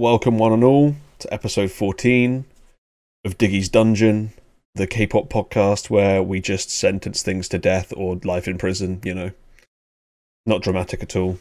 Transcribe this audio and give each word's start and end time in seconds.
Welcome, 0.00 0.38
one 0.38 0.54
and 0.54 0.64
all, 0.64 0.94
to 1.18 1.30
episode 1.30 1.70
14 1.70 2.46
of 3.26 3.36
Diggy's 3.36 3.68
Dungeon, 3.68 4.32
the 4.74 4.86
K 4.86 5.06
pop 5.06 5.28
podcast 5.28 5.90
where 5.90 6.22
we 6.22 6.40
just 6.40 6.70
sentence 6.70 7.22
things 7.22 7.50
to 7.50 7.58
death 7.58 7.92
or 7.94 8.16
life 8.24 8.48
in 8.48 8.56
prison, 8.56 9.02
you 9.04 9.12
know. 9.12 9.32
Not 10.46 10.62
dramatic 10.62 11.02
at 11.02 11.16
all. 11.16 11.38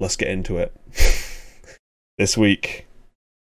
Let's 0.00 0.16
get 0.16 0.30
into 0.30 0.58
it. 0.58 0.74
this 2.18 2.36
week, 2.36 2.88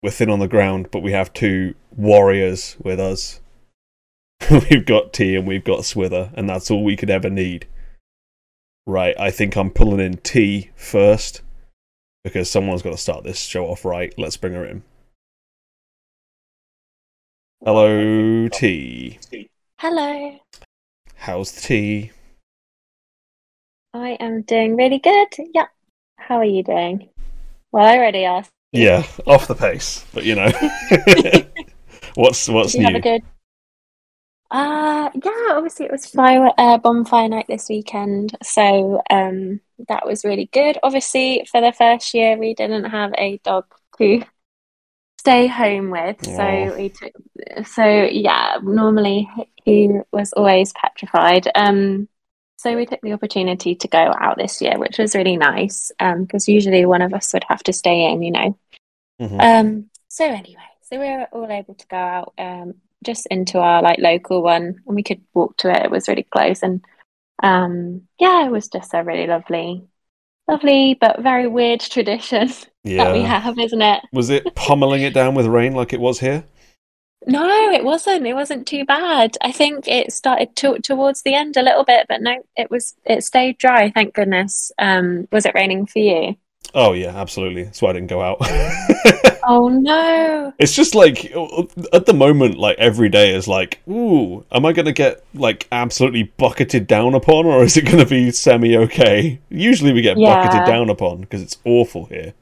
we're 0.01 0.13
thin 0.13 0.31
on 0.31 0.39
the 0.39 0.47
ground, 0.47 0.93
but 0.93 1.03
we 1.03 1.11
have 1.11 1.33
two 1.33 1.75
warriors 1.97 2.77
with 2.81 3.01
us. 3.01 3.41
we've 4.49 4.87
got 4.87 5.13
Tea 5.13 5.35
and 5.35 5.45
we've 5.45 5.65
got 5.65 5.81
Swither, 5.81 6.31
and 6.35 6.49
that's 6.49 6.71
all 6.71 6.85
we 6.85 6.95
could 6.95 7.11
ever 7.11 7.31
need. 7.31 7.67
Right, 8.87 9.19
I 9.19 9.33
think 9.33 9.57
I'm 9.57 9.71
pulling 9.71 9.99
in 9.99 10.19
Tea 10.19 10.71
first 10.77 11.43
because 12.25 12.51
someone's 12.51 12.83
got 12.83 12.91
to 12.91 12.99
start 12.99 13.25
this 13.25 13.41
show 13.41 13.67
off 13.67 13.85
right. 13.85 14.13
Let's 14.19 14.37
bring 14.37 14.55
her 14.55 14.65
in. 14.65 14.83
Hello, 17.65 18.49
Tea. 18.49 19.19
Hello. 19.79 20.39
How's 21.17 21.53
the 21.53 21.61
tea? 21.61 22.13
I 23.95 24.11
am 24.21 24.43
doing 24.43 24.77
really 24.77 24.99
good. 24.99 25.29
Yeah. 25.55 25.67
How 26.17 26.37
are 26.37 26.45
you 26.45 26.63
doing? 26.63 27.09
Well, 27.73 27.87
I 27.87 27.97
already 27.97 28.25
asked. 28.25 28.51
Yeah, 28.73 29.07
off 29.27 29.49
the 29.49 29.55
pace, 29.55 30.05
but 30.13 30.25
you 30.25 30.35
know. 30.35 30.51
what's 32.15 32.49
what's 32.49 32.73
Did 32.73 32.83
you 32.83 32.87
new? 32.87 32.93
have 32.93 33.01
a 33.01 33.01
good? 33.01 33.23
Uh 34.51 35.11
yeah. 35.15 35.53
Obviously, 35.57 35.87
it 35.87 35.93
was 35.93 36.07
fire 36.07 36.51
uh, 36.57 36.79
bonfire 36.79 37.29
night 37.29 37.47
this 37.49 37.69
weekend, 37.69 38.37
so 38.43 39.03
um 39.11 39.61
that 39.89 40.07
was 40.07 40.25
really 40.25 40.47
good. 40.53 40.79
Obviously, 40.83 41.47
for 41.51 41.61
the 41.61 41.73
first 41.73 42.15
year, 42.15 42.37
we 42.39 42.55
didn't 42.55 42.85
have 42.85 43.13
a 43.19 43.39
dog 43.45 43.65
to 43.99 44.23
stay 45.19 45.47
home 45.47 45.91
with, 45.91 46.27
Aw. 46.29 46.37
so 46.37 46.77
we 46.77 46.89
took. 46.89 47.13
So 47.67 47.85
yeah, 47.85 48.59
normally 48.63 49.29
he 49.65 49.91
was 50.13 50.33
always 50.33 50.73
petrified. 50.73 51.49
Um, 51.55 52.09
so 52.57 52.75
we 52.75 52.87
took 52.87 53.01
the 53.03 53.13
opportunity 53.13 53.75
to 53.77 53.89
go 53.89 54.13
out 54.19 54.37
this 54.39 54.61
year, 54.63 54.79
which 54.79 54.99
was 54.99 55.15
really 55.15 55.37
nice. 55.37 55.93
Um, 56.01 56.25
because 56.25 56.49
usually 56.49 56.87
one 56.87 57.03
of 57.03 57.13
us 57.13 57.33
would 57.33 57.45
have 57.49 57.63
to 57.65 57.73
stay 57.73 58.11
in, 58.11 58.23
you 58.23 58.33
know. 58.33 58.59
Mhm. 59.21 59.41
Um, 59.41 59.91
so 60.09 60.25
anyway, 60.25 60.57
so 60.83 60.99
we 60.99 61.07
were 61.07 61.29
all 61.33 61.51
able 61.51 61.75
to 61.75 61.87
go 61.87 61.97
out 61.97 62.33
um 62.39 62.75
just 63.05 63.27
into 63.27 63.59
our 63.59 63.83
like 63.83 63.99
local 63.99 64.43
one 64.43 64.81
and 64.87 64.97
we 64.97 65.03
could 65.03 65.21
walk 65.35 65.57
to 65.59 65.71
it. 65.71 65.85
It 65.85 65.91
was 65.91 66.09
really 66.09 66.25
close 66.25 66.63
and 66.63 66.85
um 67.43 68.03
yeah, 68.19 68.47
it 68.47 68.51
was 68.51 68.69
just 68.69 68.95
a 68.95 69.03
really 69.03 69.27
lovely 69.27 69.87
lovely 70.49 70.97
but 71.01 71.21
very 71.21 71.47
weird 71.47 71.81
tradition 71.81 72.51
that 72.85 73.13
we 73.13 73.23
have, 73.23 73.59
isn't 73.59 73.83
it? 73.83 74.03
Was 74.13 74.31
it 74.31 74.55
pummeling 74.55 75.03
it 75.03 75.15
down 75.15 75.35
with 75.35 75.47
rain 75.47 75.75
like 75.75 75.93
it 75.93 76.01
was 76.01 76.21
here? 76.21 76.45
No, 77.27 77.71
it 77.71 77.85
wasn't. 77.85 78.27
It 78.27 78.35
wasn't 78.35 78.67
too 78.67 78.85
bad. 78.85 79.37
I 79.43 79.51
think 79.53 79.89
it 79.89 80.13
started 80.13 80.55
to, 80.57 80.79
towards 80.79 81.23
the 81.23 81.35
end 81.35 81.57
a 81.57 81.63
little 81.63 81.85
bit, 81.85 82.07
but 82.09 82.23
no, 82.23 82.43
it 82.57 82.71
was 82.71 82.95
it 83.05 83.25
stayed 83.25 83.59
dry, 83.59 83.91
thank 83.91 84.15
goodness. 84.15 84.71
Um, 84.79 85.29
was 85.33 85.45
it 85.45 85.55
raining 85.55 85.87
for 85.87 85.99
you? 85.99 86.37
Oh 86.75 86.93
yeah, 86.93 87.17
absolutely. 87.17 87.65
That's 87.65 87.83
why 87.83 87.91
I 87.91 87.93
didn't 87.95 88.09
go 88.09 88.23
out. 88.23 88.39
Oh 89.43 89.69
no. 89.69 90.53
it's 90.59 90.75
just 90.75 90.95
like 90.95 91.27
at 91.93 92.07
the 92.07 92.13
moment, 92.15 92.59
like 92.59 92.79
every 92.79 93.09
day 93.09 93.33
is 93.35 93.47
like, 93.47 93.81
ooh, 93.89 94.45
am 94.51 94.67
I 94.67 94.73
gonna 94.73 94.93
get 94.93 95.25
like 95.35 95.69
absolutely 95.71 96.25
bucketed 96.25 96.87
down 96.87 97.15
upon, 97.15 97.47
or 97.47 97.63
is 97.63 97.77
it 97.77 97.83
gonna 97.87 98.07
be 98.07 98.31
semi 98.33 98.77
okay? 98.77 99.41
Usually 99.51 99.93
we 99.93 100.03
get 100.03 100.17
Yeah. 100.17 100.25
bucketed 100.25 100.65
down 100.65 100.91
upon 100.91 101.21
because 101.21 101.43
it's 101.43 101.59
awful 101.65 102.07
here. 102.07 102.35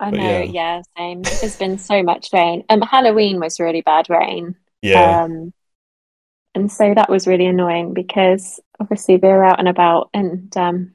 I 0.00 0.10
But 0.10 0.20
know, 0.20 0.22
yeah. 0.22 0.42
yeah, 0.42 0.82
same. 0.96 1.22
There's 1.40 1.56
been 1.56 1.78
so 1.78 2.02
much 2.02 2.28
rain. 2.32 2.64
Um, 2.68 2.80
Halloween 2.82 3.38
was 3.40 3.60
really 3.60 3.82
bad 3.82 4.10
rain. 4.10 4.56
Yeah, 4.82 5.20
Um, 5.24 5.52
and 6.54 6.70
so 6.70 6.94
that 6.94 7.08
was 7.10 7.26
really 7.26 7.46
annoying 7.46 7.94
because 7.94 8.60
obviously 8.80 9.16
we 9.16 9.28
were 9.28 9.44
out 9.44 9.58
and 9.58 9.68
about 9.68 10.10
and 10.14 10.56
um 10.56 10.92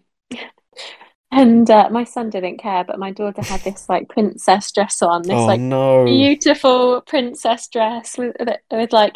and 1.31 1.69
uh, 1.69 1.89
my 1.89 2.03
son 2.03 2.29
didn't 2.29 2.57
care, 2.57 2.83
but 2.83 2.99
my 2.99 3.11
daughter 3.11 3.41
had 3.41 3.61
this 3.61 3.87
like 3.87 4.09
princess 4.09 4.71
dress 4.71 5.01
on, 5.01 5.21
this 5.23 5.31
oh 5.31 5.45
like 5.45 5.61
no. 5.61 6.05
beautiful 6.05 7.01
princess 7.01 7.67
dress 7.67 8.17
with 8.17 8.35
with 8.71 8.93
like 8.93 9.15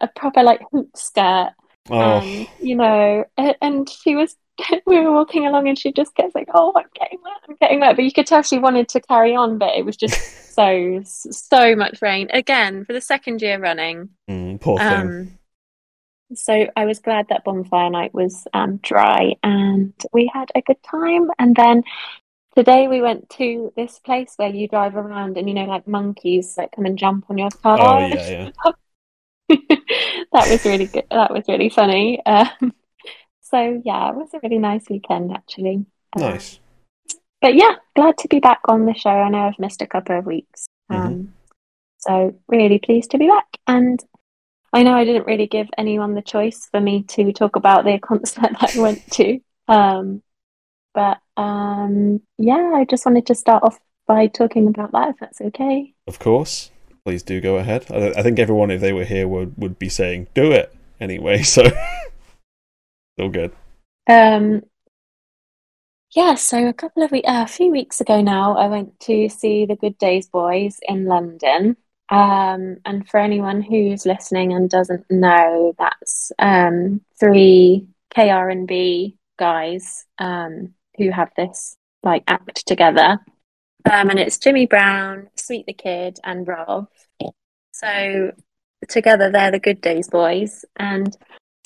a 0.00 0.08
proper 0.08 0.42
like 0.42 0.60
hoop 0.72 0.90
skirt. 0.96 1.50
oh, 1.90 2.00
Um, 2.00 2.46
you 2.60 2.76
know, 2.76 3.24
and 3.36 3.88
she 3.88 4.16
was 4.16 4.36
we 4.86 5.00
were 5.00 5.12
walking 5.12 5.46
along 5.46 5.68
and 5.68 5.78
she 5.78 5.92
just 5.92 6.14
gets 6.14 6.34
like, 6.34 6.48
"Oh, 6.54 6.72
I'm 6.76 6.86
getting 6.94 7.18
wet, 7.22 7.32
I'm 7.48 7.56
getting 7.60 7.80
wet." 7.80 7.96
But 7.96 8.04
you 8.04 8.12
could 8.12 8.26
tell 8.26 8.42
she 8.42 8.58
wanted 8.58 8.88
to 8.90 9.00
carry 9.00 9.34
on, 9.34 9.58
but 9.58 9.74
it 9.76 9.84
was 9.84 9.96
just 9.96 10.54
so 10.54 11.02
so 11.04 11.76
much 11.76 12.00
rain 12.02 12.28
again 12.32 12.84
for 12.84 12.92
the 12.92 13.00
second 13.00 13.42
year 13.42 13.58
running. 13.58 14.10
mm, 14.28 14.60
poor 14.60 14.78
thing. 14.78 14.88
Um, 14.88 15.38
so 16.32 16.66
I 16.76 16.84
was 16.86 16.98
glad 17.00 17.26
that 17.28 17.44
bonfire 17.44 17.90
night 17.90 18.14
was 18.14 18.46
um, 18.54 18.78
dry 18.78 19.34
and 19.42 19.92
we 20.12 20.30
had 20.32 20.50
a 20.54 20.62
good 20.62 20.82
time. 20.82 21.30
And 21.38 21.54
then 21.54 21.84
today 22.56 22.88
we 22.88 23.02
went 23.02 23.28
to 23.30 23.72
this 23.76 23.98
place 23.98 24.32
where 24.36 24.48
you 24.48 24.68
drive 24.68 24.96
around 24.96 25.36
and 25.36 25.48
you 25.48 25.54
know, 25.54 25.64
like 25.64 25.86
monkeys 25.86 26.54
that 26.54 26.72
come 26.72 26.86
and 26.86 26.98
jump 26.98 27.26
on 27.28 27.38
your 27.38 27.50
car. 27.50 27.78
oh 27.80 28.06
yeah, 28.06 28.30
yeah. 28.30 28.72
that 30.32 30.48
was 30.48 30.64
really 30.64 30.86
good. 30.86 31.04
That 31.10 31.32
was 31.32 31.44
really 31.48 31.68
funny. 31.68 32.24
Um, 32.24 32.72
so 33.42 33.82
yeah, 33.84 34.10
it 34.10 34.16
was 34.16 34.30
a 34.34 34.40
really 34.42 34.58
nice 34.58 34.88
weekend 34.88 35.32
actually. 35.32 35.84
Um, 36.16 36.22
Nice. 36.22 36.58
but 37.42 37.54
yeah, 37.54 37.74
glad 37.94 38.16
to 38.18 38.28
be 38.28 38.40
back 38.40 38.60
on 38.68 38.86
the 38.86 38.94
show. 38.94 39.10
I 39.10 39.28
know 39.28 39.46
I've 39.46 39.58
missed 39.58 39.82
a 39.82 39.86
couple 39.86 40.18
of 40.18 40.26
weeks. 40.26 40.66
Mhm. 40.90 40.96
Um, 40.96 41.34
so 41.98 42.34
really 42.48 42.78
pleased 42.78 43.10
to 43.12 43.18
be 43.18 43.28
back. 43.28 43.46
And 43.66 44.02
I 44.74 44.82
know 44.82 44.94
I 44.94 45.04
didn't 45.04 45.26
really 45.26 45.46
give 45.46 45.68
anyone 45.78 46.14
the 46.14 46.22
choice 46.22 46.66
for 46.68 46.80
me 46.80 47.04
to 47.04 47.32
talk 47.32 47.54
about 47.54 47.84
the 47.84 48.00
concert 48.00 48.50
that 48.60 48.76
I 48.76 48.80
went 48.80 49.06
to. 49.12 49.38
Um, 49.68 50.22
but 50.92 51.18
um, 51.36 52.20
yeah, 52.38 52.72
I 52.74 52.84
just 52.84 53.06
wanted 53.06 53.26
to 53.26 53.36
start 53.36 53.62
off 53.62 53.78
by 54.08 54.26
talking 54.26 54.66
about 54.66 54.90
that, 54.90 55.10
if 55.10 55.16
that's 55.20 55.40
okay. 55.40 55.94
Of 56.08 56.18
course. 56.18 56.72
Please 57.04 57.22
do 57.22 57.40
go 57.40 57.56
ahead. 57.56 57.86
I, 57.90 58.14
I 58.18 58.22
think 58.22 58.38
everyone, 58.38 58.72
if 58.72 58.80
they 58.80 58.92
were 58.92 59.04
here, 59.04 59.28
would 59.28 59.54
would 59.58 59.78
be 59.78 59.88
saying, 59.88 60.26
"Do 60.34 60.52
it." 60.52 60.74
Anyway, 60.98 61.42
so 61.42 61.70
all 63.20 63.28
good. 63.28 63.52
Um, 64.08 64.62
yeah, 66.16 66.34
so 66.34 66.66
a 66.66 66.72
couple 66.72 67.02
of 67.02 67.12
weeks, 67.12 67.28
uh, 67.28 67.44
a 67.44 67.46
few 67.46 67.70
weeks 67.70 68.00
ago 68.00 68.22
now, 68.22 68.56
I 68.56 68.68
went 68.68 68.98
to 69.00 69.28
see 69.28 69.66
the 69.66 69.76
Good 69.76 69.98
Days 69.98 70.28
Boys 70.28 70.78
in 70.82 71.04
London. 71.04 71.76
Um, 72.10 72.76
and 72.84 73.08
for 73.08 73.18
anyone 73.18 73.62
who's 73.62 74.06
listening 74.06 74.52
and 74.52 74.68
doesn't 74.68 75.10
know, 75.10 75.74
that's 75.78 76.32
um, 76.38 77.00
three 77.18 77.88
KR&B 78.14 79.16
guys 79.38 80.04
um, 80.18 80.74
who 80.96 81.10
have 81.10 81.30
this 81.36 81.76
like 82.02 82.24
act 82.26 82.66
together. 82.66 83.18
Um, 83.90 84.10
and 84.10 84.18
it's 84.18 84.38
Jimmy 84.38 84.66
Brown, 84.66 85.28
Sweet 85.36 85.66
the 85.66 85.72
Kid, 85.72 86.18
and 86.24 86.46
Rob. 86.46 86.88
So 87.72 88.32
together 88.88 89.30
they're 89.30 89.50
the 89.50 89.58
Good 89.58 89.80
Days 89.80 90.08
Boys, 90.08 90.64
and 90.76 91.14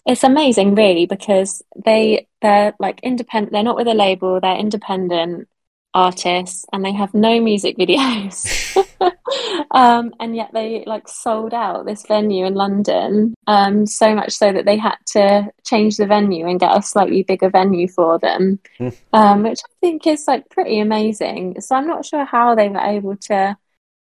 it's 0.06 0.25
amazing, 0.25 0.75
really, 0.75 1.06
because 1.06 1.62
they 1.84 2.26
they're 2.43 2.75
like 2.81 3.00
independent. 3.03 3.53
They're 3.53 3.62
not 3.62 3.76
with 3.76 3.87
a 3.87 3.94
label. 3.94 4.41
They're 4.41 4.56
independent 4.56 5.49
artists, 5.99 6.65
and 6.73 6.85
they 6.85 6.93
have 6.93 7.13
no 7.13 7.41
music 7.41 7.77
videos. 7.77 8.37
um, 9.73 10.13
and 10.21 10.37
yet 10.37 10.51
they 10.53 10.85
like 10.87 11.09
sold 11.09 11.53
out 11.53 11.87
this 11.87 12.05
venue 12.07 12.47
in 12.47 12.55
London. 12.55 13.35
Um, 13.47 13.87
so 13.87 14.15
much 14.15 14.33
so 14.33 14.53
that 14.53 14.65
they 14.65 14.77
had 14.77 14.97
to 15.15 15.51
change 15.67 15.97
the 15.97 16.07
venue 16.07 16.47
and 16.47 16.61
get 16.61 16.77
a 16.77 16.83
slightly 16.83 17.23
bigger 17.23 17.51
venue 17.51 17.89
for 17.89 18.19
them, 18.19 18.61
Hmm. 18.79 18.89
um, 19.13 19.43
which 19.43 19.61
I 19.65 19.73
think 19.81 20.07
is 20.07 20.27
like 20.29 20.49
pretty 20.51 20.79
amazing. 20.81 21.61
So 21.61 21.75
I'm 21.75 21.89
not 21.89 22.05
sure 22.05 22.25
how 22.25 22.55
they 22.55 22.69
were 22.69 22.79
able 22.79 23.17
to 23.17 23.56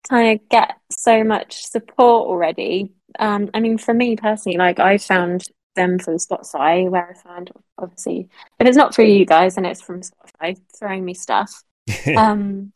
kind 0.10 0.40
of 0.40 0.50
get 0.50 0.78
so 0.92 1.24
much 1.24 1.66
support 1.66 2.28
already. 2.28 2.94
Um, 3.20 3.50
I 3.54 3.60
mean, 3.60 3.78
for 3.78 3.94
me 3.94 4.16
personally, 4.16 4.58
like 4.58 4.80
I 4.80 4.98
found 4.98 5.44
them 5.76 6.00
from 6.00 6.16
Spotify, 6.16 6.90
where 6.90 7.10
I 7.10 7.14
found 7.14 7.52
obviously 7.78 8.30
if 8.60 8.68
it's 8.68 8.78
not 8.78 8.94
through 8.94 9.06
you 9.06 9.26
guys, 9.26 9.58
and 9.58 9.66
it's 9.66 9.82
from 9.82 10.02
Spotify 10.02 10.60
throwing 10.78 11.06
me 11.06 11.14
stuff. 11.14 11.64
Um, 12.16 12.72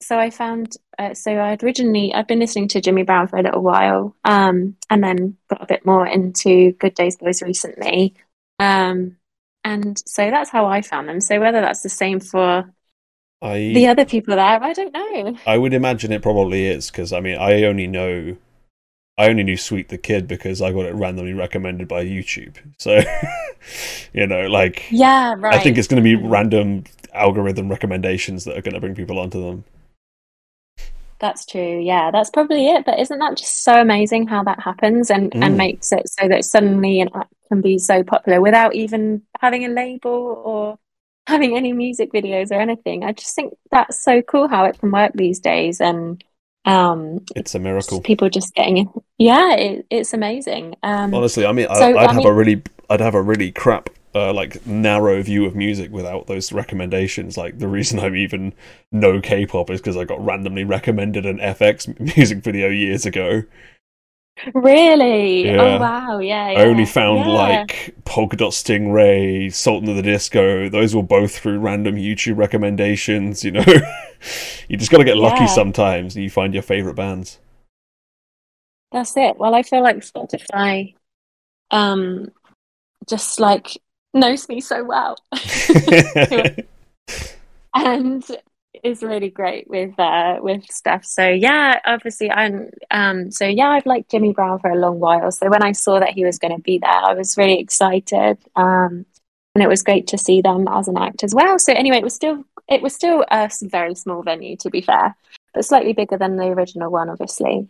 so 0.00 0.18
I 0.18 0.30
found 0.30 0.76
uh, 0.98 1.14
so 1.14 1.40
I'd 1.40 1.62
originally 1.62 2.12
I'd 2.14 2.26
been 2.26 2.38
listening 2.38 2.68
to 2.68 2.80
Jimmy 2.80 3.04
Brown 3.04 3.26
for 3.26 3.38
a 3.38 3.42
little 3.42 3.62
while, 3.62 4.14
um, 4.24 4.76
and 4.90 5.02
then 5.02 5.36
got 5.48 5.62
a 5.62 5.66
bit 5.66 5.86
more 5.86 6.06
into 6.06 6.72
Good 6.72 6.94
Days 6.94 7.16
Boys 7.16 7.42
recently. 7.42 8.14
Um, 8.58 9.16
and 9.64 10.00
so 10.06 10.30
that's 10.30 10.50
how 10.50 10.66
I 10.66 10.82
found 10.82 11.08
them. 11.08 11.20
So 11.20 11.40
whether 11.40 11.60
that's 11.60 11.82
the 11.82 11.88
same 11.88 12.20
for 12.20 12.70
I 13.40 13.72
the 13.74 13.86
other 13.88 14.04
people 14.04 14.36
there, 14.36 14.62
I 14.62 14.72
don't 14.72 14.92
know. 14.92 15.38
I 15.46 15.56
would 15.56 15.72
imagine 15.72 16.12
it 16.12 16.22
probably 16.22 16.66
is 16.66 16.90
because 16.90 17.12
I 17.12 17.20
mean 17.20 17.38
I 17.38 17.64
only 17.64 17.86
know 17.86 18.36
I 19.16 19.28
only 19.28 19.44
knew 19.44 19.56
Sweet 19.56 19.88
the 19.88 19.98
Kid 19.98 20.26
because 20.26 20.60
I 20.60 20.72
got 20.72 20.86
it 20.86 20.94
randomly 20.94 21.34
recommended 21.34 21.86
by 21.86 22.04
YouTube. 22.04 22.56
So 22.78 23.00
you 24.12 24.26
know, 24.26 24.46
like 24.48 24.84
Yeah, 24.90 25.34
right. 25.38 25.54
I 25.54 25.58
think 25.62 25.78
it's 25.78 25.88
going 25.88 26.02
to 26.02 26.04
be 26.04 26.16
random 26.16 26.84
algorithm 27.12 27.68
recommendations 27.70 28.44
that 28.44 28.56
are 28.56 28.62
going 28.62 28.74
to 28.74 28.80
bring 28.80 28.94
people 28.94 29.18
onto 29.18 29.40
them. 29.40 29.64
That's 31.20 31.46
true. 31.46 31.80
Yeah, 31.80 32.10
that's 32.10 32.28
probably 32.30 32.68
it. 32.68 32.84
But 32.84 32.98
isn't 32.98 33.18
that 33.18 33.36
just 33.36 33.62
so 33.62 33.80
amazing 33.80 34.26
how 34.26 34.42
that 34.44 34.60
happens 34.60 35.10
and, 35.10 35.30
Mm. 35.32 35.44
and 35.44 35.56
makes 35.56 35.92
it 35.92 36.08
so 36.08 36.28
that 36.28 36.44
suddenly 36.44 37.00
an 37.00 37.08
act 37.14 37.32
can 37.48 37.60
be 37.60 37.78
so 37.78 38.02
popular 38.02 38.40
without 38.40 38.74
even 38.74 39.22
having 39.40 39.64
a 39.64 39.68
label 39.68 40.42
or 40.44 40.78
having 41.26 41.56
any 41.56 41.72
music 41.72 42.12
videos 42.12 42.50
or 42.50 42.60
anything? 42.60 43.04
I 43.04 43.12
just 43.12 43.34
think 43.34 43.54
that's 43.70 44.02
so 44.02 44.22
cool 44.22 44.48
how 44.48 44.64
it 44.64 44.78
can 44.78 44.90
work 44.90 45.12
these 45.14 45.38
days 45.40 45.80
and 45.80 46.22
um 46.64 47.20
It's 47.36 47.54
a 47.54 47.58
miracle. 47.58 48.00
people 48.00 48.28
just 48.30 48.54
getting. 48.54 48.88
Yeah, 49.18 49.54
it, 49.54 49.86
it's 49.90 50.12
amazing. 50.14 50.76
Um 50.82 51.14
Honestly, 51.14 51.44
I 51.46 51.52
mean, 51.52 51.66
I, 51.70 51.74
So, 51.78 51.84
I'd 51.86 51.96
I 51.96 52.02
have 52.12 52.16
mean- 52.16 52.26
a 52.26 52.32
really, 52.32 52.62
I'd 52.90 53.00
have 53.00 53.14
a 53.14 53.22
really 53.22 53.52
crap, 53.52 53.90
uh, 54.14 54.32
like 54.32 54.64
narrow 54.66 55.20
view 55.22 55.44
of 55.44 55.54
music 55.56 55.90
without 55.92 56.26
those 56.26 56.52
recommendations. 56.52 57.36
Like 57.36 57.58
the 57.58 57.68
reason 57.68 57.98
I 57.98 58.08
even 58.14 58.52
know 58.92 59.20
K-pop 59.20 59.70
is 59.70 59.80
because 59.80 59.96
I 59.96 60.04
got 60.04 60.24
randomly 60.24 60.64
recommended 60.64 61.26
an 61.26 61.38
f(x) 61.38 61.88
music 62.16 62.38
video 62.38 62.68
years 62.68 63.04
ago. 63.06 63.42
really? 64.52 65.44
Yeah. 65.46 65.60
Oh 65.62 65.78
wow, 65.80 66.18
yeah, 66.18 66.46
I 66.56 66.64
only 66.64 66.84
found 66.86 67.20
Yeah. 67.20 67.28
like 67.32 67.94
Polka 68.04 68.36
Dot 68.36 68.50
Stingray, 68.52 69.52
Sultan 69.52 69.88
of 69.88 69.96
the 69.96 70.02
Disco. 70.02 70.68
Those 70.68 70.94
were 70.94 71.02
both 71.04 71.38
through 71.38 71.58
random 71.60 71.96
YouTube 71.96 72.36
recommendations. 72.36 73.44
You 73.44 73.52
know, 73.52 73.64
you 74.68 74.76
just 74.76 74.90
got 74.90 74.98
to 74.98 75.04
get 75.04 75.16
lucky 75.16 75.44
Yeah. 75.44 75.46
sometimes, 75.46 76.16
and 76.16 76.24
you 76.24 76.30
find 76.30 76.54
your 76.54 76.62
favorite 76.62 76.94
bands. 76.94 77.38
That's 78.92 79.16
it. 79.16 79.36
Well, 79.38 79.54
I 79.54 79.62
feel 79.62 79.82
like 79.82 79.96
Spotify 79.98 80.94
um 81.70 82.30
just 83.08 83.40
like 83.40 83.68
knows 84.12 84.48
me 84.48 84.60
so 84.60 84.84
well 84.84 85.16
and 87.74 88.24
is 88.82 89.02
really 89.02 89.30
great 89.30 89.68
with 89.68 89.98
uh 89.98 90.38
with 90.40 90.64
stuff. 90.70 91.04
So 91.04 91.28
yeah, 91.28 91.80
obviously 91.84 92.30
I'm 92.30 92.70
um 92.90 93.30
so 93.30 93.46
yeah, 93.46 93.68
I've 93.70 93.86
liked 93.86 94.10
Jimmy 94.10 94.32
Brown 94.32 94.58
for 94.58 94.70
a 94.70 94.76
long 94.76 95.00
while. 95.00 95.30
So 95.32 95.48
when 95.48 95.62
I 95.62 95.72
saw 95.72 96.00
that 96.00 96.10
he 96.10 96.24
was 96.24 96.38
going 96.38 96.54
to 96.54 96.62
be 96.62 96.78
there, 96.78 96.90
I 96.90 97.14
was 97.14 97.36
really 97.36 97.58
excited. 97.58 98.38
Um 98.56 99.06
and 99.54 99.62
it 99.62 99.68
was 99.68 99.82
great 99.84 100.08
to 100.08 100.18
see 100.18 100.42
them 100.42 100.66
as 100.68 100.88
an 100.88 100.98
act 100.98 101.22
as 101.22 101.34
well. 101.34 101.58
So 101.58 101.72
anyway, 101.72 101.98
it 101.98 102.04
was 102.04 102.14
still 102.14 102.44
it 102.68 102.82
was 102.82 102.94
still 102.94 103.24
a 103.30 103.50
very 103.62 103.94
small 103.94 104.22
venue 104.22 104.56
to 104.58 104.70
be 104.70 104.80
fair, 104.80 105.16
but 105.52 105.64
slightly 105.64 105.92
bigger 105.92 106.18
than 106.18 106.36
the 106.36 106.46
original 106.46 106.90
one 106.90 107.08
obviously. 107.08 107.68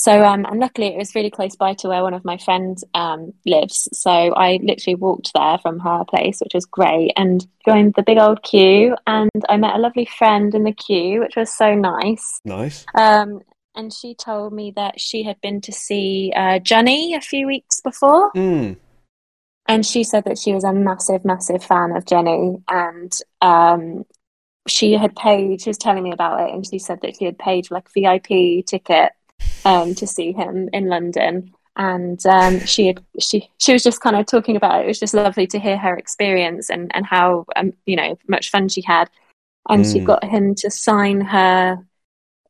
So 0.00 0.24
um, 0.24 0.46
and 0.46 0.60
luckily 0.60 0.88
it 0.88 0.96
was 0.96 1.14
really 1.16 1.30
close 1.30 1.56
by 1.56 1.74
to 1.74 1.88
where 1.88 2.02
one 2.04 2.14
of 2.14 2.24
my 2.24 2.38
friends 2.38 2.84
um 2.94 3.32
lives. 3.44 3.88
So 3.92 4.10
I 4.10 4.60
literally 4.62 4.94
walked 4.94 5.32
there 5.34 5.58
from 5.58 5.80
her 5.80 6.04
place, 6.04 6.38
which 6.40 6.54
was 6.54 6.66
great, 6.66 7.12
and 7.16 7.44
joined 7.66 7.94
the 7.94 8.04
big 8.04 8.18
old 8.18 8.42
queue. 8.44 8.96
And 9.08 9.30
I 9.48 9.56
met 9.56 9.74
a 9.74 9.78
lovely 9.78 10.06
friend 10.06 10.54
in 10.54 10.62
the 10.62 10.72
queue, 10.72 11.20
which 11.20 11.34
was 11.36 11.52
so 11.52 11.74
nice. 11.74 12.40
nice. 12.44 12.86
Um, 12.94 13.40
and 13.74 13.92
she 13.92 14.14
told 14.14 14.52
me 14.52 14.72
that 14.76 15.00
she 15.00 15.24
had 15.24 15.40
been 15.40 15.60
to 15.62 15.72
see 15.72 16.32
uh, 16.34 16.58
Johnny 16.60 17.14
a 17.14 17.20
few 17.20 17.46
weeks 17.46 17.80
before, 17.80 18.32
Mm. 18.32 18.76
and 19.66 19.84
she 19.84 20.02
said 20.04 20.24
that 20.24 20.38
she 20.38 20.52
was 20.52 20.64
a 20.64 20.72
massive, 20.72 21.24
massive 21.24 21.62
fan 21.62 21.94
of 21.96 22.06
Jenny, 22.06 22.56
and 22.68 23.12
um, 23.40 24.04
she 24.70 24.92
had 24.94 25.14
paid. 25.16 25.60
She 25.60 25.70
was 25.70 25.78
telling 25.78 26.02
me 26.02 26.12
about 26.12 26.40
it, 26.48 26.54
and 26.54 26.66
she 26.66 26.78
said 26.78 27.00
that 27.02 27.16
she 27.16 27.24
had 27.24 27.38
paid 27.38 27.70
like 27.70 27.88
VIP 27.92 28.62
ticket 28.66 29.12
um, 29.64 29.94
to 29.96 30.06
see 30.06 30.32
him 30.32 30.68
in 30.72 30.88
London. 30.88 31.52
And 31.76 32.24
um, 32.26 32.64
she 32.64 32.88
had 32.88 33.04
she 33.20 33.50
she 33.58 33.72
was 33.72 33.82
just 33.82 34.00
kind 34.00 34.16
of 34.16 34.26
talking 34.26 34.56
about 34.56 34.80
it. 34.80 34.84
It 34.84 34.88
was 34.88 35.00
just 35.00 35.14
lovely 35.14 35.46
to 35.48 35.58
hear 35.60 35.78
her 35.78 35.96
experience 35.96 36.70
and 36.70 36.90
and 36.94 37.06
how 37.06 37.44
um, 37.56 37.72
you 37.86 37.96
know 37.96 38.18
much 38.28 38.50
fun 38.50 38.68
she 38.68 38.82
had. 38.82 39.08
And 39.68 39.86
she 39.86 40.00
Mm. 40.00 40.04
got 40.06 40.24
him 40.24 40.54
to 40.56 40.70
sign 40.70 41.20
her 41.20 41.84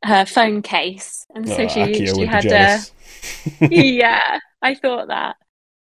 her 0.04 0.24
phone 0.24 0.62
case, 0.62 1.26
and 1.34 1.46
so 1.48 1.64
Oh, 1.64 1.68
she 1.68 1.80
Akio 1.84 2.14
she 2.14 2.26
had 2.26 2.46
a 2.46 2.78
yeah, 3.70 4.38
I 4.62 4.74
thought 4.74 5.08
that. 5.08 5.36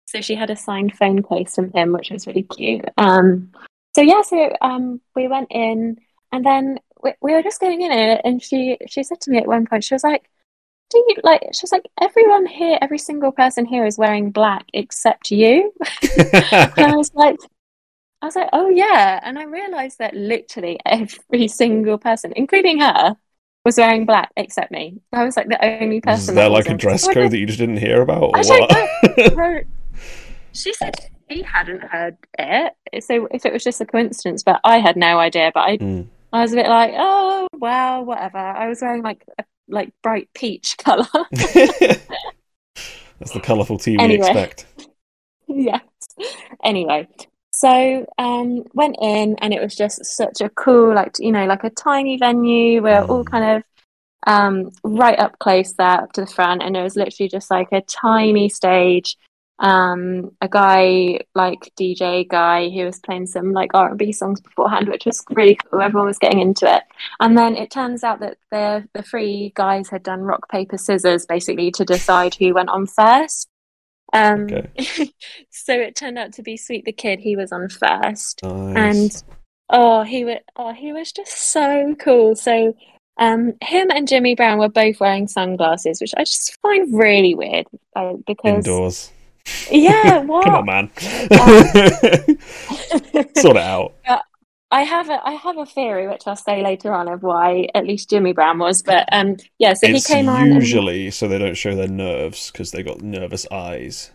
So 0.06 0.20
she 0.20 0.34
had 0.34 0.50
a 0.50 0.56
signed 0.56 0.96
phone 0.96 1.22
case 1.22 1.54
from 1.54 1.72
him, 1.72 1.92
which 1.92 2.10
was 2.10 2.26
really 2.26 2.44
cute. 2.44 2.84
Um, 2.96 3.52
so 3.96 4.02
yeah, 4.02 4.22
so 4.22 4.52
um, 4.60 5.00
we 5.16 5.28
went 5.28 5.48
in, 5.50 5.98
and 6.34 6.44
then 6.44 6.78
we, 7.00 7.12
we 7.22 7.32
were 7.32 7.42
just 7.42 7.60
going 7.60 7.82
in 7.82 7.92
it, 7.92 8.20
and 8.24 8.42
she 8.42 8.76
she 8.88 9.04
said 9.04 9.20
to 9.22 9.30
me 9.30 9.38
at 9.38 9.46
one 9.46 9.66
point, 9.66 9.84
she 9.84 9.94
was 9.94 10.02
like, 10.02 10.28
"Do 10.90 10.98
you 10.98 11.16
like?" 11.22 11.42
She 11.52 11.62
was 11.62 11.70
like, 11.70 11.86
"Everyone 12.00 12.44
here, 12.44 12.76
every 12.82 12.98
single 12.98 13.30
person 13.30 13.64
here 13.64 13.86
is 13.86 13.96
wearing 13.96 14.32
black 14.32 14.64
except 14.72 15.30
you." 15.30 15.72
and 16.20 16.78
I 16.78 16.96
was 16.96 17.14
like, 17.14 17.36
I 18.20 18.26
was 18.26 18.34
like, 18.34 18.48
"Oh 18.52 18.68
yeah," 18.68 19.20
and 19.22 19.38
I 19.38 19.44
realized 19.44 20.00
that 20.00 20.14
literally 20.14 20.80
every 20.84 21.46
single 21.46 21.98
person, 21.98 22.32
including 22.36 22.80
her. 22.80 23.16
Was 23.66 23.78
wearing 23.78 24.04
black 24.04 24.30
except 24.36 24.70
me. 24.70 25.00
I 25.10 25.24
was 25.24 25.38
like 25.38 25.48
the 25.48 25.80
only 25.80 25.98
person. 26.02 26.20
Is 26.20 26.26
that 26.26 26.34
there 26.34 26.50
like 26.50 26.68
a 26.68 26.74
dress 26.74 27.08
code 27.08 27.30
that 27.30 27.38
you 27.38 27.46
just 27.46 27.58
didn't 27.58 27.78
hear 27.78 28.02
about, 28.02 28.24
or 28.24 28.36
I 28.36 28.42
don't 28.42 29.34
what? 29.34 29.64
she 30.52 30.74
said 30.74 30.94
he 31.30 31.40
hadn't 31.40 31.80
heard 31.80 32.18
it, 32.38 32.74
so 33.02 33.26
if 33.30 33.46
it 33.46 33.54
was 33.54 33.64
just 33.64 33.80
a 33.80 33.86
coincidence, 33.86 34.42
but 34.42 34.60
I 34.64 34.80
had 34.80 34.96
no 34.96 35.18
idea. 35.18 35.50
But 35.54 35.60
I, 35.60 35.78
Mm. 35.78 36.08
I 36.34 36.42
was 36.42 36.52
a 36.52 36.56
bit 36.56 36.66
like, 36.66 36.92
oh 36.96 37.46
well, 37.52 38.04
whatever. 38.04 38.38
I 38.38 38.68
was 38.68 38.82
wearing 38.82 39.02
like 39.02 39.24
a 39.38 39.44
like 39.68 39.92
bright 40.02 40.28
peach 40.34 40.76
color. 40.78 41.06
That's 41.30 41.62
the 43.32 43.40
colourful 43.40 43.78
tea 43.78 43.96
we 43.96 44.02
Anyway. 44.02 44.26
expect. 44.28 44.66
yes. 45.46 45.80
Anyway, 46.64 47.06
so 47.52 48.04
um, 48.18 48.64
went 48.74 48.96
in, 49.00 49.36
and 49.40 49.54
it 49.54 49.62
was 49.62 49.76
just 49.76 50.04
such 50.04 50.40
a 50.40 50.48
cool, 50.50 50.92
like 50.94 51.12
you 51.20 51.30
know, 51.30 51.46
like 51.46 51.62
a 51.64 51.70
tiny 51.70 52.18
venue. 52.18 52.82
We're 52.82 53.02
all 53.02 53.24
Mm. 53.24 53.30
kind 53.30 53.56
of 53.56 53.62
um, 54.26 54.70
right 54.82 55.18
up 55.18 55.38
close 55.38 55.74
there, 55.74 56.02
up 56.02 56.12
to 56.14 56.22
the 56.22 56.26
front, 56.26 56.62
and 56.62 56.76
it 56.76 56.82
was 56.82 56.96
literally 56.96 57.28
just 57.28 57.50
like 57.50 57.68
a 57.72 57.82
tiny 57.82 58.48
stage. 58.48 59.16
Um, 59.60 60.32
a 60.40 60.48
guy 60.48 61.20
like 61.34 61.72
DJ 61.78 62.28
guy 62.28 62.70
who 62.70 62.84
was 62.84 62.98
playing 62.98 63.26
some 63.26 63.52
like 63.52 63.70
R 63.72 63.90
and 63.90 63.98
B 63.98 64.10
songs 64.10 64.40
beforehand, 64.40 64.88
which 64.88 65.06
was 65.06 65.22
really 65.30 65.54
cool. 65.54 65.80
Everyone 65.80 66.08
was 66.08 66.18
getting 66.18 66.40
into 66.40 66.72
it, 66.72 66.82
and 67.20 67.38
then 67.38 67.56
it 67.56 67.70
turns 67.70 68.02
out 68.02 68.20
that 68.20 68.38
the 68.50 68.88
the 68.94 69.02
three 69.02 69.52
guys 69.54 69.88
had 69.88 70.02
done 70.02 70.22
rock 70.22 70.48
paper 70.50 70.76
scissors 70.76 71.24
basically 71.26 71.70
to 71.72 71.84
decide 71.84 72.34
who 72.34 72.54
went 72.54 72.68
on 72.68 72.86
first. 72.86 73.48
Um, 74.12 74.48
so 75.50 75.74
it 75.74 75.94
turned 75.96 76.18
out 76.18 76.32
to 76.34 76.42
be 76.42 76.56
Sweet 76.56 76.84
the 76.84 76.92
Kid. 76.92 77.20
He 77.20 77.36
was 77.36 77.52
on 77.52 77.68
first, 77.68 78.40
Nice. 78.42 78.76
and 78.76 79.24
oh, 79.70 80.02
he 80.02 80.24
was 80.24 80.38
oh, 80.56 80.72
he 80.72 80.92
was 80.92 81.12
just 81.12 81.52
so 81.52 81.94
cool. 82.00 82.34
So 82.34 82.74
um, 83.18 83.54
him 83.62 83.90
and 83.90 84.08
Jimmy 84.08 84.34
Brown 84.34 84.58
were 84.58 84.68
both 84.68 84.98
wearing 84.98 85.28
sunglasses, 85.28 86.00
which 86.00 86.12
I 86.16 86.24
just 86.24 86.58
find 86.60 86.98
really 86.98 87.34
weird 87.34 87.66
uh, 87.94 88.14
because 88.26 88.66
Indoors. 88.66 89.12
Yeah, 89.70 90.18
what? 90.18 90.44
Come 90.46 90.54
on, 90.54 90.66
man. 90.66 90.90
Um, 91.30 92.38
sort 93.36 93.56
it 93.56 93.62
out. 93.62 93.94
I 94.70 94.82
have 94.82 95.08
a 95.08 95.20
I 95.24 95.32
have 95.32 95.56
a 95.56 95.66
theory 95.66 96.08
which 96.08 96.22
I'll 96.26 96.34
say 96.34 96.62
later 96.62 96.92
on 96.92 97.06
of 97.06 97.22
why 97.22 97.68
at 97.74 97.86
least 97.86 98.10
Jimmy 98.10 98.32
Brown 98.32 98.58
was, 98.58 98.82
but 98.82 99.08
um, 99.12 99.36
yeah. 99.58 99.74
So 99.74 99.86
it's 99.86 100.08
he 100.08 100.14
came 100.14 100.28
on. 100.28 100.42
and- 100.42 100.54
usually 100.54 101.10
so 101.12 101.28
they 101.28 101.38
don't 101.38 101.54
show 101.56 101.76
their 101.76 101.86
nerves 101.88 102.50
because 102.50 102.72
they 102.72 102.82
got 102.82 103.00
nervous 103.00 103.46
eyes. 103.52 104.10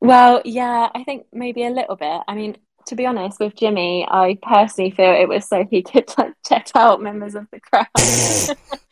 Well, 0.00 0.42
yeah, 0.44 0.90
I 0.94 1.04
think 1.04 1.26
maybe 1.32 1.64
a 1.64 1.70
little 1.70 1.96
bit. 1.96 2.20
I 2.28 2.34
mean, 2.34 2.56
to 2.86 2.94
be 2.96 3.06
honest, 3.06 3.40
with 3.40 3.56
Jimmy, 3.56 4.06
I 4.08 4.38
personally 4.42 4.90
feel 4.90 5.10
it 5.12 5.28
was 5.28 5.48
so 5.48 5.64
he 5.70 5.82
could 5.82 6.12
like 6.18 6.34
check 6.46 6.68
out 6.74 7.02
members 7.02 7.34
of 7.34 7.46
the 7.50 7.60
crowd. 7.60 7.86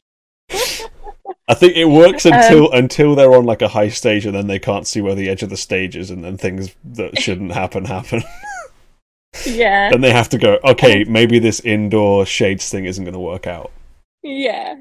I 1.49 1.55
think 1.55 1.77
it 1.77 1.87
works 1.87 2.27
Um, 2.27 2.33
until 2.35 2.73
until 2.73 3.15
they're 3.15 3.35
on 3.35 3.45
like 3.45 3.63
a 3.63 3.69
high 3.69 3.89
stage 3.89 4.27
and 4.27 4.35
then 4.35 4.47
they 4.47 4.59
can't 4.59 4.87
see 4.87 5.01
where 5.01 5.15
the 5.15 5.29
edge 5.29 5.43
of 5.43 5.51
the 5.51 5.57
stage 5.57 5.97
is 5.97 6.11
and 6.11 6.25
then 6.25 6.37
things 6.37 6.75
that 6.85 7.19
shouldn't 7.21 7.53
happen 7.53 7.85
happen. 7.85 8.23
yeah, 9.47 9.91
then 9.91 10.01
they 10.01 10.13
have 10.13 10.29
to 10.31 10.39
go, 10.39 10.59
okay, 10.65 11.05
maybe 11.05 11.39
this 11.39 11.61
indoor 11.61 12.27
shades 12.27 12.69
thing 12.71 12.85
isn't 12.85 13.05
going 13.05 13.15
to 13.15 13.21
work 13.21 13.47
out. 13.47 13.71
yeah. 14.23 14.77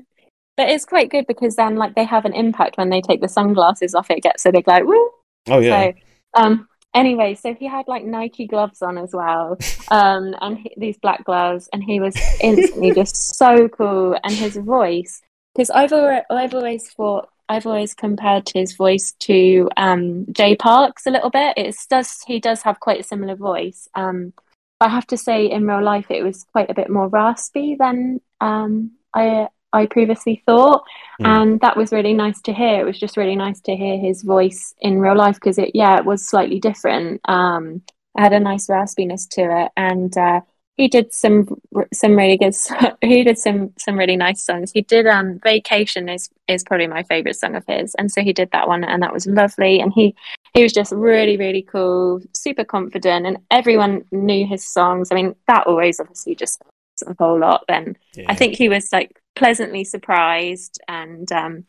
But 0.58 0.70
it's 0.70 0.86
quite 0.86 1.12
good 1.12 1.28
because 1.28 1.58
then, 1.58 1.76
like, 1.76 1.96
they 1.96 2.06
have 2.06 2.24
an 2.24 2.34
impact 2.34 2.78
when 2.78 2.90
they 2.90 3.02
take 3.02 3.20
the 3.20 3.28
sunglasses 3.28 3.94
off. 3.94 4.10
It 4.10 4.24
gets 4.24 4.42
so 4.42 4.54
big, 4.54 4.66
like, 4.66 4.86
woo. 4.86 5.12
Oh 5.48 5.60
yeah. 5.60 5.92
So, 5.92 6.42
um, 6.42 6.70
anyway, 6.94 7.36
so 7.36 7.54
he 7.54 7.68
had 7.68 7.88
like 7.88 8.06
Nike 8.06 8.48
gloves 8.48 8.82
on 8.82 8.98
as 8.98 9.14
well, 9.14 9.58
um, 9.92 10.34
and 10.42 10.58
he, 10.58 10.74
these 10.78 10.98
black 10.98 11.26
gloves, 11.26 11.70
and 11.74 11.84
he 11.84 12.00
was 12.00 12.16
instantly 12.42 12.92
just 12.92 13.36
so 13.36 13.68
cool. 13.68 14.18
And 14.24 14.34
his 14.34 14.56
voice, 14.56 15.22
because 15.56 15.70
I've 15.70 15.94
always, 15.94 16.24
I've 16.30 16.54
always 16.54 16.90
thought, 16.90 17.30
I've 17.48 17.66
always 17.66 17.94
compared 17.94 18.50
his 18.54 18.74
voice 18.76 19.14
to 19.20 19.70
um, 19.78 20.26
Jay 20.32 20.56
Park's 20.56 21.06
a 21.06 21.12
little 21.12 21.30
bit. 21.30 21.54
It's 21.58 21.86
does 21.86 22.22
he 22.28 22.40
does 22.40 22.62
have 22.64 22.80
quite 22.80 23.00
a 23.00 23.04
similar 23.04 23.36
voice. 23.36 23.88
Um, 23.96 24.34
I 24.82 24.90
have 24.90 25.08
to 25.08 25.18
say, 25.18 25.46
in 25.50 25.66
real 25.66 25.84
life, 25.84 26.08
it 26.10 26.24
was 26.24 26.44
quite 26.52 26.70
a 26.70 26.74
bit 26.74 26.90
more 26.90 27.08
raspy 27.08 27.76
than 27.80 28.20
um, 28.42 28.92
I 29.14 29.48
I 29.72 29.86
previously 29.88 30.42
thought, 30.46 30.84
Mm. 31.22 31.26
and 31.28 31.60
that 31.62 31.78
was 31.78 31.92
really 31.94 32.14
nice 32.14 32.42
to 32.42 32.54
hear. 32.54 32.82
It 32.82 32.86
was 32.86 33.00
just 33.00 33.16
really 33.16 33.36
nice 33.38 33.62
to 33.62 33.76
hear 33.76 33.98
his 33.98 34.22
voice 34.24 34.74
in 34.82 35.00
real 35.00 35.16
life 35.16 35.36
because 35.36 35.58
it, 35.58 35.72
yeah, 35.74 35.98
it 35.98 36.06
was 36.06 36.28
slightly 36.28 36.60
different. 36.60 37.22
Um, 37.26 37.82
it 38.18 38.22
had 38.22 38.34
a 38.34 38.40
nice 38.40 38.68
raspiness 38.68 39.28
to 39.32 39.42
it, 39.64 39.72
and 39.78 40.18
uh, 40.18 40.42
he 40.78 40.88
did 40.88 41.14
some 41.14 41.48
some 41.94 42.16
really 42.16 42.38
good. 42.38 42.54
He 43.02 43.24
did 43.24 43.38
some 43.38 43.72
some 43.78 43.98
really 43.98 44.16
nice 44.18 44.42
songs. 44.44 44.72
He 44.72 44.82
did 44.82 45.08
um 45.08 45.40
Vacation 45.44 46.10
is 46.10 46.30
is 46.48 46.64
probably 46.64 46.88
my 46.88 47.04
favorite 47.04 47.36
song 47.36 47.56
of 47.56 47.64
his, 47.68 47.96
and 47.96 48.12
so 48.12 48.22
he 48.22 48.34
did 48.34 48.50
that 48.52 48.68
one, 48.68 48.84
and 48.84 49.02
that 49.04 49.14
was 49.14 49.26
lovely. 49.28 49.80
And 49.80 49.92
he 49.94 50.16
he 50.54 50.64
was 50.64 50.74
just 50.74 50.92
really 50.92 51.38
really 51.38 51.62
cool, 51.62 52.22
super 52.34 52.64
confident, 52.64 53.26
and 53.26 53.38
everyone 53.52 54.04
knew 54.12 54.46
his 54.48 54.66
songs. 54.66 55.12
I 55.12 55.16
mean, 55.16 55.36
that 55.48 55.68
always 55.68 56.00
obviously 56.00 56.36
just 56.36 56.62
a 57.08 57.16
whole 57.20 57.40
lot. 57.40 57.66
Then 57.68 57.98
Yeah. 58.16 58.26
I 58.30 58.36
think 58.36 58.56
he 58.56 58.70
was 58.70 58.92
like 58.92 59.12
pleasantly 59.36 59.84
surprised, 59.84 60.80
and 60.88 61.30
um, 61.32 61.66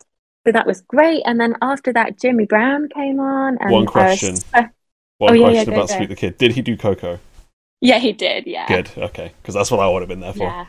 so 0.46 0.52
that 0.52 0.66
was 0.66 0.80
great. 0.82 1.22
And 1.26 1.40
then 1.40 1.56
after 1.62 1.92
that, 1.92 2.18
Jimmy 2.20 2.44
Brown 2.46 2.88
came 2.88 3.18
on. 3.20 3.58
And 3.60 3.70
One 3.72 3.82
I 3.82 3.84
was 3.84 3.90
question. 3.90 4.36
so- 4.36 4.66
One 5.18 5.30
Oh, 5.30 5.34
yeah, 5.34 5.40
yeah, 5.48 5.52
question 5.64 5.70
go, 5.74 5.76
about 5.80 5.88
go. 5.88 5.96
Sweet 5.96 6.08
the 6.08 6.14
Kid. 6.16 6.38
Did 6.38 6.52
he 6.52 6.62
do 6.62 6.76
Coco? 6.76 7.18
Yeah, 7.80 7.98
he 7.98 8.12
did. 8.12 8.46
Yeah, 8.46 8.66
Good. 8.68 8.90
Okay. 8.96 9.32
Because 9.42 9.54
that's 9.54 9.70
what 9.70 9.80
I 9.80 9.88
would 9.88 10.02
have 10.02 10.08
been 10.08 10.20
there 10.20 10.32
for. 10.32 10.44
yeah. 10.44 10.66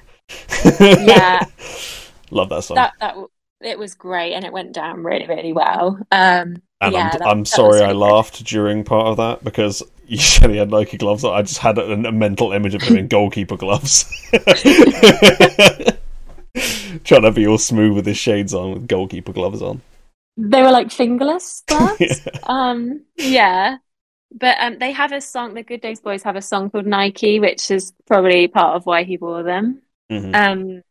Yeah. 1.06 1.46
Love 2.32 2.50
that 2.50 2.64
song. 2.64 2.76
that 2.76 2.94
that 3.00 3.16
it 3.62 3.80
was 3.80 3.96
great 3.96 4.34
and 4.34 4.44
it 4.46 4.52
went 4.54 4.72
down 4.74 5.04
really 5.04 5.26
really 5.26 5.52
well 5.54 5.98
um 6.12 6.62
and 6.82 6.94
yeah, 6.94 7.10
I'm, 7.14 7.20
that- 7.20 7.28
I'm 7.28 7.40
that 7.40 7.48
sorry 7.48 7.68
was 7.70 7.82
I 7.82 7.86
really 7.88 7.94
good. 7.94 8.00
laughed 8.00 8.44
during 8.46 8.84
part 8.84 9.08
of 9.08 9.18
that 9.18 9.44
because 9.44 9.82
you 10.08 10.18
said 10.20 10.50
he 10.52 10.58
had 10.58 10.70
Nike 10.70 10.98
gloves 10.98 11.24
on. 11.24 11.34
I 11.34 11.42
just 11.42 11.58
had 11.60 11.78
a, 11.78 11.92
a 11.94 12.12
mental 12.12 12.52
image 12.52 12.76
of 12.76 12.82
him 12.84 12.98
in 12.98 13.08
goalkeeper 13.18 13.58
gloves. 13.58 14.06
Trying 17.04 17.22
to 17.22 17.32
be 17.32 17.48
all 17.48 17.58
smooth 17.60 17.96
with 17.96 18.06
his 18.06 18.18
shades 18.18 18.54
on 18.54 18.74
with 18.74 18.88
goalkeeper 18.88 19.32
gloves 19.32 19.62
on. 19.62 19.82
they 20.38 20.62
were 20.62 20.72
like 20.72 20.92
fingerless 20.92 21.64
gloves 21.68 21.96
Yeah. 22.00 22.18
um 22.44 23.04
yeah 23.16 23.78
but 24.32 24.58
um 24.60 24.78
they 24.80 24.92
have 24.92 25.12
a 25.12 25.22
song 25.22 25.54
the 25.54 25.64
good 25.64 25.82
days 25.82 26.00
boys 26.00 26.24
have 26.24 26.36
a 26.36 26.42
song 26.42 26.70
called 26.70 26.86
nike 26.86 27.40
which 27.40 27.72
is 27.72 27.94
probably 28.06 28.48
part 28.48 28.76
of 28.76 28.86
why 28.86 29.04
he 29.04 29.18
wore 29.18 29.44
them. 29.44 29.82
Mhm. 30.12 30.36
um 30.36 30.84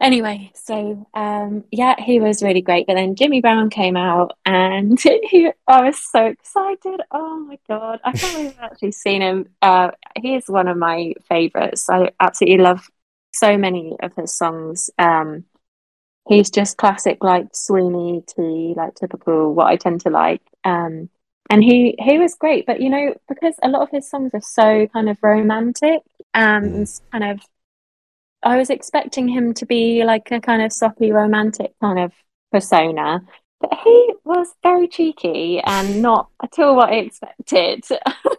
anyway 0.00 0.50
so 0.54 1.06
um 1.14 1.64
yeah 1.70 1.94
he 2.00 2.18
was 2.20 2.42
really 2.42 2.60
great. 2.60 2.86
But 2.86 2.94
then 2.94 3.14
jimmy 3.14 3.40
brown 3.40 3.70
came 3.70 3.96
out 3.96 4.36
and 4.44 4.98
he 5.30 5.50
i 5.68 5.82
was 5.82 6.00
so 6.02 6.26
excited. 6.26 7.00
Oh 7.10 7.38
my 7.40 7.58
god. 7.68 8.00
I 8.04 8.12
can't 8.12 8.32
believe 8.34 8.54
i've 8.58 8.72
actually 8.72 8.92
seen 8.92 9.22
him. 9.22 9.46
Uh 9.62 9.92
he 10.20 10.34
is 10.34 10.48
one 10.48 10.68
of 10.68 10.76
my 10.76 11.14
favorites. 11.28 11.88
I 11.88 12.10
absolutely 12.20 12.64
love 12.64 12.88
so 13.32 13.56
many 13.56 13.96
of 14.02 14.14
his 14.16 14.36
songs. 14.36 14.90
Um 14.98 15.44
he's 16.28 16.50
just 16.50 16.76
classic 16.76 17.22
like 17.22 17.48
sweeney 17.54 18.22
t 18.26 18.74
like 18.76 18.94
typical 18.94 19.54
what 19.54 19.66
i 19.66 19.76
tend 19.76 20.00
to 20.02 20.10
like. 20.10 20.42
Um 20.64 21.10
and 21.50 21.62
he 21.62 21.94
he 21.98 22.18
was 22.18 22.34
great 22.34 22.66
but 22.66 22.80
you 22.80 22.88
know 22.88 23.14
because 23.28 23.54
a 23.62 23.68
lot 23.68 23.82
of 23.82 23.90
his 23.90 24.08
songs 24.08 24.30
are 24.34 24.40
so 24.40 24.86
kind 24.88 25.08
of 25.08 25.18
romantic 25.22 26.02
um, 26.34 26.62
Mm. 26.62 26.74
and 26.74 27.00
kind 27.10 27.24
of 27.24 27.40
I 28.42 28.56
was 28.56 28.70
expecting 28.70 29.28
him 29.28 29.54
to 29.54 29.66
be 29.66 30.02
like 30.04 30.30
a 30.32 30.40
kind 30.40 30.62
of 30.62 30.72
soppy 30.72 31.12
romantic 31.12 31.74
kind 31.80 31.98
of 32.00 32.12
persona, 32.50 33.20
but 33.60 33.70
he 33.84 34.14
was 34.24 34.48
very 34.64 34.88
cheeky 34.88 35.60
and 35.64 36.02
not 36.02 36.28
at 36.42 36.58
all 36.58 36.74
what 36.74 36.90
I 36.90 36.94
expected. 36.96 37.84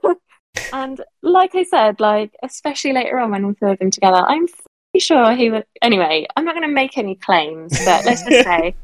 and 0.74 1.00
like 1.22 1.55
I 1.55 1.63
said, 1.63 2.01
like 2.01 2.31
especially 2.43 2.91
later 2.93 3.17
on 3.17 3.31
when 3.31 3.48
we 3.48 3.53
threw 3.53 3.77
them 3.77 3.91
together, 3.91 4.17
I'm 4.27 4.48
pretty 4.48 5.00
sure 5.00 5.33
he 5.36 5.50
was. 5.50 5.63
Anyway, 5.81 6.27
I'm 6.36 6.43
not 6.43 6.55
going 6.55 6.67
to 6.67 6.74
make 6.74 6.98
any 6.98 7.15
claims, 7.15 7.72
but 7.86 8.03
let's 8.05 8.24
just 8.24 8.43
say 8.51 8.75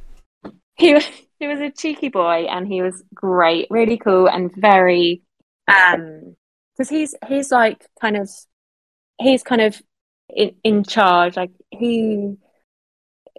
he 0.76 0.94
was 0.94 1.06
he 1.40 1.48
was 1.48 1.60
a 1.60 1.72
cheeky 1.72 2.10
boy 2.10 2.46
and 2.50 2.68
he 2.68 2.82
was 2.82 3.04
great, 3.14 3.68
really 3.70 3.98
cool 3.98 4.28
and 4.28 4.52
very 4.56 5.22
um 5.68 6.36
because 6.78 6.90
he's 6.90 7.16
he's 7.28 7.52
like 7.52 7.86
kind 8.02 8.18
of 8.18 8.30
he's 9.20 9.44
kind 9.44 9.62
of 9.62 9.82
in, 10.30 10.56
in 10.64 10.84
charge 10.84 11.36
like 11.36 11.52
he 11.72 12.36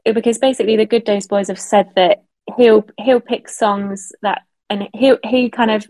because 0.04 0.38
basically 0.38 0.76
the 0.76 0.86
good 0.86 1.04
days 1.04 1.26
boys 1.26 1.48
have 1.48 1.60
said 1.60 1.90
that 1.96 2.24
he'll 2.56 2.84
he'll 2.98 3.20
pick 3.20 3.48
songs 3.48 4.12
that 4.22 4.42
and 4.68 4.88
he 4.94 5.14
he 5.24 5.50
kind 5.50 5.70
of 5.70 5.86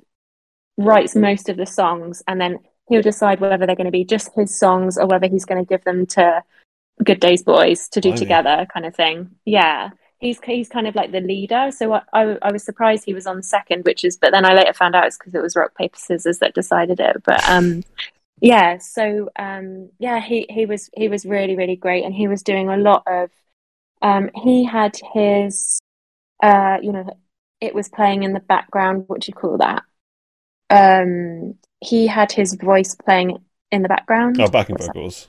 writes 0.76 1.14
most 1.14 1.48
of 1.48 1.56
the 1.56 1.66
songs 1.66 2.22
and 2.26 2.40
then 2.40 2.58
he'll 2.88 3.02
decide 3.02 3.40
whether 3.40 3.66
they're 3.66 3.76
going 3.76 3.84
to 3.84 3.90
be 3.90 4.04
just 4.04 4.30
his 4.34 4.58
songs 4.58 4.98
or 4.98 5.06
whether 5.06 5.28
he's 5.28 5.44
going 5.44 5.62
to 5.62 5.68
give 5.68 5.84
them 5.84 6.06
to 6.06 6.42
good 7.04 7.20
days 7.20 7.42
boys 7.42 7.88
to 7.88 8.00
do 8.00 8.14
together 8.14 8.66
kind 8.72 8.84
of 8.84 8.94
thing. 8.94 9.30
Yeah 9.44 9.90
he's 10.20 10.38
he's 10.44 10.68
kind 10.68 10.86
of 10.86 10.94
like 10.94 11.12
the 11.12 11.20
leader 11.20 11.70
so 11.72 11.92
I, 11.94 12.02
I 12.12 12.36
I 12.42 12.52
was 12.52 12.62
surprised 12.62 13.04
he 13.04 13.14
was 13.14 13.26
on 13.26 13.42
second 13.42 13.84
which 13.84 14.04
is 14.04 14.16
but 14.16 14.32
then 14.32 14.44
I 14.44 14.54
later 14.54 14.72
found 14.74 14.94
out 14.94 15.06
it's 15.06 15.18
because 15.18 15.34
it 15.34 15.42
was 15.42 15.56
rock 15.56 15.74
paper 15.76 15.96
scissors 15.98 16.38
that 16.38 16.54
decided 16.54 17.00
it 17.00 17.22
but 17.24 17.46
um 17.48 17.82
yeah 18.40 18.78
so 18.78 19.30
um 19.38 19.90
yeah 19.98 20.20
he 20.20 20.46
he 20.50 20.66
was 20.66 20.90
he 20.94 21.08
was 21.08 21.24
really 21.26 21.56
really 21.56 21.76
great 21.76 22.04
and 22.04 22.14
he 22.14 22.28
was 22.28 22.42
doing 22.42 22.68
a 22.68 22.76
lot 22.76 23.02
of 23.06 23.30
um 24.02 24.30
he 24.34 24.64
had 24.64 24.96
his 25.14 25.78
uh 26.42 26.78
you 26.82 26.92
know 26.92 27.08
it 27.60 27.74
was 27.74 27.88
playing 27.88 28.22
in 28.22 28.32
the 28.32 28.40
background 28.40 29.04
what 29.08 29.20
do 29.20 29.28
you 29.28 29.34
call 29.34 29.58
that 29.58 29.82
um 30.70 31.54
he 31.80 32.06
had 32.06 32.30
his 32.30 32.54
voice 32.54 32.94
playing 32.94 33.38
in 33.72 33.82
the 33.82 33.88
background 33.88 34.36
Oh, 34.40 34.48
backing 34.48 34.76
that? 34.76 34.86
vocals. 34.86 35.28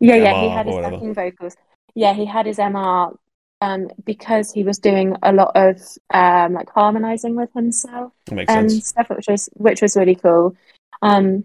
yeah 0.00 0.16
yeah 0.16 0.42
he 0.42 0.48
had 0.48 0.66
his 0.66 0.74
whatever. 0.74 0.96
backing 0.96 1.14
vocals 1.14 1.56
yeah 1.94 2.12
he 2.14 2.24
had 2.24 2.46
his 2.46 2.58
mr 2.58 3.16
um 3.64 3.88
because 4.04 4.52
he 4.52 4.64
was 4.64 4.78
doing 4.78 5.16
a 5.22 5.32
lot 5.32 5.52
of 5.54 5.76
um 6.12 6.54
like 6.54 6.70
harmonizing 6.70 7.34
with 7.36 7.52
himself 7.54 8.12
and 8.30 8.70
sense. 8.70 8.88
stuff 8.88 9.08
which 9.10 9.26
was 9.28 9.48
which 9.54 9.82
was 9.82 9.96
really 9.96 10.14
cool 10.14 10.56
um 11.02 11.44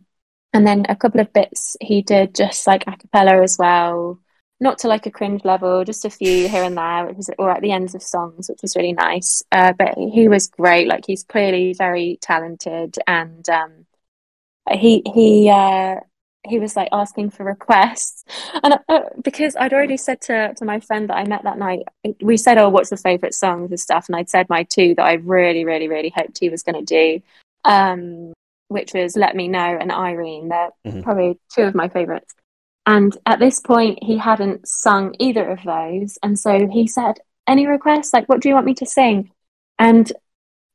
and 0.53 0.65
then 0.65 0.85
a 0.89 0.95
couple 0.95 1.21
of 1.21 1.31
bits 1.33 1.77
he 1.81 2.01
did 2.01 2.35
just 2.35 2.67
like 2.67 2.83
a 2.87 2.97
cappella 2.97 3.41
as 3.41 3.57
well 3.57 4.19
not 4.59 4.79
to 4.79 4.87
like 4.87 5.05
a 5.05 5.11
cringe 5.11 5.45
level 5.45 5.85
just 5.85 6.05
a 6.05 6.09
few 6.09 6.49
here 6.49 6.63
and 6.63 6.77
there 6.77 7.05
which 7.05 7.17
was 7.17 7.29
or 7.39 7.49
at 7.51 7.61
the 7.61 7.71
ends 7.71 7.95
of 7.95 8.03
songs 8.03 8.49
which 8.49 8.61
was 8.61 8.75
really 8.75 8.93
nice 8.93 9.43
uh 9.51 9.73
but 9.77 9.95
he 9.97 10.27
was 10.27 10.47
great 10.47 10.87
like 10.87 11.05
he's 11.05 11.23
clearly 11.23 11.73
very 11.77 12.17
talented 12.21 12.97
and 13.07 13.47
um 13.49 13.85
he 14.71 15.01
he 15.13 15.49
uh 15.49 15.95
he 16.47 16.59
was 16.59 16.75
like 16.75 16.89
asking 16.91 17.29
for 17.31 17.43
requests. 17.43 18.23
And 18.63 18.79
uh, 18.87 19.01
because 19.23 19.55
i'd 19.57 19.73
already 19.73 19.97
said 19.97 20.21
to, 20.21 20.53
to 20.55 20.65
my 20.65 20.79
friend 20.79 21.09
that 21.09 21.17
i 21.17 21.23
met 21.25 21.43
that 21.43 21.57
night 21.57 21.83
we 22.21 22.37
said 22.37 22.57
oh 22.57 22.69
what's 22.69 22.91
your 22.91 22.97
favorite 22.97 23.33
songs 23.33 23.71
and 23.71 23.79
stuff? 23.79 24.07
And 24.07 24.15
i'd 24.15 24.29
said 24.29 24.47
my 24.49 24.63
two 24.63 24.95
that 24.95 25.05
i 25.05 25.13
really 25.13 25.65
really 25.65 25.87
really 25.87 26.13
hoped 26.15 26.37
he 26.39 26.49
was 26.49 26.63
going 26.63 26.83
to 26.85 26.95
do 26.97 27.21
um 27.65 28.33
which 28.69 28.93
was 28.93 29.15
let 29.17 29.35
me 29.35 29.47
know 29.47 29.77
and 29.81 29.91
irene. 29.91 30.49
They're 30.49 30.69
Mhm. 30.85 31.03
probably 31.03 31.39
two 31.55 31.63
of 31.63 31.73
my 31.73 31.89
favorites. 31.89 32.35
And 32.85 33.17
at 33.25 33.39
this 33.39 33.59
point 33.59 34.03
he 34.03 34.17
hadn't 34.17 34.67
sung 34.67 35.15
either 35.19 35.49
of 35.49 35.63
those. 35.63 36.19
And 36.21 36.37
so 36.37 36.67
he 36.67 36.87
said 36.87 37.19
any 37.47 37.65
requests? 37.65 38.13
Like 38.13 38.29
what 38.29 38.41
do 38.41 38.47
you 38.47 38.53
want 38.53 38.67
me 38.67 38.75
to 38.75 38.85
sing? 38.85 39.31
And 39.79 40.11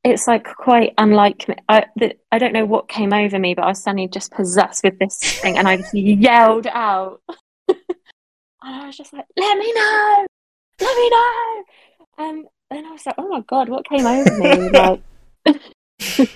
it's 0.05 0.27
like 0.27 0.45
quite 0.45 0.93
unlike 0.99 1.47
me. 1.49 1.55
I, 1.67 1.85
the, 1.95 2.15
I 2.31 2.37
don't 2.37 2.53
know 2.53 2.65
what 2.65 2.87
came 2.87 3.11
over 3.11 3.39
me, 3.39 3.55
but 3.55 3.63
I 3.63 3.69
was 3.69 3.81
suddenly 3.81 4.07
just 4.07 4.31
possessed 4.31 4.83
with 4.83 4.99
this 4.99 5.17
thing, 5.17 5.57
and 5.57 5.67
I 5.67 5.77
just 5.77 5.93
yelled 5.95 6.67
out. 6.67 7.21
and 7.67 7.77
I 8.61 8.85
was 8.85 8.95
just 8.95 9.11
like, 9.11 9.25
"Let 9.35 9.57
me 9.57 9.73
know, 9.73 10.25
let 10.79 10.95
me 10.95 11.09
know!" 11.09 11.63
And 12.19 12.45
then 12.69 12.85
I 12.85 12.91
was 12.91 13.05
like, 13.05 13.15
"Oh 13.17 13.27
my 13.27 13.41
god, 13.41 13.67
what 13.67 13.89
came 13.89 14.05
over 14.05 14.37
me?" 14.37 14.69
like, 14.69 15.01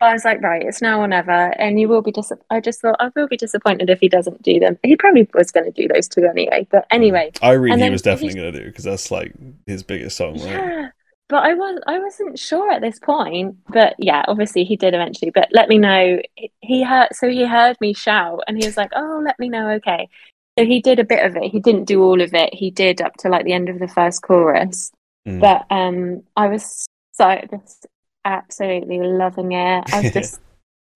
I 0.00 0.12
was 0.12 0.24
like, 0.24 0.42
"Right, 0.42 0.62
it's 0.62 0.82
now 0.82 1.00
or 1.00 1.06
never," 1.06 1.30
and 1.30 1.78
you 1.78 1.86
will 1.86 2.02
be 2.02 2.10
dis. 2.10 2.32
I 2.50 2.58
just 2.58 2.80
thought 2.80 2.96
I 2.98 3.08
will 3.14 3.28
be 3.28 3.36
disappointed 3.36 3.88
if 3.88 4.00
he 4.00 4.08
doesn't 4.08 4.42
do 4.42 4.58
them. 4.58 4.80
He 4.82 4.96
probably 4.96 5.28
was 5.32 5.52
going 5.52 5.72
to 5.72 5.82
do 5.82 5.86
those 5.86 6.08
two 6.08 6.24
anyway, 6.24 6.66
but 6.72 6.86
anyway. 6.90 7.30
Irene, 7.40 7.74
and 7.74 7.82
he 7.82 7.90
was 7.90 8.02
definitely 8.02 8.34
going 8.34 8.52
to 8.52 8.58
do 8.58 8.66
because 8.66 8.84
that's 8.84 9.12
like 9.12 9.32
his 9.64 9.84
biggest 9.84 10.16
song, 10.16 10.40
right? 10.40 10.50
Yeah, 10.50 10.88
but 11.28 11.42
I 11.44 11.54
was 11.54 11.80
I 11.86 11.98
wasn't 11.98 12.38
sure 12.38 12.70
at 12.70 12.80
this 12.82 12.98
point. 12.98 13.56
But 13.68 13.94
yeah, 13.98 14.24
obviously 14.28 14.64
he 14.64 14.76
did 14.76 14.94
eventually. 14.94 15.30
But 15.30 15.48
let 15.52 15.68
me 15.68 15.78
know. 15.78 16.20
He- 16.34 16.52
He 16.60 16.82
heard 16.82 17.08
so 17.12 17.28
he 17.28 17.44
heard 17.44 17.76
me 17.80 17.94
shout, 17.94 18.42
and 18.46 18.58
he 18.58 18.66
was 18.66 18.76
like, 18.76 18.90
"Oh, 18.94 19.22
let 19.24 19.38
me 19.38 19.48
know." 19.48 19.70
Okay, 19.70 20.08
so 20.58 20.64
he 20.64 20.80
did 20.80 20.98
a 20.98 21.04
bit 21.04 21.24
of 21.24 21.36
it. 21.36 21.50
He 21.50 21.60
didn't 21.60 21.84
do 21.84 22.02
all 22.02 22.20
of 22.20 22.34
it. 22.34 22.54
He 22.54 22.70
did 22.70 23.00
up 23.00 23.14
to 23.18 23.28
like 23.28 23.44
the 23.44 23.52
end 23.52 23.68
of 23.68 23.78
the 23.78 23.88
first 23.88 24.22
chorus. 24.22 24.92
Mm. 25.26 25.40
But 25.40 25.66
um, 25.74 26.22
I 26.36 26.48
was 26.48 26.86
so 27.12 27.40
just 27.50 27.86
absolutely 28.24 28.98
loving 28.98 29.52
it. 29.52 29.84
I 29.92 30.00
was 30.00 30.12
just 30.20 30.40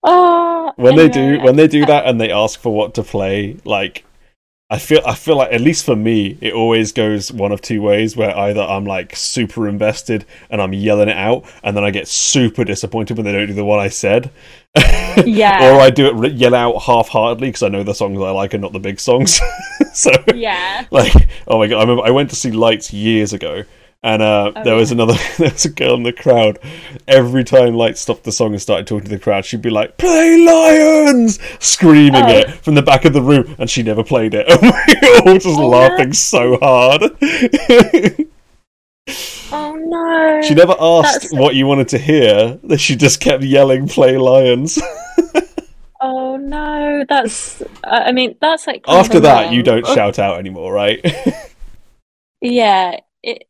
oh. 0.03 0.73
when 0.77 0.97
they 0.97 1.09
do 1.09 1.41
when 1.41 1.57
they 1.57 1.69
do 1.69 1.87
that 1.87 2.07
and 2.07 2.21
they 2.21 2.31
ask 2.31 2.61
for 2.61 2.75
what 2.75 2.95
to 2.95 3.03
play 3.03 3.57
like 3.65 4.05
i 4.71 4.79
feel 4.79 5.01
i 5.07 5.15
feel 5.15 5.37
like 5.37 5.53
at 5.53 5.61
least 5.61 5.85
for 5.85 5.97
me 5.97 6.37
it 6.41 6.53
always 6.53 6.93
goes 6.93 7.33
one 7.33 7.53
of 7.53 7.61
two 7.61 7.81
ways 7.81 8.17
where 8.17 8.37
either 8.37 8.61
i'm 8.61 8.85
like 8.85 9.17
super 9.17 9.67
invested 9.67 10.25
and 10.51 10.61
i'm 10.61 10.75
yelling 10.75 11.09
it 11.09 11.17
out 11.17 11.45
and 11.63 11.77
then 11.77 11.85
i 11.85 11.91
get 11.91 12.07
super 12.07 12.65
disappointed 12.65 13.17
when 13.17 13.25
they 13.25 13.33
don't 13.33 13.47
do 13.47 13.55
the 13.55 13.65
one 13.65 13.79
i 13.79 13.89
said 13.89 14.31
Yeah. 15.25 15.73
or 15.75 15.81
i 15.81 15.89
do 15.91 16.23
it 16.23 16.33
yell 16.35 16.55
out 16.55 16.83
half-heartedly 16.83 17.49
because 17.49 17.63
i 17.63 17.69
know 17.69 17.83
the 17.83 17.95
songs 17.95 18.21
i 18.21 18.31
like 18.31 18.53
and 18.53 18.63
not 18.63 18.73
the 18.73 18.79
big 18.79 19.01
songs 19.01 19.41
so 19.95 20.11
yeah. 20.35 20.85
like 20.91 21.15
oh 21.47 21.59
my 21.59 21.67
god 21.67 21.79
i 21.79 21.81
remember 21.81 22.03
i 22.05 22.11
went 22.11 22.29
to 22.31 22.37
see 22.37 22.51
lights 22.51 22.93
years 22.93 23.33
ago 23.33 23.65
And 24.03 24.23
uh, 24.23 24.53
Oh, 24.55 24.63
there 24.65 24.77
was 24.77 24.91
yeah. 24.91 24.95
another, 24.95 25.15
there 25.39 25.51
was 25.51 25.65
a 25.65 25.71
girl 25.71 25.95
in 25.95 26.05
the 26.05 26.13
crowd. 26.13 26.59
Every 27.09 27.43
time 27.43 27.75
Light 27.75 27.99
stopped 27.99 28.23
the 28.25 28.31
song 28.33 28.53
and 28.53 28.63
started 28.63 28.87
talking 28.87 29.05
to 29.05 29.11
the 29.11 29.19
crowd, 29.19 29.45
she'd 29.45 29.61
be 29.63 29.71
like, 29.71 29.99
"Play 29.99 30.37
Lions!" 30.45 31.41
screaming 31.59 32.23
Oh. 32.25 32.29
it 32.29 32.51
from 32.51 32.75
the 32.77 32.83
back 32.83 33.05
of 33.05 33.13
the 33.13 33.23
room, 33.23 33.57
and 33.59 33.69
she 33.69 33.83
never 33.83 34.05
played 34.05 34.35
it. 34.35 34.47
And 34.49 34.63
we 34.63 35.11
were 35.11 35.31
all 35.33 35.35
just 35.35 35.47
Oh, 35.59 35.63
no. 35.63 35.69
laughing 35.69 36.13
so 36.13 36.59
hard. 36.59 37.03
Oh 39.51 39.75
no. 39.75 40.43
she 40.47 40.53
never 40.55 40.75
asked 40.79 41.31
That's- 41.31 41.33
what 41.33 41.55
you 41.55 41.67
wanted 41.67 41.89
to 41.89 41.99
hear. 41.99 42.59
She 42.77 42.95
just 42.95 43.21
kept 43.21 43.43
yelling, 43.43 43.89
"Play 43.89 44.19
Lions!" 44.19 44.79
Oh 46.01 46.37
no, 46.37 47.05
that's. 47.09 47.63
I 47.83 48.13
mean, 48.13 48.37
that's 48.41 48.67
like. 48.67 48.85
After 48.87 49.19
that, 49.21 49.51
you 49.53 49.63
don't 49.63 49.87
shout 49.87 50.19
out 50.19 50.39
anymore, 50.39 50.73
right? 50.75 51.01
Yeah, 52.43 53.01
it. 53.23 53.49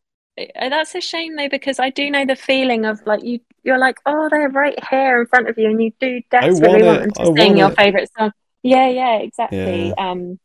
That's 0.58 0.94
a 0.94 1.00
shame 1.00 1.36
though 1.36 1.48
because 1.48 1.78
I 1.78 1.90
do 1.90 2.10
know 2.10 2.24
the 2.24 2.36
feeling 2.36 2.84
of 2.84 3.00
like 3.06 3.22
you. 3.22 3.40
You're 3.64 3.78
like, 3.78 3.98
oh, 4.06 4.28
they're 4.30 4.48
right 4.48 4.78
here 4.88 5.20
in 5.20 5.26
front 5.26 5.48
of 5.48 5.58
you, 5.58 5.68
and 5.68 5.82
you 5.82 5.92
do 6.00 6.20
desperately 6.30 6.82
want 6.82 7.00
want 7.00 7.14
them 7.16 7.34
to 7.34 7.40
I 7.40 7.44
sing 7.44 7.56
your 7.58 7.70
it. 7.70 7.76
favorite 7.76 8.10
song. 8.16 8.32
Yeah, 8.62 8.88
yeah, 8.88 9.16
exactly. 9.18 9.92
Um, 9.98 10.38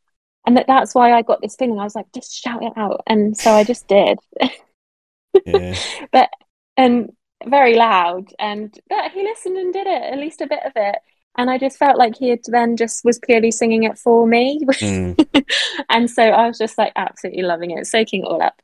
and 0.46 0.58
that, 0.58 0.68
that's 0.68 0.94
why 0.94 1.14
I 1.14 1.22
got 1.22 1.42
this 1.42 1.56
feeling. 1.56 1.80
I 1.80 1.84
was 1.84 1.96
like, 1.96 2.08
just 2.14 2.34
shout 2.34 2.64
it 2.64 2.74
out, 2.76 3.02
and 3.08 3.38
so 3.38 3.52
I 3.52 3.64
just 3.64 3.88
did. 3.88 4.20
yeah. 5.46 5.76
and 6.78 7.12
very 7.46 7.76
loud 7.76 8.30
and 8.40 8.80
but 8.90 9.12
he 9.12 9.22
listened 9.24 9.58
and 9.58 9.74
did 9.74 9.86
it 9.88 10.02
at 10.14 10.18
least 10.18 10.42
a 10.42 10.48
bit 10.48 10.62
of 10.66 10.72
it 10.76 10.96
and 11.38 11.50
i 11.50 11.58
just 11.58 11.78
felt 11.78 11.98
like 11.98 12.16
he 12.16 12.30
had 12.30 12.40
then 12.48 12.78
just 12.78 13.04
was 13.04 13.20
clearly 13.20 13.52
singing 13.52 13.84
it 13.84 13.98
for 13.98 14.26
me 14.26 14.60
Mm. 14.66 15.46
and 15.90 16.10
so 16.10 16.24
i 16.24 16.48
was 16.48 16.58
just 16.58 16.78
like 16.78 16.94
absolutely 16.96 17.44
loving 17.44 17.72
it 17.72 17.86
soaking 17.86 18.22
it 18.22 18.28
all 18.28 18.42
up 18.42 18.62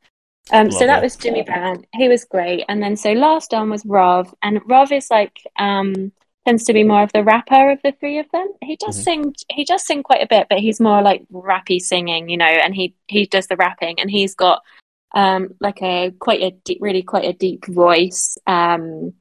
um 0.52 0.72
so 0.72 0.86
that 0.88 1.02
was 1.02 1.16
jimmy 1.16 1.42
brown 1.44 1.84
he 1.94 2.08
was 2.08 2.26
great. 2.26 2.66
And 2.70 2.82
then 2.82 2.96
so 2.96 3.14
last 3.14 3.54
on 3.54 3.70
was 3.70 3.84
rov 3.84 4.34
and 4.42 4.62
rov 4.64 4.92
is 4.92 5.10
like 5.10 5.38
um 5.58 6.12
tends 6.46 6.64
to 6.64 6.74
be 6.74 6.84
more 6.84 7.04
of 7.04 7.12
the 7.14 7.24
rapper 7.24 7.70
of 7.70 7.80
the 7.84 7.92
three 8.00 8.18
of 8.18 8.26
them. 8.32 8.48
He 8.62 8.76
does 8.78 8.98
Mhm. 9.00 9.04
sing 9.04 9.36
he 9.50 9.66
does 9.66 9.86
sing 9.86 10.04
quite 10.04 10.24
a 10.24 10.28
bit 10.28 10.48
but 10.50 10.60
he's 10.60 10.80
more 10.80 11.02
like 11.02 11.24
rappy 11.32 11.80
singing 11.80 12.30
you 12.30 12.38
know 12.38 12.46
and 12.46 12.74
he 12.74 12.96
he 13.08 13.26
does 13.26 13.48
the 13.48 13.58
rapping. 13.58 14.00
And 14.00 14.10
he's 14.10 14.36
got 14.36 14.62
um 15.16 15.50
like 15.60 15.82
a 15.82 16.12
quite 16.20 16.42
a 16.42 16.52
deep, 16.66 16.80
really 16.82 17.04
quite 17.04 17.26
a 17.26 17.34
deep 17.34 17.66
voice. 17.68 18.38
Um 18.48 19.14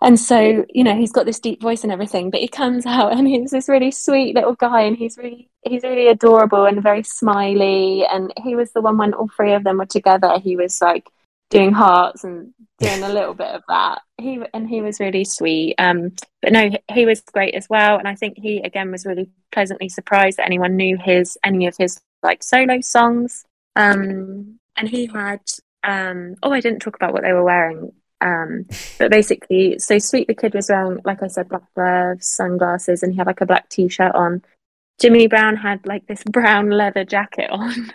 and 0.00 0.18
so 0.18 0.64
you 0.70 0.84
know 0.84 0.96
he's 0.96 1.12
got 1.12 1.26
this 1.26 1.40
deep 1.40 1.60
voice 1.60 1.82
and 1.82 1.92
everything 1.92 2.30
but 2.30 2.40
he 2.40 2.48
comes 2.48 2.86
out 2.86 3.12
and 3.12 3.26
he's 3.26 3.50
this 3.50 3.68
really 3.68 3.90
sweet 3.90 4.34
little 4.34 4.54
guy 4.54 4.82
and 4.82 4.96
he's 4.96 5.18
really 5.18 5.48
he's 5.68 5.82
really 5.82 6.08
adorable 6.08 6.64
and 6.64 6.82
very 6.82 7.02
smiley. 7.02 8.04
And 8.10 8.32
he 8.42 8.54
was 8.54 8.72
the 8.72 8.80
one 8.80 8.98
when 8.98 9.14
all 9.14 9.28
three 9.28 9.52
of 9.52 9.64
them 9.64 9.78
were 9.78 9.86
together. 9.86 10.38
He 10.38 10.56
was 10.56 10.80
like 10.80 11.08
doing 11.50 11.72
hearts 11.72 12.24
and 12.24 12.52
doing 12.78 13.02
a 13.02 13.08
little 13.08 13.34
bit 13.34 13.54
of 13.54 13.62
that. 13.68 14.02
He 14.18 14.40
and 14.52 14.68
he 14.68 14.80
was 14.80 15.00
really 15.00 15.24
sweet. 15.24 15.74
Um 15.78 16.12
but 16.42 16.52
no 16.52 16.70
he- 16.92 17.06
was 17.06 17.20
great 17.20 17.54
as 17.54 17.68
well. 17.68 17.98
And 17.98 18.08
i 18.08 18.14
think 18.14 18.38
he 18.38 18.58
again 18.58 18.90
was 18.90 19.06
really 19.06 19.30
pleasantly 19.52 19.88
surprised 19.88 20.38
that 20.38 20.46
anyone 20.46 20.76
knew 20.76 20.96
his 20.96 21.38
any 21.44 21.66
of 21.66 21.76
his 21.76 22.00
like 22.22 22.42
solo 22.42 22.80
songs. 22.80 23.44
Um 23.76 24.58
and 24.76 24.88
he 24.88 25.06
had 25.06 25.40
um 25.84 26.34
oh 26.42 26.52
i 26.52 26.60
didn't 26.60 26.80
talk 26.80 26.96
about 26.96 27.12
what 27.12 27.22
they 27.22 27.32
were 27.32 27.44
wearing 27.44 27.92
um 28.20 28.66
but 28.98 29.10
basically 29.10 29.78
so 29.78 29.98
sweet 29.98 30.26
the 30.26 30.34
kid 30.34 30.54
was 30.54 30.68
wearing 30.68 31.00
like 31.04 31.22
i 31.22 31.26
said 31.26 31.48
black 31.48 31.62
gloves 31.74 32.28
sunglasses 32.28 33.02
and 33.02 33.12
he 33.12 33.18
had 33.18 33.26
like 33.26 33.40
a 33.40 33.46
black 33.46 33.68
t-shirt 33.68 34.14
on 34.14 34.42
jimmy 35.00 35.26
brown 35.26 35.56
had 35.56 35.84
like 35.86 36.06
this 36.06 36.22
brown 36.30 36.70
leather 36.70 37.04
jacket 37.04 37.50
on 37.50 37.92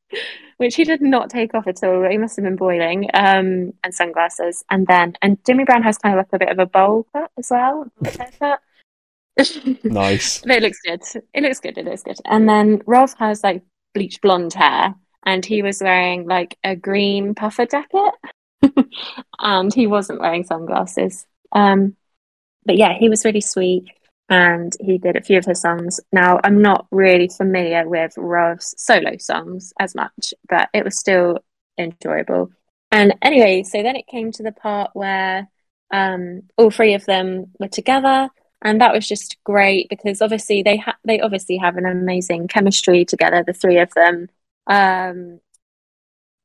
which 0.56 0.76
he 0.76 0.84
did 0.84 1.02
not 1.02 1.28
take 1.28 1.54
off 1.54 1.66
at 1.66 1.82
all 1.84 2.08
he 2.08 2.16
must 2.16 2.36
have 2.36 2.44
been 2.44 2.56
boiling 2.56 3.08
um 3.14 3.72
and 3.84 3.94
sunglasses 3.94 4.64
and 4.70 4.86
then 4.86 5.14
and 5.20 5.38
jimmy 5.44 5.64
brown 5.64 5.82
has 5.82 5.98
kind 5.98 6.14
of 6.14 6.18
like 6.18 6.32
a 6.32 6.38
bit 6.38 6.48
of 6.48 6.58
a 6.58 6.66
bowl 6.66 7.06
cut 7.12 7.30
as 7.38 7.48
well. 7.50 7.90
Nice. 9.84 10.40
But 10.40 10.50
it 10.50 10.62
looks 10.62 10.80
good. 10.80 11.02
It 11.34 11.42
looks 11.42 11.60
good. 11.60 11.76
It 11.76 11.84
looks 11.84 12.02
good. 12.02 12.18
And 12.24 12.48
then 12.48 12.82
Rolf 12.86 13.14
has 13.18 13.44
like 13.44 13.62
bleach 13.94 14.20
blonde 14.20 14.54
hair, 14.54 14.94
and 15.24 15.44
he 15.44 15.62
was 15.62 15.82
wearing 15.82 16.26
like 16.26 16.56
a 16.64 16.74
green 16.74 17.34
puffer 17.34 17.66
jacket, 17.66 18.14
and 19.40 19.72
he 19.72 19.86
wasn't 19.86 20.20
wearing 20.20 20.44
sunglasses. 20.44 21.26
Um, 21.52 21.96
but 22.64 22.76
yeah, 22.76 22.94
he 22.98 23.08
was 23.08 23.24
really 23.24 23.40
sweet, 23.40 23.84
and 24.28 24.72
he 24.80 24.98
did 24.98 25.16
a 25.16 25.22
few 25.22 25.38
of 25.38 25.44
her 25.46 25.54
songs. 25.54 26.00
Now 26.12 26.40
I'm 26.42 26.60
not 26.60 26.86
really 26.90 27.28
familiar 27.28 27.88
with 27.88 28.14
Rolf's 28.16 28.74
solo 28.78 29.16
songs 29.18 29.72
as 29.78 29.94
much, 29.94 30.34
but 30.48 30.68
it 30.74 30.84
was 30.84 30.98
still 30.98 31.38
enjoyable. 31.78 32.50
And 32.90 33.14
anyway, 33.22 33.62
so 33.62 33.82
then 33.82 33.96
it 33.96 34.06
came 34.06 34.32
to 34.32 34.42
the 34.42 34.52
part 34.52 34.90
where 34.94 35.48
um, 35.90 36.42
all 36.56 36.70
three 36.70 36.94
of 36.94 37.04
them 37.04 37.52
were 37.58 37.68
together 37.68 38.30
and 38.62 38.80
that 38.80 38.92
was 38.92 39.06
just 39.06 39.36
great 39.44 39.88
because 39.88 40.22
obviously 40.22 40.62
they 40.62 40.76
ha- 40.78 40.96
they 41.04 41.20
obviously 41.20 41.56
have 41.56 41.76
an 41.76 41.86
amazing 41.86 42.48
chemistry 42.48 43.04
together 43.04 43.42
the 43.46 43.52
three 43.52 43.78
of 43.78 43.90
them 43.94 44.28
um 44.66 45.40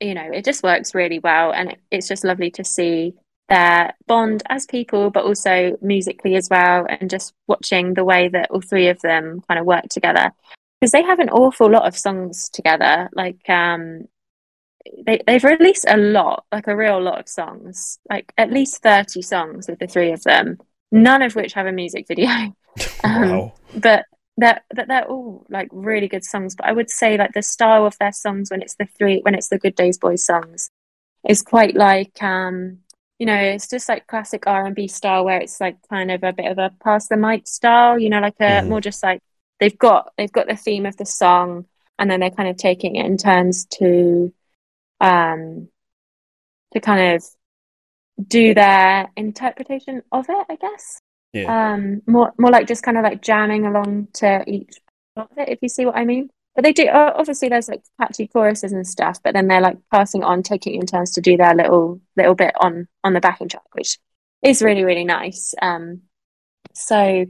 you 0.01 0.13
know 0.13 0.29
it 0.33 0.43
just 0.43 0.63
works 0.63 0.95
really 0.95 1.19
well 1.19 1.51
and 1.53 1.77
it's 1.91 2.07
just 2.07 2.23
lovely 2.23 2.51
to 2.51 2.63
see 2.63 3.13
their 3.49 3.93
bond 4.07 4.43
as 4.49 4.65
people 4.65 5.09
but 5.09 5.23
also 5.23 5.77
musically 5.81 6.35
as 6.35 6.47
well 6.49 6.85
and 6.89 7.09
just 7.09 7.33
watching 7.47 7.93
the 7.93 8.03
way 8.03 8.27
that 8.27 8.49
all 8.49 8.61
three 8.61 8.87
of 8.87 8.99
them 9.01 9.41
kind 9.47 9.59
of 9.59 9.65
work 9.65 9.85
together 9.89 10.31
because 10.79 10.91
they 10.91 11.03
have 11.03 11.19
an 11.19 11.29
awful 11.29 11.69
lot 11.69 11.87
of 11.87 11.97
songs 11.97 12.49
together 12.49 13.09
like 13.13 13.47
um 13.49 14.05
they, 15.05 15.21
they've 15.27 15.43
released 15.43 15.85
a 15.87 15.97
lot 15.97 16.45
like 16.51 16.67
a 16.67 16.75
real 16.75 16.99
lot 17.01 17.19
of 17.19 17.29
songs 17.29 17.99
like 18.09 18.33
at 18.37 18.51
least 18.51 18.81
30 18.81 19.21
songs 19.21 19.67
with 19.67 19.79
the 19.79 19.87
three 19.87 20.11
of 20.11 20.23
them 20.23 20.57
none 20.91 21.21
of 21.21 21.35
which 21.35 21.53
have 21.53 21.67
a 21.67 21.71
music 21.71 22.07
video 22.07 22.27
Um, 23.03 23.29
wow. 23.29 23.53
but 23.75 24.05
they're 24.41 24.61
but 24.75 24.87
they're 24.87 25.07
all 25.07 25.45
like 25.49 25.69
really 25.71 26.07
good 26.07 26.25
songs 26.25 26.55
but 26.55 26.65
i 26.67 26.73
would 26.73 26.89
say 26.89 27.17
like 27.17 27.33
the 27.33 27.43
style 27.43 27.85
of 27.85 27.97
their 27.99 28.11
songs 28.13 28.51
when 28.51 28.61
it's 28.61 28.75
the 28.75 28.87
three 28.97 29.19
when 29.23 29.35
it's 29.35 29.49
the 29.49 29.59
good 29.59 29.75
days 29.75 29.97
boys 29.97 30.25
songs 30.25 30.71
is 31.27 31.41
quite 31.41 31.75
like 31.75 32.21
um 32.23 32.79
you 33.19 33.25
know 33.27 33.35
it's 33.35 33.69
just 33.69 33.89
like 33.89 34.07
classic 34.07 34.47
r&b 34.47 34.87
style 34.87 35.25
where 35.25 35.39
it's 35.39 35.61
like 35.61 35.77
kind 35.89 36.11
of 36.11 36.23
a 36.23 36.33
bit 36.33 36.51
of 36.51 36.57
a 36.57 36.71
pass 36.83 37.07
the 37.07 37.17
mic 37.17 37.47
style 37.47 37.99
you 37.99 38.09
know 38.09 38.19
like 38.19 38.39
a 38.39 38.61
Mhm. 38.63 38.67
more 38.69 38.81
just 38.81 39.03
like 39.03 39.21
they've 39.59 39.77
got 39.77 40.13
they've 40.17 40.31
got 40.31 40.47
the 40.47 40.55
theme 40.55 40.85
of 40.85 40.97
the 40.97 41.05
song 41.05 41.65
and 41.99 42.09
then 42.09 42.19
they're 42.19 42.31
kind 42.31 42.49
of 42.49 42.57
taking 42.57 42.95
it 42.95 43.05
in 43.05 43.17
turns 43.17 43.65
to 43.65 44.33
um 45.01 45.69
to 46.73 46.79
kind 46.79 47.15
of 47.15 47.23
do 48.27 48.53
their 48.53 49.09
interpretation 49.15 50.03
of 50.11 50.25
it 50.29 50.45
i 50.49 50.55
guess 50.55 51.00
Yeah. 51.33 51.73
um 51.73 52.01
more 52.07 52.33
more 52.37 52.51
like 52.51 52.67
just 52.67 52.83
kind 52.83 52.97
of 52.97 53.03
like 53.03 53.21
jamming 53.21 53.65
along 53.65 54.09
to 54.15 54.43
each 54.47 54.75
of 55.15 55.27
it 55.37 55.49
if 55.49 55.59
you 55.61 55.69
see 55.69 55.85
what 55.85 55.95
i 55.95 56.03
mean 56.03 56.29
but 56.55 56.63
they 56.63 56.73
do 56.73 56.89
obviously 56.89 57.47
there's 57.47 57.69
like 57.69 57.83
catchy 57.99 58.27
choruses 58.27 58.73
and 58.73 58.85
stuff 58.85 59.19
but 59.23 59.33
then 59.33 59.47
they're 59.47 59.61
like 59.61 59.77
passing 59.91 60.23
on 60.23 60.43
taking 60.43 60.75
in 60.75 60.85
turns 60.85 61.11
to 61.11 61.21
do 61.21 61.37
their 61.37 61.55
little 61.55 62.01
little 62.17 62.35
bit 62.35 62.53
on 62.59 62.87
on 63.03 63.13
the 63.13 63.21
backing 63.21 63.47
track 63.47 63.63
which 63.73 63.97
is 64.41 64.61
really 64.61 64.83
really 64.83 65.05
nice 65.05 65.53
um 65.61 66.01
so 66.73 67.25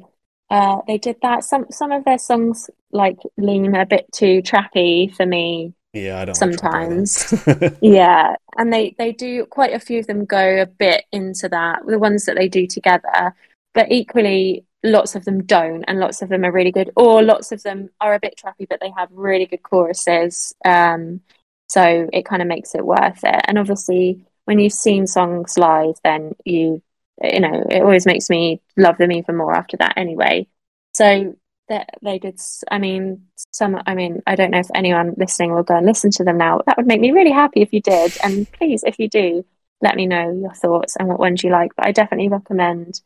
uh 0.50 0.78
they 0.88 0.98
did 0.98 1.18
that 1.22 1.44
some 1.44 1.66
some 1.70 1.92
of 1.92 2.04
their 2.06 2.18
songs 2.18 2.70
like 2.92 3.18
lean 3.38 3.76
a 3.76 3.86
bit 3.86 4.08
too 4.12 4.42
trappy 4.42 5.14
for 5.14 5.26
me 5.26 5.74
yeah, 5.94 6.22
I 6.22 6.26
don't 6.26 6.36
sometimes. 6.36 7.34
Like 7.46 7.78
yeah, 7.82 8.36
and 8.58 8.72
they 8.72 8.96
they 8.98 9.12
do 9.12 9.46
quite 9.46 9.74
a 9.74 9.80
few 9.80 10.00
of 10.00 10.08
them 10.08 10.26
go 10.26 10.62
a 10.62 10.66
bit 10.66 11.04
into 11.12 11.50
that. 11.50 11.86
The 11.86 12.00
ones 12.00 12.26
that 12.26 12.38
they 12.38 12.48
do 12.48 12.66
together, 12.66 13.36
but 13.74 13.92
equally 13.92 14.66
lots 14.84 15.16
of 15.16 15.26
them 15.26 15.44
don't, 15.44 15.84
and 15.88 16.00
lots 16.00 16.22
of 16.22 16.30
them 16.30 16.46
are 16.46 16.52
really 16.52 16.72
good. 16.72 16.92
Or 16.96 17.22
lots 17.22 17.52
of 17.52 17.64
them 17.64 17.90
are 18.00 18.14
a 18.14 18.20
bit 18.20 18.40
trappy, 18.42 18.68
but 18.70 18.80
they 18.80 18.92
have 18.98 19.10
really 19.12 19.46
good 19.46 19.64
choruses. 19.64 20.54
Um, 20.66 21.22
so 21.68 22.10
it 22.12 22.26
kind 22.26 22.42
of 22.42 22.48
makes 22.48 22.76
it 22.76 22.86
worth 22.86 23.24
it. 23.24 23.42
And 23.46 23.58
obviously, 23.58 24.26
when 24.46 24.60
you've 24.60 24.74
seen 24.74 25.08
songs 25.08 25.58
live, 25.58 25.96
then 26.04 26.34
you 26.46 26.82
you 27.24 27.40
know 27.40 27.66
it 27.70 27.82
always 27.82 28.06
makes 28.06 28.30
me 28.30 28.62
love 28.78 28.98
them 28.98 29.12
even 29.12 29.38
more 29.38 29.56
after 29.56 29.78
that. 29.78 29.94
Anyway, 29.98 30.48
so 30.94 31.36
that 31.70 31.90
they 32.02 32.20
did 32.20 32.40
I 32.70 32.80
mean 32.80 33.28
some 33.52 33.82
i 33.86 33.96
mean 33.96 34.22
i 34.28 34.36
don't 34.36 34.52
know 34.52 34.60
if 34.60 34.70
anyone 34.76 35.14
listening 35.18 35.54
will 35.54 35.64
go 35.64 35.76
and 35.76 35.86
listen 35.86 36.12
to 36.12 36.24
them 36.24 36.38
now 36.38 36.62
that 36.66 36.78
would 36.78 36.88
make 36.88 37.02
me 37.02 37.12
really 37.12 37.32
happy 37.32 37.62
if 37.62 37.74
you 37.74 37.82
did 37.82 38.16
and 38.24 38.50
please 38.52 38.84
if 38.86 39.00
you 39.00 39.10
do 39.10 39.44
let 39.82 39.96
me 39.96 40.06
know 40.06 40.32
your 40.32 40.54
thoughts 40.54 40.96
and 40.98 41.08
what 41.08 41.20
ones 41.20 41.44
you 41.44 41.50
like 41.50 41.72
but 41.76 41.86
i 41.86 41.92
definitely 41.92 42.30
recommend 42.30 43.02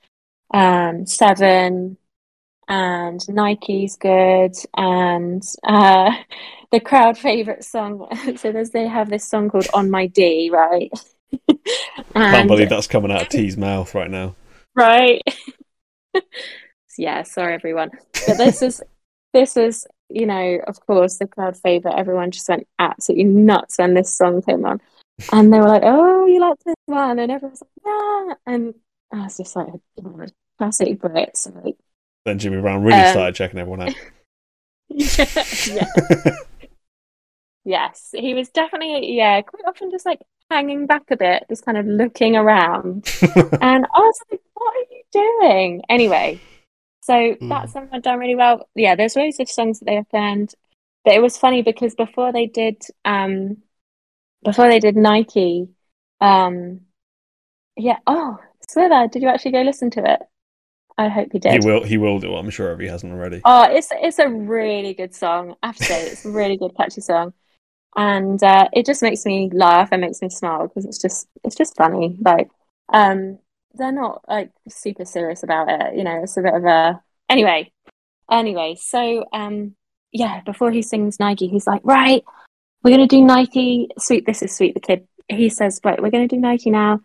um 0.55 1.05
seven 1.05 1.97
and 2.67 3.27
nike's 3.27 3.97
good 3.97 4.53
and 4.77 5.43
uh 5.67 6.11
the 6.71 6.79
crowd 6.79 7.17
favorite 7.17 7.63
song 7.63 8.07
so 8.37 8.51
there's 8.51 8.71
they 8.71 8.87
have 8.87 9.09
this 9.09 9.27
song 9.27 9.49
called 9.49 9.67
on 9.73 9.91
my 9.91 10.07
d 10.07 10.49
right? 10.51 10.91
Can't 12.13 12.47
believe 12.47 12.69
that's 12.69 12.87
coming 12.87 13.11
out 13.11 13.23
of 13.23 13.29
Tea's 13.29 13.57
mouth 13.57 13.93
right 13.93 14.09
now. 14.09 14.35
right. 14.75 15.21
Yeah 16.97 17.23
sorry 17.23 17.53
everyone. 17.53 17.91
But 18.25 18.37
this 18.37 18.61
is 18.61 18.81
this 19.33 19.57
is 19.57 19.85
you 20.09 20.25
know 20.25 20.59
of 20.65 20.79
course 20.85 21.17
the 21.17 21.27
crowd 21.27 21.57
favorite. 21.57 21.95
Everyone 21.97 22.31
just 22.31 22.47
went 22.47 22.67
absolutely 22.79 23.25
nuts 23.25 23.77
when 23.77 23.93
this 23.93 24.15
song 24.15 24.41
came 24.41 24.65
on. 24.65 24.79
And 25.31 25.51
they 25.51 25.59
were 25.59 25.67
like, 25.67 25.83
"Oh, 25.85 26.25
you 26.25 26.39
like 26.39 26.59
this 26.65 26.75
one?" 26.85 27.19
And 27.19 27.31
everyone's 27.31 27.61
like, 27.61 27.85
"Yeah," 27.85 28.33
and 28.45 28.73
I 29.11 29.23
was 29.23 29.37
just 29.37 29.55
like, 29.55 29.67
oh, 30.03 30.25
"Classic 30.57 30.99
Brits." 30.99 31.53
Like, 31.63 31.77
Then 32.25 32.39
Jimmy 32.39 32.61
Brown 32.61 32.83
really 32.83 33.01
Um, 33.01 33.11
started 33.11 33.35
checking 33.35 33.59
everyone 33.59 33.81
out. 33.81 33.95
yeah. 34.89 35.85
Yes, 37.67 38.13
he 38.15 38.35
was 38.35 38.49
definitely, 38.49 39.17
yeah, 39.17 39.41
quite 39.41 39.63
often 39.65 39.89
just 39.89 40.05
like 40.05 40.21
hanging 40.51 40.85
back 40.85 41.09
a 41.09 41.17
bit, 41.17 41.45
just 41.49 41.65
kind 41.65 41.77
of 41.77 41.85
looking 41.87 42.35
around. 42.35 43.11
And 43.59 43.85
I 43.91 43.99
was 43.99 44.19
like, 44.31 44.41
what 44.53 44.75
are 44.75 44.85
you 44.91 45.03
doing? 45.11 45.81
Anyway, 45.89 46.39
so 47.01 47.35
that 47.49 47.69
song 47.71 47.89
had 47.91 48.03
done 48.03 48.19
really 48.19 48.35
well. 48.35 48.69
Yeah, 48.75 48.95
there's 48.95 49.15
loads 49.15 49.39
of 49.39 49.49
songs 49.49 49.79
that 49.79 49.85
they 49.85 49.95
have 49.95 50.09
planned. 50.09 50.53
But 51.03 51.15
it 51.15 51.21
was 51.21 51.37
funny 51.37 51.63
because 51.63 51.95
before 51.95 52.31
they 52.31 52.45
did 52.47 52.83
um 53.03 53.57
before 54.43 54.67
they 54.67 54.79
did 54.79 54.95
Nike, 54.95 55.67
um 56.21 56.81
yeah, 57.77 57.97
oh, 58.07 58.37
Swither, 58.71 59.11
did 59.11 59.21
you 59.23 59.29
actually 59.29 59.51
go 59.51 59.61
listen 59.63 59.89
to 59.91 60.13
it? 60.13 60.21
I 60.97 61.09
hope 61.09 61.29
he 61.31 61.39
did. 61.39 61.61
he 61.61 61.67
will. 61.67 61.83
He 61.83 61.97
will 61.97 62.19
do. 62.19 62.35
I'm 62.35 62.49
sure 62.49 62.71
if 62.71 62.79
he 62.79 62.87
hasn't 62.87 63.11
already. 63.11 63.41
Oh, 63.43 63.63
it's 63.69 63.89
it's 63.91 64.19
a 64.19 64.29
really 64.29 64.93
good 64.93 65.13
song. 65.13 65.55
I 65.61 65.67
have 65.67 65.75
to 65.75 65.83
say, 65.83 66.07
it's 66.07 66.25
a 66.25 66.29
really 66.29 66.57
good, 66.57 66.75
catchy 66.77 67.01
song, 67.01 67.33
and 67.95 68.41
uh, 68.41 68.69
it 68.71 68.85
just 68.85 69.01
makes 69.01 69.25
me 69.25 69.49
laugh 69.53 69.89
and 69.91 70.01
makes 70.01 70.21
me 70.21 70.29
smile 70.29 70.67
because 70.67 70.85
it's 70.85 71.01
just 71.01 71.27
it's 71.43 71.55
just 71.55 71.75
funny. 71.75 72.17
Like, 72.21 72.49
um, 72.93 73.39
they're 73.73 73.91
not 73.91 74.23
like 74.29 74.51
super 74.69 75.03
serious 75.03 75.43
about 75.43 75.69
it. 75.69 75.97
You 75.97 76.05
know, 76.05 76.23
it's 76.23 76.37
a 76.37 76.41
bit 76.41 76.53
of 76.53 76.63
a 76.63 77.01
anyway. 77.29 77.71
Anyway, 78.31 78.75
so 78.79 79.25
um, 79.33 79.75
yeah, 80.13 80.41
before 80.45 80.71
he 80.71 80.81
sings 80.81 81.19
Nike, 81.19 81.47
he's 81.47 81.67
like, 81.67 81.81
right, 81.83 82.23
we're 82.83 82.91
gonna 82.91 83.07
do 83.07 83.21
Nike. 83.21 83.89
Sweet, 83.99 84.25
this 84.25 84.41
is 84.41 84.55
sweet. 84.55 84.75
The 84.75 84.79
kid. 84.79 85.07
He 85.27 85.49
says, 85.49 85.81
right, 85.83 86.01
we're 86.01 86.11
gonna 86.11 86.27
do 86.27 86.37
Nike 86.37 86.69
now. 86.69 87.01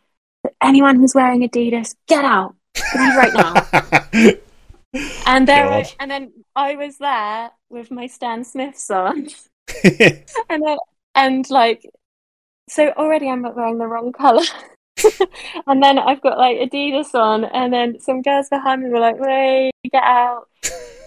Anyone 0.62 0.96
who's 0.96 1.14
wearing 1.14 1.40
Adidas, 1.40 1.96
get 2.07 2.24
out. 2.24 2.55
Right 2.95 3.33
now. 3.35 4.33
And 5.27 5.47
God. 5.47 5.87
and 6.01 6.11
then 6.11 6.33
I 6.57 6.75
was 6.75 6.99
there 6.99 7.51
with 7.69 7.93
my 7.93 8.09
Stan 8.09 8.43
Smiths 8.43 8.91
on, 8.91 9.29
and 9.85 10.25
then, 10.49 10.79
and 11.15 11.49
like, 11.49 11.89
so 12.69 12.89
already 12.97 13.29
I'm 13.29 13.43
wearing 13.43 13.79
the 13.79 13.87
wrong 13.87 14.13
color, 14.13 14.43
and 15.69 15.81
then 15.81 15.97
I've 15.97 16.21
got 16.21 16.39
like 16.39 16.59
Adidas 16.59 17.15
on, 17.15 17.45
and 17.45 17.73
then 17.73 18.01
some 18.01 18.23
girls 18.23 18.49
behind 18.49 18.83
me 18.83 18.91
were 18.91 18.99
like, 18.99 19.21
"Wait, 19.21 19.71
get 19.93 20.03
out!" 20.03 20.49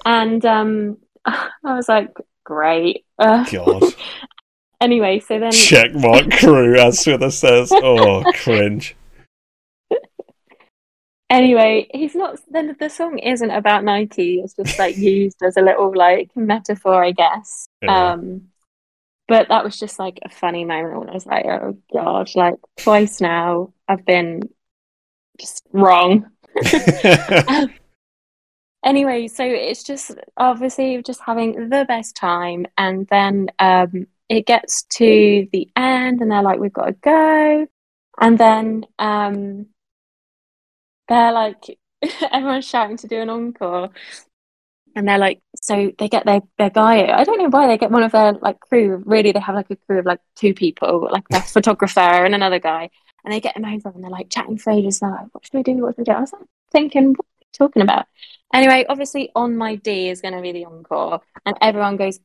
And 0.06 0.46
um, 0.46 0.98
I 1.26 1.50
was 1.64 1.90
like, 1.90 2.16
"Great." 2.46 3.04
Uh, 3.20 3.44
God. 3.52 3.84
anyway, 4.80 5.20
so 5.20 5.40
then 5.40 5.52
Check 5.52 5.94
mark 5.94 6.32
crew, 6.32 6.78
as 6.78 7.00
Swither 7.00 7.34
says. 7.34 7.70
Oh, 7.74 8.24
cringe. 8.34 8.96
Anyway, 11.34 11.88
he's 11.92 12.14
not. 12.14 12.40
Then 12.52 12.76
the 12.80 12.90
song 12.90 13.18
isn't 13.18 13.50
about 13.50 13.84
Nike. 13.84 14.40
It's 14.40 14.54
just 14.54 14.78
like 14.78 14.96
used 15.16 15.42
as 15.42 15.58
a 15.58 15.62
little 15.62 15.92
like 15.96 16.30
metaphor, 16.36 17.04
I 17.04 17.12
guess. 17.12 17.68
Yeah. 17.82 18.12
Um, 18.12 18.50
but 19.28 19.48
that 19.50 19.64
was 19.64 19.80
just 19.80 19.98
like 19.98 20.20
a 20.24 20.30
funny 20.30 20.64
moment 20.64 21.00
when 21.00 21.10
I 21.10 21.14
was 21.14 21.26
like, 21.26 21.46
oh 21.46 21.76
god, 21.92 22.30
like 22.36 22.56
twice 22.78 23.20
now 23.20 23.74
I've 23.88 24.06
been 24.06 24.44
just 25.40 25.66
wrong. 25.72 26.30
Um, 27.52 27.70
anyway, 28.86 29.28
so 29.28 29.44
it's 29.44 29.82
just 29.82 30.12
obviously 30.38 31.02
just 31.02 31.22
having 31.26 31.70
the 31.70 31.84
best 31.88 32.16
time, 32.16 32.68
and 32.78 33.08
then 33.08 33.50
um, 33.58 34.06
it 34.30 34.46
gets 34.46 34.84
to 34.98 35.48
the 35.52 35.68
end, 35.76 36.22
and 36.22 36.32
they're 36.32 36.44
like, 36.44 36.60
we've 36.60 36.72
got 36.72 36.86
to 36.86 36.92
go, 36.92 37.68
and 38.22 38.38
then 38.38 38.86
um, 39.00 39.66
they're 41.14 41.32
like, 41.32 41.78
everyone's 42.32 42.68
shouting 42.68 42.98
to 42.98 43.08
do 43.08 43.22
an 43.22 43.30
encore. 43.30 43.90
And 44.96 45.08
they're 45.08 45.18
like, 45.18 45.42
so 45.56 45.92
they 45.98 46.08
get 46.08 46.26
their, 46.26 46.42
their 46.58 46.70
guy. 46.70 47.08
I 47.08 47.24
don't 47.24 47.40
know 47.40 47.50
why 47.50 47.68
they 47.68 47.78
get 47.78 47.90
one 47.92 48.04
of 48.04 48.12
their 48.12 48.34
like 48.34 48.60
crew. 48.60 49.02
Really, 49.06 49.32
they 49.32 49.40
have 49.40 49.56
like 49.56 49.72
a 49.72 49.76
crew 49.76 50.00
of 50.00 50.06
like 50.06 50.20
two 50.36 50.54
people, 50.54 51.10
like 51.12 51.24
a 51.32 51.42
photographer 51.56 52.00
and 52.00 52.36
another 52.36 52.60
guy. 52.60 52.90
And 53.24 53.34
they 53.34 53.40
get 53.40 53.56
him 53.56 53.66
over 53.66 53.90
and 53.90 54.04
they're 54.04 54.12
like 54.12 54.30
chatting 54.30 54.58
for 54.58 54.72
ages. 54.72 55.00
They're 55.00 55.10
like, 55.10 55.28
what 55.32 55.46
should 55.46 55.54
we 55.54 55.64
do? 55.64 55.82
What 55.82 55.96
should 55.96 56.00
we 56.00 56.04
do? 56.04 56.12
I 56.12 56.20
was 56.20 56.34
like 56.34 56.44
thinking, 56.72 57.14
what 57.14 57.26
are 57.26 57.40
you 57.42 57.48
talking 57.54 57.82
about? 57.82 58.06
Anyway, 58.54 58.86
obviously, 58.88 59.32
on 59.36 59.58
my 59.58 59.76
D 59.76 60.10
is 60.10 60.22
going 60.22 60.36
to 60.36 60.42
be 60.42 60.52
the 60.52 60.66
encore, 60.66 61.22
and 61.44 61.58
everyone 61.60 61.98
goes 61.98 62.20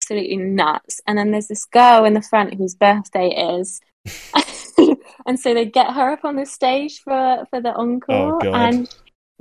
absolutely 0.00 0.36
nuts. 0.36 1.00
And 1.06 1.18
then 1.18 1.32
there's 1.32 1.48
this 1.48 1.64
girl 1.64 2.04
in 2.04 2.14
the 2.14 2.22
front 2.22 2.54
whose 2.54 2.76
birthday 2.76 3.30
is. 3.56 3.80
and 5.26 5.38
so 5.38 5.54
they 5.54 5.64
get 5.64 5.92
her 5.92 6.12
up 6.12 6.24
on 6.24 6.36
the 6.36 6.46
stage 6.46 7.00
for 7.00 7.44
for 7.50 7.60
the 7.60 7.72
encore 7.74 8.44
Oh, 8.44 8.52
and 8.52 8.88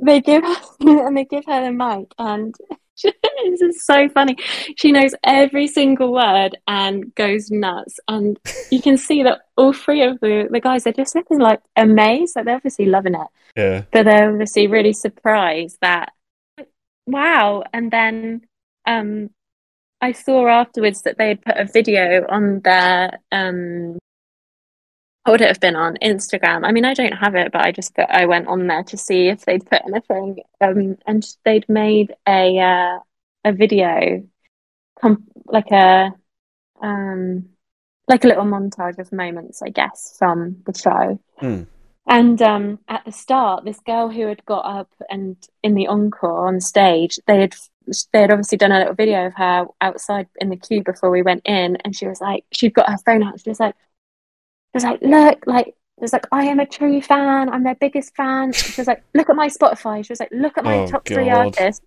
they 0.03 0.21
give 0.21 0.43
her, 0.43 0.55
and 1.07 1.17
they 1.17 1.25
give 1.25 1.45
her 1.45 1.63
the 1.63 1.71
mic 1.71 2.11
and 2.17 2.55
this 3.03 3.61
is 3.61 3.83
so 3.83 4.07
funny. 4.09 4.35
She 4.75 4.91
knows 4.91 5.15
every 5.23 5.67
single 5.67 6.13
word 6.13 6.57
and 6.67 7.13
goes 7.15 7.49
nuts. 7.49 7.99
And 8.07 8.39
you 8.69 8.79
can 8.79 8.95
see 8.97 9.23
that 9.23 9.39
all 9.57 9.73
three 9.73 10.03
of 10.03 10.19
the, 10.19 10.47
the 10.51 10.59
guys 10.59 10.85
are 10.85 10.91
just 10.91 11.15
looking 11.15 11.39
like 11.39 11.61
amazed. 11.75 12.35
Like 12.35 12.45
they're 12.45 12.55
obviously 12.55 12.85
loving 12.85 13.15
it. 13.15 13.27
Yeah. 13.55 13.83
but 13.91 14.03
they're 14.03 14.31
obviously 14.31 14.67
really 14.67 14.93
surprised 14.93 15.77
that 15.81 16.13
wow. 17.07 17.63
And 17.73 17.91
then 17.91 18.41
um 18.87 19.29
i 20.01 20.11
saw 20.11 20.47
afterwards 20.47 21.03
that 21.03 21.17
they 21.19 21.27
had 21.29 21.41
put 21.43 21.55
a 21.57 21.65
video 21.65 22.25
on 22.29 22.59
their 22.61 23.19
um 23.31 23.99
would 25.27 25.41
it 25.41 25.47
have 25.47 25.59
been 25.59 25.75
on 25.75 25.97
instagram 26.01 26.65
i 26.65 26.71
mean 26.71 26.85
i 26.85 26.93
don't 26.93 27.13
have 27.13 27.35
it 27.35 27.51
but 27.51 27.61
i 27.65 27.71
just 27.71 27.97
i 27.99 28.25
went 28.25 28.47
on 28.47 28.67
there 28.67 28.83
to 28.83 28.97
see 28.97 29.27
if 29.27 29.45
they'd 29.45 29.65
put 29.65 29.81
anything 29.87 30.39
um 30.61 30.97
and 31.05 31.25
they'd 31.45 31.67
made 31.69 32.13
a 32.27 32.57
uh, 32.59 32.99
a 33.45 33.51
video 33.51 34.23
com- 34.99 35.23
like 35.45 35.71
a 35.71 36.11
um 36.81 37.45
like 38.07 38.23
a 38.23 38.27
little 38.27 38.45
montage 38.45 38.97
of 38.97 39.11
moments 39.11 39.61
i 39.61 39.69
guess 39.69 40.15
from 40.17 40.57
the 40.65 40.77
show 40.77 41.19
Hmm. 41.39 41.63
and 42.07 42.39
um, 42.41 42.79
at 42.87 43.03
the 43.05 43.11
start, 43.11 43.63
this 43.65 43.79
girl 43.79 44.09
who 44.09 44.27
had 44.27 44.45
got 44.45 44.65
up 44.65 44.89
and 45.09 45.37
in 45.63 45.73
the 45.73 45.87
encore 45.87 46.47
on 46.47 46.59
stage, 46.61 47.17
they 47.25 47.39
had 47.41 47.55
they 48.13 48.21
had 48.21 48.31
obviously 48.31 48.59
done 48.59 48.71
a 48.71 48.77
little 48.77 48.93
video 48.93 49.25
of 49.25 49.33
her 49.35 49.65
outside 49.81 50.27
in 50.39 50.49
the 50.49 50.55
queue 50.55 50.83
before 50.83 51.09
we 51.09 51.23
went 51.23 51.41
in, 51.45 51.77
and 51.77 51.95
she 51.95 52.05
was 52.07 52.21
like, 52.21 52.43
she'd 52.51 52.75
got 52.75 52.89
her 52.89 52.97
phone 53.05 53.23
out. 53.23 53.39
She 53.39 53.49
was 53.49 53.59
like, 53.59 53.73
was 54.73 54.83
like, 54.83 55.01
look, 55.01 55.43
like, 55.45 55.75
was 56.01 56.13
like, 56.13 56.27
I 56.31 56.45
am 56.45 56.59
a 56.59 56.65
true 56.65 57.01
fan. 57.01 57.49
I'm 57.49 57.63
their 57.63 57.75
biggest 57.75 58.15
fan. 58.15 58.51
She 58.53 58.81
was 58.81 58.87
like, 58.87 59.03
look 59.13 59.29
at 59.29 59.35
my 59.35 59.47
Spotify. 59.47 60.03
She 60.03 60.11
was 60.11 60.19
like, 60.19 60.31
look 60.31 60.57
at 60.57 60.63
my 60.63 60.79
Oh, 60.79 60.87
top 60.87 61.07
three 61.07 61.29
artists. 61.29 61.85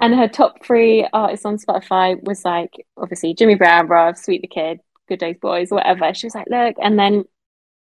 And 0.00 0.14
her 0.14 0.26
top 0.26 0.64
three 0.64 1.06
artists 1.12 1.46
on 1.46 1.58
Spotify 1.58 2.22
was 2.24 2.44
like, 2.44 2.72
obviously, 2.96 3.34
Jimmy 3.34 3.54
Brown, 3.54 3.86
Rob, 3.86 4.16
Sweet 4.16 4.42
the 4.42 4.48
Kid, 4.48 4.80
Good 5.08 5.20
Days 5.20 5.36
Boys, 5.40 5.70
whatever. 5.70 6.12
She 6.12 6.26
was 6.26 6.34
like, 6.34 6.48
look, 6.50 6.74
and 6.82 6.98
then 6.98 7.24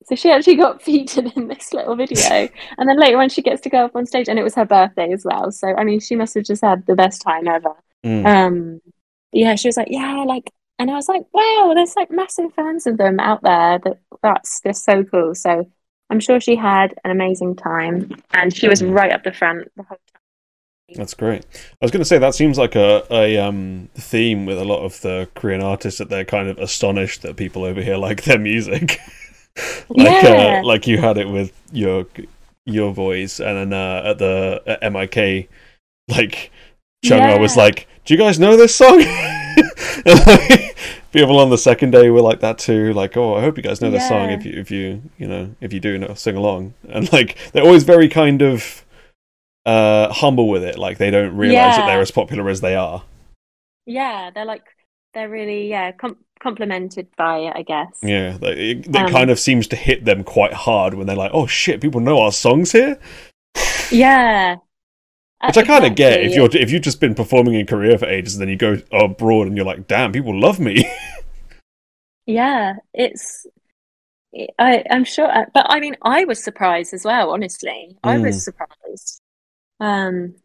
so 0.04 0.14
she 0.14 0.30
actually 0.30 0.56
got 0.56 0.82
featured 0.82 1.32
in 1.36 1.48
this 1.48 1.72
little 1.72 1.96
video. 1.96 2.20
and 2.78 2.88
then 2.88 2.98
later 2.98 3.18
on, 3.18 3.28
she 3.28 3.42
gets 3.42 3.62
to 3.62 3.70
go 3.70 3.86
up 3.86 3.96
on 3.96 4.06
stage, 4.06 4.28
and 4.28 4.38
it 4.38 4.42
was 4.42 4.54
her 4.54 4.66
birthday 4.66 5.12
as 5.12 5.24
well. 5.24 5.50
So, 5.50 5.74
I 5.74 5.84
mean, 5.84 6.00
she 6.00 6.16
must 6.16 6.34
have 6.34 6.44
just 6.44 6.62
had 6.62 6.84
the 6.86 6.94
best 6.94 7.22
time 7.22 7.48
ever. 7.48 7.72
Mm. 8.04 8.26
Um, 8.26 8.80
yeah, 9.32 9.54
she 9.54 9.68
was 9.68 9.76
like, 9.76 9.88
yeah, 9.90 10.24
like, 10.26 10.50
and 10.80 10.90
I 10.90 10.94
was 10.94 11.10
like, 11.10 11.26
wow, 11.34 11.72
there's 11.74 11.94
like 11.94 12.10
massive 12.10 12.54
fans 12.54 12.86
of 12.86 12.96
them 12.96 13.20
out 13.20 13.42
there. 13.42 13.78
That 13.80 13.98
that's 14.22 14.62
just 14.62 14.82
so 14.82 15.04
cool. 15.04 15.34
So 15.34 15.70
I'm 16.08 16.20
sure 16.20 16.40
she 16.40 16.56
had 16.56 16.94
an 17.04 17.10
amazing 17.10 17.56
time, 17.56 18.10
and 18.32 18.56
she 18.56 18.66
was 18.66 18.82
right 18.82 19.12
up 19.12 19.22
the 19.22 19.32
front 19.32 19.70
the 19.76 19.82
whole 19.82 19.98
time. 19.98 20.96
That's 20.96 21.12
great. 21.12 21.44
I 21.54 21.84
was 21.84 21.90
going 21.90 22.00
to 22.00 22.06
say 22.06 22.16
that 22.18 22.34
seems 22.34 22.56
like 22.56 22.76
a, 22.76 23.04
a 23.10 23.36
um, 23.36 23.90
theme 23.94 24.46
with 24.46 24.58
a 24.58 24.64
lot 24.64 24.82
of 24.82 24.98
the 25.02 25.28
Korean 25.36 25.62
artists 25.62 25.98
that 25.98 26.08
they're 26.08 26.24
kind 26.24 26.48
of 26.48 26.58
astonished 26.58 27.22
that 27.22 27.36
people 27.36 27.62
over 27.62 27.82
here 27.82 27.98
like 27.98 28.24
their 28.24 28.38
music. 28.38 28.98
like 29.90 30.24
Yeah. 30.24 30.60
uh, 30.62 30.66
like 30.66 30.86
you 30.86 30.96
had 30.96 31.18
it 31.18 31.28
with 31.28 31.52
your 31.72 32.06
your 32.64 32.94
voice, 32.94 33.38
and 33.38 33.58
then 33.58 33.72
uh, 33.74 34.10
at 34.10 34.18
the 34.18 34.62
at 34.66 34.92
MIK, 34.92 35.50
like 36.08 36.50
Chungha 37.04 37.38
was 37.38 37.54
like, 37.54 37.86
"Do 38.06 38.14
you 38.14 38.18
guys 38.18 38.40
know 38.40 38.56
this 38.56 38.74
song?" 38.74 39.02
People 41.12 41.38
on 41.40 41.50
the 41.50 41.58
second 41.58 41.90
day 41.90 42.08
were 42.10 42.20
like 42.22 42.40
that 42.40 42.58
too. 42.58 42.92
Like, 42.92 43.16
"Oh, 43.16 43.34
I 43.34 43.40
hope 43.40 43.56
you 43.56 43.62
guys 43.62 43.80
know 43.80 43.90
this 43.90 44.06
song. 44.08 44.30
If 44.30 44.44
you 44.44 44.52
if 44.60 44.70
you 44.70 45.02
you 45.18 45.26
know 45.26 45.54
if 45.60 45.72
you 45.72 45.80
do 45.80 45.98
know, 45.98 46.14
sing 46.14 46.36
along." 46.36 46.74
And 46.88 47.12
like 47.12 47.36
they're 47.52 47.64
always 47.64 47.84
very 47.84 48.08
kind 48.08 48.42
of 48.42 48.84
uh 49.66 50.12
humble 50.12 50.48
with 50.48 50.64
it 50.64 50.78
like 50.78 50.96
they 50.98 51.10
don't 51.10 51.36
realize 51.36 51.76
that 51.76 51.84
they're 51.86 52.00
as 52.00 52.10
popular 52.10 52.48
as 52.48 52.62
they 52.62 52.74
are 52.74 53.04
Yeah, 53.86 54.30
they're 54.34 54.44
like 54.46 54.64
they're 55.14 55.28
really 55.28 55.68
yeah 55.68 55.92
com- 55.92 56.24
complimented 56.42 57.08
by 57.16 57.38
it, 57.38 57.52
I 57.56 57.62
guess. 57.62 57.98
yeah 58.02 58.38
like, 58.40 58.56
it, 58.56 58.86
it 58.86 58.96
Um, 58.96 59.10
kind 59.10 59.30
of 59.30 59.38
seems 59.38 59.66
to 59.68 59.76
hit 59.76 60.04
them 60.06 60.24
quite 60.24 60.54
hard 60.54 60.94
when 60.94 61.06
they're 61.06 61.16
like 61.16 61.32
oh 61.34 61.46
shit 61.46 61.80
people 61.80 62.00
know 62.00 62.20
our 62.20 62.32
songs 62.32 62.72
here 62.72 62.98
Yeah. 63.90 64.56
Which 65.46 65.56
i 65.56 65.62
kind 65.62 65.84
of 65.86 65.94
get 65.94 66.20
if 66.20 66.34
you're 66.34 66.48
if 66.52 66.70
you've 66.70 66.82
just 66.82 67.00
been 67.00 67.14
performing 67.14 67.54
in 67.54 67.66
korea 67.66 67.96
for 67.98 68.06
ages 68.06 68.34
and 68.34 68.42
then 68.42 68.48
you 68.48 68.56
go 68.56 68.78
abroad 68.92 69.46
and 69.46 69.56
you're 69.56 69.66
like 69.66 69.86
damn 69.86 70.12
people 70.12 70.38
love 70.38 70.60
me 70.60 70.84
Yeah, 72.26 72.76
it's 72.94 73.46
I, 74.58 74.84
I'm 74.88 75.04
sure, 75.04 75.26
uh, 75.30 75.46
but 75.52 75.66
I 75.68 75.80
mean, 75.80 75.96
I 76.02 76.24
was 76.24 76.42
surprised 76.42 76.94
as 76.94 77.04
well. 77.04 77.30
Honestly, 77.32 77.96
I 78.04 78.18
Mm. 78.18 78.22
was 78.22 78.44
surprised. 78.44 79.20
Um, 79.80 80.36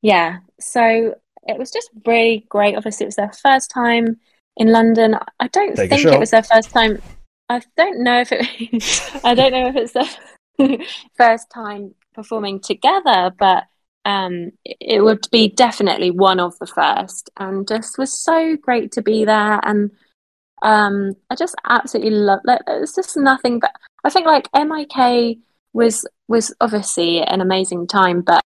yeah. 0.00 0.38
So 0.60 1.14
it 1.46 1.58
was 1.58 1.70
just 1.70 1.90
really 2.06 2.46
great. 2.48 2.76
Obviously, 2.76 3.04
it 3.04 3.08
was 3.08 3.16
their 3.16 3.32
first 3.32 3.70
time 3.70 4.18
in 4.56 4.72
London. 4.72 5.16
I 5.38 5.48
don't 5.48 5.76
Take 5.76 5.90
think 5.90 6.04
it 6.06 6.18
was 6.18 6.30
their 6.30 6.42
first 6.42 6.70
time. 6.70 7.00
I 7.48 7.62
don't 7.76 8.02
know 8.02 8.20
if 8.20 8.32
it. 8.32 9.20
I 9.24 9.34
don't 9.34 9.52
know 9.52 9.68
if 9.68 9.76
it's 9.76 9.92
their 9.92 10.78
first 11.16 11.50
time 11.50 11.94
performing 12.14 12.60
together, 12.60 13.32
but 13.38 13.64
um, 14.04 14.52
it- 14.64 14.76
it 14.80 15.00
would 15.00 15.26
be 15.30 15.48
definitely 15.48 16.10
one 16.10 16.40
of 16.40 16.58
the 16.58 16.66
first, 16.66 17.30
and 17.38 17.66
just 17.68 17.98
was 17.98 18.12
so 18.12 18.56
great 18.56 18.92
to 18.92 19.02
be 19.02 19.24
there. 19.24 19.60
And 19.62 19.90
um, 20.62 21.14
I 21.30 21.34
just 21.34 21.54
absolutely 21.68 22.10
love. 22.12 22.40
Like, 22.44 22.60
it's 22.66 22.94
just 22.94 23.16
nothing 23.16 23.58
but. 23.58 23.72
I 24.04 24.10
think 24.10 24.26
like 24.26 24.48
MIK 24.54 25.38
was 25.72 26.06
was 26.28 26.54
obviously 26.60 27.22
an 27.22 27.40
amazing 27.40 27.86
time, 27.86 28.20
but 28.22 28.42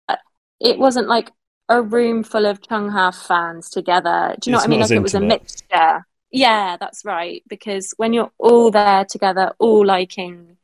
it 0.61 0.79
wasn't 0.79 1.09
like 1.09 1.33
a 1.69 1.83
room 1.83 2.23
full 2.23 2.47
of 2.47 2.61
Chungha 2.61 3.15
fans 3.27 3.71
together. 3.71 4.37
Do 4.41 4.51
you 4.51 4.53
know 4.53 4.59
It's 4.59 4.65
what 4.65 4.69
I 4.69 4.71
mean? 4.71 4.81
Like 4.81 4.91
it 4.91 4.99
was 5.03 5.15
a 5.15 5.21
mixture. 5.21 6.07
Yeah, 6.31 6.77
that's 6.79 7.05
right. 7.05 7.43
Because 7.49 7.93
when 7.97 8.13
you're 8.13 8.31
all 8.39 8.71
there 8.71 9.05
together, 9.05 9.53
all 9.59 9.85
liking, 9.85 10.56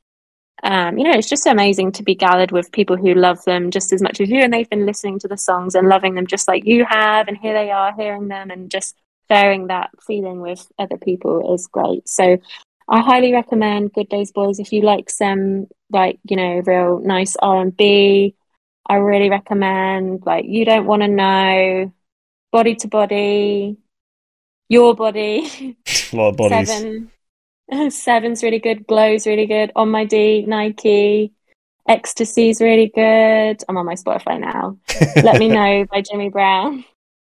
um, 0.63 0.97
you 0.97 1.05
know, 1.05 1.13
it's 1.13 1.29
just 1.29 1.47
amazing 1.47 1.93
to 1.93 2.03
be 2.03 2.15
gathered 2.15 2.53
with 2.53 2.71
people 2.73 2.97
who 2.97 3.15
love 3.15 3.45
them 3.45 3.71
just 3.71 3.93
as 3.93 4.01
much 4.01 4.21
as 4.21 4.31
you, 4.31 4.41
and 4.41 4.53
they've 4.53 4.71
been 4.71 4.87
listening 4.87 5.19
to 5.21 5.29
the 5.29 5.37
songs 5.37 5.75
and 5.75 5.89
loving 5.89 6.15
them 6.15 6.27
just 6.27 6.47
like 6.47 6.65
you 6.65 6.85
have, 6.85 7.29
and 7.29 7.37
here 7.37 7.53
they 7.53 7.71
are 7.71 7.95
hearing 7.97 8.29
them 8.29 8.51
and 8.51 8.71
just 8.71 8.97
sharing 9.31 9.69
that 9.69 9.91
feeling 10.07 10.41
with 10.41 10.71
other 10.79 10.97
people 10.97 11.55
is 11.55 11.67
great. 11.67 12.09
So 12.09 12.39
I 12.89 13.01
highly 13.01 13.33
recommend 13.33 13.93
Good 13.93 14.09
Days 14.09 14.33
Boys 14.33 14.59
if 14.59 14.73
you 14.73 14.83
like 14.83 15.11
some 15.11 15.67
like, 15.91 16.19
you 16.29 16.37
know, 16.37 16.63
real 16.65 17.01
nice 17.01 17.37
R 17.37 17.61
and 17.61 17.77
B. 17.77 18.35
I 18.89 18.97
really 18.97 19.31
recommend 19.31 20.25
like 20.27 20.45
You 20.47 20.65
Don't 20.65 20.87
Want 20.87 21.03
to 21.03 21.09
Know, 21.09 21.93
Body 22.51 22.75
to 22.77 22.89
Body, 22.89 23.79
Your 24.69 24.95
Body, 24.95 25.77
A 26.13 26.17
lot 26.17 26.29
of 26.31 26.37
bodies. 26.37 26.69
Seven. 26.69 27.11
Seven's 27.91 28.43
really 28.43 28.59
good, 28.59 28.87
Glow's 28.87 29.27
really 29.27 29.47
good, 29.47 29.73
On 29.77 29.91
My 29.91 30.05
D, 30.05 30.45
Nike, 30.47 31.33
Ecstasy's 31.89 32.61
really 32.61 32.89
good. 32.95 33.63
I'm 33.69 33.77
on 33.77 33.87
my 33.87 33.95
Spotify 33.95 34.39
now. 34.39 34.77
Let 35.23 35.39
Me 35.39 35.49
Know 35.49 35.85
by 35.91 36.03
Jimmy 36.03 36.29
Brown. 36.29 36.85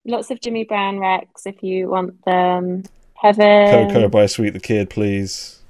Lots 0.04 0.30
of 0.30 0.40
Jimmy 0.40 0.64
Brown 0.64 0.96
recs 0.96 1.46
if 1.46 1.62
you 1.62 1.88
want 1.88 2.24
them. 2.24 2.84
Heaven. 3.14 3.90
Coco 3.90 4.08
by 4.08 4.26
Sweet 4.26 4.50
the 4.50 4.60
Kid, 4.60 4.88
please. 4.90 5.60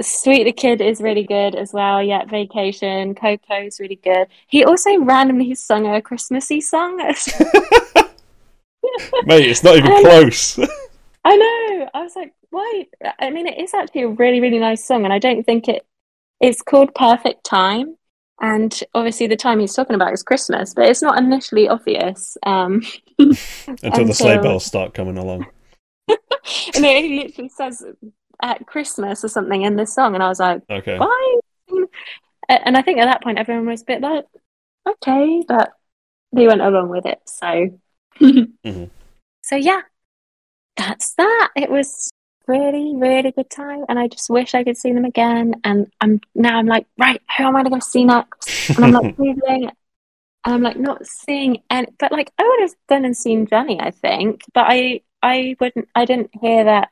Sweet 0.00 0.44
the 0.44 0.52
Kid 0.52 0.80
is 0.80 1.00
really 1.00 1.24
good 1.24 1.54
as 1.54 1.72
well. 1.72 2.02
Yeah, 2.02 2.24
Vacation. 2.24 3.14
Coco's 3.14 3.80
really 3.80 3.96
good. 3.96 4.28
He 4.46 4.64
also 4.64 4.98
randomly 5.00 5.54
sung 5.56 5.86
a 5.86 6.00
Christmassy 6.00 6.60
song. 6.60 6.96
Mate, 9.24 9.48
it's 9.48 9.62
not 9.64 9.76
even 9.76 9.92
And- 9.92 10.04
close. 10.04 10.58
I 11.24 11.36
know. 11.36 11.90
I 11.94 12.02
was 12.02 12.14
like, 12.16 12.34
why? 12.50 12.86
I 13.18 13.30
mean, 13.30 13.46
it 13.46 13.58
is 13.58 13.72
actually 13.74 14.02
a 14.02 14.08
really, 14.08 14.40
really 14.40 14.58
nice 14.58 14.84
song, 14.84 15.04
and 15.04 15.12
I 15.12 15.18
don't 15.18 15.44
think 15.44 15.68
it. 15.68 15.86
It's 16.40 16.62
called 16.62 16.94
Perfect 16.94 17.44
Time, 17.44 17.96
and 18.40 18.78
obviously 18.94 19.26
the 19.26 19.36
time 19.36 19.60
he's 19.60 19.74
talking 19.74 19.94
about 19.94 20.12
is 20.12 20.22
Christmas, 20.22 20.74
but 20.74 20.88
it's 20.88 21.00
not 21.02 21.18
initially 21.18 21.68
obvious. 21.68 22.36
Um, 22.44 22.82
Until 23.18 24.04
the 24.04 24.14
sleigh 24.14 24.36
bells 24.38 24.64
start 24.64 24.92
coming 24.92 25.16
along. 25.16 25.46
and 26.08 26.84
he 26.84 27.22
literally 27.22 27.48
says 27.48 27.82
at 28.42 28.66
Christmas 28.66 29.24
or 29.24 29.28
something 29.28 29.62
in 29.62 29.76
this 29.76 29.94
song, 29.94 30.14
and 30.14 30.22
I 30.22 30.28
was 30.28 30.40
like, 30.40 30.62
Okay. 30.68 30.98
why? 30.98 31.40
And 32.48 32.76
I 32.76 32.82
think 32.82 32.98
at 32.98 33.06
that 33.06 33.22
point 33.22 33.38
everyone 33.38 33.66
was 33.66 33.82
a 33.82 33.86
bit 33.86 34.02
like, 34.02 34.26
okay, 34.86 35.42
but 35.48 35.72
they 36.32 36.46
went 36.46 36.60
along 36.60 36.90
with 36.90 37.06
it. 37.06 37.20
So, 37.26 37.78
Mhm. 38.20 38.90
so 39.42 39.56
yeah, 39.56 39.80
that's 40.76 41.14
that. 41.14 41.50
It 41.56 41.70
was 41.70 42.10
really, 42.46 42.94
really 42.96 43.32
good 43.32 43.50
time, 43.50 43.84
and 43.88 43.98
I 43.98 44.08
just 44.08 44.30
wish 44.30 44.54
I 44.54 44.64
could 44.64 44.76
see 44.76 44.92
them 44.92 45.04
again. 45.04 45.54
And 45.64 45.92
I'm 46.00 46.20
now 46.34 46.58
I'm 46.58 46.66
like, 46.66 46.86
right, 46.98 47.20
who 47.36 47.44
am 47.44 47.56
I 47.56 47.62
going 47.62 47.80
to 47.80 47.86
see 47.86 48.04
next? 48.04 48.70
And 48.70 48.84
I'm 48.84 48.92
like 48.92 49.16
googling, 49.16 49.70
and 50.44 50.54
I'm 50.54 50.62
like 50.62 50.76
not 50.78 51.06
seeing 51.06 51.62
any. 51.70 51.88
But 51.98 52.12
like 52.12 52.32
I 52.38 52.42
would 52.42 52.60
have 52.60 52.74
done 52.88 53.04
and 53.04 53.16
seen 53.16 53.46
Johnny, 53.46 53.80
I 53.80 53.90
think, 53.90 54.42
but 54.52 54.66
I 54.68 55.00
I 55.22 55.56
wouldn't. 55.60 55.88
I 55.94 56.04
didn't 56.04 56.30
hear 56.40 56.64
that. 56.64 56.90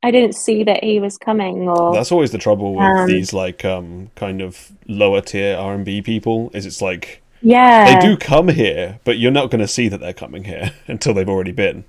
I 0.00 0.12
didn't 0.12 0.36
see 0.36 0.62
that 0.62 0.84
he 0.84 1.00
was 1.00 1.18
coming, 1.18 1.68
or 1.68 1.92
That's 1.92 2.12
always 2.12 2.30
the 2.30 2.38
trouble 2.38 2.74
with 2.74 2.86
Um, 2.86 3.06
these 3.08 3.32
like 3.32 3.64
um 3.64 4.10
kind 4.14 4.40
of 4.40 4.70
lower 4.86 5.20
tier 5.20 5.56
R 5.56 5.74
and 5.74 5.84
B 5.84 6.02
people 6.02 6.50
is 6.54 6.66
it's 6.66 6.80
like 6.80 7.20
yeah, 7.42 8.00
they 8.00 8.08
do 8.08 8.16
come 8.16 8.48
here, 8.48 9.00
but 9.04 9.18
you're 9.18 9.32
not 9.32 9.50
going 9.50 9.60
to 9.60 9.68
see 9.68 9.88
that 9.88 9.98
they're 9.98 10.12
coming 10.12 10.44
here 10.44 10.72
until 10.86 11.14
they've 11.14 11.28
already 11.28 11.52
been. 11.52 11.84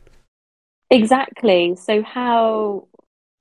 Exactly. 0.91 1.75
So 1.75 2.02
how 2.02 2.88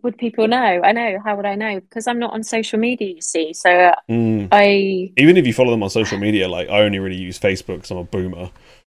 would 0.02 0.16
people 0.16 0.46
know? 0.46 0.80
I 0.84 0.92
know. 0.92 1.18
How 1.24 1.36
would 1.36 1.46
I 1.46 1.54
know? 1.54 1.80
Because 1.80 2.06
I'm 2.06 2.18
not 2.18 2.32
on 2.32 2.42
social 2.44 2.78
media, 2.78 3.14
you 3.14 3.22
see. 3.22 3.52
So 3.52 3.94
Mm. 4.08 4.48
I 4.52 5.12
Even 5.16 5.36
if 5.36 5.46
you 5.46 5.52
follow 5.52 5.70
them 5.70 5.82
on 5.82 5.90
social 5.90 6.18
media, 6.18 6.48
like 6.48 6.68
I 6.68 6.82
only 6.82 6.98
really 6.98 7.16
use 7.16 7.38
Facebook 7.38 7.76
because 7.76 7.90
I'm 7.90 7.98
a 7.98 8.04
boomer, 8.04 8.50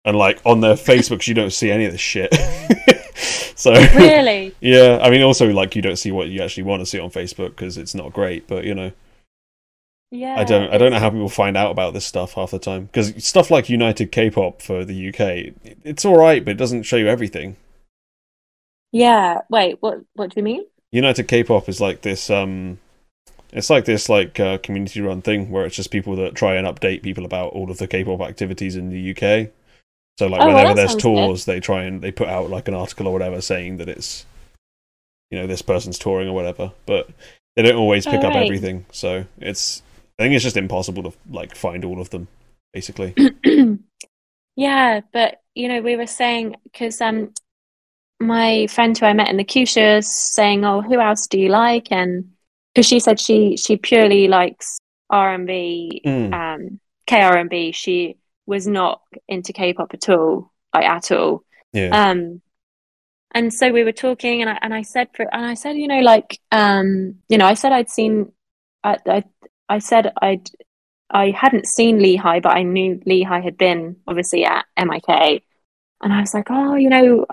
and 0.05 0.17
like 0.17 0.41
on 0.45 0.61
their 0.61 0.75
Facebooks 0.75 1.27
you 1.27 1.33
don't 1.33 1.53
see 1.53 1.71
any 1.71 1.85
of 1.85 1.91
this 1.91 2.01
shit. 2.01 2.33
so 3.55 3.73
really, 3.95 4.53
yeah, 4.61 4.99
I 5.01 5.09
mean 5.09 5.21
also 5.21 5.49
like 5.51 5.75
you 5.75 5.81
don't 5.81 5.97
see 5.97 6.11
what 6.11 6.27
you 6.29 6.41
actually 6.41 6.63
want 6.63 6.81
to 6.81 6.85
see 6.85 6.99
on 6.99 7.09
Facebook 7.09 7.49
because 7.49 7.77
it's 7.77 7.95
not 7.95 8.11
great, 8.13 8.47
but 8.47 8.65
you 8.65 8.75
know. 8.75 8.91
yeah. 10.11 10.35
I 10.37 10.43
don't 10.43 10.69
I 10.73 10.77
don't 10.77 10.91
know 10.91 10.99
how 10.99 11.09
people 11.09 11.29
find 11.29 11.55
out 11.55 11.71
about 11.71 11.93
this 11.93 12.05
stuff 12.05 12.33
half 12.33 12.51
the 12.51 12.59
time 12.59 12.85
because 12.85 13.23
stuff 13.23 13.49
like 13.51 13.69
United 13.69 14.11
K-pop 14.11 14.61
for 14.61 14.83
the 14.83 15.09
UK, 15.09 15.53
it's 15.83 16.03
all 16.03 16.17
right, 16.17 16.43
but 16.43 16.51
it 16.51 16.57
doesn't 16.57 16.83
show 16.83 16.97
you 16.97 17.07
everything. 17.07 17.55
Yeah. 18.91 19.41
Wait. 19.49 19.77
What? 19.81 19.99
What 20.13 20.31
do 20.31 20.39
you 20.39 20.43
mean? 20.43 20.65
United 20.91 21.27
K-pop 21.27 21.69
is 21.69 21.79
like 21.79 22.01
this 22.01 22.29
um 22.29 22.79
it's 23.51 23.69
like 23.69 23.85
this 23.85 24.09
like 24.09 24.39
uh, 24.39 24.57
community 24.59 25.01
run 25.01 25.21
thing 25.21 25.49
where 25.49 25.65
it's 25.65 25.75
just 25.75 25.91
people 25.91 26.15
that 26.17 26.35
try 26.35 26.55
and 26.55 26.67
update 26.67 27.01
people 27.01 27.25
about 27.25 27.53
all 27.53 27.71
of 27.71 27.77
the 27.77 27.87
K-pop 27.87 28.21
activities 28.21 28.75
in 28.75 28.89
the 28.89 29.11
UK. 29.11 29.49
So 30.19 30.27
like 30.27 30.41
Oh, 30.41 30.47
whenever 30.47 30.69
that 30.69 30.75
there's 30.75 30.91
sounds 30.91 31.03
good. 31.03 31.15
tours, 31.15 31.45
they 31.45 31.59
try 31.59 31.83
and 31.83 32.01
they 32.01 32.11
put 32.11 32.27
out 32.27 32.49
like 32.49 32.67
an 32.67 32.73
article 32.73 33.07
or 33.07 33.13
whatever 33.13 33.41
saying 33.41 33.77
that 33.77 33.89
it's 33.89 34.25
you 35.31 35.39
know 35.39 35.47
this 35.47 35.61
person's 35.61 35.99
touring 35.99 36.27
or 36.27 36.33
whatever, 36.33 36.71
but 36.85 37.09
they 37.55 37.63
don't 37.63 37.75
always 37.75 38.05
pick 38.05 38.23
up 38.23 38.33
right. 38.33 38.43
everything. 38.43 38.85
So 38.91 39.25
it's 39.39 39.81
I 40.17 40.23
think 40.23 40.35
it's 40.35 40.43
just 40.43 40.57
impossible 40.57 41.03
to 41.03 41.13
like 41.29 41.55
find 41.55 41.85
all 41.85 42.01
of 42.01 42.09
them 42.09 42.27
basically. 42.73 43.15
yeah, 44.55 45.01
but 45.11 45.41
you 45.55 45.67
know, 45.67 45.81
we 45.81 45.95
were 45.95 46.07
saying 46.07 46.55
because 46.63 47.01
um, 47.01 47.33
my 48.19 48.67
friend 48.67 48.97
who 48.97 49.05
I 49.05 49.13
met 49.13 49.29
in 49.29 49.37
the 49.37 49.43
Cusha 49.43 50.03
saying, 50.03 50.65
"Oh, 50.65 50.81
who 50.81 50.99
else 50.99 51.27
do 51.27 51.39
you 51.39 51.49
like?" 51.49 51.91
And 51.91 52.31
because 52.73 52.87
she 52.87 52.99
said 52.99 53.19
she 53.19 53.57
she 53.57 53.77
purely 53.77 54.27
likes 54.27 54.77
R 55.09 55.33
and 55.33 55.47
B, 55.47 56.01
Mm. 56.05 56.33
um, 56.33 56.79
K 57.07 57.21
R 57.21 57.37
and 57.37 57.49
B. 57.49 57.71
She 57.71 58.17
was 58.45 58.67
not 58.67 59.01
into 59.27 59.53
K-pop 59.53 59.93
at 59.93 60.09
all, 60.09 60.51
like 60.73 60.85
at 60.85 61.11
all. 61.11 61.43
Yeah. 61.73 61.89
Um, 62.09 62.41
and 63.31 63.53
so 63.53 63.71
we 63.71 63.83
were 63.83 63.91
talking, 63.91 64.41
and 64.41 64.49
I 64.49 64.57
and 64.61 64.73
I 64.73 64.81
said 64.81 65.09
for 65.15 65.23
and 65.33 65.45
I 65.45 65.53
said, 65.53 65.77
you 65.77 65.87
know, 65.87 65.99
like 66.01 66.39
um, 66.51 67.15
you 67.29 67.37
know, 67.37 67.45
I 67.45 67.53
said 67.53 67.71
I'd 67.71 67.89
seen, 67.89 68.31
I 68.83 68.97
I, 69.07 69.23
I 69.69 69.79
said 69.79 70.11
I'd 70.21 70.49
I 71.11 71.31
hadn't 71.31 71.67
seen 71.67 71.99
Lee 71.99 72.15
Hi, 72.17 72.39
but 72.39 72.55
I 72.55 72.63
knew 72.63 73.01
Lee 73.05 73.23
Hi 73.23 73.39
had 73.39 73.57
been 73.57 73.97
obviously 74.07 74.45
at 74.45 74.65
MIK, 74.77 75.43
and 76.01 76.13
I 76.13 76.21
was 76.21 76.33
like, 76.33 76.47
oh, 76.49 76.75
you 76.75 76.89
know, 76.89 77.25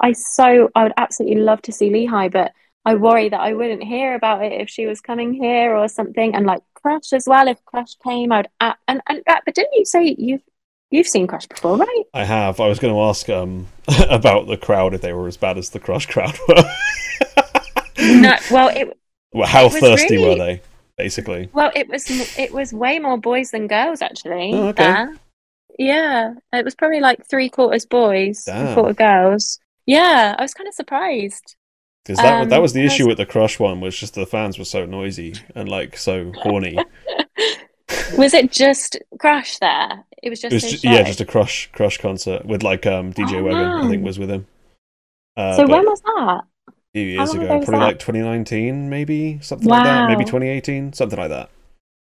I 0.00 0.12
so 0.12 0.70
I 0.74 0.84
would 0.84 0.92
absolutely 0.96 1.40
love 1.40 1.62
to 1.62 1.72
see 1.72 1.90
Lee 1.90 2.06
Hi, 2.06 2.28
but 2.28 2.52
I 2.84 2.94
worry 2.94 3.28
that 3.28 3.40
I 3.40 3.54
wouldn't 3.54 3.82
hear 3.82 4.14
about 4.14 4.44
it 4.44 4.52
if 4.60 4.68
she 4.68 4.86
was 4.86 5.00
coming 5.00 5.32
here 5.32 5.74
or 5.74 5.88
something, 5.88 6.34
and 6.34 6.46
like 6.46 6.62
Crush 6.74 7.12
as 7.12 7.26
well. 7.26 7.48
If 7.48 7.64
Crush 7.64 7.96
came, 8.02 8.32
I'd 8.32 8.48
and 8.60 9.00
and 9.06 9.22
uh, 9.26 9.40
but 9.44 9.54
didn't 9.54 9.74
you 9.74 9.84
say 9.84 10.14
you've 10.18 10.42
you've 10.90 11.08
seen 11.08 11.26
Crush 11.26 11.46
before, 11.46 11.76
right? 11.76 12.04
I 12.12 12.24
have. 12.24 12.60
I 12.60 12.66
was 12.68 12.78
going 12.78 12.94
to 12.94 13.00
ask 13.00 13.28
um 13.28 13.68
about 14.08 14.46
the 14.46 14.56
crowd 14.56 14.94
if 14.94 15.00
they 15.00 15.12
were 15.12 15.28
as 15.28 15.36
bad 15.36 15.58
as 15.58 15.70
the 15.70 15.80
Crush 15.80 16.06
crowd 16.06 16.38
were. 16.48 16.64
No, 17.96 18.36
well, 18.50 18.68
it 18.68 18.98
well, 19.32 19.48
how 19.48 19.66
it 19.66 19.72
thirsty 19.72 20.16
really- 20.16 20.28
were 20.28 20.34
they? 20.36 20.62
Basically. 20.96 21.48
Well, 21.52 21.72
it 21.74 21.88
was 21.88 22.08
it 22.38 22.52
was 22.52 22.72
way 22.72 23.00
more 23.00 23.18
boys 23.18 23.50
than 23.50 23.66
girls 23.66 24.00
actually. 24.00 24.52
Oh, 24.54 24.68
okay. 24.68 24.84
there. 24.84 25.16
Yeah, 25.78 26.34
it 26.52 26.64
was 26.64 26.74
probably 26.74 27.00
like 27.00 27.26
three 27.26 27.48
quarters 27.48 27.84
boys, 27.86 28.44
Damn. 28.44 28.74
quarter 28.74 28.94
girls. 28.94 29.58
Yeah, 29.86 30.34
I 30.38 30.42
was 30.42 30.54
kind 30.54 30.68
of 30.68 30.74
surprised. 30.74 31.56
Because 32.04 32.18
that 32.18 32.42
Um, 32.42 32.48
that 32.50 32.60
was 32.62 32.72
the 32.74 32.84
issue 32.84 33.04
was- 33.04 33.08
with 33.12 33.18
the 33.18 33.26
Crush 33.26 33.58
one 33.58 33.80
was 33.80 33.96
just 33.96 34.14
the 34.14 34.26
fans 34.26 34.58
were 34.58 34.64
so 34.64 34.84
noisy 34.86 35.34
and 35.54 35.68
like 35.68 35.96
so 35.96 36.32
horny. 36.42 36.78
Was 38.18 38.32
it 38.34 38.50
just 38.52 38.98
Crush 39.18 39.58
there? 39.58 40.04
It 40.22 40.30
was 40.30 40.40
just 40.40 40.52
it 40.52 40.56
was 40.56 40.64
his 40.64 40.82
ju- 40.82 40.88
yeah, 40.88 41.02
just 41.02 41.20
a 41.20 41.24
Crush 41.24 41.70
Crush 41.72 41.98
concert 41.98 42.44
with 42.44 42.62
like 42.62 42.86
um 42.86 43.12
DJ 43.12 43.40
Oh, 43.40 43.84
I 43.84 43.88
think 43.88 44.04
was 44.04 44.18
with 44.18 44.30
him. 44.30 44.46
Uh, 45.36 45.56
so 45.56 45.66
when 45.66 45.84
was 45.84 46.00
that? 46.02 46.42
A 46.68 46.72
few 46.94 47.02
years 47.02 47.32
ago, 47.34 47.42
ago 47.42 47.48
probably 47.58 47.72
that? 47.80 47.84
like 47.86 47.98
2019, 47.98 48.88
maybe 48.88 49.38
something 49.42 49.68
like 49.68 49.84
that, 49.84 50.08
maybe 50.08 50.24
2018, 50.24 50.92
something 50.92 51.18
like 51.18 51.30
that. 51.30 51.50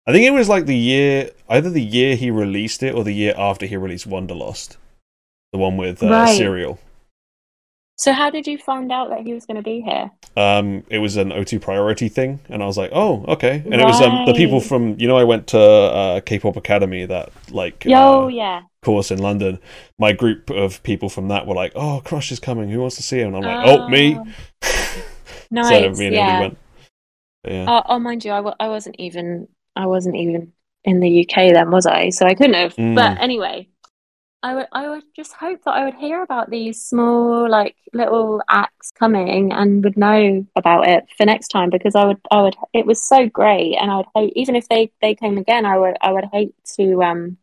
I 0.08 0.12
think 0.12 0.24
it 0.24 0.30
was 0.30 0.48
like 0.48 0.64
the 0.64 0.74
year, 0.76 1.30
either 1.50 1.68
the 1.68 1.84
year 1.84 2.16
he 2.16 2.30
released 2.30 2.82
it 2.82 2.94
or 2.94 3.04
the 3.04 3.12
year 3.12 3.34
after 3.36 3.66
he 3.66 3.76
released 3.76 4.08
Wonderlost, 4.08 4.78
the 5.52 5.58
one 5.58 5.76
with 5.76 6.02
uh, 6.02 6.08
Right. 6.08 6.34
Cereal. 6.34 6.78
So 7.98 8.14
how 8.14 8.30
did 8.30 8.46
you 8.46 8.56
find 8.56 8.90
out 8.90 9.10
that 9.10 9.20
he 9.20 9.34
was 9.34 9.44
going 9.44 9.56
to 9.58 9.62
be 9.62 9.82
here? 9.82 10.10
Um, 10.34 10.84
it 10.88 10.98
was 10.98 11.18
an 11.18 11.28
O2 11.28 11.60
priority 11.60 12.08
thing, 12.08 12.40
and 12.48 12.62
I 12.62 12.66
was 12.66 12.78
like, 12.78 12.90
oh, 12.94 13.22
okay. 13.28 13.62
And 13.66 13.74
it 13.74 13.84
was 13.84 14.00
um, 14.00 14.24
the 14.24 14.32
people 14.32 14.60
from, 14.60 14.98
you 14.98 15.08
know, 15.08 15.18
I 15.18 15.24
went 15.24 15.48
to 15.48 15.60
uh, 15.60 16.20
K-pop 16.20 16.56
Academy, 16.56 17.04
that 17.04 17.30
like 17.50 17.84
Yo, 17.84 18.24
uh, 18.24 18.28
yeah. 18.28 18.62
course 18.82 19.10
in 19.10 19.18
London. 19.18 19.58
My 19.98 20.12
group 20.12 20.48
of 20.48 20.82
people 20.84 21.10
from 21.10 21.28
that 21.28 21.46
were 21.46 21.56
like, 21.56 21.72
oh, 21.74 22.00
Crush 22.02 22.32
is 22.32 22.40
coming. 22.40 22.70
Who 22.70 22.80
wants 22.80 22.96
to 22.96 23.02
see 23.02 23.18
him? 23.18 23.34
And 23.34 23.44
I'm 23.44 23.64
like, 23.64 23.66
oh, 23.66 23.88
me. 23.88 24.18
Nice. 25.50 25.68
so 25.96 26.02
me 26.02 26.14
yeah. 26.14 26.28
Emily 26.28 26.40
went. 26.40 26.58
But 27.42 27.52
yeah. 27.52 27.66
Oh, 27.68 27.82
oh, 27.84 27.98
mind 27.98 28.24
you, 28.24 28.32
I, 28.32 28.36
w- 28.36 28.56
I 28.58 28.68
wasn't 28.68 28.96
even 28.98 29.48
I 29.78 29.86
wasn't 29.86 30.16
even 30.16 30.52
in 30.84 31.00
the 31.00 31.08
UK 31.08 31.52
then, 31.52 31.70
was 31.70 31.86
I? 31.86 32.10
So 32.10 32.26
I 32.26 32.34
couldn't 32.34 32.54
have. 32.54 32.74
Mm. 32.76 32.94
But 32.94 33.20
anyway, 33.20 33.68
I 34.42 34.54
would 34.54 34.66
I 34.72 34.88
would 34.88 35.02
just 35.16 35.32
hope 35.32 35.64
that 35.64 35.74
I 35.74 35.84
would 35.84 35.94
hear 35.94 36.22
about 36.22 36.50
these 36.50 36.84
small 36.84 37.48
like 37.50 37.74
little 37.92 38.40
acts 38.48 38.92
coming 38.92 39.52
and 39.52 39.82
would 39.82 39.96
know 39.96 40.46
about 40.54 40.86
it 40.86 41.06
for 41.16 41.26
next 41.26 41.48
time 41.48 41.70
because 41.70 41.94
I 41.96 42.04
would 42.04 42.20
I 42.30 42.42
would 42.42 42.56
it 42.72 42.86
was 42.86 43.02
so 43.02 43.28
great 43.28 43.76
and 43.76 43.90
I 43.90 43.96
would 43.96 44.06
hope 44.14 44.32
even 44.36 44.54
if 44.54 44.68
they 44.68 44.92
they 45.00 45.14
came 45.14 45.38
again 45.38 45.66
I 45.66 45.78
would 45.78 45.96
I 46.00 46.12
would 46.12 46.26
hate 46.32 46.54
to 46.76 47.02
um 47.02 47.36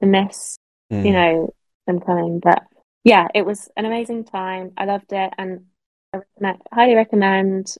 to 0.00 0.06
miss 0.06 0.58
Mm. 0.92 1.06
you 1.06 1.12
know 1.12 1.54
them 1.86 1.98
coming 1.98 2.40
but 2.40 2.62
yeah 3.04 3.26
it 3.34 3.46
was 3.46 3.70
an 3.74 3.86
amazing 3.86 4.22
time 4.24 4.72
I 4.76 4.84
loved 4.84 5.14
it 5.14 5.32
and 5.38 5.64
I 6.12 6.18
recommend, 6.18 6.62
highly 6.70 6.94
recommend 6.94 7.74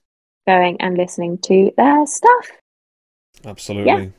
going 0.47 0.81
and 0.81 0.97
listening 0.97 1.37
to 1.43 1.71
their 1.77 2.07
stuff 2.07 2.51
Absolutely. 3.47 4.13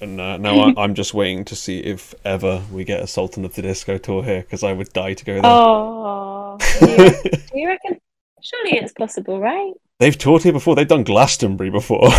And 0.00 0.20
uh, 0.20 0.36
now 0.38 0.58
I, 0.58 0.74
I'm 0.82 0.94
just 0.94 1.14
waiting 1.14 1.44
to 1.46 1.56
see 1.56 1.78
if 1.78 2.14
ever 2.24 2.62
we 2.72 2.84
get 2.84 3.02
a 3.02 3.06
Sultan 3.06 3.44
of 3.44 3.54
the 3.54 3.62
Disco 3.62 3.98
tour 3.98 4.24
here 4.24 4.40
because 4.40 4.62
I 4.62 4.72
would 4.72 4.92
die 4.92 5.14
to 5.14 5.24
go 5.24 5.34
there. 5.34 5.42
oh 5.44 6.58
do 6.80 6.86
you, 7.54 7.68
reckon 7.68 8.00
surely 8.42 8.78
it's 8.78 8.92
possible 8.92 9.40
right 9.40 9.72
They've 10.00 10.18
toured 10.18 10.42
here 10.42 10.52
before. 10.52 10.74
They've 10.74 10.88
done 10.88 11.04
Glastonbury 11.04 11.70
before. 11.70 12.10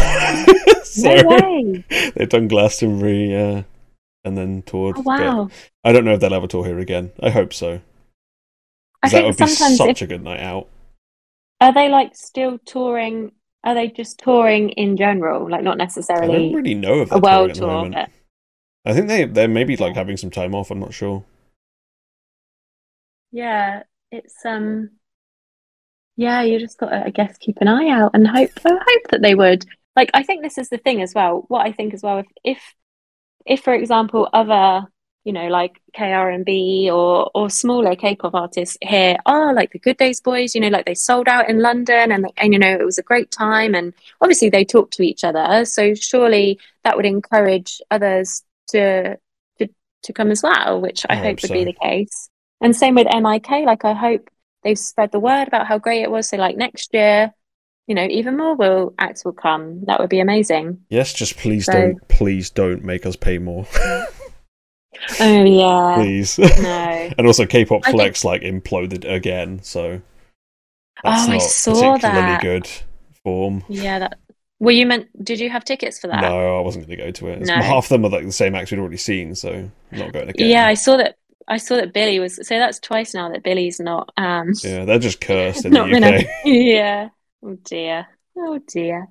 so 0.83 1.13
no 1.15 1.23
way 1.27 1.83
they've 2.15 2.29
done 2.29 2.47
Glastonbury, 2.47 3.31
yeah, 3.31 3.63
and 4.23 4.37
then 4.37 4.61
toured. 4.61 4.95
oh 4.97 5.01
wow 5.01 5.49
I 5.83 5.91
don't 5.91 6.05
know 6.05 6.13
if 6.13 6.21
they'll 6.21 6.33
ever 6.33 6.47
tour 6.47 6.65
here 6.65 6.79
again. 6.79 7.11
I 7.21 7.31
hope 7.31 7.53
so. 7.53 7.81
I 9.03 9.09
that 9.09 9.11
think 9.11 9.25
would 9.27 9.37
be 9.37 9.47
such 9.47 10.01
if 10.01 10.01
a 10.03 10.07
good 10.07 10.23
night 10.23 10.39
out. 10.39 10.69
are 11.59 11.73
they 11.73 11.89
like 11.89 12.15
still 12.15 12.57
touring 12.65 13.33
are 13.65 13.73
they 13.75 13.89
just 13.89 14.19
touring 14.19 14.69
in 14.71 14.97
general 14.97 15.49
like 15.49 15.63
not 15.63 15.77
necessarily? 15.77 16.35
I 16.35 16.39
don't 16.39 16.53
really 16.53 16.75
know 16.75 17.01
if 17.01 17.11
a 17.11 17.13
they're 17.13 17.21
touring 17.21 17.49
world 17.49 17.51
at 17.51 17.55
the 17.57 17.61
tour 17.61 17.67
moment. 17.67 17.95
but 17.95 18.09
I 18.85 18.93
think 18.93 19.07
they 19.09 19.25
they're 19.25 19.47
maybe 19.47 19.77
like 19.77 19.95
Yeah. 19.95 19.95
having 19.95 20.17
some 20.17 20.31
time 20.31 20.55
off. 20.55 20.71
I'm 20.71 20.79
not 20.79 20.93
sure. 20.93 21.25
Yeah, 23.31 23.83
it's 24.11 24.43
um 24.45 24.99
yeah, 26.17 26.43
you 26.43 26.59
just 26.59 26.77
got 26.77 26.89
to, 26.89 27.05
I 27.05 27.09
guess, 27.09 27.37
keep 27.37 27.57
an 27.61 27.67
eye 27.67 27.89
out 27.89 28.11
and 28.13 28.27
hope 28.27 28.51
I 28.65 28.69
hope 28.69 29.11
that 29.11 29.21
they 29.21 29.35
would. 29.35 29.65
Like 29.95 30.11
I 30.13 30.23
think 30.23 30.43
this 30.43 30.57
is 30.57 30.69
the 30.69 30.77
thing 30.77 31.01
as 31.01 31.13
well. 31.13 31.45
What 31.47 31.65
I 31.65 31.71
think 31.71 31.93
as 31.93 32.03
well 32.03 32.19
if 32.19 32.27
if 32.43 32.75
if 33.45 33.61
for 33.63 33.73
example 33.73 34.29
other, 34.33 34.87
you 35.25 35.33
know, 35.33 35.47
like 35.47 35.81
KR&B 35.97 36.89
or 36.91 37.29
or 37.33 37.49
smaller 37.49 37.95
K-pop 37.95 38.33
artists 38.35 38.77
here 38.81 39.17
are 39.25 39.53
like 39.53 39.71
the 39.71 39.79
Good 39.79 39.97
Days 39.97 40.21
Boys, 40.21 40.55
you 40.55 40.61
know, 40.61 40.69
like 40.69 40.85
they 40.85 40.95
sold 40.95 41.27
out 41.27 41.49
in 41.49 41.59
London 41.59 42.11
and 42.11 42.27
and 42.37 42.53
you 42.53 42.59
know, 42.59 42.71
it 42.71 42.85
was 42.85 42.99
a 42.99 43.03
great 43.03 43.31
time 43.31 43.75
and 43.75 43.93
obviously 44.21 44.49
they 44.49 44.63
talk 44.63 44.91
to 44.91 45.03
each 45.03 45.23
other, 45.23 45.65
so 45.65 45.93
surely 45.95 46.59
that 46.83 46.95
would 46.95 47.05
encourage 47.05 47.81
others 47.91 48.43
to 48.67 49.17
to 49.57 49.67
to 50.03 50.13
come 50.13 50.31
as 50.31 50.43
well, 50.43 50.79
which 50.79 51.05
I, 51.09 51.13
I 51.13 51.15
hope 51.17 51.25
hope 51.25 51.41
would 51.41 51.51
be 51.53 51.63
the 51.65 51.73
case. 51.73 52.29
And 52.61 52.75
same 52.75 52.95
with 52.95 53.07
MIK. 53.07 53.49
Like 53.65 53.83
I 53.83 53.93
hope 53.93 54.29
they've 54.63 54.79
spread 54.79 55.11
the 55.11 55.19
word 55.19 55.47
about 55.47 55.67
how 55.67 55.77
great 55.79 56.03
it 56.03 56.11
was. 56.11 56.29
So 56.29 56.37
like 56.37 56.55
next 56.55 56.93
year, 56.93 57.33
you 57.87 57.95
know, 57.95 58.05
even 58.09 58.37
more 58.37 58.55
will 58.55 58.93
acts 58.97 59.25
will 59.25 59.33
come. 59.33 59.85
That 59.85 59.99
would 59.99 60.09
be 60.09 60.19
amazing. 60.19 60.81
Yes, 60.89 61.13
just 61.13 61.37
please 61.37 61.65
So- 61.65 61.73
don't, 61.73 62.07
please 62.07 62.49
don't 62.49 62.83
make 62.83 63.05
us 63.05 63.15
pay 63.15 63.37
more, 63.37 63.65
Oh 65.19 65.43
yeah. 65.45 65.95
please. 65.95 66.37
No. 66.39 66.45
and 67.17 67.27
also, 67.27 67.45
K-pop 67.45 67.81
I 67.83 67.91
think- 67.91 67.97
Flex 67.97 68.23
like 68.25 68.41
imploded 68.41 69.05
again, 69.11 69.61
so 69.63 70.01
that's 71.03 71.27
Oh, 71.27 71.31
I 71.31 71.33
not 71.37 71.41
saw 71.41 71.71
particularly 71.95 72.21
that. 72.21 72.41
good 72.41 72.69
form. 73.23 73.63
Yeah, 73.69 73.99
that 73.99 74.19
were 74.59 74.71
you 74.71 74.85
meant 74.85 75.07
did 75.23 75.39
you 75.39 75.49
have 75.49 75.65
tickets 75.65 75.99
for 75.99 76.07
that? 76.07 76.21
No, 76.21 76.57
I 76.57 76.61
wasn't 76.61 76.87
going 76.87 76.97
to 76.97 77.05
go 77.05 77.11
to 77.11 77.27
it. 77.27 77.41
No. 77.41 77.53
Half 77.61 77.85
of 77.85 77.89
them 77.89 78.05
are 78.05 78.09
like 78.09 78.25
the 78.25 78.31
same 78.31 78.55
acts 78.55 78.71
we'd 78.71 78.79
already 78.79 78.97
seen, 78.97 79.35
so 79.35 79.51
I'm 79.51 79.71
not 79.97 80.13
going 80.13 80.29
again. 80.29 80.49
Yeah, 80.49 80.65
I 80.67 80.73
saw 80.75 80.97
that 80.97 81.17
I 81.47 81.57
saw 81.57 81.75
that 81.75 81.93
Billlie 81.93 82.19
was 82.19 82.35
so 82.47 82.57
that's 82.57 82.79
twice 82.79 83.13
now 83.13 83.29
that 83.29 83.43
Billlie's 83.43 83.79
not 83.79 84.09
um 84.17 84.53
Yeah, 84.63 84.85
they're 84.85 84.97
just 84.99 85.21
cursed 85.21 85.65
in 85.65 85.73
not 85.73 85.89
the 85.89 85.97
UK. 85.97 86.25
a- 86.45 86.49
yeah. 86.49 87.09
Oh 87.43 87.55
dear. 87.65 88.07
Oh 88.37 88.59
dear. 88.67 89.07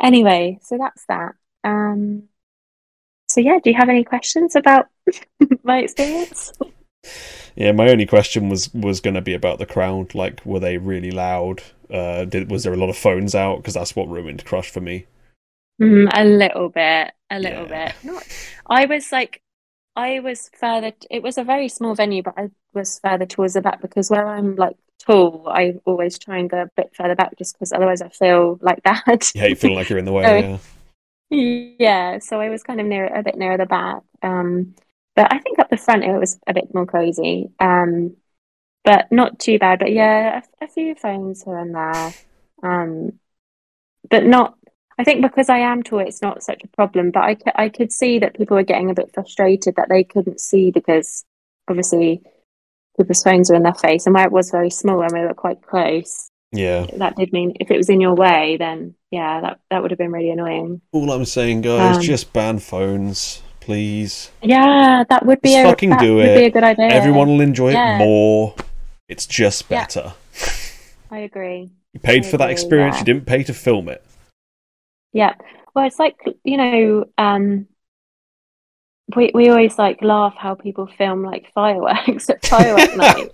Anyway, 0.00 0.58
so 0.62 0.78
that's 0.78 1.04
that. 1.06 1.32
Um 1.64 2.24
so 3.30 3.40
yeah, 3.40 3.58
do 3.62 3.70
you 3.70 3.76
have 3.76 3.88
any 3.88 4.04
questions 4.04 4.54
about 4.54 4.86
my 5.62 5.78
experience? 5.78 6.52
Yeah, 7.56 7.72
my 7.72 7.88
only 7.90 8.06
question 8.06 8.48
was 8.48 8.72
was 8.74 9.00
going 9.00 9.14
to 9.14 9.20
be 9.20 9.34
about 9.34 9.58
the 9.58 9.66
crowd. 9.66 10.14
Like, 10.14 10.44
were 10.44 10.60
they 10.60 10.78
really 10.78 11.10
loud? 11.10 11.62
Uh, 11.90 12.24
did 12.24 12.50
was 12.50 12.64
there 12.64 12.72
a 12.72 12.76
lot 12.76 12.90
of 12.90 12.96
phones 12.96 13.34
out? 13.34 13.56
Because 13.58 13.74
that's 13.74 13.96
what 13.96 14.08
ruined 14.08 14.44
Crush 14.44 14.70
for 14.70 14.80
me. 14.80 15.06
Mm, 15.80 16.08
a 16.12 16.24
little 16.24 16.68
bit, 16.68 17.12
a 17.30 17.38
little 17.38 17.66
Yeah. 17.66 17.92
bit. 17.92 17.94
Not, 18.02 18.24
I 18.66 18.86
was 18.86 19.12
like, 19.12 19.42
I 19.96 20.20
was 20.20 20.50
further. 20.58 20.92
It 21.10 21.22
was 21.22 21.38
a 21.38 21.44
very 21.44 21.68
small 21.68 21.94
venue, 21.94 22.22
but 22.22 22.34
I 22.36 22.50
was 22.74 22.98
further 23.00 23.26
towards 23.26 23.54
the 23.54 23.62
back 23.62 23.80
because 23.80 24.10
where 24.10 24.26
I'm 24.28 24.56
like 24.56 24.76
tall, 25.00 25.48
I 25.48 25.74
always 25.84 26.18
try 26.18 26.38
and 26.38 26.50
go 26.50 26.62
a 26.62 26.70
bit 26.76 26.94
further 26.96 27.14
back 27.14 27.36
just 27.38 27.54
because 27.54 27.72
otherwise 27.72 28.02
I 28.02 28.08
feel 28.10 28.58
like 28.62 28.82
that. 28.84 29.32
You 29.34 29.40
hate 29.40 29.58
feeling 29.58 29.76
like 29.76 29.88
you're 29.88 29.98
in 29.98 30.04
the 30.04 30.12
way. 30.12 30.24
Sorry. 30.24 30.42
Yeah. 30.42 30.58
Yeah, 31.30 32.18
so 32.20 32.40
I 32.40 32.48
was 32.48 32.62
kind 32.62 32.80
of 32.80 32.86
near 32.86 33.06
a 33.06 33.22
bit 33.22 33.36
nearer 33.36 33.58
the 33.58 33.66
back. 33.66 34.02
Um, 34.22 34.74
but 35.18 35.32
I 35.32 35.40
think 35.40 35.58
up 35.58 35.68
the 35.68 35.76
front 35.76 36.04
it 36.04 36.16
was 36.16 36.38
a 36.46 36.54
bit 36.54 36.72
more 36.72 36.86
cozy. 36.86 37.50
Um, 37.58 38.14
but 38.84 39.10
not 39.10 39.40
too 39.40 39.58
bad. 39.58 39.80
But 39.80 39.90
yeah, 39.90 40.42
a, 40.60 40.64
a 40.64 40.68
few 40.68 40.94
phones 40.94 41.42
here 41.42 41.58
and 41.58 41.74
there. 41.74 42.12
Um, 42.62 43.12
but 44.08 44.24
not. 44.24 44.56
I 44.96 45.02
think 45.02 45.22
because 45.22 45.48
I 45.48 45.58
am 45.58 45.82
tall, 45.82 45.98
it's 45.98 46.22
not 46.22 46.44
such 46.44 46.62
a 46.62 46.68
problem. 46.68 47.10
But 47.10 47.42
I 47.56 47.68
could 47.68 47.90
see 47.92 48.20
that 48.20 48.36
people 48.36 48.56
were 48.56 48.62
getting 48.62 48.90
a 48.90 48.94
bit 48.94 49.10
frustrated 49.12 49.74
that 49.74 49.88
they 49.88 50.04
couldn't 50.04 50.40
see 50.40 50.70
because 50.70 51.24
obviously 51.68 52.22
people's 52.96 53.24
phones 53.24 53.50
were 53.50 53.56
in 53.56 53.64
their 53.64 53.74
face, 53.74 54.06
and 54.06 54.14
where 54.14 54.24
it 54.24 54.32
was 54.32 54.52
very 54.52 54.70
small 54.70 55.02
and 55.02 55.12
we 55.12 55.20
were 55.26 55.34
quite 55.34 55.62
close, 55.62 56.30
Yeah. 56.52 56.86
that 56.98 57.16
did 57.16 57.32
mean 57.32 57.54
if 57.58 57.72
it 57.72 57.76
was 57.76 57.88
in 57.88 58.00
your 58.00 58.14
way, 58.14 58.56
then 58.56 58.94
yeah, 59.10 59.40
that 59.40 59.60
that 59.70 59.82
would 59.82 59.90
have 59.90 59.98
been 59.98 60.12
really 60.12 60.30
annoying. 60.30 60.80
All 60.92 61.10
I'm 61.10 61.24
saying, 61.24 61.62
guys, 61.62 61.96
Um, 61.96 62.02
just 62.02 62.32
ban 62.32 62.60
phones, 62.60 63.42
please. 63.68 64.30
Yeah, 64.42 65.04
that 65.10 65.26
would 65.26 65.42
be 65.42 65.50
Just 65.50 65.66
a 65.66 65.68
fucking 65.68 65.94
do 65.98 66.16
would 66.16 66.24
it. 66.24 66.38
be 66.38 66.44
a 66.46 66.50
good 66.50 66.64
idea. 66.64 66.86
Everyone 66.86 67.28
will 67.28 67.42
enjoy 67.42 67.72
Yeah. 67.72 67.96
it 67.96 67.98
more. 67.98 68.54
It's 69.10 69.26
just 69.26 69.66
Yeah. 69.70 69.80
better. 69.84 70.14
I 71.10 71.18
agree. 71.18 71.68
You 71.92 72.00
paid 72.00 72.24
I 72.24 72.28
for 72.30 72.38
that 72.38 72.48
experience. 72.48 72.94
yeah. 72.96 73.00
You 73.00 73.04
didn't 73.04 73.26
pay 73.26 73.42
to 73.42 73.52
film 73.52 73.90
it. 73.90 74.02
Yeah. 75.12 75.34
Well, 75.74 75.84
it's 75.86 75.98
like 75.98 76.16
you 76.44 76.56
know, 76.56 77.04
um, 77.18 77.68
we 79.14 79.30
we 79.34 79.50
always 79.50 79.78
like 79.78 80.00
laugh 80.00 80.34
how 80.38 80.54
people 80.54 80.86
film 80.86 81.22
like 81.22 81.52
fireworks 81.52 82.30
at 82.30 82.46
firework 82.46 82.96
night. 83.06 83.32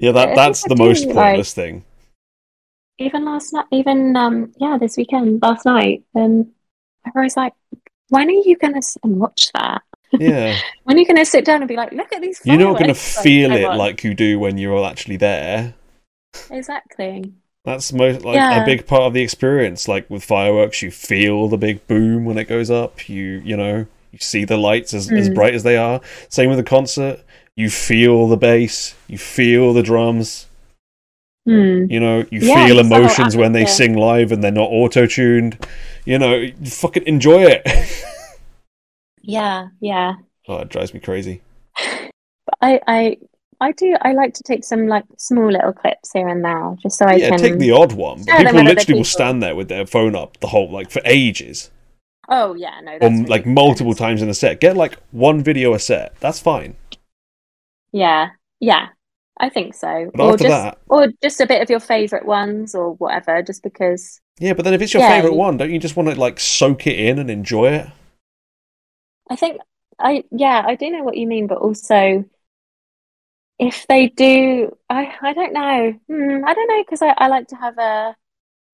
Yeah, 0.00 0.12
that 0.12 0.34
that's 0.34 0.62
the 0.64 0.74
do, 0.74 0.82
most 0.84 1.06
like- 1.06 1.14
pointless 1.16 1.54
thing. 1.54 1.84
Even 2.98 3.24
last 3.24 3.54
night, 3.54 3.64
even 3.72 4.14
um, 4.16 4.52
yeah, 4.58 4.76
this 4.78 4.98
weekend, 4.98 5.40
last 5.40 5.64
night, 5.64 6.04
and 6.14 6.52
everyone's 7.06 7.36
like, 7.38 7.54
"When 8.12 8.28
are 8.28 8.42
you 8.48 8.56
gonna 8.56 8.82
sit 8.82 9.02
and 9.04 9.18
watch 9.18 9.50
that? 9.54 9.82
Yeah. 10.12 10.56
When 10.84 10.96
are 10.96 11.00
you 11.00 11.06
gonna 11.06 11.24
sit 11.24 11.44
down 11.44 11.62
and 11.62 11.68
be 11.68 11.76
like, 11.76 11.92
look 11.92 12.12
at 12.12 12.20
these 12.20 12.40
You're 12.44 12.58
not 12.58 12.78
going 12.78 12.88
to 12.88 12.94
fireworks?" 12.94 13.16
Like, 13.16 13.24
feel 13.24 13.52
it 13.52 13.76
like 13.84 14.04
you 14.04 14.12
do 14.14 14.38
when 14.38 14.58
you're 14.58 14.84
actually 14.84 15.16
there. 15.16 15.74
exactly. 16.50 17.32
That's 17.64 17.92
most 17.92 18.24
like 18.24 18.34
Yeah. 18.36 18.62
a 18.62 18.66
big 18.66 18.86
part 18.86 19.02
of 19.02 19.12
the 19.14 19.22
experience. 19.22 19.86
Like 19.88 20.08
with 20.10 20.24
fireworks, 20.24 20.82
you 20.82 20.90
feel 20.90 21.48
the 21.48 21.56
big 21.56 21.86
boom 21.86 22.24
when 22.24 22.36
it 22.36 22.48
goes 22.48 22.70
up. 22.70 23.08
You 23.08 23.40
you 23.44 23.56
know 23.56 23.86
you 24.10 24.18
see 24.20 24.44
the 24.44 24.56
lights 24.58 24.92
as, 24.92 25.10
as 25.10 25.30
Mm. 25.30 25.34
bright 25.34 25.54
as 25.54 25.62
they 25.62 25.76
are. 25.76 26.00
Same 26.28 26.50
with 26.50 26.58
a 26.58 26.64
concert. 26.64 27.20
You 27.56 27.70
feel 27.70 28.28
the 28.28 28.36
bass. 28.36 28.94
You 29.08 29.16
feel 29.18 29.72
the 29.72 29.82
drums. 29.82 30.46
Hmm. 31.46 31.86
You 31.90 32.00
know 32.00 32.18
you 32.30 32.40
Yeah, 32.40 32.66
feel 32.66 32.76
just 32.76 32.88
the 32.88 32.94
whole 32.94 33.04
emotions 33.04 33.36
when 33.36 33.52
they 33.52 33.66
sing 33.66 33.94
live 33.96 34.32
and 34.32 34.42
they're 34.44 34.50
not 34.62 34.68
auto 34.70 35.06
tuned. 35.06 35.58
You 36.04 36.18
know, 36.18 36.48
fucking 36.66 37.04
enjoy 37.06 37.42
it. 37.44 37.62
Yeah, 39.22 39.68
yeah. 39.80 40.14
oh, 40.48 40.58
it 40.58 40.68
drives 40.68 40.92
me 40.94 41.00
crazy. 41.00 41.42
But 42.46 42.54
I, 42.60 42.80
I, 42.86 43.16
I 43.60 43.72
do. 43.72 43.96
I 44.02 44.12
like 44.14 44.34
to 44.34 44.42
take 44.42 44.64
some 44.64 44.88
like 44.88 45.04
small 45.18 45.50
little 45.50 45.72
clips 45.72 46.10
here 46.12 46.28
and 46.28 46.44
there, 46.44 46.76
just 46.82 46.98
so 46.98 47.06
I 47.06 47.16
yeah, 47.16 47.30
can. 47.30 47.38
take 47.38 47.58
the 47.58 47.70
odd 47.70 47.92
one. 47.92 48.24
But 48.24 48.36
people 48.36 48.62
literally 48.64 48.98
will 48.98 49.04
stand 49.04 49.42
there 49.42 49.54
with 49.54 49.68
their 49.68 49.86
phone 49.86 50.16
up 50.16 50.38
the 50.40 50.48
whole 50.48 50.70
like 50.70 50.90
for 50.90 51.02
ages, 51.04 51.70
Oh 52.28 52.54
yeah, 52.54 52.80
no, 52.82 52.92
or 52.92 52.98
that's 52.98 53.28
like 53.28 53.46
multiple 53.46 53.94
times 53.94 54.22
in 54.22 54.28
a 54.28 54.34
set. 54.34 54.60
Get 54.60 54.76
like 54.76 54.98
one 55.12 55.42
video 55.42 55.74
a 55.74 55.78
set. 55.78 56.14
That's 56.20 56.40
fine. 56.40 56.76
Yeah, 57.92 58.30
yeah, 58.60 58.88
I 59.38 59.48
think 59.50 59.74
so. 59.74 60.10
But 60.14 60.24
or 60.24 60.32
after 60.32 60.44
just 60.44 60.62
that, 60.64 60.78
or 60.88 61.08
just 61.22 61.40
a 61.40 61.46
bit 61.46 61.62
of 61.62 61.70
your 61.70 61.80
favorite 61.80 62.24
ones 62.26 62.74
or 62.74 62.94
whatever, 62.94 63.42
just 63.42 63.62
because. 63.62 64.20
yeah. 64.38 64.54
But 64.54 64.64
then 64.64 64.74
if 64.74 64.82
it's 64.82 64.94
your 64.94 65.02
Yeah, 65.02 65.08
favorite 65.14 65.32
you- 65.32 65.38
one, 65.38 65.56
don't 65.56 65.70
you 65.70 65.78
just 65.78 65.96
want 65.96 66.08
to 66.08 66.18
like 66.18 66.40
soak 66.40 66.86
it 66.86 66.98
in 66.98 67.18
and 67.18 67.30
enjoy 67.30 67.72
it? 67.72 67.86
I 69.30 69.36
think 69.36 69.60
I 69.98 70.24
yeah, 70.30 70.62
I 70.66 70.74
do 70.76 70.90
know 70.90 71.02
what 71.04 71.16
you 71.16 71.26
mean, 71.26 71.46
but 71.46 71.58
also 71.58 72.24
if 73.58 73.86
they 73.86 74.08
do, 74.08 74.76
I 74.90 75.14
I 75.20 75.32
don't 75.34 75.52
know. 75.52 75.92
Hmm, 76.08 76.44
I 76.44 76.54
don't 76.54 76.68
know 76.68 76.82
because 76.84 77.02
I, 77.02 77.14
I 77.16 77.28
like 77.28 77.48
to 77.48 77.56
have 77.56 77.78
a 77.78 78.16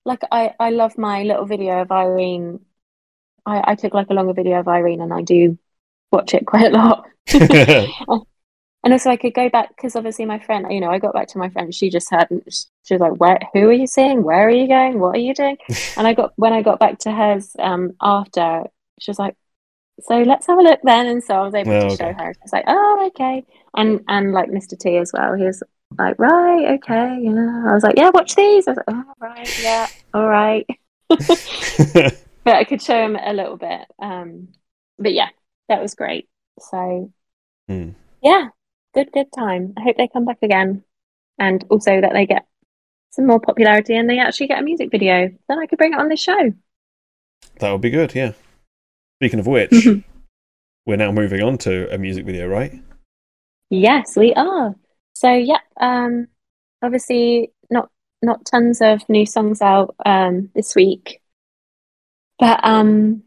like 0.05 0.23
I 0.33 0.55
I 0.59 0.71
love 0.71 0.99
my 0.99 1.23
little 1.23 1.47
video 1.47 1.83
of 1.83 1.93
Irene. 1.93 2.61
I 3.47 3.73
I 3.73 3.75
took 3.75 3.95
like 3.95 4.11
a 4.11 4.15
longer 4.15 4.33
video 4.35 4.61
of 4.61 4.69
Irene, 4.69 5.01
and 5.01 5.13
I 5.13 5.23
do 5.23 5.59
watch 6.13 6.35
it 6.35 6.47
quite 6.53 6.73
a 6.73 6.77
lot. 6.77 7.07
And 8.85 8.93
also, 8.93 9.11
I 9.11 9.17
could 9.17 9.35
go 9.35 9.51
back 9.51 9.71
because 9.77 9.97
obviously 9.97 10.25
my 10.25 10.39
friend, 10.39 10.67
you 10.71 10.81
know, 10.81 10.91
I 10.91 10.99
got 10.99 11.13
back 11.13 11.27
to 11.29 11.39
my 11.39 11.49
friend. 11.51 11.75
She 11.75 11.91
just 11.91 12.09
hadn't. 12.11 12.45
She 12.85 12.95
was 12.95 13.01
like, 13.01 13.17
"Where? 13.21 13.39
Who 13.53 13.69
are 13.69 13.73
you 13.73 13.89
seeing? 13.89 14.23
Where 14.23 14.47
are 14.47 14.51
you 14.51 14.69
going? 14.69 15.01
What 15.01 15.17
are 15.17 15.19
you 15.19 15.35
doing?" 15.35 15.57
And 15.97 16.07
I 16.07 16.15
got 16.15 16.33
when 16.37 16.53
I 16.53 16.63
got 16.63 16.79
back 16.79 17.01
to 17.01 17.13
hers 17.13 17.57
um, 17.59 17.95
after, 18.01 18.65
she 19.01 19.11
was 19.11 19.19
like, 19.19 19.37
"So 20.01 20.19
let's 20.23 20.47
have 20.47 20.59
a 20.59 20.63
look 20.63 20.81
then." 20.83 21.07
And 21.07 21.23
so 21.25 21.35
I 21.35 21.43
was 21.43 21.55
able 21.55 21.73
Oh, 21.73 21.79
to 21.79 21.89
okay. 21.95 21.97
show 21.97 22.13
her. 22.13 22.33
She 22.35 22.41
was 22.43 22.53
like, 22.53 22.65
"Oh, 22.67 23.05
okay." 23.09 23.45
And 23.77 24.03
and 24.09 24.33
like 24.33 24.51
Mr. 24.51 24.77
T 24.77 24.97
as 24.97 25.13
well. 25.13 25.35
He 25.35 25.45
was 25.45 25.63
like, 25.99 26.19
"Right, 26.19 26.75
okay, 26.77 27.19
yeah." 27.23 27.65
I 27.69 27.75
was 27.75 27.83
like, 27.85 27.97
"Yeah, 27.97 28.11
watch 28.15 28.35
these." 28.37 28.69
I 28.69 28.73
was 28.73 28.79
like, 28.79 28.87
"Oh, 28.89 29.13
right, 29.21 29.55
yeah, 29.59 29.87
all 30.15 30.27
right." 30.29 30.67
but 31.09 32.57
I 32.57 32.65
could 32.65 32.83
show 32.83 33.05
him 33.05 33.17
a 33.17 33.33
little 33.33 33.57
bit. 33.57 33.81
Um, 33.99 34.49
but 34.99 35.13
yeah, 35.13 35.29
that 35.69 35.81
was 35.83 35.95
great. 35.95 36.29
So 36.61 37.13
Hmm. 37.69 37.91
yeah, 38.23 38.49
good, 38.95 39.13
good 39.13 39.33
time. 39.33 39.75
I 39.77 39.83
hope 39.83 39.97
they 39.97 40.09
come 40.09 40.25
back 40.25 40.39
again, 40.43 40.85
and 41.39 41.65
also 41.71 42.01
that 42.01 42.13
they 42.13 42.27
get 42.27 42.47
some 43.11 43.27
more 43.27 43.41
popularity 43.41 43.97
and 43.97 44.09
they 44.09 44.19
actually 44.19 44.49
get 44.49 44.61
a 44.61 44.63
music 44.63 44.91
video. 44.91 45.31
Then 45.49 45.59
I 45.59 45.67
could 45.67 45.79
bring 45.79 45.95
it 45.95 46.01
on 46.01 46.09
this 46.09 46.23
show. 46.23 46.53
That 47.61 47.71
would 47.73 47.81
be 47.81 47.91
good. 47.91 48.15
Yeah. 48.15 48.33
Speaking 49.19 49.41
of 49.41 49.49
which, 49.49 49.71
Mhm. 49.71 50.05
we're 50.87 50.97
now 50.97 51.11
moving 51.11 51.43
on 51.43 51.59
to 51.59 51.93
a 51.93 51.99
music 51.99 52.25
video, 52.25 52.47
right? 52.47 52.73
Yes, 53.69 54.17
we 54.17 54.33
are. 54.35 54.77
So 55.15 55.33
yeah, 55.33 55.59
um, 55.81 56.29
obviously 56.83 57.51
not 57.69 57.91
not 58.23 58.45
tons 58.45 58.81
of 58.81 59.09
new 59.09 59.27
songs 59.27 59.61
out 59.61 59.97
um 60.07 60.51
this 60.55 60.77
week, 60.77 61.21
but 62.39 62.61
um, 62.65 63.25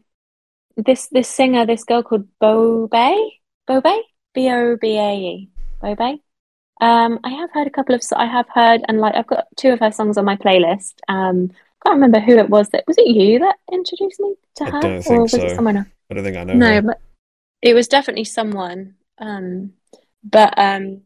this 0.76 1.08
this 1.08 1.28
singer, 1.28 1.66
this 1.66 1.84
girl 1.84 2.02
called 2.02 2.26
bobae, 2.40 3.30
bobae, 3.68 4.00
B 4.32 4.50
O 4.50 4.76
B 4.80 4.96
A 4.96 5.14
E, 5.14 5.50
bobae. 5.82 6.20
Um, 6.80 7.20
I 7.22 7.28
have 7.30 7.50
heard 7.52 7.66
a 7.66 7.70
couple 7.70 7.94
of. 7.94 8.02
I 8.16 8.24
have 8.26 8.48
heard 8.48 8.80
and 8.88 8.98
like 8.98 9.14
I've 9.14 9.26
got 9.26 9.44
two 9.56 9.68
of 9.74 9.80
her 9.80 9.92
songs 9.92 10.16
on 10.16 10.24
my 10.24 10.36
playlist. 10.36 10.94
Um, 11.06 11.50
can't 11.84 11.94
remember 11.94 12.20
who 12.20 12.38
it 12.38 12.48
was. 12.48 12.68
That 12.70 12.84
was 12.86 12.96
it. 12.98 13.06
You 13.08 13.38
that 13.40 13.56
introduced 13.72 14.20
me 14.20 14.34
to 14.56 14.64
I 14.64 14.70
her, 14.70 14.80
don't 14.80 15.06
or 15.06 15.22
was 15.22 15.30
so. 15.32 15.42
it 15.42 15.54
someone 15.56 15.76
else? 15.78 15.86
I 16.10 16.14
don't 16.14 16.24
think 16.24 16.36
I 16.36 16.44
know. 16.44 16.54
No, 16.54 16.74
her. 16.74 16.82
but 16.82 17.00
it 17.60 17.74
was 17.74 17.88
definitely 17.88 18.24
someone. 18.24 18.94
Um, 19.18 19.72
but 20.24 20.58
um, 20.58 21.02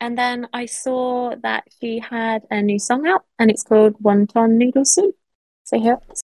and 0.00 0.16
then 0.18 0.48
I 0.52 0.66
saw 0.66 1.34
that 1.42 1.64
she 1.80 1.98
had 1.98 2.42
a 2.50 2.62
new 2.62 2.78
song 2.78 3.06
out, 3.06 3.24
and 3.38 3.50
it's 3.50 3.62
called 3.62 3.94
Wonton 4.02 4.52
Noodle 4.52 4.84
Soup. 4.84 5.14
So 5.64 5.80
here, 5.80 5.98
it 6.08 6.12
is. 6.12 6.22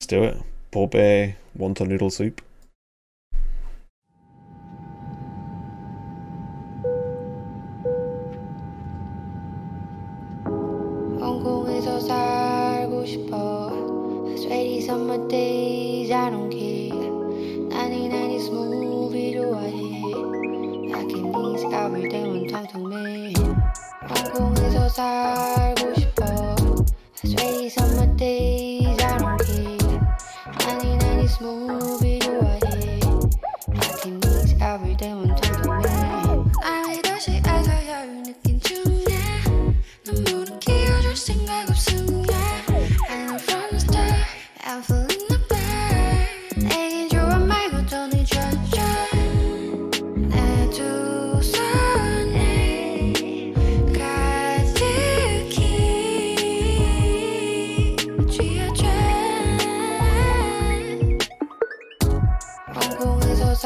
Let's 0.00 0.06
do 0.06 0.24
it. 0.24 0.42
bobae 0.72 1.34
wonton 1.58 1.88
noodle 1.88 2.10
soup. 2.10 2.42
pushball. 13.06 14.32
It's 14.34 14.46
rainy 14.46 14.80
summer 14.80 15.28
days, 15.28 16.10
I 16.10 16.30
don't 16.30 16.50
care. 16.50 17.06
1990s 17.70 18.50
movie 18.50 19.32
do 19.32 19.54
I 19.54 19.68
hate? 19.70 20.94
I 20.94 21.02
can 21.10 21.24
ease 21.36 21.64
everything 21.72 22.30
when 22.32 22.48
talk 22.48 22.68
to 22.72 22.78
me. 22.78 23.34
I'm 24.02 24.32
going 24.32 24.56
so 24.72 24.88
tired, 24.88 25.76
pushball. 25.78 26.90
Rainy 27.22 27.68
summer 27.68 28.12
days, 28.16 28.98
I 29.00 29.18
don't 29.18 29.38
care. 29.38 30.16
1990s 30.66 31.40
movie 31.40 32.18
do 32.18 32.40
I 32.40 32.58
hate? 32.66 33.04
I 33.68 33.98
can 34.02 34.24
ease 34.24 34.54
every 34.60 34.94
day 34.96 35.14
when 35.14 35.28
talk 35.36 35.55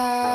홍 0.01 0.30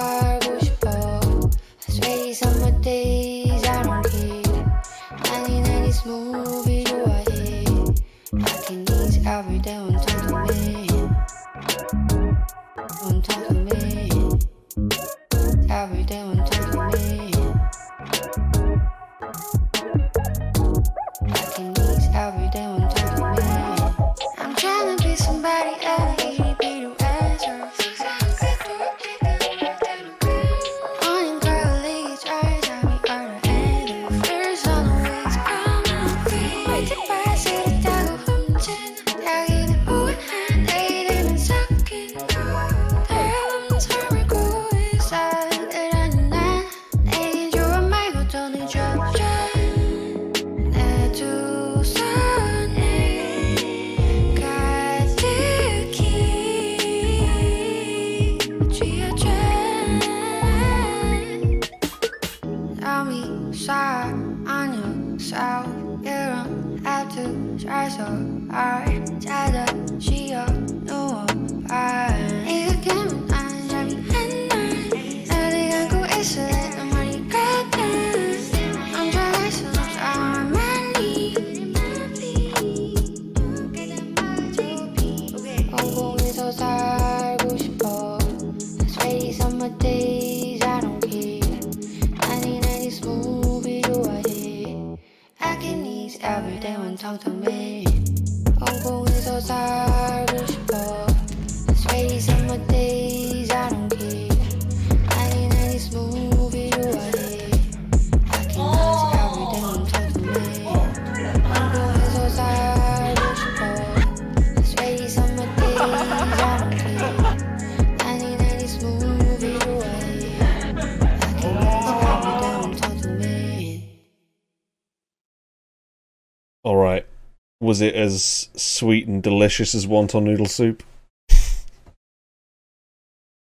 Was 127.76 127.82
it 127.82 127.96
as 127.96 128.48
sweet 128.56 129.06
and 129.06 129.22
delicious 129.22 129.76
as 129.76 129.86
wonton 129.86 130.24
noodle 130.24 130.46
soup? 130.46 130.82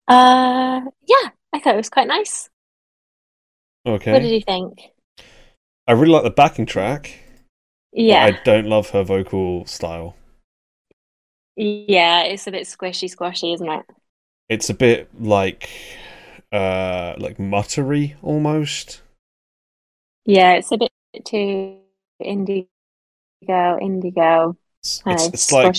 Uh, 0.08 0.82
yeah, 1.06 1.30
I 1.54 1.60
thought 1.60 1.76
it 1.76 1.78
was 1.78 1.92
quite 1.92 2.08
nice. 2.08 2.50
Okay. 3.86 4.12
What 4.12 4.24
did 4.24 4.32
you 4.32 4.42
think? 4.42 4.80
I 5.88 5.92
really 5.92 6.14
like 6.14 6.24
the 6.24 6.32
backing 6.32 6.66
track. 6.66 7.20
Yeah, 7.92 8.26
I 8.26 8.32
don't 8.44 8.66
love 8.66 8.90
her 8.90 9.04
vocal 9.04 9.68
style. 9.68 10.16
yeah, 11.56 12.24
it's 12.24 12.48
a 12.48 12.52
bit 12.52 12.64
squishy, 12.64 13.08
squashy, 13.08 13.54
isn't 13.54 13.70
it? 13.70 13.86
It's 14.50 14.72
a 14.72 14.74
bit 14.74 15.10
like 15.22 15.70
uh 16.52 17.14
like 17.20 17.38
muttery 17.38 18.16
almost. 18.24 19.04
Yeah, 20.26 20.54
it's 20.54 20.72
a 20.72 20.78
bit 20.78 20.92
too 21.24 21.78
indie 22.20 22.68
girl, 23.46 23.80
indie 23.80 24.14
girl, 24.14 24.58
It's, 24.82 25.04
kind 25.04 25.34
it's, 25.34 25.48
of 25.48 25.52
like 25.52 25.76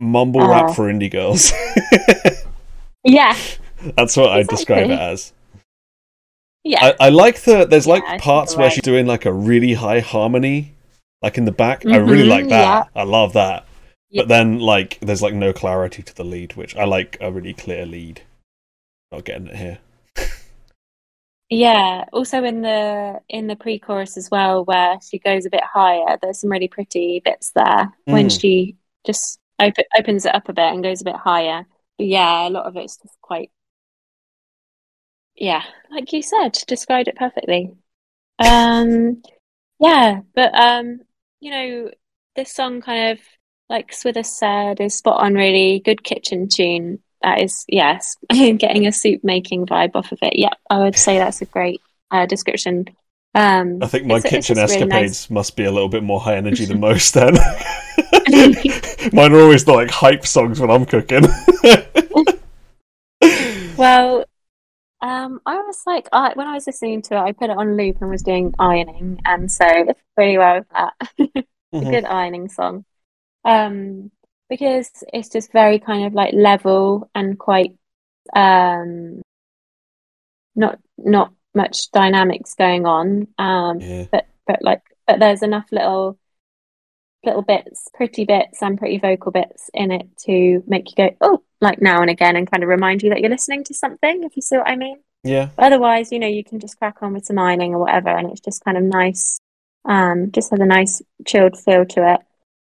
mumble 0.00 0.40
uh, 0.40 0.46
rap 0.46 0.70
for 0.70 0.84
indie 0.92 1.10
girls. 1.10 1.52
Yeah, 3.04 3.36
That's 3.96 4.16
what 4.16 4.30
I 4.30 4.42
describe 4.42 4.90
it 4.90 4.98
as. 4.98 5.32
yeah, 6.64 6.80
I, 6.80 6.94
I 7.00 7.08
like 7.10 7.40
the 7.42 7.64
there's 7.64 7.86
like 7.86 8.02
Yeah, 8.04 8.18
parts 8.18 8.56
where 8.56 8.64
right. 8.64 8.72
she's 8.72 8.82
doing 8.82 9.06
like 9.06 9.24
a 9.24 9.32
really 9.32 9.74
high 9.74 10.00
harmony, 10.00 10.74
like 11.22 11.38
in 11.38 11.44
the 11.44 11.52
back. 11.52 11.84
I 11.90 11.96
really 11.98 12.24
Mhm, 12.24 12.28
like 12.28 12.48
that. 12.48 12.88
I 12.94 13.02
love 13.04 13.32
that. 13.34 13.66
Yeah. 14.10 14.22
But 14.22 14.28
then 14.28 14.58
like 14.60 14.98
there's 15.00 15.22
like 15.22 15.34
no 15.34 15.52
clarity 15.52 16.02
to 16.02 16.14
the 16.14 16.24
lead, 16.24 16.56
which 16.56 16.76
I 16.76 16.84
like 16.84 17.16
a 17.20 17.30
really 17.32 17.54
clear 17.54 17.86
lead. 17.86 18.22
Not 19.12 19.24
getting 19.24 19.48
it 19.48 19.56
here. 19.56 19.78
Yeah. 21.48 22.04
Also 22.12 22.42
in 22.44 22.62
the 22.62 23.20
in 23.28 23.46
the 23.46 23.56
pre-chorus 23.56 24.16
as 24.16 24.30
well, 24.30 24.64
where 24.64 24.98
she 25.08 25.18
goes 25.18 25.46
a 25.46 25.50
bit 25.50 25.62
higher. 25.64 26.18
There's 26.20 26.40
some 26.40 26.50
really 26.50 26.68
pretty 26.68 27.20
bits 27.24 27.52
there 27.54 27.92
when 28.04 28.26
Mm. 28.26 28.40
she 28.40 28.76
just 29.04 29.38
op- 29.60 29.74
opens 29.96 30.24
it 30.26 30.34
up 30.34 30.48
a 30.48 30.52
bit 30.52 30.72
and 30.72 30.82
goes 30.82 31.00
a 31.02 31.04
bit 31.04 31.16
higher. 31.16 31.66
But 31.98 32.06
yeah, 32.06 32.48
a 32.48 32.50
lot 32.50 32.66
of 32.66 32.76
it's 32.76 32.96
just 32.96 33.20
quite. 33.20 33.50
Yeah, 35.36 35.62
like 35.90 36.12
you 36.12 36.22
said, 36.22 36.52
described 36.66 37.08
it 37.08 37.16
perfectly. 37.16 37.74
Um, 38.38 39.22
yeah, 39.80 40.20
but 40.34 40.54
um, 40.58 41.00
you 41.40 41.50
know, 41.50 41.90
this 42.36 42.52
song 42.54 42.80
kind 42.80 43.12
of 43.12 43.24
like 43.68 43.92
Swither 43.92 44.24
said 44.24 44.80
is 44.80 44.94
spot 44.96 45.20
on. 45.22 45.34
Really 45.34 45.80
good 45.80 46.02
kitchen 46.04 46.48
tune. 46.48 47.00
That 47.22 47.42
is 47.42 47.64
yes, 47.68 48.16
getting 48.30 48.86
a 48.86 48.92
soup 48.92 49.24
making 49.24 49.66
vibe 49.66 49.92
off 49.94 50.12
of 50.12 50.18
it. 50.22 50.38
Yeah, 50.38 50.50
I 50.70 50.78
would 50.80 50.96
say 50.96 51.18
that's 51.18 51.40
a 51.42 51.46
great 51.46 51.80
uh, 52.10 52.26
description. 52.26 52.86
Um, 53.34 53.78
I 53.82 53.86
think 53.86 54.06
my 54.06 54.16
it's- 54.16 54.24
it's 54.32 54.46
kitchen 54.48 54.56
really 54.56 54.64
escapades 54.74 54.90
nice. 54.92 55.30
must 55.30 55.56
be 55.56 55.64
a 55.64 55.70
little 55.72 55.88
bit 55.88 56.02
more 56.02 56.20
high 56.20 56.36
energy 56.36 56.64
than 56.64 56.80
most 56.88 57.14
then. 57.14 57.34
Mine 59.12 59.32
are 59.32 59.40
always 59.40 59.64
the 59.64 59.72
like 59.74 59.90
hype 59.90 60.26
songs 60.26 60.60
when 60.60 60.70
I'm 60.70 60.84
cooking. 60.86 61.24
Well, 63.76 64.24
um, 65.02 65.40
I 65.44 65.56
was 65.58 65.82
like, 65.86 66.08
I, 66.12 66.32
when 66.34 66.46
I 66.46 66.54
was 66.54 66.66
listening 66.66 67.02
to 67.02 67.14
it, 67.14 67.18
I 67.20 67.32
put 67.32 67.50
it 67.50 67.56
on 67.58 67.76
loop 67.76 67.98
and 68.00 68.10
was 68.10 68.22
doing 68.22 68.54
ironing, 68.58 69.20
and 69.26 69.50
so 69.52 69.66
it's 69.68 70.00
pretty 70.14 70.38
well 70.38 70.58
with 70.60 70.68
that. 70.70 70.94
a 71.18 71.44
Mhm. 71.76 71.90
good 71.90 72.04
ironing 72.06 72.48
song. 72.48 72.84
Um, 73.44 74.10
because 74.48 74.90
it's 75.12 75.28
just 75.28 75.52
very 75.52 75.78
kind 75.78 76.06
of 76.06 76.14
like 76.14 76.34
level 76.34 77.10
and 77.14 77.38
quite 77.38 77.72
um 78.34 79.22
not 80.54 80.78
not 80.98 81.32
much 81.54 81.90
dynamics 81.90 82.54
going 82.54 82.86
on. 82.86 83.28
Um, 83.38 83.80
yeah. 83.80 84.04
but 84.10 84.26
but 84.46 84.62
like 84.62 84.82
but 85.06 85.18
there's 85.18 85.42
enough 85.42 85.66
little 85.72 86.18
little 87.24 87.42
bits, 87.42 87.88
pretty 87.94 88.24
bits 88.24 88.62
and 88.62 88.78
pretty 88.78 88.98
vocal 88.98 89.32
bits 89.32 89.68
in 89.74 89.90
it 89.90 90.06
to 90.16 90.62
make 90.66 90.88
you 90.90 90.96
go, 90.96 91.16
oh, 91.20 91.42
like 91.60 91.82
now 91.82 92.00
and 92.00 92.10
again 92.10 92.36
and 92.36 92.48
kind 92.50 92.62
of 92.62 92.68
remind 92.68 93.02
you 93.02 93.10
that 93.10 93.20
you're 93.20 93.30
listening 93.30 93.64
to 93.64 93.74
something, 93.74 94.22
if 94.22 94.36
you 94.36 94.42
see 94.42 94.56
what 94.56 94.68
I 94.68 94.76
mean. 94.76 94.98
Yeah. 95.24 95.48
But 95.56 95.66
otherwise, 95.66 96.12
you 96.12 96.20
know, 96.20 96.28
you 96.28 96.44
can 96.44 96.60
just 96.60 96.78
crack 96.78 97.02
on 97.02 97.12
with 97.12 97.24
some 97.24 97.38
ironing 97.38 97.74
or 97.74 97.80
whatever, 97.80 98.10
and 98.10 98.30
it's 98.30 98.40
just 98.40 98.64
kind 98.64 98.76
of 98.76 98.84
nice. 98.84 99.38
Um, 99.84 100.30
just 100.32 100.50
has 100.50 100.60
a 100.60 100.66
nice 100.66 101.02
chilled 101.26 101.58
feel 101.58 101.84
to 101.86 102.14
it, 102.14 102.20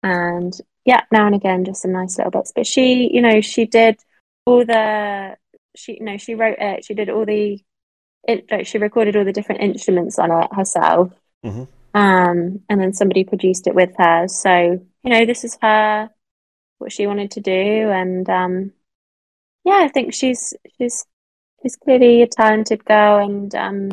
and 0.04 0.54
yeah, 0.90 1.02
now 1.12 1.28
and 1.28 1.36
again, 1.36 1.66
just 1.66 1.84
some 1.84 1.92
nice 1.92 2.18
little 2.18 2.32
bits. 2.32 2.52
But 2.52 2.66
she, 2.66 3.12
you 3.14 3.22
know, 3.22 3.42
she 3.42 3.68
did 3.68 4.00
all 4.48 4.66
the 4.66 5.38
she, 5.76 5.98
you 6.00 6.04
know, 6.04 6.18
she 6.18 6.34
wrote 6.34 6.58
it. 6.60 6.84
She 6.84 6.96
did 6.96 7.12
all 7.12 7.26
the, 7.26 7.64
it, 8.28 8.50
like 8.50 8.66
she 8.66 8.80
recorded 8.80 9.16
all 9.16 9.24
the 9.24 9.32
different 9.32 9.62
instruments 9.62 10.18
on 10.18 10.32
it 10.32 10.50
herself. 10.52 11.14
Mhm. 11.46 11.68
Um, 11.94 12.62
and 12.68 12.82
then 12.82 12.94
somebody 12.94 13.24
produced 13.24 13.68
it 13.68 13.76
with 13.76 13.92
her. 14.00 14.28
So 14.28 14.52
you 15.04 15.10
know, 15.12 15.28
this 15.28 15.44
is 15.44 15.60
her 15.62 16.10
what 16.80 16.92
she 16.92 17.06
wanted 17.06 17.30
to 17.32 17.42
do, 17.42 17.92
and 17.92 18.28
um, 18.28 18.72
yeah, 19.64 19.82
I 19.84 19.90
think 19.90 20.16
she's 20.16 20.56
she's 20.80 21.06
she's 21.62 21.76
clearly 21.76 22.24
a 22.24 22.28
talented 22.28 22.84
girl, 22.84 23.24
and 23.24 23.54
um, 23.54 23.90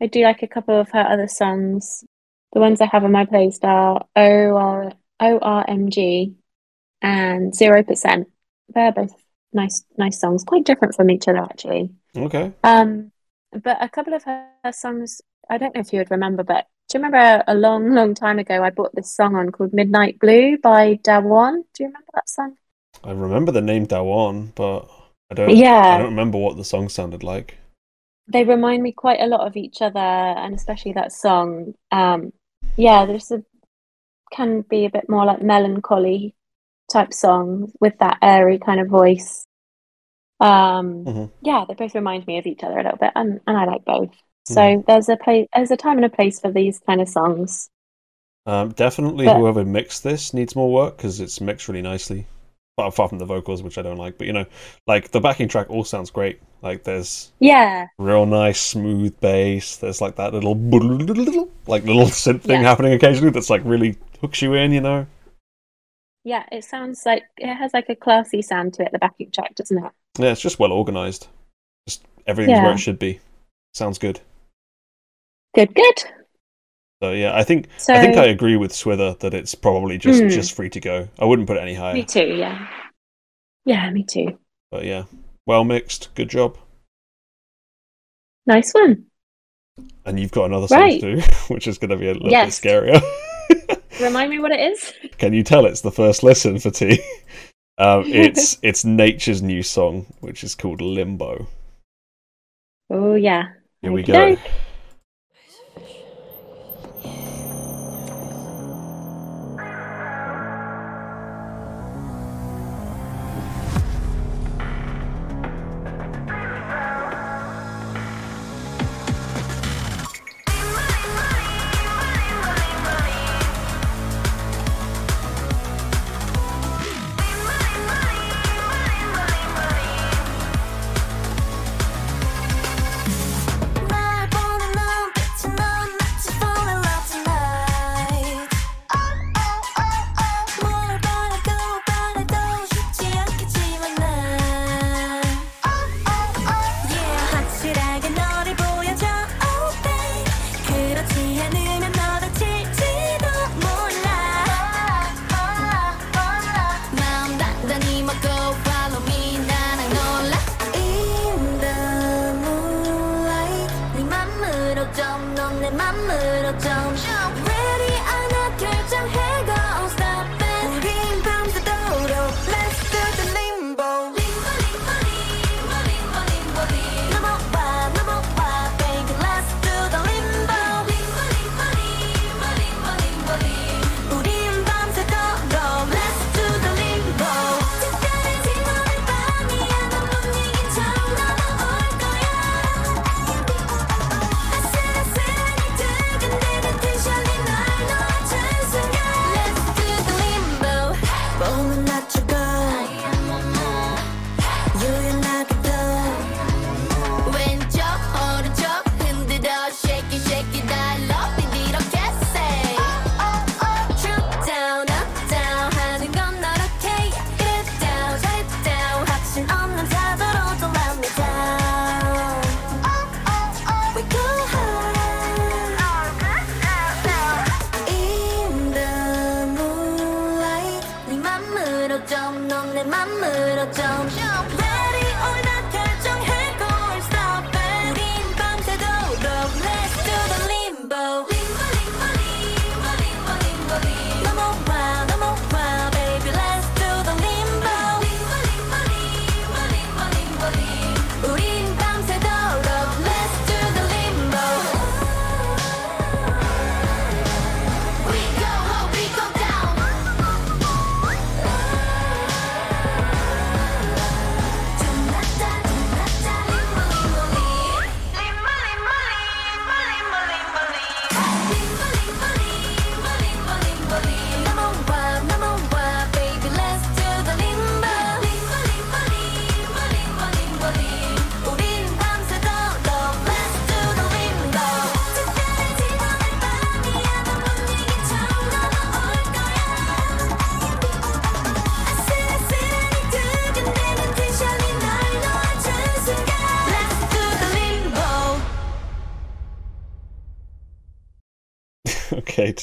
I 0.00 0.06
do 0.06 0.22
like 0.22 0.44
a 0.44 0.54
couple 0.54 0.78
of 0.78 0.90
her 0.90 1.00
other 1.00 1.26
songs. 1.26 2.04
The 2.52 2.60
ones 2.60 2.80
I 2.80 2.86
have 2.86 3.02
on 3.02 3.10
my 3.10 3.24
playlist 3.24 3.64
are 3.64 4.06
O 4.14 4.56
R 4.56 4.92
O 5.22 5.38
R 5.40 5.64
M 5.68 5.90
G 5.90 6.34
and 7.00 7.54
Zero 7.54 7.82
Percent. 7.82 8.28
They're 8.74 8.92
both 8.92 9.14
nice 9.52 9.84
nice 9.96 10.20
songs, 10.20 10.44
quite 10.44 10.64
different 10.64 10.94
from 10.94 11.10
each 11.10 11.28
other 11.28 11.38
actually. 11.40 11.90
Okay. 12.16 12.52
Um, 12.64 13.12
but 13.52 13.78
a 13.82 13.88
couple 13.88 14.14
of 14.14 14.24
her 14.24 14.48
songs, 14.72 15.20
I 15.50 15.58
don't 15.58 15.74
know 15.74 15.80
if 15.80 15.92
you 15.92 15.98
would 16.00 16.10
remember, 16.10 16.42
but 16.42 16.66
do 16.88 16.98
you 16.98 17.04
remember 17.04 17.44
a 17.46 17.54
long, 17.54 17.94
long 17.94 18.14
time 18.14 18.38
ago 18.38 18.62
I 18.62 18.70
bought 18.70 18.94
this 18.94 19.14
song 19.14 19.36
on 19.36 19.50
called 19.52 19.72
Midnight 19.72 20.18
Blue 20.18 20.58
by 20.58 20.96
Dawan? 21.04 21.64
Do 21.74 21.84
you 21.84 21.86
remember 21.88 22.10
that 22.14 22.28
song? 22.28 22.56
I 23.04 23.12
remember 23.12 23.52
the 23.52 23.60
name 23.62 23.86
Dawan, 23.86 24.54
but 24.54 24.88
I 25.30 25.34
don't. 25.34 25.56
Yeah. 25.56 25.94
I 25.94 25.98
don't 25.98 26.10
remember 26.16 26.38
what 26.38 26.56
the 26.56 26.64
song 26.64 26.88
sounded 26.88 27.22
like. 27.22 27.58
they 28.28 28.44
remind 28.44 28.82
me 28.82 28.92
quite 28.92 29.20
a 29.20 29.26
lot 29.26 29.46
of 29.46 29.56
each 29.56 29.82
other, 29.82 29.98
and 29.98 30.54
especially 30.54 30.92
that 30.94 31.12
song. 31.12 31.74
Um, 31.90 32.32
yeah, 32.76 33.04
there's 33.06 33.30
a 33.30 33.42
can 34.32 34.62
be 34.62 34.84
a 34.86 34.90
bit 34.90 35.08
more 35.08 35.24
like 35.24 35.42
melancholy 35.42 36.34
type 36.92 37.12
song 37.12 37.70
with 37.80 37.98
that 37.98 38.18
airy 38.22 38.58
kind 38.58 38.80
of 38.80 38.88
voice. 38.88 39.46
Um, 40.40 41.04
Mhm. 41.04 41.30
yeah, 41.42 41.64
they 41.68 41.74
both 41.74 41.94
remind 41.94 42.26
me 42.26 42.38
of 42.38 42.46
each 42.46 42.64
other 42.64 42.78
a 42.78 42.82
little 42.82 42.98
bit, 42.98 43.12
and, 43.14 43.40
and 43.46 43.56
I 43.56 43.64
like 43.64 43.84
both. 43.84 44.10
So 44.44 44.60
Mhm. 44.60 44.86
there's 44.86 45.08
a 45.08 45.16
place, 45.16 45.46
there's 45.54 45.70
a 45.70 45.76
time 45.76 45.98
and 45.98 46.04
a 46.04 46.10
place 46.10 46.40
for 46.40 46.50
these 46.50 46.80
kind 46.80 47.00
of 47.00 47.08
songs. 47.08 47.70
Um, 48.44 48.70
definitely, 48.70 49.26
But- 49.26 49.36
whoever 49.38 49.64
mixed 49.64 50.02
this 50.02 50.34
needs 50.34 50.56
more 50.56 50.72
work 50.72 50.96
because 50.96 51.20
it's 51.20 51.40
mixed 51.40 51.68
really 51.68 51.82
nicely. 51.82 52.26
But 52.76 52.86
apart 52.86 53.10
from 53.10 53.18
the 53.18 53.26
vocals, 53.26 53.62
which 53.62 53.76
I 53.76 53.82
don't 53.82 53.98
like, 53.98 54.16
but 54.16 54.26
you 54.26 54.32
know, 54.32 54.46
like 54.86 55.10
the 55.10 55.20
backing 55.20 55.48
track 55.48 55.68
all 55.68 55.84
sounds 55.84 56.10
great. 56.10 56.40
Like 56.62 56.84
there's 56.84 57.30
Yeah, 57.38 57.88
real 57.98 58.24
nice 58.24 58.60
smooth 58.60 59.18
bass. 59.20 59.76
There's 59.76 60.00
like 60.00 60.16
that 60.16 60.32
little 60.32 60.54
like 61.66 61.84
little 61.84 62.06
synth 62.06 62.40
thing 62.42 62.62
Yeah. 62.62 62.62
happening 62.62 62.94
occasionally 62.94 63.30
that's 63.30 63.50
like 63.50 63.62
really 63.64 63.96
hooks 64.20 64.40
you 64.40 64.54
in. 64.54 64.72
You 64.72 64.80
know. 64.80 65.06
yeah, 66.24 66.44
it 66.52 66.64
sounds 66.64 67.04
like 67.04 67.24
it 67.36 67.54
has 67.54 67.74
like 67.74 67.88
a 67.88 67.96
classy 67.96 68.42
sound 68.42 68.74
to 68.74 68.82
it. 68.84 68.92
The 68.92 68.98
backing 68.98 69.30
track, 69.32 69.54
doesn't 69.54 69.84
it? 69.84 69.92
Yeah, 70.18 70.32
it's 70.32 70.40
just 70.40 70.58
well 70.58 70.72
organized. 70.72 71.28
Just 71.88 72.04
everything's 72.26 72.60
where 72.60 72.72
it 72.72 72.78
should 72.78 72.98
be. 72.98 73.20
Sounds 73.74 73.98
good. 73.98 74.20
Good, 75.54 75.74
good. 75.74 76.02
So 77.02 77.10
yeah, 77.10 77.36
I 77.36 77.42
think 77.42 77.66
So 77.78 77.92
I 77.94 78.00
think 78.00 78.16
I 78.16 78.26
agree 78.26 78.56
with 78.56 78.70
Swither 78.70 79.18
that 79.18 79.34
it's 79.34 79.56
probably 79.56 79.98
just 79.98 80.22
Mm. 80.22 80.30
just 80.30 80.54
free 80.54 80.70
to 80.70 80.78
go. 80.78 81.08
I 81.18 81.24
wouldn't 81.24 81.48
put 81.48 81.56
it 81.56 81.60
any 81.60 81.74
higher. 81.74 81.94
me 81.94 82.04
too. 82.04 82.24
Yeah, 82.36 82.68
yeah, 83.64 83.90
me 83.90 84.04
too. 84.04 84.38
But 84.70 84.84
yeah, 84.84 85.04
well 85.44 85.64
mixed. 85.64 86.10
Good 86.14 86.30
job. 86.30 86.56
Nice 88.46 88.72
one. 88.72 89.06
And 90.06 90.20
you've 90.20 90.30
got 90.30 90.44
another 90.44 90.68
song 90.68 90.78
Right. 90.78 91.00
to 91.00 91.16
do, 91.16 91.22
which 91.48 91.66
is 91.66 91.78
going 91.78 91.90
to 91.90 91.96
be 91.96 92.08
a 92.08 92.12
little 92.12 92.30
Yes. 92.30 92.60
bit 92.60 92.70
scarier. 92.70 93.00
Remind 94.00 94.30
me 94.30 94.38
what 94.38 94.52
it 94.52 94.60
is. 94.60 94.92
Can 95.18 95.32
you 95.32 95.42
tell 95.42 95.66
it's 95.66 95.80
the 95.80 95.90
first 95.90 96.22
listen 96.22 96.60
for 96.60 96.70
T? 96.70 97.00
Um, 97.78 98.04
it's 98.06 98.58
it's 98.62 98.84
Nature's 98.84 99.42
new 99.42 99.62
song, 99.62 100.06
which 100.20 100.44
is 100.44 100.54
called 100.54 100.82
Limbo. 100.82 101.48
Oh 102.90 103.14
yeah. 103.14 103.44
Here 103.80 103.90
we 103.90 104.02
go. 104.02 104.36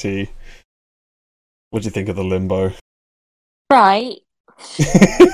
Okay, 0.00 0.24
T. 0.24 0.32
What 1.70 1.82
do 1.82 1.86
you 1.86 1.90
think 1.90 2.08
of 2.08 2.14
the 2.16 2.24
limbo? 2.24 2.72
Right. 3.70 4.16
I 4.78 5.28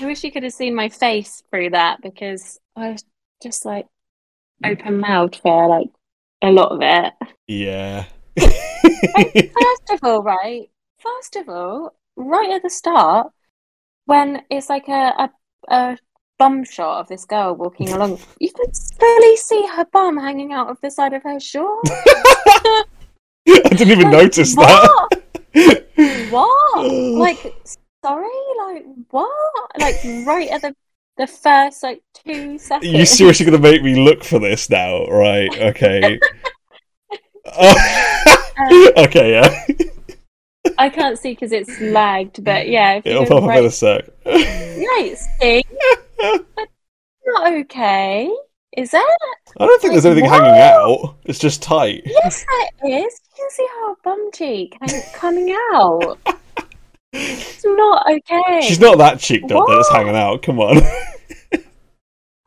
wish 0.00 0.22
you 0.22 0.30
could 0.30 0.44
have 0.44 0.52
seen 0.52 0.76
my 0.76 0.88
face 0.88 1.42
through 1.50 1.70
that 1.70 2.00
because 2.02 2.60
I 2.76 2.90
was 2.90 3.04
just 3.42 3.64
like 3.64 3.86
open 4.64 5.00
mouthed 5.00 5.40
for 5.42 5.68
like 5.68 5.88
a 6.42 6.50
lot 6.50 6.70
of 6.70 6.78
it. 6.82 7.12
yeah. 7.48 8.04
First 8.38 9.90
of 9.90 9.98
all, 10.02 10.22
right? 10.22 10.70
First 10.98 11.34
of 11.36 11.48
all, 11.48 11.96
right 12.16 12.50
at 12.50 12.62
the 12.62 12.70
start, 12.70 13.32
when 14.06 14.42
it's 14.50 14.68
like 14.68 14.88
a, 14.88 14.92
a, 14.92 15.30
a 15.68 15.96
bum 16.44 16.62
shot 16.62 17.00
of 17.00 17.08
this 17.08 17.24
girl 17.24 17.54
walking 17.54 17.90
along, 17.92 18.18
you 18.38 18.52
can 18.52 18.70
fully 18.98 19.36
see 19.36 19.66
her 19.74 19.86
bum 19.86 20.18
hanging 20.18 20.52
out 20.52 20.68
of 20.68 20.78
the 20.82 20.90
side 20.90 21.14
of 21.14 21.22
her 21.22 21.40
short. 21.40 21.80
I 21.88 22.84
didn't 23.46 23.92
even 23.92 24.10
notice 24.10 24.54
that. 24.54 24.90
What? 25.54 25.80
What? 26.30 26.90
Like, 27.24 27.54
sorry? 28.04 28.28
Like, 28.58 28.84
what? 29.10 29.70
Like, 29.78 29.96
right 30.26 30.50
at 30.50 30.60
the 30.60 30.74
the 31.16 31.26
first 31.28 31.82
like 31.82 32.02
two 32.12 32.58
seconds. 32.58 32.92
You 32.92 33.06
seriously 33.06 33.46
gonna 33.46 33.58
make 33.58 33.82
me 33.82 33.94
look 33.94 34.24
for 34.24 34.38
this 34.38 34.68
now, 34.68 35.06
right? 35.06 35.48
Okay. 35.58 36.18
oh. 37.54 38.92
okay, 38.98 39.30
yeah. 39.32 39.64
I 40.76 40.90
can't 40.90 41.18
see 41.18 41.32
because 41.32 41.52
it's 41.52 41.80
lagged, 41.80 42.44
but 42.44 42.68
yeah, 42.68 43.00
It'll 43.04 43.24
pop 43.26 43.44
up 43.44 43.56
in 43.56 43.64
a 43.64 43.70
sec. 43.70 44.04
right, 44.26 45.14
see, 45.40 45.64
not 47.26 47.52
okay, 47.52 48.30
is 48.76 48.92
it? 48.94 49.18
I 49.58 49.66
don't 49.66 49.80
think 49.80 49.94
there's 49.94 50.06
anything 50.06 50.30
what? 50.30 50.42
hanging 50.42 50.60
out. 50.60 51.16
It's 51.24 51.38
just 51.38 51.62
tight. 51.62 52.02
Yes, 52.04 52.44
it 52.82 52.88
is. 52.88 53.20
You 53.36 53.36
can 53.36 53.50
see 53.50 53.66
her 53.80 53.94
bum 54.02 54.30
cheek 54.32 54.76
coming 55.14 55.56
out. 55.74 56.18
It's 57.12 57.64
not 57.64 58.10
okay. 58.10 58.60
She's 58.62 58.80
not 58.80 58.98
that 58.98 59.20
cheeked 59.20 59.52
up 59.52 59.66
that 59.66 59.78
it's 59.78 59.90
hanging 59.90 60.16
out. 60.16 60.42
Come 60.42 60.58
on. 60.58 60.82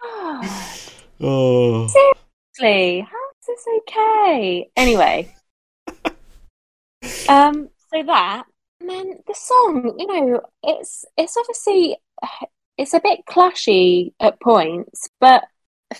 oh. 1.21 1.87
Seriously, 1.87 3.07
how 3.09 3.29
is 3.39 3.47
this 3.47 3.65
okay? 3.79 4.69
Anyway, 4.75 5.33
um, 7.29 7.69
so 7.91 8.03
that 8.03 8.43
and 8.79 8.89
then 8.89 9.19
the 9.27 9.33
song, 9.33 9.95
you 9.97 10.07
know, 10.07 10.41
it's 10.63 11.05
it's 11.17 11.37
obviously 11.37 11.97
it's 12.77 12.93
a 12.93 12.99
bit 12.99 13.21
clashy 13.29 14.13
at 14.19 14.39
points, 14.39 15.09
but 15.19 15.43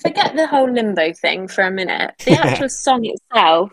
forget 0.02 0.36
the 0.36 0.48
whole 0.48 0.72
limbo 0.72 1.14
thing 1.14 1.48
for 1.48 1.64
a 1.64 1.72
minute. 1.72 2.14
The 2.26 2.34
actual 2.34 2.70
song 2.70 3.06
itself 3.06 3.72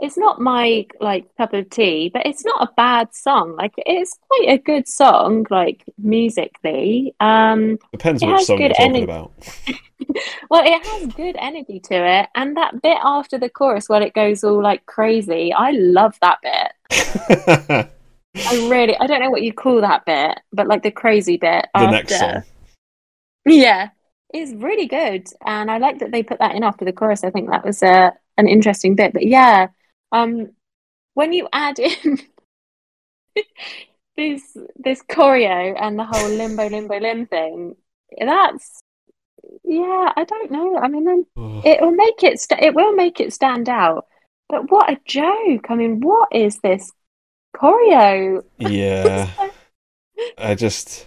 is 0.00 0.16
not 0.16 0.40
my 0.40 0.86
like 1.00 1.34
cup 1.36 1.52
of 1.52 1.68
tea, 1.70 2.10
but 2.12 2.24
it's 2.26 2.44
not 2.44 2.62
a 2.62 2.72
bad 2.76 3.14
song. 3.14 3.56
Like 3.56 3.72
it's 3.78 4.16
quite 4.28 4.48
a 4.48 4.58
good 4.58 4.86
song, 4.86 5.46
like 5.50 5.84
musically. 5.98 7.14
Um, 7.18 7.78
Depends 7.92 8.24
which 8.24 8.42
song 8.42 8.60
you're 8.60 8.68
talking 8.70 8.92
ener- 8.92 9.04
about. 9.04 9.32
well, 10.50 10.64
it 10.64 10.86
has 10.86 11.14
good 11.14 11.36
energy 11.38 11.80
to 11.80 11.94
it, 11.94 12.28
and 12.34 12.56
that 12.56 12.80
bit 12.80 12.98
after 13.02 13.38
the 13.38 13.50
chorus 13.50 13.88
where 13.88 14.02
it 14.02 14.14
goes 14.14 14.44
all 14.44 14.62
like 14.62 14.86
crazy, 14.86 15.52
I 15.52 15.72
love 15.72 16.16
that 16.20 16.38
bit. 16.42 17.90
I 18.46 18.68
really, 18.68 18.96
I 18.98 19.06
don't 19.06 19.20
know 19.20 19.30
what 19.30 19.42
you 19.42 19.52
call 19.52 19.80
that 19.80 20.04
bit, 20.06 20.38
but 20.52 20.66
like 20.66 20.82
the 20.82 20.90
crazy 20.90 21.36
bit 21.36 21.66
the 21.74 21.80
after. 21.80 21.90
next 21.90 22.18
song. 22.18 22.42
Yeah, 23.44 23.90
it's 24.32 24.52
really 24.52 24.86
good, 24.86 25.28
and 25.44 25.70
I 25.70 25.78
like 25.78 26.00
that 26.00 26.12
they 26.12 26.22
put 26.22 26.38
that 26.38 26.54
in 26.54 26.62
after 26.62 26.84
the 26.84 26.92
chorus. 26.92 27.24
I 27.24 27.30
think 27.30 27.50
that 27.50 27.64
was 27.64 27.82
a 27.82 28.12
an 28.36 28.48
interesting 28.48 28.94
bit. 28.94 29.12
But 29.12 29.26
yeah, 29.26 29.68
um, 30.12 30.50
when 31.14 31.32
you 31.32 31.48
add 31.52 31.78
in 31.78 32.18
this 34.16 34.56
this 34.76 35.02
choreo 35.02 35.76
and 35.80 35.98
the 35.98 36.04
whole 36.04 36.28
limbo 36.28 36.68
limbo 36.68 36.98
lim 36.98 37.26
thing, 37.26 37.76
that's 38.18 38.82
yeah. 39.64 40.12
I 40.16 40.24
don't 40.24 40.50
know. 40.50 40.76
I 40.78 40.88
mean, 40.88 41.04
then 41.04 41.26
it 41.64 41.80
will 41.80 41.92
make 41.92 42.22
it 42.22 42.40
st- 42.40 42.62
it 42.62 42.74
will 42.74 42.92
make 42.94 43.20
it 43.20 43.32
stand 43.32 43.68
out. 43.68 44.06
But 44.48 44.70
what 44.70 44.90
a 44.90 44.98
joke! 45.06 45.66
I 45.70 45.74
mean, 45.74 46.00
what 46.00 46.28
is 46.32 46.58
this 46.58 46.92
choreo? 47.56 48.44
Yeah. 48.58 49.30
I 50.38 50.54
just 50.54 51.06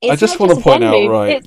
It's 0.00 0.20
just 0.20 0.38
not 0.38 0.48
wanna 0.48 0.60
point 0.60 0.84
out, 0.84 0.92
move, 0.92 1.10
right, 1.10 1.46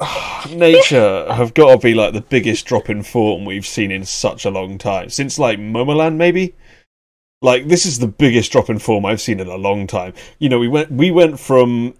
nature 0.50 1.32
have 1.32 1.54
got 1.54 1.72
to 1.72 1.78
be 1.78 1.94
like 1.94 2.12
the 2.12 2.20
biggest 2.20 2.66
drop 2.66 2.90
in 2.90 3.02
form 3.02 3.44
we've 3.44 3.66
seen 3.66 3.90
in 3.90 4.04
such 4.04 4.44
a 4.44 4.50
long 4.50 4.78
time 4.78 5.08
since 5.08 5.38
like 5.38 5.58
Momoland 5.58 6.16
maybe 6.16 6.54
like 7.42 7.66
this 7.66 7.86
is 7.86 7.98
the 7.98 8.06
biggest 8.06 8.52
drop 8.52 8.68
in 8.70 8.78
form 8.78 9.06
I've 9.06 9.20
seen 9.20 9.40
in 9.40 9.48
a 9.48 9.56
long 9.56 9.86
time 9.86 10.12
you 10.38 10.48
know 10.48 10.58
we 10.58 10.68
went 10.68 10.90
we 10.90 11.10
went 11.10 11.40
from 11.40 11.94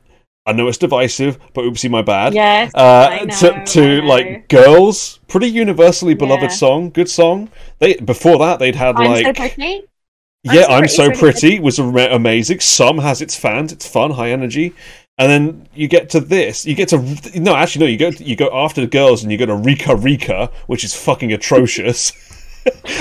I 0.44 0.52
know 0.52 0.68
it's 0.68 0.78
divisive 0.78 1.38
but 1.54 1.62
oopsie 1.62 1.90
my 1.90 2.02
bad 2.02 2.34
Yes, 2.34 2.70
uh, 2.74 3.08
I 3.10 3.24
know, 3.24 3.34
to, 3.36 3.64
to 3.64 4.02
I 4.02 4.04
like 4.04 4.48
girls 4.48 5.18
pretty 5.26 5.48
universally 5.48 6.14
beloved 6.14 6.42
Yeah. 6.44 6.48
song 6.48 6.90
good 6.90 7.08
song 7.08 7.48
they 7.78 7.94
before 7.94 8.38
that 8.38 8.58
they'd 8.58 8.76
had 8.76 8.96
I'm 8.96 9.06
like 9.06 9.36
so. 9.38 9.80
I'm 10.48 10.54
yeah, 10.54 10.62
So 10.62 10.72
I'm 10.72 10.88
so 10.88 11.10
pretty 11.10 11.60
was 11.60 11.78
amazing. 11.78 12.60
Some 12.60 12.98
has 12.98 13.20
its 13.20 13.36
fans, 13.36 13.72
it's 13.72 13.88
fun, 13.88 14.12
high 14.12 14.30
energy, 14.30 14.74
and 15.18 15.30
then 15.30 15.68
you 15.74 15.88
get 15.88 16.10
to 16.10 16.20
this. 16.20 16.66
You 16.66 16.74
get 16.74 16.88
to 16.90 17.40
no, 17.40 17.54
actually 17.54 17.86
no. 17.86 17.90
You 17.90 17.98
go 17.98 18.08
you 18.18 18.36
go 18.36 18.50
after 18.52 18.80
the 18.80 18.86
girls 18.86 19.22
and 19.22 19.32
you 19.32 19.38
go 19.38 19.46
to 19.46 19.56
Rica 19.56 19.96
Rica, 19.96 20.50
which 20.66 20.84
is 20.84 20.94
fucking 20.94 21.32
atrocious. 21.32 22.12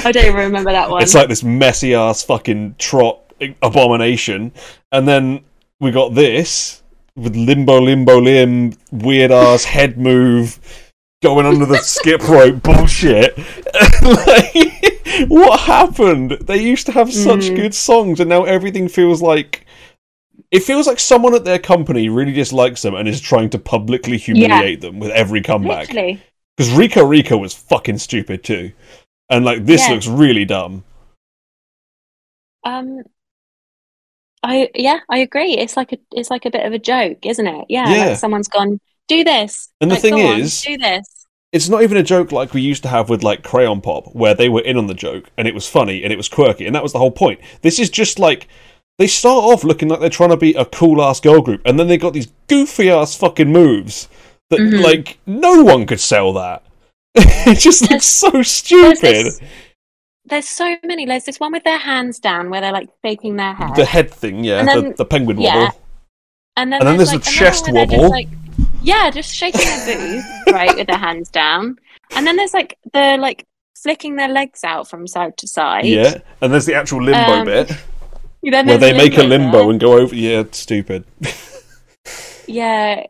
I 0.06 0.12
don't 0.12 0.26
even 0.26 0.36
remember 0.36 0.72
that 0.72 0.90
one. 0.92 1.02
it's 1.02 1.16
like 1.16 1.28
this 1.28 1.44
messy 1.44 1.94
ass 1.94 2.24
fucking 2.24 2.76
trot 2.78 3.20
eh, 3.42 3.54
abomination, 3.62 4.54
and 4.92 5.08
then 5.08 5.44
we 5.80 5.92
got 5.92 6.14
this 6.14 6.84
with 7.16 7.36
limbo 7.36 7.80
limbo 7.80 8.20
limb 8.20 8.74
weird 8.92 9.32
ass 9.32 9.64
head 9.64 9.98
move. 9.98 10.60
Going 11.24 11.46
under 11.46 11.66
the 11.66 11.78
skip 11.78 12.28
rope 12.28 12.62
bullshit. 12.62 13.36
like, 14.04 14.75
what 15.28 15.60
happened? 15.62 16.32
They 16.42 16.62
used 16.62 16.86
to 16.88 16.92
have 16.92 17.12
such 17.14 17.46
Mm. 17.46 17.56
good 17.56 17.74
songs, 17.74 18.20
and 18.20 18.30
now 18.30 18.44
everything 18.44 18.88
feels 18.88 19.22
like 19.22 19.66
it 20.52 20.60
feels 20.62 20.86
like 20.88 21.00
someone 21.00 21.34
at 21.34 21.44
their 21.46 21.60
company 21.60 22.08
really 22.10 22.32
dislikes 22.32 22.82
them 22.84 22.94
and 22.96 23.08
is 23.08 23.20
trying 23.22 23.50
to 23.50 23.58
publicly 23.60 24.18
humiliate 24.18 24.82
them 24.82 25.00
with 25.00 25.12
every 25.12 25.42
comeback. 25.42 25.88
Because 25.90 26.72
Rica 26.72 27.06
Rica 27.06 27.38
was 27.38 27.54
fucking 27.54 27.98
stupid 27.98 28.44
too, 28.44 28.72
and 29.30 29.44
like 29.44 29.66
this 29.66 29.88
Yeah. 29.88 29.94
looks 29.94 30.08
really 30.08 30.46
dumb. 30.46 30.84
Um, 32.64 33.02
I 34.44 34.70
yeah, 34.76 35.00
I 35.10 35.20
agree. 35.20 35.54
It's 35.58 35.76
like 35.78 35.92
a 35.94 35.98
it's 36.12 36.30
like 36.30 36.46
a 36.46 36.52
bit 36.52 36.66
of 36.66 36.74
a 36.74 36.80
joke, 36.80 37.26
isn't 37.26 37.48
it? 37.48 37.66
Yeah, 37.70 37.90
Yeah. 37.94 38.06
like 38.10 38.18
someone's 38.18 38.48
gone, 38.48 38.80
do 39.08 39.24
this. 39.24 39.70
And 39.82 39.90
the 39.90 39.96
Like, 39.96 40.02
thing 40.02 40.16
go 40.16 40.28
on, 40.28 40.40
is- 40.42 40.62
do 40.62 40.78
this. 40.78 41.06
It's 41.56 41.70
not 41.70 41.84
even 41.84 41.96
a 41.96 42.04
joke 42.04 42.34
like 42.34 42.54
we 42.54 42.62
used 42.62 42.84
to 42.84 42.90
have 42.90 43.10
with 43.10 43.24
like 43.24 43.42
Crayon 43.44 43.80
Pop, 43.80 44.14
where 44.14 44.34
they 44.36 44.50
were 44.50 44.62
in 44.62 44.76
on 44.78 44.88
the 44.88 44.94
joke 44.94 45.30
and 45.38 45.48
it 45.48 45.54
was 45.54 45.68
funny 45.70 46.04
and 46.04 46.12
it 46.12 46.18
was 46.18 46.28
quirky, 46.28 46.66
and 46.66 46.76
that 46.76 46.84
was 46.84 46.92
the 46.92 47.00
whole 47.00 47.12
point. 47.12 47.40
This 47.62 47.80
is 47.80 47.90
just 47.90 48.20
like 48.20 48.48
they 49.00 49.08
start 49.08 49.44
off 49.46 49.64
looking 49.64 49.88
like 49.88 50.02
they're 50.02 50.10
trying 50.10 50.32
to 50.32 50.38
be 50.38 50.54
a 50.54 50.66
cool 50.66 51.02
ass 51.02 51.20
girl 51.22 51.42
group, 51.42 51.62
and 51.66 51.80
then 51.80 51.88
they 51.88 51.98
got 51.98 52.12
these 52.14 52.32
goofy 52.48 52.90
ass 52.90 53.16
fucking 53.16 53.52
moves 53.52 54.10
that 54.50 54.60
Mhm. 54.60 54.84
like 54.84 55.18
no 55.26 55.64
one 55.64 55.86
could 55.86 56.00
sell 56.02 56.34
that. 56.34 56.62
it 57.16 57.58
just 57.60 57.82
looks 57.84 57.90
There's- 57.90 58.06
so 58.06 58.30
There's, 58.32 58.52
stupid. 58.52 59.02
this, 59.02 59.40
there's 60.26 60.48
so 60.50 60.76
many. 60.84 61.06
There's 61.06 61.24
this 61.24 61.40
one 61.40 61.54
with 61.54 61.64
their 61.64 61.78
hands 61.78 62.20
down 62.20 62.50
where 62.50 62.60
they're 62.60 62.74
like 62.74 62.90
shaking 63.04 63.38
their 63.38 63.54
head. 63.54 63.76
The 63.76 63.86
head 63.86 64.12
thing, 64.12 64.44
yeah, 64.44 64.60
And 64.60 64.68
the, 64.68 64.82
then- 64.82 64.94
the 64.98 65.06
penguin 65.06 65.40
yeah. 65.40 65.56
wobble. 65.66 65.82
And 66.58 66.72
then, 66.74 66.82
And 66.82 66.88
then 66.90 66.98
there's, 66.98 67.12
there's 67.12 67.26
like, 67.26 67.34
a 67.34 67.38
chest 67.38 67.72
wobble. 67.72 67.96
Just, 67.98 68.12
like, 68.12 68.28
yeah, 68.86 69.10
just 69.10 69.34
shaking 69.34 69.62
their 69.66 69.98
booth, 69.98 70.26
right, 70.52 70.76
with 70.76 70.88
their 70.88 70.98
hands 70.98 71.30
down. 71.30 71.78
And 72.16 72.26
then 72.26 72.36
there's 72.36 72.54
like 72.54 72.78
the 72.94 73.18
like 73.20 73.46
flicking 73.76 74.16
their 74.16 74.30
legs 74.30 74.64
out 74.64 74.88
from 74.90 75.08
side 75.08 75.38
to 75.38 75.48
side. 75.48 75.86
Yeah, 75.86 76.20
and 76.42 76.54
there's 76.54 76.66
the 76.66 76.76
actual 76.76 77.02
limbo 77.04 77.34
Um, 77.40 77.46
bit 77.46 77.68
Then 78.44 78.66
where 78.68 78.78
there's 78.78 78.80
they 78.80 78.98
make 78.98 79.18
a 79.18 79.24
limbo 79.24 79.64
bit. 79.64 79.70
and 79.72 79.80
go 79.80 79.98
over. 79.98 80.16
Yeah, 80.16 80.40
it's 80.42 80.60
stupid. 80.60 81.06
Yeah. 82.48 83.04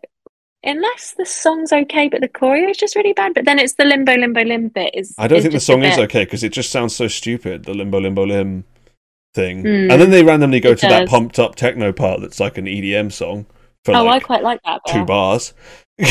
Unless 0.64 1.14
the 1.18 1.26
song's 1.26 1.72
okay, 1.72 2.08
but 2.10 2.22
the 2.22 2.30
choreo 2.30 2.70
is 2.70 2.78
just 2.78 2.96
really 2.96 3.14
bad. 3.14 3.34
But 3.36 3.46
then 3.46 3.60
it's 3.60 3.74
the 3.74 3.86
limbo, 3.86 4.16
limbo, 4.16 4.42
limb 4.44 4.70
bit. 4.70 4.96
Is 4.96 5.14
I 5.18 5.28
don't 5.28 5.38
is 5.40 5.44
think 5.44 5.52
the 5.52 5.58
just 5.58 5.70
a 5.70 5.74
song 5.74 5.84
is 5.84 5.98
okay 6.00 6.24
because 6.24 6.44
it 6.44 6.54
just 6.54 6.72
sounds 6.72 6.96
so 6.96 7.08
stupid. 7.08 7.66
The 7.66 7.74
limbo, 7.74 8.00
limbo, 8.00 8.26
lim 8.26 8.64
thing, 9.36 9.60
Hmm. 9.62 9.92
and 9.92 10.02
then 10.02 10.10
they 10.10 10.24
randomly 10.24 10.62
go 10.62 10.72
It 10.72 10.80
to 10.80 10.88
that 10.88 11.10
pumped 11.10 11.38
up 11.38 11.56
techno 11.56 11.92
part 11.92 12.22
that's 12.22 12.40
like 12.40 12.58
an 12.58 12.66
EDM 12.66 13.12
song 13.12 13.46
for 13.86 13.96
Oh, 13.96 14.08
I 14.10 14.20
quite 14.20 14.44
like 14.44 14.62
that. 14.66 14.82
two 14.86 15.06
bars. 15.06 15.54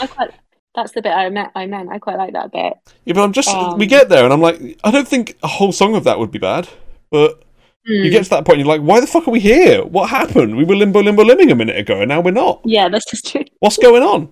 I 0.00 0.06
quite. 0.06 0.30
That's 0.74 0.92
the 0.92 1.02
bit 1.02 1.12
I 1.12 1.28
meant. 1.30 1.50
I 1.54 1.66
meant. 1.66 1.90
I 1.90 1.98
quite 1.98 2.18
like 2.18 2.34
that 2.34 2.52
bit. 2.52 2.74
Yeah, 3.04 3.14
but 3.14 3.22
I'm 3.24 3.32
just 3.32 3.48
Um, 3.48 3.78
we 3.78 3.86
get 3.86 4.08
there 4.08 4.24
and 4.24 4.32
I'm 4.32 4.40
like, 4.40 4.78
I 4.84 4.90
don't 4.90 5.08
think 5.08 5.36
a 5.42 5.48
whole 5.48 5.72
song 5.72 5.94
of 5.96 6.04
that 6.04 6.18
would 6.18 6.30
be 6.30 6.38
bad. 6.38 6.68
But 7.10 7.42
you 7.86 8.02
Hmm. 8.04 8.10
get 8.10 8.24
to 8.24 8.30
that 8.30 8.44
point, 8.44 8.58
and 8.58 8.66
you're 8.66 8.76
like, 8.76 8.86
why 8.86 9.00
the 9.00 9.06
fuck 9.06 9.26
are 9.26 9.30
we 9.30 9.40
here? 9.40 9.82
What 9.84 10.10
happened? 10.10 10.56
We 10.56 10.64
were 10.64 10.76
limbo 10.76 11.00
limbo 11.02 11.24
limbing 11.24 11.50
a 11.50 11.54
minute 11.54 11.76
ago, 11.78 12.00
and 12.00 12.08
now 12.10 12.20
we're 12.20 12.32
not. 12.32 12.60
Yeah, 12.64 12.88
that's 12.90 13.10
just 13.10 13.26
true. 13.26 13.44
What's 13.60 13.78
going 13.78 14.02
on? 14.02 14.28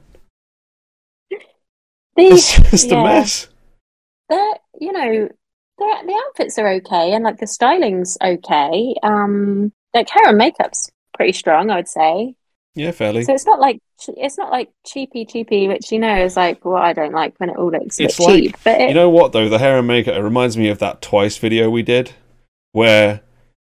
It's 2.28 2.56
The, 2.56 2.62
just 2.70 2.90
a 2.92 2.96
yeah. 2.96 3.02
mess. 3.02 3.48
the 4.28 4.58
you 4.80 4.92
know, 4.92 5.28
the 5.78 5.96
the 6.06 6.22
outfits 6.26 6.58
are 6.58 6.68
okay, 6.74 7.12
and 7.12 7.24
like 7.24 7.38
the 7.38 7.46
styling's 7.46 8.16
okay. 8.22 8.94
Um, 9.02 9.72
like 9.94 10.08
hair 10.10 10.28
and 10.28 10.38
makeup's 10.38 10.90
pretty 11.16 11.32
strong, 11.32 11.70
I 11.70 11.76
would 11.76 11.88
say. 11.88 12.34
Yeah, 12.74 12.90
fairly. 12.90 13.24
So 13.24 13.32
it's 13.32 13.46
not 13.46 13.58
like 13.58 13.80
it's 14.08 14.36
not 14.36 14.50
like 14.50 14.70
cheapy 14.86 15.24
cheapy, 15.24 15.66
which 15.68 15.90
you 15.90 15.98
know 15.98 16.22
is 16.22 16.36
like 16.36 16.64
what 16.64 16.82
I 16.82 16.92
don't 16.92 17.14
like 17.14 17.34
when 17.38 17.48
it 17.50 17.56
all 17.56 17.70
looks 17.70 17.98
It's 17.98 18.20
like- 18.20 18.42
cheap. 18.42 18.56
But 18.64 18.80
it, 18.82 18.88
You 18.90 18.94
know 18.94 19.08
what 19.10 19.32
though? 19.32 19.48
The 19.48 19.58
hair 19.58 19.78
and 19.78 19.86
makeup 19.86 20.14
it 20.14 20.20
reminds 20.20 20.56
me 20.58 20.68
of 20.68 20.78
that 20.80 21.00
twice 21.00 21.38
video 21.38 21.70
we 21.70 21.82
did, 21.82 22.12
where 22.72 23.22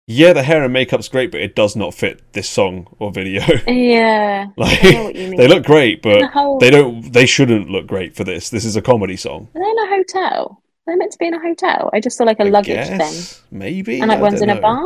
yeah, 0.09 0.32
the 0.32 0.42
hair 0.44 0.62
and 0.62 0.72
makeup's 0.72 1.09
great, 1.09 1.30
but 1.32 1.40
it 1.40 1.55
does 1.57 1.74
not 1.76 1.92
fit 1.94 2.32
this 2.32 2.49
song 2.49 2.86
or 3.01 3.11
video. 3.12 3.42
yeah, 3.66 4.47
like 4.57 4.84
I 4.84 4.90
know 4.92 5.05
what 5.05 5.14
you 5.16 5.28
mean. 5.30 5.36
they 5.40 5.49
look 5.49 5.64
great, 5.64 6.01
but 6.03 6.24
whole, 6.30 6.59
they 6.59 6.70
don't. 6.70 7.12
They 7.12 7.26
shouldn't 7.26 7.68
look 7.70 7.86
great 7.86 8.14
for 8.16 8.22
this. 8.24 8.51
This 8.51 8.64
is 8.64 8.76
a 8.76 8.82
comedy 8.82 9.16
song. 9.16 9.49
Are 9.55 9.61
they 9.61 9.68
in 9.70 9.78
a 9.78 9.86
hotel? 9.97 10.62
They're 10.86 10.97
meant 10.97 11.11
to 11.12 11.18
be 11.18 11.26
in 11.26 11.34
a 11.34 11.40
hotel. 11.40 11.90
I 11.92 11.99
just 12.01 12.16
saw 12.16 12.24
like 12.24 12.38
a 12.40 12.44
I 12.44 12.49
luggage 12.51 12.86
thing, 12.86 13.40
maybe. 13.51 14.01
and 14.01 14.09
like 14.09 14.18
I 14.18 14.22
one's 14.22 14.42
in 14.42 14.51
a 14.51 14.61
bar. 14.61 14.84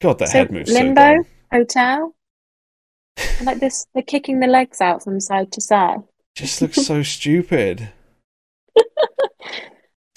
God, 0.00 0.18
the 0.18 0.26
So, 0.26 0.38
head 0.38 0.50
moves 0.52 0.72
limbo? 0.72 1.22
so. 1.22 1.28
Hotel. 1.52 2.14
Like 3.42 3.60
this, 3.60 3.86
they're 3.94 4.02
kicking 4.02 4.40
the 4.40 4.46
legs 4.46 4.80
out 4.80 5.02
from 5.04 5.20
side 5.20 5.52
to 5.52 5.60
side. 5.60 6.00
Just 6.34 6.60
looks 6.62 6.84
so 6.84 7.02
stupid. 7.16 7.90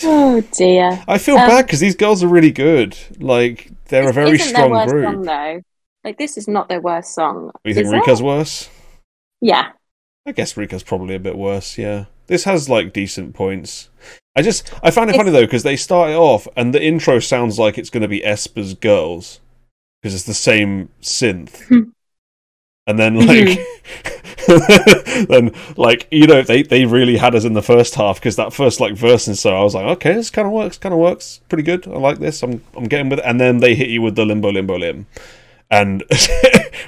Oh 0.03 0.41
dear. 0.51 1.03
I 1.07 1.17
feel 1.17 1.37
Um, 1.37 1.47
bad 1.47 1.65
because 1.65 1.79
these 1.79 1.95
girls 1.95 2.23
are 2.23 2.27
really 2.27 2.51
good. 2.51 2.95
Like 3.19 3.71
they're 3.85 4.09
a 4.09 4.13
very 4.13 4.37
strong 4.37 4.61
their 4.61 4.69
worst 4.71 4.91
group. 4.93 5.05
song 5.05 5.21
though. 5.23 5.61
Like 6.03 6.17
this 6.17 6.37
is 6.37 6.47
not 6.47 6.69
their 6.69 6.81
worst 6.81 7.13
song. 7.15 7.51
you 7.65 7.73
think 7.73 7.87
is 7.87 7.91
Rica's 7.93 8.19
it? 8.19 8.23
worse? 8.23 8.69
Yeah. 9.41 9.69
I 10.27 10.31
guess 10.33 10.55
Rica's 10.57 10.83
probably 10.83 11.15
a 11.15 11.19
bit 11.19 11.37
worse. 11.37 11.77
Yeah, 11.77 12.05
this 12.27 12.43
has 12.43 12.69
like 12.69 12.93
decent 12.93 13.33
points. 13.33 13.89
I 14.35 14.43
just 14.43 14.71
I 14.83 14.91
find 14.91 15.09
it 15.09 15.13
It's- 15.15 15.25
funny 15.25 15.31
though 15.31 15.45
because 15.45 15.63
they 15.63 15.75
start 15.75 16.11
it 16.11 16.15
off 16.15 16.47
and 16.55 16.73
the 16.73 16.83
intro 16.83 17.17
sounds 17.19 17.57
like 17.57 17.77
it's 17.79 17.89
going 17.89 18.01
to 18.03 18.07
be 18.07 18.23
aespa's 18.23 18.75
Girls 18.75 19.39
because 20.01 20.13
it's 20.13 20.25
the 20.25 20.33
same 20.33 20.89
synth, 21.01 21.69
and 22.87 22.99
then 22.99 23.15
mm-hmm. 23.15 23.27
like. 23.27 23.67
then 25.27 25.51
like 25.75 26.07
you 26.09 26.25
know 26.25 26.41
they 26.41 26.63
they 26.63 26.85
really 26.85 27.17
had 27.17 27.35
us 27.35 27.43
in 27.43 27.51
the 27.51 27.61
first 27.61 27.95
half 27.95 28.15
because 28.15 28.37
that 28.37 28.53
first 28.53 28.79
like 28.79 28.95
verse 28.95 29.27
and 29.27 29.37
so 29.37 29.53
I 29.53 29.61
was 29.61 29.75
like 29.75 29.85
okay 29.97 30.13
this 30.13 30.29
kind 30.29 30.45
of 30.45 30.53
works 30.53 30.77
kind 30.77 30.93
of 30.93 30.99
works. 30.99 31.41
Pretty 31.49 31.63
good. 31.63 31.85
I 31.85 31.97
like 31.97 32.19
this. 32.19 32.41
I'm 32.43 32.63
I'm 32.75 32.85
getting 32.85 33.09
with 33.09 33.19
it. 33.19 33.25
And 33.25 33.41
then 33.41 33.57
they 33.57 33.75
hit 33.75 33.89
you 33.89 34.01
with 34.01 34.15
the 34.15 34.25
limbo 34.25 34.49
limbo 34.49 34.77
lim. 34.77 35.05
And 35.69 36.03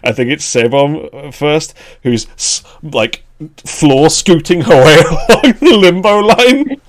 I 0.03 0.13
think 0.13 0.31
it's 0.31 0.45
Saebom 0.45 1.09
uh, 1.13 1.31
first 1.31 1.73
who's 2.03 2.63
like 2.81 3.23
floor 3.65 4.09
scooting 4.09 4.61
her 4.61 4.85
way 4.85 4.97
along 4.99 5.53
the 5.59 5.77
limbo 5.77 6.19
line. 6.19 6.81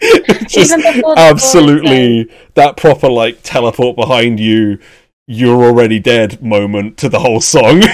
Just 0.00 0.72
Even 0.72 0.94
before 0.94 1.14
the 1.14 1.20
absolutely 1.20 2.30
that 2.54 2.76
proper 2.76 3.08
like 3.08 3.40
teleport 3.42 3.96
behind 3.96 4.38
you, 4.38 4.78
you're 5.26 5.62
already 5.64 5.98
dead 5.98 6.42
moment 6.42 6.96
to 6.98 7.08
the 7.08 7.18
whole 7.18 7.40
song. 7.40 7.82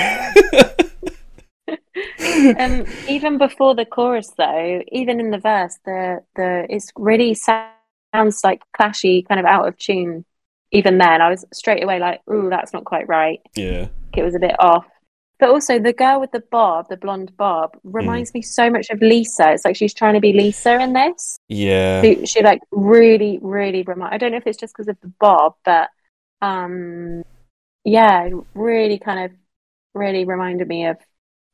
Um, 2.59 2.85
even 3.09 3.39
before 3.39 3.75
the 3.75 3.87
chorus, 3.87 4.31
though, 4.37 4.83
even 4.93 5.21
in 5.21 5.31
the 5.31 5.39
verse, 5.39 5.79
the 5.85 6.23
the 6.37 6.67
it's 6.69 6.93
really 6.97 7.35
sounds 7.35 8.45
like 8.45 8.61
clashy, 8.79 9.27
kind 9.27 9.41
of 9.41 9.47
out 9.47 9.67
of 9.67 9.79
tune. 9.79 10.25
Even 10.71 10.99
then, 10.99 11.23
I 11.23 11.31
was 11.31 11.45
straight 11.53 11.83
away 11.83 11.99
like, 11.99 12.21
"Ooh, 12.31 12.51
that's 12.51 12.73
not 12.73 12.85
quite 12.85 13.09
right." 13.09 13.41
yeah, 13.55 13.89
It 14.15 14.23
was 14.23 14.35
a 14.35 14.39
bit 14.39 14.57
off. 14.59 14.87
But 15.39 15.51
also, 15.51 15.79
the 15.79 15.93
girl 15.93 16.21
with 16.21 16.33
the 16.33 16.43
bob, 16.51 16.89
the 16.89 16.97
blonde 16.97 17.37
bob, 17.37 17.77
reminds 17.83 18.35
me 18.35 18.43
so 18.43 18.71
much 18.71 18.91
of 18.91 19.01
Lisa. 19.03 19.53
It's 19.53 19.65
like 19.65 19.77
she's 19.77 19.95
trying 19.95 20.15
to 20.15 20.21
be 20.21 20.33
Lisa 20.33 20.79
in 20.81 20.93
this. 20.93 21.39
yeah, 21.49 22.03
She, 22.03 22.27
she 22.27 22.43
like 22.43 22.61
really, 22.71 23.39
really 23.43 23.83
remind. 23.83 24.15
I 24.15 24.19
don't 24.19 24.33
know 24.33 24.39
if 24.39 24.47
it's 24.47 24.59
just 24.59 24.75
because 24.75 24.89
of 24.89 25.01
the 25.01 25.13
bob, 25.21 25.55
but 25.65 25.91
um, 26.43 27.23
yeah, 27.85 28.25
it 28.25 28.35
really 28.55 28.99
kind 28.99 29.27
of 29.33 29.39
really 29.95 30.25
reminded 30.25 30.69
me 30.69 30.87
of 30.87 30.99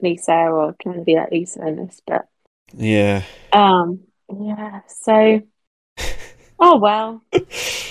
Lisa 0.02 0.32
or 0.32 0.74
trying 0.82 0.98
to 0.98 1.04
be 1.04 1.16
like 1.16 1.30
Lisa 1.32 1.66
in 1.66 1.76
this. 1.76 2.00
But 2.06 2.26
yeah. 2.72 3.22
um, 3.52 4.00
yeah. 4.32 4.80
So, 4.88 5.40
oh 6.58 6.78
well. 6.78 7.22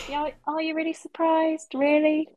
Yeah, 0.09 0.29
are 0.47 0.61
you 0.61 0.75
really 0.75 0.93
surprised? 0.93 1.73
Really? 1.75 2.29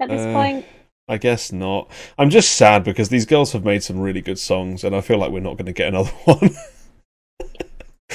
At 0.00 0.08
this 0.10 0.20
Uh, 0.20 0.32
point, 0.32 0.66
I 1.08 1.18
guess 1.18 1.52
not. 1.52 1.90
I'm 2.18 2.30
just 2.30 2.52
sad 2.52 2.82
because 2.84 3.08
these 3.08 3.26
girls 3.26 3.52
have 3.52 3.64
made 3.64 3.82
some 3.82 4.00
really 4.00 4.20
good 4.20 4.38
songs, 4.38 4.82
and 4.84 4.94
I 4.94 5.00
feel 5.00 5.18
like 5.18 5.30
we're 5.30 5.40
not 5.40 5.56
going 5.56 5.66
to 5.66 5.72
get 5.72 5.88
another 5.88 6.10
one. 6.24 6.50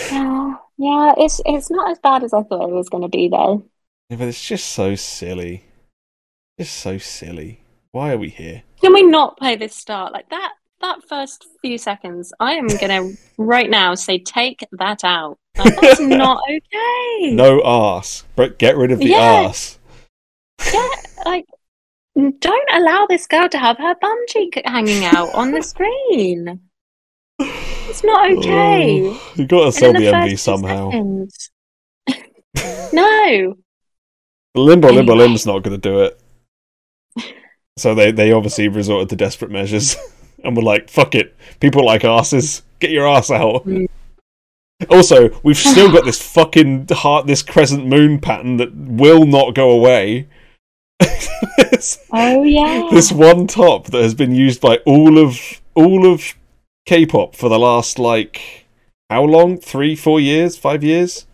yeah, 0.10 0.56
yeah. 0.78 1.14
It's 1.18 1.42
it's 1.46 1.72
not 1.72 1.92
as 1.92 2.00
bad 2.00 2.24
as 2.24 2.34
I 2.34 2.44
thought 2.44 2.70
it 2.70 2.74
was 2.74 2.90
going 2.90 3.04
to 3.04 3.10
be, 3.10 3.30
though. 3.30 3.66
Yeah, 4.10 4.18
but 4.18 4.28
it's 4.28 4.46
just 4.46 4.68
so 4.70 4.96
silly. 4.96 5.64
Just 6.60 6.76
so 6.78 6.98
silly. 6.98 7.62
Why 7.92 8.12
are 8.14 8.18
we 8.18 8.30
here? 8.30 8.64
Can 8.82 8.94
we 8.94 9.04
not 9.04 9.38
play 9.38 9.56
this 9.56 9.76
start 9.76 10.12
like 10.14 10.30
that? 10.30 10.54
That 10.82 11.08
first 11.08 11.46
few 11.62 11.78
seconds, 11.78 12.34
I 12.40 12.54
am 12.54 12.68
gonna 12.68 13.12
right 13.38 13.70
now 13.70 13.94
say 13.96 14.18
take 14.18 14.66
that 14.74 15.04
out. 15.04 15.38
Like, 15.58 15.80
that's 15.80 16.00
not 16.02 16.42
okay. 16.50 17.34
No 17.34 17.62
ass, 17.64 18.24
But 18.36 18.58
get 18.58 18.76
rid 18.78 18.92
of 18.92 19.00
the 19.00 19.10
Yeah. 19.10 19.46
arse. 19.46 19.78
Yeah, 20.74 20.88
like 21.26 21.46
don't 22.16 22.70
allow 22.74 23.06
this 23.08 23.28
girl 23.28 23.48
to 23.50 23.58
have 23.58 23.78
her 23.78 23.96
bum 24.02 24.18
cheek 24.28 24.62
hanging 24.66 25.06
out 25.06 25.34
on 25.34 25.52
the 25.52 25.64
screen. 25.64 26.60
It's 27.40 28.04
not 28.04 28.32
okay. 28.32 29.02
Oh, 29.04 29.34
you 29.36 29.48
got 29.48 29.66
to 29.66 29.72
sell 29.72 29.94
the 29.94 30.00
the 30.00 30.06
MV 30.06 30.40
somehow. 30.40 30.92
no. 32.94 33.56
Limbo 34.54 34.90
Limbo 34.90 35.14
Anyway. 35.14 35.28
Lim's 35.28 35.46
not 35.46 35.64
going 35.64 35.80
to 35.80 35.90
do 35.90 36.02
it. 36.02 36.22
So 37.78 37.96
they, 37.96 38.12
they 38.12 38.32
obviously 38.32 38.68
resorted 38.68 39.10
to 39.10 39.16
desperate 39.16 39.50
measures 39.50 39.96
and 40.44 40.56
were 40.56 40.64
like, 40.64 40.90
fuck 40.90 41.16
it. 41.16 41.36
People 41.60 41.86
like 41.86 42.04
asses. 42.04 42.64
Get 42.80 42.92
your 42.92 43.08
ass 43.08 43.32
out. 43.32 43.66
Mm. 43.66 43.88
Also, 44.90 45.30
we've 45.44 45.58
still 45.58 45.92
got 45.92 46.06
this 46.06 46.22
fucking 46.22 46.88
heart, 46.90 47.28
this 47.28 47.44
crescent 47.44 47.86
moon 47.86 48.20
pattern 48.20 48.58
that 48.58 48.76
will 48.76 49.26
not 49.26 49.54
go 49.54 49.70
away. 49.70 50.28
This, 51.58 52.06
Oh 52.14 52.44
yeah. 52.44 52.88
this 52.92 53.12
one 53.12 53.48
top 53.48 53.86
that 53.88 54.02
has 54.02 54.14
been 54.14 54.34
used 54.36 54.62
by 54.62 54.78
all 54.86 55.18
of 55.18 55.62
all 55.74 56.12
of 56.12 56.36
K-pop 56.86 57.36
for 57.36 57.50
the 57.50 57.60
last 57.60 58.00
like 58.00 58.66
how 59.10 59.24
long? 59.24 59.58
Three, 59.58 59.96
four 59.96 60.22
years, 60.22 60.56
five 60.58 60.84
years? 60.86 61.28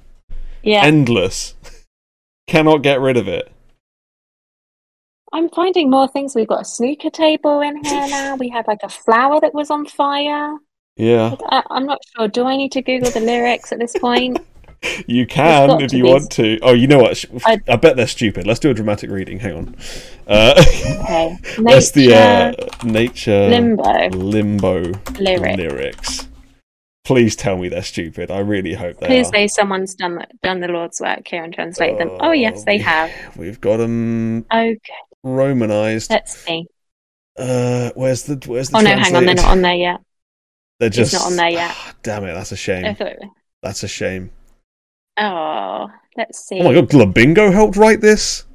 yeah. 0.63 0.83
Endless. 0.83 1.53
Cannot 2.47 2.81
get 2.81 2.99
rid 2.99 3.17
of 3.17 3.27
it. 3.27 3.51
I'm 5.31 5.49
finding 5.49 5.89
more 5.89 6.07
things. 6.07 6.33
We've 6.33 6.47
got 6.47 6.61
a 6.61 6.65
snooker 6.65 7.09
table 7.09 7.61
in 7.61 7.83
here 7.83 8.07
now. 8.07 8.35
We 8.35 8.49
had 8.49 8.65
like 8.67 8.79
a 8.81 8.89
flower 8.89 9.39
that 9.41 9.53
was 9.53 9.69
on 9.69 9.85
fire. 9.85 10.57
Yeah. 10.95 11.35
I, 11.49 11.61
I'm 11.69 11.85
not 11.85 11.99
sure. 12.15 12.27
Do 12.27 12.45
I 12.45 12.57
need 12.57 12.71
to 12.71 12.81
Google 12.81 13.11
the 13.11 13.19
lyrics 13.19 13.71
at 13.71 13.79
this 13.79 13.93
point? 13.99 14.39
You 15.07 15.25
can 15.25 15.81
if 15.81 15.91
you 15.93 16.03
be- 16.03 16.09
want 16.09 16.31
to. 16.33 16.59
Oh, 16.61 16.73
you 16.73 16.87
know 16.87 16.99
what? 16.99 17.23
I, 17.45 17.59
I- 17.67 17.75
bet 17.77 17.95
they're 17.97 18.07
stupid. 18.07 18.45
Let's 18.47 18.59
do 18.59 18.69
a 18.69 18.73
dramatic 18.73 19.09
reading. 19.09 19.39
Hang 19.39 19.53
on. 19.57 19.75
Uh, 20.27 20.53
Okay. 20.57 21.37
that's 21.63 21.91
the 21.91 22.13
uh, 22.13 22.51
Nature, 22.83 22.85
nature 22.85 23.49
limbo 23.49 24.09
limbo 24.09 24.91
lyric. 25.19 25.57
lyrics. 25.57 26.27
Please 27.05 27.35
tell 27.37 27.57
me 27.57 27.69
they're 27.69 27.81
stupid. 27.83 28.29
I 28.29 28.39
really 28.39 28.73
hope 28.73 28.97
they 28.99 29.07
Please 29.07 29.27
are. 29.29 29.31
say 29.33 29.47
someone's 29.47 29.95
done 29.95 30.15
the, 30.15 30.27
done 30.43 30.59
the 30.59 30.67
Lord's 30.67 30.99
work 30.99 31.25
here 31.27 31.43
and 31.43 31.53
translate 31.53 31.97
them. 31.97 32.11
Oh 32.19 32.31
yes, 32.31 32.63
they 32.65 32.77
we- 32.77 32.83
have. 32.83 33.11
We've 33.37 33.59
got 33.61 33.77
them 33.77 34.45
Okay, 34.53 34.79
romanized. 35.23 36.09
let's 36.11 36.37
see. 36.37 36.65
Uh, 37.37 37.91
where's 37.95 38.23
the 38.23 38.35
where's 38.47 38.69
the 38.69 38.77
Oh 38.77 38.81
no, 38.81 38.95
hang 38.97 39.15
on, 39.15 39.25
they're 39.25 39.35
not 39.35 39.45
on 39.45 39.61
there 39.61 39.75
yet. 39.75 39.99
They're 40.79 40.89
just 40.89 41.13
not 41.13 41.23
on 41.27 41.35
there 41.35 41.49
yet. 41.49 41.75
Damn 42.03 42.23
it, 42.25 42.33
that's 42.33 42.51
a 42.51 42.57
shame. 42.57 42.93
thought. 42.95 43.15
That's 43.63 43.83
a 43.83 43.87
shame. 43.87 44.31
Oh, 45.17 45.87
let's 46.15 46.39
see. 46.39 46.59
Oh 46.59 46.63
my 46.65 46.73
god, 46.73 46.89
Glabingo 46.89 47.51
helped 47.51 47.75
write 47.77 48.01
this? 48.01 48.45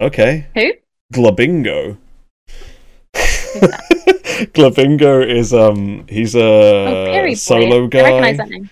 Okay. 0.00 0.46
Who? 0.54 0.72
Glabingo. 1.12 1.96
Glabingo 4.54 5.26
is 5.28 5.52
um 5.54 6.06
he's 6.08 6.34
a 6.34 6.40
Oh, 6.42 7.34
solo 7.34 7.84
I 7.84 7.88
recognise 7.88 8.36
guy. 8.36 8.44
that 8.44 8.48
name. 8.50 8.70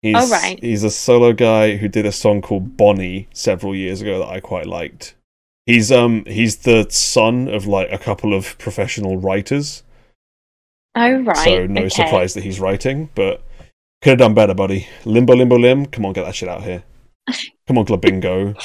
He's, 0.00 0.16
Oh, 0.18 0.28
right. 0.30 0.58
He's 0.62 0.82
a 0.82 0.90
solo 0.90 1.32
guy 1.32 1.76
who 1.76 1.86
did 1.88 2.06
a 2.06 2.12
song 2.12 2.42
called 2.42 2.76
Bonnie 2.76 3.28
several 3.32 3.74
years 3.74 4.00
ago 4.00 4.18
that 4.18 4.28
I 4.28 4.40
quite 4.40 4.66
liked. 4.66 5.14
He's 5.66 5.92
um 5.92 6.24
he's 6.24 6.56
the 6.58 6.86
son 6.90 7.48
of 7.48 7.66
like 7.66 7.92
a 7.92 7.98
couple 7.98 8.34
of 8.34 8.58
professional 8.58 9.16
writers, 9.18 9.84
Oh 10.96 11.20
right. 11.22 11.36
so 11.36 11.66
no 11.66 11.82
okay. 11.82 11.88
surprise 11.90 12.34
that 12.34 12.42
he's 12.42 12.58
writing, 12.58 13.10
but 13.14 13.42
could 14.02 14.10
have 14.10 14.18
done 14.18 14.34
better, 14.34 14.54
buddy. 14.54 14.88
Limbo 15.04 15.34
Limbo 15.34 15.56
Lim, 15.58 15.86
come 15.86 16.04
on, 16.06 16.12
get 16.12 16.24
that 16.24 16.34
shit 16.34 16.48
out 16.48 16.62
here. 16.62 16.82
Come 17.68 17.78
on, 17.78 17.86
Glabingo. 17.86 18.56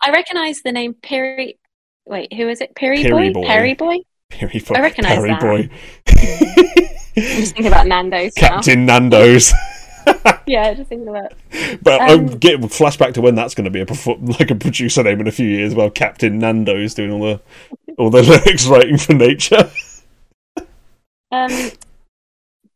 I 0.00 0.10
recognise 0.10 0.60
the 0.62 0.70
name 0.70 0.94
Perry. 1.02 1.58
Wait, 2.06 2.32
who 2.32 2.48
is 2.48 2.60
it? 2.60 2.74
Perry, 2.76 3.02
Perry 3.02 3.30
Boy? 3.30 3.40
Boy. 3.40 3.46
Perry 3.46 3.74
Boy? 3.74 3.96
Perry, 4.30 4.60
Boy. 4.60 4.74
I 4.76 4.80
recognise 4.80 5.16
Perry 5.16 5.30
that. 5.30 5.40
Boy. 5.40 5.70
I'm 6.06 6.88
just 7.16 7.54
thinking 7.54 7.66
about 7.66 7.86
Nando's 7.88 8.34
Captain 8.34 8.86
Nando's. 8.86 9.52
Yeah, 10.46 10.74
just 10.74 10.88
thinking 10.88 11.08
about. 11.08 11.32
But 11.82 12.00
Um, 12.02 12.08
I'm 12.08 12.26
getting 12.38 12.68
flashback 12.68 13.14
to 13.14 13.20
when 13.20 13.34
that's 13.34 13.54
going 13.54 13.64
to 13.64 13.70
be 13.70 13.80
a 13.80 13.86
like 14.38 14.50
a 14.50 14.54
producer 14.54 15.02
name 15.02 15.20
in 15.20 15.26
a 15.26 15.32
few 15.32 15.48
years. 15.48 15.74
Well, 15.74 15.90
Captain 15.90 16.38
Nando's 16.38 16.94
doing 16.94 17.10
all 17.10 17.20
the 17.20 17.40
all 17.96 18.10
the 18.10 18.22
lyrics 18.22 18.66
writing 18.66 18.98
for 18.98 19.14
nature. 19.14 19.70
Um, 21.32 21.70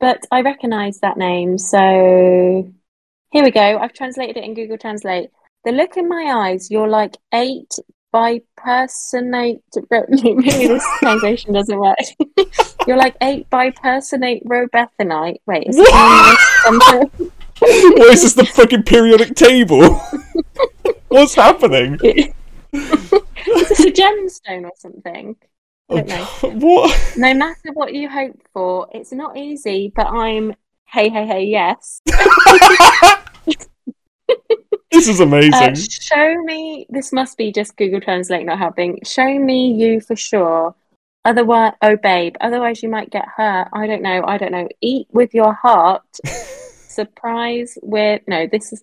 but 0.00 0.24
I 0.30 0.42
recognise 0.42 1.00
that 1.00 1.16
name, 1.16 1.58
so 1.58 2.72
here 3.30 3.44
we 3.44 3.50
go. 3.50 3.78
I've 3.78 3.92
translated 3.92 4.36
it 4.36 4.44
in 4.44 4.54
Google 4.54 4.78
Translate. 4.78 5.30
The 5.64 5.72
look 5.72 5.96
in 5.96 6.08
my 6.08 6.32
eyes, 6.34 6.70
you're 6.70 6.88
like 6.88 7.16
eight 7.34 7.74
by 8.10 8.40
personate. 8.56 9.60
Maybe 9.90 10.66
this 10.66 10.86
translation 10.98 11.52
doesn't 11.52 11.78
work. 11.78 11.98
you're 12.86 12.96
like 12.96 13.16
eight 13.22 13.50
by 13.50 13.70
personate 13.70 14.44
robethanite. 14.44 15.36
Wait, 15.46 15.66
is 15.68 15.76
it 15.78 15.84
this 15.90 16.62
something? 16.64 17.32
what 17.58 18.12
is 18.12 18.22
this? 18.22 18.34
The 18.34 18.46
fucking 18.46 18.84
periodic 18.84 19.34
table? 19.34 20.00
What's 21.08 21.34
happening? 21.34 21.98
Is 22.02 23.68
this 23.68 23.80
a 23.80 23.90
gemstone 23.90 24.64
or 24.64 24.72
something? 24.76 25.36
I. 25.90 26.22
What? 26.42 27.14
No 27.16 27.34
matter 27.34 27.72
what 27.72 27.94
you 27.94 28.08
hope 28.08 28.40
for, 28.52 28.88
it's 28.92 29.12
not 29.12 29.36
easy, 29.36 29.92
but 29.94 30.06
I'm 30.06 30.54
hey, 30.86 31.08
hey, 31.08 31.26
hey, 31.26 31.44
yes. 31.44 32.00
This 34.90 35.06
is 35.06 35.20
amazing. 35.20 35.52
Uh, 35.54 35.74
show 35.74 36.42
me, 36.42 36.86
this 36.88 37.12
must 37.12 37.36
be 37.36 37.52
just 37.52 37.76
Google 37.76 38.00
Translate 38.00 38.46
not 38.46 38.58
helping. 38.58 38.98
Show 39.04 39.38
me 39.38 39.72
you 39.72 40.00
for 40.00 40.16
sure. 40.16 40.74
Otherwise, 41.24 41.74
oh, 41.82 41.96
babe, 41.96 42.36
otherwise 42.40 42.82
you 42.82 42.88
might 42.88 43.10
get 43.10 43.26
hurt. 43.36 43.68
I 43.72 43.86
don't 43.86 44.02
know. 44.02 44.24
I 44.26 44.38
don't 44.38 44.52
know. 44.52 44.66
Eat 44.80 45.06
with 45.12 45.34
your 45.34 45.52
heart. 45.52 46.02
Surprise 46.24 47.78
with, 47.82 48.22
no, 48.26 48.46
this 48.46 48.72
is 48.72 48.82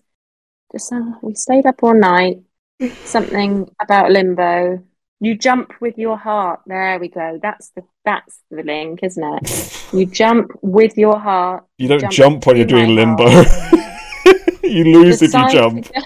just, 0.72 0.92
uh, 0.92 1.02
we 1.22 1.34
stayed 1.34 1.66
up 1.66 1.82
all 1.82 1.94
night. 1.94 2.38
Something 3.04 3.68
about 3.80 4.10
limbo. 4.10 4.82
You 5.20 5.36
jump 5.36 5.72
with 5.80 5.96
your 5.96 6.18
heart. 6.18 6.60
There 6.66 6.98
we 6.98 7.08
go. 7.08 7.38
That's 7.42 7.70
the 7.70 7.82
that's 8.04 8.42
the 8.50 8.62
link, 8.62 9.00
isn't 9.02 9.24
it? 9.24 9.92
You 9.92 10.04
jump 10.06 10.50
with 10.62 10.98
your 10.98 11.18
heart. 11.18 11.64
you 11.78 11.88
don't 11.88 12.00
jump 12.00 12.12
jump, 12.12 12.46
when 12.46 12.56
you're 12.58 12.66
doing 12.66 12.94
limbo. 12.94 13.24
you 14.62 14.84
lose 14.84 15.22
if 15.22 15.32
you 15.32 15.48
jump. 15.50 15.88
go- 15.92 16.02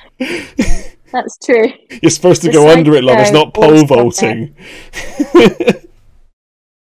That's 1.13 1.39
true. 1.39 1.73
You're 2.03 2.11
supposed 2.11 2.43
to 2.43 2.53
go 2.53 2.67
Decide 2.67 2.79
under 2.79 2.95
it, 2.95 3.03
love. 3.03 3.19
It's 3.19 3.33
not 3.33 3.53
pole 3.53 3.85
vaulting. 3.85 4.55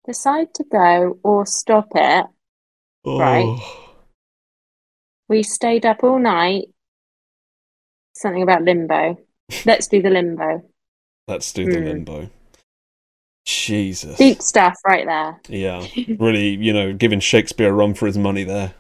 Decide 0.06 0.54
to 0.54 0.64
go 0.72 1.18
or 1.24 1.46
stop 1.48 1.88
it. 1.96 2.26
Right. 3.04 3.46
Oh. 3.46 3.96
We 5.28 5.42
stayed 5.42 5.88
up 5.88 6.04
all 6.04 6.20
night. 6.20 6.66
Something 8.14 8.44
about 8.44 8.62
limbo. 8.62 9.18
Let's 9.66 9.88
do 9.88 10.02
the 10.04 10.10
limbo. 10.12 10.71
Let's 11.32 11.52
do 11.54 11.66
the 11.66 11.80
Hmm. 11.80 11.86
limbo. 11.86 12.30
Jesus. 13.46 14.18
Deep 14.18 14.42
stuff 14.42 14.76
right 14.86 15.06
there. 15.06 15.40
Yeah. 15.48 15.86
Really, 16.20 16.50
you 16.50 16.74
know, 16.74 16.94
giving 16.94 17.20
Shakespeare 17.22 17.70
a 17.70 17.74
run 17.74 17.94
for 17.94 18.06
his 18.06 18.18
money 18.18 18.44
there. 18.44 18.74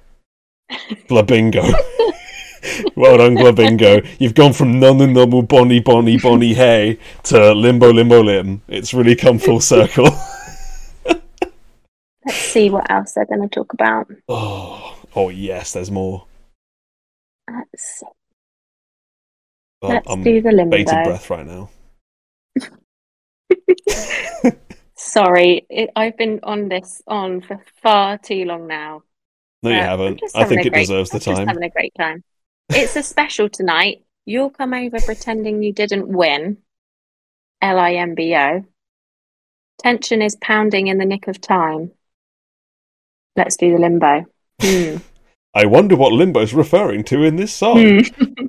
Glabingo. 1.09 1.63
well 2.95 3.17
done, 3.17 3.35
Glabingo. 3.35 4.05
You've 4.19 4.35
gone 4.35 4.53
from 4.53 4.79
none 4.79 4.99
and 5.01 5.13
nubble 5.13 5.41
Bonnie 5.43 5.79
Bonnie 5.79 6.17
bonny 6.17 6.53
hey 6.53 6.99
to 7.23 7.53
limbo 7.53 7.91
limbo 7.91 8.21
lim. 8.21 8.61
It's 8.67 8.93
really 8.93 9.15
come 9.15 9.39
full 9.39 9.59
circle. 9.73 10.09
Let's 12.25 12.37
see 12.37 12.69
what 12.69 12.89
else 12.91 13.13
they're 13.13 13.25
going 13.25 13.41
to 13.41 13.47
talk 13.49 13.73
about. 13.73 14.07
oh, 14.29 14.99
oh 15.15 15.29
yes, 15.29 15.73
there's 15.73 15.89
more. 15.89 16.25
Let's. 17.49 18.03
Let's 19.81 20.07
I'm 20.07 20.21
do 20.21 20.41
the 20.41 20.51
limbo. 20.51 20.77
bated 20.77 21.03
breath 21.05 21.29
right 21.31 21.45
now. 21.47 21.69
Sorry, 24.95 25.65
it, 25.69 25.89
I've 25.95 26.17
been 26.17 26.39
on 26.43 26.69
this 26.69 27.01
on 27.07 27.41
for 27.41 27.59
far 27.81 28.17
too 28.17 28.45
long 28.45 28.67
now. 28.67 29.03
No, 29.63 29.69
you 29.71 29.77
Uh, 29.77 29.81
haven't. 29.83 30.21
I 30.35 30.45
think 30.45 30.65
it 30.65 30.69
great- 30.71 30.81
deserves 30.81 31.09
the 31.09 31.15
I'm 31.17 31.19
just 31.21 31.37
time. 31.37 31.47
having 31.47 31.63
a 31.63 31.69
great 31.69 31.93
time. 31.97 32.23
It's 32.69 32.95
a 32.95 33.03
special 33.03 33.49
tonight. 33.49 34.03
You'll 34.25 34.49
come 34.51 34.73
over 34.73 34.99
pretending 34.99 35.63
you 35.63 35.73
didn't 35.73 36.07
win. 36.07 36.57
L 37.61 37.77
I 37.79 37.93
M 37.93 38.15
B 38.15 38.35
O. 38.35 38.63
Tension 39.79 40.21
is 40.21 40.35
pounding 40.35 40.87
in 40.87 40.97
the 40.99 41.05
nick 41.05 41.27
of 41.27 41.41
time. 41.41 41.91
Let's 43.35 43.55
do 43.57 43.71
the 43.71 43.79
limbo. 43.79 44.25
Hmm. 44.61 44.97
I 45.53 45.65
wonder 45.65 45.95
what 45.97 46.13
Limbo's 46.13 46.53
referring 46.53 47.03
to 47.05 47.23
in 47.23 47.35
this 47.35 47.53
song. 47.53 48.05
Hmm. 48.05 48.45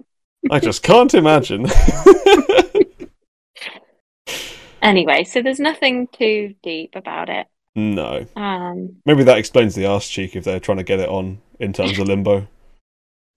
I 0.50 0.60
just 0.60 0.82
can't 0.84 1.12
imagine. 1.14 1.66
Anyway, 4.82 5.24
so 5.24 5.40
there's 5.42 5.60
nothing 5.60 6.08
too 6.08 6.54
deep 6.62 6.94
about 6.96 7.28
it. 7.28 7.46
no. 7.76 8.26
Um, 8.36 8.96
Maybe 9.06 9.22
that 9.24 9.38
explains 9.38 9.74
the 9.74 9.86
arse 9.86 10.08
cheek 10.08 10.34
if 10.36 10.44
they're 10.44 10.60
trying 10.60 10.78
to 10.78 10.84
get 10.84 11.00
it 11.00 11.08
on 11.08 11.40
in 11.60 11.72
terms 11.72 11.98
of 11.98 12.06
limbo. 12.08 12.48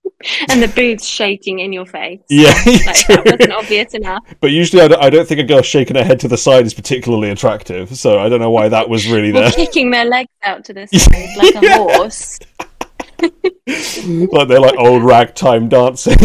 and 0.50 0.62
the 0.62 0.68
boots 0.68 1.06
shaking 1.06 1.60
in 1.60 1.72
your 1.74 1.86
face. 1.86 2.20
Yeah, 2.30 2.50
Like, 2.66 3.08
that 3.08 3.22
wasn't 3.26 3.52
obvious 3.54 3.94
enough. 3.94 4.24
but 4.40 4.52
usually 4.52 4.82
I 4.84 4.88
don't, 4.88 5.04
I 5.04 5.10
don't 5.10 5.28
think 5.28 5.40
a 5.40 5.44
girl 5.44 5.62
shaking 5.62 5.96
her 5.98 6.04
head 6.04 6.20
to 6.22 6.28
the 6.28 6.38
side 6.38 6.66
is 6.66 6.74
particularly 6.74 7.30
attractive, 7.30 7.96
so 7.98 8.20
I 8.20 8.28
don't 8.30 8.40
know 8.40 8.52
why 8.52 8.70
that 8.70 8.90
was 8.90 9.08
really 9.08 9.32
there. 9.32 9.52
kicking 9.52 9.92
their 9.92 10.06
legs 10.06 10.30
out 10.44 10.64
to 10.66 10.74
the 10.74 10.88
side 10.94 11.38
like 11.38 11.56
a 11.56 11.78
horse. 11.78 12.40
like 13.20 14.48
they're 14.48 14.60
like 14.60 14.78
old 14.78 15.04
ragtime 15.04 15.70
dancing. 15.70 16.18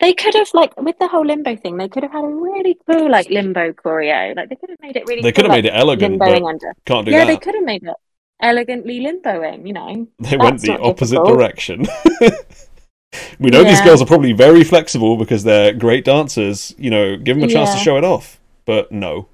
They 0.00 0.14
could 0.14 0.34
have 0.34 0.48
like 0.54 0.74
with 0.80 0.98
the 0.98 1.08
whole 1.08 1.26
limbo 1.26 1.56
thing. 1.56 1.76
They 1.76 1.88
could 1.88 2.02
have 2.02 2.12
had 2.12 2.24
a 2.24 2.28
really 2.28 2.78
cool 2.88 3.10
like 3.10 3.28
limbo 3.28 3.72
choreo. 3.72 4.34
Like 4.34 4.48
they 4.48 4.56
could 4.56 4.70
have 4.70 4.80
made 4.80 4.96
it 4.96 5.04
really. 5.06 5.20
they 5.20 5.30
cool, 5.30 5.44
could 5.44 5.44
have 5.44 5.50
like, 5.50 5.64
made 5.64 5.68
it 5.70 5.76
elegant, 5.76 6.18
limboing 6.18 6.48
under. 6.48 6.70
Uh, 6.70 6.72
can't 6.86 7.04
do 7.06 7.12
Yeah, 7.12 7.26
they 7.26 7.36
could 7.36 7.54
have 7.54 7.64
made 7.64 7.82
it 7.82 7.94
elegantly 8.40 9.00
limboing. 9.00 9.66
You 9.66 9.72
know. 9.74 10.08
They 10.18 10.36
went 10.38 10.60
the 10.62 10.78
opposite 10.78 11.16
difficult. 11.16 11.38
direction. 11.38 11.86
we 13.38 13.50
know 13.50 13.62
these 13.62 13.80
girls 13.82 14.00
are 14.00 14.06
probably 14.06 14.32
very 14.32 14.64
flexible 14.64 15.18
because 15.18 15.44
they're 15.44 15.74
great 15.74 16.06
dancers. 16.06 16.74
You 16.78 16.90
know, 16.90 17.16
give 17.18 17.36
them 17.38 17.48
a 17.48 17.52
chance 17.52 17.72
to 17.72 17.78
show 17.78 17.98
it 17.98 18.04
off. 18.04 18.40
But 18.64 18.90
no, 18.92 19.28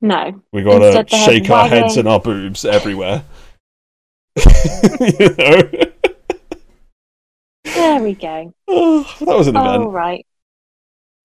No. 0.00 0.42
we 0.52 0.62
gotta 0.62 1.00
Instead 1.00 1.10
shake 1.10 1.50
our 1.50 1.68
heads 1.68 1.96
and 1.96 2.06
our 2.06 2.20
boobs 2.20 2.64
everywhere. 2.64 3.24
you 5.00 5.34
know? 5.38 5.91
There 7.82 8.02
we 8.02 8.14
go. 8.14 8.54
Oh, 8.68 9.16
that 9.20 9.36
was 9.36 9.48
an 9.48 9.56
event. 9.56 9.82
All 9.82 9.90
right. 9.90 10.24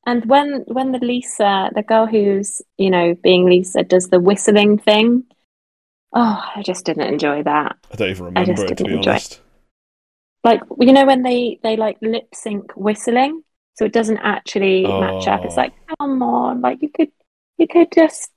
And 0.06 0.26
when 0.26 0.64
when 0.68 0.92
the 0.92 1.00
Lisa, 1.00 1.70
the 1.76 1.84
girl 1.84 2.06
who's 2.08 2.62
you 2.78 2.90
know 2.90 3.14
being 3.22 3.46
Lisa, 3.46 3.84
does 3.84 4.08
the 4.10 4.20
whistling 4.20 4.78
thing, 4.80 5.24
oh, 6.14 6.42
I 6.56 6.62
just 6.64 6.86
didn't 6.86 7.08
enjoy 7.14 7.44
that. 7.44 7.76
I 7.92 7.96
don't 7.96 8.10
even 8.10 8.26
remember 8.26 8.54
just 8.54 8.72
it 8.72 8.78
to 8.78 8.84
be 8.86 8.94
enjoy 8.94 9.12
it. 9.12 9.14
honest. 9.14 9.42
like 10.44 10.62
you 10.80 10.94
know 10.94 11.06
when 11.06 11.24
they 11.24 11.60
they 11.62 11.76
like 11.78 11.98
lip 12.02 12.30
sync 12.34 12.72
whistling, 12.76 13.44
so 13.76 13.86
it 13.86 13.94
doesn't 13.94 14.20
actually 14.20 14.84
match 14.84 15.28
up. 15.28 15.44
It's 15.46 15.58
Oh. 15.58 15.62
like, 15.62 15.74
come 16.00 16.24
on, 16.24 16.62
like 16.62 16.82
you 16.82 16.90
could 16.90 17.12
you 17.58 17.68
could 17.68 17.92
just 17.94 18.32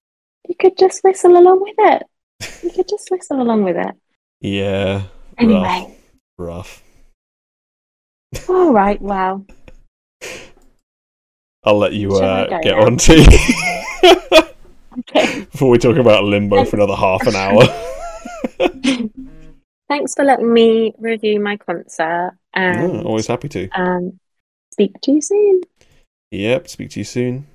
you 0.48 0.56
could 0.58 0.76
just 0.76 1.02
whistle 1.04 1.38
along 1.38 1.60
with 1.62 1.76
it. 1.78 2.02
You 2.64 2.70
could 2.70 2.88
just 2.88 3.08
whistle 3.10 3.40
along 3.40 3.64
with 3.64 3.76
it. 3.76 3.94
Yeah. 4.42 5.02
Anyway, 5.38 5.94
Rough. 6.38 6.82
All 8.48 8.72
right, 8.72 9.00
well, 9.00 9.46
I'll 11.64 11.78
let 11.78 11.92
you 11.92 12.12
uh, 12.14 12.60
get 12.60 12.76
now? 12.76 12.86
on 12.86 12.96
to 12.96 14.48
okay. 15.00 15.44
before 15.50 15.70
we 15.70 15.78
talk 15.78 15.96
about 15.96 16.24
limbo 16.24 16.64
for 16.64 16.76
another 16.76 16.96
half 16.96 17.26
an 17.26 17.36
hour. 17.36 17.62
Thanks 19.88 20.14
for 20.14 20.24
letting 20.24 20.52
me 20.52 20.94
review 20.98 21.40
my 21.40 21.56
concert 21.56 22.32
and 22.54 22.94
Yeah, 22.94 23.02
always 23.02 23.26
happy 23.26 23.48
to. 23.48 23.68
um, 23.70 24.20
speak 24.72 24.92
to 25.02 25.12
you 25.12 25.20
soon. 25.20 25.60
Yep. 26.30 26.68
Speak 26.68 26.90
to 26.90 27.00
you 27.00 27.04
soon. 27.04 27.46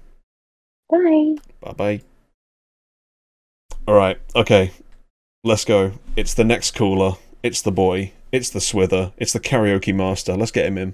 Bye. 0.89 1.35
Bye 1.61 1.71
bye. 1.71 2.01
All 3.87 3.95
right. 3.95 4.19
Okay. 4.35 4.71
Let's 5.45 5.63
go. 5.63 5.93
It's 6.15 6.33
the 6.33 6.43
next 6.43 6.75
caller. 6.75 7.13
It's 7.41 7.61
the 7.61 7.71
boy. 7.71 8.11
It's 8.31 8.49
the 8.49 8.59
swither. 8.59 9.13
It's 9.17 9.33
the 9.33 9.39
karaoke 9.39 9.93
master. 9.95 10.35
Let's 10.35 10.51
get 10.51 10.65
him 10.65 10.77
in. 10.77 10.93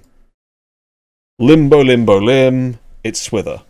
Limbo, 1.38 1.82
limbo, 1.82 2.18
lim. 2.20 2.78
It's 3.02 3.28
swither. 3.28 3.62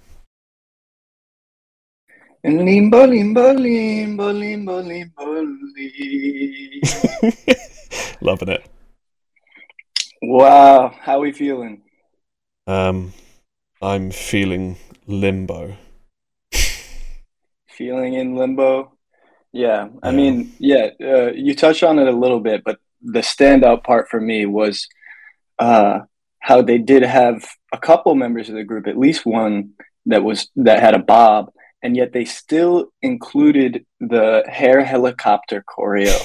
Limbo, 2.44 3.06
limbo, 3.06 3.52
limbo, 3.52 4.32
limbo, 4.32 4.80
limbo, 4.80 5.24
limbo. 5.32 5.46
Loving 8.20 8.48
it. 8.48 8.66
Wow, 10.22 10.94
how 11.00 11.16
are 11.18 11.20
we 11.20 11.32
feeling? 11.32 11.82
Um, 12.66 13.12
I'm 13.80 14.10
feeling 14.10 14.76
limbo. 15.06 15.76
Feeling 17.68 18.14
in 18.14 18.36
limbo? 18.36 18.92
Yeah, 19.52 19.88
I 20.02 20.10
Yeah. 20.10 20.16
mean, 20.16 20.52
yeah, 20.58 20.90
uh, 21.00 21.32
you 21.32 21.54
touched 21.54 21.82
on 21.82 21.98
it 21.98 22.06
a 22.06 22.12
little 22.12 22.40
bit, 22.40 22.62
but 22.64 22.78
the 23.02 23.20
standout 23.20 23.84
part 23.84 24.08
for 24.08 24.20
me 24.20 24.46
was 24.46 24.88
uh, 25.58 26.00
how 26.40 26.62
they 26.62 26.78
did 26.78 27.02
have 27.02 27.44
a 27.72 27.78
couple 27.78 28.14
members 28.14 28.48
of 28.48 28.54
the 28.54 28.64
group, 28.64 28.86
at 28.86 28.98
least 28.98 29.26
one 29.26 29.70
that 30.06 30.24
was 30.24 30.48
that 30.56 30.80
had 30.80 30.94
a 30.94 30.98
bob, 30.98 31.50
and 31.82 31.96
yet 31.96 32.12
they 32.12 32.24
still 32.24 32.92
included 33.02 33.84
the 34.00 34.44
hair 34.48 34.84
helicopter 34.84 35.64
choreo, 35.68 36.16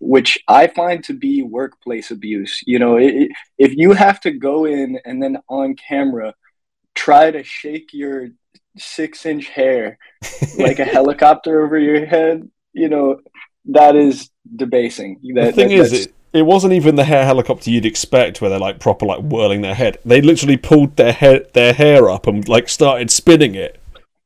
which 0.00 0.38
I 0.48 0.66
find 0.66 1.02
to 1.04 1.12
be 1.12 1.42
workplace 1.42 2.10
abuse. 2.10 2.60
You 2.66 2.78
know, 2.78 2.96
it, 2.96 3.30
if 3.58 3.74
you 3.76 3.92
have 3.92 4.20
to 4.20 4.30
go 4.30 4.64
in 4.64 4.98
and 5.04 5.22
then 5.22 5.38
on 5.48 5.76
camera 5.76 6.34
try 6.94 7.30
to 7.30 7.44
shake 7.44 7.90
your 7.92 8.28
six 8.76 9.24
inch 9.26 9.48
hair 9.48 9.98
like 10.58 10.78
a 10.78 10.84
helicopter 10.84 11.62
over 11.62 11.78
your 11.78 12.06
head, 12.06 12.48
you 12.72 12.88
know, 12.88 13.20
that 13.66 13.96
is 13.96 14.30
debasing. 14.56 15.20
the 15.22 15.52
thing 15.52 15.68
that- 15.68 15.92
is, 15.92 16.06
it, 16.06 16.14
it 16.32 16.42
wasn't 16.42 16.72
even 16.74 16.96
the 16.96 17.04
hair 17.04 17.24
helicopter 17.24 17.70
you'd 17.70 17.86
expect, 17.86 18.40
where 18.40 18.50
they're 18.50 18.58
like 18.58 18.80
proper 18.80 19.06
like 19.06 19.20
whirling 19.20 19.62
their 19.62 19.74
head. 19.74 19.98
They 20.04 20.20
literally 20.20 20.56
pulled 20.56 20.96
their 20.96 21.12
hair 21.12 21.40
their 21.54 21.72
hair 21.72 22.10
up 22.10 22.26
and 22.26 22.46
like 22.48 22.68
started 22.68 23.10
spinning 23.10 23.54
it. 23.54 23.80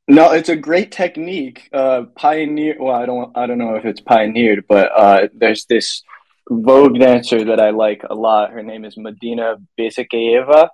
no, 0.08 0.32
it's 0.32 0.48
a 0.48 0.56
great 0.56 0.92
technique. 0.92 1.68
Uh, 1.72 2.04
pioneer. 2.16 2.76
Well, 2.78 2.94
I 2.94 3.06
don't. 3.06 3.36
I 3.36 3.46
don't 3.46 3.58
know 3.58 3.76
if 3.76 3.84
it's 3.84 4.00
pioneered, 4.00 4.64
but 4.68 4.90
uh, 4.94 5.28
there's 5.34 5.64
this 5.66 6.02
Vogue 6.50 6.98
dancer 6.98 7.44
that 7.44 7.60
I 7.60 7.70
like 7.70 8.02
a 8.08 8.14
lot. 8.14 8.50
Her 8.50 8.62
name 8.62 8.84
is 8.84 8.96
Medina 8.96 9.56
Besikaeva, 9.78 10.68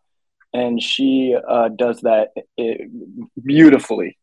and 0.54 0.82
she 0.82 1.36
uh, 1.48 1.68
does 1.68 2.00
that 2.00 2.28
uh, 2.58 2.84
beautifully, 3.44 4.16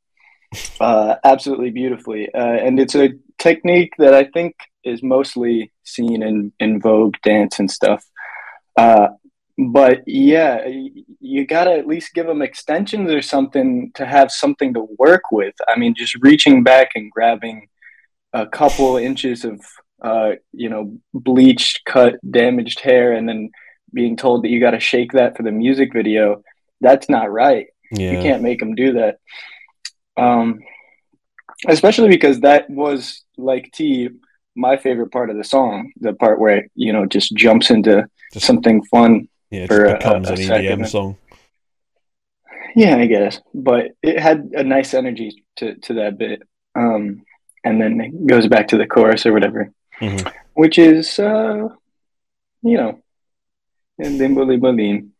uh, 0.79 1.15
absolutely 1.23 1.69
beautifully. 1.69 2.33
Uh, 2.33 2.39
and 2.39 2.79
it's 2.79 2.95
a 2.95 3.11
technique 3.37 3.93
that 3.99 4.13
I 4.13 4.23
think 4.25 4.55
is 4.85 5.03
mostly 5.03 5.71
seen 5.83 6.23
in 6.23 6.53
in 6.59 6.79
Vogue 6.79 7.15
dance 7.23 7.59
and 7.59 7.69
stuff. 7.69 8.05
Uh, 8.77 9.07
but 9.57 10.03
yeah, 10.05 10.67
you 11.19 11.47
gotta 11.47 11.71
at 11.71 11.87
least 11.87 12.13
give 12.13 12.27
them 12.27 12.41
extensions 12.41 13.11
or 13.11 13.21
something 13.21 13.91
to 13.95 14.05
have 14.05 14.31
something 14.31 14.73
to 14.73 14.87
work 14.99 15.23
with. 15.31 15.55
I 15.67 15.79
mean, 15.79 15.95
just 15.95 16.15
reaching 16.15 16.63
back 16.63 16.89
and 16.95 17.11
grabbing 17.11 17.67
a 18.33 18.45
couple 18.45 18.97
inches 18.97 19.45
of, 19.45 19.61
uh, 20.01 20.31
you 20.51 20.69
know, 20.69 20.97
bleached, 21.13 21.85
cut, 21.85 22.15
damaged 22.29 22.81
hair, 22.81 23.13
and 23.13 23.29
then 23.29 23.49
being 23.93 24.17
told 24.17 24.43
that 24.43 24.49
you 24.49 24.59
got 24.59 24.71
to 24.71 24.79
shake 24.79 25.13
that 25.13 25.37
for 25.37 25.43
the 25.43 25.51
music 25.51 25.93
video. 25.93 26.43
That's 26.81 27.07
not 27.07 27.31
right. 27.31 27.67
Yeah. 27.91 28.11
You 28.11 28.21
can't 28.21 28.43
make 28.43 28.59
them 28.59 28.75
do 28.75 28.93
that. 28.93 29.19
Um, 30.17 30.59
especially 31.67 32.09
because 32.09 32.41
that 32.41 32.69
was 32.69 33.23
like 33.37 33.71
T, 33.73 34.09
my 34.55 34.77
favorite 34.77 35.11
part 35.11 35.29
of 35.29 35.37
the 35.37 35.43
song, 35.43 35.91
the 35.99 36.13
part 36.13 36.39
where 36.39 36.57
it, 36.57 36.71
you 36.75 36.93
know 36.93 37.05
just 37.05 37.35
jumps 37.35 37.69
into 37.69 38.07
Just- 38.33 38.45
something 38.45 38.83
fun. 38.85 39.27
Yeah, 39.51 39.63
it 39.63 39.67
for 39.67 39.85
just 39.85 39.93
a- 39.93 39.97
becomes 39.97 40.29
a 40.29 40.33
an 40.33 40.37
second. 40.37 40.65
EDM 40.81 40.87
song. 40.87 41.17
Yeah, 42.75 42.97
I 42.97 43.05
guess, 43.05 43.39
but 43.53 43.91
it 44.03 44.19
had 44.19 44.49
a 44.53 44.63
nice 44.63 44.93
energy 44.93 45.43
to 45.57 45.75
to 45.75 45.93
that 45.95 46.17
bit. 46.17 46.41
Um, 46.75 47.23
and 47.63 47.81
then 47.81 48.01
it 48.01 48.27
goes 48.27 48.47
back 48.47 48.67
to 48.69 48.77
the 48.77 48.85
chorus 48.87 49.25
or 49.25 49.31
whatever, 49.33 49.71
Mhm. 50.01 50.31
which 50.53 50.77
is 50.77 51.17
uh, 51.19 51.69
you 52.63 52.77
know, 52.77 52.99
and 53.97 54.19
then 54.19 54.33
bully 54.35 54.57
bullying. 54.57 55.11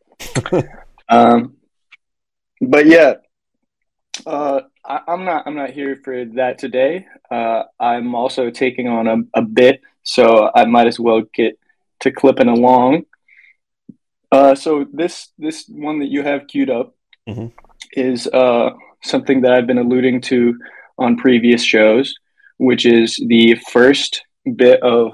um, 1.10 1.56
but 2.62 2.86
yeah, 2.88 3.14
uh, 4.26 4.62
I, 4.88 5.02
I'm 5.08 5.26
not 5.26 5.44
I'm 5.46 5.56
not 5.56 5.72
here 5.72 6.00
for 6.04 6.26
that 6.36 6.58
today. 6.58 7.06
Uh, 7.30 7.64
I'm 7.80 8.16
also 8.16 8.50
taking 8.50 8.88
on 8.88 9.08
a, 9.08 9.18
a 9.34 9.42
bit, 9.42 9.82
so 10.04 10.52
I 10.54 10.66
might 10.66 10.88
as 10.88 11.00
well 11.00 11.22
get 11.34 11.58
to 12.02 12.12
clipping 12.12 12.48
along. 12.48 13.06
Uh, 14.32 14.56
so 14.56 14.86
this 14.92 15.30
this 15.38 15.66
one 15.68 16.00
that 16.00 16.10
you 16.10 16.24
have 16.24 16.48
queued 16.48 16.70
up 16.70 16.96
Mhm. 17.28 17.52
is 17.94 18.28
uh, 18.28 18.70
something 19.04 19.42
that 19.42 19.54
I've 19.54 19.66
been 19.68 19.80
alluding 19.80 20.22
to 20.22 20.58
on 20.98 21.18
previous 21.18 21.64
shows, 21.64 22.14
which 22.58 22.86
is 22.86 23.20
the 23.28 23.56
first 23.72 24.24
bit 24.56 24.82
of 24.84 25.14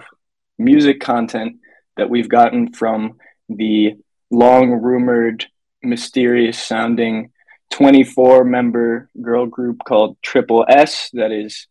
music 0.58 1.00
content 1.00 1.58
that 1.96 2.10
we've 2.10 2.28
gotten 2.30 2.74
from 2.74 3.18
the 3.48 3.96
long 4.30 4.72
rumored, 4.72 5.46
mysterious 5.84 6.60
sounding 6.60 7.32
24 7.72 8.44
member 8.44 9.10
girl 9.22 9.46
group 9.46 9.80
called 9.86 10.18
TripleS. 10.22 11.10
That 11.14 11.32
is 11.32 11.68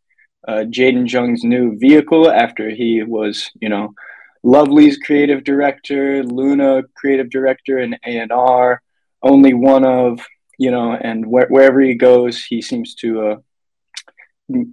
uh, 0.47 0.65
Jaden 0.69 1.09
Jung's 1.09 1.45
new 1.45 1.79
vehicle 1.79 2.31
after 2.31 2.71
he 2.71 3.03
was, 3.03 3.51
you 3.61 3.69
know, 3.69 3.95
Lovely's 4.43 4.97
creative 4.97 5.45
director, 5.45 6.25
LOONA 6.25 6.85
creative 6.97 7.31
director, 7.31 7.79
and 7.79 7.99
A&R, 8.07 8.83
only 9.23 9.53
one 9.53 9.85
of, 9.85 10.21
you 10.59 10.71
know, 10.71 10.93
and 10.93 11.27
where, 11.27 11.47
wherever 11.49 11.81
he 11.81 11.95
goes, 11.95 12.43
he 12.43 12.63
seems 12.63 12.95
to 12.97 13.27
uh, 13.27 13.37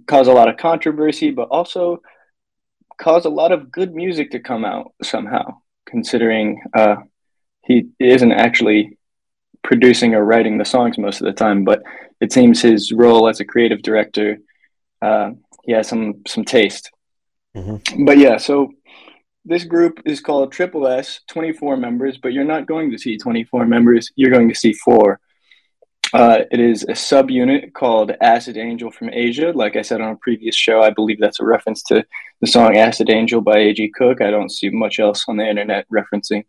cause 0.06 0.26
a 0.26 0.32
lot 0.32 0.48
of 0.48 0.56
controversy, 0.56 1.30
but 1.30 1.48
also 1.48 2.00
cause 2.98 3.26
a 3.26 3.30
lot 3.30 3.52
of 3.52 3.70
good 3.70 3.94
music 3.94 4.30
to 4.30 4.40
come 4.40 4.64
out 4.64 4.92
somehow, 5.02 5.58
considering 5.86 6.62
uh, 6.74 6.96
he 7.62 7.88
isn't 8.00 8.32
actually 8.32 8.97
producing 9.62 10.14
or 10.14 10.24
writing 10.24 10.58
the 10.58 10.64
songs 10.64 10.98
most 10.98 11.20
of 11.20 11.26
the 11.26 11.32
time, 11.32 11.64
but 11.64 11.82
it 12.20 12.32
seems 12.32 12.62
his 12.62 12.92
role 12.92 13.28
as 13.28 13.40
a 13.40 13.44
creative 13.44 13.82
director, 13.82 14.38
uh, 15.02 15.30
he 15.64 15.72
has 15.72 15.88
some 15.88 16.22
some 16.26 16.44
taste. 16.44 16.90
Mhm. 17.56 18.06
But 18.06 18.18
yeah, 18.18 18.36
so 18.36 18.70
this 19.44 19.64
group 19.64 20.00
is 20.04 20.20
called 20.20 20.52
TripleS, 20.52 21.20
24 21.28 21.76
members, 21.76 22.18
but 22.18 22.32
you're 22.32 22.44
not 22.44 22.66
going 22.66 22.90
to 22.90 22.98
see 22.98 23.16
24 23.16 23.66
members, 23.66 24.10
you're 24.16 24.30
going 24.30 24.48
to 24.48 24.54
see 24.54 24.72
four. 24.72 25.20
Uh, 26.12 26.38
it 26.50 26.58
is 26.60 26.84
a 26.84 26.92
subunit 26.92 27.74
called 27.74 28.12
Acid 28.22 28.56
Angel 28.56 28.90
from 28.90 29.10
Asia. 29.12 29.52
Like 29.54 29.76
I 29.76 29.82
said 29.82 30.00
on 30.00 30.12
a 30.12 30.16
previous 30.16 30.56
show, 30.56 30.80
I 30.80 30.90
believe 30.90 31.20
that's 31.20 31.40
a 31.40 31.44
reference 31.44 31.82
to 31.84 32.04
the 32.40 32.46
song 32.46 32.76
Acid 32.76 33.10
Angel 33.10 33.40
by 33.42 33.58
A.G. 33.58 33.90
Cook. 33.94 34.22
I 34.22 34.30
don't 34.30 34.50
see 34.50 34.70
much 34.70 34.98
else 34.98 35.24
on 35.28 35.36
the 35.36 35.46
internet 35.46 35.86
referencing 35.90 36.44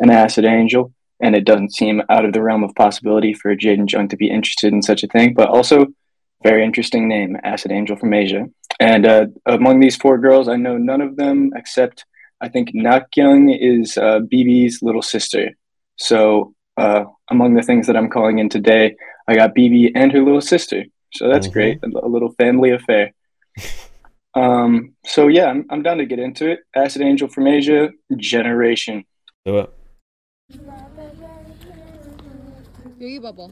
an 0.00 0.10
Acid 0.10 0.44
Angel, 0.44 0.92
and 1.20 1.34
it 1.34 1.44
doesn't 1.44 1.74
seem 1.74 2.02
out 2.10 2.24
of 2.24 2.32
the 2.32 2.42
realm 2.42 2.64
of 2.64 2.74
possibility 2.74 3.34
for 3.34 3.54
Jaden 3.54 3.90
Jung 3.90 4.08
to 4.08 4.16
be 4.16 4.30
interested 4.30 4.72
in 4.72 4.82
such 4.82 5.02
a 5.02 5.08
thing. 5.08 5.34
But 5.34 5.48
also, 5.48 5.86
very 6.42 6.64
interesting 6.64 7.08
name, 7.08 7.36
Acid 7.44 7.72
Angel 7.72 7.96
from 7.96 8.12
Asia. 8.12 8.46
And 8.80 9.06
uh, 9.06 9.26
among 9.46 9.80
these 9.80 9.96
four 9.96 10.18
girls, 10.18 10.48
I 10.48 10.56
know 10.56 10.76
none 10.76 11.00
of 11.00 11.16
them 11.16 11.52
except 11.56 12.04
I 12.40 12.48
think 12.48 12.74
Nakyung 12.74 13.56
is 13.58 13.96
uh, 13.96 14.18
Bibi's 14.20 14.80
little 14.82 15.02
sister. 15.02 15.50
So 15.96 16.54
uh, 16.76 17.04
among 17.30 17.54
the 17.54 17.62
things 17.62 17.86
that 17.86 17.96
I'm 17.96 18.10
calling 18.10 18.38
in 18.38 18.48
today, 18.48 18.96
I 19.28 19.34
got 19.36 19.54
Bibi 19.54 19.92
and 19.94 20.12
her 20.12 20.20
little 20.22 20.40
sister. 20.42 20.84
So 21.14 21.28
that's 21.28 21.46
Mhm. 21.46 21.52
great, 21.52 21.78
a, 21.82 22.06
a 22.06 22.08
little 22.08 22.32
family 22.32 22.70
affair. 22.70 23.12
Um, 24.36 24.94
so 25.06 25.28
yeah, 25.28 25.46
I'm, 25.46 25.64
I'm 25.70 25.82
down 25.84 25.98
to 25.98 26.06
get 26.06 26.18
into 26.18 26.50
it. 26.50 26.58
Acid 26.74 27.02
Angel 27.02 27.28
from 27.28 27.46
Asia, 27.46 27.90
Generation. 28.16 29.04
Do 29.46 29.58
it. 29.58 29.70
여기 33.03 33.19
봐봐. 33.19 33.47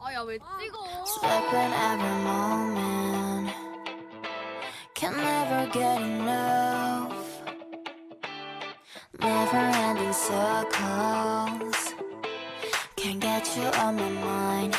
아야 0.00 0.20
왜 0.22 0.38
찍어? 0.38 1.04
Slipping 1.06 1.72
every 1.72 2.16
moment. 2.24 3.52
Can 4.94 5.16
never 5.16 5.70
get 5.72 6.00
enough. 6.00 7.42
Never 9.18 9.56
ending 9.56 10.12
circles. 10.12 11.94
Can't 12.96 13.20
get 13.20 13.56
you 13.56 13.66
on 13.80 13.96
my 13.96 14.10
mind. 14.10 14.76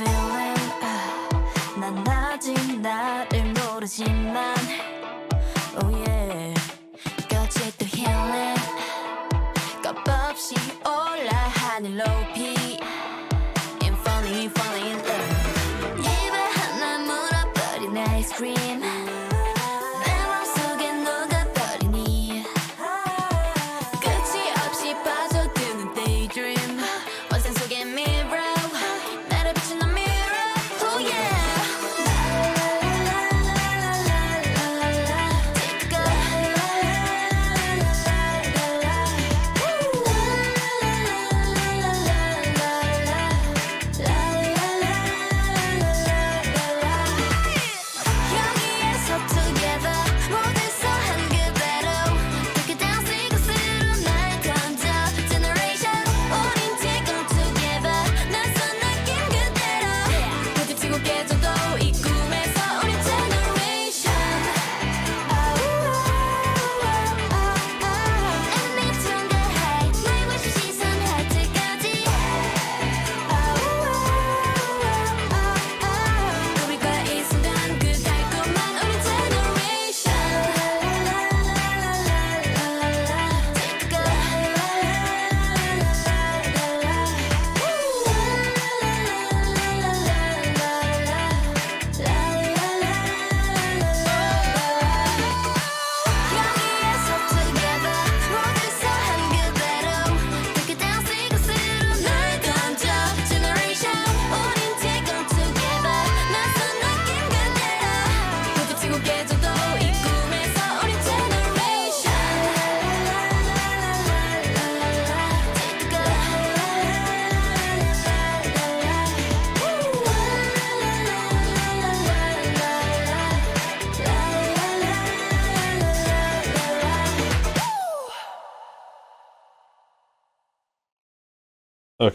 Feeling 0.00 0.54
아, 0.82 1.28
난 1.78 2.08
아직 2.08 2.54
나를 2.80 3.52
모르지만 3.52 4.54
oh 5.82 5.94
yeah. 6.08 6.54
또 7.78 7.84
healing. 7.84 8.60
값없이 9.82 10.54
올라 10.86 11.30
하늘 11.54 11.96
높 11.98 12.29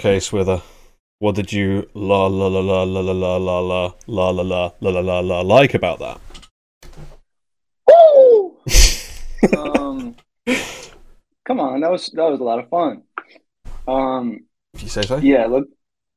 Okay, 0.06 0.18
Swither. 0.18 0.62
What 1.18 1.34
did 1.34 1.52
you 1.52 1.90
la 1.96 2.28
la 2.28 2.46
la 2.46 2.60
la 2.60 2.84
la 2.84 3.00
la 3.00 3.12
la 3.12 3.38
la 3.38 3.60
la 3.60 3.94
la 4.06 4.30
la 4.30 4.30
la 4.30 4.72
la 4.80 4.90
la 4.92 5.00
la 5.02 5.20
la 5.22 5.42
like 5.42 5.74
about 5.74 5.98
that? 5.98 6.22
um, 9.58 10.16
come 11.44 11.60
on, 11.60 11.82
that 11.82 11.90
was 11.90 12.12
that 12.14 12.30
was 12.30 12.40
a 12.40 12.44
lot 12.44 12.60
of 12.60 12.70
fun. 12.70 13.02
Um, 13.88 14.46
If 14.76 14.84
you 14.84 14.90
say 14.90 15.02
so. 15.02 15.18
yeah, 15.18 15.48
let, 15.48 15.64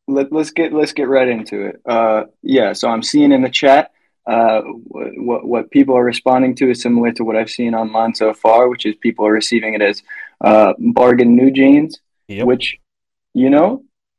let 0.07 0.31
let's 0.35 0.51
get 0.51 0.75
let's 0.75 0.93
get 0.93 1.09
right 1.09 1.27
into 1.27 1.63
it. 1.63 1.81
Uh, 1.87 2.25
yeah, 2.43 2.75
so 2.75 2.91
I'm 2.91 3.03
seeing 3.03 3.33
in 3.33 3.41
the 3.41 3.49
chat 3.49 3.93
uh, 4.27 4.61
what, 4.61 5.13
what 5.17 5.47
what 5.47 5.71
people 5.71 5.97
are 5.97 6.05
responding 6.05 6.55
to 6.57 6.71
is 6.71 6.83
similar 6.83 7.11
to 7.13 7.25
what 7.25 7.37
I've 7.37 7.49
seen 7.49 7.75
online 7.75 8.15
so 8.15 8.35
far, 8.35 8.69
which 8.69 8.85
is 8.85 8.97
people 8.97 9.27
are 9.27 9.33
receiving 9.33 9.73
it 9.73 9.81
as 9.81 10.03
uh, 10.43 10.75
bargain 10.79 11.35
New 11.35 11.51
Jeans, 11.51 11.99
Yep. 12.29 12.47
which 12.47 12.79
you 13.43 13.51
know, 13.51 13.69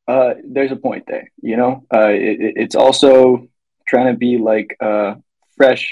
uh, 0.07 0.31
there's 0.53 0.71
a 0.71 0.75
point 0.87 1.05
there. 1.07 1.27
You 1.41 1.57
know, 1.57 1.73
uh, 1.93 2.09
it, 2.09 2.35
it- 2.45 2.53
it's 2.63 2.75
also 2.75 3.47
trying 3.87 4.11
to 4.13 4.17
be 4.17 4.37
like 4.37 4.75
a 4.81 5.15
fresh 5.57 5.85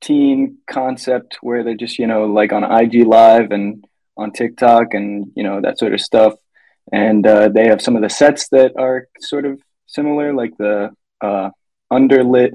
teen 0.00 0.58
concept 0.66 1.38
where 1.42 1.62
they're 1.62 1.76
just 1.86 1.98
you 1.98 2.06
know 2.06 2.24
like 2.26 2.52
on 2.52 2.64
IG 2.64 2.94
Live 3.06 3.52
and 3.52 3.84
on 4.16 4.32
TikTok 4.32 4.94
and 4.94 5.32
you 5.36 5.44
know 5.44 5.60
that 5.60 5.78
sort 5.78 5.94
of 5.94 6.00
stuff. 6.00 6.34
And 6.92 7.26
uh, 7.26 7.48
they 7.48 7.68
have 7.68 7.80
some 7.80 7.96
of 7.96 8.02
the 8.02 8.10
sets 8.10 8.48
that 8.48 8.72
are 8.76 9.08
sort 9.20 9.46
of 9.46 9.60
similar, 9.86 10.34
like 10.34 10.56
the 10.58 10.90
uh, 11.20 11.50
underlit 11.92 12.52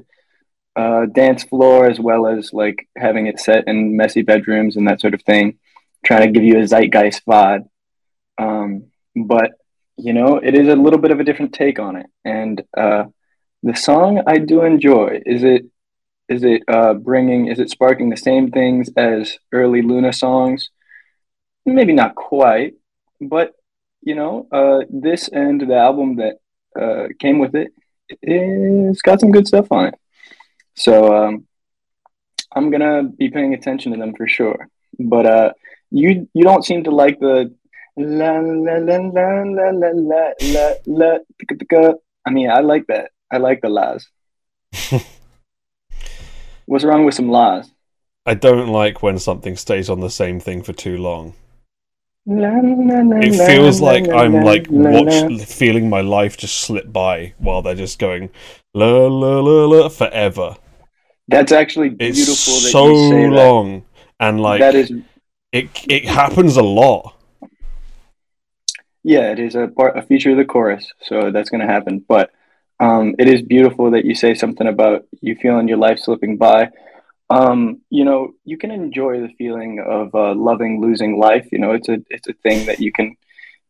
uh, 0.76 1.06
dance 1.06 1.44
floor, 1.44 1.86
as 1.88 1.98
well 1.98 2.26
as 2.26 2.52
like 2.52 2.88
having 2.96 3.26
it 3.26 3.40
set 3.40 3.66
in 3.66 3.96
messy 3.96 4.22
bedrooms 4.22 4.76
and 4.76 4.86
that 4.86 5.00
sort 5.00 5.14
of 5.14 5.22
thing, 5.22 5.58
trying 6.04 6.22
to 6.22 6.30
give 6.32 6.44
you 6.44 6.58
a 6.58 6.66
zeitgeist 6.66 7.22
vibe. 7.26 7.64
Um, 8.38 8.84
but 9.16 9.52
you 9.98 10.12
know, 10.12 10.36
it 10.36 10.54
is 10.54 10.68
a 10.68 10.76
little 10.76 10.98
bit 10.98 11.10
of 11.10 11.20
a 11.20 11.24
different 11.24 11.52
take 11.52 11.78
on 11.78 11.96
it. 11.96 12.06
And 12.24 12.62
uh, 12.76 13.04
the 13.62 13.74
song 13.74 14.22
I 14.26 14.38
do 14.38 14.62
enjoy. 14.62 15.20
Is 15.26 15.42
it 15.42 15.66
is 16.28 16.44
it 16.44 16.62
uh, 16.68 16.94
bringing? 16.94 17.46
Is 17.46 17.58
it 17.58 17.70
sparking 17.70 18.10
the 18.10 18.16
same 18.16 18.50
things 18.50 18.90
as 18.96 19.38
early 19.52 19.82
LOONA 19.82 20.12
songs? 20.12 20.70
Maybe 21.66 21.92
not 21.92 22.14
quite, 22.14 22.74
but 23.20 23.52
you 24.02 24.14
know, 24.14 24.46
uh, 24.52 24.84
this 24.88 25.28
and 25.28 25.60
the 25.60 25.76
album 25.76 26.16
that 26.16 26.36
uh, 26.80 27.08
came 27.18 27.38
with 27.38 27.54
it, 27.54 27.72
it's 28.22 29.02
got 29.02 29.20
some 29.20 29.32
good 29.32 29.48
stuff 29.48 29.66
on 29.72 29.86
it. 29.86 29.94
So 30.76 31.14
um, 31.16 31.46
I'm 32.54 32.70
gonna 32.70 33.02
be 33.02 33.30
paying 33.30 33.54
attention 33.54 33.92
to 33.92 33.98
them 33.98 34.14
for 34.14 34.28
sure. 34.28 34.68
But 34.98 35.26
uh, 35.26 35.52
you 35.90 36.28
you 36.34 36.44
don't 36.44 36.64
seem 36.64 36.84
to 36.84 36.90
like 36.90 37.18
the 37.18 37.54
la 37.98 38.38
la 38.38 38.78
la 38.78 38.96
la 38.96 39.42
la 39.42 39.70
la 39.70 39.90
la 39.94 40.32
la 40.46 40.74
la. 40.86 41.18
I 42.26 42.30
mean, 42.30 42.50
I 42.50 42.60
like 42.60 42.86
that. 42.88 43.10
I 43.30 43.38
like 43.38 43.60
the 43.60 43.68
las. 43.68 44.06
What's 46.66 46.84
wrong 46.84 47.04
with 47.04 47.14
some 47.14 47.28
las? 47.28 47.70
I 48.26 48.34
don't 48.34 48.68
like 48.68 49.02
when 49.02 49.18
something 49.18 49.56
stays 49.56 49.88
on 49.88 50.00
the 50.00 50.10
same 50.10 50.38
thing 50.38 50.62
for 50.62 50.72
too 50.74 50.98
long. 50.98 51.34
La, 52.26 52.50
la, 52.50 53.00
la, 53.02 53.16
It 53.22 53.34
feels 53.34 53.80
like 53.80 54.06
I'm 54.08 54.44
like 54.44 54.66
watch 54.68 55.42
feeling 55.46 55.88
my 55.88 56.02
life 56.02 56.36
just 56.36 56.58
slip 56.58 56.92
by 56.92 57.32
while 57.38 57.62
they're 57.62 57.74
just 57.74 57.98
going 57.98 58.28
la 58.74 59.06
la 59.06 59.40
la 59.40 59.64
la 59.64 59.88
forever. 59.88 60.56
That's 61.28 61.52
actually 61.52 61.96
It's 61.98 62.18
beautiful 62.18 62.54
that 62.54 62.70
so 62.70 63.10
say 63.10 63.22
that. 63.22 63.30
long 63.30 63.84
and 64.20 64.40
like 64.40 64.60
that 64.60 64.74
is 64.74 64.92
it 65.52 65.70
it 65.88 66.04
happens 66.04 66.58
a 66.58 66.62
lot. 66.62 67.14
Yeah, 69.04 69.32
it 69.32 69.38
is 69.38 69.54
a 69.54 69.68
part, 69.68 69.96
a 69.96 70.02
feature 70.02 70.30
of 70.32 70.36
the 70.36 70.44
chorus, 70.44 70.90
so 71.02 71.30
that's 71.30 71.50
going 71.50 71.60
to 71.66 71.72
happen. 71.72 72.04
But 72.06 72.30
um, 72.80 73.14
it 73.18 73.28
is 73.28 73.42
beautiful 73.42 73.90
that 73.92 74.04
you 74.04 74.14
say 74.14 74.34
something 74.34 74.66
about 74.66 75.06
you 75.20 75.36
feeling 75.36 75.68
your 75.68 75.78
life 75.78 75.98
slipping 75.98 76.36
by. 76.36 76.70
um, 77.30 77.82
you 77.90 78.04
know, 78.04 78.32
you 78.44 78.56
can 78.56 78.70
enjoy 78.70 79.20
the 79.20 79.32
feeling 79.36 79.80
of 79.86 80.14
uh, 80.14 80.34
loving 80.34 80.80
losing 80.80 81.18
life. 81.18 81.46
You 81.52 81.58
know, 81.58 81.72
it's 81.72 81.88
a 81.88 81.98
it's 82.08 82.28
a 82.28 82.32
thing 82.34 82.66
that 82.66 82.80
you 82.80 82.92
can 82.92 83.16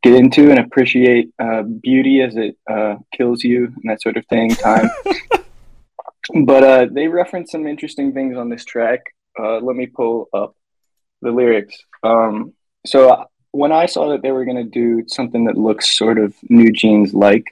get 0.03 0.15
into 0.15 0.51
and 0.51 0.61
appreciate 0.61 1.31
uh, 1.41 1.63
beauty 1.63 2.23
as 2.23 2.37
it 2.37 2.57
uh, 2.71 2.97
kills 3.13 3.43
you 3.43 3.65
and 3.67 3.91
that 3.91 4.01
sort 4.03 4.17
of 4.17 4.25
thing. 4.27 4.51
Time, 4.51 4.89
but 6.45 6.63
uh, 6.63 6.87
they 6.91 7.09
reference 7.09 7.51
some 7.51 7.67
interesting 7.67 8.13
things 8.13 8.37
on 8.37 8.49
this 8.49 8.65
track. 8.65 9.01
Uh, 9.39 9.59
let 9.59 9.77
me 9.77 9.87
pull 9.87 10.29
up 10.33 10.55
the 11.23 11.31
lyrics. 11.33 11.77
Um, 12.03 12.55
so 12.87 13.27
when 13.53 13.73
I 13.73 13.87
saw 13.87 14.11
that 14.11 14.23
they 14.23 14.33
were 14.33 14.45
going 14.45 14.57
to 14.57 14.65
do 14.65 15.05
something 15.09 15.45
that 15.45 15.57
looks 15.57 15.97
sort 15.97 16.19
of 16.19 16.35
New 16.49 16.71
Jeans 16.73 17.15
like, 17.15 17.45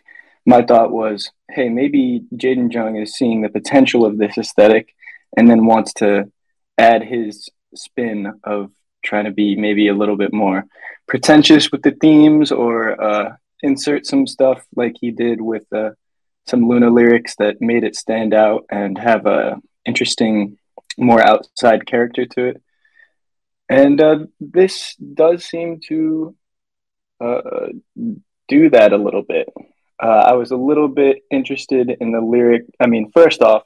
my 0.44 0.62
thought 0.62 0.93
was, 0.93 1.31
hey, 1.51 1.68
maybe 1.68 2.23
Jaden 2.35 2.73
Jung 2.73 2.97
is 2.97 3.14
seeing 3.14 3.40
the 3.40 3.48
potential 3.48 4.05
of 4.05 4.18
this 4.18 4.39
aesthetic 4.39 4.94
and 5.36 5.51
then 5.51 5.66
wants 5.66 5.93
to 5.94 6.31
add 6.78 7.02
his 7.02 7.48
spin 7.74 8.32
of 8.44 8.70
trying 9.05 9.24
to 9.24 9.31
be 9.31 9.56
maybe 9.56 9.89
a 9.89 9.94
little 9.94 10.16
bit 10.16 10.32
more 10.32 10.64
pretentious 11.09 11.70
with 11.70 11.82
the 11.82 11.93
themes 11.93 12.52
or 12.52 13.01
uh, 13.01 13.36
insert 13.62 14.06
some 14.06 14.27
stuff 14.27 14.64
like 14.74 14.97
he 15.01 15.10
did 15.10 15.40
with 15.40 15.64
uh, 15.73 15.90
some 16.47 16.68
LOONA 16.68 16.90
lyrics 16.90 17.35
that 17.36 17.60
made 17.60 17.85
it 17.85 17.97
stand 17.97 18.35
out 18.35 18.64
and 18.70 18.98
have 18.98 19.27
a 19.27 19.56
interesting, 19.85 20.59
more 20.98 21.24
outside 21.24 21.86
character 21.86 22.27
to 22.27 22.44
it. 22.47 22.62
And 23.68 24.01
uh, 24.01 24.18
this 24.40 24.94
does 24.97 25.44
seem 25.44 25.80
to 25.88 26.34
uh, 27.20 27.68
do 28.48 28.70
that 28.70 28.93
a 28.93 28.97
little 28.97 29.22
bit. 29.22 29.48
Uh, 30.02 30.06
I 30.06 30.32
was 30.34 30.51
a 30.51 30.56
little 30.56 30.88
bit 30.88 31.24
interested 31.30 31.90
in 32.01 32.12
the 32.12 32.20
lyric. 32.20 32.64
I 32.78 32.86
mean, 32.86 33.10
first 33.12 33.43
off, 33.43 33.62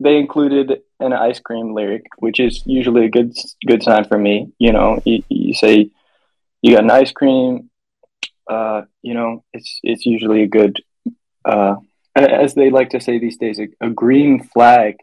they 0.00 0.16
included 0.16 0.80
an 1.00 1.12
ice 1.12 1.40
cream 1.40 1.74
lyric, 1.74 2.06
which 2.18 2.40
is 2.40 2.62
usually 2.66 3.04
a 3.04 3.10
good 3.10 3.36
good 3.66 3.82
sign 3.82 4.04
for 4.04 4.18
me. 4.18 4.52
You 4.58 4.72
know, 4.72 5.00
you, 5.04 5.22
you 5.28 5.54
say 5.54 5.90
you 6.62 6.74
got 6.74 6.84
an 6.84 6.90
ice 6.90 7.12
cream. 7.12 7.70
Uh, 8.48 8.82
you 9.02 9.14
know, 9.14 9.44
it's 9.52 9.78
it's 9.82 10.06
usually 10.06 10.42
a 10.42 10.48
good, 10.48 10.80
uh, 11.44 11.76
as 12.14 12.54
they 12.54 12.70
like 12.70 12.90
to 12.90 13.00
say 13.00 13.18
these 13.18 13.36
days, 13.36 13.60
a, 13.60 13.68
a 13.80 13.90
green 13.90 14.42
flag 14.42 14.96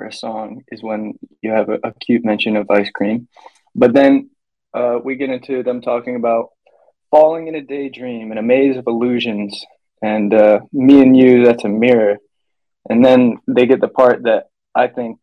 for 0.00 0.06
a 0.06 0.12
song 0.12 0.62
is 0.72 0.82
when 0.82 1.12
you 1.42 1.50
have 1.50 1.68
a, 1.68 1.78
a 1.84 1.92
cute 2.00 2.24
mention 2.24 2.56
of 2.56 2.70
ice 2.70 2.90
cream. 2.90 3.28
But 3.74 3.92
then 3.92 4.30
uh, 4.72 4.98
we 5.04 5.16
get 5.16 5.28
into 5.28 5.62
them 5.62 5.82
talking 5.82 6.16
about 6.16 6.48
falling 7.10 7.48
in 7.48 7.54
a 7.54 7.60
daydream 7.60 8.32
in 8.32 8.38
a 8.38 8.42
maze 8.42 8.78
of 8.78 8.86
illusions, 8.86 9.62
and 10.02 10.32
uh, 10.32 10.60
me 10.72 11.02
and 11.02 11.14
you, 11.14 11.44
that's 11.44 11.64
a 11.64 11.68
mirror. 11.68 12.16
And 12.88 13.04
then 13.04 13.38
they 13.46 13.66
get 13.66 13.82
the 13.82 13.88
part 13.88 14.22
that 14.22 14.44
I 14.74 14.86
think 14.86 15.18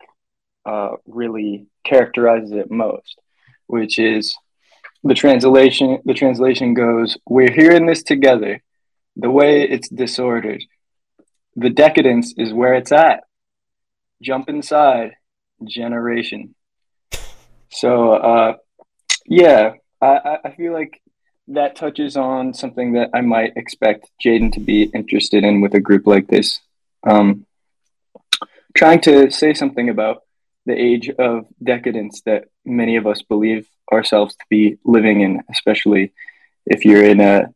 uh, 0.64 0.91
really 1.08 1.66
characterizes 1.84 2.52
it 2.52 2.70
most, 2.70 3.20
which 3.66 3.98
is 3.98 4.36
the 5.04 5.16
translation. 5.16 5.99
The 6.06 6.14
translation 6.14 6.76
goes, 6.76 7.18
"We're 7.28 7.52
hearing 7.52 7.88
this 7.88 8.04
together. 8.04 8.62
The 9.16 9.32
way 9.32 9.64
it's 9.64 9.90
disordered, 9.90 10.64
the 11.56 11.72
decadence 11.72 12.36
is 12.38 12.54
where 12.54 12.76
it's 12.76 12.91
at. 12.91 13.24
Jump 14.22 14.49
inside, 14.49 15.15
generation." 15.64 16.56
So, 17.69 18.14
uh, 18.14 18.56
yeah, 19.26 19.73
I, 20.02 20.39
I- 20.45 20.52
feel 20.52 20.73
like 20.73 21.02
that 21.49 21.76
touches 21.76 22.18
on 22.18 22.53
something 22.53 22.94
that 22.94 23.10
I 23.14 23.22
might 23.22 23.53
expect 23.56 24.10
Jaden 24.23 24.52
to 24.53 24.60
be 24.60 24.84
interested 24.84 25.44
in 25.44 25.61
with 25.61 25.73
a 25.76 25.80
group 25.80 26.06
like 26.06 26.27
this. 26.27 26.60
Um, 27.07 27.45
trying 28.76 29.02
to 29.02 29.31
say 29.31 29.53
something 29.53 29.89
about 29.89 30.23
the 30.65 30.73
age 30.73 31.10
of 31.10 31.45
decadence 31.64 32.22
that 32.26 32.45
many 32.65 32.98
of 32.98 33.07
us 33.07 33.22
believe 33.22 33.68
ourselves 33.91 34.35
to 34.35 34.45
be 34.49 34.77
living 34.84 35.22
in, 35.22 35.41
especially 35.49 36.11
if 36.65 36.84
you're 36.84 37.06
in 37.06 37.22
a 37.22 37.48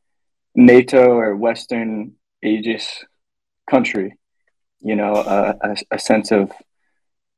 NATO 0.56 1.12
or 1.12 1.36
Western 1.36 2.14
aegis 2.42 3.04
country. 3.70 4.18
You 4.82 4.96
know, 4.96 5.14
uh, 5.14 5.54
a, 5.62 5.96
a 5.96 6.00
sense 6.00 6.32
of 6.32 6.52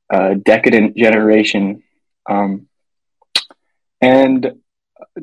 uh, 0.10 0.36
decadent 0.36 0.96
generation. 0.96 1.84
Um, 2.30 2.68
and 4.02 4.54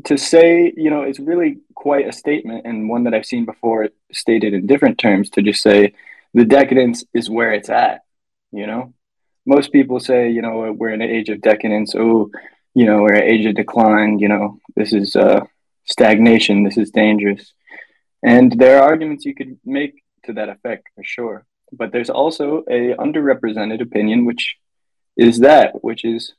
to 0.04 0.16
say, 0.16 0.72
you 0.76 0.90
know, 0.90 1.02
it's 1.02 1.18
really 1.18 1.58
quite 1.74 2.06
a 2.08 2.12
statement 2.12 2.66
and 2.66 2.88
one 2.88 3.04
that 3.04 3.14
I've 3.14 3.26
seen 3.26 3.44
before 3.44 3.88
stated 4.12 4.54
in 4.54 4.66
different 4.66 4.98
terms 4.98 5.30
to 5.30 5.42
just 5.42 5.62
say 5.62 5.94
the 6.34 6.44
decadence 6.44 7.04
is 7.14 7.30
where 7.30 7.52
it's 7.52 7.70
at, 7.70 8.02
you 8.52 8.66
know? 8.66 8.94
Most 9.46 9.72
people 9.72 10.00
say, 10.00 10.30
you 10.30 10.42
know, 10.42 10.72
we're 10.72 10.90
in 10.90 11.02
an 11.02 11.10
age 11.10 11.28
of 11.30 11.40
decadence. 11.40 11.94
Oh, 11.96 12.30
you 12.74 12.84
know, 12.84 13.02
we're 13.02 13.14
an 13.14 13.22
age 13.22 13.46
of 13.46 13.54
decline. 13.54 14.18
You 14.18 14.28
know, 14.28 14.58
this 14.76 14.92
is 14.92 15.16
uh, 15.16 15.40
stagnation. 15.84 16.62
This 16.62 16.76
is 16.76 16.90
dangerous. 16.90 17.52
And 18.22 18.52
there 18.52 18.78
are 18.78 18.90
arguments 18.90 19.24
you 19.24 19.34
could 19.34 19.58
make 19.64 20.04
to 20.24 20.34
that 20.34 20.50
effect 20.50 20.88
for 20.94 21.02
sure. 21.02 21.46
But 21.72 21.92
there's 21.92 22.10
also 22.10 22.64
a 22.68 22.94
underrepresented 22.94 23.80
opinion, 23.80 24.24
which 24.24 24.56
is 25.16 25.40
that, 25.40 25.82
which 25.84 26.04
is, 26.04 26.34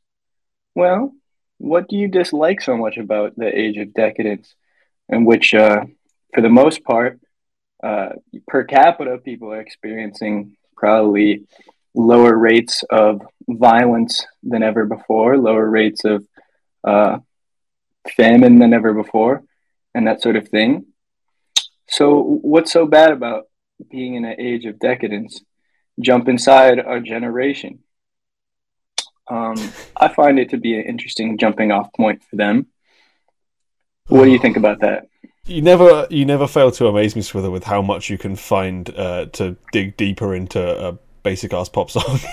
well, 0.75 1.13
what 1.57 1.87
do 1.87 1.95
you 1.95 2.07
dislike 2.07 2.61
so 2.61 2.75
much 2.75 2.97
about 2.97 3.35
the 3.37 3.47
age 3.47 3.77
of 3.77 3.93
decadence, 3.93 4.55
in 5.09 5.25
which, 5.25 5.53
uh, 5.53 5.85
for 6.33 6.41
the 6.41 6.49
most 6.49 6.83
part, 6.83 7.19
uh, 7.83 8.09
per 8.47 8.63
capita, 8.63 9.17
people 9.17 9.51
are 9.51 9.61
experiencing 9.61 10.55
probably 10.75 11.45
lower 11.93 12.35
rates 12.35 12.83
of 12.89 13.21
violence 13.47 14.25
than 14.43 14.63
ever 14.63 14.85
before, 14.85 15.37
lower 15.37 15.69
rates 15.69 16.03
of 16.05 16.25
uh, 16.83 17.19
famine 18.15 18.59
than 18.59 18.73
ever 18.73 18.93
before, 18.93 19.43
and 19.93 20.07
that 20.07 20.21
sort 20.21 20.35
of 20.35 20.47
thing. 20.47 20.85
So, 21.87 22.21
what's 22.21 22.71
so 22.71 22.85
bad 22.85 23.11
about 23.11 23.47
being 23.89 24.15
in 24.15 24.25
an 24.25 24.39
age 24.39 24.65
of 24.65 24.79
decadence? 24.79 25.41
Jump 25.99 26.27
inside 26.27 26.79
our 26.79 26.99
generation. 26.99 27.79
Um, 29.29 29.55
I 29.95 30.09
find 30.09 30.39
it 30.39 30.49
to 30.49 30.57
be 30.57 30.77
an 30.77 30.83
interesting 30.83 31.37
jumping 31.37 31.71
off 31.71 31.93
point 31.93 32.23
for 32.23 32.35
them. 32.35 32.67
What 34.07 34.25
do 34.25 34.31
you 34.31 34.39
think 34.39 34.57
about 34.57 34.81
that? 34.81 35.07
You 35.45 35.61
never, 35.61 36.07
you 36.09 36.25
never 36.25 36.47
fail 36.47 36.71
to 36.71 36.87
amaze 36.87 37.15
me, 37.15 37.21
Swither, 37.21 37.51
with 37.51 37.63
how 37.63 37.81
much 37.81 38.09
you 38.09 38.17
can 38.17 38.35
find 38.35 38.93
uh, 38.95 39.27
to 39.33 39.55
dig 39.71 39.95
deeper 39.97 40.35
into 40.35 40.61
a 40.61 40.97
basic 41.23 41.53
ass 41.53 41.69
pop 41.69 41.89
song. 41.89 42.19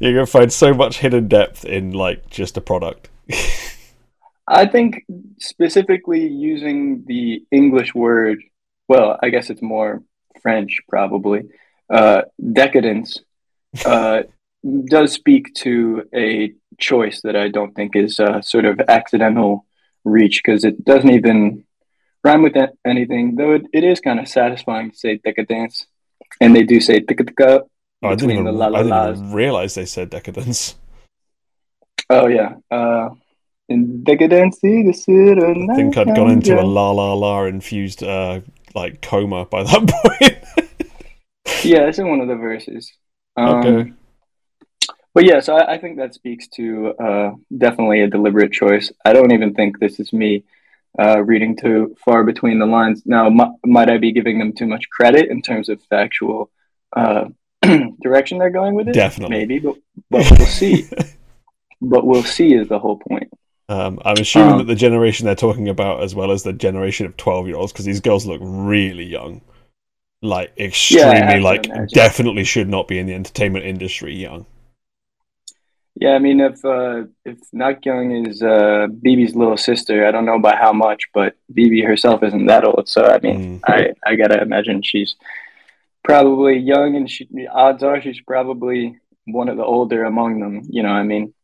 You're 0.00 0.14
gonna 0.14 0.26
find 0.26 0.52
so 0.52 0.72
much 0.74 0.98
hidden 0.98 1.28
depth 1.28 1.64
in 1.64 1.92
like 1.92 2.30
just 2.30 2.56
a 2.56 2.60
product. 2.60 3.08
I 4.48 4.66
think 4.66 5.04
specifically 5.38 6.26
using 6.26 7.04
the 7.06 7.44
English 7.50 7.94
word, 7.94 8.42
well, 8.88 9.18
I 9.22 9.28
guess 9.28 9.50
it's 9.50 9.62
more 9.62 10.02
French 10.42 10.80
probably, 10.88 11.42
uh, 11.90 12.22
decadence, 12.52 13.18
uh, 13.84 14.22
does 14.86 15.12
speak 15.12 15.54
to 15.54 16.08
a 16.14 16.52
choice 16.78 17.20
that 17.22 17.36
I 17.36 17.48
don't 17.48 17.74
think 17.74 17.94
is 17.94 18.18
a 18.18 18.42
sort 18.42 18.64
of 18.64 18.80
accidental 18.88 19.66
reach 20.04 20.42
because 20.44 20.64
it 20.64 20.84
doesn't 20.84 21.10
even 21.10 21.64
rhyme 22.24 22.42
with 22.42 22.56
anything, 22.84 23.36
though 23.36 23.52
it, 23.52 23.62
it 23.72 23.84
is 23.84 24.00
kind 24.00 24.18
of 24.18 24.28
satisfying 24.28 24.90
to 24.90 24.96
say 24.96 25.18
decadence. 25.18 25.86
And 26.40 26.54
they 26.54 26.62
do 26.62 26.80
say 26.80 27.00
tika 27.00 27.64
Oh, 28.00 28.08
I 28.08 28.10
didn't 28.10 28.28
between 28.28 28.36
even, 28.36 28.44
the 28.44 28.52
la 28.52 28.68
la 28.68 28.78
I 28.78 28.82
didn't 28.82 29.16
even 29.16 29.32
realize 29.32 29.74
they 29.74 29.84
said 29.84 30.10
decadence. 30.10 30.76
Oh, 32.10 32.28
yeah. 32.28 32.54
Uh, 32.70 33.10
in 33.68 34.02
decadence, 34.04 34.60
I 34.62 34.92
think 35.76 35.96
I'd 35.96 36.14
gone 36.14 36.30
into 36.30 36.58
a 36.58 36.62
la 36.62 36.90
la 36.90 37.12
la 37.12 37.44
infused 37.44 38.02
uh, 38.02 38.40
like 38.78 39.02
coma 39.02 39.44
by 39.46 39.62
that 39.62 39.88
point. 39.88 40.64
Yeah, 41.64 41.88
it's 41.88 41.98
in 41.98 42.08
one 42.08 42.20
of 42.20 42.28
the 42.28 42.36
verses. 42.36 42.92
Um, 43.36 43.48
Okay. 43.66 43.92
But 45.14 45.24
yeah, 45.24 45.40
so 45.40 45.56
I, 45.56 45.74
I 45.74 45.78
think 45.78 45.96
that 45.96 46.14
speaks 46.14 46.46
to 46.48 46.94
uh, 47.02 47.30
definitely 47.56 48.02
a 48.02 48.08
deliberate 48.08 48.52
choice. 48.52 48.92
I 49.04 49.12
don't 49.12 49.32
even 49.32 49.52
think 49.52 49.78
this 49.78 49.98
is 49.98 50.12
me 50.12 50.44
uh, 50.98 51.22
reading 51.24 51.56
too 51.56 51.96
far 52.04 52.22
between 52.22 52.58
the 52.58 52.66
lines. 52.66 53.02
Now, 53.04 53.26
m- 53.26 53.56
might 53.64 53.90
I 53.90 53.98
be 53.98 54.12
giving 54.12 54.38
them 54.38 54.52
too 54.52 54.66
much 54.66 54.88
credit 54.90 55.28
in 55.28 55.42
terms 55.42 55.68
of 55.68 55.82
factual 55.90 56.50
uh, 56.96 57.24
direction 58.02 58.38
they're 58.38 58.50
going 58.50 58.74
with 58.74 58.88
it? 58.88 58.94
Definitely. 58.94 59.38
Maybe, 59.38 59.58
but, 59.58 59.76
but 60.10 60.30
we'll 60.38 60.46
see. 60.46 60.88
but 61.80 62.06
we'll 62.06 62.22
see 62.22 62.54
is 62.54 62.68
the 62.68 62.78
whole 62.78 62.98
point. 62.98 63.32
Um, 63.68 63.98
I'm 64.04 64.18
assuming 64.18 64.54
Um, 64.54 64.58
that 64.58 64.64
the 64.66 64.74
generation 64.74 65.26
they're 65.26 65.34
talking 65.34 65.68
about, 65.68 66.02
as 66.02 66.14
well 66.14 66.30
as 66.30 66.42
the 66.42 66.52
generation 66.52 67.06
of 67.06 67.16
12 67.16 67.46
year 67.48 67.56
olds, 67.56 67.72
because 67.72 67.84
these 67.84 68.00
girls 68.00 68.26
look 68.26 68.40
really 68.42 69.04
young, 69.04 69.42
like 70.22 70.52
extremely, 70.58 71.40
to 71.40 71.40
like 71.40 71.66
imagine. 71.66 71.88
definitely 71.92 72.44
should 72.44 72.68
not 72.68 72.88
be 72.88 72.98
in 72.98 73.06
the 73.06 73.14
entertainment 73.14 73.64
industry 73.66 74.14
young. 74.14 74.46
Yeah, 76.00 76.10
I 76.14 76.18
mean, 76.20 76.40
if 76.40 76.64
uh, 76.64 77.04
if 77.24 77.38
Nakyoung 77.52 78.28
is 78.28 78.40
uh, 78.40 78.86
Bibi's 79.02 79.34
little 79.34 79.56
sister, 79.56 80.06
I 80.06 80.12
don't 80.12 80.26
know 80.26 80.38
by 80.38 80.54
how 80.54 80.72
much, 80.72 81.08
but 81.12 81.34
Bibi 81.52 81.82
herself 81.82 82.22
isn't 82.22 82.46
that 82.46 82.64
old. 82.64 82.88
So 82.88 83.04
I 83.04 83.18
mean, 83.20 83.38
Mm. 83.38 83.60
I 83.66 83.92
I 84.06 84.14
gotta 84.14 84.40
imagine 84.40 84.82
she's 84.82 85.16
probably 86.04 86.58
young, 86.58 86.96
and 86.96 87.10
she 87.10 87.28
odds 87.52 87.82
are 87.82 88.00
she's 88.00 88.20
probably 88.20 88.96
one 89.26 89.48
of 89.48 89.56
the 89.56 89.64
older 89.64 90.04
among 90.04 90.40
them. 90.40 90.62
You 90.70 90.82
know, 90.84 90.90
I 90.90 91.02
mean, 91.02 91.34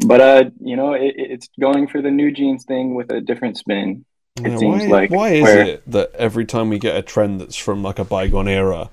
but 0.00 0.20
uh, 0.20 0.44
you 0.60 0.76
know, 0.76 0.94
it, 0.94 1.14
it's 1.16 1.48
going 1.60 1.88
for 1.88 2.02
the 2.02 2.10
New 2.10 2.30
Jeans 2.30 2.64
thing 2.64 2.94
with 2.94 3.10
a 3.12 3.20
different 3.20 3.56
spin. 3.56 4.04
It 4.36 4.52
Yeah, 4.52 4.56
seems 4.58 4.82
why, 4.84 4.88
like 4.88 5.10
why 5.10 5.28
is 5.34 5.42
where- 5.42 5.66
it 5.66 5.90
that 5.90 6.12
every 6.14 6.44
time 6.46 6.68
we 6.70 6.78
get 6.78 6.96
a 6.96 7.02
trend 7.02 7.40
that's 7.40 7.56
from 7.56 7.82
like 7.82 7.98
a 7.98 8.04
bygone 8.04 8.48
era, 8.48 8.90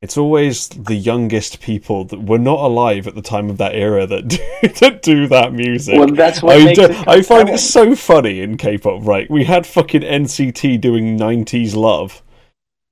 it's 0.00 0.16
always 0.16 0.68
the 0.68 0.94
youngest 0.94 1.60
people 1.60 2.04
that 2.06 2.22
were 2.22 2.38
not 2.38 2.60
alive 2.60 3.06
at 3.06 3.14
the 3.14 3.20
time 3.22 3.50
of 3.50 3.58
that 3.58 3.74
era 3.74 4.06
that 4.06 4.28
do, 4.28 4.38
that 4.80 5.02
do 5.02 5.26
that 5.26 5.52
music. 5.52 5.98
Well, 5.98 6.08
that's 6.08 6.42
what 6.42 6.56
I, 6.58 6.64
makes 6.64 6.78
do- 6.78 6.84
it 6.86 7.08
I 7.08 7.20
find 7.22 7.48
it 7.50 7.58
so 7.58 7.94
funny 7.94 8.40
in 8.40 8.56
K-pop. 8.56 9.04
Right, 9.04 9.30
we 9.30 9.44
had 9.44 9.66
fucking 9.66 10.02
NCT 10.02 10.80
doing 10.80 11.18
'90s 11.18 11.74
love. 11.74 12.22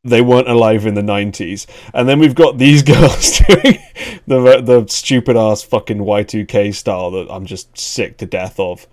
They 0.04 0.20
weren't 0.20 0.48
alive 0.48 0.86
in 0.86 0.94
the 0.94 1.02
'90s, 1.02 1.66
and 1.92 2.08
then 2.08 2.18
we've 2.18 2.34
got 2.34 2.58
these 2.58 2.82
girls 2.94 3.40
doing 3.40 3.78
the 4.26 4.60
the 4.60 4.86
stupid 4.88 5.36
ass 5.36 5.62
fucking 5.62 5.98
Y2K 5.98 6.74
style 6.74 7.10
that 7.12 7.28
I'm 7.30 7.46
just 7.46 7.76
sick 7.76 8.18
to 8.18 8.26
death 8.26 8.58
of. 8.60 8.86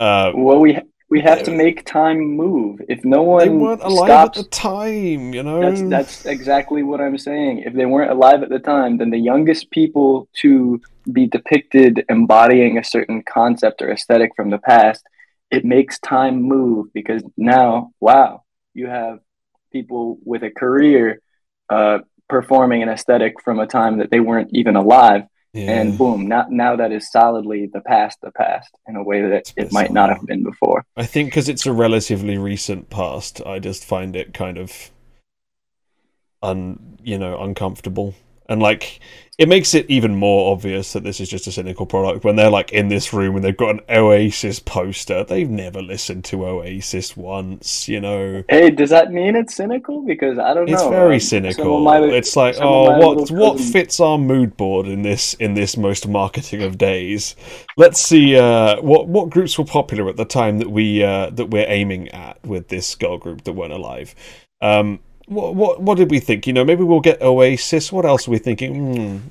Uh, 0.00 0.32
Well, 0.34 0.58
we 0.58 0.78
we 1.12 1.20
have 1.20 1.42
to 1.42 1.50
make 1.50 1.84
time 1.84 2.18
move. 2.20 2.80
If 2.88 3.04
no 3.04 3.38
they 3.38 3.50
one 3.50 3.60
weren't 3.60 3.82
alive 3.82 4.08
stops, 4.08 4.38
at 4.38 4.44
the 4.44 4.50
time, 4.50 5.34
you 5.34 5.42
know. 5.42 5.60
that's 5.60 5.82
that's 5.82 6.24
exactly 6.24 6.82
what 6.82 7.02
I'm 7.02 7.18
saying. 7.18 7.58
If 7.66 7.74
they 7.74 7.84
weren't 7.84 8.10
alive 8.10 8.42
at 8.42 8.48
the 8.48 8.58
time, 8.58 8.96
then 8.96 9.10
the 9.10 9.18
youngest 9.18 9.70
people 9.70 10.28
to 10.40 10.80
be 11.12 11.26
depicted 11.26 12.04
embodying 12.08 12.78
a 12.78 12.84
certain 12.84 13.22
concept 13.22 13.82
or 13.82 13.90
aesthetic 13.90 14.30
from 14.34 14.48
the 14.48 14.58
past, 14.58 15.04
it 15.50 15.66
makes 15.66 15.98
time 16.00 16.40
move 16.42 16.90
because 16.94 17.22
now, 17.36 17.90
wow, 18.00 18.44
you 18.72 18.86
have 18.86 19.18
people 19.72 20.18
with 20.24 20.42
a 20.42 20.50
career 20.50 21.20
uh, 21.68 21.98
performing 22.28 22.82
an 22.82 22.88
aesthetic 22.88 23.40
from 23.42 23.58
a 23.58 23.66
time 23.66 23.98
that 23.98 24.10
they 24.10 24.20
weren't 24.20 24.50
even 24.52 24.76
alive, 24.76 25.22
yeah. 25.52 25.80
and 25.80 25.98
boom, 25.98 26.28
now 26.28 26.46
now 26.48 26.76
that 26.76 26.92
is 26.92 27.10
solidly 27.10 27.68
the 27.72 27.80
past, 27.80 28.18
the 28.22 28.30
past 28.32 28.70
in 28.86 28.96
a 28.96 29.02
way 29.02 29.22
that 29.22 29.32
It's 29.32 29.54
it 29.56 29.72
might 29.72 29.92
not 29.92 30.08
have 30.08 30.24
been 30.26 30.42
before. 30.42 30.84
I 30.96 31.04
think 31.04 31.28
because 31.28 31.48
it's 31.48 31.66
a 31.66 31.72
relatively 31.72 32.38
recent 32.38 32.90
past, 32.90 33.40
I 33.44 33.58
just 33.58 33.84
find 33.84 34.16
it 34.16 34.32
kind 34.32 34.58
of 34.58 34.90
un, 36.42 36.98
you 37.02 37.18
know, 37.18 37.40
uncomfortable. 37.40 38.14
And 38.52 38.60
like, 38.60 39.00
it 39.38 39.48
makes 39.48 39.72
it 39.74 39.86
even 39.88 40.14
more 40.14 40.52
obvious 40.52 40.92
that 40.92 41.04
this 41.04 41.18
is 41.18 41.28
just 41.28 41.46
a 41.46 41.52
cynical 41.52 41.86
product 41.86 42.22
when 42.22 42.36
they're 42.36 42.50
like 42.50 42.70
in 42.70 42.88
this 42.88 43.14
room 43.14 43.34
and 43.34 43.42
they've 43.42 43.56
got 43.56 43.70
an 43.70 43.80
Oasis 43.88 44.60
poster. 44.60 45.24
They've 45.24 45.48
never 45.48 45.80
listened 45.80 46.24
to 46.26 46.44
Oasis 46.44 47.16
once, 47.16 47.88
you 47.88 47.98
know. 47.98 48.44
Hey, 48.50 48.70
does 48.70 48.90
that 48.90 49.10
mean 49.10 49.34
it's 49.34 49.54
cynical? 49.54 50.02
Because 50.04 50.38
I 50.38 50.52
don't 50.52 50.66
know. 50.66 50.74
It's 50.74 50.82
very 50.84 51.14
Um, 51.14 51.20
cynical. 51.20 51.80
my- 51.80 52.02
it's 52.02 52.36
like, 52.36 52.56
oh, 52.60 52.90
what 52.98 53.30
what 53.30 53.52
cousins- 53.54 53.72
fits 53.72 54.00
our 54.00 54.18
mood 54.18 54.54
board 54.58 54.86
in 54.86 55.00
this 55.00 55.32
in 55.34 55.54
this 55.54 55.78
most 55.78 56.06
marketing 56.06 56.62
of 56.62 56.76
days? 56.76 57.34
Let's 57.78 58.00
see 58.00 58.36
uh, 58.36 58.82
what 58.82 59.08
what 59.08 59.30
groups 59.30 59.58
were 59.58 59.64
popular 59.64 60.10
at 60.10 60.18
the 60.18 60.26
time 60.26 60.58
that 60.58 60.70
we 60.70 61.02
uh, 61.02 61.30
that 61.30 61.46
we're 61.46 61.66
aiming 61.68 62.08
at 62.10 62.36
with 62.46 62.68
this 62.68 62.94
girl 62.94 63.16
group 63.16 63.44
that 63.44 63.54
weren't 63.54 63.72
alive. 63.72 64.14
Um, 64.60 65.00
what 65.26 65.54
what 65.54 65.80
what 65.82 65.96
did 65.98 66.10
we 66.10 66.20
think? 66.20 66.46
You 66.46 66.52
know, 66.52 66.64
maybe 66.64 66.82
we'll 66.84 67.00
get 67.00 67.22
Oasis. 67.22 67.92
What 67.92 68.04
else 68.04 68.26
are 68.26 68.30
we 68.30 68.38
thinking? 68.38 68.74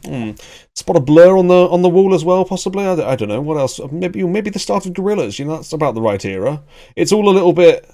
Hmm, 0.03 0.09
hmm. 0.09 0.31
Spot 0.75 0.95
a 0.95 0.99
Blur 0.99 1.37
on 1.37 1.47
the 1.47 1.67
on 1.69 1.81
the 1.81 1.89
wall 1.89 2.13
as 2.13 2.23
well, 2.25 2.45
possibly. 2.45 2.85
I, 2.85 2.95
don't- 2.95 3.07
I 3.07 3.15
don't 3.15 3.29
know. 3.29 3.41
What 3.41 3.57
else? 3.57 3.79
Maybe 3.91 4.23
maybe 4.23 4.49
the 4.49 4.59
start 4.59 4.85
of 4.85 4.93
Gorillaz. 4.93 5.37
You 5.39 5.45
know, 5.45 5.55
that's 5.57 5.73
about 5.73 5.95
the 5.95 6.01
right 6.01 6.23
era. 6.23 6.63
It's 6.95 7.11
all 7.11 7.29
a 7.29 7.33
little 7.33 7.53
bit 7.53 7.89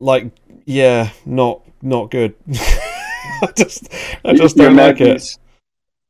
like 0.00 0.30
yeah, 0.66 1.10
not 1.26 1.62
not 1.82 2.10
good. 2.10 2.34
I 2.48 3.48
just 3.56 3.88
I 4.24 4.34
just 4.34 4.56
you're 4.56 4.68
don't 4.68 4.76
like 4.76 5.00
it. 5.00 5.38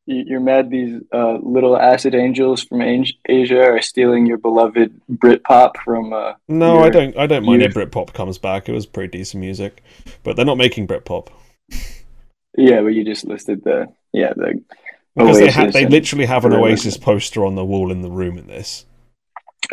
You're 0.06 0.40
mad 0.40 0.68
these 0.70 1.00
uh, 1.14 1.38
little 1.42 1.78
acid 1.78 2.14
angels 2.14 2.62
from 2.62 2.82
Asia 2.82 3.62
are 3.62 3.80
stealing 3.80 4.26
your 4.26 4.36
beloved 4.36 5.00
Britpop 5.10 5.72
from. 5.82 6.12
Uh, 6.12 6.34
No, 6.46 6.80
I 6.80 6.90
don't. 6.90 7.16
I 7.16 7.26
don't 7.26 7.44
mind 7.44 7.62
you- 7.62 7.68
if 7.68 7.74
Britpop 7.74 8.12
comes 8.12 8.36
back. 8.36 8.68
It 8.68 8.72
was 8.72 8.84
pretty 8.84 9.16
decent 9.18 9.40
music, 9.40 9.82
but 10.22 10.36
they're 10.36 10.44
not 10.44 10.58
making 10.58 10.86
Britpop 10.88 11.28
Yeah, 12.56 12.82
but 12.82 12.88
you 12.88 13.04
just 13.04 13.24
listed 13.24 13.64
the 13.64 13.86
yeah 14.12 14.32
the 14.36 14.62
because 15.16 15.38
they 15.38 15.50
ha- 15.50 15.70
they 15.70 15.86
literally 15.86 16.26
have 16.26 16.44
an 16.44 16.52
Oasis 16.52 16.96
poster 16.98 17.46
on 17.46 17.54
the 17.54 17.64
wall 17.64 17.90
in 17.90 18.02
the 18.02 18.10
room 18.10 18.36
in 18.36 18.46
this, 18.46 18.84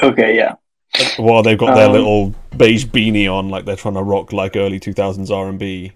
okay 0.02 0.36
yeah 0.36 0.56
while 1.18 1.42
they've 1.42 1.58
got 1.58 1.76
their 1.76 1.88
Um, 1.88 1.94
little 1.94 2.34
beige 2.56 2.86
beanie 2.86 3.28
on, 3.32 3.50
like 3.50 3.66
they're 3.66 3.76
trying 3.76 3.94
to 3.96 4.04
rock 4.04 4.34
like 4.34 4.56
early 4.56 4.80
two 4.80 4.94
thousands 4.94 5.32
R 5.32 5.48
and 5.50 5.58
B. 5.60 5.94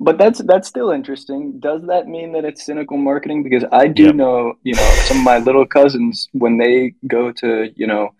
But 0.00 0.18
that's 0.18 0.42
that's 0.42 0.68
still 0.68 0.90
interesting. 0.90 1.60
Does 1.60 1.82
that 1.86 2.06
mean 2.08 2.32
that 2.32 2.44
it's 2.44 2.66
cynical 2.66 2.96
marketing? 2.98 3.42
Because 3.42 3.64
I 3.70 3.86
do 3.86 4.04
Yep. 4.04 4.14
know, 4.14 4.54
you 4.62 4.74
know, 4.74 4.90
some 5.06 5.18
of 5.18 5.24
my 5.24 5.38
little 5.38 5.66
cousins 5.66 6.28
when 6.32 6.58
they 6.58 6.94
go 7.06 7.32
to, 7.32 7.72
you 7.76 7.86
know, 7.86 8.10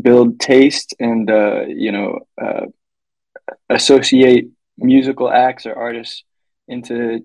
build 0.00 0.40
taste 0.40 0.94
and 0.98 1.30
uh, 1.30 1.62
you 1.66 1.92
know, 1.92 2.20
uh, 2.40 2.66
associate 3.68 4.48
musical 4.78 5.30
acts 5.30 5.66
or 5.66 5.74
artists 5.74 6.24
into 6.68 7.20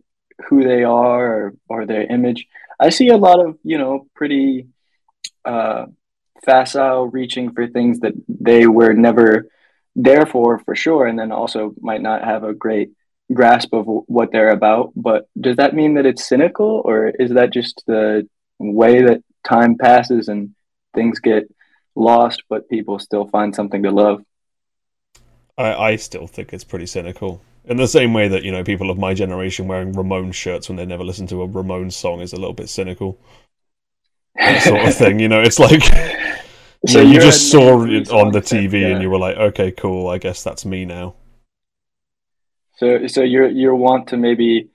who 0.47 0.64
they 0.64 0.84
are 0.84 1.26
or, 1.35 1.53
or 1.69 1.85
their 1.85 2.03
image. 2.03 2.45
I 2.80 2.89
see 2.89 3.09
a 3.09 3.18
lot 3.18 3.39
of, 3.39 3.57
you 3.64 3.77
know, 3.77 4.07
pretty 4.14 4.68
uh, 5.45 5.85
facile 6.45 7.07
reaching 7.07 7.51
for 7.53 7.68
things 7.68 8.01
that 8.01 8.14
they 8.27 8.68
were 8.68 8.93
never 8.93 9.47
there 9.95 10.26
for, 10.26 10.59
for 10.59 10.76
sure, 10.76 11.07
and 11.07 11.18
then 11.18 11.31
also 11.31 11.73
might 11.81 12.01
not 12.01 12.23
have 12.23 12.43
a 12.43 12.53
great 12.53 12.91
grasp 13.33 13.73
of 13.73 13.85
what 13.87 14.31
they're 14.31 14.51
about. 14.51 14.91
But 14.95 15.27
does 15.39 15.57
that 15.57 15.75
mean 15.75 15.95
that 15.95 16.05
it's 16.05 16.27
cynical, 16.27 16.81
or 16.85 17.07
is 17.07 17.31
that 17.31 17.53
just 17.53 17.83
the 17.87 18.27
way 18.59 19.01
that 19.01 19.23
time 19.43 19.77
passes 19.77 20.27
and 20.27 20.53
things 20.93 21.19
get 21.19 21.43
lost, 21.95 22.43
but 22.49 22.69
people 22.69 22.99
still 22.99 23.27
find 23.27 23.53
something 23.53 23.83
to 23.83 23.91
love? 23.91 24.23
I, 25.57 25.73
I 25.73 25.95
still 25.95 26.27
think 26.27 26.53
it's 26.53 26.63
pretty 26.63 26.85
cynical. 26.85 27.41
In 27.65 27.77
the 27.77 27.87
same 27.87 28.13
way 28.13 28.29
that 28.29 28.43
you 28.43 28.51
know 28.51 28.63
people 28.63 28.89
of 28.89 28.97
my 28.97 29.13
generation 29.13 29.67
wearing 29.67 29.93
Ramones 29.93 30.35
shirts 30.35 30.69
when 30.69 30.77
they 30.77 30.85
never 30.85 31.03
listen 31.03 31.27
to 31.27 31.41
a 31.41 31.47
Ramones 31.47 31.93
song 31.93 32.21
is 32.21 32.33
a 32.33 32.37
little 32.37 32.53
bit 32.53 32.69
cynical. 32.69 33.19
That 34.35 34.61
sort 34.61 34.81
of 34.85 34.95
thing, 34.95 35.19
you 35.19 35.27
know. 35.27 35.41
It's 35.41 35.59
like 35.59 35.83
you, 36.87 36.93
know, 36.93 37.01
you 37.01 37.19
just 37.19 37.51
saw 37.51 37.83
it 37.83 38.09
on 38.09 38.31
the 38.31 38.39
TV 38.39 38.81
yeah. 38.81 38.87
and 38.89 39.01
you 39.01 39.09
were 39.09 39.17
like, 39.17 39.35
okay, 39.35 39.71
cool. 39.71 40.07
I 40.07 40.17
guess 40.17 40.43
that's 40.43 40.63
me 40.63 40.85
now. 40.85 41.15
So, 42.77 43.07
so 43.07 43.23
you're 43.23 43.49
you 43.49 43.73
want 43.75 44.09
to 44.09 44.17
maybe 44.17 44.69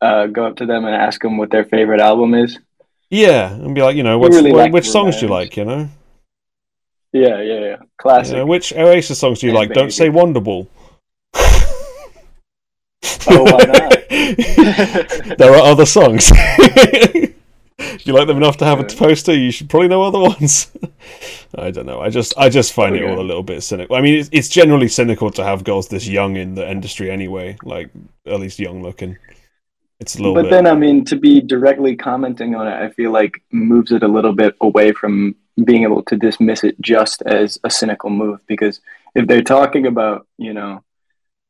uh, 0.00 0.26
go 0.26 0.46
up 0.46 0.56
to 0.56 0.66
them 0.66 0.84
and 0.84 0.94
ask 0.94 1.20
them 1.20 1.36
what 1.36 1.50
their 1.50 1.64
favorite 1.64 2.00
album 2.00 2.34
is? 2.34 2.58
Yeah, 3.10 3.52
and 3.52 3.74
be 3.74 3.82
like, 3.82 3.96
you 3.96 4.04
know, 4.04 4.18
what's, 4.18 4.36
really 4.36 4.50
wh- 4.52 4.56
like 4.56 4.72
which 4.72 4.88
songs 4.88 5.16
do 5.16 5.26
you 5.26 5.32
like? 5.32 5.56
You 5.56 5.64
know, 5.64 5.88
Yeah, 7.12 7.42
yeah, 7.42 7.60
yeah. 7.60 7.76
Classic. 7.98 8.32
You 8.32 8.38
know, 8.38 8.46
which 8.46 8.72
Oasis 8.72 9.18
songs 9.18 9.40
do 9.40 9.48
you 9.48 9.52
Yeah, 9.52 9.58
like? 9.58 9.74
Don't 9.74 9.92
say 9.92 10.08
Wonderwall. 10.08 10.68
Oh, 13.26 13.42
why 13.44 13.64
not? 13.64 14.08
there 15.38 15.52
are 15.52 15.62
other 15.62 15.86
songs. 15.86 16.30
if 17.80 18.06
you 18.06 18.12
like 18.12 18.26
them 18.26 18.36
enough 18.36 18.56
to 18.58 18.64
have 18.64 18.80
a 18.80 18.84
poster, 18.84 19.34
you 19.34 19.50
should 19.50 19.68
probably 19.68 19.88
know 19.88 20.02
other 20.02 20.18
ones. 20.18 20.70
I 21.56 21.70
don't 21.70 21.86
know. 21.86 22.00
I 22.00 22.10
just 22.10 22.36
I 22.36 22.48
just 22.48 22.72
find 22.72 22.94
it 22.94 23.04
all 23.04 23.20
a 23.20 23.22
little 23.22 23.42
bit 23.42 23.62
cynical. 23.62 23.96
I 23.96 24.00
mean, 24.00 24.18
it's, 24.18 24.28
it's 24.32 24.48
generally 24.48 24.88
cynical 24.88 25.30
to 25.32 25.44
have 25.44 25.64
girls 25.64 25.88
this 25.88 26.06
young 26.06 26.36
in 26.36 26.54
the 26.54 26.68
industry 26.70 27.10
anyway. 27.10 27.56
Like 27.62 27.90
at 28.26 28.38
least 28.40 28.58
young 28.58 28.82
looking. 28.82 29.16
It's 29.98 30.14
a 30.14 30.18
little 30.18 30.34
But 30.34 30.44
bit. 30.44 30.50
then, 30.50 30.66
I 30.66 30.74
mean, 30.74 31.04
to 31.06 31.16
be 31.16 31.40
directly 31.40 31.94
commenting 31.94 32.54
on 32.54 32.66
it, 32.66 32.72
I 32.72 32.88
feel 32.90 33.10
like 33.10 33.42
moves 33.52 33.92
it 33.92 34.02
a 34.02 34.08
little 34.08 34.32
bit 34.32 34.56
away 34.62 34.92
from 34.92 35.36
being 35.64 35.82
able 35.82 36.02
to 36.04 36.16
dismiss 36.16 36.64
it 36.64 36.80
just 36.80 37.22
as 37.22 37.58
a 37.64 37.70
cynical 37.70 38.08
move. 38.08 38.40
Because 38.46 38.80
if 39.14 39.26
they're 39.26 39.42
talking 39.42 39.86
about, 39.86 40.26
you 40.38 40.54
know, 40.54 40.82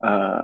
uh, 0.02 0.42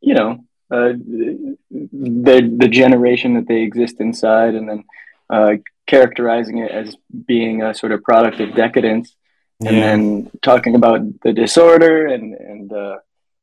you 0.00 0.14
know, 0.14 0.44
uh, 0.70 0.92
the 0.96 2.54
the 2.56 2.68
generation 2.68 3.34
that 3.34 3.46
they 3.46 3.62
exist 3.62 3.96
inside, 4.00 4.54
and 4.54 4.68
then 4.68 4.84
uh, 5.30 5.52
characterizing 5.86 6.58
it 6.58 6.70
as 6.70 6.96
being 7.26 7.62
a 7.62 7.74
sort 7.74 7.92
of 7.92 8.02
product 8.02 8.40
of 8.40 8.54
decadence, 8.54 9.14
and 9.60 9.76
yeah. 9.76 9.82
then 9.82 10.30
talking 10.42 10.74
about 10.74 11.00
the 11.22 11.32
disorder 11.32 12.06
and 12.06 12.34
and, 12.34 12.72
uh, 12.72 12.96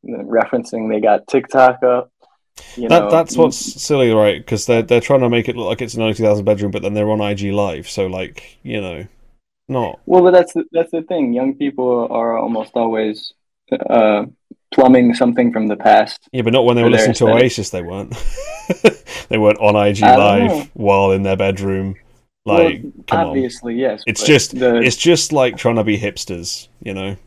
and 0.04 0.16
then 0.16 0.28
referencing 0.28 0.90
they 0.90 1.00
got 1.00 1.28
TikTok 1.28 1.84
up. 1.84 2.12
You 2.76 2.90
that 2.90 3.04
know, 3.04 3.12
that's 3.12 3.38
what's 3.38 3.58
silly, 3.58 4.12
right? 4.12 4.38
Because 4.38 4.66
they're 4.66 4.82
they're 4.82 5.02
trying 5.02 5.22
to 5.22 5.30
make 5.30 5.48
it 5.48 5.56
look 5.56 5.68
like 5.68 5.82
it's 5.82 5.94
an 5.94 6.02
early 6.02 6.14
2000 6.14 6.44
bedroom, 6.44 6.72
but 6.72 6.82
then 6.82 6.94
they're 6.94 7.10
on 7.10 7.22
IG 7.22 7.54
Live, 7.54 7.88
so 7.88 8.08
like 8.08 8.58
you 8.64 8.82
know, 8.82 9.08
not 9.68 10.00
Well, 10.06 10.24
but 10.24 10.32
that's 10.32 10.54
the, 10.54 10.66
that's 10.72 10.92
the 10.92 11.04
thing. 11.04 11.34
Young 11.34 11.56
people 11.56 12.08
are 12.12 12.38
almost 12.38 12.72
always 12.76 13.34
uh, 13.72 14.26
plumbing 14.72 15.14
something 15.14 15.52
from 15.52 15.68
the 15.68 15.76
past. 15.76 16.28
yeah, 16.32 16.42
but 16.42 16.54
not 16.54 16.66
when 16.66 16.76
they 16.76 16.84
were 16.84 16.90
listening 16.90 17.16
to. 17.16 17.28
Oasis. 17.28 17.70
They 17.70 17.82
weren't. 17.82 18.16
they 19.30 19.38
weren't 19.38 19.60
on 19.60 19.76
IG 19.76 20.02
Live 20.02 20.50
know. 20.50 20.68
while 20.74 21.12
in 21.12 21.24
their 21.24 21.38
bedroom. 21.38 21.96
Like, 22.46 22.82
well, 22.84 22.92
come 23.08 23.20
on. 23.20 23.28
obviously, 23.28 23.76
yes. 23.76 24.04
It's 24.08 24.24
just 24.24 24.58
the, 24.58 24.78
it's 24.78 24.98
just 24.98 25.32
like 25.32 25.58
trying 25.58 25.76
to 25.76 25.84
be 25.84 25.98
hipsters, 25.98 26.70
you 26.82 26.94
know. 26.94 27.18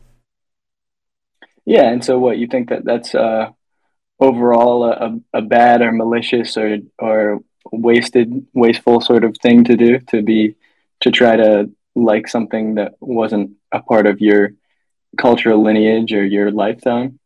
yeah. 1.65 1.89
And 1.89 2.03
so, 2.03 2.19
what 2.19 2.37
you 2.37 2.47
think 2.47 2.69
that 2.69 2.83
that's 2.83 3.15
uh, 3.15 3.49
overall 4.19 4.83
a, 4.83 4.91
a, 4.91 5.39
a 5.39 5.41
bad 5.41 5.81
or 5.81 5.91
malicious 5.91 6.57
or 6.57 6.79
or 6.99 7.39
wasted, 7.71 8.45
wasteful 8.53 8.99
sort 8.99 9.23
of 9.23 9.37
thing 9.41 9.63
to 9.65 9.77
do 9.77 9.99
to 9.99 10.21
be 10.21 10.55
to 11.01 11.11
try 11.11 11.35
to 11.35 11.71
like 11.95 12.27
something 12.27 12.75
that 12.75 12.95
wasn't 12.99 13.51
a 13.71 13.81
part 13.81 14.07
of 14.07 14.19
your 14.19 14.53
cultural 15.17 15.63
lineage 15.63 16.11
or 16.13 16.25
your 16.25 16.51
lifetime. 16.51 17.19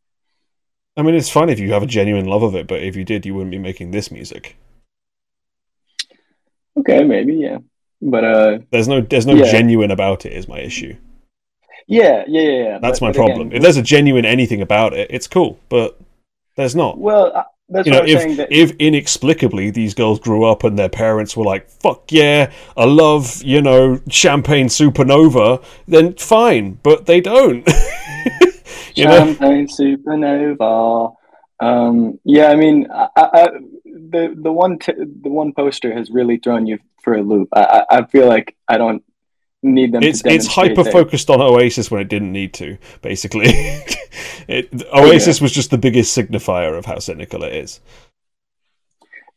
I 0.97 1.01
mean, 1.01 1.15
it's 1.15 1.29
fine 1.29 1.49
if 1.49 1.59
you 1.59 1.71
have 1.73 1.83
a 1.83 1.87
genuine 1.87 2.25
love 2.25 2.43
of 2.43 2.55
it, 2.55 2.67
but 2.67 2.81
if 2.83 2.95
you 2.95 3.03
did, 3.05 3.25
you 3.25 3.33
wouldn't 3.33 3.51
be 3.51 3.57
making 3.59 3.91
this 3.91 4.11
music. 4.11 4.57
Okay, 6.77 7.03
maybe 7.03 7.33
yeah, 7.35 7.57
but 8.01 8.23
uh, 8.23 8.59
There's 8.71 8.87
no, 8.87 9.01
there's 9.01 9.25
no 9.25 9.33
Yeah. 9.33 9.51
genuine 9.51 9.91
about 9.91 10.25
it. 10.25 10.33
Is 10.33 10.47
my 10.47 10.59
issue. 10.59 10.95
yeah, 11.87 12.23
yeah, 12.27 12.41
yeah. 12.41 12.63
yeah. 12.63 12.79
That's 12.81 12.99
but- 12.99 13.07
my 13.07 13.11
but 13.11 13.15
again, 13.21 13.25
problem. 13.27 13.51
if 13.53 13.61
there's 13.61 13.77
a 13.77 13.81
genuine 13.81 14.25
anything 14.25 14.61
about 14.61 14.93
it, 14.93 15.07
it's 15.09 15.27
cool, 15.27 15.59
but 15.69 15.99
there's 16.55 16.75
not. 16.75 16.97
well, 16.97 17.31
uh, 17.35 17.43
that's 17.69 17.85
you 17.85 17.91
what 17.93 17.97
know, 17.99 18.03
I'm 18.03 18.09
if 18.09 18.21
saying. 18.21 18.35
That 18.37 18.51
if 18.51 18.71
inexplicably 18.79 19.71
these 19.71 19.93
girls 19.93 20.19
grew 20.19 20.43
up 20.45 20.63
and 20.63 20.77
their 20.79 20.89
parents 20.89 21.35
were 21.35 21.43
like, 21.45 21.69
"Fuck 21.69 22.11
yeah, 22.11 22.51
I 22.77 22.85
love 22.85 23.41
you 23.43 23.61
know 23.61 23.99
champagne 24.09 24.67
supernova," 24.67 25.63
then 25.87 26.13
fine, 26.15 26.79
but 26.83 27.05
they 27.07 27.19
don't. 27.21 27.67
you 28.99 29.05
know, 29.05 29.17
Champagne 29.17 29.67
supernova. 29.67 31.15
Um, 31.59 32.19
yeah, 32.23 32.47
I 32.47 32.55
mean, 32.55 32.87
I, 32.91 33.09
I, 33.15 33.47
the 33.85 34.35
the 34.35 34.51
one 34.51 34.79
t- 34.79 34.93
the 34.93 35.29
one 35.29 35.53
poster 35.53 35.93
has 35.93 36.09
really 36.09 36.37
thrown 36.37 36.65
you 36.65 36.79
for 37.01 37.15
a 37.15 37.21
loop. 37.21 37.49
I, 37.53 37.85
I, 37.89 38.05
feel 38.05 38.27
like 38.27 38.55
I 38.67 38.77
don't 38.77 39.03
need 39.61 39.91
them. 39.91 40.03
it's 40.03 40.21
it's 40.25 40.47
hyper 40.47 40.85
focused 40.85 41.29
on 41.29 41.41
Oasis 41.41 41.91
when 41.91 42.01
it 42.01 42.07
didn't 42.07 42.31
need 42.31 42.53
to. 42.55 42.77
Basically, 43.01 43.45
it, 44.47 44.69
Oasis 44.93 45.41
was 45.41 45.51
just 45.51 45.69
the 45.69 45.77
biggest 45.77 46.17
signifier 46.17 46.77
of 46.77 46.85
how 46.85 46.99
cynical 46.99 47.43
it 47.43 47.53
is. 47.53 47.81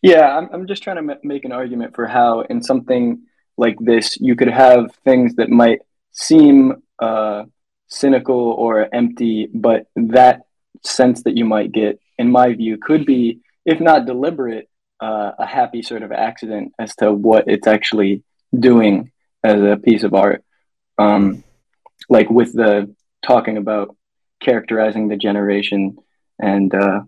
Yeah, 0.03 0.37
I'm, 0.37 0.49
I'm 0.53 0.67
just 0.67 0.83
trying 0.83 0.97
to 0.97 1.03
ma- 1.03 1.23
make 1.23 1.45
an 1.45 1.53
argument 1.53 1.95
for 1.95 2.07
how, 2.07 2.41
in 2.41 2.63
something 2.63 3.23
like 3.57 3.77
this, 3.79 4.19
you 4.21 4.35
could 4.35 4.49
have 4.49 4.93
things 5.05 5.37
that 5.37 5.49
might 5.49 5.81
seem 6.11 6.83
uh, 6.99 7.45
cynical 7.93 8.53
or 8.53 8.89
empty, 8.93 9.49
but 9.53 9.87
that 9.97 10.43
sense 10.85 11.23
that 11.25 11.37
you 11.37 11.45
might 11.45 11.73
get, 11.73 12.01
in 12.19 12.31
my 12.31 12.53
view, 12.55 12.79
could 12.79 13.05
be, 13.05 13.41
if 13.65 13.81
not 13.81 14.07
deliberate, 14.07 14.69
uh, 15.01 15.33
a 15.39 15.47
happy 15.47 15.83
sort 15.83 16.03
of 16.03 16.13
accident 16.13 16.73
as 16.79 16.95
to 16.97 17.13
what 17.13 17.45
it's 17.49 17.67
actually 17.67 18.23
doing 18.59 19.11
as 19.45 19.61
a 19.61 19.77
piece 19.77 20.05
of 20.05 20.15
art. 20.15 20.45
Um, 20.99 21.45
like 22.09 22.31
with 22.31 22.53
the 22.53 22.95
talking 23.25 23.57
about 23.57 23.97
characterizing 24.41 25.09
the 25.09 25.17
generation 25.17 25.97
and 26.39 26.75
uh, 26.75 27.01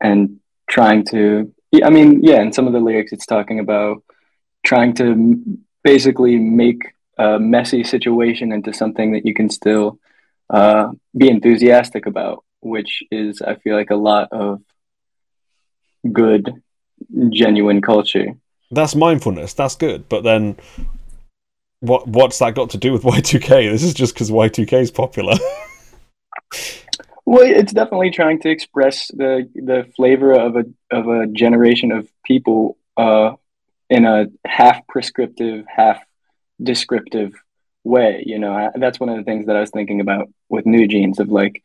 and 0.00 0.40
trying 0.68 1.04
to 1.06 1.52
I 1.84 1.90
mean, 1.90 2.22
yeah, 2.22 2.40
in 2.42 2.52
some 2.52 2.66
of 2.66 2.72
the 2.72 2.80
lyrics, 2.80 3.12
it's 3.12 3.26
talking 3.26 3.60
about 3.60 4.02
trying 4.64 4.94
to 4.94 5.40
basically 5.84 6.36
make 6.36 6.82
a 7.20 7.38
messy 7.38 7.84
situation 7.84 8.52
into 8.52 8.72
something 8.72 9.12
that 9.12 9.26
you 9.26 9.34
can 9.34 9.50
still 9.50 9.98
uh, 10.48 10.88
be 11.16 11.28
enthusiastic 11.28 12.06
about, 12.06 12.44
which 12.60 13.02
is, 13.10 13.42
I 13.42 13.56
feel 13.56 13.76
like, 13.76 13.90
a 13.90 13.96
lot 13.96 14.28
of 14.32 14.62
good, 16.10 16.62
genuine 17.28 17.82
culture. 17.82 18.34
That's 18.70 18.94
mindfulness. 18.94 19.54
That's 19.54 19.76
good, 19.76 20.08
but 20.08 20.24
then. 20.24 20.56
What 21.82 22.06
what's 22.06 22.38
that 22.40 22.54
got 22.54 22.68
to 22.70 22.78
do 22.78 22.92
with 22.92 23.02
Y2K? 23.16 23.70
This 23.70 23.82
is 23.82 23.94
just 23.94 24.12
because 24.12 24.30
Y2K 24.30 24.82
is 24.82 24.90
popular. 24.90 25.34
Well, 27.26 27.42
it's 27.44 27.72
definitely 27.72 28.10
trying 28.10 28.40
to 28.40 28.50
express 28.50 29.06
the 29.08 29.48
the 29.54 29.86
flavor 29.94 30.32
of 30.32 30.56
a 30.56 30.64
of 30.90 31.06
a 31.06 31.28
generation 31.28 31.92
of 31.92 32.08
people 32.24 32.76
uh, 32.96 33.34
in 33.88 34.04
a 34.04 34.26
half 34.44 34.84
prescriptive, 34.88 35.64
half 35.68 36.02
descriptive 36.62 37.34
way. 37.84 38.22
You 38.26 38.38
know, 38.38 38.52
I, 38.52 38.70
that's 38.76 39.00
one 39.00 39.08
of 39.08 39.16
the 39.16 39.24
things 39.24 39.46
that 39.46 39.56
I 39.56 39.60
was 39.60 39.70
thinking 39.70 40.00
about 40.00 40.28
with 40.48 40.66
New 40.66 40.86
Jeans. 40.86 41.18
Of 41.18 41.28
like, 41.28 41.62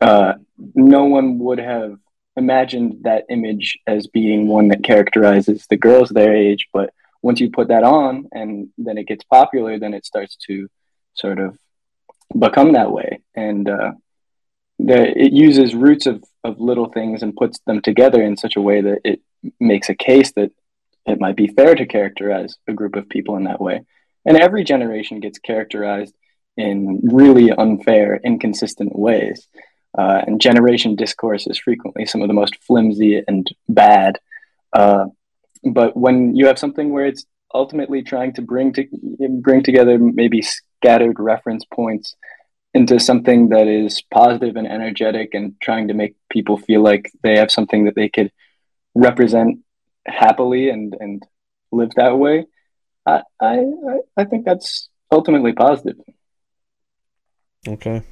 uh, 0.00 0.34
no 0.74 1.04
one 1.04 1.38
would 1.38 1.58
have 1.58 1.98
imagined 2.36 3.00
that 3.02 3.24
image 3.28 3.78
as 3.86 4.06
being 4.06 4.46
one 4.46 4.68
that 4.68 4.84
characterizes 4.84 5.66
the 5.68 5.76
girls 5.76 6.08
their 6.10 6.34
age, 6.34 6.68
but 6.72 6.90
once 7.22 7.40
you 7.40 7.50
put 7.50 7.68
that 7.68 7.84
on 7.84 8.28
and 8.32 8.68
then 8.78 8.96
it 8.96 9.06
gets 9.06 9.24
popular, 9.24 9.78
then 9.78 9.92
it 9.92 10.06
starts 10.06 10.36
to 10.46 10.68
sort 11.14 11.38
of 11.38 11.58
become 12.38 12.72
that 12.72 12.92
way 12.92 13.20
and. 13.34 13.68
Uh, 13.68 13.92
the, 14.84 15.18
it 15.18 15.32
uses 15.32 15.74
roots 15.74 16.06
of, 16.06 16.24
of 16.44 16.60
little 16.60 16.88
things 16.88 17.22
and 17.22 17.36
puts 17.36 17.58
them 17.66 17.80
together 17.80 18.22
in 18.22 18.36
such 18.36 18.56
a 18.56 18.60
way 18.60 18.80
that 18.80 19.00
it 19.04 19.20
makes 19.58 19.88
a 19.88 19.94
case 19.94 20.32
that 20.32 20.52
it 21.06 21.20
might 21.20 21.36
be 21.36 21.48
fair 21.48 21.74
to 21.74 21.86
characterize 21.86 22.56
a 22.66 22.72
group 22.72 22.96
of 22.96 23.08
people 23.08 23.36
in 23.36 23.44
that 23.44 23.60
way. 23.60 23.82
And 24.24 24.36
every 24.36 24.64
generation 24.64 25.20
gets 25.20 25.38
characterized 25.38 26.14
in 26.56 27.00
really 27.02 27.50
unfair, 27.50 28.20
inconsistent 28.24 28.96
ways. 28.98 29.46
Uh, 29.96 30.22
and 30.26 30.40
generation 30.40 30.94
discourse 30.94 31.46
is 31.46 31.58
frequently 31.58 32.06
some 32.06 32.22
of 32.22 32.28
the 32.28 32.34
most 32.34 32.56
flimsy 32.62 33.22
and 33.26 33.48
bad. 33.68 34.18
Uh, 34.72 35.06
but 35.64 35.96
when 35.96 36.36
you 36.36 36.46
have 36.46 36.58
something 36.58 36.92
where 36.92 37.06
it's 37.06 37.26
ultimately 37.52 38.02
trying 38.02 38.32
to 38.32 38.42
bring 38.42 38.72
to 38.72 38.86
bring 39.40 39.62
together 39.62 39.98
maybe 39.98 40.40
scattered 40.40 41.18
reference 41.18 41.64
points 41.64 42.14
into 42.72 43.00
something 43.00 43.48
that 43.48 43.66
is 43.66 44.02
positive 44.02 44.54
and 44.54 44.68
energetic 44.68 45.34
and 45.34 45.54
trying 45.60 45.88
to 45.88 45.94
make 45.94 46.14
people 46.30 46.56
feel 46.56 46.80
like 46.80 47.10
they 47.24 47.36
have 47.36 47.50
something 47.50 47.86
that 47.86 47.96
they 47.96 48.08
could 48.08 48.30
represent 48.94 49.58
happily 50.06 50.70
and 50.70 50.96
and 51.00 51.24
live 51.72 51.90
that 51.96 52.16
way 52.16 52.46
i 53.10 53.22
i 53.40 53.98
i 54.16 54.24
think 54.24 54.44
that's 54.44 54.88
ultimately 55.10 55.52
positive 55.52 55.96
okay. 57.66 58.02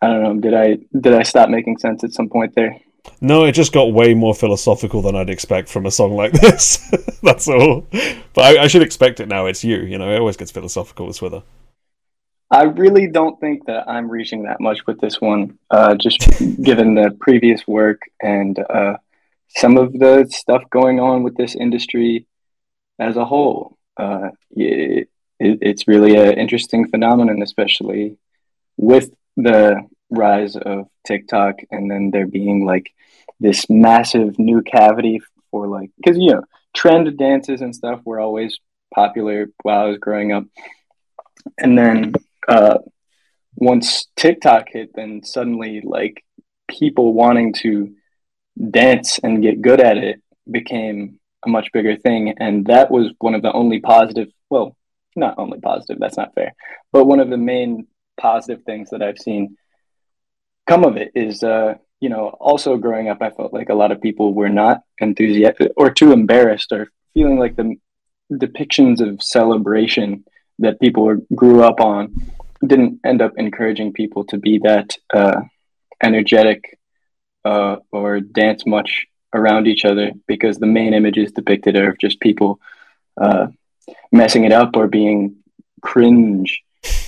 i 0.00 0.06
don't 0.06 0.22
know 0.22 0.40
did 0.40 0.54
i 0.54 0.78
did 1.04 1.14
i 1.14 1.22
stop 1.22 1.48
making 1.48 1.76
sense 1.78 2.02
at 2.04 2.12
some 2.12 2.28
point 2.28 2.54
there 2.54 2.74
No, 3.20 3.44
it 3.44 3.52
just 3.52 3.72
got 3.72 3.92
way 3.92 4.14
more 4.14 4.34
philosophical 4.34 5.02
than 5.02 5.16
I'd 5.16 5.30
expect 5.30 5.68
from 5.68 5.86
a 5.86 5.90
song 5.90 6.14
like 6.14 6.32
this. 6.44 6.78
That's 7.22 7.48
all. 7.48 7.86
But 8.34 8.42
I, 8.42 8.64
I 8.64 8.66
should 8.68 8.82
expect 8.82 9.20
it 9.20 9.28
now. 9.28 9.46
It's 9.46 9.64
you. 9.64 9.78
You 9.78 9.98
know, 9.98 10.08
it 10.10 10.18
always 10.18 10.36
gets 10.36 10.52
philosophical 10.52 11.06
with 11.06 11.18
Swither. 11.18 11.42
I 12.52 12.64
really 12.64 13.06
don't 13.06 13.40
think 13.40 13.64
that 13.66 13.88
I'm 13.88 14.10
reaching 14.10 14.42
that 14.42 14.60
much 14.60 14.86
with 14.86 15.00
this 15.00 15.20
one, 15.22 15.58
uh, 15.70 15.94
just 15.94 16.20
given 16.62 16.94
the 16.94 17.16
previous 17.18 17.66
work 17.66 18.02
and 18.20 18.58
uh, 18.58 18.96
some 19.48 19.78
of 19.78 19.94
the 19.94 20.26
stuff 20.30 20.62
going 20.68 21.00
on 21.00 21.22
with 21.22 21.34
this 21.36 21.54
industry 21.54 22.26
as 23.08 23.16
a 23.16 23.24
whole. 23.24 23.76
Uh, 23.96 24.30
it, 24.50 25.08
it, 25.38 25.58
it's 25.60 25.88
really 25.88 26.16
an 26.16 26.38
interesting 26.38 26.88
phenomenon, 26.88 27.42
especially 27.42 28.16
with 28.76 29.10
the 29.36 29.82
rise 30.10 30.56
of 30.56 30.88
TikTok 31.06 31.54
and 31.70 31.90
then 31.90 32.10
there 32.10 32.26
being 32.26 32.64
like 32.64 32.92
this 33.40 33.68
massive 33.68 34.38
new 34.38 34.62
cavity 34.62 35.20
for 35.50 35.66
like, 35.66 35.90
because, 35.96 36.16
you 36.18 36.32
know, 36.32 36.44
trend 36.74 37.16
dances 37.18 37.60
and 37.60 37.74
stuff 37.74 38.00
were 38.04 38.20
always 38.20 38.58
popular 38.94 39.46
while 39.62 39.80
I 39.80 39.88
was 39.88 39.98
growing 39.98 40.32
up. 40.32 40.44
And 41.58 41.76
then 41.76 42.14
uh, 42.48 42.78
once 43.56 44.06
TikTok 44.16 44.68
hit, 44.68 44.90
then 44.94 45.24
suddenly 45.24 45.82
like 45.84 46.24
people 46.68 47.12
wanting 47.12 47.52
to 47.54 47.94
dance 48.70 49.18
and 49.18 49.42
get 49.42 49.62
good 49.62 49.80
at 49.80 49.96
it 49.96 50.20
became 50.50 51.18
a 51.44 51.48
much 51.48 51.70
bigger 51.72 51.96
thing. 51.96 52.34
And 52.38 52.66
that 52.66 52.90
was 52.90 53.12
one 53.18 53.34
of 53.34 53.42
the 53.42 53.52
only 53.52 53.80
positive, 53.80 54.28
well, 54.50 54.76
not 55.16 55.34
only 55.38 55.60
positive, 55.60 55.98
that's 55.98 56.16
not 56.16 56.34
fair, 56.34 56.54
but 56.92 57.04
one 57.04 57.20
of 57.20 57.30
the 57.30 57.36
main 57.36 57.86
positive 58.16 58.64
things 58.64 58.90
that 58.90 59.02
I've 59.02 59.18
seen 59.18 59.56
come 60.66 60.84
of 60.84 60.96
it 60.96 61.12
is, 61.14 61.42
uh, 61.42 61.74
you 62.00 62.08
know, 62.08 62.28
also 62.28 62.76
growing 62.76 63.08
up, 63.08 63.20
I 63.20 63.30
felt 63.30 63.52
like 63.52 63.68
a 63.68 63.74
lot 63.74 63.92
of 63.92 64.00
people 64.00 64.32
were 64.32 64.48
not 64.48 64.82
enthusiastic 65.00 65.72
or 65.76 65.90
too 65.90 66.12
embarrassed 66.12 66.72
or 66.72 66.88
feeling 67.14 67.38
like 67.38 67.56
the 67.56 67.76
depictions 68.32 69.00
of 69.00 69.22
celebration 69.22 70.24
that 70.58 70.80
people 70.80 71.16
grew 71.34 71.62
up 71.62 71.80
on 71.80 72.14
didn't 72.66 73.00
end 73.04 73.20
up 73.20 73.32
encouraging 73.36 73.92
people 73.92 74.24
to 74.24 74.38
be 74.38 74.58
that 74.58 74.96
uh, 75.12 75.40
energetic 76.02 76.78
uh, 77.44 77.76
or 77.90 78.20
dance 78.20 78.64
much 78.66 79.06
around 79.34 79.66
each 79.66 79.84
other 79.84 80.12
because 80.26 80.58
the 80.58 80.66
main 80.66 80.94
images 80.94 81.32
depicted 81.32 81.76
are 81.76 81.90
of 81.90 81.98
just 81.98 82.20
people 82.20 82.60
uh, 83.20 83.46
messing 84.10 84.44
it 84.44 84.52
up 84.52 84.76
or 84.76 84.86
being 84.86 85.36
cringe. 85.80 86.62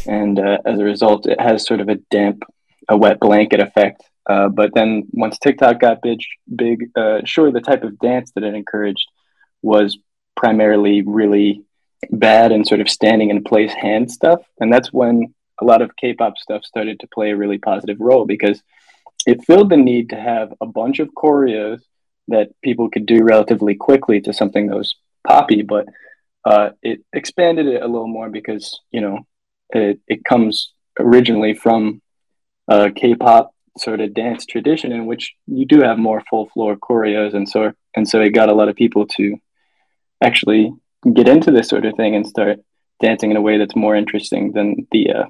And 0.06 0.38
uh, 0.38 0.58
as 0.64 0.78
a 0.78 0.84
result, 0.84 1.26
it 1.26 1.40
has 1.40 1.66
sort 1.66 1.80
of 1.80 1.88
a 1.88 1.96
damp, 2.10 2.42
a 2.88 2.96
wet 2.96 3.20
blanket 3.20 3.60
effect. 3.60 4.02
Uh, 4.28 4.48
but 4.48 4.72
then 4.74 5.04
once 5.12 5.38
TikTok 5.38 5.80
got 5.80 6.02
big, 6.02 6.20
big 6.54 6.90
uh, 6.96 7.20
sure, 7.24 7.52
the 7.52 7.60
type 7.60 7.84
of 7.84 7.98
dance 7.98 8.32
that 8.34 8.44
it 8.44 8.54
encouraged 8.54 9.06
was 9.62 9.98
primarily 10.36 11.02
really 11.02 11.62
bad 12.10 12.52
and 12.52 12.66
sort 12.66 12.80
of 12.80 12.88
standing 12.88 13.30
in 13.30 13.44
place 13.44 13.72
hand 13.72 14.10
stuff. 14.10 14.40
And 14.60 14.72
that's 14.72 14.92
when 14.92 15.34
a 15.60 15.64
lot 15.64 15.82
of 15.82 15.96
K-pop 15.96 16.36
stuff 16.38 16.64
started 16.64 17.00
to 17.00 17.08
play 17.08 17.30
a 17.30 17.36
really 17.36 17.58
positive 17.58 17.98
role 18.00 18.26
because 18.26 18.62
it 19.26 19.44
filled 19.44 19.70
the 19.70 19.76
need 19.76 20.10
to 20.10 20.16
have 20.16 20.52
a 20.60 20.66
bunch 20.66 20.98
of 20.98 21.08
choreos 21.16 21.80
that 22.28 22.48
people 22.62 22.90
could 22.90 23.06
do 23.06 23.22
relatively 23.22 23.74
quickly 23.74 24.20
to 24.22 24.32
something 24.32 24.66
that 24.66 24.76
was 24.76 24.96
poppy, 25.26 25.62
but 25.62 25.86
uh, 26.44 26.70
it 26.82 27.00
expanded 27.12 27.66
it 27.66 27.82
a 27.82 27.86
little 27.86 28.08
more 28.08 28.30
because 28.30 28.80
you 28.90 29.00
know 29.00 29.26
it 29.70 30.00
it 30.06 30.24
comes 30.24 30.72
originally 30.98 31.54
from 31.54 32.00
a 32.68 32.90
K-pop 32.90 33.54
sort 33.78 34.00
of 34.00 34.14
dance 34.14 34.46
tradition 34.46 34.92
in 34.92 35.06
which 35.06 35.34
you 35.46 35.66
do 35.66 35.80
have 35.80 35.98
more 35.98 36.22
full 36.30 36.48
floor 36.50 36.76
choreos 36.76 37.34
and 37.34 37.48
so 37.48 37.72
and 37.96 38.08
so 38.08 38.20
it 38.20 38.30
got 38.30 38.48
a 38.48 38.54
lot 38.54 38.68
of 38.68 38.76
people 38.76 39.06
to 39.06 39.36
actually 40.22 40.72
get 41.12 41.28
into 41.28 41.50
this 41.50 41.68
sort 41.68 41.84
of 41.84 41.94
thing 41.96 42.14
and 42.14 42.26
start 42.26 42.58
dancing 43.00 43.30
in 43.30 43.36
a 43.36 43.42
way 43.42 43.58
that's 43.58 43.76
more 43.76 43.96
interesting 43.96 44.52
than 44.52 44.86
the 44.92 45.12
uh, 45.12 45.24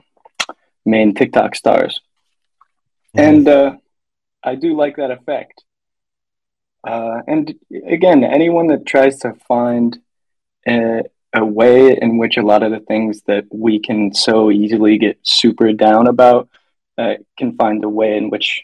main 0.85 1.15
TikTok 1.15 1.55
stars. 1.55 2.01
And 3.15 3.49
uh, 3.49 3.77
I 4.43 4.55
do 4.55 4.77
like 4.77 4.97
that 4.97 5.11
effect. 5.11 5.65
Uh, 6.87 7.23
and 7.27 7.55
again, 7.87 8.25
anyone 8.25 8.67
that 8.69 8.87
tries 8.87 9.19
to 9.19 9.35
find 9.49 9.99
a, 10.69 11.03
a 11.35 11.45
way 11.45 11.97
in 11.97 12.19
which 12.19 12.37
a 12.37 12.43
lot 12.43 12.63
of 12.63 12.71
the 12.71 12.81
things 12.81 13.23
that 13.27 13.47
we 13.51 13.79
can 13.79 14.13
so 14.13 14.51
easily 14.51 14.99
get 14.99 15.19
super 15.23 15.73
down 15.73 16.07
about 16.07 16.49
uh, 16.99 17.15
can 17.39 17.57
find 17.57 17.83
a 17.85 17.89
way 17.89 18.17
in 18.17 18.31
which 18.31 18.63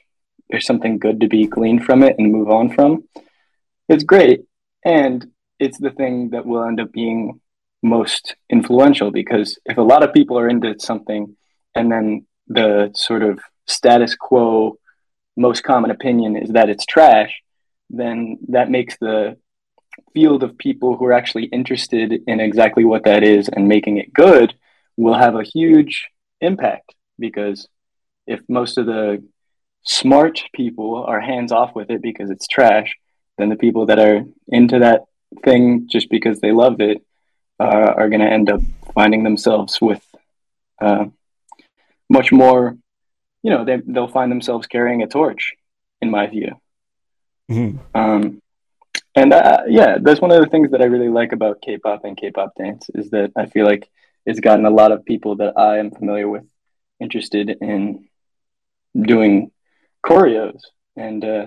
there's 0.50 0.66
something 0.66 0.98
good 0.98 1.20
to 1.20 1.28
be 1.28 1.46
gleaned 1.46 1.84
from 1.84 2.02
it 2.02 2.16
and 2.18 2.32
move 2.32 2.50
on 2.50 2.70
from, 2.70 3.04
it's 3.88 4.04
great. 4.04 4.42
And 4.84 5.30
it's 5.58 5.78
the 5.78 5.90
thing 5.90 6.30
that 6.30 6.46
will 6.46 6.64
end 6.64 6.80
up 6.80 6.92
being 6.92 7.40
most 7.82 8.34
influential 8.50 9.10
because 9.10 9.58
if 9.64 9.78
a 9.78 9.82
lot 9.82 10.02
of 10.02 10.12
people 10.12 10.38
are 10.38 10.48
into 10.48 10.74
something 10.78 11.36
and 11.74 11.90
then 11.90 12.26
the 12.48 12.90
sort 12.94 13.22
of 13.22 13.40
status 13.66 14.14
quo 14.14 14.76
most 15.36 15.62
common 15.62 15.90
opinion 15.90 16.36
is 16.36 16.50
that 16.50 16.68
it's 16.68 16.84
trash 16.84 17.40
then 17.90 18.38
that 18.48 18.70
makes 18.70 18.96
the 18.98 19.36
field 20.14 20.42
of 20.42 20.56
people 20.56 20.96
who 20.96 21.04
are 21.04 21.12
actually 21.12 21.44
interested 21.44 22.22
in 22.26 22.40
exactly 22.40 22.84
what 22.84 23.04
that 23.04 23.22
is 23.22 23.48
and 23.48 23.68
making 23.68 23.98
it 23.98 24.12
good 24.12 24.54
will 24.96 25.14
have 25.14 25.34
a 25.34 25.42
huge 25.42 26.08
impact 26.40 26.94
because 27.18 27.68
if 28.26 28.40
most 28.48 28.78
of 28.78 28.86
the 28.86 29.22
smart 29.82 30.42
people 30.54 31.04
are 31.04 31.20
hands 31.20 31.52
off 31.52 31.74
with 31.74 31.90
it 31.90 32.02
because 32.02 32.30
it's 32.30 32.46
trash 32.46 32.94
then 33.38 33.48
the 33.48 33.56
people 33.56 33.86
that 33.86 33.98
are 33.98 34.24
into 34.48 34.78
that 34.78 35.04
thing 35.44 35.88
just 35.90 36.08
because 36.10 36.40
they 36.40 36.52
love 36.52 36.80
it 36.80 37.04
uh, 37.58 37.92
are 37.96 38.08
going 38.08 38.20
to 38.20 38.26
end 38.26 38.50
up 38.50 38.60
finding 38.94 39.22
themselves 39.22 39.80
with 39.80 40.04
uh, 40.80 41.06
much 42.08 42.32
more, 42.32 42.76
you 43.42 43.50
know, 43.50 43.64
they, 43.64 43.80
they'll 43.86 44.08
find 44.08 44.30
themselves 44.30 44.66
carrying 44.66 45.02
a 45.02 45.06
torch, 45.06 45.52
in 46.00 46.10
my 46.10 46.26
view. 46.26 46.60
Mhm. 47.50 47.78
Um, 47.94 48.40
and 49.16 49.32
uh, 49.32 49.62
yeah, 49.66 49.98
that's 50.00 50.20
one 50.20 50.30
of 50.30 50.40
the 50.40 50.48
things 50.48 50.70
that 50.70 50.80
I 50.80 50.84
really 50.84 51.08
like 51.08 51.32
about 51.32 51.60
K-pop 51.62 52.04
and 52.04 52.16
K-pop 52.16 52.54
dance 52.56 52.88
is 52.94 53.10
that 53.10 53.32
I 53.36 53.46
feel 53.46 53.66
like 53.66 53.90
it's 54.24 54.40
gotten 54.40 54.66
a 54.66 54.70
lot 54.70 54.92
of 54.92 55.04
people 55.04 55.36
that 55.36 55.58
I 55.58 55.78
am 55.78 55.90
familiar 55.90 56.28
with 56.28 56.44
interested 57.00 57.56
in 57.60 58.08
doing 59.00 59.50
choreos 60.06 60.60
and 60.96 61.24
uh, 61.24 61.46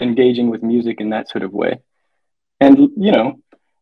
engaging 0.00 0.50
with 0.50 0.62
music 0.62 1.00
in 1.00 1.10
that 1.10 1.28
sort 1.28 1.44
of 1.44 1.52
way. 1.52 1.78
And 2.60 2.78
you 2.96 3.12
know, 3.12 3.38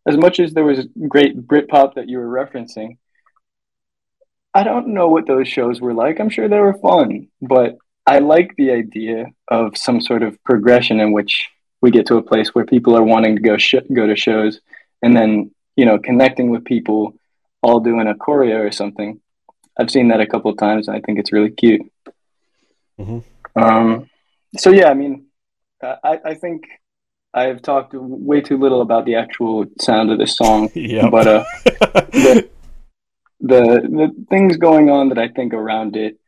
as 0.06 0.16
much 0.16 0.40
as 0.40 0.52
there 0.52 0.64
was 0.64 0.86
great 1.08 1.46
Britpop 1.46 1.94
that 1.94 2.08
you 2.08 2.18
were 2.18 2.26
referencing, 2.26 2.98
I 4.52 4.62
don't 4.62 4.88
know 4.88 5.08
what 5.08 5.26
those 5.26 5.48
shows 5.48 5.80
were 5.80 5.94
like. 5.94 6.20
I'm 6.20 6.30
sure 6.30 6.48
they 6.48 6.58
were 6.58 6.78
fun, 6.78 7.28
but 7.40 7.78
I 8.06 8.18
like 8.18 8.54
the 8.56 8.70
idea 8.72 9.26
of 9.48 9.76
some 9.76 10.00
sort 10.00 10.22
of 10.22 10.42
progression 10.44 11.00
in 11.00 11.12
which 11.12 11.48
we 11.82 11.90
get 11.90 12.06
to 12.06 12.16
a 12.16 12.22
place 12.22 12.54
where 12.54 12.64
people 12.64 12.96
are 12.96 13.02
wanting 13.04 13.36
to 13.36 13.42
go 13.42 13.56
sh- 13.56 13.86
go 13.92 14.06
to 14.06 14.16
shows, 14.16 14.60
and 15.02 15.14
then 15.16 15.50
you 15.76 15.84
know 15.86 15.98
connecting 15.98 16.50
with 16.50 16.64
people, 16.64 17.14
all 17.62 17.80
doing 17.80 18.06
a 18.08 18.14
choreo 18.14 18.66
or 18.66 18.72
something. 18.72 19.20
I've 19.78 19.90
seen 19.90 20.08
that 20.08 20.20
a 20.20 20.26
couple 20.26 20.50
of 20.50 20.58
times, 20.58 20.88
and 20.88 20.96
I 20.96 21.00
think 21.00 21.18
it's 21.18 21.32
really 21.32 21.50
cute. 21.50 21.82
Mhm. 22.98 23.22
Um, 23.56 24.10
so 24.58 24.70
yeah, 24.70 24.88
I 24.90 24.94
mean, 24.94 25.26
I, 25.82 26.18
I 26.24 26.34
think 26.34 26.64
I've 27.32 27.62
talked 27.62 27.94
way 27.94 28.40
too 28.40 28.58
little 28.58 28.80
about 28.82 29.04
the 29.06 29.14
actual 29.14 29.66
sound 29.80 30.10
of 30.10 30.18
this 30.18 30.36
song, 30.36 30.68
Yep. 30.74 31.10
but 31.10 31.26
uh, 31.26 31.44
the, 31.64 32.48
the 33.40 33.60
the 33.98 34.26
things 34.28 34.56
going 34.56 34.90
on 34.90 35.08
that 35.10 35.18
I 35.18 35.28
think 35.28 35.54
around 35.54 35.96
it, 35.96 36.18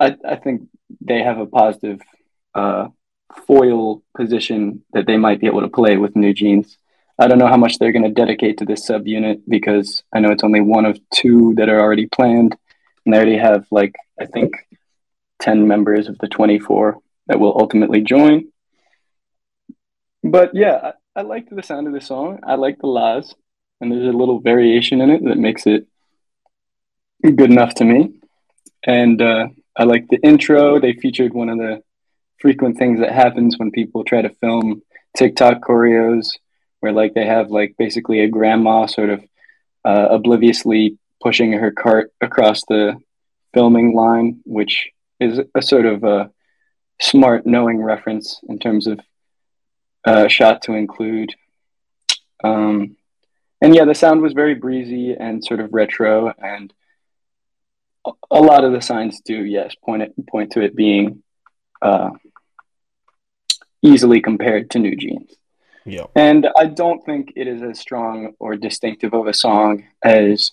I 0.00 0.16
I 0.26 0.36
think 0.36 0.62
they 1.00 1.22
have 1.22 1.38
a 1.38 1.46
positive 1.46 2.00
uh, 2.54 2.88
foil 3.46 4.02
position 4.16 4.82
that 4.92 5.06
they 5.06 5.16
might 5.16 5.40
be 5.40 5.46
able 5.46 5.60
to 5.60 5.68
play 5.68 5.96
with 5.96 6.16
New 6.16 6.34
Jeans. 6.34 6.76
I 7.18 7.28
don't 7.28 7.38
know 7.38 7.48
how 7.48 7.56
much 7.56 7.78
they're 7.78 7.92
going 7.92 8.04
to 8.04 8.10
dedicate 8.10 8.58
to 8.58 8.64
this 8.64 8.88
subunit 8.88 9.42
because 9.46 10.02
I 10.12 10.20
know 10.20 10.30
it's 10.30 10.44
only 10.44 10.60
one 10.60 10.86
of 10.86 10.98
two 11.14 11.54
that 11.56 11.68
are 11.68 11.80
already 11.80 12.06
planned, 12.06 12.56
and 13.04 13.12
they 13.12 13.18
already 13.18 13.38
have 13.38 13.66
like 13.70 13.94
I 14.18 14.26
think 14.26 14.54
ten 15.38 15.68
members 15.68 16.08
of 16.08 16.18
the 16.18 16.28
twenty 16.28 16.58
four 16.58 16.98
that 17.26 17.38
will 17.38 17.56
ultimately 17.58 18.00
join. 18.00 18.48
But 20.22 20.54
yeah, 20.54 20.92
I, 21.16 21.20
I 21.20 21.22
liked 21.22 21.54
the 21.54 21.62
sound 21.62 21.86
of 21.86 21.92
the 21.92 22.00
song. 22.00 22.40
I 22.42 22.54
like 22.54 22.78
the 22.78 22.86
laws, 22.86 23.34
and 23.80 23.92
there's 23.92 24.08
a 24.14 24.16
little 24.16 24.40
variation 24.40 25.00
in 25.00 25.10
it 25.10 25.24
that 25.24 25.36
makes 25.36 25.66
it 25.66 25.86
good 27.22 27.50
enough 27.50 27.74
to 27.74 27.84
me. 27.84 28.14
And 28.86 29.20
uh, 29.20 29.48
I 29.80 29.84
like 29.84 30.08
the 30.08 30.20
intro. 30.22 30.78
They 30.78 30.92
featured 30.92 31.32
one 31.32 31.48
of 31.48 31.56
the 31.56 31.82
frequent 32.38 32.76
things 32.76 33.00
that 33.00 33.12
happens 33.12 33.58
when 33.58 33.70
people 33.70 34.04
try 34.04 34.20
to 34.20 34.28
film 34.28 34.82
TikTok 35.16 35.62
choreos, 35.62 36.26
where 36.80 36.92
like 36.92 37.14
they 37.14 37.24
have 37.24 37.50
like 37.50 37.76
basically 37.78 38.20
a 38.20 38.28
grandma 38.28 38.84
sort 38.84 39.08
of 39.08 39.24
uh, 39.82 40.08
obliviously 40.10 40.98
pushing 41.22 41.54
her 41.54 41.70
cart 41.70 42.12
across 42.20 42.60
the 42.68 42.98
filming 43.54 43.94
line, 43.94 44.40
which 44.44 44.90
is 45.18 45.40
a 45.54 45.62
sort 45.62 45.86
of 45.86 46.04
a 46.04 46.30
smart 47.00 47.46
knowing 47.46 47.82
reference 47.82 48.38
in 48.50 48.58
terms 48.58 48.86
of 48.86 49.00
uh, 50.04 50.28
shot 50.28 50.60
to 50.60 50.74
include. 50.74 51.34
Um, 52.44 52.98
and 53.62 53.74
yeah, 53.74 53.86
the 53.86 53.94
sound 53.94 54.20
was 54.20 54.34
very 54.34 54.56
breezy 54.56 55.14
and 55.18 55.42
sort 55.42 55.60
of 55.60 55.72
retro, 55.72 56.34
and 56.38 56.70
a- 58.30 58.40
lot 58.40 58.64
of 58.64 58.72
the 58.72 58.80
signs 58.80 59.20
do, 59.20 59.44
yes, 59.44 59.74
point 59.84 60.02
it 60.02 60.14
point 60.28 60.52
to 60.52 60.60
it 60.60 60.74
being 60.74 61.22
uh, 61.82 62.10
easily 63.82 64.20
compared 64.20 64.70
to 64.70 64.78
New 64.78 64.96
Jeans. 64.96 65.34
Yep. 65.86 66.10
And 66.14 66.48
I 66.58 66.66
don't 66.66 67.04
think 67.04 67.32
it 67.36 67.46
is 67.46 67.62
as 67.62 67.80
strong 67.80 68.34
or 68.38 68.56
distinctive 68.56 69.14
of 69.14 69.26
a 69.26 69.34
song 69.34 69.84
as 70.04 70.52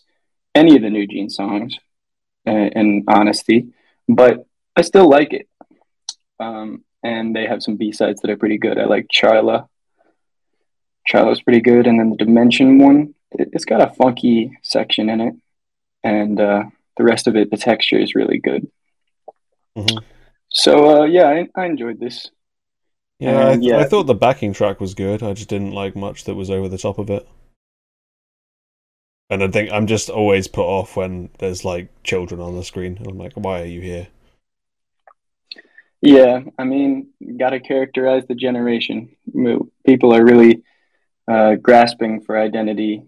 any 0.56 0.76
of 0.76 0.82
the 0.82 0.90
New 0.90 1.06
Jeans 1.06 1.36
songs, 1.36 1.78
uh, 2.48 2.52
in 2.52 3.04
honesty, 3.08 3.68
but 4.08 4.46
I 4.76 4.82
still 4.82 5.10
like 5.10 5.34
it. 5.34 5.48
Um, 6.40 6.84
and 7.04 7.36
they 7.36 7.46
have 7.46 7.62
some 7.62 7.76
B 7.76 7.92
sides 7.92 8.22
that 8.22 8.32
are 8.32 8.38
pretty 8.38 8.58
good. 8.58 8.80
I 8.80 8.86
like 8.86 9.08
Charla. 9.14 9.68
Charla's 11.10 11.42
pretty 11.42 11.62
good, 11.62 11.88
and 11.88 12.00
then 12.00 12.10
the 12.10 12.18
Dimension 12.18 12.80
one, 12.80 13.14
it, 13.32 13.50
it's 13.54 13.66
got 13.66 13.82
a 13.82 13.94
funky 13.94 14.58
section 14.62 15.10
in 15.10 15.22
it, 15.22 15.36
and 16.04 16.40
uh, 16.40 16.64
the 16.98 17.04
rest 17.04 17.28
of 17.28 17.36
it, 17.36 17.52
the 17.52 17.58
texture 17.58 17.98
is 17.98 18.16
really 18.16 18.40
good. 18.40 18.68
Mhm. 19.78 20.04
So 20.50 21.02
uh, 21.02 21.06
yeah, 21.06 21.28
I, 21.28 21.48
I 21.56 21.66
enjoyed 21.66 22.00
this. 22.00 22.30
Yeah, 23.20 23.38
I, 23.38 23.52
And, 23.54 23.64
yeah. 23.64 23.80
I 23.80 23.86
thought 23.86 24.04
the 24.04 24.14
backing 24.16 24.54
track 24.54 24.80
was 24.80 24.94
good. 24.94 25.24
I 25.24 25.34
just 25.34 25.50
didn't 25.50 25.72
like 25.72 25.96
much 25.96 26.24
that 26.26 26.36
was 26.36 26.50
over 26.50 26.68
the 26.68 26.78
top 26.78 27.00
of 27.00 27.10
it. 27.10 27.28
And 29.30 29.44
I 29.44 29.50
think 29.50 29.72
I'm 29.72 29.88
just 29.88 30.10
always 30.10 30.48
put 30.48 30.66
off 30.66 30.96
when 30.96 31.30
there's 31.40 31.66
like 31.66 31.90
children 32.04 32.40
on 32.40 32.56
the 32.56 32.64
screen. 32.64 32.98
I'm 33.06 33.18
like, 33.18 33.34
why 33.34 33.62
are 33.62 33.66
you 33.66 33.82
here? 33.82 34.08
Yeah, 36.02 36.42
I 36.58 36.64
mean, 36.64 37.10
got 37.38 37.50
to 37.50 37.60
characterize 37.60 38.24
the 38.28 38.36
generation. 38.36 39.16
People 39.86 40.14
are 40.14 40.24
really 40.24 40.64
uh, 41.28 41.56
grasping 41.56 42.22
for 42.22 42.38
identity, 42.38 43.04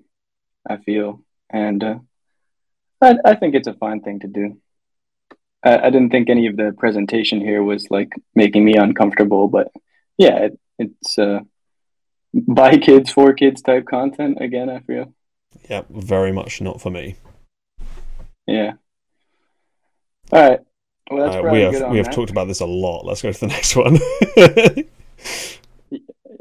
I 0.68 0.78
feel, 0.78 1.24
and 1.50 1.84
uh, 1.84 2.00
I, 3.02 3.16
I 3.26 3.36
think 3.36 3.56
it's 3.56 3.68
a 3.68 3.74
fine 3.74 4.02
thing 4.02 4.20
to 4.22 4.28
do. 4.28 4.58
I, 5.64 5.78
I 5.78 5.90
didn't 5.90 6.10
think 6.12 6.30
any 6.30 6.48
of 6.48 6.58
the 6.58 6.74
presentation 6.78 7.40
here 7.42 7.64
was 7.64 7.90
like 7.92 8.12
making 8.36 8.64
me 8.66 8.76
uncomfortable, 8.76 9.48
but 9.48 9.72
yeah, 10.18 10.38
it, 10.46 10.60
it's 10.78 11.18
uh, 11.18 11.40
by 12.34 12.78
kids 12.78 13.12
for 13.12 13.34
kids 13.34 13.62
type 13.62 13.86
content 13.86 14.40
again. 14.42 14.70
I 14.70 14.80
feel, 14.80 15.14
Yeah, 15.70 15.84
very 15.90 16.32
much 16.32 16.62
not 16.62 16.82
for 16.82 16.90
me. 16.90 17.16
yeah. 18.48 18.74
All 20.32 20.50
right, 20.50 20.60
well 21.10 21.24
that's 21.26 21.36
Uh, 21.46 21.50
we 21.52 21.60
have 21.62 21.92
we 21.92 21.98
have 21.98 22.06
that. 22.06 22.14
talked 22.14 22.30
about 22.32 22.48
this 22.48 22.60
a 22.62 22.66
lot. 22.66 23.06
Let's 23.06 23.22
go 23.22 23.32
to 23.32 23.40
the 23.40 23.48
next 23.56 23.76
one. 23.76 23.98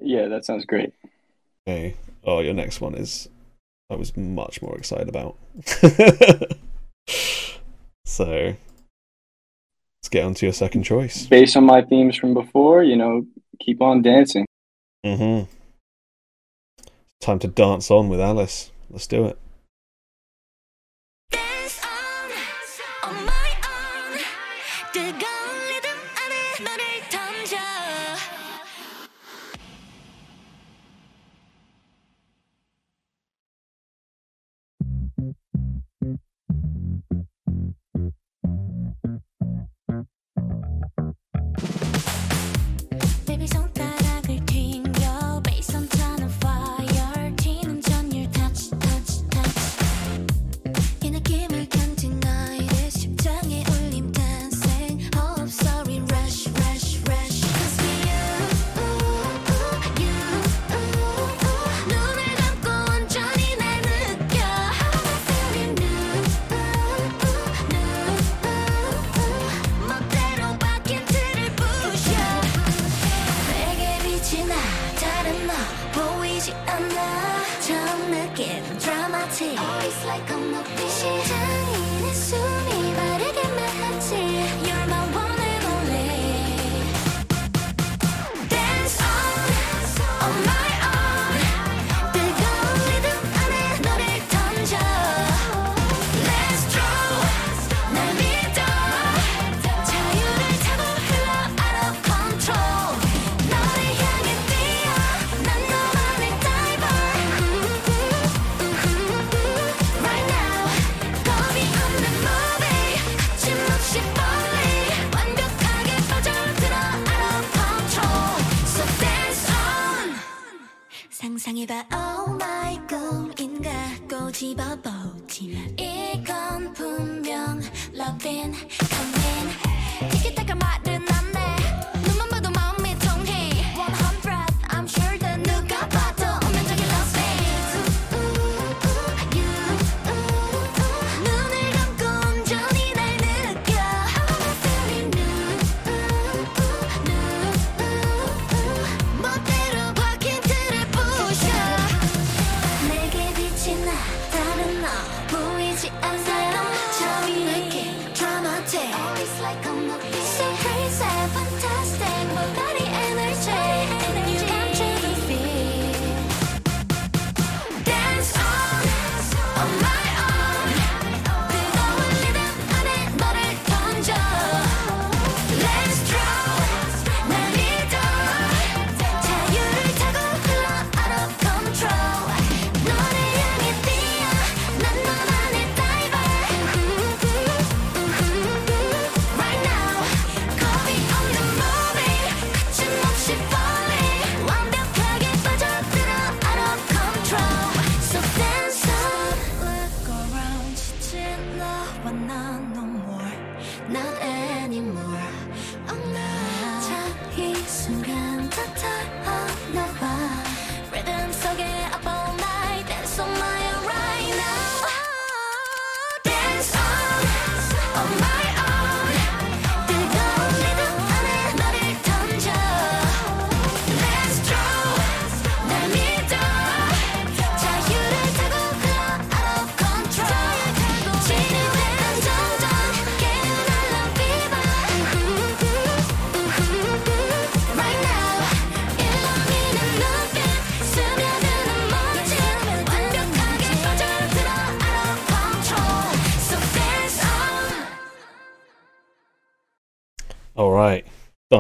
Yeah, 0.01 0.29
that 0.29 0.45
sounds 0.45 0.65
great. 0.65 0.93
okay. 1.67 1.95
Oh, 2.25 2.41
your 2.41 2.55
next 2.55 2.81
one 2.81 2.95
is 2.95 3.29
I 3.90 3.97
was 3.97 4.16
much 4.16 4.60
more 4.60 4.77
excited 4.77 5.09
about. 5.09 5.36
so 8.05 8.27
let's 8.27 10.09
get 10.10 10.24
on 10.24 10.35
to 10.35 10.47
your 10.47 10.52
second 10.52 10.82
choice. 10.82 11.27
Based 11.27 11.56
on 11.56 11.65
my 11.65 11.82
themes 11.82 12.16
from 12.16 12.35
before, 12.35 12.82
you 12.82 12.97
know, 12.97 13.27
keep 13.60 13.81
on 13.81 14.02
dancing. 14.02 14.44
Mm-hmm. 15.05 15.51
Time 17.20 17.39
to 17.39 17.48
dance 17.48 17.90
on 17.90 18.09
with 18.09 18.20
Alice. 18.20 18.70
Let's 18.90 19.06
do 19.06 19.24
it. 19.27 19.39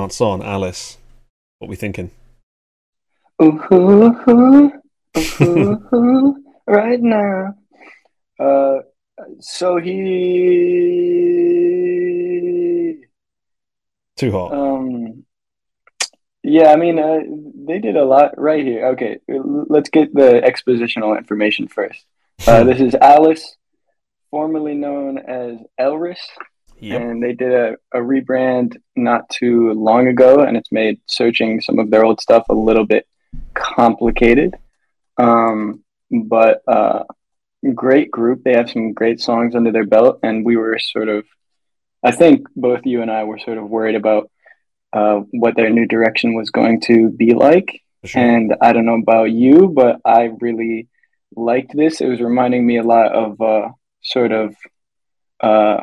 dance 0.08 0.20
on, 0.22 0.40
Alice? 0.42 0.96
What 1.58 1.66
are 1.66 1.70
we 1.70 1.76
thinking? 1.76 2.10
Ooh, 3.42 3.60
ooh, 3.70 4.14
ooh, 4.28 4.72
ooh, 5.92 6.44
right 6.66 6.98
now. 6.98 7.54
Uh, 8.40 8.78
Sohee. 9.38 9.84
Too 14.16 14.32
hot. 14.32 14.52
Um, 14.52 15.26
yeah, 16.42 16.72
I 16.72 16.76
mean, 16.76 16.98
uh, 16.98 17.18
they 17.66 17.78
did 17.78 17.96
a 17.96 18.06
lot 18.06 18.32
right 18.38 18.64
here. 18.64 18.86
Okay, 18.92 19.18
let's 19.28 19.90
get 19.90 20.14
the 20.14 20.40
expositional 20.42 21.18
information 21.18 21.68
first. 21.68 22.02
Uh, 22.46 22.64
this 22.68 22.80
is 22.80 22.94
Alice, 22.94 23.58
formerly 24.30 24.74
known 24.74 25.18
as 25.18 25.58
Elris. 25.78 26.20
Yep. 26.80 27.00
And 27.00 27.22
they 27.22 27.32
did 27.32 27.52
a, 27.52 27.76
a 27.92 27.98
rebrand 27.98 28.76
not 28.94 29.28
too 29.30 29.72
long 29.72 30.06
ago, 30.08 30.40
and 30.40 30.56
it's 30.56 30.70
made 30.70 31.00
searching 31.06 31.60
some 31.60 31.78
of 31.78 31.90
their 31.90 32.04
old 32.04 32.20
stuff 32.20 32.46
a 32.48 32.54
little 32.54 32.86
bit 32.86 33.06
complicated. 33.54 34.56
Um, 35.18 35.82
but 36.10 36.62
uh, 36.68 37.04
great 37.74 38.10
group. 38.10 38.44
They 38.44 38.52
have 38.52 38.70
some 38.70 38.92
great 38.92 39.20
songs 39.20 39.54
under 39.54 39.72
their 39.72 39.86
belt, 39.86 40.20
and 40.22 40.44
we 40.44 40.56
were 40.56 40.78
sort 40.78 41.08
of, 41.08 41.24
I 42.04 42.12
think 42.12 42.46
both 42.54 42.86
you 42.86 43.02
and 43.02 43.10
I 43.10 43.24
were 43.24 43.38
sort 43.38 43.58
of 43.58 43.68
worried 43.68 43.96
about 43.96 44.30
uh, 44.92 45.20
what 45.32 45.56
their 45.56 45.70
new 45.70 45.86
direction 45.86 46.34
was 46.34 46.50
going 46.50 46.80
to 46.82 47.10
be 47.10 47.34
like. 47.34 47.82
Sure. 48.04 48.22
And 48.22 48.54
I 48.62 48.72
don't 48.72 48.86
know 48.86 49.00
about 49.02 49.32
you, 49.32 49.68
but 49.68 50.00
I 50.04 50.30
really 50.40 50.86
liked 51.34 51.76
this. 51.76 52.00
It 52.00 52.06
was 52.06 52.20
reminding 52.20 52.64
me 52.64 52.78
a 52.78 52.84
lot 52.84 53.12
of 53.12 53.40
uh, 53.40 53.68
sort 54.02 54.30
of 54.30 54.54
uh, 55.40 55.82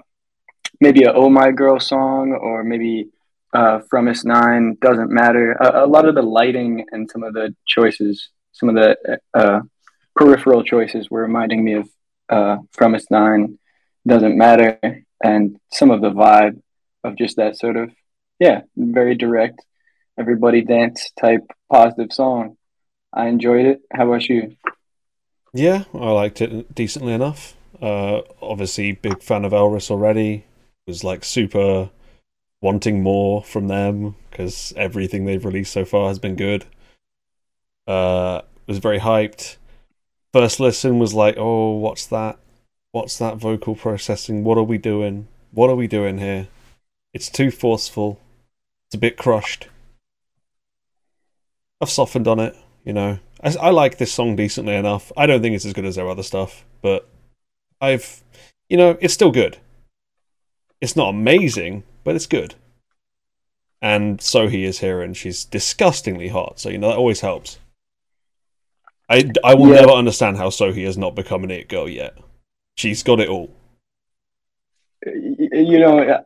maybe 0.80 1.04
a 1.04 1.14
"Oh 1.14 1.30
My 1.30 1.52
Girl" 1.52 1.80
song 1.80 2.32
or 2.34 2.64
maybe 2.64 3.10
uh, 3.54 3.80
fromis_9. 3.92 4.80
Doesn't 4.80 5.12
matter. 5.12 5.54
A, 5.54 5.86
a, 5.86 5.88
lot 5.88 6.08
of 6.08 6.16
the 6.16 6.22
lighting 6.22 6.86
and 6.92 7.10
some 7.10 7.24
of 7.24 7.34
the 7.34 7.56
choices, 7.68 8.30
some 8.52 8.70
of 8.70 8.76
the 8.76 9.20
uh, 9.34 9.38
uh 9.38 9.60
peripheral 10.16 10.64
choices, 10.64 11.10
were 11.10 11.22
reminding 11.22 11.64
me 11.64 11.74
of 11.74 11.90
uh, 12.30 12.58
fromis_9. 12.78 13.58
Doesn't 14.08 14.38
matter, 14.38 14.80
and 15.24 15.58
some 15.72 15.92
of 15.92 16.02
the 16.02 16.12
vibe 16.12 16.62
of 17.04 17.16
just 17.16 17.38
that 17.38 17.58
sort 17.58 17.78
of 17.78 17.92
yeah, 18.40 18.62
very 18.76 19.16
direct, 19.16 19.64
everybody 20.20 20.62
dance 20.62 21.12
type 21.20 21.42
positive 21.72 22.12
song. 22.12 22.58
I 23.14 23.28
enjoyed 23.28 23.66
it. 23.66 23.82
How 23.94 24.08
about 24.08 24.28
you? 24.28 24.58
Yeah, 25.54 25.86
I 25.94 26.12
liked 26.12 26.42
it 26.42 26.76
decently 26.76 27.14
enough. 27.14 27.56
Uh, 27.82 28.22
obviously, 28.42 28.92
big 28.92 29.24
fan 29.24 29.46
of 29.46 29.54
Elris 29.54 29.90
already. 29.90 30.46
Was 30.88 31.04
like 31.04 31.24
super 31.24 31.90
wanting 32.62 33.02
more 33.02 33.44
from 33.44 33.68
them 33.68 34.16
because 34.30 34.74
everything 34.76 35.26
they've 35.26 35.44
released 35.44 35.74
so 35.74 35.84
far 35.86 36.10
has 36.10 36.20
been 36.20 36.36
good. 36.36 36.66
Uh, 37.88 38.42
was 38.68 38.78
very 38.78 39.00
hyped. 39.00 39.58
First 40.34 40.60
listen 40.60 41.00
was 41.00 41.14
like, 41.14 41.36
oh, 41.38 41.72
what's 41.72 42.06
that? 42.08 42.38
What's 42.92 43.18
that 43.18 43.38
vocal 43.38 43.76
processing? 43.76 44.44
What 44.44 44.58
are 44.58 44.64
we 44.64 44.78
doing? 44.78 45.28
What 45.52 45.70
are 45.70 45.76
we 45.76 45.88
doing 45.88 46.18
here? 46.18 46.48
It's 47.14 47.30
too 47.30 47.50
forceful. 47.50 48.20
It's 48.88 48.96
a 48.96 49.00
bit 49.00 49.18
crushed. 49.18 49.70
I've 51.82 51.90
softened 51.90 52.28
on 52.28 52.40
it, 52.40 52.56
you 52.84 52.94
know. 52.94 53.20
I, 53.44 53.56
I 53.60 53.70
like 53.70 53.98
this 53.98 54.14
song 54.14 54.36
decently 54.36 54.76
enough. 54.76 55.12
I 55.18 55.26
don't 55.26 55.42
think 55.42 55.56
it's 55.56 55.66
as 55.66 55.74
good 55.74 55.86
as 55.86 55.96
their 55.96 56.10
other 56.10 56.24
stuff, 56.24 56.66
but 56.82 57.08
I've, 57.82 58.24
you 58.70 58.78
know, 58.78 58.98
it's 59.02 59.14
still 59.14 59.32
good. 59.32 59.58
It's 60.86 60.96
not 60.96 61.10
amazing, 61.10 61.82
but 62.04 62.16
it's 62.16 62.28
good. 62.28 62.54
And 63.82 64.20
Sohee 64.20 64.66
is 64.66 64.82
here, 64.82 65.02
and 65.02 65.18
she's 65.18 65.44
disgustingly 65.44 66.28
hot, 66.28 66.60
so 66.60 66.70
you 66.70 66.78
know 66.78 66.90
that 66.90 66.98
always 66.98 67.22
helps. 67.22 67.58
I, 69.10 69.32
I 69.44 69.56
will 69.56 69.70
Yeah. 69.70 69.82
never 69.82 69.94
understand 69.94 70.38
how 70.38 70.50
Sohee 70.50 70.86
has 70.86 70.96
not 70.96 71.16
become 71.16 71.44
an 71.44 71.50
it 71.50 71.70
girl 71.70 71.90
yet. 71.90 72.14
She's 72.76 73.02
got 73.02 73.20
it 73.20 73.30
all. 73.30 73.50
You 75.04 75.80
know, 75.80 76.24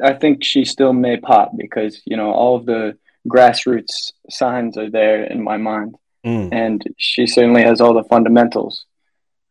I 0.00 0.12
think 0.12 0.44
she 0.44 0.64
still 0.64 0.92
may 0.92 1.16
pop 1.16 1.50
because 1.56 2.00
you 2.04 2.16
know 2.16 2.30
all 2.30 2.54
of 2.54 2.66
the 2.66 2.96
grassroots 3.28 4.12
signs 4.30 4.78
are 4.78 4.90
there 4.90 5.24
in 5.24 5.42
my 5.42 5.56
mind. 5.56 5.96
Mm. 6.24 6.52
and 6.52 6.84
she 6.98 7.26
certainly 7.26 7.62
has 7.62 7.80
all 7.80 7.94
the 7.94 8.04
fundamentals. 8.04 8.86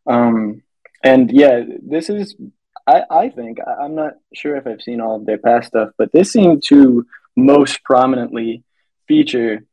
Um, 0.06 0.62
and 1.04 1.32
yeah, 1.32 1.64
this 1.82 2.10
is, 2.10 2.36
I, 2.88 3.04
I 3.10 3.30
think, 3.30 3.60
I, 3.66 3.84
I'm 3.84 3.96
not 3.96 4.14
sure 4.34 4.56
if 4.56 4.66
I've 4.66 4.82
seen 4.82 5.02
all 5.02 5.18
of 5.18 5.26
their 5.26 5.38
past 5.38 5.68
stuff, 5.68 5.90
but 5.98 6.12
this 6.14 6.32
seemed 6.32 6.64
to 6.68 7.06
most 7.36 7.84
prominently 7.84 8.64
feature 9.08 9.64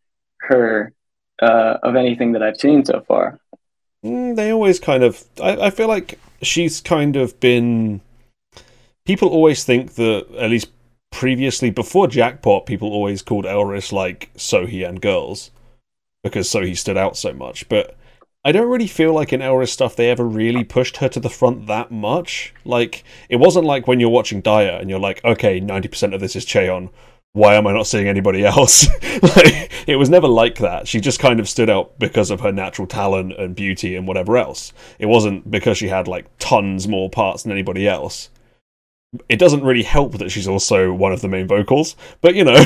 her 0.40 0.92
uh, 1.40 1.78
of 1.82 1.96
anything 1.96 2.32
that 2.32 2.42
I've 2.42 2.58
seen 2.58 2.84
so 2.84 3.04
far. 3.06 3.40
Mm, 4.04 4.36
they 4.36 4.52
always 4.52 4.78
kind 4.78 5.02
of. 5.02 5.24
I, 5.42 5.56
I 5.56 5.70
feel 5.70 5.88
like 5.88 6.18
she's 6.42 6.80
kind 6.80 7.16
of 7.16 7.38
been. 7.40 8.00
People 9.06 9.28
always 9.28 9.64
think 9.64 9.94
that, 9.94 10.26
at 10.38 10.50
least 10.50 10.68
previously, 11.10 11.70
before 11.70 12.08
Jackpot, 12.08 12.66
people 12.66 12.88
always 12.88 13.22
called 13.22 13.46
Elris 13.46 13.92
like 13.92 14.30
Sohee 14.36 14.86
and 14.86 15.00
girls 15.00 15.50
because 16.22 16.48
Sohee 16.48 16.76
stood 16.76 16.96
out 16.96 17.16
so 17.16 17.32
much. 17.32 17.68
But 17.68 17.96
I 18.46 18.52
don't 18.52 18.68
really 18.68 18.86
feel 18.86 19.14
like 19.14 19.32
in 19.32 19.40
Elris 19.40 19.72
stuff 19.72 19.96
they 19.96 20.10
ever 20.10 20.24
really 20.24 20.64
pushed 20.64 20.98
her 20.98 21.08
to 21.08 21.20
the 21.20 21.30
front 21.30 21.66
that 21.66 21.90
much. 21.90 22.52
Like, 22.64 23.02
it 23.30 23.36
wasn't 23.36 23.64
like 23.64 23.86
when 23.86 24.00
you're 24.00 24.10
watching 24.10 24.42
DIA 24.42 24.78
and 24.78 24.90
you're 24.90 24.98
like, 24.98 25.24
okay, 25.24 25.60
90% 25.60 26.14
of 26.14 26.20
this 26.20 26.36
is 26.36 26.44
Cheon. 26.44 26.90
Why 27.32 27.54
am 27.54 27.66
I 27.66 27.72
not 27.72 27.86
seeing 27.86 28.06
anybody 28.06 28.44
else? 28.44 28.86
like, 29.22 29.72
it 29.88 29.96
was 29.96 30.10
never 30.10 30.28
like 30.28 30.58
that. 30.58 30.86
She 30.86 31.00
just 31.00 31.20
kind 31.20 31.40
of 31.40 31.48
stood 31.48 31.70
out 31.70 31.98
because 31.98 32.30
of 32.30 32.40
her 32.40 32.52
natural 32.52 32.86
talent 32.86 33.32
and 33.38 33.56
beauty 33.56 33.96
and 33.96 34.06
whatever 34.06 34.36
else. 34.36 34.74
It 34.98 35.06
wasn't 35.06 35.50
because 35.50 35.78
she 35.78 35.88
had 35.88 36.06
like 36.06 36.26
tons 36.38 36.86
more 36.86 37.08
parts 37.08 37.42
than 37.44 37.52
anybody 37.52 37.88
else. 37.88 38.28
It 39.28 39.38
doesn't 39.38 39.64
really 39.64 39.84
help 39.84 40.18
that 40.18 40.30
she's 40.30 40.48
also 40.48 40.92
one 40.92 41.12
of 41.12 41.22
the 41.22 41.28
main 41.28 41.48
vocals, 41.48 41.96
but 42.20 42.34
you 42.34 42.44
know, 42.44 42.62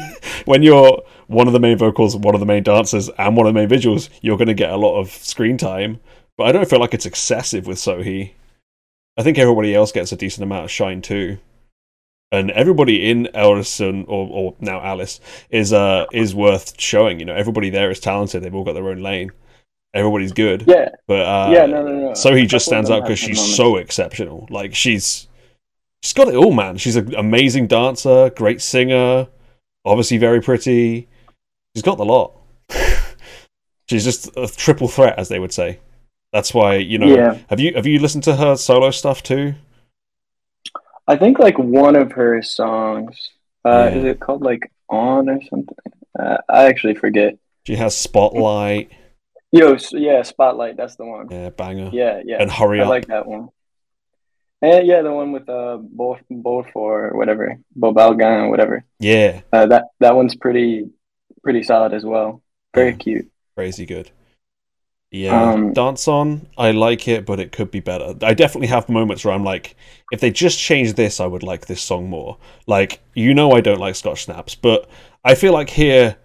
when 0.44 0.62
you're 0.62 1.02
one 1.32 1.46
of 1.46 1.52
the 1.52 1.60
main 1.60 1.78
vocals, 1.78 2.16
one 2.16 2.34
of 2.34 2.40
the 2.40 2.46
main 2.46 2.62
dancers, 2.62 3.08
and 3.18 3.36
one 3.36 3.46
of 3.46 3.54
the 3.54 3.60
main 3.60 3.68
visuals, 3.68 4.08
you're 4.20 4.36
going 4.36 4.48
to 4.48 4.54
get 4.54 4.70
a 4.70 4.76
lot 4.76 4.98
of 4.98 5.10
screen 5.10 5.56
time. 5.56 6.00
But 6.36 6.44
I 6.44 6.52
don't 6.52 6.68
feel 6.68 6.80
like 6.80 6.94
it's 6.94 7.06
excessive 7.06 7.66
with 7.66 7.78
Sohee. 7.78 8.32
I 9.16 9.22
think 9.22 9.38
everybody 9.38 9.74
else 9.74 9.92
gets 9.92 10.12
a 10.12 10.16
decent 10.16 10.44
amount 10.44 10.64
of 10.64 10.70
shine 10.70 11.02
too. 11.02 11.38
And 12.30 12.50
everybody 12.52 13.10
in 13.10 13.28
Ellison 13.34 14.06
or, 14.08 14.26
or 14.30 14.54
now 14.58 14.80
Alice 14.80 15.20
is 15.50 15.72
uh 15.72 16.06
is 16.12 16.34
worth 16.34 16.80
showing. 16.80 17.20
You 17.20 17.26
know, 17.26 17.34
everybody 17.34 17.68
there 17.68 17.90
is 17.90 18.00
talented. 18.00 18.42
They've 18.42 18.54
all 18.54 18.64
got 18.64 18.72
their 18.72 18.88
own 18.88 19.02
lane. 19.02 19.32
Everybody's 19.94 20.32
good. 20.32 20.64
Yeah, 20.66 20.88
But 21.06 21.20
uh, 21.20 21.50
yeah, 21.52 21.66
no, 21.66 21.82
no, 21.82 21.92
no. 21.92 22.10
Sohee 22.12 22.48
just 22.48 22.64
stands 22.64 22.90
out 22.90 23.02
because 23.02 23.18
she's 23.18 23.56
so 23.56 23.76
exceptional. 23.76 24.46
Like 24.48 24.74
she's 24.74 25.28
she's 26.02 26.14
got 26.14 26.28
it 26.28 26.34
all, 26.34 26.52
man. 26.52 26.78
She's 26.78 26.96
an 26.96 27.14
amazing 27.14 27.66
dancer, 27.66 28.30
great 28.30 28.62
singer, 28.62 29.28
obviously 29.84 30.16
very 30.16 30.40
pretty. 30.40 31.08
She's 31.74 31.82
got 31.82 31.98
the 31.98 32.04
lot. 32.04 32.32
she's 33.88 34.04
just 34.04 34.28
a 34.36 34.46
triple 34.46 34.88
threat, 34.88 35.18
as 35.18 35.28
they 35.28 35.38
would 35.38 35.52
say. 35.52 35.78
That's 36.32 36.54
why 36.54 36.76
you 36.76 36.98
know. 36.98 37.06
Yeah. 37.06 37.38
Have 37.50 37.60
you 37.60 37.74
have 37.74 37.86
you 37.86 37.98
listened 37.98 38.24
to 38.24 38.36
her 38.36 38.56
solo 38.56 38.90
stuff 38.90 39.22
too? 39.22 39.54
I 41.06 41.16
think 41.16 41.38
like 41.38 41.58
one 41.58 41.96
of 41.96 42.12
her 42.12 42.42
songs, 42.42 43.30
uh, 43.64 43.90
Yeah. 43.92 43.98
is 43.98 44.04
it 44.04 44.20
called 44.20 44.42
like 44.42 44.70
On 44.88 45.28
or 45.28 45.40
something? 45.50 45.76
Uh, 46.18 46.38
I 46.48 46.66
actually 46.66 46.94
forget. 46.94 47.36
She 47.66 47.76
has 47.76 47.96
Spotlight, 47.96 48.90
Yo, 49.52 49.76
yeah, 49.92 50.22
Spotlight, 50.22 50.76
that's 50.76 50.96
the 50.96 51.04
one. 51.04 51.28
yeah, 51.30 51.50
banger, 51.50 51.90
Yeah, 51.92 52.22
yeah. 52.24 52.38
and 52.40 52.50
Hurry 52.50 52.80
I 52.80 52.84
Up. 52.84 52.88
like 52.88 53.06
that 53.08 53.26
one. 53.26 53.48
And 54.62 54.86
yeah, 54.86 55.02
the 55.02 55.12
one 55.12 55.32
with 55.32 55.48
uh 55.48 55.78
Bo 55.80 56.18
Beaufort 56.30 57.12
or 57.12 57.16
whatever, 57.18 57.58
Bobalgan 57.78 58.44
or 58.44 58.50
whatever. 58.50 58.84
yeah, 59.00 59.40
Uh, 59.52 59.66
that 59.66 59.84
that 60.00 60.14
one's 60.16 60.34
pretty 60.36 60.86
pretty 61.42 61.62
solid 61.62 61.92
as 61.92 62.04
well. 62.04 62.42
Very 62.74 62.94
cute. 62.94 63.30
crazy 63.56 63.86
good. 63.86 64.10
Yeah, 65.10 65.52
Um, 65.52 65.74
dance 65.74 66.08
on. 66.08 66.48
I 66.56 66.70
like 66.70 67.06
it, 67.06 67.26
but 67.26 67.38
it 67.38 67.52
could 67.52 67.70
be 67.70 67.80
better. 67.80 68.14
I 68.22 68.32
definitely 68.32 68.68
have 68.68 68.88
moments 68.88 69.24
where 69.24 69.34
I'm 69.34 69.44
like, 69.44 69.76
if 70.10 70.20
they 70.20 70.30
just 70.30 70.58
changed 70.58 70.96
this, 70.96 71.20
I 71.20 71.26
would 71.26 71.42
like 71.42 71.66
this 71.66 71.82
song 71.82 72.08
more. 72.08 72.38
Like, 72.66 73.00
you 73.14 73.34
know, 73.34 73.52
I 73.52 73.60
don't 73.60 73.78
like 73.78 73.94
Scotch 73.94 74.24
snaps, 74.24 74.54
but 74.54 74.88
I 75.22 75.34
feel 75.34 75.52
like 75.52 75.68
here, 75.68 76.16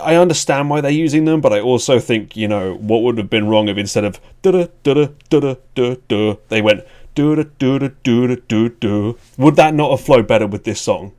I 0.00 0.14
understand 0.14 0.70
why 0.70 0.80
they're 0.80 0.90
using 0.90 1.26
them, 1.26 1.42
but 1.42 1.52
I 1.52 1.60
also 1.60 1.98
think, 1.98 2.34
you 2.34 2.48
know, 2.48 2.74
what 2.76 3.02
would 3.02 3.18
have 3.18 3.28
been 3.28 3.46
wrong 3.48 3.68
if 3.68 3.76
instead 3.76 4.04
of 4.04 4.20
da 4.40 4.52
da 4.52 4.66
da 4.82 4.94
da 4.94 5.08
da 5.28 5.54
da 5.74 5.96
da, 6.08 6.36
they 6.48 6.62
went 6.62 6.84
do 7.14 7.34
da 7.34 7.42
do 7.58 7.78
da 7.78 7.88
do 8.04 8.26
da 8.28 8.36
do 8.48 8.68
do. 8.70 9.18
Would 9.36 9.56
that 9.56 9.74
not 9.74 9.90
have 9.90 10.00
flowed 10.00 10.26
better 10.26 10.46
with 10.46 10.64
this 10.64 10.80
song? 10.80 11.12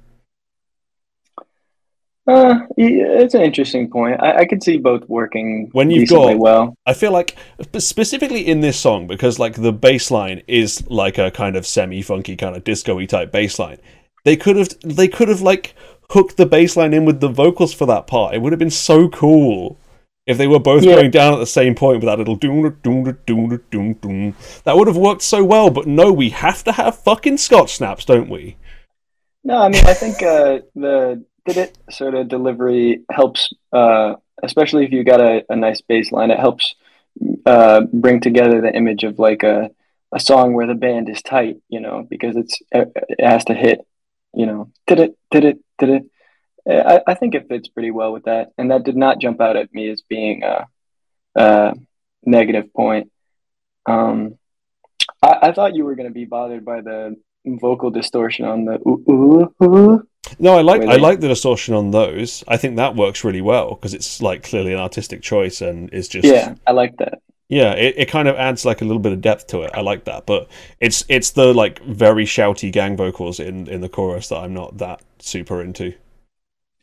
Uh, 2.30 2.60
it's 2.78 3.34
an 3.34 3.42
interesting 3.42 3.90
point. 3.90 4.22
I, 4.22 4.40
I 4.40 4.46
could 4.46 4.62
see 4.62 4.78
both 4.78 5.08
working 5.10 5.70
When 5.72 5.90
you've 5.90 6.10
got- 6.10 6.38
well. 6.38 6.76
I 6.86 6.94
feel 6.94 7.12
like 7.12 7.36
specifically 7.80 8.46
in 8.48 8.62
this 8.62 8.78
song 8.80 9.08
because 9.08 9.40
like 9.40 9.56
the 9.56 9.74
bass 9.74 10.12
line 10.12 10.44
is 10.48 10.88
like 10.90 11.18
a 11.18 11.32
kind 11.32 11.56
of 11.56 11.66
semi-funky 11.66 12.36
kind 12.36 12.56
of 12.56 12.64
disco-y 12.64 13.06
type 13.06 13.32
bass 13.32 13.58
line. 13.58 13.80
They 14.26 14.36
could 14.36 14.58
have 14.58 14.70
they 14.84 15.08
could 15.08 15.28
have 15.30 15.42
like 15.42 15.74
hooked 16.12 16.38
the 16.38 16.46
bass 16.46 16.76
line 16.78 16.94
in 16.94 17.06
with 17.06 17.20
the 17.20 17.30
vocals 17.30 17.74
for 17.74 17.86
that 17.88 18.06
part. 18.06 18.36
It 18.36 18.42
would 18.42 18.52
have 18.52 18.60
been 18.60 18.70
so 18.70 19.08
cool 19.10 19.78
if 20.28 20.38
they 20.38 20.46
were 20.48 20.60
both 20.60 20.84
Yeah. 20.84 20.96
going 20.96 21.12
down 21.12 21.34
at 21.34 21.40
the 21.40 21.46
same 21.48 21.74
point 21.74 21.98
with 21.98 22.06
that 22.06 22.20
little 22.20 22.36
doom 22.36 22.78
doom 22.84 23.18
doom 23.26 23.62
doom 23.72 23.94
doom. 23.94 24.36
That 24.66 24.78
would 24.78 24.88
have 24.88 24.98
worked 24.98 25.22
so 25.24 25.44
well, 25.44 25.70
but 25.72 25.88
no, 25.88 26.12
we 26.12 26.30
have 26.30 26.64
to 26.66 26.74
have 26.74 27.00
fucking 27.00 27.38
Scotch 27.38 27.76
snaps, 27.78 28.06
don't 28.06 28.30
we? 28.30 28.58
No, 29.44 29.58
I 29.58 29.70
mean 29.70 29.86
I 29.86 29.94
think 29.94 30.22
uh, 30.22 30.60
the 30.76 31.24
it 31.58 31.78
sort 31.90 32.16
of 32.16 32.28
delivery 32.28 33.04
helps, 33.12 33.52
uh, 33.72 34.16
especially 34.44 34.86
if 34.86 34.92
you 34.92 35.04
got 35.04 35.22
a, 35.22 35.44
a 35.50 35.56
nice 35.56 35.82
bass 35.82 36.12
line. 36.12 36.32
It 36.32 36.40
helps 36.40 36.76
uh, 37.46 37.82
bring 37.92 38.22
together 38.22 38.62
the 38.62 38.74
image 38.74 39.04
of 39.04 39.20
like 39.20 39.44
a 39.44 39.72
a 40.12 40.20
song 40.20 40.54
where 40.54 40.68
the 40.68 40.74
band 40.74 41.08
is 41.08 41.22
tight, 41.22 41.58
you 41.70 41.80
know, 41.80 42.06
because 42.10 42.36
it's 42.36 42.60
it 42.72 42.92
it 42.96 43.26
has 43.26 43.46
to 43.46 43.54
hit, 43.54 43.80
you 44.34 44.46
know, 44.46 44.72
did 44.88 45.00
it, 45.00 45.18
did 45.32 45.46
it, 45.46 45.60
did 45.78 45.90
it. 45.90 46.04
I, 46.68 47.02
I 47.08 47.14
think 47.16 47.36
it 47.36 47.48
fits 47.48 47.68
pretty 47.68 47.92
well 47.92 48.12
with 48.12 48.26
that, 48.26 48.52
and 48.58 48.72
that 48.72 48.84
did 48.84 48.96
not 48.96 49.20
jump 49.20 49.42
out 49.42 49.56
at 49.56 49.74
me 49.74 49.90
as 49.90 50.02
being 50.02 50.44
a, 50.44 50.68
a 51.36 51.74
negative 52.24 52.74
point. 52.74 53.12
Um, 53.86 54.38
I, 55.22 55.38
I 55.44 55.52
thought 55.52 55.76
you 55.76 55.86
were 55.86 55.96
going 55.96 56.10
to 56.10 56.14
be 56.14 56.26
bothered 56.26 56.66
by 56.66 56.82
the 56.82 57.16
vocal 57.46 57.90
distortion 57.90 58.46
on 58.46 58.66
the 58.66 58.74
ooh, 58.88 59.04
ooh, 59.10 59.66
ooh. 59.66 60.08
No, 60.38 60.58
I 60.58 60.62
like 60.62 60.82
Where 60.82 60.92
I 60.92 60.96
like 60.98 61.22
the 61.22 61.28
distortion 61.28 61.74
on 61.74 61.92
those. 61.92 62.44
I 62.48 62.58
think 62.58 62.76
that 62.76 62.96
works 62.96 63.24
really 63.24 63.42
well 63.42 63.70
because 63.70 63.94
it's 63.94 64.22
like 64.22 64.44
clearly 64.44 64.74
an 64.74 64.80
artistic 64.80 65.22
choice 65.22 65.62
and 65.62 65.92
is 65.94 66.08
just 66.08 66.26
Yeah, 66.26 66.56
I 66.68 66.72
like 66.72 66.98
that. 66.98 67.22
Yeah, 67.48 67.72
it, 67.72 67.96
it 67.98 68.06
kind 68.10 68.28
of 68.28 68.36
adds 68.36 68.64
like 68.64 68.82
a 68.82 68.86
little 68.86 69.02
bit 69.02 69.12
of 69.12 69.22
depth 69.22 69.48
to 69.48 69.64
it. 69.64 69.72
I 69.74 69.82
like 69.82 70.04
that, 70.06 70.28
but 70.28 70.48
it's 70.80 71.04
it's 71.10 71.32
the 71.32 71.52
like 71.54 71.84
very 71.84 72.26
shouty 72.26 72.72
gang 72.72 72.96
vocals 72.96 73.40
in 73.40 73.68
in 73.68 73.82
the 73.82 73.90
chorus 73.90 74.30
that 74.30 74.38
I'm 74.38 74.54
not 74.54 74.78
that 74.78 75.02
super 75.20 75.62
into. 75.62 75.96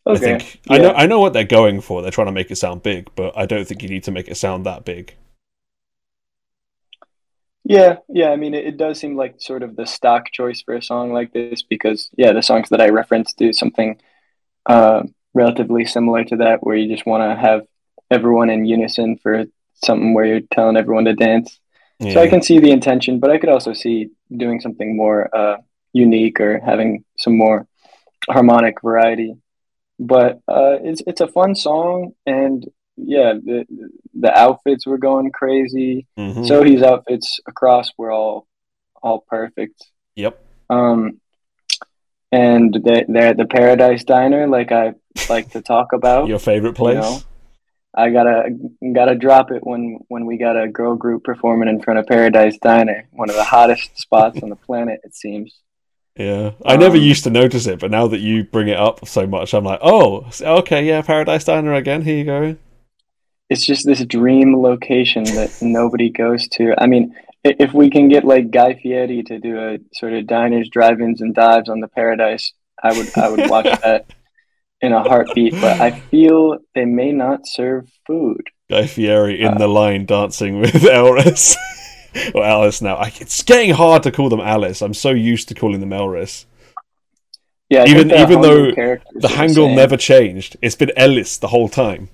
Okay. 0.07 0.35
I 0.35 0.39
think 0.39 0.61
I 0.69 0.79
know 0.79 0.93
I 0.93 1.07
know 1.07 1.21
what 1.21 1.33
they're 1.33 1.45
going 1.45 1.81
for. 1.81 2.03
They're 2.03 2.11
trying 2.11 2.27
to 2.27 2.33
make 2.33 2.51
it 2.51 2.57
sound 2.57 2.83
big, 2.83 3.11
but 3.15 3.37
I 3.37 3.47
don't 3.47 3.67
think 3.67 3.83
you 3.83 3.89
need 3.89 4.05
to 4.05 4.11
make 4.11 4.29
it 4.29 4.37
sound 4.37 4.67
that 4.67 4.85
big. 4.85 5.15
Yeah, 7.69 7.97
yeah. 8.09 8.31
I 8.31 8.37
mean, 8.37 8.55
it, 8.55 8.65
it 8.65 8.77
does 8.77 9.01
seem 9.01 9.17
like 9.17 9.37
sort 9.39 9.65
of 9.65 9.75
the 9.75 9.87
stock 9.87 10.31
choice 10.31 10.63
for 10.63 10.75
a 10.75 10.83
song 10.83 11.13
like 11.13 11.33
this 11.33 11.63
because, 11.63 12.09
yeah, 12.17 12.33
the 12.33 12.43
songs 12.43 12.69
that 12.69 12.81
I 12.81 12.91
referenced 12.91 13.37
do 13.39 13.53
something 13.53 14.01
uh, 14.67 15.03
relatively 15.35 15.85
similar 15.85 16.23
to 16.25 16.37
that, 16.37 16.63
where 16.63 16.77
you 16.77 16.89
just 16.89 17.07
want 17.07 17.23
to 17.25 17.35
have 17.35 17.63
everyone 18.09 18.51
in 18.51 18.65
unison 18.65 19.19
for 19.19 19.47
something 19.85 20.15
where 20.15 20.25
you're 20.25 20.41
telling 20.53 20.77
everyone 20.77 21.07
to 21.07 21.15
dance. 21.15 21.59
So 22.13 22.21
I 22.21 22.29
can 22.29 22.43
see 22.43 22.61
the 22.61 22.71
intention, 22.71 23.19
but 23.19 23.31
I 23.31 23.39
could 23.39 23.49
also 23.49 23.73
see 23.73 24.11
doing 24.31 24.61
something 24.61 24.97
more 24.97 25.35
uh, 25.35 25.57
unique 25.93 26.41
or 26.41 26.61
having 26.61 27.05
some 27.19 27.37
more 27.37 27.67
harmonic 28.31 28.81
variety. 28.83 29.35
But 29.99 30.41
uh, 30.47 30.77
it's 30.85 31.03
it's 31.07 31.23
a 31.23 31.27
fun 31.27 31.55
song, 31.55 32.13
and 32.27 32.65
yeah, 32.97 33.35
the 33.35 33.65
the 34.15 34.37
outfits 34.39 34.87
were 34.87 34.99
going 34.99 35.31
crazy. 35.33 36.07
Mhm. 36.19 36.47
Sohee's 36.49 36.83
outfits 36.83 37.41
across 37.47 37.91
were 37.99 38.11
all 38.11 38.47
all 39.03 39.25
perfect. 39.29 39.85
Yep. 40.17 40.43
Um, 40.71 41.21
and 42.33 42.75
they 42.85 43.05
they're 43.09 43.29
at 43.29 43.37
the 43.37 43.45
Paradise 43.47 44.05
Diner, 44.05 44.47
like 44.49 44.73
I 44.73 44.95
like 45.29 45.51
to 45.51 45.61
talk 45.63 45.93
about. 45.93 46.29
Your 46.29 46.39
favorite 46.39 46.75
place? 46.75 46.97
know, 46.97 47.19
I 47.95 48.11
gotta 48.11 48.51
gotta 48.95 49.15
drop 49.15 49.51
it 49.51 49.65
when 49.67 49.99
when 50.09 50.27
we 50.27 50.37
got 50.39 50.61
a 50.61 50.69
girl 50.69 50.97
group 50.97 51.25
performing 51.25 51.69
in 51.69 51.81
front 51.83 51.99
of 51.99 52.07
Paradise 52.07 52.59
Diner, 52.59 53.09
one 53.13 53.31
of 53.31 53.37
the 53.37 53.45
hottest 53.45 53.99
spots 53.99 54.43
on 54.43 54.49
the 54.51 54.57
planet, 54.57 55.01
it 55.05 55.15
seems. 55.15 55.61
Yeah, 56.19 56.53
I 56.65 56.79
never 56.79 56.97
Um, 56.97 57.03
used 57.03 57.25
to 57.25 57.31
notice 57.31 57.67
it, 57.67 57.79
but 57.79 57.91
now 57.91 58.07
that 58.07 58.21
you 58.21 58.45
bring 58.45 58.69
it 58.69 58.77
up 58.79 59.07
so 59.07 59.27
much, 59.27 59.53
I'm 59.53 59.65
like, 59.65 59.81
oh, 59.83 60.25
okay, 60.41 60.83
yeah, 60.87 61.03
Paradise 61.03 61.45
Diner 61.45 61.75
again. 61.75 62.01
Here 62.03 62.17
you 62.17 62.25
go. 62.25 62.57
It's 63.49 63.65
just 63.65 63.87
this 63.87 64.05
dream 64.05 64.61
location 64.61 65.25
that 65.25 65.57
nobody 65.63 66.11
goes 66.11 66.49
to. 66.49 66.75
I 66.79 66.87
mean, 66.87 67.15
if 67.45 67.73
we 67.73 67.91
can 67.91 68.09
get 68.09 68.25
like 68.25 68.51
Guy 68.51 68.75
Fieri 68.75 69.23
to 69.25 69.39
do 69.39 69.59
a 69.59 69.79
sort 69.95 70.13
of 70.15 70.27
diners, 70.27 70.69
drive-ins, 70.69 71.21
and 71.21 71.35
dives 71.35 71.69
on 71.69 71.81
the 71.81 71.89
Paradise, 71.89 72.53
I 72.83 72.93
would 72.97 73.09
I 73.17 73.29
would 73.31 73.49
watch 73.51 73.65
that 73.85 74.07
in 74.81 74.93
a 74.93 75.03
heartbeat. 75.03 75.53
But 75.53 75.81
I 75.81 75.93
feel 75.93 76.59
they 76.75 76.85
may 76.85 77.13
not 77.13 77.47
serve 77.47 77.89
food. 78.07 78.43
Guy 78.69 78.87
Fieri 78.87 79.41
in 79.41 79.55
Uh, 79.55 79.59
the 79.59 79.69
line 79.69 80.07
dancing 80.07 80.59
with 80.63 80.85
Elris 80.85 81.57
or 82.35 82.45
Alice. 82.45 82.83
Now 82.83 82.97
I, 82.97 83.13
it's 83.21 83.43
getting 83.45 83.71
hard 83.75 84.03
to 84.03 84.11
call 84.11 84.29
them 84.29 84.41
Alice. 84.41 84.83
I'm 84.83 84.95
so 84.95 85.11
used 85.11 85.47
to 85.49 85.55
calling 85.55 85.79
them 85.81 85.93
Elris. 85.93 86.47
Yeah, 87.69 87.83
I 87.83 87.87
Even- 87.87 88.11
even 88.13 88.41
though 88.41 88.71
The 88.73 89.29
Hangul 89.39 89.75
never 89.75 89.97
changed. 89.97 90.57
It's 90.63 90.75
been 90.77 90.93
Ellis 90.97 91.39
the 91.39 91.49
whole 91.49 91.69
time, 91.69 92.09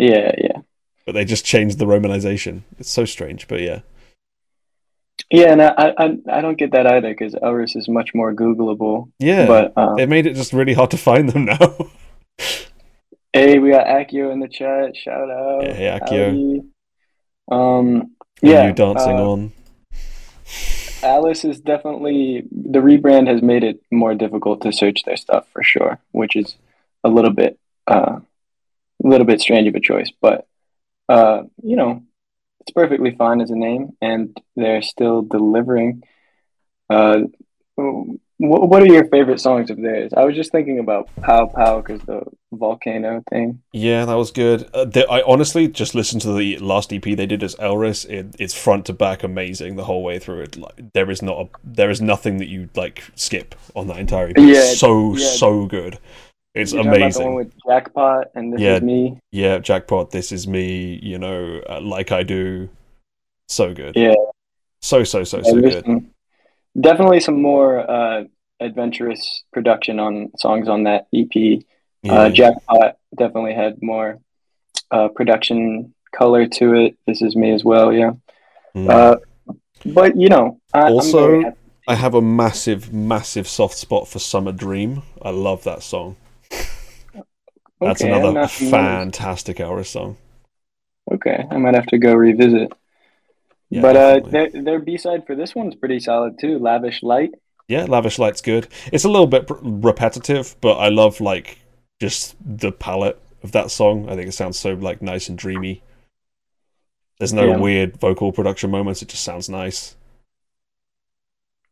Yeah, 0.00 0.32
yeah. 0.38 0.60
but 1.04 1.12
they 1.12 1.26
just 1.26 1.44
changed 1.44 1.78
the 1.78 1.84
romanization. 1.84 2.62
It's 2.78 2.90
so 2.90 3.04
strange, 3.04 3.46
but 3.48 3.60
yeah. 3.60 3.80
Yeah, 5.30 5.52
and 5.52 5.62
I, 5.62 5.92
I, 5.96 6.18
I 6.28 6.40
don't 6.40 6.58
get 6.58 6.72
that 6.72 6.86
either 6.86 7.10
because 7.10 7.34
Elris 7.34 7.76
is 7.76 7.86
much 7.86 8.14
more 8.14 8.34
Googleable. 8.34 9.12
Yeah, 9.18 9.46
But 9.46 9.76
um, 9.76 9.98
it 9.98 10.08
made 10.08 10.26
it 10.26 10.34
just 10.34 10.54
really 10.54 10.72
hard 10.72 10.90
to 10.92 10.96
find 10.96 11.28
them 11.28 11.44
now. 11.44 11.58
hey, 13.32 13.58
we 13.58 13.70
got 13.70 13.86
Accio 13.86 14.32
in 14.32 14.40
the 14.40 14.48
chat. 14.48 14.96
Shout 14.96 15.30
out. 15.30 15.62
Yeah, 15.62 15.74
hey, 15.74 15.98
Accio. 16.00 17.54
Um, 17.54 18.16
yeah, 18.40 18.68
you 18.68 18.72
dancing 18.72 19.18
uh, 19.18 19.30
on. 19.30 19.52
Alice 21.02 21.44
is 21.44 21.60
definitely 21.60 22.44
the 22.50 22.78
rebrand 22.78 23.28
has 23.28 23.42
made 23.42 23.64
it 23.64 23.82
more 23.90 24.14
difficult 24.14 24.62
to 24.62 24.72
search 24.72 25.02
their 25.04 25.16
stuff 25.16 25.46
for 25.52 25.62
sure, 25.62 25.98
which 26.12 26.36
is 26.36 26.56
a 27.04 27.08
little 27.08 27.32
bit 27.32 27.58
uh, 27.86 28.20
a 29.02 29.08
little 29.08 29.26
bit 29.26 29.40
strange 29.40 29.68
of 29.68 29.74
a 29.74 29.80
choice, 29.80 30.10
but 30.20 30.46
uh, 31.08 31.42
you 31.62 31.76
know, 31.76 32.02
it's 32.60 32.72
perfectly 32.72 33.14
fine 33.16 33.40
as 33.40 33.50
a 33.50 33.56
name, 33.56 33.96
and 34.00 34.36
they're 34.56 34.82
still 34.82 35.22
delivering. 35.22 36.02
Uh, 36.88 37.20
wh- 37.76 38.06
what 38.38 38.82
are 38.82 38.86
your 38.86 39.08
favorite 39.08 39.40
songs 39.40 39.70
of 39.70 39.80
theirs? 39.80 40.12
I 40.16 40.24
was 40.24 40.36
just 40.36 40.52
thinking 40.52 40.78
about 40.78 41.08
Pow 41.20 41.46
Pow 41.46 41.80
because 41.80 42.00
the 42.02 42.22
volcano 42.52 43.22
thing. 43.30 43.62
Yeah, 43.72 44.04
that 44.04 44.14
was 44.14 44.30
good. 44.30 44.68
Uh, 44.74 44.84
the, 44.84 45.06
I 45.08 45.22
honestly 45.22 45.68
just 45.68 45.94
listened 45.94 46.22
to 46.22 46.32
the 46.32 46.58
last 46.58 46.92
EP 46.92 47.02
they 47.02 47.26
did 47.26 47.42
as 47.42 47.54
Elris. 47.56 48.04
It, 48.04 48.36
it's 48.38 48.54
front 48.54 48.86
to 48.86 48.92
back 48.92 49.22
amazing 49.22 49.76
the 49.76 49.84
whole 49.84 50.02
way 50.02 50.18
through. 50.18 50.42
It 50.42 50.56
like 50.56 50.92
there 50.92 51.10
is 51.10 51.22
not 51.22 51.38
a, 51.38 51.48
there 51.64 51.90
is 51.90 52.00
nothing 52.00 52.38
that 52.38 52.48
you 52.48 52.68
like 52.74 53.04
skip 53.14 53.54
on 53.74 53.86
that 53.88 53.98
entire 53.98 54.28
EP. 54.28 54.38
Yeah, 54.38 54.74
so 54.74 55.16
yeah. 55.16 55.26
so 55.26 55.66
good. 55.66 55.98
It's 56.60 56.72
You're 56.72 56.82
talking 56.84 56.88
about 56.90 56.98
the 56.98 57.04
amazing. 57.04 57.26
one 57.26 57.34
with 57.36 57.52
Jackpot 57.66 58.26
and 58.34 58.52
This 58.52 58.60
Yeah. 58.60 58.76
Is 58.76 58.82
Me. 58.82 59.18
Yeah, 59.30 59.58
jackpot. 59.58 60.10
This 60.10 60.32
is 60.32 60.46
me. 60.46 60.98
You 61.02 61.18
know, 61.18 61.60
uh, 61.68 61.80
like 61.80 62.12
I 62.12 62.22
do. 62.22 62.68
So 63.48 63.74
good. 63.74 63.96
Yeah. 63.96 64.14
So 64.82 65.04
so 65.04 65.24
so 65.24 65.42
so 65.42 65.60
good. 65.60 65.84
some- 65.84 66.10
definitely 66.80 67.20
some 67.20 67.40
more 67.42 67.90
uh, 67.90 68.24
adventurous 68.60 69.44
production 69.52 69.98
on 69.98 70.30
songs 70.38 70.68
on 70.68 70.84
that 70.84 71.06
EP. 71.14 71.62
Yeah. 72.02 72.12
Uh, 72.12 72.30
Jackpot 72.30 72.96
definitely 73.16 73.54
had 73.54 73.82
more 73.82 74.18
uh, 74.90 75.08
production 75.08 75.94
color 76.14 76.46
to 76.46 76.74
it. 76.74 76.96
This 77.06 77.22
is 77.22 77.36
me 77.36 77.52
as 77.52 77.64
well, 77.64 77.92
yeah. 77.92 78.12
Mm. 78.74 78.88
Uh, 78.88 79.16
but 79.84 80.16
you 80.16 80.28
know, 80.28 80.60
I, 80.72 80.90
Also- 80.90 81.52
I 81.88 81.94
have 81.96 82.14
a 82.14 82.22
massive, 82.22 82.92
massive 82.92 83.48
soft 83.48 83.74
spot 83.76 84.06
for 84.06 84.18
Summer 84.20 84.52
Dream. 84.52 85.02
I 85.22 85.30
love 85.30 85.64
that 85.64 85.82
song. 85.82 86.16
That's 87.80 88.02
Okay, 88.02 88.12
another 88.12 88.46
fantastic 88.46 89.58
Elris 89.58 89.88
song. 89.90 90.16
Okay, 91.12 91.44
I 91.50 91.56
might 91.56 91.74
have 91.74 91.86
to 91.86 91.98
go 91.98 92.14
revisit. 92.14 92.72
Yeah, 93.70 93.82
but 93.82 93.96
uh, 93.96 94.20
their 94.28 94.50
their 94.50 94.78
B 94.80 94.96
side 94.98 95.26
for 95.26 95.34
this 95.34 95.54
one's 95.54 95.74
pretty 95.74 96.00
solid 96.00 96.38
too. 96.38 96.58
Lavish 96.58 97.02
Light. 97.02 97.32
Yeah, 97.68 97.84
Lavish 97.84 98.18
Light's 98.18 98.42
good. 98.42 98.66
It's 98.92 99.04
a 99.04 99.08
little 99.08 99.26
bit 99.28 99.46
pr- 99.46 99.54
repetitive, 99.62 100.56
but 100.60 100.74
I 100.74 100.88
love 100.88 101.20
like 101.20 101.58
just 102.00 102.36
the 102.44 102.72
palette 102.72 103.20
of 103.42 103.52
that 103.52 103.70
song. 103.70 104.08
I 104.08 104.16
think 104.16 104.28
it 104.28 104.32
sounds 104.32 104.58
so 104.58 104.74
like 104.74 105.00
nice 105.02 105.28
and 105.28 105.38
dreamy. 105.38 105.82
There's 107.18 107.32
no 107.32 107.48
Yeah. 107.50 107.56
weird 107.58 107.96
vocal 108.00 108.32
production 108.32 108.70
moments. 108.70 109.02
It 109.02 109.08
just 109.08 109.22
sounds 109.24 109.48
nice. 109.48 109.94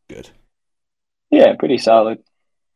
Good. 0.08 0.30
Yeah, 1.30 1.54
pretty 1.56 1.78
solid. 1.78 2.22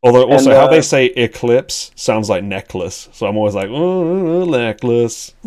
Although 0.04 0.28
also 0.30 0.50
And, 0.50 0.58
how 0.58 0.66
they 0.68 0.78
uh, 0.78 0.82
say 0.82 1.06
eclipse 1.06 1.92
sounds 1.94 2.28
like 2.28 2.42
necklace, 2.42 3.08
so 3.12 3.26
I'm 3.26 3.36
always 3.36 3.54
like, 3.54 3.68
oh, 3.70 4.44
necklace. 4.44 5.32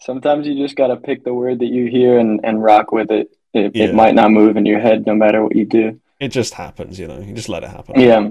Sometimes 0.00 0.46
you 0.46 0.56
just 0.62 0.76
gotta 0.76 0.96
pick 0.96 1.24
the 1.24 1.32
word 1.32 1.60
that 1.60 1.66
you 1.66 1.86
hear 1.86 2.18
and, 2.18 2.40
and 2.44 2.62
rock 2.62 2.92
with 2.92 3.10
it. 3.10 3.30
It, 3.54 3.74
Yeah. 3.74 3.84
it 3.86 3.94
might 3.94 4.14
not 4.14 4.30
move 4.30 4.56
in 4.56 4.66
your 4.66 4.80
head 4.80 5.06
no 5.06 5.14
matter 5.14 5.42
what 5.42 5.56
you 5.56 5.64
do. 5.64 6.00
it 6.20 6.28
just 6.28 6.54
happens, 6.54 6.98
you 6.98 7.06
know. 7.06 7.18
You 7.20 7.32
just 7.34 7.48
let 7.48 7.62
it 7.64 7.70
happen. 7.70 7.98
Yeah. 8.00 8.30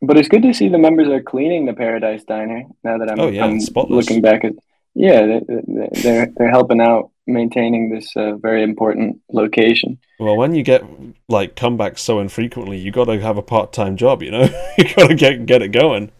But 0.00 0.16
it's 0.16 0.28
good 0.28 0.42
to 0.42 0.54
see 0.54 0.68
the 0.68 0.78
members 0.78 1.08
are 1.08 1.20
cleaning 1.22 1.66
the 1.66 1.72
Paradise 1.74 2.22
Diner 2.24 2.64
now 2.84 2.98
that 2.98 3.10
I'm, 3.10 3.20
Oh, 3.20 3.28
yeah, 3.28 3.44
I'm 3.44 3.60
spotless. 3.60 4.08
looking 4.08 4.22
back 4.22 4.44
at 4.44 4.52
yeah 4.94 5.26
they, 5.26 5.40
they- 5.46 5.88
they're 6.02 6.26
they're 6.36 6.50
helping 6.50 6.80
out 6.80 7.10
maintaining 7.28 7.90
this 7.90 8.16
uh, 8.16 8.36
very 8.36 8.62
important 8.62 9.20
location. 9.32 9.98
Well, 10.18 10.36
when 10.36 10.54
you 10.54 10.62
get 10.62 10.82
like 11.28 11.54
comebacks 11.54 11.98
so 11.98 12.18
infrequently, 12.18 12.78
you 12.78 12.90
got 12.90 13.04
to 13.04 13.20
have 13.20 13.36
a 13.36 13.42
part-time 13.42 13.96
job. 13.96 14.22
You 14.22 14.32
know, 14.32 14.42
you 14.78 14.94
got 14.94 15.08
to 15.08 15.14
get 15.14 15.46
get 15.46 15.62
it 15.62 15.68
going. 15.68 16.10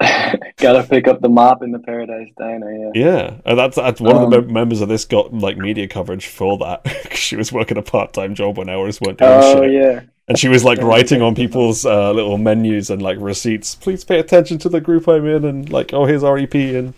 Gotta 0.56 0.82
pick 0.82 1.06
up 1.06 1.20
the 1.20 1.28
mop 1.28 1.62
in 1.62 1.70
the 1.70 1.78
Paradise 1.78 2.28
Diner. 2.38 2.72
Yeah. 2.72 2.90
Yeah, 2.94 3.34
and 3.44 3.58
that's 3.58 3.76
that's 3.76 4.00
one 4.00 4.16
of 4.16 4.30
the 4.30 4.38
Um, 4.38 4.52
members 4.52 4.80
of 4.80 4.88
this 4.88 5.04
got 5.04 5.32
like 5.32 5.56
media 5.56 5.86
coverage 5.88 6.26
for 6.26 6.58
that. 6.58 6.86
she 7.12 7.36
was 7.36 7.52
working 7.52 7.76
a 7.76 7.82
part-time 7.82 8.34
job 8.34 8.58
when 8.58 8.68
hours 8.68 9.00
weren't 9.00 9.18
doing 9.18 9.30
Oh 9.32 9.62
shit, 9.62 9.72
yeah. 9.72 10.00
and 10.28 10.38
she 10.38 10.48
was 10.48 10.64
like 10.64 10.78
writing 10.78 11.22
on 11.22 11.34
people's 11.34 11.86
uh, 11.86 12.12
little 12.12 12.38
menus 12.38 12.90
and 12.90 13.00
like 13.02 13.18
receipts. 13.20 13.76
Please 13.76 14.04
pay 14.04 14.18
attention 14.18 14.58
to 14.58 14.68
the 14.68 14.80
group 14.80 15.08
I'm 15.08 15.26
in, 15.26 15.44
and 15.44 15.70
like, 15.70 15.92
oh, 15.92 16.06
here's 16.06 16.22
REP, 16.22 16.54
and 16.54 16.92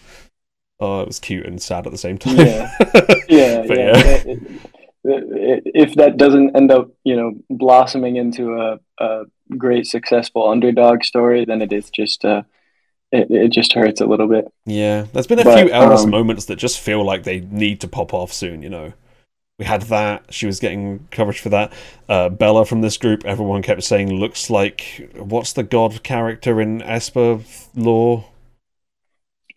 oh, 0.81 1.01
it 1.03 1.09
was 1.09 1.19
cute 1.21 1.47
and 1.47 1.61
sad 1.61 1.87
at 1.87 1.93
the 1.93 1.99
same 1.99 2.19
time. 2.19 2.37
Yeah. 2.37 2.71
Yeah, 3.29 3.63
yeah. 3.69 4.23
It- 4.25 4.63
if 5.09 5.95
that 5.95 6.17
doesn't 6.17 6.57
end 6.57 6.71
up, 6.73 6.89
you 7.05 7.15
know, 7.17 7.33
blossoming 7.49 8.17
into 8.17 8.55
a, 8.55 8.79
a 8.99 9.25
great 9.57 9.87
successful 9.87 10.49
underdog 10.49 11.05
story, 11.05 11.45
then 11.45 11.63
it 11.63 11.73
is 11.73 11.91
just 11.91 12.25
uh, 12.25 12.43
it, 13.13 13.31
it 13.31 13.53
just 13.53 13.73
hurts 13.73 14.01
a 14.01 14.07
little 14.07 14.27
bit. 14.27 14.53
Yeah, 14.65 15.07
there's 15.13 15.27
been 15.29 15.39
a 15.39 15.45
But, 15.45 15.59
few 15.67 15.73
Elris 15.73 16.05
um, 16.05 16.11
moments 16.11 16.47
that 16.47 16.57
just 16.57 16.81
feel 16.81 17.05
like 17.05 17.23
they 17.23 17.41
need 17.41 17.81
to 17.83 17.89
pop 17.89 18.13
off 18.13 18.33
soon. 18.33 18.63
You 18.63 18.69
know, 18.71 18.93
we 19.61 19.65
had 19.65 19.83
that. 19.83 20.33
She 20.35 20.47
was 20.47 20.59
getting 20.59 21.07
coverage 21.13 21.39
for 21.41 21.51
that. 21.51 21.73
Uh, 22.09 22.29
Bella 22.29 22.65
from 22.65 22.81
this 22.81 22.97
group, 22.97 23.25
everyone 23.25 23.63
kept 23.63 23.85
saying 23.85 24.13
looks 24.13 24.51
like 24.51 25.09
what's 25.15 25.53
the 25.53 25.63
god 25.63 26.03
character 26.03 26.61
in 26.61 26.81
aespa 26.81 27.45
lore? 27.77 28.25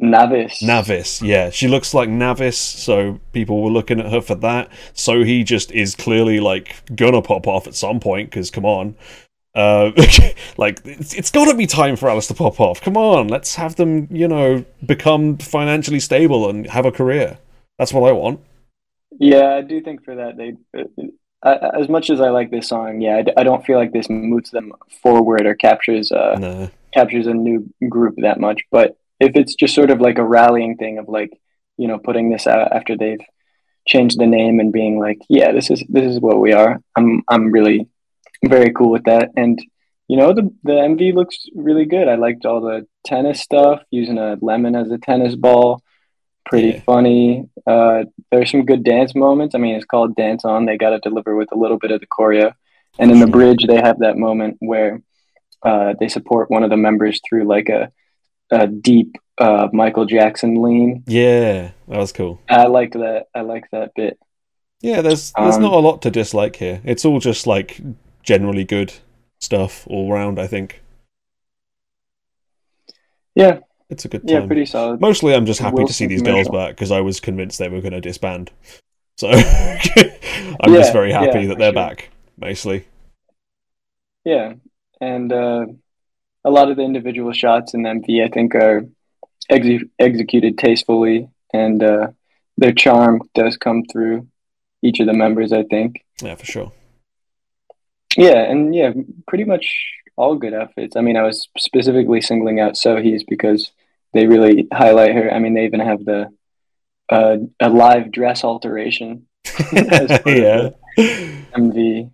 Naevis. 0.01 0.61
Naevis, 0.61 1.21
yeah, 1.21 1.49
she 1.49 1.67
looks 1.67 1.93
like 1.93 2.09
Naevis, 2.09 2.57
so 2.57 3.19
people 3.33 3.61
were 3.61 3.69
looking 3.69 3.99
at 3.99 4.11
her 4.11 4.21
for 4.21 4.35
that. 4.35 4.69
Sohee 4.93 5.43
just 5.43 5.71
is 5.71 5.95
clearly 5.95 6.39
like 6.39 6.75
gonna 6.95 7.21
pop 7.21 7.47
off 7.47 7.67
at 7.67 7.75
some 7.75 7.99
point 7.99 8.29
because 8.29 8.49
come 8.49 8.65
on, 8.65 8.95
uh, 9.55 9.91
like 10.57 10.79
it's, 10.85 11.13
it's 11.13 11.31
got 11.31 11.45
to 11.45 11.55
be 11.55 11.65
time 11.65 11.95
for 11.95 12.09
Alice 12.09 12.27
to 12.27 12.33
pop 12.33 12.59
off. 12.59 12.81
Come 12.81 12.95
on, 12.95 13.27
let's 13.27 13.55
have 13.55 13.75
them, 13.75 14.07
you 14.09 14.27
know, 14.27 14.63
become 14.85 15.37
financially 15.37 15.99
stable 15.99 16.49
and 16.49 16.67
have 16.67 16.85
a 16.85 16.91
career. 16.91 17.37
That's 17.77 17.91
what 17.91 18.07
I 18.07 18.13
want. 18.13 18.39
Yeah, 19.19 19.55
I 19.55 19.61
do 19.61 19.81
think 19.81 20.05
for 20.05 20.15
that 20.15 20.37
they, 20.37 20.53
uh, 21.43 21.69
as 21.77 21.89
much 21.89 22.09
as 22.09 22.21
I 22.21 22.29
like 22.29 22.51
this 22.51 22.69
song, 22.69 23.01
yeah, 23.01 23.23
I 23.35 23.43
don't 23.43 23.65
feel 23.65 23.77
like 23.77 23.91
this 23.91 24.09
moves 24.09 24.51
them 24.51 24.71
forward 25.01 25.45
or 25.45 25.55
captures 25.55 26.11
uh 26.11 26.37
No, 26.39 26.69
captures 26.93 27.27
a 27.27 27.33
new 27.33 27.69
group 27.89 28.15
that 28.17 28.39
much. 28.39 28.61
But 28.71 28.97
if 29.19 29.35
it's 29.35 29.55
just 29.55 29.75
sort 29.75 29.91
of 29.91 30.01
like 30.01 30.17
a 30.17 30.23
rallying 30.25 30.77
thing 30.77 30.97
of 30.97 31.07
like, 31.07 31.31
you 31.77 31.87
know, 31.87 31.99
putting 31.99 32.29
this 32.29 32.47
out 32.47 32.71
after 32.73 32.95
they've 32.97 33.21
changed 33.87 34.19
the 34.19 34.27
name 34.27 34.59
and 34.59 34.71
being 34.71 34.99
like, 34.99 35.19
yeah, 35.29 35.51
this 35.51 35.69
is 35.71 35.83
this 35.89 36.05
is 36.05 36.19
what 36.19 36.39
we 36.39 36.53
are. 36.53 36.81
I'm 36.95 37.23
I'm 37.27 37.51
really 37.51 37.87
very 38.45 38.71
cool 38.71 38.91
with 38.91 39.03
that. 39.05 39.29
And 39.35 39.59
you 40.07 40.17
know, 40.17 40.33
the 40.33 40.49
the 40.63 40.73
MV 40.73 41.13
looks 41.13 41.45
really 41.55 41.85
good. 41.85 42.07
I 42.07 42.15
liked 42.15 42.45
all 42.45 42.61
the 42.61 42.87
tennis 43.05 43.41
stuff, 43.41 43.81
using 43.91 44.17
a 44.17 44.37
lemon 44.41 44.75
as 44.75 44.91
a 44.91 44.97
tennis 44.97 45.35
ball. 45.35 45.81
Pretty 46.45 46.69
Yeah. 46.69 46.79
funny. 46.81 47.45
Uh, 47.67 48.05
there's 48.31 48.49
some 48.49 48.65
good 48.65 48.83
dance 48.83 49.13
moments. 49.13 49.53
I 49.53 49.59
mean, 49.59 49.75
it's 49.75 49.85
called 49.85 50.15
Dance 50.15 50.45
On. 50.45 50.65
They 50.65 50.77
got 50.77 50.91
to 50.91 50.99
deliver 50.99 51.35
with 51.35 51.51
a 51.51 51.57
little 51.57 51.77
bit 51.77 51.91
of 51.91 51.99
the 51.99 52.07
choreo. 52.07 52.53
And 52.97 53.11
in 53.11 53.19
the 53.19 53.27
bridge, 53.27 53.65
they 53.67 53.75
have 53.75 53.99
that 53.99 54.17
moment 54.17 54.57
where 54.59 55.01
uh, 55.63 55.93
they 55.99 56.07
support 56.07 56.49
one 56.49 56.63
of 56.63 56.71
the 56.71 56.77
members 56.77 57.21
through 57.27 57.43
like 57.45 57.69
a, 57.69 57.91
a 58.51 58.67
deep 58.67 59.15
uh, 59.37 59.67
Michael 59.73 60.05
Jackson 60.05 60.61
lean. 60.61 61.03
yeah, 61.07 61.71
that 61.87 61.97
was 61.97 62.11
cool. 62.11 62.39
I 62.49 62.65
like 62.67 62.93
that. 62.93 63.27
I 63.33 63.41
like 63.41 63.65
that 63.71 63.91
bit. 63.95 64.19
Yeah, 64.81 65.01
there's 65.01 65.31
there's 65.33 65.55
Um, 65.55 65.61
not 65.61 65.73
a 65.73 65.79
lot 65.79 66.01
to 66.03 66.11
dislike 66.11 66.55
here. 66.57 66.81
It's 66.83 67.05
all 67.05 67.19
just 67.19 67.47
like 67.47 67.79
generally 68.23 68.63
good 68.63 68.93
stuff 69.39 69.85
all 69.87 70.11
round. 70.11 70.39
I 70.39 70.47
think 70.47 70.81
Yeah, 73.35 73.59
it's 73.89 74.05
a 74.05 74.09
good 74.09 74.23
yeah, 74.25 74.39
time. 74.39 74.47
pretty 74.47 74.65
solid. 74.65 74.99
Mostly, 75.01 75.33
I'm 75.33 75.45
just 75.45 75.59
happy 75.59 75.83
to 75.85 75.93
see 75.93 76.05
these 76.07 76.21
girls 76.21 76.49
back 76.49 76.71
because 76.71 76.91
I 76.91 77.01
was 77.01 77.19
convinced 77.19 77.59
they 77.59 77.69
were 77.69 77.81
going 77.81 77.93
to 77.93 78.01
disband. 78.01 78.51
So 79.17 79.29
I'm 80.61 80.73
just 80.73 80.93
very 80.93 81.11
happy 81.11 81.41
yeah, 81.41 81.47
that 81.47 81.57
they're 81.57 81.67
sure. 81.73 81.73
back. 81.73 82.09
Mostly, 82.37 82.85
Yeah, 84.23 84.53
and 85.01 85.31
uh, 85.31 85.65
a 86.43 86.49
lot 86.49 86.71
of 86.71 86.77
the 86.77 86.83
individual 86.83 87.33
shots 87.33 87.73
in 87.73 87.83
the 87.83 87.89
MV, 87.89 88.25
I 88.25 88.29
think, 88.29 88.55
are 88.55 88.85
exe- 89.49 89.85
executed 89.99 90.57
tastefully, 90.57 91.29
and 91.53 91.83
uh, 91.83 92.07
their 92.57 92.71
charm 92.71 93.21
does 93.33 93.57
come 93.57 93.83
through 93.91 94.27
each 94.81 94.99
of 94.99 95.07
the 95.07 95.13
members. 95.13 95.51
I 95.51 95.63
think. 95.63 96.03
yeah, 96.21 96.35
for 96.35 96.45
sure. 96.45 96.71
Yeah, 98.17 98.39
and 98.39 98.73
yeah, 98.73 98.91
pretty 99.27 99.43
much 99.43 99.93
all 100.15 100.35
good 100.35 100.53
outfits. 100.53 100.95
I 100.95 101.01
mean, 101.01 101.15
I 101.15 101.23
was 101.23 101.47
specifically 101.57 102.21
singling 102.21 102.59
out 102.59 102.73
Sohee's 102.73 103.23
because 103.23 103.71
they 104.13 104.27
really 104.27 104.67
highlight 104.73 105.13
her. 105.15 105.31
I 105.31 105.39
mean, 105.39 105.53
they 105.53 105.65
even 105.65 105.79
have 105.79 106.03
the 106.03 106.29
uh, 107.09 107.37
a 107.59 107.69
live 107.69 108.11
dress 108.11 108.43
alteration 108.43 109.27
as 109.71 110.07
part 110.09 110.27
of 110.27 110.37
yeah, 110.37 110.69
MV. 110.97 112.11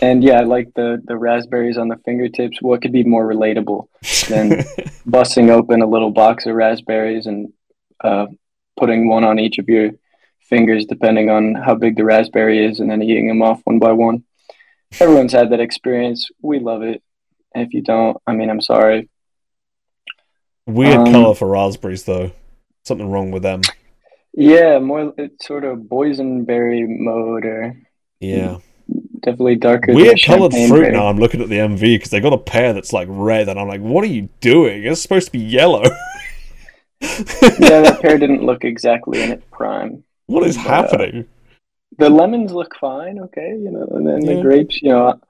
And 0.00 0.24
yeah, 0.24 0.40
I 0.40 0.44
like 0.44 0.72
the 0.74 1.02
the 1.04 1.16
raspberries 1.16 1.76
on 1.76 1.88
the 1.88 1.96
fingertips. 2.04 2.62
What 2.62 2.80
could 2.82 2.92
be 2.92 3.04
more 3.04 3.26
relatable 3.26 3.88
than 4.28 4.64
busting 5.06 5.50
open 5.50 5.82
a 5.82 5.86
little 5.86 6.10
box 6.10 6.46
of 6.46 6.54
raspberries 6.54 7.26
and 7.26 7.52
uh, 8.02 8.26
putting 8.78 9.08
one 9.08 9.24
on 9.24 9.38
each 9.38 9.58
of 9.58 9.68
your 9.68 9.90
fingers, 10.40 10.86
depending 10.86 11.28
on 11.28 11.54
how 11.54 11.74
big 11.74 11.96
the 11.96 12.04
raspberry 12.04 12.64
is, 12.64 12.80
and 12.80 12.90
then 12.90 13.02
eating 13.02 13.28
them 13.28 13.42
off 13.42 13.60
one 13.64 13.78
by 13.78 13.92
one. 13.92 14.24
Everyone's 15.00 15.32
had 15.32 15.50
that 15.50 15.60
experience. 15.60 16.30
We 16.40 16.60
love 16.60 16.82
it. 16.82 17.02
And 17.54 17.66
if 17.66 17.74
you 17.74 17.82
don't, 17.82 18.16
I 18.26 18.32
mean, 18.32 18.48
I'm 18.48 18.62
sorry. 18.62 19.10
Weird 20.66 20.96
Um, 20.98 21.12
color 21.12 21.34
for 21.34 21.48
raspberries, 21.48 22.04
though. 22.04 22.30
Something 22.84 23.10
wrong 23.10 23.30
with 23.30 23.42
them. 23.42 23.60
Yeah, 24.32 24.78
more 24.78 25.12
it's 25.18 25.46
sort 25.46 25.64
of 25.64 25.78
boysenberry 25.80 26.86
mode, 26.86 27.44
or 27.44 27.76
Yeah, 28.20 28.58
definitely 29.22 29.56
darker. 29.56 29.94
weird 29.94 30.20
colored 30.22 30.52
fruit. 30.52 30.70
berry. 30.82 30.92
Now 30.92 31.08
I'm 31.08 31.18
looking 31.18 31.40
at 31.42 31.48
the 31.48 31.56
MV 31.58 31.80
because 31.80 32.10
they 32.10 32.20
got 32.20 32.32
a 32.32 32.38
pear 32.38 32.72
that's 32.72 32.92
like 32.92 33.08
red, 33.10 33.48
and 33.48 33.58
I'm 33.58 33.68
like, 33.68 33.80
what 33.80 34.04
are 34.04 34.08
you 34.08 34.28
doing? 34.40 34.84
It's 34.84 35.00
supposed 35.02 35.26
to 35.26 35.32
be 35.32 35.38
yellow. 35.40 35.82
yeah, 37.00 37.80
that 37.82 37.98
pear 38.02 38.18
didn't 38.24 38.42
look 38.44 38.64
exactly 38.64 39.22
in 39.22 39.30
its 39.30 39.44
prime. 39.52 40.02
what 40.26 40.46
is 40.46 40.56
But, 40.56 40.66
uh, 40.66 40.68
happening? 40.68 41.26
The 41.98 42.10
lemons 42.10 42.52
look 42.52 42.74
fine, 42.80 43.18
okay, 43.20 43.50
you 43.58 43.70
know, 43.70 43.86
and 43.92 44.06
then 44.06 44.24
Yeah. 44.24 44.36
the 44.36 44.42
grapes, 44.42 44.80
you 44.82 44.90
know, 44.90 45.20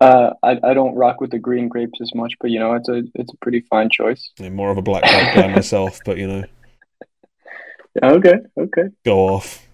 uh, 0.00 0.30
I 0.42 0.58
I 0.62 0.74
don't 0.74 0.94
rock 0.94 1.20
with 1.20 1.30
the 1.30 1.38
green 1.38 1.68
grapes 1.68 2.00
as 2.00 2.14
much, 2.14 2.34
but 2.40 2.50
you 2.50 2.58
know, 2.58 2.74
it's 2.74 2.88
a 2.88 3.02
it's 3.14 3.32
a 3.32 3.36
pretty 3.42 3.60
fine 3.70 3.88
choice. 3.90 4.30
Yeah, 4.38 4.48
more 4.50 4.70
of 4.70 4.78
a 4.78 4.82
black 4.82 5.02
grape 5.02 5.34
guy 5.34 5.46
myself, 5.54 6.00
but 6.04 6.16
you 6.18 6.26
know, 6.26 6.44
Yeah, 8.02 8.10
okay, 8.12 8.34
okay, 8.58 8.84
go 9.04 9.18
off. 9.28 9.66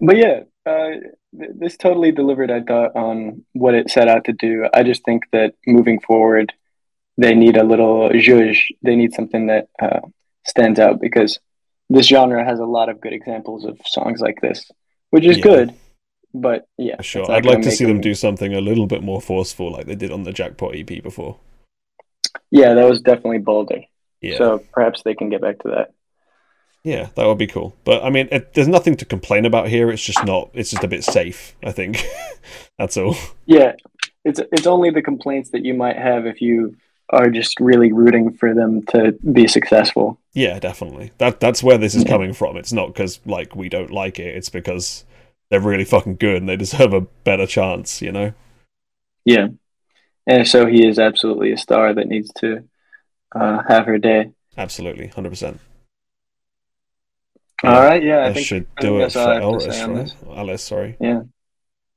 but 0.00 0.16
yeah, 0.16 0.40
uh, 0.66 0.90
this 1.32 1.76
totally 1.76 2.12
delivered. 2.12 2.50
I 2.50 2.60
thought 2.60 2.96
on 2.96 3.44
what 3.52 3.74
it 3.74 3.90
set 3.90 4.08
out 4.08 4.24
to 4.24 4.32
do. 4.32 4.68
I 4.74 4.82
just 4.82 5.04
think 5.04 5.24
that 5.32 5.54
moving 5.66 6.00
forward, 6.00 6.52
they 7.16 7.34
need 7.34 7.56
a 7.56 7.64
little 7.64 8.08
zhuzh. 8.10 8.58
They 8.82 8.96
need 8.96 9.12
something 9.14 9.46
that 9.46 9.68
uh, 9.80 10.00
stands 10.46 10.78
out 10.80 11.00
because 11.00 11.38
this 11.88 12.06
genre 12.06 12.44
has 12.44 12.58
a 12.60 12.64
lot 12.64 12.88
of 12.88 13.00
good 13.00 13.12
examples 13.12 13.64
of 13.64 13.78
songs 13.84 14.20
like 14.20 14.40
this, 14.40 14.70
which 15.10 15.24
is 15.24 15.36
Yeah. 15.38 15.42
good. 15.42 15.74
But 16.32 16.66
yeah, 16.78 17.00
sure. 17.02 17.30
I'd 17.30 17.44
like 17.44 17.60
gonna 17.60 17.70
see 17.72 17.84
them 17.84 17.94
them- 17.96 18.02
do 18.02 18.14
something 18.14 18.54
a 18.54 18.60
little 18.60 18.86
bit 18.86 19.02
more 19.02 19.20
forceful, 19.20 19.72
like 19.72 19.86
they 19.86 19.96
did 19.96 20.12
on 20.12 20.22
the 20.22 20.32
Jackpot 20.32 20.76
EP 20.76 21.00
before. 21.02 21.38
Yeah, 22.52 22.74
that 22.74 22.88
was 22.88 23.00
definitely 23.00 23.38
bolder. 23.38 23.80
Yeah, 24.20 24.36
So 24.38 24.58
perhaps 24.72 25.02
they 25.02 25.14
can 25.14 25.28
get 25.30 25.40
back 25.40 25.58
to 25.60 25.68
that. 25.70 25.92
Yeah, 26.82 27.08
that 27.14 27.26
would 27.26 27.38
be 27.38 27.46
cool. 27.46 27.76
But 27.84 28.02
I 28.02 28.10
mean, 28.10 28.28
it, 28.32 28.54
there's 28.54 28.68
nothing 28.68 28.96
to 28.96 29.04
complain 29.04 29.44
about 29.44 29.68
here. 29.68 29.90
It's 29.90 30.02
just 30.02 30.24
not. 30.24 30.50
It's 30.54 30.70
just 30.70 30.84
a 30.84 30.88
bit 30.88 31.04
safe. 31.04 31.54
I 31.62 31.72
think 31.72 32.02
that's 32.78 32.96
all. 32.96 33.16
Yeah, 33.46 33.72
it's 34.24 34.40
it's 34.52 34.66
only 34.66 34.90
the 34.90 35.02
complaints 35.02 35.50
that 35.50 35.64
you 35.64 35.74
might 35.74 35.96
have 35.96 36.26
if 36.26 36.40
you 36.40 36.76
are 37.10 37.28
just 37.28 37.58
really 37.60 37.92
rooting 37.92 38.32
for 38.32 38.54
them 38.54 38.82
to 38.86 39.12
be 39.32 39.46
successful. 39.48 40.18
Yeah, 40.32 40.58
definitely. 40.58 41.10
That 41.18 41.38
that's 41.40 41.62
where 41.62 41.76
this 41.76 41.94
is 41.94 42.04
Yeah. 42.04 42.10
coming 42.10 42.32
from. 42.32 42.56
It's 42.56 42.72
not 42.72 42.88
because 42.94 43.20
like 43.26 43.54
we 43.54 43.68
don't 43.68 43.90
like 43.90 44.18
it. 44.18 44.34
It's 44.34 44.48
because 44.48 45.04
they're 45.50 45.60
really 45.60 45.84
fucking 45.84 46.16
good 46.16 46.36
and 46.36 46.48
they 46.48 46.56
deserve 46.56 46.94
a 46.94 47.00
better 47.02 47.46
chance. 47.46 48.00
You 48.00 48.12
know. 48.12 48.32
Yeah, 49.26 49.48
and 50.26 50.44
Sohee 50.44 50.88
is 50.88 50.98
absolutely 50.98 51.52
a 51.52 51.58
star 51.58 51.92
that 51.92 52.08
needs 52.08 52.32
to 52.38 52.64
uh, 53.34 53.62
have 53.68 53.84
her 53.84 53.98
day. 53.98 54.30
Absolutely, 54.56 55.08
hundred 55.08 55.30
percent. 55.30 55.60
All 57.62 57.82
right, 57.82 58.02
yeah, 58.02 58.18
I 58.20 58.28
I 58.28 58.32
should 58.34 58.66
do 58.80 58.98
think 58.98 59.02
it 59.02 59.12
for 59.12 59.18
all 59.20 59.28
I 59.28 59.34
have 59.34 59.40
to 59.42 59.68
Elris, 59.82 60.14
right? 60.26 60.38
Alice, 60.38 60.62
sorry. 60.62 60.96
Yeah. 61.00 61.22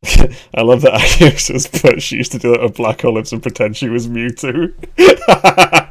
I 0.53 0.61
love 0.61 0.81
that 0.81 0.93
Accio's 0.99 1.47
has 1.47 1.67
put 1.67 2.01
she 2.01 2.17
used 2.17 2.33
to 2.33 2.39
do 2.39 2.51
that 2.51 2.61
with 2.61 2.75
Black 2.75 3.05
Olives 3.05 3.31
and 3.31 3.41
pretend 3.41 3.77
she 3.77 3.87
was 3.89 4.07
Mewtwo. 4.07 4.73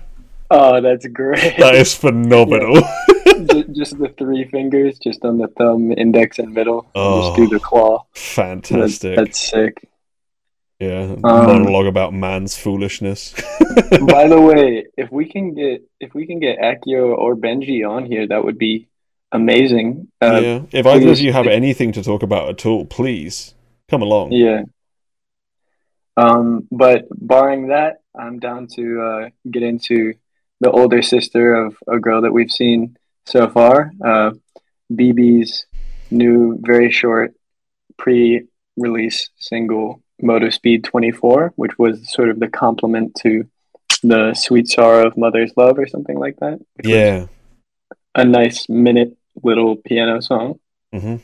Oh, 0.55 0.82
that's 0.82 1.07
great. 1.07 1.57
that 1.57 1.74
is 1.74 1.94
phenomenal. 1.94 2.74
Ju- 3.24 3.65
just 3.74 3.99
the 3.99 4.12
three 4.19 4.44
fingers, 4.51 4.99
just 4.99 5.24
on 5.24 5.39
the 5.39 5.49
thumb, 5.49 5.93
index, 5.93 6.39
and 6.39 6.53
middle. 6.53 6.90
Oh. 6.94 7.23
Just 7.23 7.36
do 7.39 7.49
the 7.57 7.59
claw. 7.59 8.05
That- 8.12 8.19
Fantastic. 8.20 9.16
that's 9.16 9.40
sick. 9.40 9.89
yeah. 10.78 11.16
Um, 11.24 11.47
Monologue 11.47 11.86
about 11.86 12.12
man's 12.12 12.55
foolishness. 12.59 13.32
By 14.07 14.28
the 14.28 14.39
way, 14.39 14.89
if 14.99 15.11
we 15.11 15.24
can 15.27 15.55
get 15.55 15.85
if 16.01 16.12
we 16.12 16.27
can 16.27 16.39
get 16.39 16.59
Accio 16.59 17.16
or 17.16 17.35
Benji 17.35 17.89
on 17.89 18.05
here, 18.05 18.27
that 18.28 18.44
would 18.44 18.59
be 18.59 18.89
amazing. 19.32 20.09
Uh, 20.20 20.40
yeah. 20.42 20.62
If 20.70 20.86
either 20.86 21.10
of 21.10 21.18
you 21.18 21.32
have 21.32 21.46
anything 21.46 21.92
to 21.92 22.02
talk 22.02 22.22
about 22.22 22.48
at 22.48 22.66
all, 22.66 22.84
please 22.86 23.54
come 23.88 24.02
along. 24.02 24.32
Yeah. 24.32 24.62
Um, 26.16 26.68
but 26.70 27.06
barring 27.10 27.68
that, 27.68 28.02
I'm 28.14 28.38
down 28.38 28.68
to 28.74 29.00
uh, 29.00 29.28
get 29.50 29.62
into 29.62 30.14
the 30.60 30.70
older 30.70 31.02
sister 31.02 31.54
of 31.54 31.76
a 31.88 31.98
girl 31.98 32.22
that 32.22 32.32
we've 32.32 32.50
seen 32.50 32.96
so 33.26 33.48
far, 33.48 33.92
uh, 34.04 34.32
Bibi's 34.92 35.66
new, 36.10 36.59
very 36.60 36.90
short 36.90 37.34
pre-release 37.98 39.30
single, 39.36 40.02
Motospeed 40.22 40.84
24, 40.84 41.52
which 41.56 41.78
was 41.78 42.12
sort 42.12 42.30
of 42.30 42.38
the 42.38 42.48
complement 42.48 43.14
to 43.22 43.48
the 44.02 44.34
Sweet 44.34 44.68
Sorrow 44.68 45.06
of 45.06 45.16
Mother's 45.16 45.52
Love 45.56 45.78
or 45.78 45.86
something 45.86 46.18
like 46.18 46.36
that. 46.40 46.60
Yeah. 46.82 47.26
a 48.14 48.24
nice 48.24 48.68
minute 48.68 49.16
little 49.42 49.76
piano 49.76 50.20
song. 50.20 50.59
hmm 50.92 51.16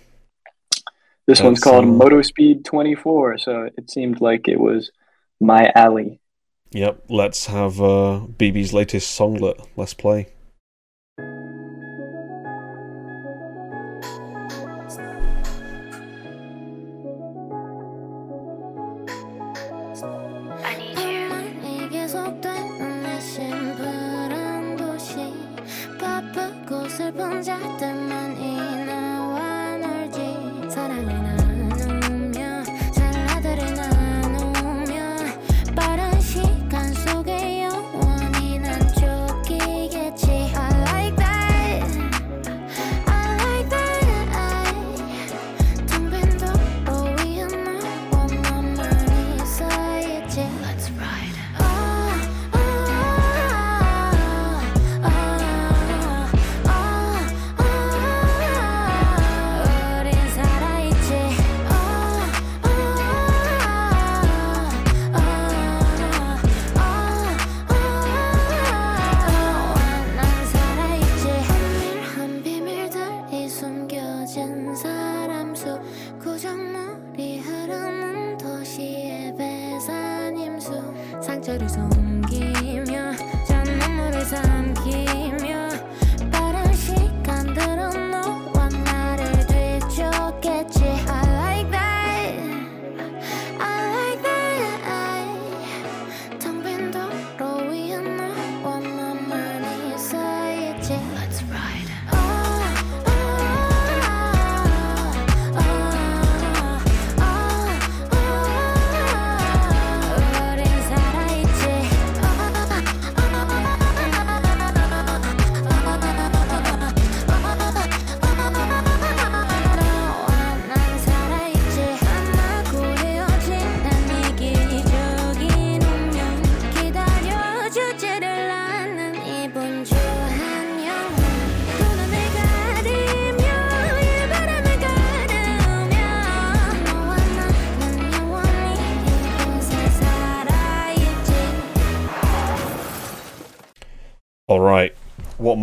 This 1.27 1.43
one's 1.43 1.61
called 1.61 1.87
Moto 1.87 2.23
Speed 2.23 2.65
24, 2.65 3.39
so 3.39 3.69
it 3.77 3.91
seemed 3.91 4.21
like 4.21 4.49
it 4.49 4.59
was 4.59 4.91
my 5.41 5.71
alley. 5.75 6.21
Yep, 6.71 7.05
let's 7.09 7.47
have 7.47 7.81
uh, 7.81 8.21
Bibi's 8.39 8.73
latest 8.73 9.19
songlet. 9.19 9.67
Let's 9.77 9.95
play. 9.95 10.29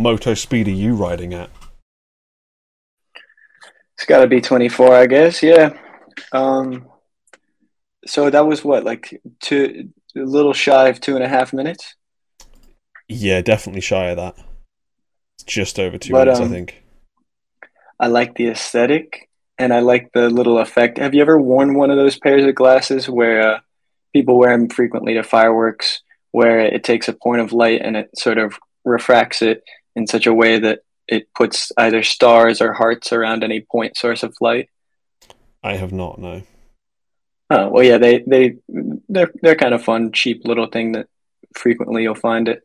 Moto 0.06 0.36
speed 0.36 0.68
are 0.68 0.72
you 0.72 0.94
riding 0.94 1.34
at? 1.34 1.50
It's 3.96 4.06
got 4.06 4.20
to 4.20 4.28
be 4.28 4.40
24, 4.40 4.94
I 4.94 5.08
guess. 5.08 5.42
Yeah. 5.42 5.76
Um, 6.32 6.86
so 8.06 8.30
that 8.30 8.46
was 8.46 8.64
what, 8.64 8.84
like 8.84 9.20
two, 9.42 9.90
a 10.16 10.20
little 10.20 10.54
shy 10.54 10.90
of 10.90 11.02
two 11.02 11.16
and 11.16 11.24
a 11.24 11.28
half 11.28 11.54
minutes. 11.54 11.96
Yeah, 13.08 13.42
definitely 13.42 13.82
shy 13.82 14.10
of 14.10 14.18
that. 14.18 14.36
It's 15.38 15.44
just 15.44 15.80
over 15.80 15.98
two 15.98 16.12
But, 16.12 16.26
minutes, 16.28 16.40
I 16.40 16.44
um, 16.44 16.50
think. 16.52 16.84
I 18.00 18.06
like 18.06 18.36
the 18.36 18.50
aesthetic 18.50 19.28
and 19.58 19.74
I 19.74 19.80
like 19.80 20.12
the 20.14 20.30
little 20.30 20.60
effect. 20.60 21.00
Have 21.00 21.16
you 21.16 21.22
ever 21.22 21.42
worn 21.42 21.74
one 21.74 21.90
of 21.90 21.98
those 21.98 22.20
pairs 22.20 22.46
of 22.46 22.54
glasses 22.54 23.10
where 23.10 23.54
uh, 23.54 23.60
people 24.14 24.38
wear 24.38 24.56
them 24.56 24.70
frequently 24.70 25.16
to 25.16 25.24
fireworks, 25.24 26.04
where 26.30 26.60
it 26.60 26.84
takes 26.84 27.08
a 27.08 27.14
point 27.14 27.42
of 27.42 27.54
light 27.54 27.82
and 27.84 27.98
it 27.98 28.16
sort 28.16 28.38
of 28.38 28.60
refracts 28.84 29.42
it 29.42 29.64
in 29.96 30.08
such 30.08 30.28
a 30.28 30.34
way 30.34 30.60
that 30.60 30.80
it 31.08 31.34
puts 31.34 31.72
either 31.78 32.04
stars 32.04 32.62
or 32.62 32.74
hearts 32.74 33.14
around 33.14 33.44
any 33.44 33.62
point 33.62 33.98
source 33.98 34.24
of 34.24 34.36
light? 34.42 34.70
I 35.64 35.76
have 35.76 35.92
not, 35.92 36.20
no. 36.20 36.44
Oh 37.50 37.70
well, 37.70 37.84
yeah, 37.84 37.98
they 37.98 38.24
they 38.26 38.58
they're 39.08 39.32
they're 39.42 39.56
kind 39.56 39.74
of 39.74 39.84
fun, 39.84 40.12
cheap 40.12 40.46
little 40.46 40.68
thing 40.68 40.94
that 40.94 41.08
frequently 41.56 42.04
you'll 42.04 42.16
find 42.16 42.50
at 42.50 42.62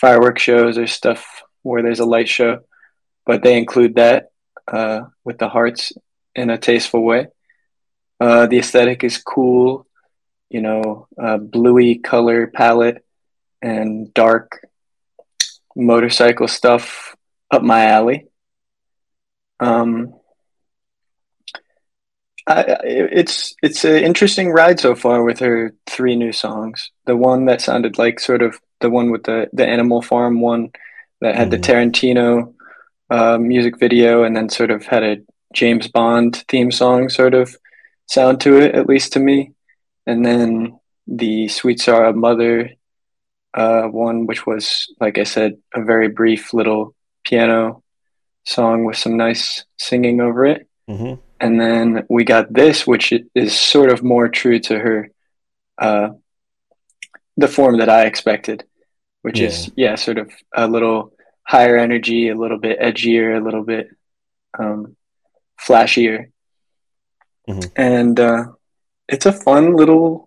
fireworks 0.00 0.42
shows 0.42 0.78
or 0.78 0.86
stuff 0.86 1.42
where 1.62 1.82
there's 1.82 2.00
a 2.00 2.04
light 2.04 2.28
show, 2.28 2.60
but 3.24 3.42
they 3.42 3.56
include 3.56 3.96
that 3.96 4.30
uh, 4.68 5.02
with 5.24 5.38
the 5.38 5.48
hearts 5.48 5.92
in 6.34 6.50
a 6.50 6.58
tasteful 6.58 7.02
way. 7.02 7.28
Uh, 8.20 8.46
the 8.46 8.58
aesthetic 8.58 9.04
is 9.04 9.18
cool, 9.18 9.86
you 10.50 10.60
know, 10.60 11.06
uh, 11.20 11.36
bluey 11.36 11.96
color 11.96 12.46
palette 12.46 13.04
and 13.62 14.12
dark 14.14 14.66
motorcycle 15.76 16.48
stuff 16.48 17.14
up 17.50 17.62
my 17.62 17.86
alley. 17.86 18.26
Um, 19.60 20.14
I, 22.48 22.64
it's 22.84 23.54
it's 23.62 23.84
an 23.84 24.04
interesting 24.04 24.50
ride 24.52 24.78
so 24.78 24.94
far 24.94 25.24
with 25.24 25.40
her 25.40 25.74
three 25.86 26.14
new 26.14 26.32
songs. 26.32 26.90
The 27.06 27.16
one 27.16 27.46
that 27.46 27.60
sounded 27.60 27.98
like 27.98 28.20
sort 28.20 28.42
of 28.42 28.60
the 28.80 28.90
one 28.90 29.10
with 29.10 29.24
the 29.24 29.48
the 29.52 29.66
Animal 29.66 30.00
Farm 30.02 30.40
one 30.40 30.70
that 31.20 31.34
had 31.34 31.50
the 31.50 31.58
Mhm. 31.58 31.62
Tarantino 31.64 32.54
uh, 33.10 33.38
music 33.38 33.78
video, 33.78 34.22
and 34.22 34.36
then 34.36 34.48
sort 34.48 34.70
of 34.70 34.84
had 34.86 35.02
a 35.02 35.18
James 35.54 35.88
Bond 35.88 36.44
theme 36.48 36.70
song 36.70 37.08
sort 37.08 37.34
of 37.34 37.56
sound 38.06 38.40
to 38.42 38.58
it, 38.60 38.74
at 38.76 38.88
least 38.88 39.12
to 39.14 39.20
me. 39.20 39.52
And 40.06 40.24
then 40.24 40.78
the 41.08 41.48
Sweet 41.48 41.80
Sorrow 41.80 42.12
Mother 42.12 42.70
uh, 43.54 43.82
one, 43.84 44.26
which 44.26 44.46
was 44.46 44.92
like 45.00 45.18
I 45.18 45.24
said, 45.24 45.58
a 45.74 45.82
very 45.82 46.08
brief 46.08 46.52
little 46.52 46.94
piano 47.24 47.82
song 48.44 48.84
with 48.84 48.96
some 48.96 49.16
nice 49.16 49.64
singing 49.76 50.20
over 50.20 50.46
it. 50.46 50.68
Hmm 50.88 51.14
and 51.40 51.60
then 51.60 52.06
we 52.08 52.24
got 52.24 52.52
this 52.52 52.86
which 52.86 53.12
is 53.34 53.58
sort 53.58 53.90
of 53.90 54.02
more 54.02 54.28
true 54.28 54.58
to 54.58 54.78
her 54.78 55.10
uh 55.78 56.08
the 57.36 57.48
form 57.48 57.78
that 57.78 57.88
i 57.88 58.06
expected 58.06 58.64
which 59.22 59.40
is 59.40 59.70
yeah. 59.76 59.96
sort 59.96 60.18
of 60.18 60.30
a 60.54 60.68
little 60.68 61.12
higher 61.42 61.76
energy 61.76 62.28
a 62.28 62.34
little 62.34 62.58
bit 62.58 62.78
edgier 62.80 63.36
a 63.36 63.44
little 63.44 63.64
bit 63.64 63.88
um 64.58 64.96
flashier. 65.60 66.30
Mhm. 67.48 67.72
and 67.76 68.20
uh 68.20 68.44
it's 69.08 69.26
a 69.26 69.32
fun 69.32 69.74
little 69.74 70.25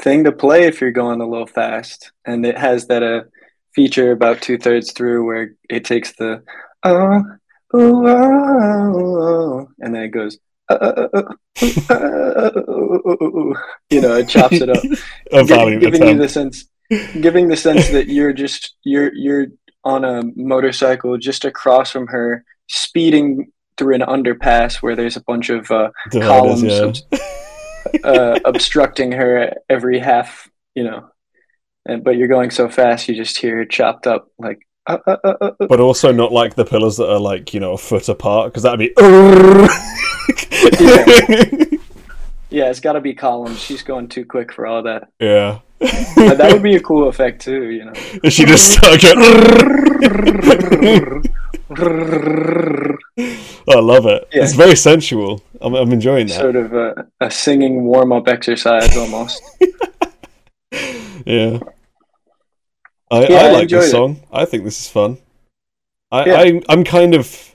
thing 0.00 0.24
to 0.24 0.32
play 0.32 0.64
if 0.64 0.80
you're 0.80 0.90
going 0.90 1.20
a 1.20 1.28
little 1.28 1.46
fast 1.46 2.12
and 2.24 2.44
it 2.44 2.56
has 2.56 2.86
that 2.86 3.02
uh 3.02 3.22
feature 3.74 4.12
about 4.12 4.40
two-thirds 4.40 4.92
through 4.92 5.24
where 5.24 5.54
it 5.68 5.84
takes 5.84 6.12
the 6.16 6.42
oh 6.84 7.22
oh, 7.72 8.06
oh, 8.06 9.22
oh, 9.22 9.68
and 9.78 9.94
then 9.94 10.02
it 10.02 10.08
goes 10.08 10.38
uh, 10.70 10.74
uh, 10.74 11.08
uh, 11.14 11.34
uh, 11.90 11.94
uh, 11.94 12.50
uh, 12.56 13.54
you 13.90 14.00
know 14.00 14.16
it 14.16 14.28
chops 14.28 14.60
it 14.60 14.70
up 14.70 14.82
Gi- 14.82 15.44
valiant 15.44 15.82
giving 15.82 16.06
you 16.06 16.16
the 16.16 16.28
sense 16.28 16.66
giving 17.20 17.48
the 17.48 17.56
sense 17.56 17.88
that 17.90 18.08
you're 18.08 18.32
just 18.32 18.74
you're 18.82 19.14
you're 19.14 19.46
on 19.84 20.04
a 20.04 20.22
motorcycle 20.36 21.16
just 21.16 21.44
across 21.44 21.90
from 21.90 22.06
her 22.08 22.44
speeding 22.68 23.50
through 23.76 23.94
an 23.94 24.02
underpass 24.02 24.76
where 24.76 24.94
there's 24.94 25.16
a 25.16 25.22
bunch 25.22 25.48
of 25.50 25.70
uh, 25.70 25.90
columns 26.12 26.62
yeah. 26.62 27.18
Uh, 28.04 28.38
obstructing 28.44 29.12
her 29.12 29.54
every 29.68 29.98
half 29.98 30.48
you 30.74 30.84
know 30.84 31.08
and 31.86 32.04
but 32.04 32.16
you're 32.16 32.28
going 32.28 32.50
so 32.50 32.68
fast 32.68 33.08
you 33.08 33.14
just 33.14 33.38
hear 33.38 33.60
it 33.60 33.70
chopped 33.70 34.06
up 34.06 34.28
like 34.38 34.66
uh, 34.86 34.98
uh, 35.06 35.16
uh, 35.22 35.34
uh, 35.40 35.50
uh. 35.60 35.66
But 35.66 35.80
also 35.80 36.10
not 36.10 36.32
like 36.32 36.54
the 36.54 36.64
pillars 36.64 36.96
that 36.96 37.08
are 37.08 37.20
like, 37.20 37.52
you 37.52 37.60
know, 37.60 37.74
a 37.74 37.78
foot 37.78 38.08
apart, 38.08 38.50
because 38.50 38.62
that'd 38.62 38.80
be. 38.80 38.92
yeah 42.50 42.68
it's 42.68 42.80
got 42.80 42.92
to 42.92 43.00
be 43.00 43.14
columns 43.14 43.60
she's 43.60 43.82
going 43.82 44.08
too 44.08 44.24
quick 44.24 44.52
for 44.52 44.66
all 44.66 44.82
that 44.82 45.08
yeah. 45.18 45.60
That 45.80 46.50
would 46.52 46.62
be 46.62 46.76
a 46.76 46.80
cool 46.80 47.08
effect 47.08 47.40
too, 47.42 47.70
you 47.70 47.84
know. 47.86 47.92
she 48.28 48.44
just 48.44 48.70
started 48.72 49.00
going. 49.00 49.16
I 53.68 53.78
love 53.80 54.06
it. 54.06 54.28
Yeah. 54.32 54.42
It's 54.42 54.54
very 54.54 54.76
sensual. 54.76 55.42
I'm, 55.60 55.74
I'm 55.74 55.92
enjoying 55.92 56.26
that. 56.28 56.40
sort 56.40 56.56
of 56.56 56.72
a, 56.72 57.06
a 57.20 57.30
singing 57.30 57.84
warm 57.84 58.12
up 58.12 58.28
exercise 58.28 58.96
almost. 58.96 59.42
Yeah. 61.26 61.58
I, 63.10 63.26
Yeah, 63.26 63.36
I 63.36 63.48
I 63.48 63.50
like 63.50 63.62
enjoyed 63.64 63.80
this 63.82 63.88
it. 63.88 63.90
song. 63.90 64.20
I 64.32 64.46
think 64.46 64.64
this 64.64 64.80
is 64.80 64.88
fun. 64.88 65.18
I, 66.10 66.24
Yeah. 66.24 66.36
I 66.38 66.62
I'm 66.70 66.82
kind 66.82 67.14
of 67.14 67.54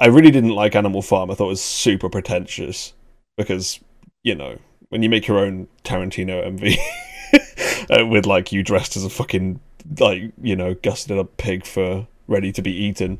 I 0.00 0.06
really 0.06 0.30
didn't 0.30 0.54
like 0.54 0.74
Animal 0.74 1.02
Farm. 1.02 1.30
I 1.30 1.34
thought 1.34 1.46
it 1.46 1.48
was 1.48 1.62
super 1.62 2.08
pretentious 2.08 2.94
because, 3.36 3.80
you 4.22 4.34
know, 4.34 4.56
when 4.88 5.02
you 5.02 5.10
make 5.10 5.26
your 5.26 5.38
own 5.38 5.68
Tarantino 5.84 6.42
MV 6.56 6.76
uh, 7.90 8.06
with 8.06 8.26
like 8.26 8.52
you 8.52 8.62
dressed 8.62 8.96
as 8.96 9.04
a 9.04 9.10
fucking 9.10 9.60
like, 9.98 10.32
you 10.42 10.56
know, 10.56 10.74
gusted 10.74 11.18
up 11.18 11.36
pig 11.36 11.64
for 11.64 12.06
ready 12.26 12.52
to 12.52 12.62
be 12.62 12.72
eaten, 12.72 13.18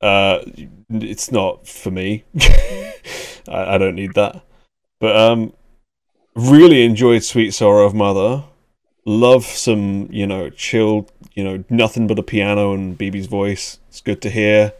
uh 0.00 0.40
it's 0.90 1.30
not 1.30 1.66
for 1.66 1.90
me. 1.90 2.24
I, 3.48 3.74
I 3.74 3.78
don't 3.78 3.94
need 3.94 4.14
that. 4.14 4.42
But 4.98 5.16
um 5.16 5.52
really 6.34 6.84
enjoyed 6.84 7.22
Sweet 7.22 7.52
Sorrow 7.52 7.86
of 7.86 7.94
Mother. 7.94 8.44
Love 9.04 9.44
some 9.44 10.08
you 10.10 10.26
know 10.26 10.50
chill 10.50 11.08
you 11.34 11.44
know 11.44 11.64
nothing 11.68 12.06
but 12.06 12.18
a 12.18 12.22
piano 12.22 12.72
and 12.72 12.98
Bibi's 12.98 13.26
voice. 13.26 13.78
It's 13.88 14.00
good 14.00 14.22
to 14.22 14.30
hear. 14.30 14.72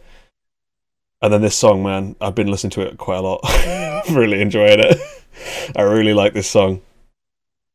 And 1.21 1.31
then 1.31 1.41
this 1.41 1.55
song 1.55 1.83
man 1.83 2.15
i've 2.19 2.33
been 2.33 2.49
listening 2.49 2.71
to 2.71 2.81
it 2.81 2.97
quite 2.97 3.17
a 3.17 3.21
lot. 3.21 3.41
Really 4.09 4.41
enjoying 4.41 4.79
it. 4.79 4.97
I 5.75 5.83
really 5.83 6.15
like 6.15 6.33
this 6.33 6.49
song 6.49 6.81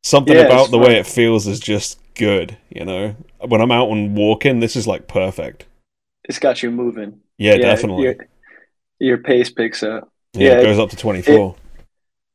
something 0.03 0.35
Yeah, 0.35 0.43
about 0.45 0.71
the 0.71 0.77
fun. 0.77 0.87
way 0.87 0.97
it 0.97 1.07
feels 1.07 1.47
is 1.47 1.59
just 1.59 1.99
good 2.15 2.57
you 2.69 2.83
know 2.85 3.15
when 3.45 3.61
i'm 3.61 3.71
out 3.71 3.89
and 3.91 4.15
walking 4.17 4.59
this 4.59 4.75
is 4.75 4.87
like 4.87 5.07
perfect 5.07 5.65
It's 6.27 6.39
got 6.39 6.63
you 6.63 6.71
moving. 6.71 7.21
yeah, 7.37 7.57
definitely 7.57 8.03
Your, 8.05 8.15
your 8.99 9.17
pace 9.19 9.49
picks 9.49 9.83
up. 9.83 10.09
yeah, 10.33 10.49
yeah, 10.49 10.57
it 10.59 10.63
goes 10.63 10.79
up 10.79 10.89
to 10.89 10.95
24 10.97 11.55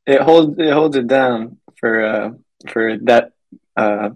It 0.07 0.21
holds 0.21 0.57
it 0.59 0.73
holds 0.73 0.95
it 0.95 1.07
down 1.07 1.57
for 1.79 2.03
uh, 2.05 2.29
for 2.69 2.97
that 3.03 3.31
uh, 3.75 4.09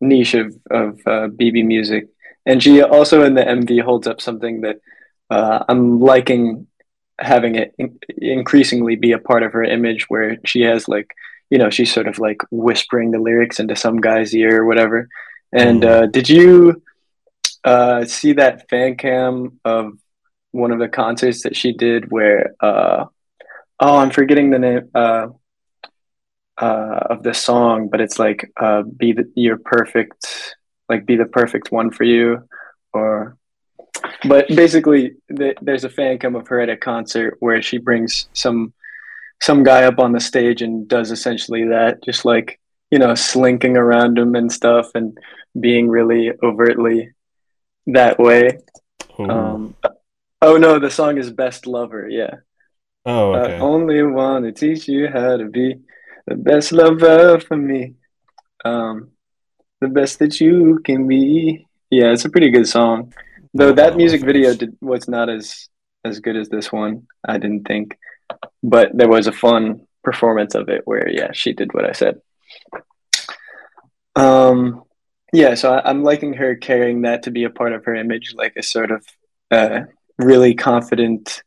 niche 0.00 0.34
of 0.34 0.54
of 0.70 1.00
uh, 1.06 1.28
Bibi 1.28 1.62
music, 1.62 2.08
and 2.46 2.62
she 2.62 2.82
also 2.82 3.22
in 3.24 3.34
the 3.34 3.42
MV 3.42 3.82
holds 3.82 4.06
up 4.06 4.20
something 4.20 4.60
that 4.62 4.76
uh, 5.30 5.64
I'm 5.68 6.00
liking 6.00 6.66
having 7.18 7.54
it 7.56 7.74
in- 7.78 7.98
increasingly 8.18 8.96
be 8.96 9.12
a 9.12 9.18
part 9.18 9.42
of 9.42 9.52
her 9.52 9.62
image, 9.64 10.06
where 10.08 10.38
she 10.44 10.60
has 10.62 10.88
like 10.88 11.10
you 11.50 11.58
know 11.58 11.70
she's 11.70 11.92
sort 11.92 12.08
of 12.08 12.18
like 12.18 12.40
whispering 12.50 13.10
the 13.10 13.18
lyrics 13.18 13.60
into 13.60 13.76
some 13.76 14.00
guy's 14.00 14.34
ear 14.34 14.62
or 14.62 14.66
whatever. 14.66 15.08
And 15.52 15.82
Mhm. 15.82 15.88
uh, 15.88 16.06
did 16.06 16.28
you 16.28 16.82
uh, 17.64 18.04
see 18.04 18.32
that 18.34 18.68
fan 18.70 18.96
cam 18.96 19.60
of 19.64 19.92
one 20.52 20.70
of 20.72 20.78
the 20.78 20.88
concerts 20.88 21.42
that 21.42 21.56
she 21.56 21.72
did 21.72 22.10
where 22.10 22.54
uh, 22.60 23.04
oh 23.80 23.96
I'm 23.98 24.10
forgetting 24.10 24.50
the 24.50 24.58
name 24.58 24.88
uh, 24.94 25.28
uh, 26.60 27.00
of 27.10 27.22
the 27.22 27.34
song, 27.34 27.88
but 27.90 28.00
it's 28.00 28.18
like 28.18 28.50
uh, 28.56 28.82
be 28.82 29.12
the 29.12 29.30
your 29.34 29.58
perfect 29.58 30.54
like 30.88 31.06
be 31.06 31.16
the 31.16 31.26
perfect 31.26 31.70
one 31.72 31.90
for 31.90 32.04
you 32.04 32.42
or 32.92 33.36
but 34.28 34.48
basically 34.48 35.12
th- 35.36 35.56
there's 35.62 35.84
a 35.84 35.88
fan 35.88 36.18
cam 36.18 36.34
of 36.34 36.48
her 36.48 36.60
at 36.60 36.68
a 36.68 36.76
concert 36.76 37.36
where 37.40 37.62
she 37.62 37.78
brings 37.78 38.28
some 38.32 38.72
some 39.42 39.62
guy 39.62 39.84
up 39.84 39.98
on 39.98 40.12
the 40.12 40.20
stage 40.20 40.62
and 40.62 40.88
does 40.88 41.10
essentially 41.10 41.68
that 41.68 42.02
just 42.04 42.24
like 42.24 42.60
you 42.90 42.98
know 42.98 43.14
slinking 43.14 43.76
around 43.76 44.18
him 44.18 44.34
and 44.34 44.52
stuff 44.52 44.90
and 44.94 45.16
being 45.58 45.88
really 45.88 46.30
overtly 46.42 47.10
that 47.86 48.18
way 48.18 48.58
um 49.18 49.74
oh 50.42 50.56
no 50.56 50.78
the 50.78 50.90
song 50.90 51.18
is 51.18 51.30
best 51.30 51.66
lover 51.66 52.08
yeah 52.08 52.34
oh 53.06 53.32
I 53.32 53.58
only 53.58 54.02
want 54.02 54.44
to 54.44 54.52
teach 54.52 54.88
you 54.88 55.08
how 55.08 55.36
to 55.36 55.46
be 55.46 55.80
the 56.30 56.36
best 56.36 56.72
lover 56.72 57.40
for 57.40 57.56
me. 57.56 57.94
Um, 58.64 59.10
the 59.80 59.88
best 59.88 60.18
that 60.20 60.40
you 60.40 60.80
can 60.84 61.06
be. 61.06 61.66
Yeah, 61.90 62.12
it's 62.12 62.24
a 62.24 62.30
pretty 62.30 62.50
good 62.50 62.68
song. 62.68 63.12
Though 63.52 63.72
that 63.72 63.96
music 63.96 64.22
video 64.22 64.54
did, 64.54 64.76
was 64.80 65.08
not 65.08 65.28
as 65.28 65.68
as 66.04 66.20
good 66.20 66.36
as 66.36 66.48
this 66.48 66.72
one, 66.72 67.06
I 67.26 67.38
didn't 67.38 67.64
think. 67.64 67.98
But 68.62 68.90
there 68.94 69.08
was 69.08 69.26
a 69.26 69.32
fun 69.32 69.86
performance 70.02 70.54
of 70.54 70.68
it 70.68 70.82
where, 70.84 71.08
yeah, 71.08 71.32
she 71.32 71.52
did 71.52 71.72
what 71.72 71.84
I 71.84 71.92
said. 71.92 72.20
Um, 74.16 74.82
yeah, 75.32 75.54
so 75.54 75.72
I, 75.72 75.88
I'm 75.88 76.02
liking 76.02 76.34
her 76.34 76.56
carrying 76.56 77.02
that 77.02 77.22
to 77.24 77.30
be 77.30 77.44
a 77.44 77.50
part 77.50 77.72
of 77.72 77.84
her 77.84 77.94
image, 77.94 78.34
like 78.34 78.54
a 78.56 78.62
sort 78.62 78.90
of 78.90 79.06
uh, 79.50 79.80
really 80.18 80.54
confident, 80.54 81.42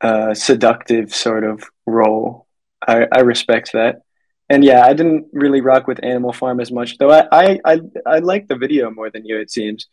uh, 0.00 0.34
seductive 0.34 1.14
sort 1.14 1.44
of 1.44 1.64
role. 1.86 2.46
I, 2.86 3.06
I 3.12 3.20
respect 3.20 3.72
that. 3.72 4.02
And 4.48 4.64
yeah, 4.64 4.84
I 4.84 4.94
didn't 4.94 5.26
really 5.32 5.60
rock 5.60 5.86
with 5.86 6.02
Animal 6.02 6.32
Farm 6.32 6.58
as 6.58 6.72
much, 6.72 6.98
though. 6.98 7.10
I 7.10 7.28
I 7.30 7.60
I, 7.64 7.80
I 8.04 8.18
like 8.18 8.48
the 8.48 8.56
video 8.56 8.90
more 8.90 9.08
than 9.08 9.24
you. 9.24 9.38
It 9.38 9.50
seems, 9.50 9.86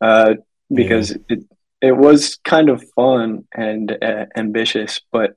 uh, 0.00 0.34
because 0.72 1.16
it 1.28 1.40
it 1.80 1.96
was 1.96 2.36
kind 2.44 2.68
of 2.68 2.84
fun 2.94 3.48
and 3.52 3.90
uh, 4.00 4.26
ambitious, 4.36 5.00
but 5.10 5.36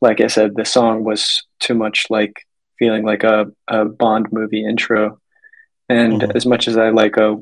like 0.00 0.20
I 0.20 0.26
said, 0.28 0.54
the 0.54 0.64
song 0.64 1.04
was 1.04 1.42
too 1.60 1.74
much 1.74 2.06
like 2.10 2.46
feeling 2.78 3.04
like 3.04 3.24
a, 3.24 3.46
a 3.66 3.84
Bond 3.84 4.28
movie 4.32 4.64
intro. 4.64 5.20
And 5.88 6.20
Mhm. 6.22 6.36
as 6.36 6.46
much 6.46 6.68
as 6.68 6.76
I 6.76 6.90
like 6.90 7.16
a 7.16 7.36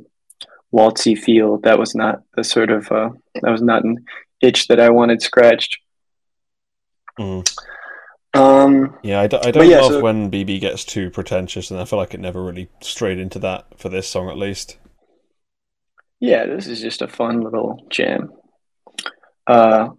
waltzy 0.75 1.19
feel, 1.19 1.59
that 1.59 1.79
was 1.79 1.95
not 1.95 2.21
the 2.37 2.45
sort 2.45 2.71
of 2.71 2.91
uh, 2.91 3.11
that 3.43 3.51
was 3.51 3.63
not 3.63 3.85
an 3.85 4.05
itch 4.41 4.69
that 4.69 4.81
I 4.81 4.91
wanted 4.91 5.21
scratched. 5.23 5.79
Mm. 7.19 7.45
Um, 8.35 8.99
Yeah, 9.03 9.21
I, 9.21 9.27
d- 9.27 9.39
I 9.43 9.51
don't 9.51 9.69
yeah, 9.69 9.81
love 9.81 9.93
so- 9.93 10.01
when 10.03 10.29
Bibi 10.31 10.59
gets 10.59 10.85
too 10.85 11.11
pretentious, 11.11 11.71
and 11.71 11.81
I 11.81 11.85
feel 11.87 11.99
like 11.99 12.15
it 12.15 12.21
never 12.21 12.43
really 12.45 12.69
strayed 12.81 13.19
into 13.19 13.39
that 13.41 13.79
for 13.79 13.89
this 13.89 14.09
song, 14.09 14.29
at 14.29 14.37
least. 14.37 14.77
yeah, 16.21 16.47
this 16.47 16.67
is 16.67 16.81
just 16.81 17.03
a 17.03 17.09
fun 17.09 17.41
little 17.41 17.85
jam. 17.91 18.31
Uh, 19.47 19.91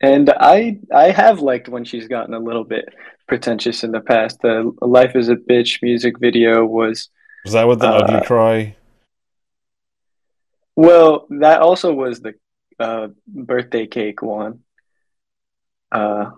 and 0.00 0.30
I 0.30 0.78
I 0.94 1.10
have 1.10 1.40
liked 1.40 1.68
when 1.68 1.84
she's 1.84 2.08
gotten 2.08 2.34
a 2.34 2.38
little 2.38 2.64
bit 2.64 2.88
pretentious 3.28 3.82
in 3.84 3.92
the 3.92 4.00
past. 4.00 4.40
The 4.42 4.72
"Life 4.80 5.16
Is 5.16 5.28
a 5.28 5.36
Bitch" 5.36 5.82
music 5.82 6.18
video 6.18 6.64
was 6.64 7.08
Was 7.44 7.52
that 7.54 7.66
with 7.68 7.80
the 7.80 7.88
Uh, 7.88 7.98
ugly 7.98 8.26
cry? 8.26 8.76
well. 10.74 11.26
That 11.30 11.60
also 11.60 11.92
was 11.92 12.20
the 12.20 12.34
uh, 12.78 13.08
birthday 13.26 13.86
cake 13.86 14.22
one. 14.22 14.60
Uh, 15.90 16.30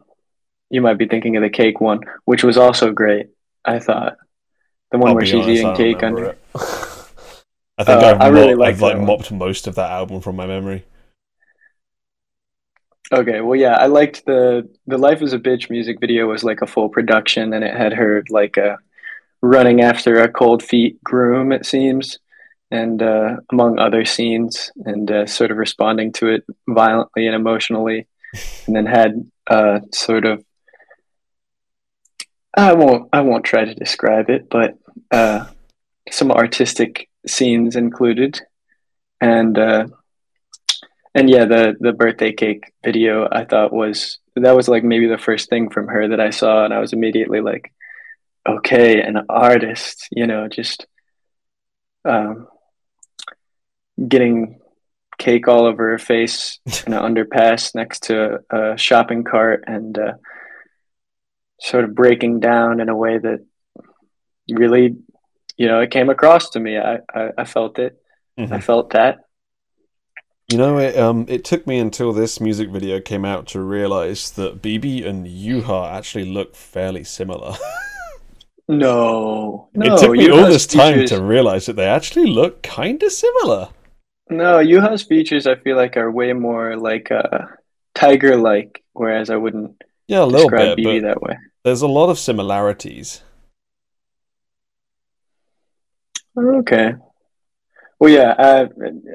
you 0.70 0.80
might 0.80 0.98
be 0.98 1.06
thinking 1.08 1.36
of 1.36 1.42
the 1.42 1.50
cake 1.50 1.80
one, 1.80 2.00
which 2.24 2.44
was 2.44 2.56
also 2.56 2.92
great. 2.92 3.28
I 3.64 3.78
thought 3.80 4.16
the 4.92 4.98
one 4.98 5.10
I'll 5.10 5.16
where 5.16 5.26
she's 5.26 5.44
honest, 5.44 5.50
eating 5.50 5.74
cake 5.74 6.02
under. 6.02 6.24
it. 6.26 6.38
I 7.80 7.84
think 7.84 8.02
Uh, 8.02 8.06
I've, 8.08 8.20
I 8.20 8.28
really 8.28 8.54
mop- 8.54 8.66
I've 8.66 8.80
like 8.82 8.98
mopped 8.98 9.30
most 9.32 9.66
of 9.66 9.74
that 9.76 9.90
album 9.90 10.20
from 10.20 10.36
my 10.36 10.46
memory. 10.46 10.84
Okay, 13.10 13.40
well, 13.40 13.58
yeah, 13.58 13.74
I 13.74 13.86
liked 13.86 14.26
the 14.26 14.68
the 14.86 14.98
"Life 14.98 15.22
Is 15.22 15.32
a 15.32 15.38
Bitch" 15.38 15.70
music 15.70 15.98
video 15.98 16.26
was 16.26 16.44
like 16.44 16.60
a 16.60 16.66
full 16.66 16.90
production, 16.90 17.54
and 17.54 17.64
it 17.64 17.74
had 17.74 17.94
her 17.94 18.22
like 18.28 18.58
uh, 18.58 18.76
running 19.40 19.80
after 19.80 20.20
a 20.20 20.30
cold 20.30 20.62
feet 20.62 21.02
groom, 21.02 21.50
it 21.50 21.64
seems, 21.64 22.18
and 22.70 23.02
uh, 23.02 23.36
among 23.50 23.78
other 23.78 24.04
scenes, 24.04 24.70
and 24.84 25.10
uh, 25.10 25.26
sort 25.26 25.50
of 25.50 25.56
responding 25.56 26.12
to 26.12 26.28
it 26.28 26.44
violently 26.68 27.26
and 27.26 27.34
emotionally, 27.34 28.06
and 28.66 28.76
then 28.76 28.84
had 28.84 29.30
uh, 29.46 29.80
sort 29.90 30.26
of 30.26 30.44
I 32.54 32.74
won't 32.74 33.08
I 33.12 33.22
won't 33.22 33.44
try 33.44 33.64
to 33.64 33.74
describe 33.74 34.28
it, 34.28 34.50
but 34.50 34.76
uh, 35.10 35.46
some 36.10 36.30
artistic 36.30 37.08
scenes 37.26 37.74
included, 37.74 38.40
and 39.20 39.56
uh, 39.58 39.86
and 41.14 41.28
yeah, 41.30 41.44
the 41.44 41.74
the 41.80 41.92
birthday 41.92 42.32
cake 42.32 42.72
video 42.84 43.28
I 43.30 43.44
thought 43.44 43.72
was 43.72 44.18
that 44.36 44.54
was 44.56 44.68
like 44.68 44.84
maybe 44.84 45.06
the 45.06 45.18
first 45.18 45.48
thing 45.50 45.70
from 45.70 45.88
her 45.88 46.08
that 46.08 46.20
I 46.20 46.30
saw, 46.30 46.64
and 46.64 46.72
I 46.72 46.78
was 46.78 46.92
immediately 46.92 47.40
like, 47.40 47.72
okay, 48.48 49.00
an 49.02 49.24
artist, 49.28 50.08
you 50.12 50.26
know, 50.26 50.48
just 50.48 50.86
um, 52.04 52.46
getting 54.06 54.60
cake 55.18 55.48
all 55.48 55.64
over 55.66 55.90
her 55.90 55.98
face 55.98 56.60
in 56.86 56.92
an 56.92 57.02
underpass 57.14 57.74
next 57.74 58.04
to 58.04 58.38
a, 58.50 58.72
a 58.74 58.78
shopping 58.78 59.24
cart 59.24 59.64
and 59.66 59.98
uh, 59.98 60.12
sort 61.60 61.84
of 61.84 61.94
breaking 61.94 62.38
down 62.40 62.80
in 62.80 62.88
a 62.88 62.96
way 62.96 63.18
that 63.18 63.44
really, 64.48 64.96
you 65.56 65.66
know, 65.66 65.80
it 65.80 65.90
came 65.90 66.08
across 66.08 66.50
to 66.50 66.60
me. 66.60 66.78
I, 66.78 66.98
I, 67.12 67.30
I 67.38 67.44
felt 67.44 67.78
it. 67.78 68.00
I 68.38 68.42
Mhm. 68.42 68.62
felt 68.62 68.90
that. 68.90 69.18
You 70.50 70.56
know, 70.56 70.78
it 70.78 70.96
um, 70.96 71.26
it 71.28 71.44
took 71.44 71.66
me 71.66 71.78
until 71.78 72.12
this 72.14 72.40
music 72.40 72.70
video 72.70 73.00
came 73.00 73.24
out 73.26 73.46
to 73.48 73.60
realize 73.60 74.30
that 74.32 74.62
Bibi 74.62 75.04
and 75.06 75.26
Yuha 75.26 75.92
actually 75.92 76.24
look 76.24 76.54
fairly 76.56 77.04
similar. 77.04 77.54
No, 78.66 79.68
no. 79.74 79.94
it 79.94 79.98
took 80.00 80.12
me 80.12 80.30
all 80.30 80.46
this 80.46 80.66
time 80.66 80.94
features- 80.94 81.10
to 81.10 81.22
realize 81.22 81.66
that 81.66 81.74
they 81.76 81.86
actually 81.86 82.26
look 82.30 82.62
kind 82.62 83.02
of 83.02 83.12
similar. 83.12 83.68
No, 84.30 84.58
Yuha's 84.58 85.02
features 85.02 85.46
I 85.46 85.56
feel 85.56 85.76
like 85.76 85.96
are 85.98 86.10
way 86.10 86.32
more 86.34 86.76
like 86.76 87.10
uh, 87.10 87.46
tiger-like, 87.94 88.82
whereas 88.92 89.30
I 89.30 89.36
wouldn't 89.36 89.82
Yeah, 90.06 90.22
a 90.22 90.26
little 90.26 90.48
describe 90.48 90.76
bit, 90.76 90.84
Bibi 90.84 91.00
that 91.00 91.20
way. 91.22 91.36
there's 91.64 91.80
a 91.82 91.86
lot 91.88 92.08
of 92.10 92.18
similarities. 92.18 93.22
Okay. 96.36 96.92
Well, 98.00 98.10
yeah. 98.10 98.30
Uh, 98.38 98.66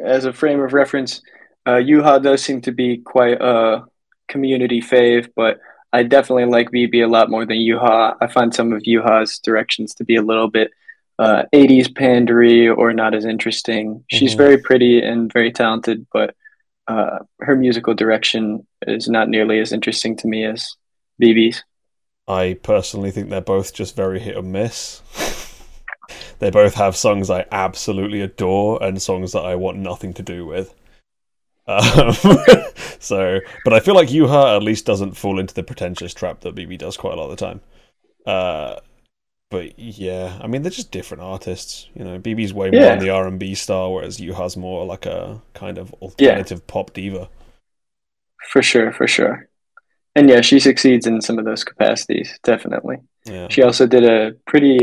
as 0.06 0.26
a 0.26 0.34
frame 0.34 0.60
of 0.62 0.74
reference, 0.74 1.22
uh, 1.66 1.74
Yuha 1.74 2.22
does 2.22 2.44
seem 2.44 2.62
to 2.62 2.72
be 2.72 2.98
quite 2.98 3.42
a 3.42 3.86
community 4.28 4.82
fave, 4.82 5.30
but 5.36 5.60
I 5.94 6.04
definitely 6.04 6.46
like 6.46 6.72
Bibi 6.72 7.02
a 7.02 7.08
lot 7.08 7.30
more 7.30 7.46
than 7.46 7.58
Yuha. 7.58 8.16
I 8.20 8.28
find 8.28 8.54
some 8.54 8.74
of 8.74 8.82
Yuha's 8.84 9.40
directions 9.40 9.94
to 9.96 10.04
be 10.04 10.16
a 10.16 10.22
little 10.22 10.50
bit 10.50 10.72
uh, 11.20 11.44
80s 11.54 11.88
pandery 11.90 12.76
or 12.76 12.92
not 12.92 13.14
as 13.14 13.24
interesting. 13.26 14.04
She's 14.10 14.34
Mhm. 14.34 14.38
very 14.38 14.58
pretty 14.58 15.00
and 15.02 15.32
very 15.32 15.52
talented, 15.52 16.08
but 16.12 16.36
uh, 16.88 17.20
her 17.40 17.56
musical 17.56 17.94
direction 17.94 18.66
is 18.88 19.08
not 19.08 19.30
nearly 19.30 19.60
as 19.60 19.72
interesting 19.72 20.18
to 20.18 20.28
me 20.28 20.44
as 20.44 20.76
Bibi's. 21.20 21.64
I 22.28 22.58
personally 22.64 23.12
think 23.12 23.30
they're 23.30 23.42
both 23.42 23.74
just 23.74 23.96
very 23.96 24.20
hit 24.20 24.36
or 24.36 24.42
miss. 24.42 25.02
they 26.40 26.50
both 26.50 26.74
have 26.76 26.96
songs 26.96 27.30
I 27.30 27.46
absolutely 27.52 28.22
adore 28.22 28.82
and 28.84 29.02
songs 29.02 29.32
that 29.32 29.46
I 29.46 29.56
want 29.56 29.78
nothing 29.78 30.14
to 30.16 30.22
do 30.24 30.46
with. 30.46 30.74
Um, 31.66 32.14
so, 33.00 33.40
but 33.64 33.74
I 33.74 33.80
feel 33.80 33.96
like 33.96 34.10
Yuha 34.10 34.58
at 34.58 34.64
least 34.64 34.86
doesn't 34.86 35.16
fall 35.16 35.40
into 35.40 35.54
the 35.54 35.64
pretentious 35.64 36.14
trap 36.14 36.42
that 36.42 36.56
Bibi 36.56 36.78
does 36.78 36.98
quite 36.98 37.14
a 37.14 37.18
lot 37.18 37.30
of 37.30 37.38
the 37.38 37.46
time. 37.46 37.62
Uh, 38.26 38.80
but 39.50 39.78
yeah, 39.78 40.40
I 40.42 40.48
mean 40.48 40.62
they're 40.64 40.72
just 40.72 40.92
different 40.92 41.24
artists. 41.24 41.88
You 41.94 42.04
know, 42.04 42.18
Bibi's 42.20 42.54
way 42.54 42.72
more 42.72 42.82
Yeah. 42.82 42.92
on 42.94 43.00
the 43.00 43.10
R 43.10 43.28
and 43.28 43.40
B 43.40 43.54
style, 43.56 43.94
whereas 43.94 44.18
Yuha's 44.18 44.58
more 44.58 44.86
like 44.86 45.06
a 45.06 45.42
kind 45.54 45.78
of 45.78 45.94
alternative 45.96 46.66
pop 46.68 46.94
diva. 46.94 47.30
For 48.50 48.62
sure, 48.62 48.92
for 48.92 49.08
sure. 49.08 49.48
And 50.16 50.30
yeah, 50.30 50.42
she 50.42 50.60
succeeds 50.60 51.08
in 51.08 51.22
some 51.22 51.40
of 51.40 51.46
those 51.46 51.64
capacities, 51.64 52.38
definitely. 52.44 52.98
Yeah, 53.26 53.48
She 53.50 53.64
also 53.64 53.88
did 53.88 54.04
a 54.04 54.34
pretty 54.46 54.80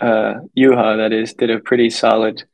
uh 0.00 0.34
Yuha 0.56 0.98
that 0.98 1.12
is 1.12 1.34
did 1.34 1.50
a 1.50 1.58
pretty 1.58 1.90
solid 1.90 2.44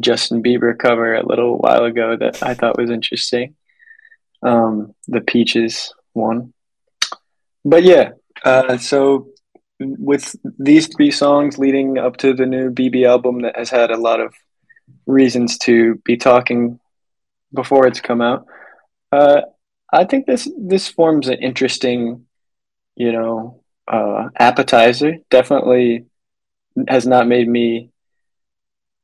Justin 0.00 0.42
Bieber 0.42 0.76
cover 0.78 1.14
a 1.14 1.26
little 1.26 1.58
while 1.58 1.84
ago 1.84 2.16
that 2.16 2.42
I 2.42 2.54
thought 2.54 2.78
was 2.78 2.90
interesting. 2.90 3.54
Um 4.42 4.94
the 5.08 5.20
Peaches 5.20 5.94
one. 6.12 6.52
But 7.64 7.82
yeah, 7.82 8.10
uh 8.44 8.76
so 8.78 9.28
with 9.80 10.36
these 10.58 10.88
three 10.88 11.10
songs 11.10 11.58
leading 11.58 11.98
up 11.98 12.16
to 12.18 12.34
the 12.34 12.46
new 12.46 12.70
Bibi 12.70 13.04
album 13.04 13.42
that 13.42 13.56
has 13.56 13.70
had 13.70 13.90
a 13.90 13.96
lot 13.96 14.20
of 14.20 14.34
reasons 15.06 15.58
to 15.58 15.96
be 16.04 16.16
talking 16.16 16.78
before 17.54 17.86
it's 17.86 18.00
come 18.00 18.20
out. 18.20 18.46
Uh 19.10 19.42
I 19.92 20.04
think 20.04 20.26
this 20.26 20.50
this 20.58 20.88
forms 20.88 21.28
an 21.28 21.38
interesting, 21.42 22.26
you 22.96 23.12
know, 23.12 23.62
uh, 23.86 24.30
appetizer. 24.38 25.18
Definitely 25.30 26.06
has 26.88 27.06
not 27.06 27.26
made 27.28 27.48
me. 27.48 27.90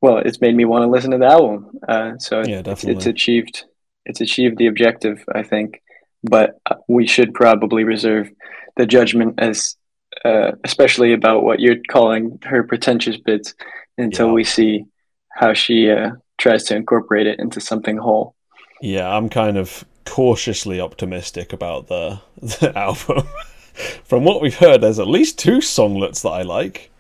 Well, 0.01 0.19
it's 0.19 0.41
made 0.41 0.55
me 0.55 0.65
want 0.65 0.83
to 0.85 0.89
listen 0.89 1.11
to 1.11 1.19
the 1.19 1.27
album. 1.27 1.71
Uh, 1.87 2.19
so 2.19 2.43
Yeah, 2.45 2.63
it's, 2.65 2.85
it's 2.85 3.07
achieved. 3.07 3.65
It's 4.05 4.21
achieved 4.21 4.57
the 4.59 4.69
objective, 4.69 5.25
I 5.35 5.43
think. 5.43 5.83
But 6.23 6.59
uh, 6.71 6.77
we 6.89 7.07
should 7.07 7.35
probably 7.35 7.85
reserve 7.85 8.31
the 8.77 8.87
judgment 8.87 9.35
as, 9.39 9.77
uh, 10.25 10.53
especially 10.65 11.13
about 11.15 11.43
what 11.43 11.59
you're 11.61 11.83
calling 11.91 12.39
her 12.45 12.63
pretentious 12.63 13.17
bits, 13.17 13.55
until 13.97 14.29
Yeah. 14.29 14.33
we 14.35 14.45
see 14.45 14.85
how 15.31 15.53
she 15.55 15.91
uh, 15.91 16.11
tries 16.39 16.65
to 16.65 16.77
incorporate 16.77 17.27
it 17.27 17.41
into 17.41 17.61
something 17.61 17.97
whole. 17.97 18.35
yeah, 18.81 19.09
I'm 19.09 19.29
kind 19.29 19.57
of 19.59 19.85
cautiously 20.05 20.81
optimistic 20.81 21.53
about 21.53 21.89
the 21.89 22.21
the 22.43 22.73
album. 22.79 23.27
From 24.05 24.25
what 24.25 24.41
we've 24.43 24.57
heard, 24.57 24.81
there's 24.81 24.99
at 25.01 25.07
least 25.09 25.39
two 25.39 25.61
songlets 25.61 26.23
that 26.23 26.31
I 26.31 26.43
like, 26.43 26.91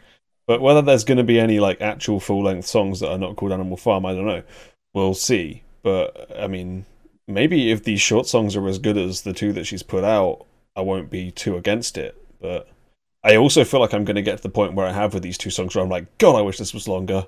but 0.49 0.61
whether 0.61 0.83
there's 0.83 1.05
going 1.05 1.19
to 1.19 1.25
be 1.25 1.39
any 1.39 1.61
like 1.61 1.81
actual 1.81 2.19
full 2.19 2.43
length 2.43 2.66
songs 2.66 2.99
that 3.01 3.11
are 3.12 3.19
not 3.19 3.37
called 3.37 3.53
Animal 3.53 3.77
Farm, 3.77 4.05
I 4.05 4.15
don't 4.15 4.27
know. 4.27 4.43
We'll 4.95 5.15
see. 5.15 5.62
But 5.83 6.29
I 6.37 6.49
mean, 6.49 6.87
maybe 7.29 7.70
if 7.70 7.85
these 7.85 8.01
short 8.01 8.27
songs 8.27 8.57
are 8.57 8.66
as 8.66 8.79
good 8.81 8.97
as 8.97 9.23
the 9.23 9.33
two 9.33 9.53
that 9.53 9.65
she's 9.65 9.83
put 9.85 10.03
out, 10.03 10.47
I 10.75 10.81
won't 10.81 11.11
be 11.11 11.31
too 11.31 11.57
against 11.57 11.97
it. 11.99 12.16
But 12.41 12.69
I 13.23 13.37
also 13.37 13.62
feel 13.65 13.81
like 13.81 13.93
I'm 13.93 14.05
going 14.05 14.16
to 14.16 14.23
get 14.23 14.39
to 14.39 14.43
the 14.43 14.49
point 14.49 14.75
where 14.75 14.87
I 14.87 14.93
have 14.93 15.12
with 15.15 15.23
these 15.23 15.39
two 15.39 15.51
songs 15.51 15.75
where 15.75 15.85
I'm 15.85 15.91
like, 15.91 16.19
God, 16.19 16.37
I 16.37 16.41
wish 16.43 16.57
this 16.59 16.73
was 16.75 16.89
longer. 16.89 17.27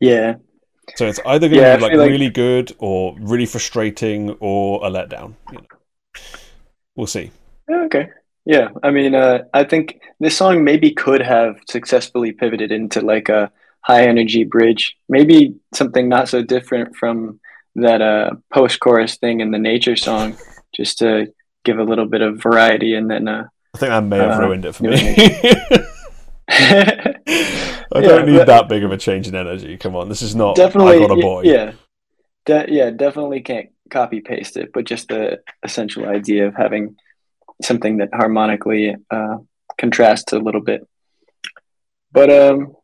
Yeah, 0.00 0.36
So 0.96 1.06
it's 1.08 1.18
either 1.26 1.48
going 1.48 1.60
to 1.60 1.66
Yeah, 1.66 1.72
I 1.72 1.76
be 1.76 1.82
like, 1.82 1.92
like- 1.94 2.10
really 2.10 2.30
good 2.30 2.72
or 2.78 3.16
really 3.18 3.46
frustrating 3.46 4.36
or 4.38 4.84
a 4.86 4.90
letdown. 4.90 5.34
You 5.50 5.58
know. 5.58 5.66
We'll 6.94 7.06
see. 7.08 7.32
Oh, 7.68 7.84
okay. 7.86 8.08
Yeah, 8.48 8.68
I 8.82 8.90
mean, 8.90 9.14
uh, 9.14 9.40
I 9.52 9.64
think 9.64 10.00
this 10.20 10.34
song 10.34 10.64
maybe 10.64 10.90
could 10.92 11.20
have 11.20 11.58
successfully 11.68 12.32
pivoted 12.32 12.72
into 12.72 13.02
like 13.02 13.28
a 13.28 13.52
high 13.82 14.04
energy 14.04 14.44
bridge, 14.44 14.96
maybe 15.06 15.54
something 15.74 16.08
not 16.08 16.30
so 16.30 16.42
different 16.42 16.96
from 16.96 17.40
that 17.74 18.00
uh, 18.00 18.30
post 18.50 18.80
chorus 18.80 19.18
thing 19.18 19.40
in 19.40 19.50
the 19.50 19.58
nature 19.58 19.96
song, 19.96 20.34
just 20.74 20.96
to 21.00 21.30
give 21.66 21.78
a 21.78 21.84
little 21.84 22.06
bit 22.06 22.22
of 22.22 22.42
variety, 22.42 22.94
and 22.94 23.10
then. 23.10 23.28
Uh, 23.28 23.44
I 23.74 23.78
think 23.78 23.90
that 23.90 24.04
may 24.04 24.16
have 24.16 24.40
Uh, 24.40 24.40
ruined 24.40 24.64
it 24.64 24.74
for 24.74 24.84
me. 24.84 24.96
I 26.48 28.00
don't 28.00 28.26
need 28.26 28.46
that 28.46 28.66
big 28.66 28.82
of 28.82 28.92
a 28.92 28.96
change 28.96 29.28
in 29.28 29.34
energy. 29.34 29.76
Come 29.76 29.94
on, 29.94 30.08
this 30.08 30.22
is 30.22 30.34
not. 30.34 30.56
definitely, 30.56 30.96
I 30.96 31.06
got 31.06 31.18
a 31.18 31.20
boy. 31.20 31.42
yeah, 31.42 31.72
De- 32.46 32.72
yeah, 32.72 32.88
definitely 32.88 33.42
can't 33.42 33.68
copy 33.90 34.20
paste 34.22 34.56
it, 34.56 34.70
but 34.72 34.86
just 34.86 35.08
the 35.08 35.40
essential 35.62 36.06
idea 36.06 36.46
of 36.46 36.54
having 36.54 36.96
something 37.62 37.98
that 37.98 38.10
harmonically 38.12 38.96
uh, 39.10 39.38
contrasts 39.78 40.32
a 40.32 40.38
little 40.38 40.60
bit. 40.60 40.86
But 42.12 42.30
um, 42.30 42.74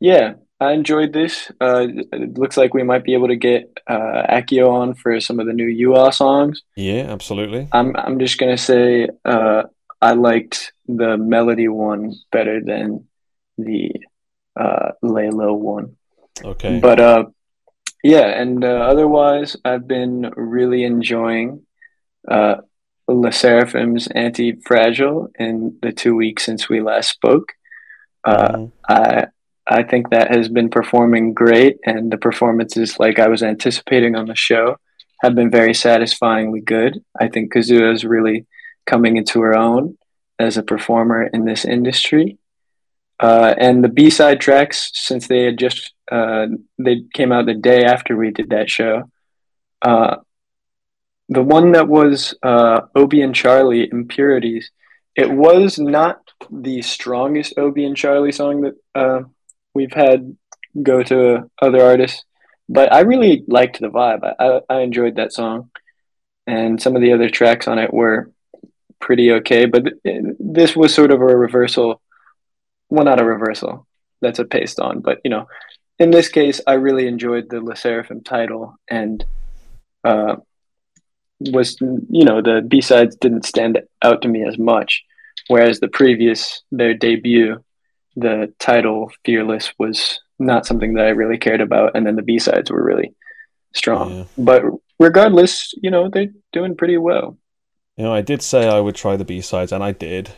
yeah, 0.00 0.34
I 0.60 0.72
enjoyed 0.72 1.12
this. 1.12 1.50
Uh, 1.60 1.86
it 2.12 2.38
looks 2.38 2.56
like 2.56 2.72
we 2.72 2.82
might 2.82 3.04
be 3.04 3.14
able 3.14 3.28
to 3.28 3.36
get 3.36 3.80
uh, 3.86 4.22
Accio 4.28 4.70
on 4.70 4.94
for 4.94 5.20
some 5.20 5.40
of 5.40 5.46
the 5.46 5.52
new 5.52 5.66
YooA 5.66 6.14
songs. 6.14 6.62
Yeah, 6.76 7.06
absolutely. 7.08 7.68
I'm 7.72 7.96
I'm 7.96 8.18
just 8.18 8.38
gonna 8.38 8.58
say 8.58 9.08
uh, 9.24 9.64
I 10.00 10.12
liked 10.12 10.72
the 10.86 11.16
melody 11.16 11.68
one 11.68 12.14
better 12.30 12.60
than 12.60 13.06
the 13.58 13.92
uh, 14.56 14.92
Lay 15.02 15.30
Low 15.30 15.54
one. 15.54 15.96
Okay. 16.44 16.80
But 16.80 17.00
uh, 17.00 17.24
yeah, 18.02 18.26
and 18.26 18.64
uh, 18.64 18.68
otherwise, 18.68 19.56
I've 19.64 19.86
been 19.86 20.32
really 20.36 20.84
enjoying 20.84 21.66
uh, 22.28 22.56
Le 23.08 23.32
Sserafim's 23.32 24.06
Anti 24.08 24.52
Fragile 24.64 25.30
in 25.38 25.76
the 25.82 25.92
two 25.92 26.14
weeks 26.14 26.44
since 26.44 26.68
we 26.68 26.80
last 26.80 27.10
spoke. 27.10 27.52
Uh, 28.24 28.52
Mhm. 28.52 28.72
I 28.88 29.26
I 29.66 29.84
think 29.84 30.10
that 30.10 30.34
has 30.34 30.48
been 30.48 30.68
performing 30.68 31.34
great, 31.34 31.78
and 31.86 32.10
the 32.10 32.18
performances, 32.18 32.98
like 32.98 33.18
I 33.20 33.28
was 33.28 33.42
anticipating 33.42 34.16
on 34.16 34.26
the 34.26 34.34
show, 34.34 34.76
have 35.22 35.34
been 35.36 35.50
very 35.50 35.72
satisfyingly 35.72 36.60
good. 36.60 37.02
I 37.18 37.28
think 37.28 37.52
Kazuha 37.52 37.92
is 37.92 38.04
really 38.04 38.46
coming 38.86 39.16
into 39.16 39.40
her 39.40 39.56
own 39.56 39.96
as 40.38 40.56
a 40.56 40.62
performer 40.64 41.22
in 41.32 41.44
this 41.44 41.64
industry. 41.64 42.38
Uh, 43.20 43.54
and 43.56 43.84
the 43.84 43.88
B 43.88 44.10
side 44.10 44.40
tracks, 44.40 44.90
since 44.94 45.28
they 45.28 45.44
had 45.44 45.58
just 45.58 45.92
uh, 46.10 46.48
they 46.78 47.04
came 47.14 47.30
out 47.30 47.46
the 47.46 47.54
day 47.54 47.84
after 47.84 48.16
we 48.16 48.30
did 48.32 48.50
that 48.50 48.68
show. 48.68 49.08
Uh, 49.80 50.16
the 51.28 51.42
one 51.42 51.72
that 51.72 51.88
was 51.88 52.34
uh, 52.42 52.82
Obi 52.94 53.22
and 53.22 53.34
Charlie 53.34 53.88
Impurities, 53.90 54.70
it 55.14 55.30
was 55.30 55.78
not 55.78 56.20
the 56.50 56.82
strongest 56.82 57.54
Obi 57.58 57.84
and 57.84 57.96
Charlie 57.96 58.32
song 58.32 58.62
that 58.62 58.74
uh, 58.94 59.22
we've 59.74 59.92
had 59.92 60.36
go 60.82 61.02
to 61.02 61.50
other 61.60 61.82
artists, 61.82 62.24
but 62.68 62.92
I 62.92 63.00
really 63.00 63.44
liked 63.46 63.80
the 63.80 63.88
vibe. 63.88 64.20
I, 64.38 64.60
I, 64.68 64.80
enjoyed 64.80 65.16
that 65.16 65.32
song, 65.32 65.70
and 66.46 66.80
some 66.80 66.96
of 66.96 67.02
the 67.02 67.12
other 67.12 67.28
tracks 67.28 67.68
on 67.68 67.78
it 67.78 67.92
were 67.92 68.30
pretty 69.00 69.32
okay. 69.32 69.66
But 69.66 69.84
th- 70.04 70.24
this 70.38 70.74
was 70.74 70.94
sort 70.94 71.10
of 71.10 71.20
a 71.20 71.24
reversal. 71.26 72.00
Well, 72.88 73.04
not 73.04 73.20
a 73.20 73.24
reversal. 73.24 73.86
That's 74.22 74.38
a 74.38 74.44
paste 74.44 74.80
on, 74.80 75.00
but 75.00 75.18
you 75.24 75.30
know, 75.30 75.46
in 75.98 76.10
this 76.10 76.28
case, 76.28 76.60
I 76.66 76.74
really 76.74 77.06
enjoyed 77.06 77.50
the 77.50 77.60
Le 77.60 77.74
Sserafim 77.74 78.24
title 78.24 78.76
and 78.88 79.24
uh, 80.04 80.36
was 81.52 81.76
you 81.80 82.24
know 82.24 82.40
the 82.42 82.62
B 82.66 82.80
sides 82.80 83.16
didn't 83.16 83.44
stand 83.44 83.80
out 84.02 84.22
to 84.22 84.28
me 84.28 84.44
as 84.44 84.58
much, 84.58 85.02
whereas 85.48 85.80
the 85.80 85.88
previous 85.88 86.62
their 86.70 86.94
debut, 86.94 87.62
the 88.16 88.52
title 88.58 89.10
Fearless 89.24 89.72
was 89.78 90.20
not 90.38 90.66
something 90.66 90.94
that 90.94 91.06
I 91.06 91.10
really 91.10 91.38
cared 91.38 91.60
about, 91.60 91.94
and 91.94 92.06
then 92.06 92.16
the 92.16 92.22
B 92.22 92.38
sides 92.38 92.70
were 92.70 92.82
really 92.84 93.14
strong. 93.74 94.10
Yeah. 94.12 94.24
But 94.38 94.62
regardless, 94.98 95.72
you 95.82 95.90
know 95.90 96.08
they're 96.08 96.32
doing 96.52 96.76
pretty 96.76 96.96
well. 96.98 97.36
You 97.96 98.04
know, 98.04 98.14
I 98.14 98.22
did 98.22 98.42
say 98.42 98.68
I 98.68 98.80
would 98.80 98.94
try 98.94 99.16
the 99.16 99.24
B 99.24 99.40
sides, 99.40 99.72
and 99.72 99.84
I 99.84 99.92
did. 99.92 100.30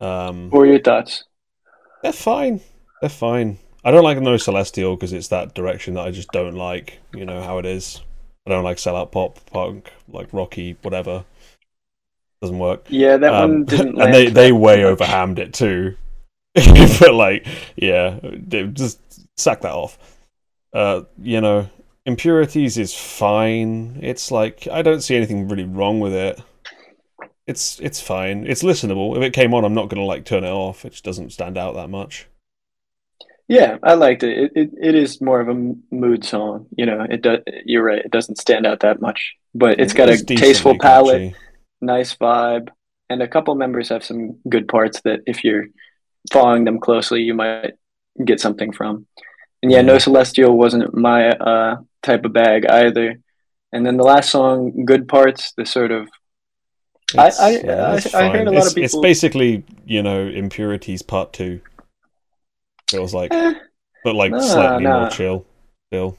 Um, 0.00 0.50
What 0.50 0.62
are 0.62 0.66
your 0.66 0.80
thoughts? 0.80 1.24
they're 2.02 2.12
fine. 2.12 2.60
They're 3.00 3.08
fine. 3.08 3.58
I 3.84 3.90
don't 3.90 4.04
like 4.04 4.20
No 4.20 4.36
Celestial 4.36 4.96
because 4.96 5.12
it's 5.12 5.28
that 5.28 5.54
direction 5.54 5.94
that 5.94 6.06
I 6.06 6.10
just 6.10 6.30
don't 6.32 6.54
like. 6.54 6.98
You 7.14 7.24
know 7.24 7.42
how 7.42 7.58
it 7.58 7.66
is. 7.66 8.02
I 8.46 8.50
don't 8.50 8.64
like 8.64 8.76
sellout 8.76 9.10
pop, 9.12 9.38
punk, 9.50 9.92
like 10.08 10.28
rocky, 10.32 10.76
whatever. 10.82 11.24
Doesn't 12.42 12.58
work. 12.58 12.86
Yeah, 12.90 13.16
that 13.16 13.32
one 13.32 13.42
Um, 13.42 13.64
didn't. 13.64 13.98
and 14.00 14.12
they 14.12 14.26
they 14.28 14.52
way 14.52 14.84
overhammed 14.84 15.38
it 15.38 15.54
too. 15.54 15.96
but 16.54 17.14
like, 17.14 17.46
yeah, 17.76 18.18
they- 18.22 18.66
just 18.66 19.00
sack 19.38 19.62
that 19.62 19.72
off. 19.72 19.98
Uh, 20.72 21.02
you 21.22 21.40
know, 21.40 21.68
impurities 22.04 22.76
is 22.76 22.94
fine. 22.94 23.98
It's 24.02 24.30
like 24.30 24.68
I 24.70 24.82
don't 24.82 25.00
see 25.00 25.16
anything 25.16 25.48
really 25.48 25.64
wrong 25.64 26.00
with 26.00 26.12
it. 26.12 26.40
It's 27.46 27.78
it's 27.80 28.00
fine. 28.00 28.46
It's 28.46 28.62
listenable. 28.62 29.16
If 29.16 29.22
it 29.22 29.32
came 29.32 29.54
on, 29.54 29.64
I'm 29.64 29.74
not 29.74 29.88
gonna 29.88 30.04
like 30.04 30.24
turn 30.24 30.44
it 30.44 30.50
off. 30.50 30.84
It 30.84 30.90
just 30.90 31.04
doesn't 31.04 31.32
stand 31.32 31.56
out 31.56 31.74
that 31.74 31.88
much. 31.90 32.26
Yeah, 33.48 33.76
I 33.82 33.94
liked 33.94 34.22
it. 34.22 34.38
It, 34.38 34.52
it. 34.56 34.70
it 34.80 34.94
is 34.94 35.20
more 35.20 35.40
of 35.40 35.48
a 35.48 35.74
mood 35.94 36.24
song. 36.24 36.66
You 36.76 36.86
know, 36.86 37.06
it 37.08 37.20
does. 37.22 37.40
You're 37.66 37.82
right. 37.84 38.04
It 38.04 38.10
doesn't 38.10 38.38
stand 38.38 38.66
out 38.66 38.80
that 38.80 39.00
much, 39.00 39.34
but 39.54 39.78
it's 39.80 39.92
got 39.92 40.08
a 40.08 40.12
It's 40.12 40.22
tasteful 40.22 40.78
palette, 40.78 41.32
catchy. 41.32 41.36
nice 41.80 42.14
vibe, 42.16 42.68
and 43.10 43.22
a 43.22 43.28
couple 43.28 43.54
members 43.54 43.90
have 43.90 44.02
some 44.04 44.38
good 44.48 44.66
parts 44.66 45.02
that 45.02 45.20
if 45.26 45.44
you're 45.44 45.66
following 46.32 46.64
them 46.64 46.80
closely, 46.80 47.20
you 47.20 47.34
might 47.34 47.74
get 48.24 48.40
something 48.40 48.72
from. 48.72 49.06
And 49.62 49.70
yeah, 49.70 49.82
No 49.82 49.98
Celestial 49.98 50.56
wasn't 50.56 50.94
my 50.94 51.28
uh, 51.30 51.76
type 52.02 52.24
of 52.24 52.32
bag 52.32 52.64
either. 52.66 53.16
And 53.72 53.84
then 53.84 53.96
the 53.96 54.04
last 54.04 54.30
song, 54.30 54.84
Good 54.86 55.08
Parts, 55.08 55.52
the 55.56 55.66
sort 55.66 55.90
of 55.90 56.08
I- 57.18 57.26
It's- 57.28 57.40
I- 57.40 57.50
yeah, 57.50 57.98
I- 58.14 58.24
I 58.26 58.28
heard 58.36 58.46
a 58.48 58.50
lot 58.52 58.66
of 58.66 58.76
It's- 58.78 58.94
It's 58.94 58.96
basically 58.96 59.64
you 59.84 60.02
know 60.02 60.26
impurities 60.26 61.02
part 61.02 61.32
two. 61.34 61.60
Feels 62.90 63.14
like, 63.14 63.32
eh, 63.32 63.54
but 64.02 64.14
like 64.14 64.32
Nah, 64.32 64.38
slightly 64.40 64.84
nah. 64.84 65.00
more 65.00 65.10
chill. 65.10 65.46
Still, 65.90 66.16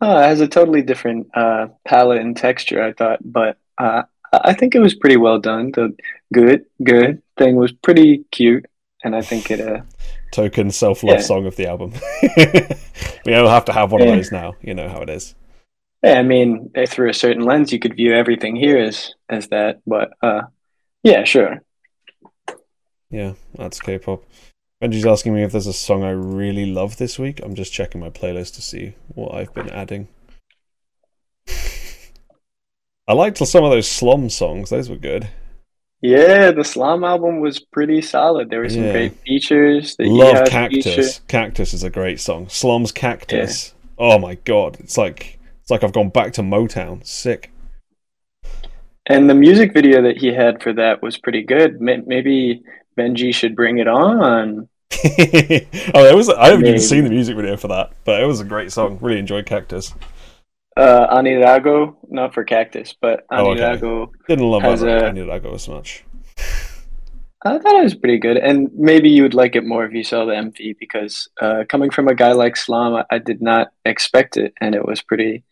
Uh, 0.00 0.18
it 0.24 0.28
has 0.28 0.40
a 0.40 0.48
totally 0.48 0.82
different 0.82 1.28
uh, 1.34 1.68
palette 1.84 2.20
and 2.20 2.36
texture, 2.36 2.82
I 2.82 2.92
thought, 2.92 3.18
but 3.24 3.56
uh, 3.78 4.02
I 4.32 4.38
I 4.50 4.54
think 4.54 4.74
it 4.74 4.80
was 4.80 4.94
pretty 4.94 5.16
well 5.16 5.38
done. 5.38 5.72
The 5.72 5.94
good, 6.32 6.64
good 6.82 7.22
thing 7.38 7.56
was 7.56 7.72
pretty 7.72 8.24
cute, 8.30 8.66
and 9.04 9.14
I 9.16 9.22
think 9.22 9.50
it. 9.50 9.60
Uh, 9.60 9.82
token 10.30 10.70
self 10.70 11.02
love 11.02 11.18
Yeah. 11.20 11.22
song 11.22 11.46
of 11.46 11.56
the 11.56 11.66
album. 11.66 11.92
we 13.26 13.34
all 13.34 13.48
have 13.48 13.64
to 13.66 13.72
have 13.72 13.92
one 13.92 14.02
Yeah. 14.02 14.10
of 14.10 14.16
those 14.16 14.30
now. 14.32 14.56
You 14.62 14.74
know 14.74 14.88
how 14.88 15.00
it 15.02 15.10
is. 15.10 15.34
yeah, 16.02 16.18
I 16.18 16.22
mean, 16.22 16.70
eh, 16.74 16.86
through 16.86 17.10
a 17.10 17.14
certain 17.14 17.42
lens, 17.44 17.72
you 17.72 17.78
could 17.78 17.96
view 17.96 18.14
everything 18.14 18.54
here 18.56 18.78
as 18.78 19.14
as 19.28 19.48
that, 19.48 19.80
but 19.86 20.12
uh, 20.22 20.42
yeah, 21.02 21.24
sure. 21.24 21.62
Yeah, 23.10 23.32
that's 23.54 23.80
K-pop. 23.80 24.22
Benji's 24.82 25.06
asking 25.06 25.34
me 25.34 25.42
if 25.42 25.50
there's 25.52 25.66
a 25.66 25.72
song 25.72 26.04
I 26.04 26.10
really 26.10 26.66
love 26.66 26.98
this 26.98 27.18
week. 27.18 27.40
I'm 27.42 27.54
just 27.54 27.72
checking 27.72 28.00
my 28.00 28.10
playlist 28.10 28.54
to 28.54 28.62
see 28.62 28.94
what 29.08 29.34
I've 29.34 29.52
been 29.52 29.70
adding. 29.70 30.06
I 33.08 33.12
liked 33.14 33.38
some 33.38 33.64
of 33.64 33.70
those 33.70 33.88
Slum 33.88 34.30
songs; 34.30 34.70
those 34.70 34.88
were 34.88 34.96
good. 34.96 35.28
Yeah, 36.00 36.52
the 36.52 36.62
Slum 36.62 37.02
album 37.02 37.40
was 37.40 37.58
pretty 37.58 38.00
solid. 38.02 38.50
There 38.50 38.60
were 38.60 38.68
some 38.68 38.84
Yeah. 38.84 38.92
great 38.92 39.14
features. 39.26 39.96
The 39.96 40.04
Love 40.04 40.46
Cactus. 40.46 40.84
feature. 40.84 41.20
Cactus 41.26 41.74
is 41.74 41.82
a 41.82 41.90
great 41.90 42.20
song. 42.20 42.48
Slum's 42.48 42.92
Cactus. 42.92 43.74
Oh 43.98 44.18
my 44.18 44.36
god, 44.36 44.76
it's 44.78 44.96
like 44.96 45.40
it's 45.60 45.70
like 45.72 45.82
I've 45.82 45.92
gone 45.92 46.10
back 46.10 46.34
to 46.34 46.42
Motown. 46.42 47.04
Sick. 47.04 47.50
And 49.06 49.28
the 49.28 49.34
music 49.34 49.72
video 49.72 50.02
that 50.02 50.18
he 50.18 50.28
had 50.28 50.62
for 50.62 50.72
that 50.74 51.02
was 51.02 51.16
pretty 51.18 51.42
good. 51.42 51.80
Maybe 51.80 52.62
Benji 52.98 53.32
should 53.34 53.54
bring 53.56 53.78
it 53.78 53.88
on. 53.88 54.68
oh, 54.92 54.98
it 56.04 56.14
was. 56.16 56.28
I 56.28 56.46
haven't 56.46 56.62
Maybe. 56.62 56.70
even 56.70 56.80
seen 56.80 57.04
the 57.04 57.10
music 57.10 57.36
video 57.36 57.56
for 57.56 57.68
that, 57.68 57.92
but 58.04 58.20
it 58.22 58.26
was 58.26 58.40
a 58.40 58.44
great 58.44 58.72
song. 58.72 58.98
Really 59.00 59.18
enjoyed 59.20 59.46
Cactus. 59.46 59.94
Uh, 60.76 61.06
Anirago, 61.16 61.96
not 62.08 62.34
for 62.34 62.44
Cactus, 62.44 62.94
but 63.00 63.24
Oh, 63.30 63.50
okay. 63.50 63.60
Anirago. 63.60 64.10
Didn't 64.28 64.48
love 64.50 64.62
Has 64.62 64.80
that. 64.80 65.04
a- 65.04 65.06
I 65.08 65.12
knew 65.12 65.26
that 65.26 65.42
go 65.42 65.52
as 65.54 65.68
much. 65.68 66.04
I 67.44 67.56
thought 67.58 67.76
it 67.76 67.84
was 67.84 67.94
pretty 67.94 68.18
good, 68.18 68.36
and 68.36 68.68
maybe 68.74 69.08
you 69.10 69.22
would 69.22 69.34
like 69.34 69.54
it 69.54 69.64
more 69.64 69.84
if 69.84 69.92
you 69.92 70.02
saw 70.02 70.24
the 70.24 70.32
MV 70.34 70.76
because 70.80 71.28
uh, 71.40 71.62
coming 71.68 71.90
from 71.90 72.08
a 72.08 72.14
guy 72.14 72.32
like 72.32 72.56
Slam, 72.56 72.94
I, 72.94 73.04
I 73.10 73.18
did 73.18 73.40
not 73.40 73.68
expect 73.84 74.36
it, 74.36 74.52
and 74.60 74.74
it 74.74 74.84
was 74.84 75.02
pretty, 75.02 75.44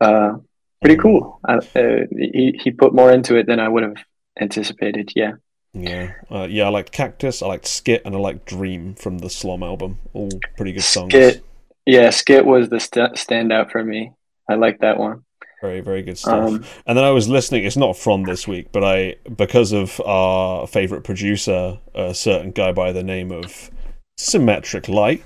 uh, 0.00 0.32
pretty 0.80 0.96
cool. 0.96 1.38
I, 1.46 1.54
uh, 1.58 2.06
he 2.10 2.58
he 2.60 2.70
put 2.72 2.92
more 2.92 3.12
into 3.12 3.36
it 3.36 3.46
than 3.46 3.60
I 3.60 3.68
would 3.68 3.84
have 3.84 3.96
anticipated. 4.40 5.12
Yeah, 5.14 5.34
Yeah, 5.74 6.12
uh, 6.30 6.46
yeah. 6.50 6.64
I 6.64 6.68
liked 6.68 6.92
Cactus. 6.92 7.42
I 7.42 7.46
liked 7.46 7.66
Skit, 7.66 8.02
and 8.04 8.14
I 8.14 8.18
liked 8.18 8.46
Dream 8.46 8.94
from 8.94 9.18
the 9.18 9.30
Slum 9.30 9.62
album. 9.62 9.98
All 10.12 10.30
pretty 10.56 10.72
good 10.72 10.82
songs. 10.82 11.12
Skit, 11.12 11.44
yeah, 11.86 12.10
Skit 12.10 12.44
was 12.44 12.68
the 12.68 12.78
st- 12.78 13.14
standout 13.14 13.70
for 13.70 13.82
me. 13.82 14.12
I 14.48 14.54
like 14.54 14.80
that 14.80 14.98
one. 14.98 15.24
Very, 15.62 15.80
very 15.80 16.02
good 16.02 16.18
stuff. 16.18 16.48
Um, 16.48 16.64
and 16.86 16.98
then 16.98 17.04
I 17.04 17.10
was 17.10 17.28
listening. 17.28 17.64
It's 17.64 17.76
not 17.76 17.96
from 17.96 18.24
this 18.24 18.46
week, 18.48 18.70
but 18.72 18.84
I 18.84 19.16
because 19.36 19.72
of 19.72 20.00
our 20.04 20.66
favorite 20.66 21.04
producer, 21.04 21.78
a 21.94 22.14
certain 22.14 22.50
guy 22.50 22.72
by 22.72 22.92
the 22.92 23.04
name 23.04 23.30
of 23.30 23.70
Symmetric 24.18 24.88
Light, 24.88 25.24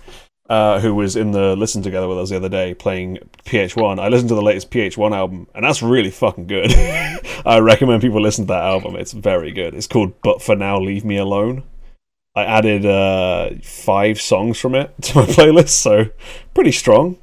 uh, 0.49 0.81
who 0.81 0.95
was 0.95 1.17
in 1.17 1.33
the 1.33 1.57
listen 1.57 1.83
together 1.83 2.09
with 2.09 2.19
us 2.19 2.31
the 2.31 2.37
other 2.37 2.49
day 2.49 2.75
playing 2.75 3.19
pH-1. 3.45 3.99
I 3.99 4.09
listened 4.09 4.29
to 4.29 4.35
the 4.35 4.43
latest 4.43 4.71
pH-1 4.71 5.15
album, 5.15 5.47
and 5.55 5.65
that's 5.65 5.83
really 5.83 6.11
fucking 6.11 6.47
good. 6.47 6.73
I 7.47 7.59
recommend 7.59 8.03
people 8.03 8.21
listen 8.21 8.47
to 8.47 8.53
that 8.53 8.65
album. 8.65 8.97
It's 8.97 9.13
very 9.13 9.53
good. 9.53 9.75
It's 9.75 9.87
called 9.87 10.21
"But 10.23 10.43
for 10.43 10.57
Now, 10.57 10.81
Leave 10.81 11.05
Me 11.05 11.17
Alone." 11.17 11.65
I 12.35 12.45
added 12.45 12.85
uh, 12.85 13.51
five 13.63 14.21
songs 14.21 14.59
from 14.59 14.75
it 14.75 14.95
to 15.03 15.19
my 15.19 15.27
playlist, 15.27 15.71
so 15.71 16.07
pretty 16.55 16.73
strong. 16.73 17.19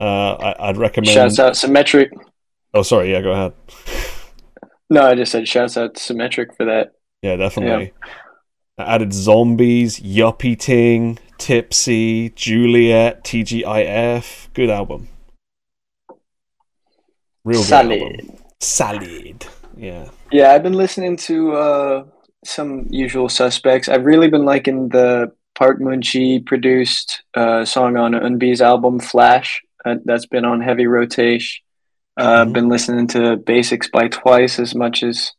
Uh, 0.00 0.32
I, 0.32 0.68
I'd 0.68 0.76
recommend. 0.76 1.12
Shouts 1.12 1.38
out 1.38 1.56
Symmetric. 1.56 2.12
Oh, 2.74 2.82
sorry. 2.82 3.12
Yeah, 3.12 3.22
go 3.22 3.32
ahead. 3.32 3.52
No, 4.90 5.02
I 5.02 5.14
just 5.14 5.32
said 5.32 5.48
shouts 5.48 5.76
out 5.76 5.98
Symmetric 5.98 6.54
for 6.56 6.66
that. 6.66 6.92
Yeah, 7.22 7.36
definitely. 7.36 7.92
I 8.78 8.94
added 8.96 9.12
zombies, 9.14 10.00
yuppie 10.00 10.58
ting, 10.58 11.18
tipsy, 11.38 12.28
Juliet, 12.30 13.24
TGIF. 13.24 14.48
Good 14.52 14.68
album. 14.68 15.08
Real 17.44 17.60
good 17.60 17.66
Solid. 17.66 18.02
album. 18.02 18.36
Solid. 18.60 19.46
Yeah. 19.78 20.08
Yeah, 20.30 20.50
I've 20.52 20.62
been 20.62 20.74
listening 20.74 21.16
to 21.18 21.52
uh, 21.54 22.04
some 22.44 22.86
usual 22.90 23.30
suspects. 23.30 23.88
I've 23.88 24.04
really 24.04 24.28
been 24.28 24.44
liking 24.44 24.90
the 24.90 25.32
Park 25.54 25.80
Moon-chi 25.80 26.42
produced 26.44 27.22
uh, 27.34 27.64
song 27.64 27.96
on 27.96 28.12
Eunbi's 28.12 28.60
album 28.60 29.00
Flash. 29.00 29.62
Uh, 29.86 29.94
that's 30.04 30.26
been 30.26 30.44
on 30.44 30.60
heavy 30.60 30.86
rotation. 30.86 31.62
Uh, 32.20 32.42
I've 32.42 32.48
Mhm. 32.48 32.52
been 32.52 32.68
listening 32.68 33.06
to 33.08 33.36
Basics 33.36 33.88
by 33.88 34.08
Twice 34.08 34.58
as 34.58 34.74
much 34.74 35.02
as 35.02 35.32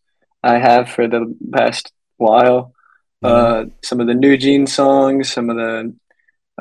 I 0.43 0.57
have 0.57 0.89
for 0.89 1.07
the 1.07 1.35
past 1.53 1.91
while. 2.17 2.73
Uh, 3.23 3.65
some 3.83 3.99
of 3.99 4.07
the 4.07 4.13
New 4.13 4.37
Jeans 4.37 4.73
songs, 4.73 5.31
some 5.31 5.49
of 5.49 5.57
the 5.57 5.93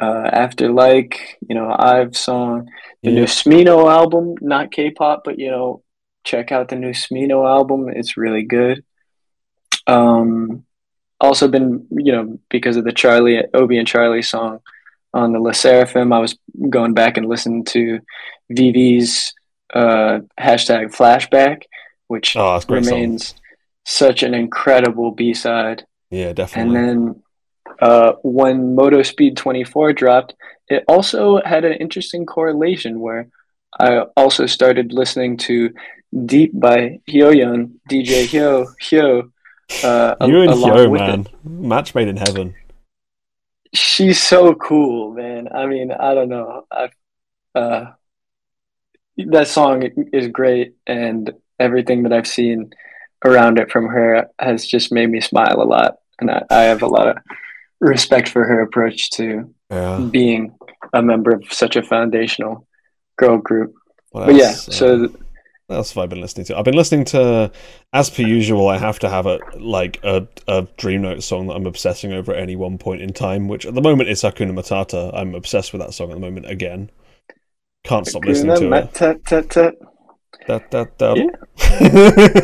uh, 0.00 0.30
After 0.32 0.70
Like, 0.72 1.38
you 1.46 1.54
know, 1.54 1.74
I've 1.76 2.16
song. 2.16 2.68
The 3.02 3.10
Yeah. 3.10 3.20
new 3.20 3.24
Smino 3.26 3.90
album, 3.90 4.34
not 4.40 4.70
K-pop, 4.72 5.22
but 5.24 5.38
you 5.38 5.50
know, 5.50 5.82
check 6.24 6.52
out 6.52 6.68
the 6.68 6.76
new 6.76 6.90
Smino 6.90 7.46
album. 7.48 7.88
It's 7.88 8.16
really 8.16 8.42
good. 8.42 8.84
Um, 9.86 10.64
also 11.20 11.48
been, 11.48 11.86
you 11.90 12.12
know, 12.12 12.38
because 12.50 12.76
of 12.76 12.84
the 12.84 12.92
Charlie, 12.92 13.42
Obi 13.54 13.78
and 13.78 13.86
Charlie 13.88 14.22
song 14.22 14.60
on 15.14 15.32
the 15.32 15.40
Le 15.40 15.52
Sserafim, 15.52 16.12
I 16.12 16.18
was 16.18 16.38
going 16.68 16.92
back 16.94 17.16
and 17.16 17.26
listening 17.26 17.64
to 17.66 18.00
VV's 18.52 19.32
uh, 19.74 20.20
hashtag 20.38 20.94
flashback, 20.94 21.62
which 22.08 22.36
Oh, 22.36 22.58
great 22.60 22.84
song. 22.84 22.92
remains 22.94 23.34
such 23.84 24.22
an 24.22 24.34
incredible 24.34 25.10
B-side. 25.12 25.86
Yeah, 26.10 26.32
definitely. 26.32 26.76
And 26.76 26.88
then 26.88 27.22
uh, 27.80 28.12
when 28.22 28.76
Motospeed 28.76 29.36
24 29.36 29.92
dropped, 29.92 30.34
it 30.68 30.84
also 30.88 31.40
had 31.44 31.64
an 31.64 31.74
interesting 31.74 32.26
correlation 32.26 33.00
where 33.00 33.28
I 33.78 34.00
also 34.16 34.46
started 34.46 34.92
listening 34.92 35.36
to 35.38 35.72
Deep 36.24 36.52
by 36.58 37.00
Hyoyeon, 37.08 37.72
DJ 37.90 38.26
Hyo, 38.26 38.66
Hyo. 38.80 39.30
Uh, 39.84 40.14
you 40.26 40.42
and 40.42 40.52
Hyo, 40.52 40.90
with 40.90 41.00
it. 41.00 41.04
man. 41.04 41.26
Match 41.44 41.94
made 41.94 42.08
in 42.08 42.16
heaven. 42.16 42.54
She's 43.74 44.22
so 44.22 44.54
cool, 44.54 45.12
man. 45.12 45.48
I 45.52 45.66
mean, 45.66 45.92
I 45.92 46.14
don't 46.14 46.28
know. 46.28 46.66
I, 46.70 46.88
uh, 47.54 47.92
that 49.18 49.48
song 49.48 49.82
is 50.12 50.28
great, 50.28 50.76
and 50.86 51.32
everything 51.58 52.04
that 52.04 52.12
I've 52.12 52.26
seen 52.26 52.72
around 53.24 53.59
it 53.59 53.70
from 53.70 53.86
her 53.88 54.28
has 54.38 54.66
just 54.66 54.93
made 54.93 55.10
me 55.10 55.20
smile 55.20 55.60
a 55.60 55.64
lot. 55.64 55.97
And 56.20 56.30
I, 56.30 56.43
I 56.51 56.62
have 56.64 56.82
a 56.82 56.86
lot 56.86 57.09
of 57.09 57.16
respect 57.80 58.28
for 58.28 58.44
her 58.44 58.62
approach 58.62 59.10
to 59.12 59.52
Yeah. 59.70 60.06
being 60.10 60.56
a 60.93 61.02
member 61.02 61.32
of 61.32 61.44
such 61.52 61.76
a 61.76 61.82
foundational 61.82 62.66
girl 63.18 63.38
group. 63.38 63.74
What 64.12 64.26
But 64.26 64.36
yeah, 64.36 64.52
so 64.52 65.05
Uh, 65.05 65.09
What 65.66 65.76
else 65.76 65.93
have 65.94 66.05
I 66.05 66.06
been 66.06 66.20
listening 66.20 66.47
to? 66.47 66.56
I've 66.56 66.64
been 66.64 66.76
listening 66.76 67.05
to, 67.06 67.51
as 67.93 68.09
per 68.09 68.22
usual, 68.22 68.68
I 68.68 68.78
have 68.78 69.01
to 69.01 69.09
have 69.09 69.26
a 69.26 69.40
like 69.59 69.98
a, 70.05 70.28
a 70.47 70.66
Dream 70.76 71.02
Note 71.02 71.22
song 71.24 71.48
that 71.48 71.55
I'm 71.55 71.66
obsessing 71.66 72.12
over 72.12 72.32
at 72.32 72.40
any 72.40 72.55
one 72.55 72.78
point 72.78 73.02
in 73.02 73.12
time, 73.12 73.48
which 73.48 73.66
at 73.66 73.74
the 73.74 73.82
moment 73.82 74.09
is 74.09 74.22
Hakuna 74.22 74.52
Matata. 74.52 75.10
I'm 75.12 75.34
obsessed 75.34 75.72
with 75.72 75.82
that 75.82 75.93
song 75.93 76.10
at 76.10 76.14
the 76.14 76.20
moment 76.20 76.48
again. 76.48 76.90
Can't 77.84 78.06
stop 78.06 78.24
listening 78.24 78.56
to 78.60 78.72
it. 78.72 78.94
Da, 80.47 80.61
da, 80.70 80.85
da. 80.97 81.15
Yeah. 81.15 81.27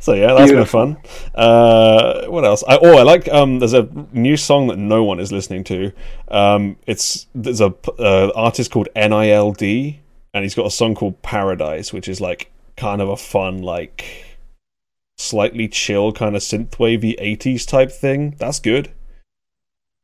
so 0.00 0.14
yeah, 0.14 0.34
that's 0.34 0.50
Beautiful. 0.50 0.86
been 0.86 0.94
fun. 0.94 0.96
Uh, 1.34 2.26
what 2.26 2.44
else? 2.44 2.62
I, 2.68 2.78
oh, 2.80 2.98
I 2.98 3.02
like. 3.02 3.28
Um, 3.28 3.58
there's 3.58 3.72
a 3.72 3.88
new 4.12 4.36
song 4.36 4.68
that 4.68 4.78
no 4.78 5.02
one 5.02 5.18
is 5.18 5.32
listening 5.32 5.64
to. 5.64 5.92
Um, 6.28 6.76
it's 6.86 7.26
there's 7.34 7.60
a 7.60 7.74
uh, 7.98 8.30
artist 8.36 8.70
called 8.70 8.88
Nild, 8.94 9.62
and 9.62 10.42
he's 10.42 10.54
got 10.54 10.66
a 10.66 10.70
song 10.70 10.94
called 10.94 11.20
Paradise, 11.22 11.92
which 11.92 12.08
is 12.08 12.20
like 12.20 12.50
kind 12.76 13.00
of 13.00 13.08
a 13.08 13.16
fun, 13.16 13.62
like 13.62 14.36
slightly 15.16 15.68
chill 15.68 16.12
kind 16.12 16.36
of 16.36 16.42
synthwavy 16.42 17.18
'80s 17.20 17.66
type 17.66 17.90
thing. 17.90 18.36
That's 18.38 18.60
good. 18.60 18.92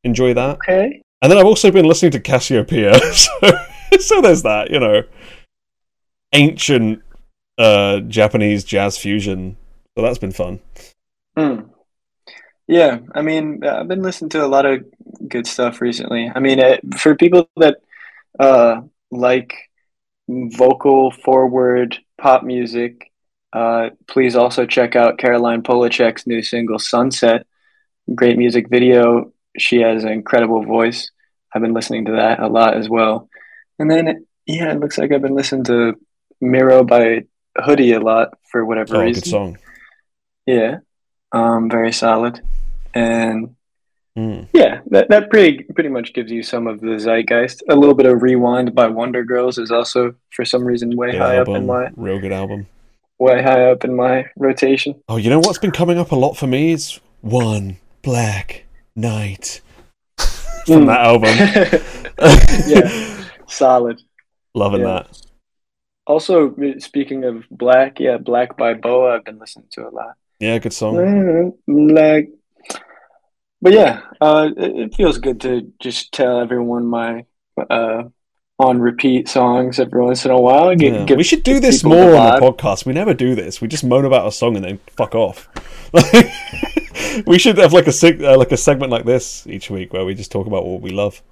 Enjoy 0.03 0.35
that. 0.35 0.57
Okay. 0.57 1.03
And 1.21 1.31
then 1.31 1.39
I've 1.39 1.47
also 1.47 1.71
been 1.71 1.85
listening 1.85 2.13
to 2.13 2.21
Casiopea, 2.21 2.99
so 3.13 3.99
so 4.01 4.21
there's 4.21 4.43
that, 4.43 4.71
you 4.71 4.81
know, 4.81 5.03
ancient 6.33 7.03
uh, 7.59 8.01
Japanese 8.01 8.65
jazz 8.65 8.97
fusion. 8.97 9.57
So 9.97 10.03
that's 10.03 10.19
been 10.19 10.33
fun. 10.33 10.61
Hmm. 11.37 11.63
Yeah, 12.69 12.99
I 13.15 13.23
mean, 13.23 13.65
I've 13.65 13.89
been 13.89 14.03
listening 14.03 14.29
to 14.31 14.45
a 14.45 14.47
lot 14.47 14.67
of 14.67 14.85
good 15.27 15.47
stuff 15.47 15.81
recently. 15.81 16.31
I 16.33 16.39
mean, 16.39 16.61
uh, 16.61 16.77
for 16.99 17.17
people 17.17 17.49
that 17.57 17.79
uh, 18.39 18.83
like 19.11 19.55
vocal 20.29 21.11
forward 21.11 21.99
pop 22.19 22.45
music, 22.45 23.11
uh, 23.53 23.91
please 24.07 24.37
also 24.37 24.67
check 24.67 24.97
out 24.97 25.19
Caroline 25.19 25.63
Polachek's 25.63 26.27
new 26.27 26.43
single 26.43 26.79
"Sunset." 26.79 27.47
Great 28.15 28.37
music 28.37 28.69
video. 28.69 29.33
She 29.57 29.81
has 29.81 30.05
an 30.05 30.13
incredible 30.13 30.63
voice. 30.63 31.11
I've 31.55 31.63
been 31.63 31.75
listening 31.75 32.05
to 32.05 32.13
that 32.13 32.41
a 32.41 32.49
lot 32.49 32.77
as 32.77 32.89
well. 32.89 33.29
And 33.79 33.91
then, 33.91 34.27
yeah, 34.47 34.73
it 34.73 34.81
looks 34.81 34.99
like 34.99 35.11
I've 35.11 35.23
been 35.23 35.35
listening 35.35 35.65
to 35.65 35.95
"Miro" 36.41 36.85
by 36.85 37.25
Hoody 37.59 37.93
a 37.97 38.01
lot 38.01 38.37
for 38.51 38.65
whatever 38.65 38.97
Oh, 38.97 39.01
reason. 39.01 39.23
good 39.23 39.29
song. 39.31 39.59
Yeah, 40.47 40.79
um, 41.33 41.69
very 41.71 41.93
solid, 41.93 42.41
and 42.95 43.55
Mm. 44.17 44.49
yeah, 44.53 44.81
that 44.91 45.09
that 45.11 45.31
pretty 45.31 45.63
pretty 45.75 45.91
much 45.91 46.13
gives 46.13 46.33
you 46.33 46.43
some 46.43 46.67
of 46.67 46.81
the 46.81 46.99
zeitgeist. 46.99 47.63
A 47.69 47.77
little 47.77 47.95
bit 47.95 48.07
of 48.07 48.21
Rewind 48.23 48.75
by 48.75 48.89
Wonder 48.89 49.23
Girls 49.23 49.59
is 49.59 49.71
also 49.71 50.15
for 50.35 50.45
some 50.45 50.65
reason 50.65 50.97
way 50.97 51.13
Good 51.13 51.21
high 51.21 51.39
up 51.39 51.49
in 51.49 51.67
my 51.67 51.89
Real 51.97 52.19
good 52.19 52.33
album. 52.33 52.67
way 53.21 53.43
high 53.43 53.71
up 53.71 53.85
in 53.85 53.95
my 53.95 54.27
rotation. 54.37 54.97
Oh, 55.09 55.17
you 55.19 55.31
know 55.31 55.39
what's 55.39 55.59
been 55.59 55.71
coming 55.71 55.99
up 55.99 56.11
a 56.11 56.17
lot 56.17 56.37
for 56.37 56.47
me? 56.49 56.73
is 56.73 56.99
One 57.21 57.77
Black 58.03 58.65
Night 58.97 59.61
from 60.67 60.87
Mm. 60.87 60.87
that 60.87 61.01
album. 61.01 61.83
Yeah. 62.67 63.25
Solid. 63.47 64.01
Loving 64.55 64.81
Yeah. 64.81 64.87
that. 65.05 65.21
Also, 66.09 66.57
speaking 66.79 67.25
of 67.25 67.45
Black, 67.51 68.01
yeah, 68.01 68.17
Black 68.17 68.57
by 68.57 68.73
BoA, 68.73 69.17
I've 69.17 69.25
been 69.27 69.39
listening 69.39 69.67
to 69.73 69.87
a 69.87 69.91
lot. 69.91 70.15
Yeah, 70.41 70.57
good 70.57 70.73
song. 70.73 71.53
Black. 71.67 72.29
But 73.61 73.75
yeah, 73.75 74.01
uh, 74.19 74.49
it, 74.57 74.77
it 74.77 74.95
feels 74.95 75.19
good 75.19 75.39
to 75.43 75.71
just 75.81 76.13
tell 76.13 76.41
everyone 76.41 76.87
my 76.87 77.27
uh, 77.69 78.05
on 78.59 78.81
repeat 78.81 79.29
songs 79.29 79.79
every 79.79 80.03
once 80.03 80.25
in 80.25 80.31
a 80.31 80.41
while. 80.41 80.73
Yeah. 80.73 81.05
give 81.05 81.19
we 81.19 81.25
should 81.25 81.43
do 81.43 81.61
this 81.61 81.85
more 81.85 82.13
the 82.13 82.19
on 82.19 82.41
the 82.41 82.47
podcast. 82.47 82.87
We 82.87 82.95
never 82.95 83.13
do 83.13 83.35
this. 83.35 83.61
We 83.61 83.69
just 83.69 83.85
moan 83.85 84.07
about 84.07 84.27
a 84.27 84.33
song 84.33 84.57
and 84.57 84.65
then 84.65 84.81
fuck 84.97 85.15
off. 85.15 85.47
we 87.27 87.39
should 87.39 87.59
have 87.59 87.75
like 87.75 87.87
a 87.87 88.33
uh, 88.33 88.39
like 88.39 88.53
a 88.53 88.57
segment 88.57 88.91
like 88.91 89.05
this 89.05 89.47
each 89.47 89.69
week 89.69 89.93
where 89.93 90.07
we 90.07 90.15
just 90.15 90.33
talk 90.33 90.47
about 90.47 90.65
what 90.65 90.81
we 90.81 90.91
love. 90.91 91.23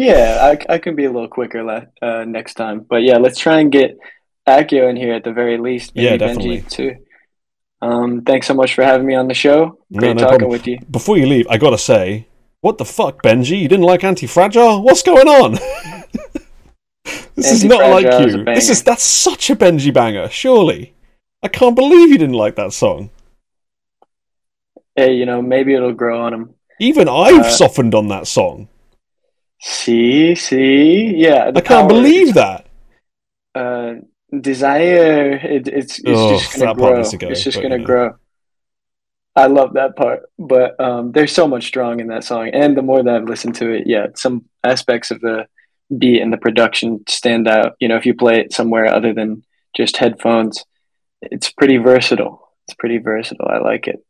Yeah, 0.00 0.38
I, 0.50 0.74
I 0.74 0.78
can 0.78 0.96
be 0.96 1.04
a 1.04 1.10
little 1.10 1.28
quicker 1.28 1.62
le- 1.62 1.88
uh, 2.00 2.24
next 2.24 2.54
time. 2.54 2.86
But 2.88 3.02
yeah, 3.02 3.18
let's 3.18 3.38
try 3.38 3.60
and 3.60 3.70
get 3.70 3.98
Accio 4.48 4.88
in 4.88 4.96
here 4.96 5.12
at 5.12 5.24
the 5.24 5.32
very 5.32 5.58
least. 5.58 5.92
Yeah, 5.94 6.16
definitely. 6.16 6.62
Benji 6.62 6.70
too. 6.70 6.96
Um, 7.82 8.22
thanks 8.22 8.46
so 8.46 8.54
much 8.54 8.74
for 8.74 8.82
having 8.82 9.06
me 9.06 9.14
on 9.14 9.28
the 9.28 9.34
show. 9.34 9.78
Great 9.94 10.16
no 10.16 10.22
talking 10.22 10.38
problem. 10.38 10.50
with 10.50 10.66
you. 10.66 10.78
Before 10.90 11.18
you 11.18 11.26
leave, 11.26 11.46
I 11.50 11.58
gotta 11.58 11.78
say, 11.78 12.26
what 12.62 12.78
the 12.78 12.84
fuck, 12.86 13.22
Benji? 13.22 13.60
You 13.60 13.68
didn't 13.68 13.84
like 13.84 14.02
Anti 14.02 14.26
Fragile? 14.26 14.82
What's 14.82 15.02
going 15.02 15.28
on? 15.28 15.52
this 17.34 17.52
is 17.52 17.64
not 17.64 17.80
like 17.90 18.06
you. 18.20 18.44
This 18.44 18.70
is 18.70 18.82
that's 18.82 19.02
such 19.02 19.50
a 19.50 19.56
Benji 19.56 19.92
banger. 19.92 20.30
Surely, 20.30 20.94
I 21.42 21.48
can't 21.48 21.76
believe 21.76 22.08
you 22.10 22.18
didn't 22.18 22.34
like 22.44 22.56
that 22.56 22.72
song. 22.72 23.10
Hey, 24.96 25.12
you 25.14 25.26
know, 25.26 25.42
maybe 25.42 25.74
it'll 25.74 25.92
grow 25.92 26.22
on 26.22 26.32
him. 26.32 26.54
Even 26.80 27.06
I've 27.06 27.44
Uh, 27.46 27.50
softened 27.50 27.94
on 27.94 28.08
that 28.08 28.26
song. 28.26 28.68
See, 29.60 30.34
see, 30.34 31.14
yeah. 31.16 31.50
I 31.54 31.60
can't 31.60 31.88
believe 31.88 32.34
that. 32.34 32.66
uh, 33.54 33.94
desire 34.40 35.32
it, 35.32 35.66
it's 35.68 35.98
it's 35.98 36.06
Oh, 36.06 36.28
just 36.38 36.58
gonna 36.58 36.72
grow 36.74 36.96
needs 36.98 37.10
to 37.10 37.16
go, 37.18 37.28
it's 37.30 37.42
just 37.42 37.60
gonna 37.60 37.78
know. 37.78 37.84
grow 37.84 38.14
i 39.34 39.46
love 39.46 39.72
that 39.74 39.96
part 39.96 40.20
but 40.38 40.78
um 40.80 41.10
there's 41.10 41.32
so 41.32 41.48
much 41.48 41.66
strong 41.66 41.98
in 41.98 42.06
that 42.06 42.22
song 42.22 42.48
and 42.48 42.76
the 42.76 42.82
more 42.82 43.02
that 43.02 43.14
i've 43.16 43.24
listened 43.28 43.56
to 43.56 43.70
it 43.72 43.88
yeah 43.88 44.06
some 44.14 44.44
aspects 44.62 45.10
of 45.10 45.20
the 45.20 45.46
beat 45.98 46.22
and 46.22 46.32
the 46.32 46.36
production 46.36 47.00
stand 47.08 47.48
out 47.48 47.74
you 47.80 47.88
know 47.88 47.96
if 47.96 48.06
you 48.06 48.14
play 48.14 48.38
it 48.38 48.52
somewhere 48.52 48.86
other 48.86 49.12
than 49.12 49.42
just 49.74 49.96
headphones 49.96 50.64
it's 51.22 51.50
pretty 51.50 51.76
versatile 51.76 52.49
it's 52.70 52.76
pretty 52.78 52.98
versatile 52.98 53.48
i 53.48 53.58
like 53.58 53.88
it 53.88 54.04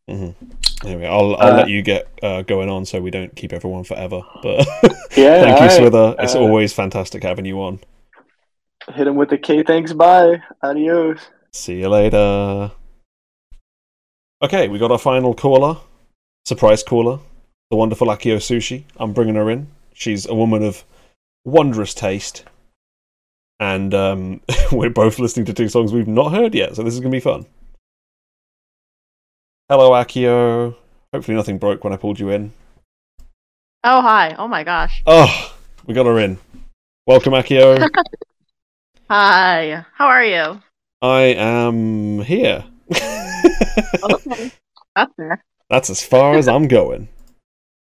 Anyway, 0.83 1.07
I'll 1.07 1.37
I'll 1.37 1.53
Uh, 1.53 1.57
let 1.59 1.69
you 1.69 1.83
get 1.83 2.09
uh, 2.23 2.41
going 2.43 2.71
on 2.71 2.87
so 2.87 3.01
we 3.03 3.11
don't 3.11 3.35
keep 3.37 3.53
everyone 3.53 3.85
forever. 3.85 4.23
But 4.43 4.67
yeah 5.15 5.43
thank 5.45 5.61
you, 5.61 5.67
alright. 5.67 5.81
Swither. 5.83 6.17
It's 6.25 6.35
Uh, 6.35 6.41
always 6.41 6.73
fantastic 6.73 7.23
having 7.23 7.45
you 7.45 7.61
on. 7.61 7.81
hit 8.95 9.07
him 9.07 9.17
with 9.17 9.29
the 9.29 9.37
k 9.37 9.63
thanks 9.63 9.93
bye 9.93 10.41
adios 10.63 11.19
See 11.53 11.81
you 11.81 11.89
later. 11.91 12.71
Okay, 14.43 14.69
we 14.69 14.79
got 14.79 14.91
our 14.91 14.99
final 14.99 15.35
caller, 15.35 15.77
surprise 16.47 16.83
caller, 16.83 17.19
the 17.71 17.77
wonderful 17.77 18.07
Accio 18.09 18.37
Sushi. 18.37 18.85
I'm 18.97 19.13
bringing 19.13 19.35
her 19.35 19.51
in. 19.51 19.67
She's 19.93 20.25
a 20.27 20.35
woman 20.35 20.63
of 20.63 20.85
wondrous 21.45 21.93
taste, 21.93 22.45
and 23.59 23.93
um, 23.93 24.41
we're 24.73 24.89
both 24.91 25.19
listening 25.19 25.45
to 25.47 25.53
two 25.53 25.69
songs 25.69 25.93
we've 25.93 26.09
not 26.09 26.33
heard 26.33 26.55
yet, 26.55 26.75
so 26.77 26.83
this 26.83 26.95
is 26.95 27.01
gonna 27.01 27.11
be 27.13 27.21
fun. 27.21 27.45
Hello, 29.71 29.93
Accio. 29.93 30.75
Hopefully, 31.15 31.37
nothing 31.37 31.57
broke 31.57 31.85
when 31.85 31.93
I 31.93 31.97
pulled 31.97 32.19
you 32.19 32.31
in. 32.31 32.53
Oh, 33.85 34.01
hi. 34.03 34.35
Oh 34.37 34.49
my 34.49 34.65
gosh. 34.65 35.01
Oh, 35.07 35.55
we 35.87 35.95
got 35.95 36.07
her 36.07 36.19
in. 36.19 36.41
Welcome, 37.07 37.35
Accio. 37.35 37.89
Hi. 39.09 39.85
How 39.95 40.07
are 40.09 40.25
you? 40.25 40.61
I 41.01 41.21
am 41.39 42.21
here. 42.23 42.65
Okay. 42.91 44.51
That's 44.97 45.15
fair. 45.17 45.45
That's 45.69 45.89
as 45.89 46.03
far 46.05 46.35
as 46.35 46.49
I'm 46.49 46.67
going. 46.67 47.09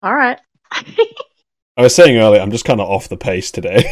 All 0.01 0.15
right. 0.15 0.39
I 0.71 1.81
was 1.81 1.93
saying 1.93 2.15
earlier, 2.17 2.39
I'm 2.39 2.51
just 2.51 2.63
kind 2.63 2.79
of 2.79 2.89
off 2.89 3.09
the 3.09 3.17
pace 3.17 3.51
today. 3.51 3.83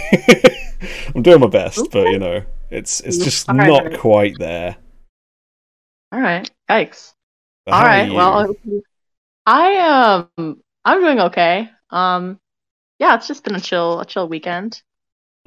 I'm 1.13 1.23
doing 1.23 1.41
my 1.41 1.47
best, 1.47 1.91
but 1.91 2.07
you 2.07 2.19
know, 2.19 2.41
it's 2.69 3.01
it's 3.01 3.17
just 3.17 3.49
right, 3.49 3.67
not 3.67 3.85
right. 3.85 3.99
quite 3.99 4.39
there. 4.39 4.77
All 6.13 6.21
right. 6.21 6.49
Yikes. 6.69 7.15
But 7.65 7.75
All 7.75 7.83
right. 7.83 8.11
Well, 8.11 8.55
I 9.45 10.27
um 10.37 10.61
I'm 10.83 11.01
doing 11.01 11.19
okay. 11.19 11.69
Um 11.89 12.39
yeah, 12.99 13.15
it's 13.15 13.27
just 13.27 13.43
been 13.43 13.55
a 13.55 13.59
chill 13.61 13.99
a 13.99 14.05
chill 14.05 14.27
weekend. 14.27 14.81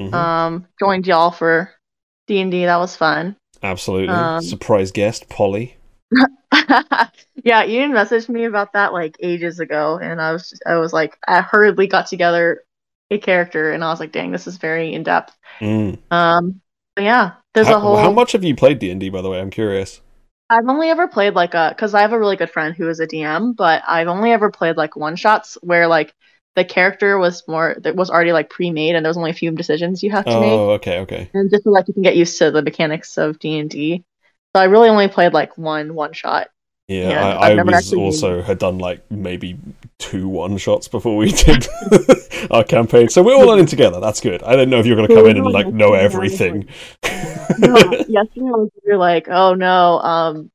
Mhm. 0.00 0.12
Um 0.14 0.66
joined 0.78 1.06
y'all 1.06 1.30
for 1.30 1.72
D&D. 2.26 2.64
That 2.66 2.78
was 2.78 2.96
fun. 2.96 3.36
absolutely 3.62 4.14
um, 4.14 4.42
surprise 4.42 4.92
guest 4.92 5.28
Polly. 5.28 5.76
yeah, 7.44 7.64
Ian 7.64 7.92
messaged 7.92 8.28
me 8.28 8.44
about 8.44 8.72
that 8.74 8.92
like 8.92 9.16
ages 9.20 9.60
ago 9.60 9.98
and 10.00 10.20
I 10.20 10.32
was 10.32 10.58
I 10.66 10.76
was 10.76 10.92
like 10.92 11.16
I 11.26 11.40
hurriedly 11.40 11.86
got 11.86 12.06
together 12.06 12.62
a 13.10 13.18
character 13.18 13.72
and 13.72 13.84
I 13.84 13.88
was 13.88 14.00
like, 14.00 14.12
"Dang, 14.12 14.30
this 14.32 14.46
is 14.46 14.56
very 14.56 14.92
in 14.94 15.02
depth." 15.02 15.34
Mm. 15.60 15.98
Um 16.10 16.60
yeah, 16.98 17.32
there's 17.54 17.66
How, 17.66 17.76
a 17.76 17.80
whole 17.80 17.96
how 17.96 18.12
much 18.12 18.32
have 18.32 18.44
you 18.44 18.54
played 18.54 18.78
D 18.78 18.90
and 18.90 19.00
D, 19.00 19.08
by 19.08 19.20
the 19.20 19.30
way? 19.30 19.40
I'm 19.40 19.50
curious. 19.50 20.00
I've 20.50 20.68
only 20.68 20.90
ever 20.90 21.08
played 21.08 21.34
like 21.34 21.54
a 21.54 21.70
because 21.70 21.94
I 21.94 22.02
have 22.02 22.12
a 22.12 22.18
really 22.18 22.36
good 22.36 22.50
friend 22.50 22.74
who 22.74 22.88
is 22.88 23.00
a 23.00 23.06
DM, 23.06 23.54
but 23.56 23.82
I've 23.86 24.08
only 24.08 24.30
ever 24.32 24.50
played 24.50 24.76
like 24.76 24.96
one 24.96 25.16
shots 25.16 25.56
where 25.62 25.86
like 25.88 26.14
the 26.54 26.64
character 26.64 27.18
was 27.18 27.42
more 27.48 27.76
that 27.80 27.96
was 27.96 28.10
already 28.10 28.32
like 28.32 28.50
pre-made 28.50 28.94
and 28.94 29.04
there 29.04 29.10
was 29.10 29.16
only 29.16 29.30
a 29.30 29.34
few 29.34 29.50
decisions 29.50 30.02
you 30.02 30.10
have 30.10 30.24
to 30.24 30.40
make, 30.40 30.52
Oh, 30.52 30.70
okay, 30.72 31.00
okay. 31.00 31.30
and 31.34 31.50
just 31.50 31.64
so 31.64 31.70
like 31.70 31.88
you 31.88 31.94
can 31.94 32.02
get 32.02 32.16
used 32.16 32.38
to 32.38 32.50
the 32.50 32.62
mechanics 32.62 33.16
of 33.18 33.38
D 33.38 33.58
and 33.58 33.70
D. 33.70 34.04
So 34.54 34.60
I 34.62 34.64
really 34.64 34.88
only 34.88 35.08
played 35.08 35.32
like 35.32 35.56
one 35.58 35.94
one 35.94 36.12
shot. 36.12 36.48
Yeah, 36.86 37.38
I, 37.38 37.52
I 37.52 37.62
was 37.62 37.94
also 37.94 38.42
had 38.42 38.58
done 38.58 38.78
like 38.78 39.10
maybe 39.10 39.58
two 39.98 40.28
one 40.28 40.58
shots 40.58 40.86
before 40.86 41.16
we 41.16 41.32
did 41.32 41.66
our 42.50 42.62
campaign, 42.62 43.08
so 43.08 43.22
we're 43.22 43.34
all 43.34 43.52
in 43.58 43.64
together. 43.64 44.00
That's 44.00 44.20
good. 44.20 44.42
I 44.42 44.50
didn't 44.50 44.68
know 44.68 44.78
if 44.78 44.86
you 44.86 44.94
were 44.94 44.96
going 44.96 45.08
to 45.08 45.14
come 45.14 45.26
in 45.26 45.38
and 45.38 45.50
like 45.50 45.68
know 45.68 45.94
everything. 45.94 46.68
No, 47.58 47.76
yesterday 48.08 48.46
I 48.46 48.50
was 48.50 48.70
you're 48.84 48.96
like, 48.98 49.28
oh 49.28 49.54
no, 49.54 49.98
um, 50.00 50.50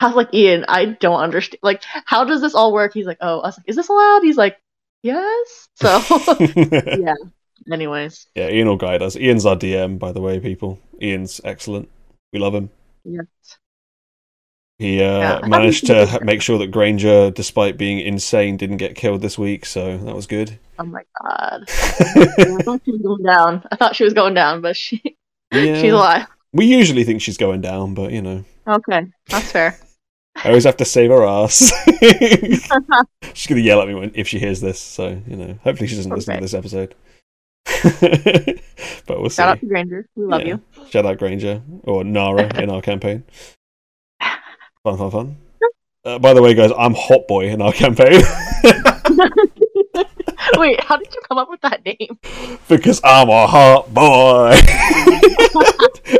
I 0.00 0.06
was 0.06 0.16
like, 0.16 0.32
Ian, 0.34 0.64
I 0.68 0.86
don't 0.86 1.20
understand. 1.20 1.60
Like, 1.62 1.82
how 2.06 2.24
does 2.24 2.40
this 2.40 2.54
all 2.54 2.72
work? 2.72 2.94
He's 2.94 3.06
like, 3.06 3.18
oh, 3.20 3.40
I 3.40 3.46
was 3.48 3.58
like, 3.58 3.68
is 3.68 3.76
this 3.76 3.88
allowed? 3.88 4.22
He's 4.22 4.36
like, 4.36 4.58
yes. 5.02 5.68
So, 5.76 6.00
yeah. 6.98 7.14
Anyways, 7.70 8.26
yeah, 8.34 8.48
Ian 8.48 8.68
will 8.68 8.76
guide 8.76 9.02
us. 9.02 9.16
Ian's 9.16 9.44
our 9.46 9.56
DM, 9.56 9.98
by 9.98 10.12
the 10.12 10.20
way, 10.20 10.40
people. 10.40 10.78
Ian's 11.02 11.40
excellent. 11.44 11.88
We 12.32 12.38
love 12.38 12.54
him. 12.54 12.70
yes. 13.04 13.26
He 14.78 15.02
uh, 15.02 15.18
Yeah. 15.42 15.46
managed 15.46 15.86
to 15.88 16.06
ha- 16.06 16.18
make 16.22 16.40
sure 16.40 16.56
that 16.58 16.68
Granger, 16.70 17.30
despite 17.30 17.76
being 17.76 17.98
insane, 18.00 18.56
didn't 18.56 18.78
get 18.78 18.94
killed 18.96 19.20
this 19.20 19.36
week, 19.38 19.66
so 19.66 19.98
that 19.98 20.14
was 20.16 20.26
good. 20.26 20.58
Oh 20.78 20.84
my 20.84 21.02
god. 21.20 21.64
I 21.68 22.62
thought 22.62 22.80
she 22.86 22.92
was 22.92 23.02
going 23.02 23.22
down. 23.22 23.62
I 23.70 23.76
thought 23.76 23.94
she 23.94 24.04
was 24.04 24.14
going 24.14 24.32
down, 24.32 24.62
but 24.62 24.78
she 24.78 25.18
yeah. 25.52 25.80
she's 25.80 25.92
alive. 25.92 26.26
We 26.52 26.66
usually 26.66 27.04
think 27.04 27.22
she's 27.22 27.36
going 27.36 27.60
down, 27.60 27.94
but 27.94 28.12
you 28.12 28.22
know, 28.22 28.44
Okay, 28.66 29.06
that's 29.28 29.50
fair. 29.52 29.78
I 30.36 30.48
always 30.48 30.64
have 30.64 30.76
to 30.78 30.84
save 30.84 31.10
her 31.10 31.24
ass. 31.24 31.72
she's 33.34 33.46
gonna 33.46 33.60
yell 33.60 33.80
at 33.82 33.88
me 33.88 33.94
when, 33.94 34.12
if 34.14 34.28
she 34.28 34.38
hears 34.38 34.60
this, 34.60 34.80
so 34.80 35.20
you 35.26 35.36
know. 35.36 35.58
Hopefully, 35.64 35.86
she 35.88 35.96
doesn't 35.96 36.12
listen 36.12 36.34
to 36.36 36.40
this 36.40 36.54
episode. 36.54 36.94
but 39.06 39.20
we'll 39.20 39.30
see. 39.30 39.36
Shout 39.36 39.48
out 39.48 39.60
to 39.60 39.66
Granger. 39.66 40.08
We 40.16 40.24
love 40.24 40.40
Yeah. 40.42 40.46
you. 40.78 40.86
Shout 40.90 41.06
out 41.06 41.18
Granger 41.18 41.62
or 41.84 42.04
Nara 42.04 42.48
in 42.62 42.70
our 42.70 42.80
campaign. 42.82 43.24
Fun, 44.82 44.96
fun, 44.98 45.10
fun. 45.10 45.36
Uh, 46.04 46.18
by 46.18 46.32
the 46.32 46.40
way, 46.42 46.54
guys, 46.54 46.70
I'm 46.78 46.94
Hot 46.94 47.28
Boy 47.28 47.48
in 47.48 47.60
our 47.60 47.72
campaign 47.72 48.22
Wait, 50.56 50.82
how 50.82 50.96
did 50.96 51.12
you 51.14 51.20
come 51.28 51.38
up 51.38 51.48
with 51.50 51.60
that 51.62 51.84
name? 51.84 52.18
because 52.68 53.00
I'm 53.04 53.28
a 53.28 53.46
hot 53.46 53.92
boy. 53.92 54.58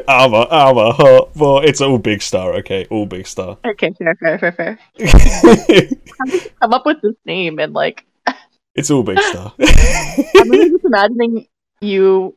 I'm 0.09 0.34
a, 0.34 0.47
I'm 0.50 0.76
a 0.76 0.92
hot 0.92 1.34
boy. 1.34 1.62
It's 1.62 1.81
all 1.81 1.99
big 1.99 2.23
star, 2.23 2.55
okay? 2.57 2.86
All 2.91 3.07
big 3.07 3.26
star. 3.26 3.59
Okay, 3.65 3.92
fair, 3.99 4.15
fair, 4.17 4.39
fair, 4.39 4.52
fair. 4.52 4.78
How 5.07 6.25
did 6.26 6.44
you 6.44 6.50
come 6.60 6.75
up 6.75 6.86
with 6.86 7.00
this 7.02 7.15
name 7.25 7.59
and 7.59 7.73
like 7.73 8.05
it's 8.75 8.91
all 8.91 9.02
big 9.02 9.18
star. 9.20 9.52
I'm 9.60 10.50
really 10.50 10.70
just 10.70 10.84
imagining 10.84 11.47
you 11.81 12.36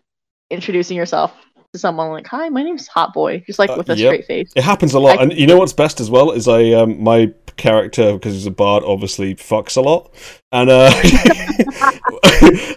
introducing 0.50 0.98
yourself 0.98 1.34
to 1.74 1.80
someone 1.80 2.12
like, 2.12 2.28
"Hi, 2.28 2.50
my 2.50 2.64
name's 2.64 2.88
Hot 2.88 3.14
Boy," 3.14 3.44
just 3.46 3.60
like 3.60 3.72
Uh, 3.72 3.76
with 3.78 3.90
a 3.90 3.98
yep. 3.98 4.08
straight 4.10 4.26
face. 4.26 4.52
It 4.56 4.64
happens 4.64 4.94
a 4.94 5.00
lot, 5.00 5.20
I- 5.20 5.24
and 5.24 5.34
you 5.34 5.48
know 5.48 5.58
what's 5.58 5.74
best 5.74 6.00
as 6.00 6.10
well 6.10 6.32
is 6.32 6.48
I 6.48 6.72
um, 6.72 7.04
my 7.04 7.32
character 7.58 8.14
because 8.14 8.34
he's 8.34 8.46
a 8.46 8.52
bard 8.52 8.84
obviously 8.86 9.36
fucks 9.36 9.76
a 9.76 9.82
lot, 9.82 10.14
and 10.52 10.70
uh, 10.70 10.92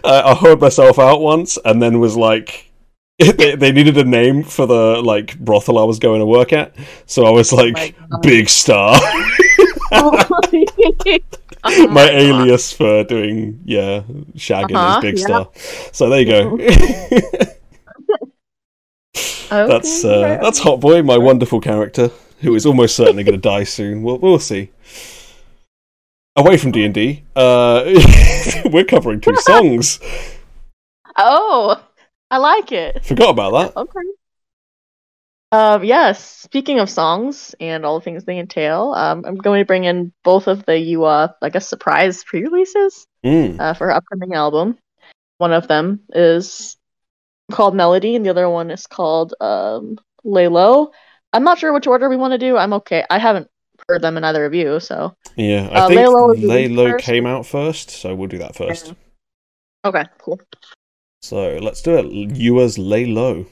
I, 0.03 0.21
I 0.25 0.35
heard 0.35 0.59
myself 0.59 0.99
out 0.99 1.21
once, 1.21 1.57
and 1.63 1.81
then 1.81 1.99
was 1.99 2.17
like. 2.17 2.65
They, 3.19 3.55
they 3.55 3.71
needed 3.71 3.97
a 3.97 4.03
name 4.03 4.43
for 4.43 4.67
the 4.67 5.01
like 5.01 5.39
brothel 5.39 5.79
I 5.79 5.83
was 5.85 5.97
going 5.97 6.19
to 6.19 6.25
work 6.27 6.53
at, 6.53 6.75
so 7.07 7.25
I 7.25 7.31
was 7.31 7.51
like 7.51 7.73
my 7.73 8.19
Big 8.21 8.47
Star, 8.47 8.95
Oh 9.91 10.11
my, 10.29 11.87
my 11.89 12.09
alias 12.11 12.71
for 12.71 13.03
doing 13.05 13.59
yeah 13.65 14.01
shagging 14.35 14.75
Uh-huh, 14.75 14.99
is 14.99 15.01
Big 15.01 15.17
yeah. 15.17 15.25
Star. 15.25 15.49
So 15.93 16.09
there 16.11 16.21
you 16.21 16.27
go. 16.31 16.57
That's 19.49 20.03
Okay, 20.05 20.23
uh, 20.23 20.27
right. 20.27 20.41
that's 20.41 20.59
Hot 20.59 20.79
Boy, 20.79 21.01
my 21.03 21.17
wonderful 21.17 21.59
character, 21.61 22.09
who 22.41 22.53
is 22.55 22.65
almost 22.65 22.95
certainly 22.95 23.23
going 23.23 23.35
to 23.35 23.41
die 23.41 23.63
soon. 23.63 24.03
We'll 24.03 24.17
we'll 24.19 24.39
see. 24.39 24.71
Away 26.35 26.57
from 26.57 26.71
D 26.71 26.85
and 26.85 26.93
D, 26.93 27.23
uh, 27.35 27.83
we're 28.65 28.83
covering 28.83 29.21
two 29.21 29.35
songs. 29.37 29.99
Oh, 31.17 31.83
I 32.29 32.37
like 32.37 32.71
it. 32.71 33.03
Forgot 33.05 33.29
about 33.31 33.51
that. 33.73 33.77
Okay. 33.79 33.99
Um, 35.51 35.83
yes. 35.83 36.23
Speaking 36.23 36.79
of 36.79 36.89
songs 36.89 37.55
and 37.59 37.85
all 37.85 37.97
the 37.99 38.03
things 38.03 38.25
they 38.25 38.37
entail, 38.37 38.93
um, 38.95 39.23
I'm 39.25 39.37
going 39.37 39.61
to 39.61 39.65
bring 39.65 39.85
in 39.85 40.11
both 40.23 40.47
of 40.47 40.65
the 40.65 40.73
YooA, 40.73 41.29
uh, 41.29 41.33
I 41.41 41.49
guess, 41.49 41.67
surprise 41.67 42.23
pre-releases 42.23 43.07
Mm. 43.25 43.59
uh, 43.59 43.73
for 43.73 43.87
her 43.87 43.93
upcoming 43.93 44.33
album. 44.35 44.77
One 45.39 45.53
of 45.53 45.67
them 45.67 46.01
is 46.13 46.76
called 47.51 47.75
Melody, 47.75 48.15
and 48.15 48.25
the 48.25 48.29
other 48.29 48.49
one 48.49 48.71
is 48.71 48.87
called 48.87 49.33
um, 49.39 49.97
Lay 50.23 50.47
Low. 50.47 50.91
I'm 51.33 51.43
not 51.43 51.59
sure 51.59 51.73
which 51.73 51.87
order 51.87 52.09
we 52.09 52.17
want 52.17 52.33
to 52.33 52.37
do. 52.37 52.57
I'm 52.57 52.73
okay. 52.73 53.03
I 53.09 53.19
haven't 53.19 53.49
heard 53.87 54.01
them 54.01 54.17
in 54.17 54.23
either 54.23 54.45
of 54.45 54.53
you, 54.53 54.79
so 54.79 55.15
yeah. 55.35 55.69
I 55.71 55.79
uh, 55.79 55.87
think 55.87 56.49
Lay 56.49 56.67
Low, 56.67 56.97
came 56.97 57.25
out 57.25 57.45
first, 57.45 57.89
so 57.89 58.15
we'll 58.15 58.27
do 58.27 58.39
that 58.39 58.55
first. 58.55 58.93
Okay, 59.85 60.05
cool. 60.19 60.39
So 61.21 61.57
let's 61.61 61.81
do 61.81 61.97
it. 61.97 62.05
YooA's 62.05 62.77
Lay 62.77 63.05
Low. 63.05 63.45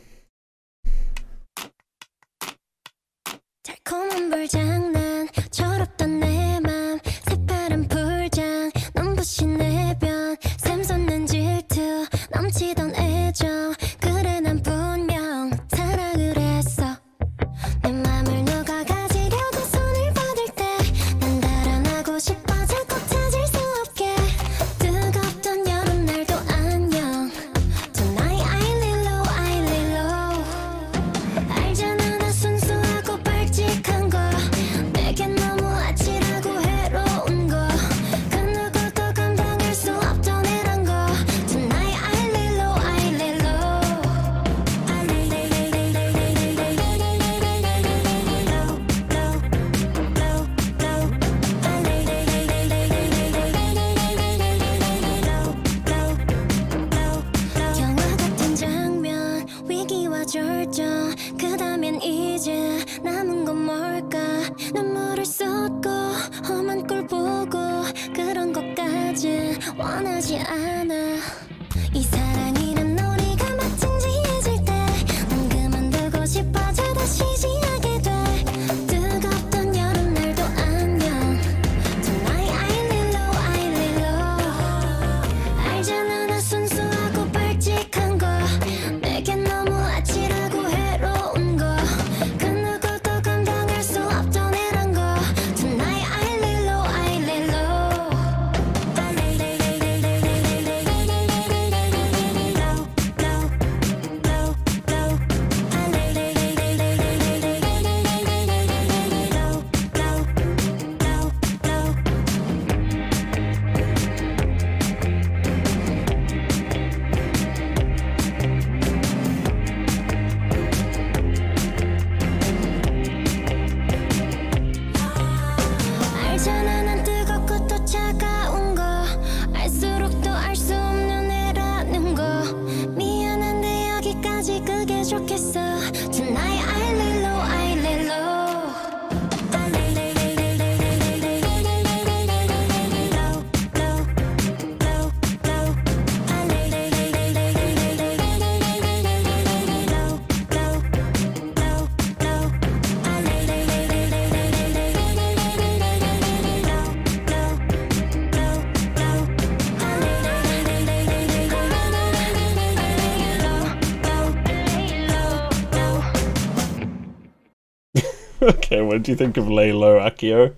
What 168.96 169.04
do 169.04 169.12
you 169.12 169.18
think 169.18 169.36
of 169.36 169.48
Laylo 169.48 170.00
Accio? 170.00 170.56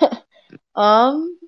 Um, 0.74 1.38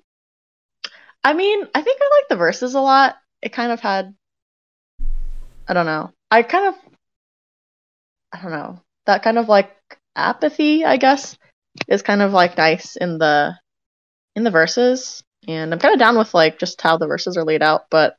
I 1.23 1.33
mean, 1.33 1.67
I 1.75 1.81
think 1.83 2.01
I 2.01 2.09
like 2.17 2.29
the 2.29 2.35
verses 2.35 2.73
a 2.73 2.79
lot. 2.79 3.15
It 3.43 3.53
kind 3.53 3.71
of 3.71 3.79
had, 3.79 4.15
I 5.67 5.73
don't 5.75 5.85
know. 5.85 6.11
I 6.31 6.41
kind 6.41 6.67
of, 6.67 6.75
I 8.33 8.41
don't 8.41 8.51
know. 8.51 8.81
That 9.05 9.21
kind 9.21 9.37
of 9.37 9.47
like 9.47 9.71
apathy, 10.15 10.83
I 10.83 10.97
guess, 10.97 11.37
is 11.87 12.01
kind 12.01 12.23
of 12.23 12.33
like 12.33 12.57
nice 12.57 12.95
in 12.95 13.19
the 13.19 13.53
in 14.35 14.43
the 14.43 14.51
verses. 14.51 15.23
And 15.47 15.71
I'm 15.71 15.79
kind 15.79 15.93
of 15.93 15.99
down 15.99 16.17
with 16.17 16.33
like 16.33 16.57
just 16.57 16.81
how 16.81 16.97
the 16.97 17.05
verses 17.05 17.37
are 17.37 17.45
laid 17.45 17.61
out, 17.61 17.83
but 17.91 18.15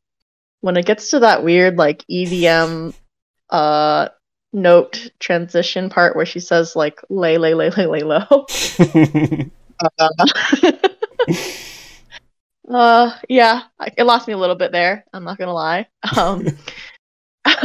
when 0.61 0.77
it 0.77 0.85
gets 0.85 1.11
to 1.11 1.19
that 1.19 1.43
weird 1.43 1.77
like 1.77 2.05
EDM 2.09 2.93
uh 3.49 4.07
note 4.53 5.09
transition 5.19 5.89
part 5.89 6.15
where 6.15 6.25
she 6.25 6.39
says 6.39 6.75
like 6.75 7.01
lay 7.09 7.37
lay 7.37 7.53
lay 7.53 7.69
lay 7.69 7.85
lay 7.85 8.01
low 8.01 8.45
uh, 9.99 10.09
uh, 12.69 13.11
yeah, 13.27 13.63
it 13.97 14.03
lost 14.03 14.27
me 14.27 14.33
a 14.33 14.37
little 14.37 14.55
bit 14.55 14.71
there. 14.71 15.05
I'm 15.13 15.23
not 15.23 15.37
gonna 15.37 15.53
lie. 15.53 15.87
Um, 16.15 16.47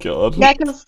God. 0.00 0.36
yeah, 0.36 0.52
because 0.52 0.86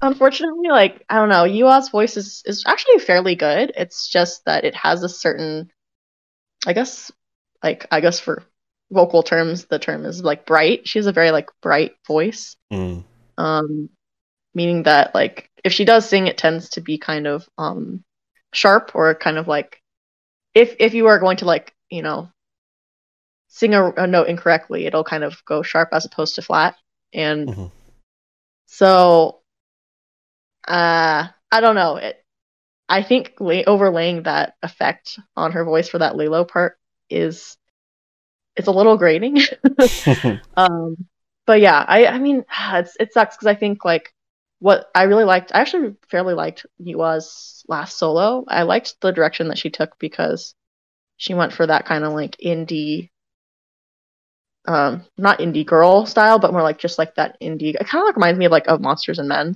unfortunately, 0.00 0.68
like 0.68 1.04
I 1.08 1.16
don't 1.16 1.28
know, 1.28 1.44
YooA's 1.44 1.88
voice 1.88 2.16
is 2.16 2.42
is 2.46 2.64
actually 2.66 2.98
fairly 2.98 3.34
good. 3.34 3.72
It's 3.76 4.08
just 4.08 4.44
that 4.44 4.64
it 4.64 4.74
has 4.74 5.02
a 5.02 5.08
certain, 5.08 5.70
I 6.66 6.72
guess, 6.72 7.10
like 7.62 7.86
I 7.90 8.00
guess 8.00 8.20
for 8.20 8.44
vocal 8.90 9.22
terms, 9.22 9.64
the 9.64 9.78
term 9.78 10.04
is 10.04 10.22
like 10.22 10.46
bright. 10.46 10.86
She 10.86 10.98
has 10.98 11.06
a 11.06 11.12
very 11.12 11.30
like 11.30 11.48
bright 11.62 11.92
voice. 12.06 12.56
Mm. 12.72 13.04
Um, 13.38 13.88
meaning 14.54 14.84
that 14.84 15.14
like 15.14 15.50
if 15.64 15.72
she 15.72 15.84
does 15.84 16.08
sing, 16.08 16.26
it 16.26 16.38
tends 16.38 16.70
to 16.70 16.80
be 16.80 16.98
kind 16.98 17.26
of 17.26 17.48
um 17.58 18.04
sharp 18.52 18.92
or 18.94 19.14
kind 19.14 19.38
of 19.38 19.48
like 19.48 19.80
if 20.54 20.76
if 20.78 20.94
you 20.94 21.06
are 21.06 21.18
going 21.18 21.38
to 21.38 21.46
like 21.46 21.74
you 21.90 22.02
know 22.02 22.30
sing 23.48 23.74
a, 23.74 23.90
a 23.92 24.06
note 24.06 24.28
incorrectly, 24.28 24.86
it'll 24.86 25.04
kind 25.04 25.24
of 25.24 25.44
go 25.44 25.62
sharp 25.62 25.90
as 25.92 26.06
opposed 26.06 26.36
to 26.36 26.42
flat. 26.42 26.74
And 27.12 27.48
Mhm. 27.50 27.70
so, 28.66 29.42
uh, 30.66 31.28
I 31.50 31.60
don't 31.60 31.74
know. 31.74 31.96
It, 31.96 32.24
I 32.88 33.02
think 33.02 33.34
la- 33.40 33.62
overlaying 33.66 34.24
that 34.24 34.54
effect 34.62 35.18
on 35.36 35.52
her 35.52 35.64
voice 35.64 35.88
for 35.88 35.98
that 35.98 36.16
Lilo 36.16 36.44
part 36.44 36.78
is 37.10 37.56
it's 38.56 38.68
a 38.68 38.72
little 38.72 38.96
grating. 38.96 39.38
um, 40.56 40.96
but 41.46 41.60
yeah, 41.60 41.84
I 41.86 42.06
I 42.06 42.18
mean 42.18 42.44
it's 42.72 42.96
it 42.98 43.12
sucks 43.12 43.36
because 43.36 43.46
I 43.46 43.54
think 43.54 43.84
like 43.84 44.14
what 44.62 44.90
I 44.94 45.04
really 45.04 45.24
liked, 45.24 45.52
I 45.54 45.60
actually 45.60 45.96
fairly 46.10 46.34
liked 46.34 46.66
YooA's 46.80 47.64
last 47.68 47.98
solo. 47.98 48.44
I 48.48 48.62
liked 48.64 49.00
the 49.02 49.12
direction 49.12 49.48
that 49.48 49.58
she 49.58 49.70
took 49.70 49.98
because 49.98 50.54
she 51.18 51.34
went 51.34 51.52
for 51.54 51.66
that 51.66 51.86
kind 51.86 52.04
of 52.04 52.14
like 52.14 52.36
indie 52.38 53.10
um 54.66 55.04
not 55.18 55.40
indie 55.40 55.66
girl 55.66 56.06
style 56.06 56.38
but 56.38 56.52
more 56.52 56.62
like 56.62 56.78
just 56.78 56.98
like 56.98 57.14
that 57.16 57.36
indie 57.40 57.74
it 57.74 57.86
kind 57.86 58.02
of 58.02 58.06
like 58.06 58.16
reminds 58.16 58.38
me 58.38 58.44
of 58.44 58.52
like 58.52 58.68
of 58.68 58.80
monsters 58.80 59.18
and 59.18 59.28
men 59.28 59.54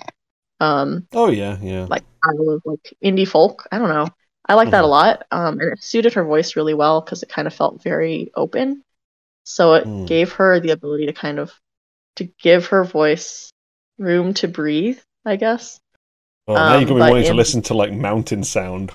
um 0.60 1.08
oh 1.12 1.30
yeah, 1.30 1.58
yeah. 1.62 1.88
like 1.88 2.04
kind 2.24 2.38
of 2.48 2.62
like 2.64 2.94
indie 3.04 3.28
folk 3.28 3.66
i 3.72 3.78
don't 3.78 3.88
know 3.90 4.08
i 4.48 4.54
like 4.54 4.70
that 4.70 4.84
a 4.84 4.86
Mhm. 4.86 4.88
lot 4.88 5.24
um 5.32 5.60
and 5.60 5.72
it 5.74 5.82
suited 5.82 6.14
her 6.14 6.24
voice 6.24 6.56
really 6.56 6.74
well 6.74 7.00
because 7.02 7.22
it 7.22 7.28
kind 7.30 7.46
of 7.48 7.54
felt 7.54 7.82
very 7.82 8.32
open 8.36 8.84
so 9.44 9.74
it 9.74 9.88
Mm. 9.88 10.06
gave 10.06 10.32
her 10.32 10.60
the 10.60 10.70
ability 10.70 11.06
to 11.06 11.12
kind 11.14 11.38
of 11.38 11.52
to 12.16 12.24
give 12.42 12.66
her 12.68 12.84
voice 12.84 13.50
room 13.98 14.34
to 14.34 14.48
breathe 14.48 14.98
i 15.24 15.36
guess 15.36 15.80
Oh, 16.48 16.54
now 16.54 16.74
you're 16.74 16.82
um, 16.82 16.86
gonna 16.86 17.04
be 17.06 17.10
wanting 17.10 17.24
to 17.24 17.34
listen 17.34 17.62
to 17.62 17.74
like 17.74 17.92
mountain 17.92 18.44
sound. 18.44 18.92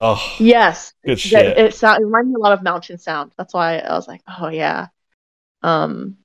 Oh, 0.00 0.34
yes 0.40 0.92
good 1.04 1.20
shit. 1.20 1.56
it, 1.56 1.74
sound, 1.74 2.02
it 2.02 2.06
reminded 2.06 2.30
me 2.30 2.34
a 2.34 2.42
lot 2.42 2.52
of 2.52 2.64
mountain 2.64 2.98
sound. 2.98 3.32
That's 3.38 3.54
why 3.54 3.78
I 3.78 3.92
was 3.92 4.08
like, 4.08 4.22
oh 4.26 4.48
yeah. 4.48 4.88
Um 5.62 6.16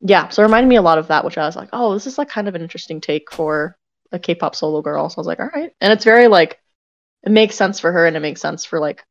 yeah, 0.00 0.28
so 0.28 0.42
it 0.42 0.46
reminded 0.46 0.68
me 0.68 0.76
a 0.76 0.82
lot 0.82 0.98
of 0.98 1.08
that, 1.08 1.24
which 1.24 1.38
I 1.38 1.46
was 1.46 1.56
like, 1.56 1.70
oh, 1.72 1.94
this 1.94 2.06
is 2.06 2.18
like 2.18 2.28
kind 2.28 2.46
of 2.46 2.54
an 2.54 2.62
interesting 2.62 3.00
take 3.00 3.32
for 3.32 3.76
a 4.12 4.18
K-pop 4.18 4.54
solo 4.54 4.82
girl. 4.82 5.08
So 5.08 5.16
I 5.16 5.20
was 5.20 5.26
like, 5.26 5.40
all 5.40 5.50
right. 5.52 5.72
And 5.80 5.92
it's 5.92 6.04
very 6.04 6.28
like 6.28 6.60
it 7.24 7.32
makes 7.32 7.56
sense 7.56 7.80
for 7.80 7.90
her 7.90 8.06
and 8.06 8.16
it 8.16 8.20
makes 8.20 8.40
sense 8.40 8.64
for 8.64 8.78
like 8.78 9.02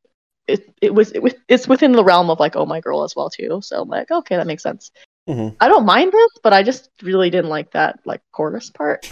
it 0.48 0.72
it 0.80 0.94
was 0.94 1.12
it, 1.12 1.22
was- 1.22 1.34
it's 1.48 1.68
within 1.68 1.92
the 1.92 2.04
realm 2.04 2.30
of 2.30 2.40
like 2.40 2.56
oh 2.56 2.64
my 2.64 2.80
girl 2.80 3.04
as 3.04 3.14
well 3.14 3.28
too. 3.28 3.60
So 3.62 3.82
I'm 3.82 3.88
like, 3.90 4.10
okay, 4.10 4.36
that 4.36 4.46
makes 4.46 4.62
sense. 4.62 4.90
Mhm. 5.28 5.56
I 5.60 5.68
don't 5.68 5.86
mind 5.86 6.12
this, 6.12 6.30
but 6.42 6.52
I 6.52 6.62
just 6.62 6.90
really 7.02 7.30
didn't 7.30 7.48
like 7.50 7.70
that 7.72 7.98
like 8.04 8.20
chorus 8.32 8.70
part. 8.70 9.08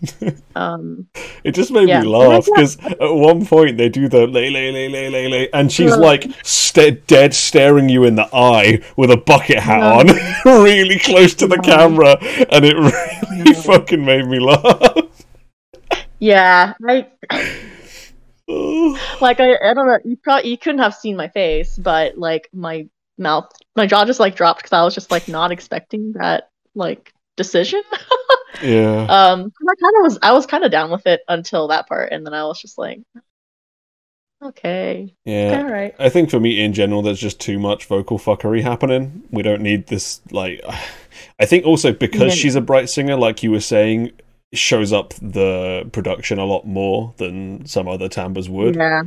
um 0.56 1.06
It 1.44 1.52
just 1.54 1.70
made 1.70 1.88
Yeah. 1.88 2.00
me 2.00 2.08
laugh 2.08 2.46
because 2.54 2.78
at 2.78 2.98
one 3.00 3.44
point 3.44 3.76
they 3.76 3.88
do 3.90 4.08
the 4.08 4.26
lay 4.26 4.48
lay 4.50 4.72
lay 4.72 4.88
lay 4.88 5.10
lay 5.10 5.28
lay, 5.28 5.50
and 5.52 5.70
she's 5.70 5.90
Yeah. 5.90 5.96
like 5.96 6.24
sta 6.42 6.92
dead 7.06 7.34
staring 7.34 7.88
you 7.90 8.04
in 8.04 8.14
the 8.14 8.28
eye 8.34 8.80
with 8.96 9.10
a 9.10 9.16
bucket 9.18 9.58
hat 9.58 9.80
Yeah. 9.80 9.98
on, 9.98 10.62
really 10.64 10.98
close 10.98 11.34
to 11.34 11.46
the 11.46 11.60
Yeah. 11.62 11.76
camera, 11.76 12.16
and 12.50 12.64
it 12.64 12.76
really 12.76 13.52
fucking 13.54 14.02
made 14.04 14.26
me 14.26 14.40
laugh. 14.40 14.96
yeah, 16.18 16.72
I 16.88 17.06
like 19.20 19.40
I, 19.40 19.56
I 19.62 19.74
don't 19.74 19.86
know 19.86 19.98
you 20.04 20.16
probably 20.16 20.50
you 20.50 20.58
couldn't 20.58 20.80
have 20.80 20.94
seen 20.94 21.16
my 21.16 21.28
face 21.28 21.76
but 21.78 22.18
like 22.18 22.48
my 22.52 22.88
mouth 23.18 23.50
my 23.76 23.86
jaw 23.86 24.04
just 24.04 24.20
like 24.20 24.34
dropped 24.36 24.60
because 24.62 24.72
i 24.72 24.82
was 24.82 24.94
just 24.94 25.10
like 25.10 25.28
not 25.28 25.52
expecting 25.52 26.12
that 26.14 26.48
like 26.74 27.12
decision 27.36 27.82
yeah, 28.62 29.06
Um 29.08 29.40
i 29.68 29.74
kind 29.74 29.96
of 29.98 30.02
was 30.02 30.18
i 30.22 30.32
was 30.32 30.46
kind 30.46 30.64
of 30.64 30.70
down 30.70 30.90
with 30.90 31.06
it 31.06 31.20
until 31.28 31.68
that 31.68 31.88
part 31.88 32.12
and 32.12 32.24
then 32.26 32.34
i 32.34 32.44
was 32.44 32.60
just 32.60 32.78
like 32.78 33.00
okay 34.42 35.14
yeah. 35.24 35.62
all 35.62 35.70
right 35.70 35.94
I 35.98 36.08
think 36.08 36.30
for 36.30 36.40
me 36.40 36.60
in 36.64 36.72
general, 36.72 37.00
there's 37.02 37.20
just 37.20 37.38
too 37.40 37.58
much 37.60 37.86
vocal 37.86 38.18
fuckery 38.18 38.60
happening. 38.62 39.22
We 39.30 39.42
don't 39.42 39.62
need 39.62 39.86
this. 39.86 40.20
Like, 40.32 40.60
I 41.38 41.46
think 41.46 41.64
also 41.64 41.92
because 41.92 42.34
Yeah. 42.34 42.42
she's 42.42 42.56
a 42.56 42.60
bright 42.60 42.90
singer, 42.90 43.14
like 43.16 43.42
you 43.44 43.52
were 43.52 43.60
saying, 43.60 44.10
shows 44.52 44.92
up 44.92 45.14
the 45.14 45.88
production 45.92 46.38
a 46.40 46.44
lot 46.44 46.66
more 46.66 47.14
than 47.18 47.64
some 47.66 47.86
other 47.86 48.08
timbres 48.08 48.48
would. 48.48 48.74
yeah 48.74 49.02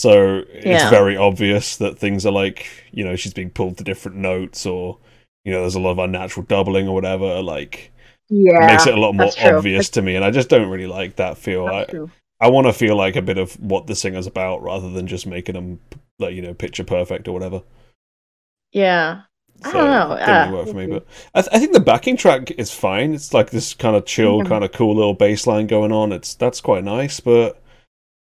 So 0.00 0.44
it's 0.48 0.88
very 0.88 1.14
obvious 1.18 1.76
that 1.76 1.98
things 1.98 2.24
are 2.24 2.32
like, 2.32 2.66
you 2.90 3.04
know, 3.04 3.16
she's 3.16 3.34
being 3.34 3.50
pulled 3.50 3.76
to 3.76 3.84
different 3.84 4.16
notes, 4.16 4.64
or 4.64 4.96
you 5.44 5.52
know, 5.52 5.60
there's 5.60 5.74
a 5.74 5.80
lot 5.80 5.90
of 5.90 5.98
unnatural 5.98 6.46
doubling 6.46 6.88
or 6.88 6.94
whatever. 6.94 7.42
Like, 7.42 7.92
yeah 8.30 8.64
it 8.64 8.66
makes 8.66 8.86
it 8.86 8.94
a 8.94 9.00
lot 9.00 9.14
more 9.14 9.30
true. 9.30 9.58
obvious 9.58 9.90
to 9.90 10.00
me, 10.02 10.16
and 10.16 10.24
I 10.24 10.30
just 10.30 10.48
don't 10.48 10.70
really 10.70 10.86
like 10.86 11.16
that 11.16 11.36
feel. 11.36 11.66
I, 11.66 11.80
That's 11.80 11.90
true. 11.90 12.10
I 12.40 12.48
want 12.48 12.66
to 12.66 12.72
feel 12.72 12.96
like 12.96 13.16
a 13.16 13.20
bit 13.22 13.36
of 13.36 13.52
what 13.60 13.86
the 13.88 13.94
singer's 13.94 14.26
about 14.26 14.62
rather 14.62 14.88
than 14.90 15.06
just 15.06 15.26
making 15.26 15.54
them 15.54 15.80
like 16.18 16.34
you 16.34 16.40
know 16.40 16.54
picture 16.54 16.84
perfect 16.84 17.28
or 17.28 17.32
whatever. 17.32 17.62
yeah 18.72 19.22
I 19.62 19.72
don't 19.72 19.90
know, 19.90 20.12
it 20.14 20.20
Didn't 20.20 20.34
really 20.36 20.48
uh, 20.48 20.52
work 20.52 20.68
for 20.68 20.74
me, 20.74 20.86
but 20.86 21.06
I, 21.34 21.42
th- 21.42 21.54
I 21.54 21.58
think 21.58 21.74
the 21.74 21.80
backing 21.80 22.16
track 22.16 22.50
is 22.52 22.72
fine. 22.72 23.12
It's 23.12 23.34
like 23.34 23.50
this 23.50 23.74
kind 23.74 23.94
of 23.94 24.06
chill, 24.06 24.38
Yeah. 24.38 24.48
kind 24.48 24.64
of 24.64 24.72
cool 24.72 24.94
little 24.96 25.12
bass 25.12 25.46
line 25.46 25.66
going 25.66 25.92
on. 25.92 26.12
It's 26.12 26.34
that's 26.34 26.62
quite 26.62 26.84
nice, 26.84 27.20
but 27.20 27.62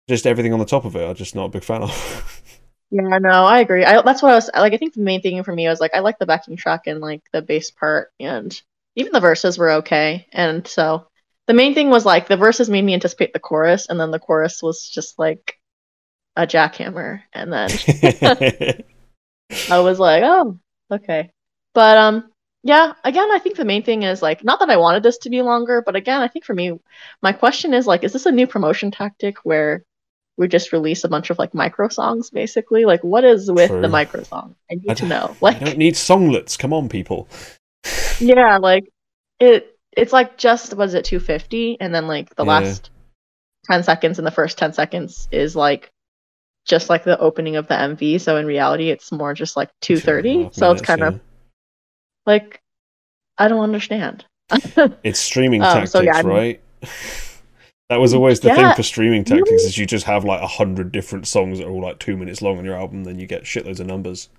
just 0.10 0.28
everything 0.28 0.54
on 0.54 0.60
the 0.60 0.66
top 0.66 0.86
of 0.86 0.96
it, 0.96 1.08
I'm 1.08 1.16
just 1.16 1.36
not 1.36 1.46
a 1.46 1.50
big 1.50 1.64
fan 1.64 1.84
of. 1.84 2.44
Yeah, 2.92 3.20
no, 3.20 3.46
I 3.46 3.60
agree. 3.60 3.86
I 3.86 4.02
that's 4.02 4.24
what 4.24 4.32
I 4.32 4.36
was 4.36 4.50
like. 4.52 4.74
I 4.74 4.78
think 4.78 4.96
the 4.96 5.02
main 5.02 5.22
thing 5.22 5.44
for 5.44 5.54
me 5.54 5.68
was 5.68 5.80
like 5.80 5.94
I 5.94 6.00
like 6.00 6.18
the 6.18 6.26
backing 6.26 6.58
track 6.58 6.88
and 6.88 7.00
like 7.00 7.22
the 7.32 7.42
bass 7.44 7.70
part, 7.70 8.12
and 8.20 8.60
even 8.96 9.12
the 9.12 9.20
verses 9.20 9.60
were 9.60 9.70
okay. 9.74 10.26
And 10.32 10.68
so 10.68 11.06
the 11.46 11.54
main 11.54 11.76
thing 11.76 11.92
was 11.92 12.06
like 12.06 12.28
the 12.28 12.38
verses 12.38 12.68
made 12.68 12.84
me 12.84 12.96
anticipate 12.96 13.32
the 13.32 13.40
chorus, 13.40 13.88
and 13.88 14.00
then 14.00 14.10
the 14.10 14.18
chorus 14.18 14.64
was 14.64 14.90
just 14.90 15.20
like 15.20 15.60
a 16.36 16.48
jackhammer, 16.48 17.22
and 17.32 17.54
then 17.54 17.70
I 19.70 19.80
was 19.80 20.00
like, 20.00 20.24
oh, 20.26 20.60
okay. 20.92 21.32
But 21.76 21.98
um, 21.98 22.32
yeah. 22.64 22.94
Again, 23.04 23.30
I 23.32 23.38
think 23.40 23.56
the 23.56 23.66
main 23.66 23.84
thing 23.84 24.02
is 24.04 24.24
like 24.24 24.44
not 24.44 24.60
that 24.62 24.70
I 24.72 24.78
wanted 24.78 25.04
this 25.04 25.20
to 25.20 25.30
be 25.30 25.44
longer, 25.44 25.84
but 25.86 25.96
again, 25.96 26.22
I 26.22 26.28
think 26.28 26.44
for 26.46 26.56
me, 26.56 26.80
my 27.22 27.34
question 27.34 27.74
is 27.76 27.86
like, 27.86 28.04
is 28.04 28.14
this 28.14 28.26
a 28.26 28.32
new 28.32 28.48
promotion 28.48 28.90
tactic 28.90 29.38
where 29.44 29.86
we 30.40 30.48
just 30.48 30.72
release 30.74 31.04
a 31.04 31.10
bunch 31.10 31.30
of 31.30 31.38
like 31.38 31.54
micro 31.54 31.90
songs, 31.90 32.32
basically? 32.32 32.86
Like, 32.86 33.04
what 33.04 33.26
is 33.26 33.52
with 33.52 33.68
True. 33.68 33.82
the 33.82 33.90
micro 33.90 34.24
song? 34.24 34.56
I 34.72 34.76
need 34.76 34.90
I 34.90 34.94
to 34.96 35.06
know. 35.06 35.36
I 35.36 35.38
Like, 35.42 35.60
don't 35.60 35.78
need 35.78 35.96
songlets. 35.98 36.58
Come 36.58 36.74
on, 36.74 36.90
people. 36.90 37.28
yeah, 38.20 38.58
like 38.58 38.86
it. 39.40 39.76
It's 39.98 40.14
like 40.14 40.38
just 40.38 40.74
was 40.76 40.94
it 40.94 41.04
250, 41.06 41.78
and 41.82 41.94
then 41.94 42.08
like 42.08 42.36
the 42.36 42.46
Yeah. 42.46 42.52
last 42.62 42.90
10 43.66 43.84
seconds 43.84 44.18
and 44.18 44.26
the 44.26 44.32
first 44.32 44.58
10 44.58 44.74
seconds 44.74 45.28
is 45.32 45.56
like 45.56 45.92
just 46.66 46.90
like 46.90 47.04
the 47.04 47.20
opening 47.20 47.58
of 47.58 47.68
the 47.68 47.76
MV. 47.76 48.20
So 48.20 48.38
in 48.38 48.46
reality, 48.46 48.90
it's 48.90 49.12
more 49.12 49.34
just 49.34 49.58
like 49.58 49.70
230. 49.82 50.50
So 50.54 50.72
it's 50.72 50.82
kind 50.82 51.04
of 51.04 51.20
like 52.26 52.62
I 53.38 53.48
don't 53.50 53.62
understand. 53.64 54.26
it's 55.04 55.20
streaming 55.20 55.62
Um, 55.62 55.68
tactics, 55.70 55.92
so 55.92 56.02
yeah, 56.02 56.16
I 56.16 56.22
right? 56.22 56.62
That 57.90 58.00
was 58.00 58.14
always 58.14 58.40
the 58.40 58.54
thing 58.54 58.74
for 58.76 58.84
streaming 58.84 59.24
tactics 59.24 59.64
is 59.64 59.78
you 59.78 59.86
just 59.86 60.06
have 60.06 60.24
like 60.24 60.42
a 60.42 60.48
hundred 60.48 60.92
different 60.92 61.28
songs 61.28 61.58
that 61.60 61.68
are 61.68 61.72
all 61.72 61.82
like 61.82 62.00
two 62.00 62.16
minutes 62.16 62.42
long 62.42 62.58
on 62.58 62.66
your 62.66 62.76
album, 62.76 63.04
then 63.04 63.20
you 63.20 63.26
get 63.28 63.44
shitloads 63.44 63.80
of 63.80 63.88
numbers. 63.88 64.30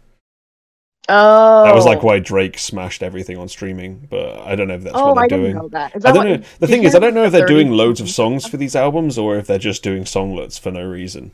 Oh, 1.08 1.64
That 1.64 1.74
was 1.74 1.86
like 1.86 1.98
oh. 1.98 2.06
why 2.06 2.18
Drake 2.20 2.58
smashed 2.58 3.02
everything 3.02 3.36
on 3.36 3.48
streaming, 3.48 4.06
but 4.10 4.38
I 4.40 4.54
don't 4.54 4.68
know 4.68 4.74
if 4.74 4.84
that's 4.84 4.96
oh, 4.96 5.12
what 5.14 5.14
they're 5.28 5.38
I 5.38 5.42
doing. 5.42 5.56
know 5.56 5.68
that. 5.70 5.96
Is 5.96 6.04
I 6.04 6.12
that 6.12 6.14
don't 6.18 6.30
what- 6.30 6.40
know. 6.40 6.46
The 6.60 6.66
thing 6.68 6.84
is, 6.84 6.94
I 6.94 6.98
don't 7.00 7.14
know 7.14 7.24
if 7.24 7.32
they're 7.32 7.46
doing 7.46 7.70
loads 7.72 8.00
of 8.00 8.08
songs 8.08 8.46
for 8.46 8.56
these 8.56 8.76
albums 8.76 9.18
or 9.18 9.36
if 9.36 9.46
they're 9.46 9.58
just 9.58 9.82
doing 9.82 10.04
songlets 10.04 10.58
for 10.58 10.70
no 10.70 10.84
reason. 10.84 11.32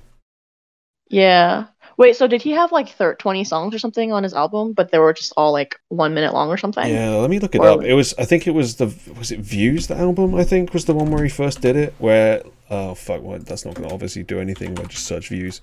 Yeah. 1.09 1.67
Wait, 1.99 2.15
so 2.15 2.27
did 2.27 2.43
he 2.43 2.51
have 2.51 2.73
like 2.73 2.91
thir- 2.91 3.15
20 3.15 3.45
songs 3.45 3.75
or 3.75 3.79
something 3.79 4.13
on 4.13 4.23
his 4.23 4.35
album, 4.35 4.73
but 4.75 4.91
they 4.91 4.99
were 4.99 5.13
just 5.15 5.33
all 5.37 5.53
like 5.53 5.81
one 5.89 6.13
minute 6.13 6.35
long 6.35 6.49
or 6.51 6.57
something? 6.59 6.87
Yeah, 6.93 7.11
let 7.11 7.31
me 7.31 7.39
look 7.39 7.55
it 7.55 7.61
Or 7.61 7.69
up. 7.69 7.83
It 7.83 7.95
was, 7.95 8.13
I 8.19 8.25
think 8.25 8.47
it 8.47 8.51
was 8.51 8.77
the, 8.77 8.87
was 9.19 9.33
it 9.33 9.41
Views 9.41 9.87
the 9.87 9.97
album? 9.97 10.35
I 10.35 10.45
think 10.45 10.75
was 10.75 10.85
the 10.85 10.95
one 10.95 11.11
where 11.11 11.25
he 11.25 11.31
first 11.31 11.63
did 11.63 11.75
it. 11.77 11.95
Where, 11.99 12.43
oh 12.71 12.95
fuck, 12.95 13.23
what? 13.23 13.47
That's 13.47 13.65
not 13.65 13.75
going 13.75 13.89
to 13.89 13.95
obviously 13.95 14.23
do 14.25 14.41
anything. 14.41 14.75
But 14.75 14.89
just 14.89 15.07
search 15.07 15.29
Views, 15.29 15.63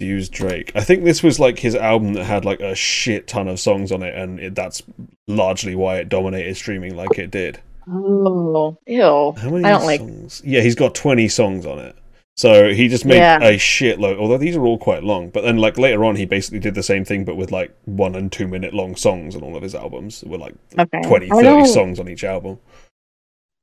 Views 0.00 0.28
Drake. 0.28 0.72
I 0.74 0.82
think 0.82 1.04
this 1.04 1.22
was 1.22 1.38
like 1.38 1.60
his 1.60 1.76
album 1.76 2.14
that 2.14 2.24
had 2.24 2.44
like 2.44 2.60
a 2.60 2.74
shit 2.74 3.28
ton 3.28 3.46
of 3.46 3.60
songs 3.60 3.92
on 3.92 4.02
it, 4.02 4.16
and 4.16 4.40
it, 4.40 4.54
that's 4.56 4.82
largely 5.28 5.76
why 5.76 5.98
it 5.98 6.08
dominated 6.08 6.56
streaming 6.56 6.96
like 6.96 7.18
it 7.18 7.30
did. 7.30 7.60
Oh, 7.90 8.76
ew. 8.86 9.32
How 9.38 9.50
many 9.50 9.64
I 9.64 9.70
don't 9.70 9.86
like. 9.86 10.00
songs? 10.00 10.42
Yeah, 10.44 10.60
he's 10.60 10.74
got 10.74 10.94
20 10.94 11.28
songs 11.28 11.64
on 11.64 11.78
it. 11.78 11.96
So 12.38 12.72
he 12.72 12.86
just 12.86 13.04
made 13.04 13.16
Yeah. 13.16 13.38
a 13.42 13.56
shitload, 13.58 14.16
although 14.16 14.38
these 14.38 14.54
are 14.56 14.64
all 14.64 14.78
quite 14.78 15.02
long. 15.02 15.28
But 15.28 15.42
then, 15.42 15.56
like, 15.58 15.76
later 15.76 16.04
on, 16.04 16.14
he 16.14 16.24
basically 16.24 16.60
did 16.60 16.76
the 16.76 16.84
same 16.84 17.04
thing, 17.04 17.24
but 17.24 17.34
with 17.36 17.50
like 17.50 17.74
one 17.84 18.14
and 18.14 18.30
two 18.30 18.46
minute 18.46 18.72
long 18.72 18.94
songs 18.94 19.34
on 19.34 19.42
all 19.42 19.56
of 19.56 19.62
his 19.64 19.74
albums, 19.74 20.22
with 20.22 20.40
like 20.40 20.54
Okay. 20.78 21.02
20, 21.02 21.28
30 21.28 21.42
don't- 21.42 21.66
songs 21.66 21.98
on 21.98 22.08
each 22.08 22.22
album. 22.22 22.60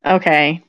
Okay. 0.06 0.62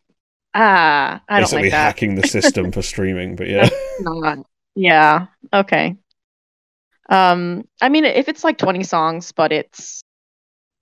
Ah, 0.54 1.20
I 1.28 1.34
don't 1.40 1.42
basically 1.42 1.62
like 1.64 1.70
that. 1.72 1.76
hacking 1.84 2.14
the 2.14 2.28
system 2.28 2.70
for 2.70 2.80
streaming. 2.80 3.34
But 3.34 3.48
yeah, 3.48 3.68
Not. 4.00 4.38
Yeah. 4.76 5.26
Okay. 5.52 5.96
Um, 7.10 7.66
I 7.82 7.88
mean, 7.88 8.04
if 8.04 8.28
it's 8.28 8.44
like 8.44 8.56
20 8.56 8.84
songs, 8.84 9.32
but 9.32 9.50
it's, 9.50 10.00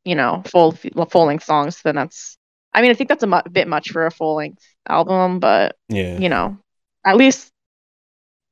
you 0.05 0.15
know, 0.15 0.43
full 0.47 0.73
full 0.73 1.25
length 1.25 1.44
songs, 1.44 1.81
then 1.83 1.94
that's. 1.97 2.36
I 2.75 2.83
mean, 2.83 2.91
I 2.91 2.94
think 2.94 3.09
that's 3.09 3.23
a 3.23 3.27
mu- 3.27 3.41
bit 3.51 3.67
much 3.69 3.91
for 3.93 4.05
a 4.05 4.11
full 4.11 4.36
length 4.36 4.62
album, 4.89 5.39
but 5.41 5.77
yeah, 5.89 6.19
you 6.19 6.28
know, 6.28 6.59
at 7.05 7.16
least, 7.16 7.52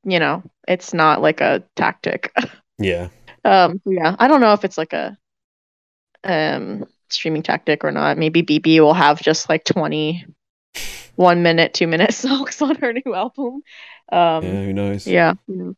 you 0.05 0.19
know, 0.19 0.43
it's 0.67 0.93
not 0.95 1.23
like 1.23 1.41
a 1.41 1.63
tactic. 1.77 2.33
yeah. 2.79 3.09
Um, 3.45 3.81
yeah, 3.85 4.17
I 4.19 4.29
don't 4.29 4.41
know 4.41 4.53
if 4.53 4.65
it's 4.65 4.79
like 4.79 4.93
a 4.93 5.19
um 6.25 6.85
streaming 7.11 7.43
tactic 7.43 7.85
or 7.85 7.91
not. 7.93 8.19
Maybe 8.19 8.43
Bibi 8.43 8.81
will 8.81 8.95
have 8.95 9.21
just 9.21 9.49
like 9.49 9.65
20 9.65 10.25
one 11.17 11.43
minute, 11.43 11.75
two 11.75 11.87
minute 11.87 12.15
songs 12.15 12.63
on 12.63 12.77
her 12.77 12.93
new 12.93 13.15
album. 13.15 13.63
Um, 14.13 14.45
Yeah, 14.45 14.65
who 14.65 14.73
knows? 14.73 15.07
yeah. 15.07 15.35
yeah. 15.49 15.73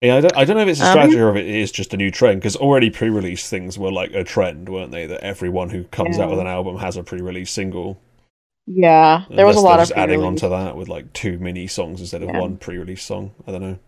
Yeah, 0.00 0.16
I 0.16 0.20
don't, 0.20 0.36
I 0.36 0.44
don't 0.44 0.56
know 0.56 0.62
if 0.62 0.68
it's 0.68 0.80
a 0.80 0.84
Um, 0.84 0.92
strategy 0.92 1.18
or 1.18 1.30
if 1.30 1.36
it 1.36 1.46
is 1.46 1.72
just 1.72 1.92
a 1.92 1.96
new 1.96 2.10
trend 2.10 2.40
because 2.40 2.56
already 2.56 2.88
pre-release 2.90 3.48
things 3.50 3.78
were 3.78 3.90
like 3.90 4.12
a 4.14 4.22
trend, 4.24 4.68
weren't 4.68 4.92
they? 4.92 5.06
That 5.06 5.20
everyone 5.22 5.70
who 5.70 5.84
comes 5.84 6.18
out 6.20 6.30
with 6.30 6.38
an 6.38 6.46
album 6.46 6.76
has 6.78 6.96
a 6.96 7.02
pre-release 7.02 7.50
single. 7.50 8.00
Yeah, 8.70 9.24
there 9.30 9.46
was 9.46 9.56
a 9.56 9.60
lot 9.60 9.80
of 9.80 9.88
just 9.88 9.92
adding 9.96 10.22
on 10.22 10.36
to 10.36 10.48
that 10.50 10.76
with 10.76 10.88
like 10.88 11.12
two 11.12 11.38
mini 11.38 11.66
songs 11.66 12.00
instead 12.00 12.22
of 12.22 12.30
Yeah. 12.30 12.38
one 12.38 12.56
pre-release 12.58 13.02
song. 13.02 13.34
I 13.46 13.52
don't 13.52 13.62
know. 13.62 13.78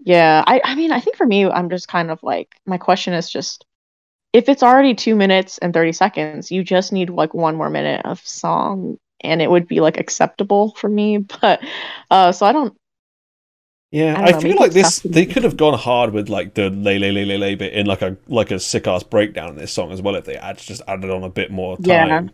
Yeah, 0.00 0.44
I, 0.46 0.60
I 0.64 0.74
mean, 0.74 0.92
I 0.92 1.00
think 1.00 1.16
for 1.16 1.26
me, 1.26 1.44
I'm 1.46 1.70
just 1.70 1.88
kind 1.88 2.10
of 2.10 2.22
like, 2.22 2.54
my 2.66 2.78
question 2.78 3.14
is 3.14 3.28
just, 3.30 3.64
if 4.32 4.48
it's 4.48 4.62
already 4.62 4.94
two 4.94 5.16
minutes 5.16 5.58
and 5.58 5.74
30 5.74 5.92
seconds, 5.92 6.50
you 6.52 6.64
just 6.64 6.92
need 6.92 7.10
like 7.10 7.34
one 7.34 7.56
more 7.56 7.70
minute 7.70 8.04
of 8.06 8.20
song 8.26 8.98
and 9.22 9.42
it 9.42 9.50
would 9.50 9.68
be 9.68 9.80
like 9.80 9.98
acceptable 9.98 10.74
for 10.76 10.88
me. 10.90 11.18
But, 11.42 11.62
uh, 12.10 12.32
so 12.32 12.46
I 12.46 12.52
don't, 12.52 12.76
Yeah, 13.90 14.18
I 14.22 14.32
I, 14.32 14.32
feel 14.32 14.56
like 14.56 14.72
this 14.72 15.00
they 15.00 15.24
could 15.24 15.44
have 15.44 15.56
gone 15.56 15.78
hard 15.78 16.12
with 16.12 16.28
like 16.28 16.54
the 16.54 16.68
lay 16.70 16.98
lay 16.98 17.10
lay 17.10 17.24
lay 17.24 17.38
lay 17.38 17.54
bit 17.54 17.72
in 17.72 17.86
like 17.86 18.02
a 18.02 18.16
like 18.26 18.50
a 18.50 18.60
sick 18.60 18.86
ass 18.86 19.02
breakdown 19.02 19.50
in 19.50 19.56
this 19.56 19.72
song 19.72 19.92
as 19.92 20.02
well 20.02 20.14
if 20.14 20.24
they 20.26 20.36
had 20.36 20.58
just 20.58 20.82
added 20.86 21.10
on 21.10 21.24
a 21.24 21.30
bit 21.30 21.50
more 21.50 21.78
time. 21.78 22.06
Yeah. 22.06 22.28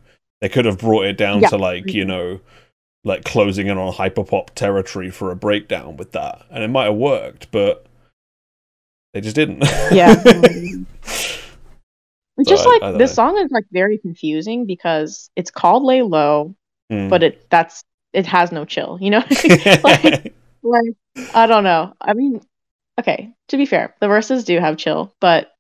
They 0.45 0.51
could 0.51 0.67
have 0.67 0.77
brought 0.77 1.07
it 1.07 1.17
down 1.17 1.41
Yeah. 1.41 1.49
to 1.49 1.57
like, 1.57 1.95
you 1.95 2.05
know, 2.05 2.39
like 3.03 3.25
closing 3.25 3.69
in 3.69 3.79
on 3.79 3.95
hyperpop 3.95 4.51
territory 4.51 5.11
for 5.11 5.31
a 5.31 5.35
breakdown 5.37 5.97
with 5.97 6.13
that. 6.13 6.43
And 6.51 6.63
it 6.63 6.69
might 6.69 6.85
have 6.85 6.97
worked, 6.97 7.51
but 7.51 7.87
they 9.15 9.23
just 9.23 9.35
didn't. 9.37 9.63
Yeah. 9.91 10.23
So 12.37 12.45
just 12.47 12.67
I- 12.67 12.69
like, 12.69 12.83
I 12.83 12.93
this 12.99 13.13
know. 13.13 13.15
song 13.15 13.39
is 13.39 13.51
like 13.53 13.65
very 13.73 13.97
confusing 13.97 14.67
because 14.67 15.31
it's 15.35 15.51
called 15.51 15.83
Lay 15.83 16.03
Low, 16.03 16.55
Mm. 16.93 17.09
but 17.09 17.23
it, 17.23 17.49
that's, 17.49 17.83
it 18.13 18.27
has 18.27 18.53
no 18.53 18.67
chill, 18.67 18.99
you 19.01 19.09
know? 19.09 19.25
like, 19.83 20.35
like 20.63 20.95
I 21.35 21.47
don't 21.47 21.65
know. 21.65 21.95
I 22.03 22.13
mean, 22.13 22.43
okay, 23.01 23.33
to 23.49 23.57
be 23.57 23.65
fair, 23.65 23.95
the 24.01 24.09
verses 24.09 24.45
do 24.45 24.59
have 24.61 24.77
chill, 24.77 25.15
but 25.23 25.55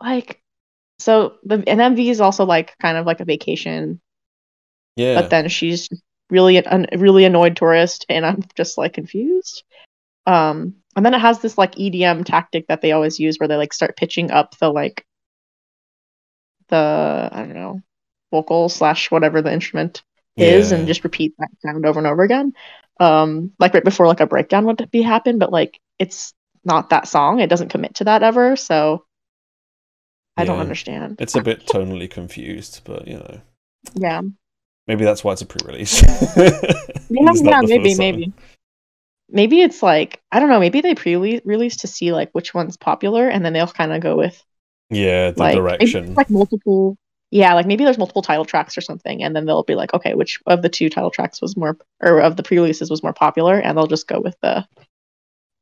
like 0.00 0.40
so 0.98 1.34
the 1.44 1.62
and 1.66 1.80
MV 1.80 2.10
is 2.10 2.20
also 2.20 2.44
like 2.44 2.76
kind 2.78 2.96
of 2.96 3.06
like 3.06 3.20
a 3.20 3.24
vacation, 3.24 4.00
yeah. 4.96 5.20
but 5.20 5.30
then 5.30 5.48
she's 5.48 5.88
really 6.30 6.56
an 6.56 6.86
really 6.96 7.24
annoyed 7.24 7.56
tourist 7.56 8.06
and 8.08 8.24
I'm 8.24 8.42
just 8.54 8.78
like 8.78 8.94
confused. 8.94 9.64
Um 10.26 10.76
and 10.96 11.04
then 11.04 11.14
it 11.14 11.20
has 11.20 11.40
this 11.40 11.58
like 11.58 11.74
EDM 11.74 12.24
tactic 12.24 12.68
that 12.68 12.80
they 12.80 12.92
always 12.92 13.18
use 13.18 13.36
where 13.38 13.48
they 13.48 13.56
like 13.56 13.72
start 13.72 13.96
pitching 13.96 14.30
up 14.30 14.56
the 14.58 14.70
like 14.70 15.04
the 16.68 17.28
I 17.32 17.38
don't 17.40 17.54
know, 17.54 17.80
vocal 18.30 18.68
slash 18.68 19.10
whatever 19.10 19.42
the 19.42 19.52
instrument 19.52 20.02
is 20.36 20.70
Yeah. 20.70 20.78
and 20.78 20.86
just 20.86 21.04
repeat 21.04 21.34
that 21.38 21.48
sound 21.60 21.84
over 21.86 21.98
and 21.98 22.06
over 22.06 22.22
again. 22.22 22.52
Um, 23.00 23.52
like 23.58 23.74
right 23.74 23.84
before 23.84 24.06
like 24.06 24.20
a 24.20 24.26
breakdown 24.26 24.66
would 24.66 24.88
be 24.90 25.02
happen, 25.02 25.38
but 25.38 25.52
like 25.52 25.80
it's 25.98 26.32
not 26.64 26.90
that 26.90 27.08
song. 27.08 27.40
It 27.40 27.50
doesn't 27.50 27.68
commit 27.68 27.96
to 27.96 28.04
that 28.04 28.22
ever, 28.22 28.56
so 28.56 29.04
I 30.36 30.44
don't 30.44 30.58
understand. 30.60 31.16
It's 31.20 31.34
a 31.34 31.40
bit 31.40 31.66
tonally 31.66 32.10
confused, 32.10 32.80
but 32.84 33.06
you 33.06 33.14
know. 33.18 33.40
Yeah, 33.94 34.22
Maybe 34.86 35.04
that's 35.04 35.24
why 35.24 35.32
it's 35.32 35.42
a 35.42 35.46
pre-release. 35.46 36.02
yeah, 36.36 36.50
yeah. 37.34 37.60
Maybe, 37.62 37.94
maybe, 37.94 38.32
maybe 39.28 39.62
it's 39.62 39.82
like 39.82 40.22
I 40.30 40.40
don't 40.40 40.48
know. 40.50 40.60
Maybe 40.60 40.80
they 40.80 40.94
pre-release 40.94 41.78
to 41.78 41.86
see 41.86 42.12
like 42.12 42.30
which 42.32 42.52
one's 42.54 42.76
popular, 42.76 43.28
and 43.28 43.44
then 43.44 43.52
they'll 43.52 43.66
kind 43.66 43.92
of 43.92 44.00
go 44.02 44.16
with 44.16 44.42
Yeah, 44.90 45.30
the 45.30 45.40
like 45.40 45.54
direction. 45.54 46.14
like 46.14 46.30
multiple. 46.30 46.96
Yeah, 47.30 47.54
like 47.54 47.66
maybe 47.66 47.84
there's 47.84 47.98
multiple 47.98 48.22
title 48.22 48.44
tracks 48.44 48.78
or 48.78 48.80
something, 48.80 49.22
and 49.22 49.34
then 49.34 49.44
they'll 49.46 49.64
be 49.64 49.74
like, 49.74 49.92
okay, 49.94 50.14
which 50.14 50.38
of 50.46 50.62
the 50.62 50.68
two 50.68 50.88
title 50.88 51.10
tracks 51.10 51.42
was 51.42 51.56
more, 51.56 51.76
or 52.00 52.20
of 52.20 52.36
the 52.36 52.42
pre-releases 52.44 52.90
was 52.90 53.02
more 53.02 53.14
popular, 53.14 53.58
and 53.58 53.76
they'll 53.76 53.86
just 53.86 54.06
go 54.06 54.20
with 54.20 54.36
the 54.42 54.66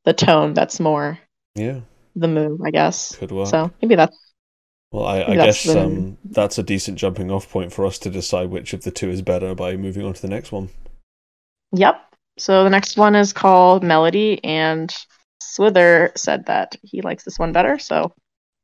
the 0.05 0.13
tone 0.13 0.53
that's 0.53 0.79
more 0.79 1.17
yeah, 1.55 1.79
the 2.15 2.27
move, 2.27 2.61
I 2.61 2.71
guess. 2.71 3.15
could 3.15 3.31
work. 3.31 3.47
So 3.47 3.71
maybe 3.81 3.95
that's 3.95 4.17
Well, 4.93 5.05
I, 5.07 5.23
I 5.23 5.35
guess 5.35 5.63
the- 5.63 5.81
um, 5.81 6.17
that's 6.23 6.59
a 6.59 6.63
decent 6.63 6.99
jumping 6.99 7.31
off 7.31 7.49
point 7.49 7.73
for 7.73 7.83
us 7.83 7.97
to 7.99 8.11
decide 8.11 8.51
which 8.51 8.73
of 8.73 8.83
the 8.83 8.91
two 8.91 9.09
is 9.09 9.23
better 9.23 9.55
by 9.55 9.75
moving 9.75 10.05
on 10.05 10.13
to 10.13 10.21
the 10.21 10.27
next 10.27 10.51
one. 10.51 10.69
yep. 11.73 11.99
So 12.37 12.63
the 12.63 12.69
next 12.69 12.95
one 12.97 13.15
is 13.15 13.31
called 13.33 13.83
Melody, 13.83 14.43
and 14.43 14.91
Swither 15.41 16.15
said 16.17 16.45
that 16.47 16.75
he 16.83 17.01
likes 17.01 17.23
this 17.23 17.37
one 17.37 17.51
better. 17.53 17.77
So 17.79 18.13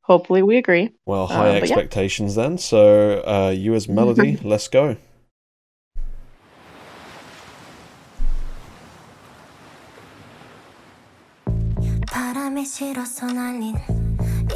hopefully 0.02 0.42
we 0.42 0.56
agree. 0.56 0.90
Well, 1.06 1.24
Uh, 1.24 1.26
high 1.26 1.50
yeah. 1.50 1.62
expectations 1.62 2.34
then. 2.36 2.58
So, 2.58 3.20
uh, 3.20 3.50
YooA's 3.50 3.88
Melody, 3.88 4.38
let's 4.42 4.66
go. 4.68 4.96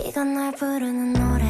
이건 0.06 0.34
널 0.34 0.52
부르는 0.52 1.12
노래. 1.12 1.44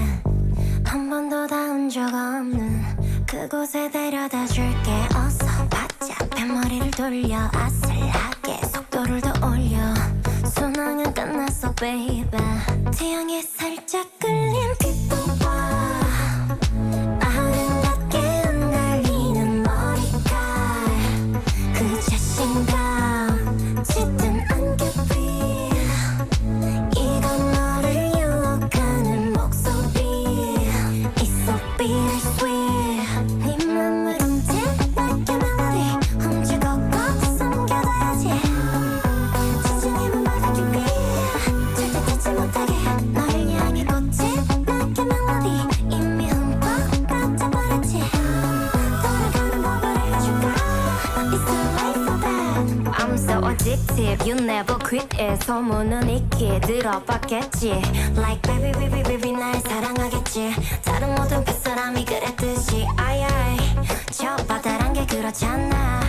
한 0.84 1.08
번도 1.08 1.46
닿은 1.46 1.88
적 1.88 2.02
없는 2.02 2.82
그곳에 3.26 3.90
데려다 3.90 4.46
줄게. 4.46 4.90
어서 5.16 5.46
바짝 5.68 6.28
뱃머리를 6.30 6.90
돌려. 6.92 7.50
아슬하게 7.52 8.66
속도를 8.66 9.20
더 9.20 9.32
올려. 9.46 9.78
순항은 10.54 11.14
끝났어 11.14 11.74
baby. 11.74 12.28
태양에 12.96 13.42
살짝 13.42 14.06
끌린 14.20 14.54
피부와 14.78 16.03
quit에 55.24 55.36
소문은 55.36 56.08
익히 56.10 56.60
들어봤겠지. 56.60 57.70
Like 58.16 58.42
baby 58.42 58.72
baby 58.72 59.02
baby 59.02 59.32
날 59.32 59.58
사랑하겠지. 59.60 60.54
다른 60.84 61.14
모든 61.14 61.42
뱃사람이 61.42 62.04
그랬듯이 62.04 62.86
아이 62.96 63.22
아이. 63.22 63.56
저 64.10 64.36
바다란 64.46 64.92
게 64.92 65.06
그렇잖아 65.06 66.00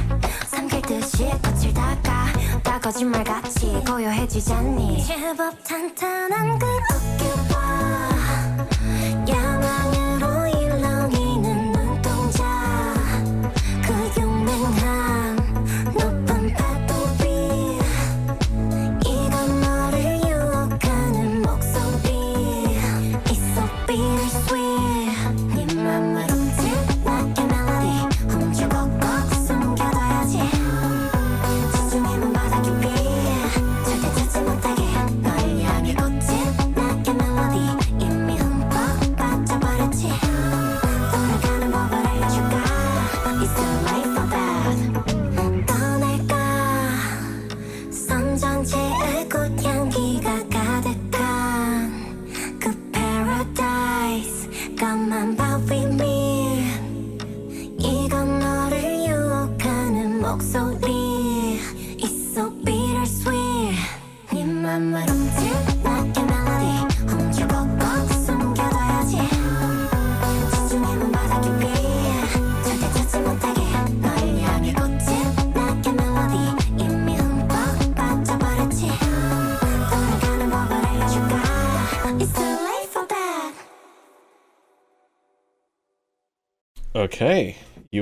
삼킬 0.47 0.81
듯이 0.81 1.29
꽃을 1.43 1.73
닦아. 1.73 2.25
다 2.63 2.79
거짓말같이 2.79 3.81
고요해지잖니. 3.87 5.05
제법 5.05 5.63
탄탄한 5.63 6.59
그 6.59 6.65
어깨 6.65 7.54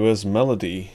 Okay, 0.03 0.09
YooA's 0.09 0.25
melody. 0.25 0.91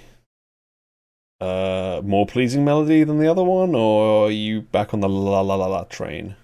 Uh, 1.40 2.02
more 2.04 2.26
pleasing 2.26 2.64
melody 2.64 3.04
than 3.04 3.18
the 3.18 3.30
other 3.30 3.42
one, 3.44 3.74
or 3.74 4.26
are 4.26 4.30
you 4.30 4.60
back 4.60 4.92
on 4.92 5.00
the 5.00 5.08
la 5.08 5.40
la 5.40 5.54
la 5.54 5.66
la 5.66 5.84
train? 5.84 6.36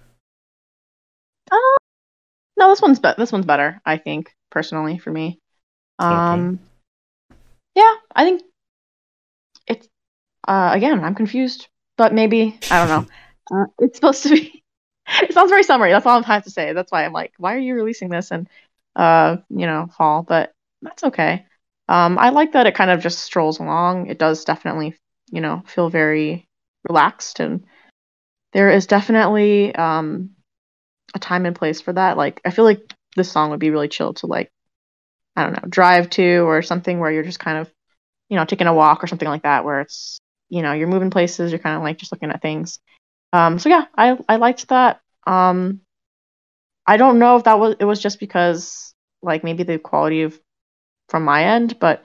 No, 2.57 2.69
this 2.69 2.81
one's 2.81 2.99
be- 2.99 3.13
this 3.17 3.31
one's 3.31 3.45
better, 3.45 3.81
I 3.85 3.97
think, 3.97 4.33
personally 4.49 4.97
for 4.97 5.11
me. 5.11 5.39
Um 5.99 6.59
Yeah, 7.75 7.93
I 8.15 8.23
think 8.23 8.41
it's 9.67 9.87
uh 10.47 10.71
again, 10.73 11.03
I'm 11.03 11.15
confused, 11.15 11.67
but 11.97 12.13
maybe 12.13 12.57
I 12.71 12.79
don't 12.79 12.89
know. 12.89 13.13
uh, 13.61 13.65
it's 13.79 13.97
supposed 13.97 14.23
to 14.23 14.29
be 14.29 14.63
it 15.21 15.33
sounds 15.33 15.51
very 15.51 15.63
summery. 15.63 15.91
That's 15.91 16.05
all 16.05 16.23
I 16.23 16.25
have 16.25 16.45
to 16.45 16.49
say. 16.49 16.73
That's 16.73 16.91
why 16.91 17.05
I'm 17.05 17.13
like, 17.13 17.33
why 17.37 17.53
are 17.55 17.59
you 17.59 17.75
releasing 17.75 18.09
this 18.09 18.31
in 18.31 18.47
uh, 18.95 19.37
you 19.49 19.67
know, 19.67 19.87
fall? 19.97 20.23
But 20.23 20.53
that's 20.81 21.03
okay. 21.03 21.45
Um 21.87 22.17
I 22.17 22.29
like 22.29 22.53
that 22.53 22.67
it 22.67 22.75
kind 22.75 22.91
of 22.91 23.01
just 23.01 23.19
strolls 23.19 23.59
along. 23.59 24.07
It 24.07 24.19
does 24.19 24.45
definitely, 24.45 24.95
you 25.31 25.41
know, 25.41 25.63
feel 25.67 25.89
very 25.89 26.47
relaxed 26.87 27.39
and 27.39 27.65
there 28.53 28.69
is 28.71 28.87
definitely 28.87 29.75
um 29.75 30.31
a 31.15 31.19
time 31.19 31.45
and 31.45 31.55
place 31.55 31.81
for 31.81 31.93
that. 31.93 32.17
Like 32.17 32.41
I 32.45 32.51
feel 32.51 32.65
like 32.65 32.93
this 33.15 33.31
song 33.31 33.51
would 33.51 33.59
be 33.59 33.71
really 33.71 33.87
chill 33.89 34.13
to 34.15 34.27
like 34.27 34.49
I 35.35 35.43
don't 35.43 35.53
know, 35.53 35.69
drive 35.69 36.09
to 36.11 36.39
or 36.47 36.61
something 36.61 36.99
where 36.99 37.11
you're 37.11 37.23
just 37.23 37.39
kind 37.39 37.57
of, 37.59 37.71
you 38.29 38.37
know, 38.37 38.45
taking 38.45 38.67
a 38.67 38.73
walk 38.73 39.03
or 39.03 39.07
something 39.07 39.27
like 39.27 39.43
that 39.43 39.65
where 39.65 39.81
it's, 39.81 40.19
you 40.49 40.61
know, 40.61 40.73
you're 40.73 40.87
moving 40.87 41.11
places, 41.11 41.51
you're 41.51 41.59
kind 41.59 41.77
of 41.77 41.83
like 41.83 41.97
just 41.97 42.11
looking 42.11 42.31
at 42.31 42.41
things. 42.41 42.79
Um 43.33 43.59
so 43.59 43.69
yeah, 43.69 43.85
I 43.97 44.17
I 44.29 44.37
liked 44.37 44.69
that. 44.69 45.01
Um 45.27 45.81
I 46.87 46.97
don't 46.97 47.19
know 47.19 47.35
if 47.37 47.43
that 47.45 47.59
was 47.59 47.75
it 47.79 47.85
was 47.85 48.01
just 48.01 48.19
because 48.19 48.93
like 49.21 49.43
maybe 49.43 49.63
the 49.63 49.79
quality 49.79 50.21
of 50.23 50.39
from 51.09 51.23
my 51.23 51.45
end, 51.45 51.79
but 51.79 52.03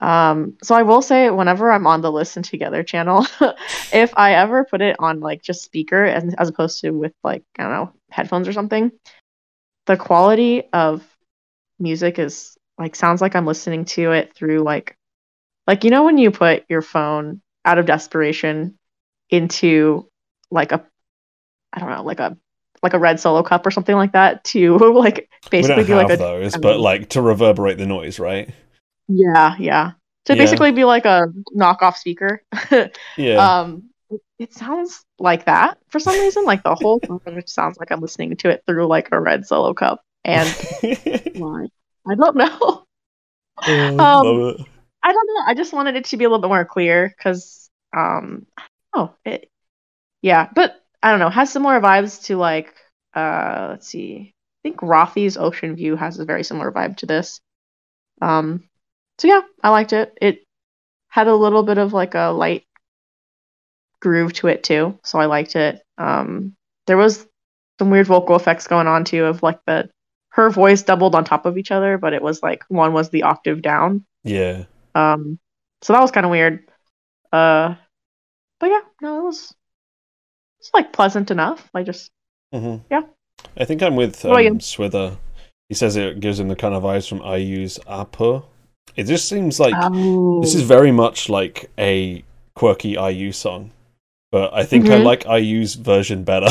um 0.00 0.56
so 0.62 0.76
I 0.76 0.82
will 0.82 1.02
say 1.02 1.28
whenever 1.30 1.72
I'm 1.72 1.86
on 1.86 2.02
the 2.02 2.12
listen 2.12 2.42
together 2.42 2.82
channel, 2.84 3.26
if 3.92 4.12
I 4.16 4.34
ever 4.34 4.64
put 4.64 4.80
it 4.80 4.96
on 4.98 5.20
like 5.20 5.42
just 5.42 5.64
speaker 5.64 6.04
as, 6.04 6.34
as 6.34 6.48
opposed 6.48 6.80
to 6.82 6.90
with 6.90 7.14
like 7.24 7.44
I 7.58 7.64
don't 7.64 7.72
know, 7.72 7.92
headphones 8.10 8.48
or 8.48 8.52
something, 8.52 8.92
the 9.86 9.96
quality 9.96 10.64
of 10.72 11.04
music 11.78 12.18
is 12.18 12.56
like 12.78 12.94
sounds 12.94 13.20
like 13.20 13.34
I'm 13.34 13.46
listening 13.46 13.84
to 13.86 14.12
it 14.12 14.34
through 14.34 14.60
like 14.60 14.96
like 15.66 15.84
you 15.84 15.90
know 15.90 16.04
when 16.04 16.18
you 16.18 16.30
put 16.30 16.64
your 16.68 16.82
phone 16.82 17.40
out 17.64 17.78
of 17.78 17.86
desperation 17.86 18.78
into 19.30 20.08
like 20.50 20.72
a 20.72 20.84
I 21.72 21.80
don't 21.80 21.90
know, 21.90 22.02
like 22.02 22.20
a 22.20 22.36
like 22.82 22.94
a 22.94 22.98
red 22.98 23.18
solo 23.20 23.42
cup 23.42 23.66
or 23.66 23.70
something 23.70 23.96
like 23.96 24.12
that 24.12 24.44
to 24.44 24.76
like 24.92 25.28
basically 25.50 25.84
be 25.84 25.94
like 25.94 26.10
a 26.10 26.16
those, 26.16 26.54
I 26.54 26.58
but 26.58 26.78
like 26.80 27.10
to 27.10 27.22
reverberate 27.22 27.78
the 27.78 27.86
noise, 27.86 28.18
right? 28.18 28.50
yeah, 29.08 29.56
yeah. 29.58 29.92
To 30.26 30.34
Yeah. 30.34 30.38
basically 30.42 30.72
be 30.72 30.84
like 30.84 31.06
a 31.06 31.28
knockoff 31.56 31.96
speaker. 31.96 32.42
Yeah. 33.16 33.60
Um, 33.60 33.90
it- 34.38 34.52
sounds 34.52 35.04
like 35.18 35.46
that 35.46 35.78
for 35.88 35.98
some 35.98 36.18
reason. 36.18 36.44
Like 36.44 36.62
the 36.62 36.74
whole 36.74 37.00
song 37.06 37.42
sounds 37.46 37.78
like 37.78 37.90
I'm 37.90 38.00
listening 38.00 38.36
to 38.36 38.50
it 38.50 38.62
through 38.66 38.86
like 38.86 39.08
a 39.12 39.20
red 39.20 39.46
solo 39.46 39.74
cup. 39.74 40.02
And? 40.24 40.48
I 40.84 42.14
don't 42.14 42.36
know. 42.36 42.84
Oh, 43.66 43.88
um, 43.88 43.96
love 43.96 44.60
it. 44.60 44.66
I 45.02 45.12
don't 45.12 45.26
know. 45.26 45.42
I 45.46 45.54
just 45.54 45.72
wanted 45.72 45.96
it 45.96 46.04
to 46.06 46.16
be 46.16 46.24
a 46.24 46.28
little 46.28 46.40
bit 46.40 46.48
more 46.48 46.64
clear 46.64 47.08
because, 47.16 47.70
um, 47.96 48.46
oh, 48.94 49.12
it, 49.24 49.50
yeah, 50.22 50.48
but 50.54 50.80
I 51.02 51.10
don't 51.10 51.20
know. 51.20 51.30
Has 51.30 51.52
similar 51.52 51.80
vibes 51.80 52.24
to 52.24 52.36
like, 52.36 52.74
uh, 53.14 53.68
let's 53.70 53.88
see. 53.88 54.34
I 54.34 54.60
think 54.62 54.80
Rothy's 54.80 55.36
Ocean 55.36 55.76
View 55.76 55.96
has 55.96 56.18
a 56.18 56.24
very 56.24 56.42
similar 56.42 56.72
vibe 56.72 56.96
to 56.98 57.06
this. 57.06 57.40
Um, 58.20 58.64
so 59.18 59.28
yeah, 59.28 59.42
I 59.62 59.70
liked 59.70 59.92
it. 59.92 60.16
It 60.20 60.44
had 61.08 61.28
a 61.28 61.34
little 61.34 61.62
bit 61.62 61.78
of 61.78 61.92
like 61.92 62.14
a 62.14 62.28
light 62.28 62.64
groove 64.00 64.32
to 64.34 64.48
it 64.48 64.62
too, 64.62 64.98
so 65.04 65.18
I 65.18 65.26
liked 65.26 65.56
it. 65.56 65.82
Um, 65.96 66.54
there 66.86 66.96
was 66.96 67.26
some 67.78 67.90
weird 67.90 68.06
vocal 68.06 68.36
effects 68.36 68.66
going 68.66 68.86
on 68.86 69.04
too, 69.04 69.24
of 69.24 69.42
like 69.42 69.60
the 69.66 69.88
her 70.30 70.50
voice 70.50 70.82
doubled 70.82 71.14
on 71.14 71.24
top 71.24 71.46
of 71.46 71.58
each 71.58 71.70
other, 71.70 71.98
but 71.98 72.12
it 72.12 72.22
was 72.22 72.42
like 72.42 72.64
one 72.68 72.92
was 72.92 73.10
the 73.10 73.24
octave 73.24 73.62
down. 73.62 74.04
Yeah. 74.24 74.64
Um, 74.94 75.38
so 75.82 75.92
that 75.92 76.00
was 76.00 76.10
kind 76.10 76.26
of 76.26 76.30
weird. 76.30 76.68
Uh, 77.32 77.74
but 78.60 78.70
yeah, 78.70 78.80
no, 79.00 79.20
it 79.20 79.24
was 79.24 79.54
it's 80.68 80.74
like 80.74 80.92
pleasant 80.92 81.30
enough. 81.30 81.68
I 81.74 81.82
just 81.82 82.10
hmm 82.52 82.76
Yeah. 82.90 83.02
I 83.56 83.64
think 83.64 83.82
I'm 83.82 83.96
with 83.96 84.24
What 84.24 84.30
about 84.32 84.44
you? 84.44 84.50
um, 84.50 84.58
Swither. 84.58 85.16
He 85.68 85.74
says 85.74 85.96
it 85.96 86.20
gives 86.20 86.38
him 86.40 86.48
the 86.48 86.56
kind 86.56 86.74
of 86.74 86.82
vibes 86.82 87.08
from 87.08 87.22
IU's 87.22 87.78
Apo. 87.86 88.44
It 88.96 89.04
just 89.04 89.28
seems 89.28 89.60
like 89.60 89.74
oh, 89.76 90.40
this 90.42 90.54
is 90.54 90.62
very 90.62 90.92
much 90.92 91.28
like 91.28 91.70
a 91.78 92.24
quirky 92.54 92.90
IU 92.96 93.32
song, 93.32 93.70
but 94.32 94.52
I 94.52 94.64
think 94.64 94.86
I 94.90 94.98
Mhm. 94.98 95.04
like 95.04 95.26
IU's 95.26 95.74
version 95.74 96.24
better. 96.24 96.48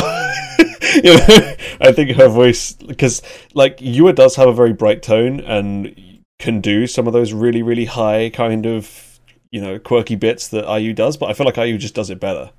you 1.03 1.03
know, 1.17 1.55
I 1.81 1.91
think 1.91 2.11
her 2.11 2.29
voice 2.29 2.73
because 2.73 3.21
like 3.53 3.77
YooA 3.79 4.15
does 4.15 4.35
have 4.35 4.47
a 4.47 4.53
very 4.53 4.73
bright 4.73 5.01
tone 5.03 5.39
and 5.41 5.93
can 6.39 6.61
do 6.61 6.87
some 6.87 7.07
of 7.07 7.13
those 7.13 7.33
really 7.33 7.61
really 7.63 7.85
high 7.85 8.29
kind 8.29 8.65
of 8.65 9.19
you 9.51 9.59
know 9.61 9.77
quirky 9.79 10.15
bits 10.15 10.47
that 10.49 10.65
IU 10.79 10.93
does, 10.93 11.17
but 11.17 11.29
I 11.29 11.33
feel 11.33 11.45
like 11.45 11.57
IU 11.57 11.77
just 11.77 11.95
does 11.95 12.09
it 12.09 12.19
better. 12.19 12.51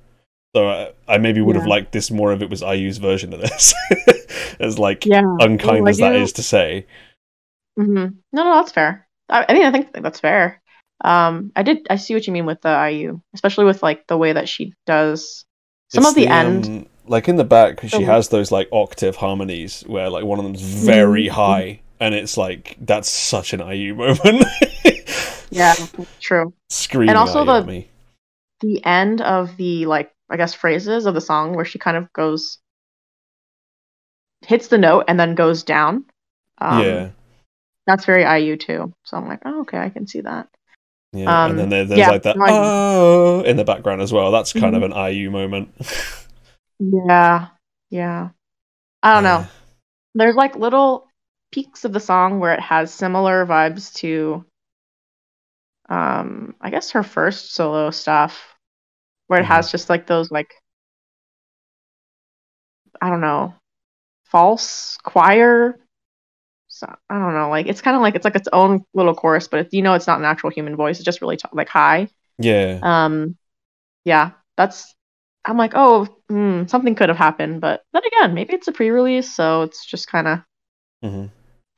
So 0.55 0.67
I, 0.67 0.91
I 1.07 1.17
maybe 1.19 1.41
would 1.41 1.55
have 1.55 1.67
liked 1.67 1.91
this 1.91 2.09
more 2.09 2.33
if 2.33 2.41
it 2.41 2.49
was 2.49 2.61
IU's 2.63 2.97
version 2.97 3.33
of 3.33 3.39
this, 3.41 3.73
as 4.59 4.79
like 4.79 5.05
yeah. 5.05 5.21
unkind 5.39 5.85
I 5.87 5.89
as 5.91 5.97
that 5.99 6.13
do- 6.13 6.25
to 6.27 6.43
say. 6.43 6.87
Mm-hmm. 7.77 8.15
No, 8.33 8.43
no, 8.43 8.55
that's 8.55 8.71
fair. 8.71 9.07
I, 9.29 9.45
I 9.47 9.53
mean, 9.53 9.65
I 9.65 9.71
think 9.71 9.91
that's 9.93 10.19
fair. 10.19 10.61
Um, 11.03 11.51
I 11.55 11.63
did. 11.63 11.85
I 11.89 11.95
see 11.97 12.13
what 12.15 12.25
you 12.27 12.33
mean 12.33 12.45
with 12.47 12.61
the 12.61 12.89
IU, 12.91 13.21
especially 13.33 13.65
with 13.65 13.83
like 13.83 14.07
the 14.07 14.17
way 14.17 14.33
that 14.33 14.49
she 14.49 14.73
does 14.85 15.45
some 15.89 16.01
It's 16.01 16.09
of 16.09 16.15
the, 16.15 16.27
end. 16.27 16.65
um, 16.65 16.85
like 17.07 17.29
in 17.29 17.35
the 17.37 17.43
back, 17.45 17.81
she 17.87 18.03
has 18.03 18.29
those 18.29 18.51
like 18.51 18.67
octave 18.71 19.15
harmonies 19.17 19.83
where 19.87 20.09
like 20.09 20.25
one 20.25 20.39
of 20.39 20.45
them's 20.45 20.61
very 20.61 21.25
Mhm. 21.27 21.29
high, 21.29 21.79
and 21.99 22.13
it's 22.15 22.37
like 22.37 22.75
that's 22.81 23.09
such 23.09 23.53
an 23.53 23.59
IU 23.61 23.93
moment. 23.95 24.43
Yeah, 25.51 25.73
true. 26.19 26.53
screaming 26.69 27.09
And 27.09 27.17
also 27.17 27.43
the- 27.43 27.63
me. 27.65 27.87
The 28.61 28.85
end 28.85 29.21
of 29.21 29.57
the 29.57 29.85
like 29.87 30.11
I 30.29 30.37
guess 30.37 30.53
phrases 30.53 31.05
of 31.05 31.13
the 31.13 31.21
song 31.21 31.53
where 31.55 31.65
she 31.65 31.79
kind 31.79 31.97
of 31.97 32.11
goes 32.13 32.59
hits 34.41 34.67
the 34.67 34.77
note 34.77 35.05
and 35.07 35.19
then 35.19 35.35
goes 35.35 35.63
down. 35.63 36.05
Um, 36.59 36.83
yeah, 36.83 37.09
that's 37.87 38.05
very 38.05 38.23
IU 38.23 38.57
too. 38.57 38.93
So 39.03 39.17
I'm 39.17 39.27
like, 39.27 39.41
oh, 39.45 39.61
okay, 39.61 39.77
I 39.79 39.89
can 39.89 40.07
see 40.07 40.21
that. 40.21 40.47
yeah. 41.13 41.45
um, 41.45 41.51
and 41.51 41.59
then 41.59 41.69
there, 41.69 41.85
there's 41.85 41.99
yeah, 41.99 42.09
like 42.09 42.23
that 42.23 42.37
oh 42.47 43.41
in 43.43 43.57
the 43.57 43.63
background 43.63 44.01
as 44.01 44.13
well. 44.13 44.31
That's 44.31 44.53
kind 44.53 44.75
of 44.75 44.83
Mm-hmm. 44.83 44.93
an 44.93 45.13
IU 45.13 45.31
moment. 45.31 45.73
Yeah, 46.79 47.47
yeah. 47.89 48.29
I 49.03 49.13
don't 49.13 49.23
know. 49.23 49.45
There's 50.15 50.35
like 50.35 50.55
little 50.55 51.07
peaks 51.51 51.85
of 51.85 51.93
the 51.93 51.99
song 51.99 52.39
where 52.39 52.53
it 52.53 52.59
has 52.61 52.93
similar 52.93 53.45
vibes 53.45 53.93
to, 53.95 54.45
um, 55.89 56.55
I 56.61 56.69
guess 56.69 56.91
her 56.91 57.03
first 57.03 57.53
solo 57.53 57.91
stuff, 57.91 58.55
where 59.29 59.41
it 59.41 59.45
has 59.47 59.71
just 59.71 59.89
like 59.89 60.07
those 60.07 60.31
like, 60.31 60.53
I 63.01 63.09
don't 63.09 63.21
know, 63.21 63.53
false 64.25 64.97
choir. 65.03 65.79
So, 66.69 66.87
I 67.09 67.19
don't 67.19 67.33
know, 67.35 67.49
like 67.49 67.67
it's 67.67 67.81
kind 67.81 67.95
of 67.95 68.01
like 68.01 68.15
it's 68.15 68.25
like 68.25 68.35
its 68.35 68.49
own 68.53 68.85
little 68.93 69.15
chorus, 69.15 69.47
but 69.47 69.61
it, 69.61 69.69
you 69.73 69.81
know 69.83 69.93
it's 69.95 70.07
not 70.07 70.19
an 70.19 70.25
actual 70.25 70.51
human 70.51 70.75
voice. 70.75 70.97
It's 70.97 71.05
just 71.05 71.21
really 71.21 71.37
t- 71.37 71.49
like 71.53 71.69
high. 71.69 72.09
Yeah, 72.39 72.83
Um, 72.83 73.37
yeah, 74.05 74.31
that's. 74.57 74.95
I'm 75.45 75.57
like, 75.57 75.73
oh, 75.75 76.07
hmm, 76.29 76.65
something 76.67 76.95
could 76.95 77.09
have 77.09 77.17
happened, 77.17 77.61
but 77.61 77.83
then 77.93 78.03
again, 78.05 78.33
maybe 78.35 78.53
it's 78.53 78.67
a 78.67 78.73
pre-release, 78.73 79.35
so 79.35 79.63
it's 79.63 79.85
just 79.85 80.07
kind 80.07 80.27
of, 80.27 80.39
hmm 81.01 81.29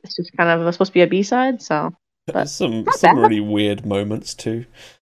it's 0.04 0.16
just 0.16 0.32
kind 0.38 0.50
of 0.50 0.74
supposed 0.74 0.90
to 0.90 0.94
be 0.94 1.02
a 1.02 1.08
B-side. 1.08 1.62
So 1.62 1.92
But 2.34 2.50
some 2.50 2.92
some 2.92 3.18
bad. 3.18 3.18
really 3.18 3.40
weird 3.40 3.86
moments 3.86 4.34
too. 4.34 4.66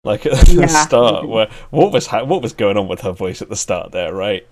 Like 0.06 0.24
at 0.26 0.46
the 0.46 0.60
Yeah. 0.62 0.66
start, 0.66 1.28
where 1.28 1.48
what 1.70 1.92
was 1.92 2.06
ha- 2.06 2.24
what 2.24 2.40
was 2.42 2.52
going 2.54 2.76
on 2.78 2.88
with 2.88 3.00
her 3.02 3.12
voice 3.12 3.42
at 3.42 3.48
the 3.50 3.56
start 3.56 3.92
there, 3.92 4.14
right? 4.14 4.46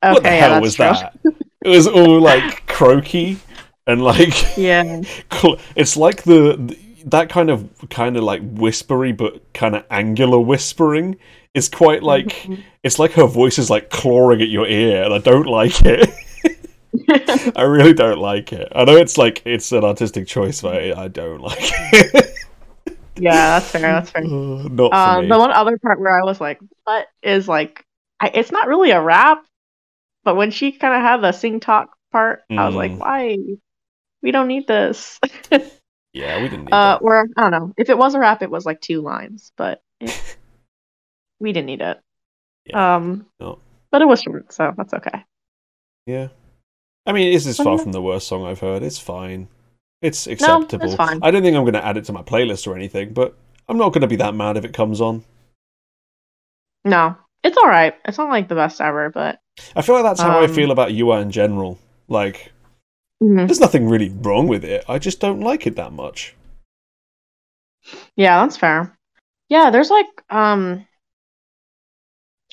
what 0.00 0.14
the 0.22 0.28
okay, 0.28 0.38
yeah, 0.38 0.48
hell 0.54 0.60
was 0.60 0.74
true. 0.74 0.86
that? 0.86 1.16
It 1.64 1.68
was 1.68 1.86
all 1.86 2.20
like 2.20 2.66
croaky 2.76 3.38
and 3.86 4.02
like 4.02 4.56
Yeah, 4.56 5.02
it's 5.76 5.96
like 5.96 6.24
the, 6.24 6.56
the 6.58 6.78
that 7.06 7.28
kind 7.28 7.50
of 7.50 7.68
kind 7.90 8.16
of 8.16 8.22
like 8.24 8.42
whispery 8.42 9.12
but 9.12 9.52
kind 9.54 9.74
of 9.76 9.84
angular 9.90 10.38
whispering 10.40 11.16
is 11.54 11.68
quite 11.68 12.02
like 12.02 12.28
Mhm. 12.46 12.62
it's 12.82 12.98
like 12.98 13.12
her 13.12 13.26
voice 13.26 13.58
is 13.58 13.68
like 13.70 13.90
clawing 13.90 14.40
at 14.42 14.48
your 14.48 14.66
ear 14.66 15.04
and 15.04 15.12
I 15.14 15.18
don't 15.18 15.46
like 15.46 15.82
it. 15.84 16.08
I 17.56 17.62
really 17.62 17.94
don't 17.94 18.18
like 18.18 18.52
it. 18.52 18.68
I 18.74 18.84
know 18.84 18.96
it's 18.96 19.18
like 19.18 19.42
it's 19.44 19.72
an 19.72 19.84
artistic 19.84 20.26
choice, 20.26 20.60
but 20.62 20.76
I 20.76 21.04
I 21.04 21.08
don't 21.08 21.40
like 21.40 21.58
it. 21.60 22.34
Yeah, 23.22 23.58
that's 23.58 23.70
fair. 23.70 23.80
That's 23.82 24.10
fair. 24.10 24.24
Uh, 24.24 24.26
Not 24.68 24.92
Um, 24.92 25.28
the 25.28 25.38
one 25.38 25.52
other 25.52 25.78
part 25.78 26.00
where 26.00 26.20
I 26.20 26.24
was 26.24 26.40
like, 26.40 26.60
"What 26.84 27.06
is 27.22 27.46
like?" 27.48 27.84
I, 28.20 28.30
it's 28.34 28.52
not 28.52 28.68
really 28.68 28.90
a 28.90 29.00
rap, 29.02 29.44
but 30.24 30.36
when 30.36 30.50
she 30.50 30.72
kind 30.72 30.94
of 30.94 31.02
had 31.02 31.18
the 31.20 31.32
sing 31.32 31.60
talk 31.60 31.90
part, 32.10 32.42
I 32.50 32.66
was 32.66 32.74
like, 32.74 32.92
Mm. 32.92 32.98
"Why? 32.98 33.36
We 34.22 34.30
don't 34.30 34.48
need 34.48 34.66
this." 34.66 35.18
Yeah, 36.14 36.42
we 36.42 36.50
didn't 36.50 36.66
need 36.66 36.72
uh, 36.74 36.98
that. 36.98 37.02
or 37.02 37.26
I 37.38 37.40
don't 37.42 37.50
know. 37.52 37.72
If 37.78 37.88
it 37.88 37.96
was 37.96 38.14
a 38.14 38.18
rap, 38.18 38.42
it 38.42 38.50
was 38.50 38.66
like 38.66 38.82
two 38.82 39.00
lines, 39.00 39.50
but 39.56 39.80
it, 39.98 40.36
we 41.40 41.52
didn't 41.52 41.66
need 41.68 41.80
it. 41.80 41.98
Yeah. 42.66 42.96
Um, 42.96 43.24
No. 43.40 43.60
but 43.90 44.02
it 44.02 44.06
was 44.06 44.20
short, 44.20 44.52
so 44.52 44.74
that's 44.76 44.92
okay. 44.92 45.24
Yeah. 46.06 46.28
I 47.06 47.12
mean, 47.12 47.32
this 47.32 47.46
is 47.46 47.56
far 47.56 47.78
from 47.78 47.92
the 47.92 48.02
worst 48.02 48.28
song 48.28 48.44
I've 48.44 48.60
heard. 48.60 48.82
It's 48.82 48.98
fine. 48.98 49.48
It's 50.02 50.26
acceptable. 50.26 50.96
fine. 50.96 51.20
I 51.22 51.30
don't 51.30 51.42
think 51.42 51.56
I'm 51.56 51.62
going 51.62 51.72
to 51.74 51.84
add 51.84 51.96
it 51.96 52.04
to 52.06 52.12
my 52.12 52.22
playlist 52.22 52.66
or 52.66 52.74
anything, 52.76 53.14
but 53.14 53.36
I'm 53.68 53.78
not 53.78 53.92
going 53.94 54.02
to 54.02 54.06
be 54.08 54.16
that 54.16 54.34
mad 54.34 54.56
if 54.58 54.64
it 54.64 54.74
comes 54.74 55.00
on. 55.00 55.24
No, 56.84 57.16
it's 57.42 57.56
all 57.56 57.66
right. 57.68 57.94
It's 58.04 58.18
not 58.18 58.28
like 58.30 58.48
the 58.48 58.54
best 58.54 58.80
ever, 58.80 59.10
but 59.10 59.40
I 59.76 59.82
feel 59.82 59.94
like 59.94 60.04
that's 60.04 60.22
how 60.22 60.38
I 60.38 60.46
Um, 60.46 60.54
feel 60.54 60.70
about 60.70 60.92
YooA 60.92 61.20
in 61.20 61.30
general. 61.30 61.78
Like, 62.08 62.52
Mhm. 63.22 63.46
there's 63.46 63.60
nothing 63.60 63.88
really 63.88 64.10
wrong 64.10 64.48
with 64.48 64.64
it. 64.64 64.84
I 64.88 64.98
just 64.98 65.20
don't 65.20 65.40
like 65.40 65.66
it 65.66 65.76
that 65.76 65.92
much. 65.92 66.34
yeah, 68.16 68.40
that's 68.42 68.56
fair. 68.56 68.96
Yeah, 69.48 69.70
there's 69.70 69.90
like 69.90 70.06
um, 70.30 70.86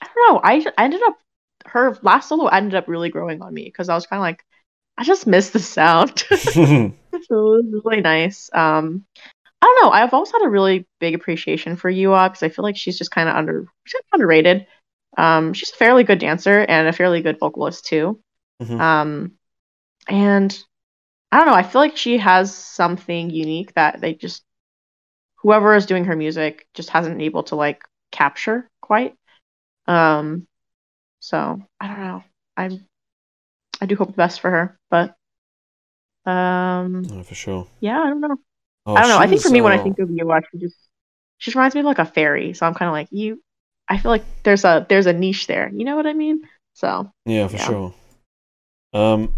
I 0.02 0.08
don't 0.14 0.34
know. 0.34 0.42
I 0.44 0.66
I 0.78 0.86
ended 0.86 1.02
up 1.04 1.18
her 1.68 1.98
last 2.02 2.30
solo 2.30 2.48
ended 2.48 2.76
up 2.76 2.88
really 2.88 3.10
growing 3.10 3.42
on 3.42 3.54
me 3.54 3.66
because 3.66 3.90
I 3.90 3.96
was 3.96 4.08
kind 4.08 4.20
of 4.20 4.24
like, 4.24 4.44
I 4.98 5.04
just 5.04 5.28
miss 5.28 5.52
the 5.52 5.60
sound. 5.60 6.26
so 7.12 7.56
it 7.56 7.66
was 7.66 7.82
really 7.86 8.02
nice. 8.02 8.50
Um, 8.54 9.06
I 9.62 9.66
don't 9.66 9.84
know. 9.84 9.92
I've 9.92 10.14
always 10.14 10.32
had 10.32 10.46
a 10.46 10.50
really 10.50 10.88
big 11.00 11.16
appreciation 11.16 11.76
for 11.76 11.92
YooA 11.92 12.30
because 12.30 12.44
I 12.44 12.50
feel 12.50 12.64
like 12.64 12.78
she's 12.78 12.98
just 12.98 13.12
kind 13.12 13.30
of 13.30 13.36
under 13.36 13.66
she's 13.86 13.94
kind 13.94 14.04
of 14.14 14.20
underrated. 14.20 14.68
Um, 15.18 15.54
she's 15.54 15.72
a 15.72 15.76
fairly 15.76 16.04
good 16.04 16.20
dancer 16.20 16.60
and 16.62 16.88
a 16.88 16.94
fairly 16.94 17.22
good 17.22 17.40
vocalist 17.40 17.86
too. 17.86 18.20
Mhm. 18.62 18.80
Um, 18.80 19.32
and 20.08 20.64
I 21.32 21.38
don't 21.38 21.48
know. 21.48 21.54
I 21.54 21.64
feel 21.64 21.82
like 21.82 21.98
she 21.98 22.18
has 22.18 22.56
something 22.56 23.30
unique 23.30 23.74
that 23.76 24.02
they 24.02 24.14
just 24.14 24.44
whoever 25.38 25.76
is 25.76 25.86
doing 25.86 26.06
her 26.06 26.16
music 26.16 26.68
just 26.74 26.90
hasn't 26.90 27.16
been 27.16 27.26
able 27.26 27.44
to 27.44 27.56
like 27.56 27.84
capture 28.12 28.70
quite. 28.82 29.16
Um, 29.88 30.48
so 31.20 31.62
I 31.80 31.88
don't 31.88 32.00
know. 32.00 32.24
I 32.58 32.80
I 33.82 33.86
do 33.86 33.96
hope 33.96 34.10
the 34.10 34.14
best 34.14 34.42
for 34.42 34.50
her, 34.50 34.80
but 34.90 35.16
um, 36.30 37.08
oh, 37.12 37.24
for 37.24 37.36
sure. 37.36 37.68
yeah, 37.80 38.00
I 38.00 38.08
don't 38.10 38.22
know. 38.22 38.38
Oh, 38.86 38.96
I 38.96 39.02
don't 39.02 39.10
know. 39.10 39.18
I 39.18 39.28
think 39.28 39.42
for 39.42 39.50
me, 39.50 39.62
when 39.62 39.74
I 39.74 39.78
uh, 39.78 39.84
think 39.84 40.00
of 40.00 40.10
YooA, 40.10 40.42
she 40.52 40.58
just 40.60 40.78
she 41.38 41.52
just 41.52 41.56
reminds 41.56 41.76
me 41.76 41.82
of 41.82 41.86
like 41.86 42.00
a 42.00 42.06
fairy. 42.06 42.54
So 42.54 42.66
I'm 42.66 42.74
kind 42.74 42.88
of 42.90 42.94
like 42.94 43.08
you. 43.12 43.42
I 43.88 43.98
feel 43.98 44.12
like 44.12 44.24
there's 44.44 44.66
a 44.66 44.86
there's 44.90 45.08
a 45.08 45.14
niche 45.14 45.48
there. 45.48 45.70
You 45.74 45.86
know 45.86 45.96
what 45.96 46.08
I 46.08 46.14
mean? 46.14 46.42
So 46.74 47.12
Yeah, 47.26 47.48
for 47.48 47.58
Yeah. 47.58 47.66
sure. 47.66 47.94
Um, 48.94 49.34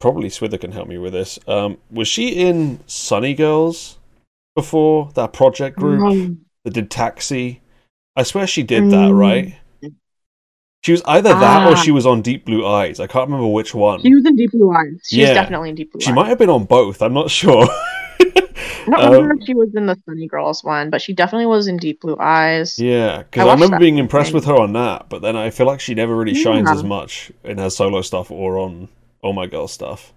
probably 0.00 0.28
Swither 0.28 0.60
can 0.60 0.72
help 0.72 0.88
me 0.88 0.98
with 0.98 1.12
this. 1.12 1.38
Um, 1.46 1.78
was 1.90 2.08
she 2.08 2.28
in 2.30 2.80
Sunny 2.86 3.34
Girls 3.34 3.98
before 4.56 5.10
that 5.14 5.32
project 5.32 5.78
group 5.78 6.00
Mm. 6.00 6.38
that 6.64 6.74
did 6.74 6.90
Taxi? 6.90 7.60
I 8.16 8.24
swear 8.24 8.46
she 8.46 8.62
did 8.62 8.90
that, 8.90 9.10
Mm. 9.10 9.18
right? 9.18 9.54
She 10.82 10.90
was 10.92 11.02
either 11.06 11.28
that 11.32 11.66
or 11.68 11.72
Ah. 11.72 11.74
she 11.76 11.92
was 11.92 12.06
on 12.06 12.22
Deep 12.22 12.44
Blue 12.44 12.66
Eyes. 12.66 12.98
I 12.98 13.06
can't 13.06 13.28
remember 13.28 13.46
which 13.46 13.72
one. 13.74 14.00
she 14.02 14.12
was 14.14 14.24
in 14.26 14.34
Deep 14.36 14.50
Blue 14.50 14.72
Eyes. 14.72 15.00
She's 15.04 15.18
Yeah. 15.20 15.32
definitely 15.34 15.68
in 15.70 15.76
Deep 15.76 15.92
Blue 15.92 15.98
Eyes. 16.00 16.04
She 16.04 16.10
Eyes. 16.10 16.16
might 16.16 16.26
have 16.28 16.38
been 16.38 16.50
on 16.50 16.64
both. 16.64 17.00
I'm 17.02 17.14
not 17.14 17.30
sure. 17.30 17.68
I 18.20 18.90
don't 18.90 19.04
Um, 19.04 19.12
remember 19.12 19.34
if 19.40 19.46
she 19.46 19.54
was 19.54 19.68
in 19.76 19.86
the 19.86 19.96
Sunny 20.06 20.26
Girls 20.26 20.64
one, 20.64 20.90
but 20.90 21.00
she 21.00 21.12
definitely 21.14 21.46
was 21.46 21.68
in 21.68 21.76
Deep 21.76 22.00
Blue 22.00 22.16
Eyes. 22.18 22.80
Yeah, 22.80 23.18
because 23.18 23.46
I 23.46 23.50
I, 23.50 23.54
remember 23.54 23.78
being 23.78 23.98
impressed 23.98 24.30
thing. 24.30 24.34
with 24.34 24.44
her 24.46 24.56
on 24.56 24.72
that, 24.72 25.06
but 25.08 25.22
then 25.22 25.36
I 25.36 25.50
feel 25.50 25.66
like 25.66 25.78
she 25.78 25.94
never 25.94 26.16
really 26.16 26.34
shines 26.34 26.68
Yeah. 26.68 26.74
as 26.74 26.82
much 26.82 27.30
in 27.44 27.58
her 27.58 27.70
solo 27.70 28.02
stuff 28.02 28.32
or 28.32 28.58
on 28.58 28.88
Oh 29.22 29.32
My 29.32 29.46
Girl 29.46 29.68
stuff. 29.68 30.12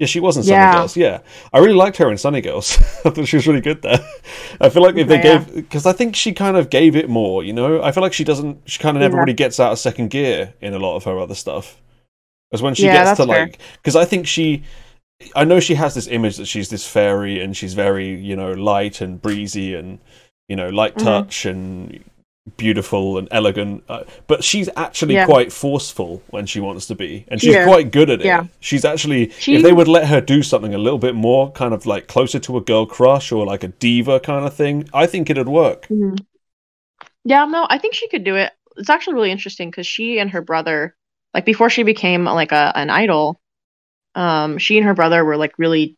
Yeah, 0.00 0.06
she 0.06 0.18
was 0.20 0.36
in 0.36 0.42
Yeah. 0.42 0.72
Sunny 0.72 0.80
Girls. 0.80 0.96
Yeah, 0.96 1.20
I 1.52 1.58
really 1.58 1.74
liked 1.74 1.96
her 1.98 2.10
in 2.10 2.18
Sunny 2.18 2.40
Girls. 2.40 2.76
I 3.04 3.10
thought 3.10 3.28
she 3.28 3.36
was 3.36 3.46
really 3.46 3.60
good 3.60 3.80
there. 3.82 4.00
I 4.60 4.68
feel 4.68 4.82
like 4.82 4.96
if 4.96 5.06
they 5.06 5.16
yeah. 5.22 5.38
gave, 5.38 5.54
because 5.54 5.86
I 5.86 5.92
think 5.92 6.16
she 6.16 6.32
kind 6.32 6.56
of 6.56 6.68
gave 6.68 6.96
it 6.96 7.08
more. 7.08 7.44
You 7.44 7.52
know, 7.52 7.80
I 7.80 7.92
feel 7.92 8.02
like 8.02 8.12
she 8.12 8.24
doesn't. 8.24 8.68
She 8.68 8.80
kind 8.80 8.96
of 8.96 9.00
never 9.02 9.14
Yeah. 9.16 9.20
really 9.20 9.34
gets 9.34 9.60
out 9.60 9.70
of 9.72 9.78
second 9.78 10.10
gear 10.10 10.54
in 10.60 10.74
a 10.74 10.78
lot 10.78 10.96
of 10.96 11.04
her 11.04 11.18
other 11.18 11.36
stuff. 11.36 11.80
Because 12.50 12.62
when 12.62 12.74
she 12.74 12.82
gets 12.84 13.16
to 13.18 13.24
like, 13.24 13.58
because 13.76 13.94
I 13.96 14.04
think 14.04 14.26
she. 14.26 14.64
I 15.36 15.44
know 15.44 15.60
she 15.60 15.76
has 15.76 15.94
this 15.94 16.08
image 16.08 16.38
that 16.38 16.46
she's 16.46 16.70
this 16.70 16.84
fairy 16.86 17.40
and 17.40 17.56
she's 17.56 17.72
very, 17.74 18.16
you 18.16 18.34
know, 18.34 18.50
light 18.50 19.00
and 19.00 19.22
breezy 19.22 19.74
and, 19.74 20.00
you 20.48 20.56
know, 20.56 20.68
light 20.70 20.96
Mhm. 20.96 21.04
touch 21.04 21.46
and 21.46 22.02
beautiful 22.56 23.18
and 23.18 23.28
elegant. 23.30 23.82
Uh, 23.88 24.04
but 24.26 24.44
she's 24.44 24.68
actually 24.76 25.14
Yeah. 25.14 25.26
quite 25.26 25.52
forceful 25.52 26.22
when 26.28 26.46
she 26.46 26.60
wants 26.60 26.86
to 26.86 26.94
be, 26.94 27.24
and 27.28 27.40
she's 27.40 27.54
Yeah. 27.54 27.64
quite 27.64 27.90
good 27.90 28.10
at 28.10 28.20
it. 28.20 28.26
Yeah. 28.26 28.44
She's 28.60 28.84
actually, 28.84 29.30
She- 29.38 29.56
if 29.56 29.62
they 29.62 29.72
would 29.72 29.88
let 29.88 30.08
her 30.08 30.20
do 30.20 30.42
something 30.42 30.74
a 30.74 30.78
little 30.78 30.98
bit 30.98 31.14
more, 31.14 31.50
kind 31.52 31.72
of 31.72 31.86
like 31.86 32.06
closer 32.06 32.38
to 32.40 32.56
a 32.56 32.60
girl 32.60 32.86
crush 32.86 33.32
or 33.32 33.46
like 33.46 33.64
a 33.64 33.68
diva 33.68 34.20
kind 34.20 34.46
of 34.46 34.54
thing, 34.54 34.88
I 34.92 35.06
think 35.06 35.30
it'd 35.30 35.48
work. 35.48 35.86
Mhm. 35.88 36.18
Yeah, 37.24 37.46
no, 37.46 37.66
I 37.70 37.78
think 37.78 37.94
she 37.94 38.08
could 38.08 38.24
do 38.24 38.36
it. 38.36 38.52
It's 38.76 38.90
actually 38.90 39.14
really 39.14 39.30
interesting 39.30 39.70
because 39.70 39.86
she 39.86 40.18
and 40.18 40.30
her 40.30 40.42
brother, 40.42 40.94
like 41.32 41.46
before 41.46 41.70
she 41.70 41.82
became 41.82 42.24
like 42.26 42.52
a 42.52 42.72
an 42.74 42.90
idol, 42.90 43.40
um, 44.14 44.58
she 44.58 44.76
and 44.76 44.86
her 44.86 44.94
brother 44.94 45.24
were 45.24 45.36
like 45.38 45.54
really 45.58 45.96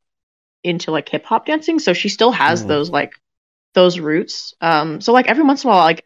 into 0.63 0.91
like 0.93 1.09
hip 1.09 1.25
hop 1.25 1.47
dancing. 1.47 1.79
So 1.81 1.93
she 1.93 2.09
still 2.09 2.31
has 2.31 2.65
Mhm. 2.65 2.69
those 2.69 2.91
like 2.91 3.13
those 3.75 3.99
roots. 3.99 4.55
Um, 4.61 5.01
so 5.01 5.13
like 5.13 5.27
every 5.27 5.43
once 5.45 5.65
in 5.65 5.69
a 5.69 5.73
while, 5.73 5.85
like 5.85 6.05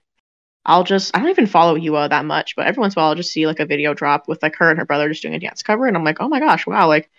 I'll 0.67 0.85
just 0.85 1.17
I 1.17 1.21
don't 1.21 1.31
even 1.31 1.47
follow 1.47 1.77
YooA 1.77 2.11
that 2.11 2.25
much, 2.25 2.55
but 2.57 2.67
every 2.67 2.81
once 2.81 2.95
in 2.95 3.01
a 3.01 3.03
while 3.03 3.09
I'll 3.11 3.15
just 3.17 3.33
see 3.33 3.47
like 3.47 3.61
a 3.61 3.67
video 3.67 3.95
drop 3.95 4.29
with 4.29 4.43
like 4.43 4.57
her 4.57 4.69
and 4.71 4.79
her 4.79 4.85
brother 4.85 5.09
just 5.09 5.23
doing 5.23 5.35
a 5.35 5.39
dance 5.41 5.63
cover, 5.63 5.87
and 5.87 5.97
I'm 5.97 6.05
like, 6.05 6.19
oh 6.21 6.29
my 6.29 6.39
gosh, 6.41 6.67
wow, 6.67 6.87
like 6.87 7.11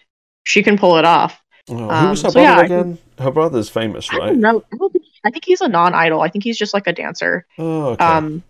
she 0.43 0.61
can 0.63 0.77
pull 0.77 0.97
it 0.97 1.05
off. 1.05 1.41
Oh, 1.69 1.75
who 1.77 1.89
Um, 1.89 2.09
was 2.11 2.21
her 2.23 2.29
so 2.31 2.39
yeah, 2.39 2.55
brother 2.55 2.63
I 2.63 2.67
think- 2.67 2.81
again? 2.81 2.97
Her 3.25 3.31
brother's 3.31 3.69
famous, 3.69 4.09
I 4.11 4.17
right? 4.17 4.35
know. 4.35 4.63
I 4.73 4.77
don't 4.77 4.91
think 4.91 5.05
I 5.23 5.29
think 5.29 5.45
he's 5.45 5.61
a 5.61 5.67
non-idol. 5.67 6.21
I 6.21 6.29
think 6.29 6.43
he's 6.43 6.57
just 6.57 6.73
like 6.73 6.87
a 6.87 6.93
dancer. 6.93 7.45
Oh, 7.59 7.89
okay. 7.89 8.03
Um, 8.03 8.41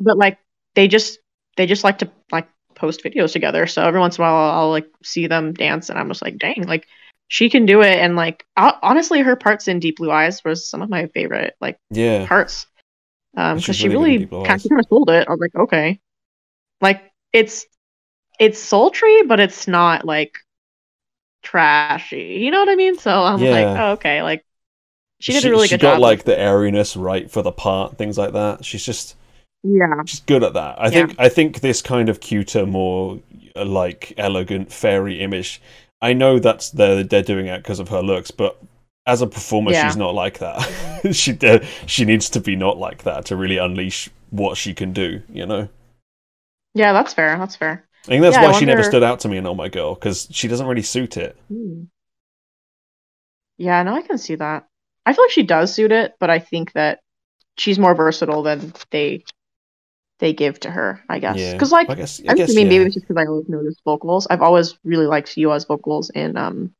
but 0.00 0.16
like 0.16 0.38
they 0.74 0.88
just 0.88 1.18
they 1.56 1.66
just 1.66 1.84
like 1.84 1.98
to 1.98 2.10
like 2.32 2.48
post 2.74 3.02
videos 3.04 3.32
together. 3.32 3.66
So 3.68 3.82
every 3.86 4.00
once 4.00 4.18
in 4.18 4.24
a 4.24 4.26
while, 4.26 4.34
I'll, 4.34 4.58
I'll 4.62 4.70
like 4.70 4.88
see 5.04 5.26
them 5.28 5.52
dance, 5.52 5.90
and 5.90 5.98
I'm 5.98 6.08
just 6.08 6.22
like, 6.22 6.38
dang, 6.38 6.64
like 6.66 6.86
she 7.28 7.48
can 7.50 7.66
do 7.66 7.82
it. 7.82 7.98
And 7.98 8.16
like 8.16 8.44
ho- 8.58 8.78
honestly, 8.82 9.20
her 9.20 9.36
parts 9.36 9.68
in 9.68 9.78
Deep 9.80 9.96
Blue 9.98 10.10
Eyes 10.10 10.42
was 10.44 10.68
some 10.68 10.82
of 10.82 10.88
my 10.90 11.06
favorite 11.08 11.54
like 11.60 11.78
yeah. 11.90 12.26
parts. 12.26 12.66
Um, 13.36 13.58
because 13.58 13.76
she 13.76 13.88
really 13.88 14.24
really 14.24 14.46
kind 14.46 14.60
of 14.60 14.86
sold 14.88 15.10
it. 15.10 15.28
I 15.28 15.30
was 15.30 15.40
like, 15.40 15.54
okay. 15.54 16.00
Like 16.80 17.12
it's 17.32 17.66
it's 18.38 18.58
sultry, 18.58 19.22
but 19.24 19.40
it's 19.40 19.68
not 19.68 20.04
like 20.04 20.34
trashy. 21.42 22.38
You 22.40 22.50
know 22.50 22.60
what 22.60 22.68
I 22.68 22.76
mean? 22.76 22.98
So 22.98 23.10
I'm 23.10 23.40
like, 23.40 23.66
oh, 23.66 23.92
okay, 23.92 24.22
like 24.22 24.44
she 25.20 25.32
did 25.32 25.44
a 25.44 25.50
really 25.50 25.68
she 25.68 25.74
good 25.76 25.82
got 25.82 25.94
job. 25.94 26.00
like 26.00 26.24
the 26.24 26.38
airiness 26.38 26.96
right 26.96 27.30
for 27.30 27.42
the 27.42 27.52
part, 27.52 27.96
things 27.96 28.18
like 28.18 28.32
that. 28.32 28.64
She's 28.64 28.84
just 28.84 29.16
yeah, 29.62 30.02
she's 30.04 30.20
good 30.20 30.42
at 30.42 30.54
that. 30.54 30.80
I 30.80 30.90
think 30.90 31.14
I 31.18 31.28
think 31.28 31.60
this 31.60 31.82
kind 31.82 32.08
of 32.08 32.20
cuter, 32.20 32.66
more 32.66 33.20
like 33.54 34.12
elegant 34.16 34.72
fairy 34.72 35.20
image. 35.20 35.60
I 36.02 36.12
know 36.12 36.38
that's 36.38 36.70
they're 36.70 37.02
they're 37.02 37.22
doing 37.22 37.46
it 37.46 37.62
because 37.62 37.80
of 37.80 37.88
her 37.88 38.02
looks, 38.02 38.30
but 38.30 38.60
as 39.06 39.22
a 39.22 39.26
performer, 39.26 39.72
Yeah. 39.72 39.86
she's 39.86 39.96
not 39.96 40.14
like 40.14 40.38
that. 40.40 40.60
she 41.12 41.38
uh, 41.42 41.60
she 41.86 42.04
needs 42.04 42.30
to 42.30 42.40
be 42.40 42.56
not 42.56 42.78
like 42.78 43.04
that 43.04 43.26
to 43.26 43.36
really 43.36 43.58
unleash 43.58 44.10
what 44.30 44.56
she 44.56 44.74
can 44.74 44.92
do. 44.92 45.22
You 45.32 45.46
know. 45.46 45.68
yeah, 46.74 46.92
that's 46.92 47.14
fair. 47.14 47.38
That's 47.38 47.56
fair. 47.56 47.86
I 48.04 48.08
think 48.08 48.22
that's 48.22 48.36
Yeah, 48.36 48.42
why 48.42 48.52
she 48.52 48.64
never 48.66 48.82
stood 48.82 49.02
out 49.02 49.20
to 49.20 49.28
me 49.28 49.36
in 49.36 49.46
Oh 49.46 49.54
My 49.54 49.68
Girl 49.68 49.94
because 49.94 50.28
she 50.30 50.48
doesn't 50.48 50.66
really 50.66 50.82
suit 50.82 51.16
it. 51.16 51.36
Hmm. 51.48 51.84
Yeah, 53.58 53.82
no, 53.82 53.94
I 53.94 54.02
can 54.02 54.18
see 54.18 54.34
that. 54.36 54.66
I 55.04 55.12
feel 55.12 55.24
like 55.24 55.30
she 55.30 55.42
does 55.42 55.72
suit 55.72 55.92
it, 55.92 56.14
but 56.20 56.30
I 56.30 56.38
think 56.38 56.72
that 56.72 57.00
she's 57.58 57.78
more 57.78 57.94
versatile 57.94 58.42
than 58.42 58.72
they 58.90 59.24
they 60.18 60.32
give 60.32 60.60
to 60.60 60.70
her. 60.70 61.02
I 61.08 61.18
guess 61.20 61.46
Yeah, 61.46 61.52
because 61.52 61.72
like 61.72 61.90
I 61.90 61.94
guess 61.94 62.20
I 62.28 62.32
I, 62.32 62.34
guess 62.34 62.54
mean, 62.54 62.66
yeah. 62.66 62.70
maybe 62.70 62.84
it's 62.86 62.94
just 62.94 63.06
because 63.08 63.22
I 63.22 63.26
always 63.28 63.48
notice 63.48 63.76
vocals. 63.84 64.26
I've 64.30 64.42
always 64.42 64.78
really 64.84 65.06
liked 65.06 65.28
YooA's 65.36 65.64
vocals 65.64 66.10
in 66.10 66.36
um, 66.36 66.74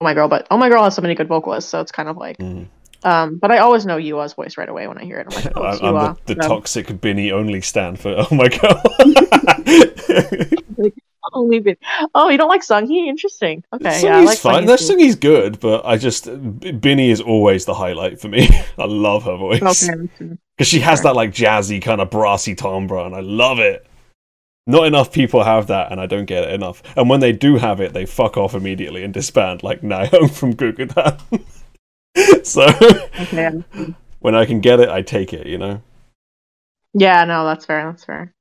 Oh 0.00 0.04
My 0.04 0.14
Girl, 0.14 0.28
but 0.28 0.46
Oh 0.50 0.56
My 0.56 0.70
Girl 0.70 0.82
has 0.84 0.94
so 0.94 1.02
many 1.02 1.14
good 1.14 1.28
vocalists, 1.28 1.70
so 1.70 1.80
it's 1.80 1.92
kind 1.92 2.08
of 2.08 2.16
like 2.16 2.38
Mm. 2.38 2.68
um. 3.04 3.36
But 3.36 3.50
I 3.50 3.58
always 3.58 3.84
know 3.84 3.98
YooA's 3.98 4.32
voice 4.32 4.56
right 4.56 4.68
away 4.68 4.86
when 4.88 4.96
I 4.96 5.04
hear 5.04 5.18
it. 5.18 5.26
I'm 5.30 5.44
like, 5.44 5.52
oh, 5.56 5.62
I'm, 5.62 5.96
I'm 6.08 6.16
the, 6.26 6.34
the 6.34 6.42
So, 6.42 6.48
toxic 6.48 7.00
Binnie 7.02 7.30
only 7.32 7.60
stand 7.60 8.00
for 8.00 8.14
Oh 8.16 8.34
My 8.34 8.48
Girl. 8.48 8.82
only 11.34 11.60
been- 11.60 11.76
Oh, 12.14 12.30
you 12.30 12.38
don't 12.38 12.48
like 12.48 12.62
Seunghee? 12.62 13.08
Interesting. 13.08 13.62
Okay, 13.74 13.90
Seunghee's 13.90 14.02
yeah, 14.02 14.16
I 14.16 14.24
like 14.24 14.38
fine. 14.38 14.64
That. 14.64 14.78
Seunghee's 14.80 15.16
good, 15.16 15.60
but 15.60 15.84
I 15.84 15.98
just 15.98 16.24
Binnie 16.80 17.10
is 17.10 17.20
always 17.20 17.66
the 17.66 17.74
highlight 17.74 18.18
for 18.20 18.28
me. 18.28 18.48
I 18.78 18.86
love 18.86 19.24
her 19.24 19.36
voice 19.36 19.62
Okay, 19.90 20.08
because 20.56 20.66
she 20.66 20.80
has 20.80 21.00
Sure. 21.00 21.10
that 21.10 21.14
like 21.16 21.32
jazzy 21.32 21.82
kind 21.82 22.00
of 22.00 22.08
brassy 22.10 22.54
timbre, 22.54 23.00
and 23.04 23.14
I 23.14 23.20
love 23.20 23.58
it. 23.58 23.86
Not 24.70 24.86
enough 24.86 25.12
people 25.12 25.42
have 25.42 25.66
that, 25.66 25.90
and 25.90 26.00
I 26.00 26.06
don't 26.06 26.26
get 26.26 26.44
it 26.44 26.52
enough. 26.52 26.82
And 26.96 27.10
when 27.10 27.18
they 27.18 27.32
do 27.32 27.56
have 27.56 27.80
it, 27.80 27.92
they 27.92 28.06
fuck 28.06 28.36
off 28.36 28.54
immediately 28.54 29.02
and 29.02 29.12
disband, 29.12 29.64
like 29.64 29.80
Nayeon 29.80 30.30
from 30.36 30.54
Gugudan. 30.54 31.20
so 32.46 32.62
Okay, 33.20 33.64
when 34.20 34.34
I 34.34 34.46
can 34.46 34.60
get 34.60 34.78
it, 34.78 34.88
I 34.88 35.02
take 35.02 35.32
it. 35.32 35.46
You 35.46 35.58
know. 35.58 35.82
Yeah, 36.94 37.24
no, 37.24 37.44
that's 37.44 37.64
fair. 37.64 37.84
That's 37.86 38.04
fair. 38.04 38.32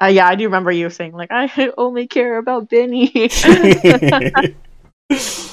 Uh, 0.00 0.06
yeah, 0.06 0.28
I 0.28 0.34
do 0.34 0.44
remember 0.44 0.72
you 0.72 0.90
saying 0.90 1.12
like, 1.12 1.30
I 1.32 1.72
only 1.78 2.06
care 2.06 2.38
about 2.38 2.68
Benny. 2.68 3.10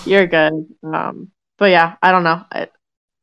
You're 0.05 0.27
good. 0.27 0.67
Um, 0.83 1.31
but 1.57 1.69
yeah, 1.71 1.95
I 2.01 2.11
don't 2.11 2.23
know. 2.23 2.43
I, 2.51 2.67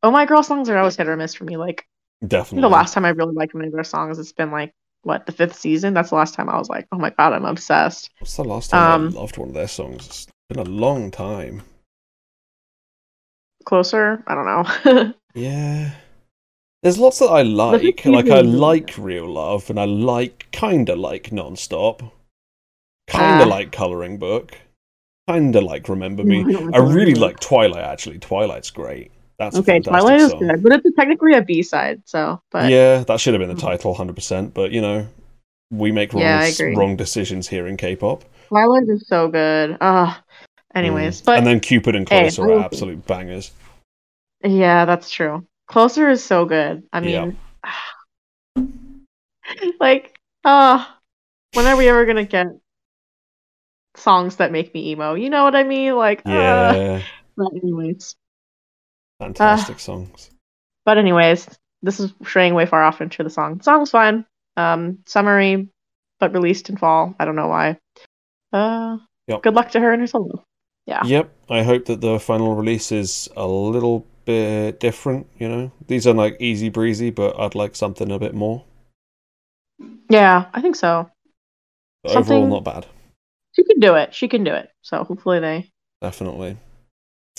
oh 0.02 0.10
my 0.10 0.26
girl 0.26 0.42
songs 0.42 0.68
are 0.68 0.78
always 0.78 0.96
hit 0.96 1.08
or 1.08 1.16
miss 1.16 1.34
for 1.34 1.44
me. 1.44 1.56
Like 1.56 1.86
Definitely. 2.26 2.62
the 2.62 2.68
last 2.68 2.94
time 2.94 3.04
I 3.04 3.10
really 3.10 3.34
liked 3.34 3.54
one 3.54 3.64
of 3.64 3.72
their 3.72 3.84
songs, 3.84 4.18
it's 4.18 4.32
been 4.32 4.50
like 4.50 4.72
what 5.08 5.26
the 5.26 5.32
fifth 5.32 5.56
season. 5.56 5.94
That's 5.94 6.10
the 6.10 6.16
last 6.16 6.34
time 6.34 6.48
I 6.48 6.58
was 6.58 6.68
like, 6.68 6.86
oh 6.92 6.98
my 6.98 7.10
god, 7.10 7.32
I'm 7.32 7.44
obsessed. 7.46 8.10
What's 8.20 8.36
the 8.36 8.44
last 8.44 8.70
time 8.70 9.00
Um, 9.08 9.08
I 9.16 9.20
loved 9.20 9.38
one 9.38 9.48
of 9.48 9.54
their 9.54 9.66
songs? 9.66 10.06
It's 10.06 10.26
been 10.50 10.58
a 10.60 10.64
long 10.70 11.10
time. 11.10 11.62
Closer, 13.64 14.22
I 14.26 14.34
don't 14.34 14.46
know. 14.46 15.12
Yeah. 15.34 15.92
There's 16.82 16.98
lots 16.98 17.18
that 17.20 17.26
I 17.26 17.42
like. 17.42 18.04
Like 18.04 18.28
I 18.28 18.40
like 18.40 18.94
Real 18.98 19.28
Love 19.28 19.68
and 19.70 19.78
I 19.78 19.84
like 19.84 20.48
kinda 20.52 20.96
like 20.96 21.30
Nonstop. 21.30 22.00
Kinda 23.08 23.44
Ah. 23.44 23.46
like 23.48 23.70
Colouring 23.70 24.18
Book. 24.18 24.56
Kinda 25.28 25.60
like 25.60 25.88
Remember 25.88 26.24
Me. 26.24 26.44
I 26.74 26.78
really 26.78 27.14
like 27.14 27.38
Twilight 27.40 27.84
actually. 27.84 28.18
Twilight's 28.18 28.70
great. 28.70 29.12
That's 29.38 29.56
okay, 29.58 29.78
Twilight 29.78 30.18
is 30.18 30.32
good, 30.34 30.62
but 30.64 30.72
it's 30.72 30.96
technically 30.96 31.34
a 31.34 31.42
B 31.42 31.62
side. 31.62 32.02
So, 32.06 32.42
but 32.50 32.68
Yeah, 32.70 33.04
that 33.04 33.20
should 33.20 33.34
have 33.34 33.40
been 33.40 33.54
the 33.54 33.60
title, 33.60 33.94
hundred 33.94 34.16
percent. 34.16 34.52
But 34.52 34.72
you 34.72 34.80
know, 34.80 35.06
we 35.70 35.92
make 35.92 36.12
wrong, 36.12 36.22
Yeah, 36.22 36.50
wrong 36.74 36.96
decisions 36.96 37.46
here 37.46 37.66
in 37.68 37.76
K-pop. 37.76 38.24
Twilight 38.48 38.88
is 38.88 39.06
so 39.06 39.28
good. 39.28 39.76
Ah, 39.80 40.22
anyways, 40.74 41.20
Mm. 41.22 41.24
but 41.24 41.38
and 41.38 41.46
then 41.46 41.60
Cupid 41.60 41.94
and 41.94 42.08
Hey, 42.08 42.22
Closer 42.22 42.50
I 42.50 42.54
are 42.54 42.64
absolute 42.64 43.06
bangers. 43.06 43.52
Yeah, 44.42 44.84
that's 44.86 45.08
true. 45.10 45.46
Closer 45.68 46.08
is 46.08 46.24
so 46.24 46.44
good. 46.44 46.82
I 46.92 47.00
mean, 47.00 47.36
like, 49.80 50.18
uh, 50.44 50.84
when 51.52 51.66
are 51.66 51.76
we 51.76 51.88
ever 51.88 52.06
gonna 52.06 52.24
get 52.24 52.46
songs 53.96 54.36
that 54.36 54.50
make 54.50 54.74
me 54.74 54.90
emo? 54.90 55.14
You 55.14 55.30
know 55.30 55.44
what 55.44 55.54
I 55.54 55.62
mean? 55.64 55.94
Like, 55.94 56.22
uh, 56.26 56.32
Yeah, 56.32 57.02
but 57.36 57.52
anyways, 57.52 58.16
fantastic 59.18 59.78
songs. 59.80 60.30
but 60.84 60.98
anyways, 60.98 61.48
this 61.82 62.00
is 62.00 62.12
straying 62.24 62.54
way 62.54 62.66
far 62.66 62.82
off 62.82 63.00
into 63.00 63.22
the 63.22 63.30
song. 63.30 63.58
The 63.58 63.64
song's 63.64 63.90
fine. 63.90 64.24
Um, 64.56 64.98
summary, 65.06 65.68
but 66.18 66.32
released 66.32 66.68
in 66.70 66.76
fall. 66.76 67.14
I 67.20 67.24
don't 67.24 67.36
know 67.36 67.48
why. 67.48 67.78
Uh, 68.52 68.98
Yep. 69.28 69.42
good 69.42 69.54
luck 69.54 69.70
to 69.72 69.80
her 69.80 69.92
and 69.92 70.00
her 70.00 70.06
solo. 70.06 70.42
Yeah. 70.86 71.04
Yep, 71.04 71.30
I 71.50 71.62
hope 71.62 71.84
that 71.86 72.00
the 72.00 72.18
final 72.18 72.54
release 72.56 72.90
is 72.92 73.28
a 73.36 73.46
little 73.46 74.06
bit 74.24 74.80
different. 74.80 75.26
You 75.38 75.48
know, 75.48 75.72
these 75.86 76.06
are 76.06 76.14
like 76.14 76.36
easy 76.40 76.70
breezy, 76.70 77.10
but 77.10 77.38
I'd 77.38 77.54
like 77.54 77.76
something 77.76 78.10
a 78.10 78.18
bit 78.18 78.34
more. 78.34 78.64
Yeah, 80.08 80.46
I 80.54 80.62
think 80.62 80.76
so. 80.76 81.10
But 82.02 82.16
overall, 82.16 82.46
not 82.48 82.64
bad. 82.64 82.86
She 83.52 83.64
can 83.64 83.80
do 83.80 83.94
it. 83.96 84.14
She 84.14 84.28
can 84.28 84.44
do 84.44 84.54
it. 84.54 84.70
So 84.82 85.04
hopefully 85.04 85.40
they. 85.40 85.70
Definitely. 86.00 86.56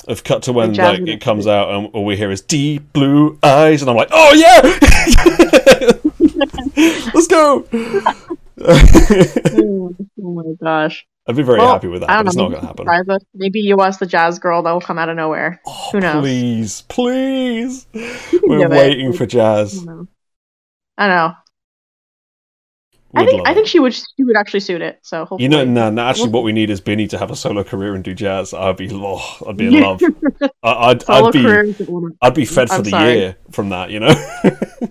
I've 0.07 0.23
cut 0.23 0.43
to 0.43 0.53
when 0.53 0.73
like 0.73 1.01
it 1.07 1.21
comes 1.21 1.45
out 1.47 1.69
and 1.71 1.87
all 1.93 2.05
we 2.05 2.15
hear 2.15 2.31
is 2.31 2.41
deep 2.41 2.93
blue 2.93 3.37
eyes, 3.43 3.81
and 3.81 3.89
I'm 3.89 3.97
like, 3.97 4.09
oh 4.11 4.33
yeah, 4.33 4.61
let's 7.13 7.27
go. 7.27 7.65
Oh, 8.61 9.95
oh 10.21 10.33
my 10.33 10.43
gosh. 10.61 11.07
I'd 11.27 11.35
be 11.35 11.43
very 11.43 11.59
Well, 11.59 11.71
happy 11.71 11.87
with 11.87 12.01
that, 12.01 12.09
I 12.09 12.17
but 12.17 12.17
don't 12.23 12.27
it's 12.27 12.35
know. 12.35 12.43
not 12.43 12.49
maybe 12.49 12.61
going 12.85 12.85
to 12.85 13.03
happen. 13.13 13.27
Maybe 13.33 13.59
you 13.61 13.77
was 13.77 13.97
the 13.99 14.05
jazz 14.05 14.37
girl 14.39 14.61
that 14.63 14.71
will 14.71 14.81
come 14.81 14.97
out 14.97 15.07
of 15.09 15.15
nowhere. 15.15 15.61
Oh, 15.65 15.89
Who 15.93 15.99
knows? 16.01 16.21
Please, 16.21 16.81
please. 16.81 17.87
We're 17.93 18.57
do 18.57 18.63
it. 18.63 18.69
waiting 18.71 19.13
for 19.13 19.23
I 19.23 19.27
jazz. 19.27 19.75
don't 19.81 19.85
know. 19.85 20.07
I 20.97 21.07
know. 21.07 21.33
I 23.15 23.25
think 23.25 23.47
I 23.47 23.53
think 23.53 23.67
she 23.67 23.79
would 23.79 23.93
she 23.93 24.23
would 24.23 24.37
actually 24.37 24.59
suit 24.59 24.81
it. 24.81 24.99
So 25.01 25.19
hopefully. 25.19 25.43
You 25.43 25.49
know, 25.49 25.65
no, 25.65 25.89
no, 25.89 26.03
actually, 26.03 26.29
what 26.29 26.43
we 26.43 26.51
need 26.51 26.69
is 26.69 26.79
Binnie 26.79 27.07
to 27.07 27.17
have 27.17 27.31
a 27.31 27.35
solo 27.35 27.63
career 27.63 27.95
and 27.95 28.03
do 28.03 28.13
jazz. 28.13 28.53
I'd 28.53 28.77
be, 28.77 28.89
oh, 28.91 29.37
I'd 29.47 29.57
be 29.57 29.67
in 29.67 29.81
love. 29.81 30.01
I, 30.63 30.73
I'd, 30.73 31.01
Solo 31.01 31.27
I'd 31.27 31.33
be, 31.33 31.75
I'd 32.21 32.33
be 32.35 32.45
fed 32.45 32.69
for 32.69 32.75
I'm 32.75 32.83
the 32.83 32.89
sorry. 32.91 33.13
year 33.13 33.37
from 33.51 33.69
that. 33.69 33.89
You 33.89 34.01
know? 34.01 34.13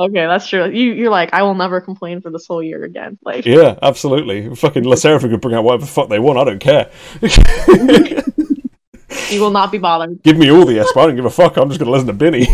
Okay, 0.00 0.26
that's 0.26 0.48
true. 0.48 0.70
You 0.70 0.94
you're 0.94 1.10
like 1.10 1.34
I 1.34 1.42
will 1.42 1.54
never 1.54 1.82
complain 1.82 2.22
for 2.22 2.30
this 2.30 2.46
whole 2.46 2.62
year 2.62 2.84
again. 2.84 3.18
Like 3.22 3.44
yeah, 3.44 3.78
absolutely. 3.82 4.54
Fucking 4.54 4.82
Le 4.82 4.96
Sserafim 4.96 5.28
could 5.28 5.42
bring 5.42 5.54
out 5.54 5.62
whatever 5.62 5.84
the 5.84 5.90
fuck 5.90 6.08
they 6.08 6.18
want. 6.18 6.38
I 6.38 6.44
don't 6.44 6.58
care. 6.58 6.90
you 9.30 9.42
will 9.42 9.50
not 9.50 9.70
be 9.70 9.76
bothered. 9.76 10.22
give 10.22 10.38
me 10.38 10.50
all 10.50 10.64
the 10.64 10.78
S, 10.78 10.90
I 10.96 11.06
don't 11.06 11.16
give 11.16 11.26
a 11.26 11.30
fuck. 11.30 11.58
I'm 11.58 11.68
just 11.68 11.78
gonna 11.78 11.90
listen 11.90 12.06
to 12.06 12.14
Binnie. 12.14 12.46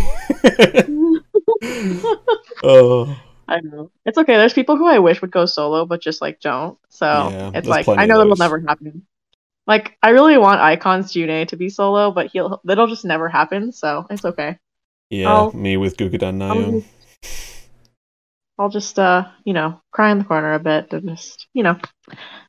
oh, 2.63 3.09
uh, 3.09 3.15
I 3.47 3.61
know. 3.61 3.91
It's 4.05 4.17
okay. 4.17 4.35
There's 4.37 4.53
people 4.53 4.75
who 4.77 4.87
I 4.87 4.99
wish 4.99 5.21
would 5.21 5.31
go 5.31 5.45
solo, 5.45 5.85
but 5.85 6.01
just 6.01 6.21
like 6.21 6.39
don't. 6.41 6.77
So 6.89 7.05
Yeah, 7.05 7.51
it's 7.53 7.67
like 7.67 7.87
I 7.87 8.05
know 8.05 8.17
that'll 8.17 8.35
never 8.35 8.59
happen. 8.59 9.05
Like 9.65 9.97
I 10.01 10.09
really 10.09 10.37
want 10.37 10.61
iKON's 10.61 11.11
June 11.11 11.45
to 11.47 11.55
be 11.57 11.69
solo, 11.69 12.11
but 12.11 12.27
he'll 12.31 12.61
that'll 12.63 12.87
just 12.87 13.05
never 13.05 13.29
happen. 13.29 13.71
So 13.71 14.05
it's 14.09 14.25
okay. 14.25 14.57
yeah, 15.09 15.31
I'll- 15.33 15.51
me 15.53 15.77
with 15.77 15.97
Gugudan 15.97 16.41
I'll 16.41 16.83
I'll 18.59 18.69
just 18.69 18.97
uh 18.97 19.27
you 19.45 19.53
know 19.53 19.79
cry 19.91 20.11
in 20.11 20.17
the 20.19 20.23
corner 20.23 20.53
a 20.53 20.59
bit 20.59 20.91
and 20.93 21.09
just 21.09 21.47
you 21.53 21.63
know. 21.63 21.77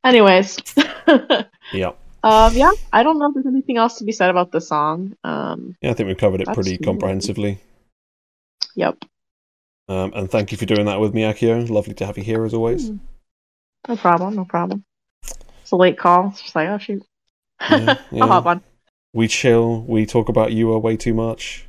Anyways, 0.05 0.59
Yeah, 1.73 1.93
um 2.25 2.55
yeah, 2.55 2.71
I 2.93 3.03
don't 3.03 3.19
know 3.19 3.29
if 3.29 3.35
there's 3.35 3.47
anything 3.47 3.77
else 3.77 3.99
to 3.99 4.05
be 4.05 4.13
said 4.13 4.31
about 4.31 4.51
the 4.53 4.61
song. 4.61 5.15
Um 5.23 5.77
yeah. 5.83 5.91
I 5.91 5.95
think 5.95 6.07
we've 6.07 6.17
covered 6.17 6.41
it 6.41 6.49
pretty 6.49 6.79
comprehensively. 6.79 7.59
yep, 8.75 8.97
Um, 9.89 10.13
and 10.15 10.31
thank 10.31 10.53
you 10.53 10.59
for 10.59 10.67
doing 10.67 10.85
that 10.87 11.01
with 11.01 11.15
me, 11.15 11.23
Accio. 11.23 11.69
Lovely 11.71 11.95
to 11.95 12.07
have 12.07 12.19
you 12.19 12.25
here 12.25 12.45
as 12.45 12.53
always. 12.53 12.91
no 13.89 13.97
problem, 13.97 14.37
no 14.37 14.45
problem. 14.45 14.85
It's 15.63 15.71
a 15.71 15.77
late 15.77 15.99
call. 15.99 16.29
It's 16.29 16.43
just 16.43 16.55
like 16.55 16.69
oh 16.69 16.79
shoot, 16.79 17.05
Yeah, 17.71 17.99
yeah. 18.11 18.23
I'll 18.23 18.29
hop 18.29 18.47
on. 18.47 18.63
We 19.15 19.29
chill. 19.29 19.83
We 19.83 20.05
talk 20.07 20.29
about 20.29 20.53
you 20.53 20.77
way 20.79 20.97
too 20.97 21.15
much. 21.15 21.67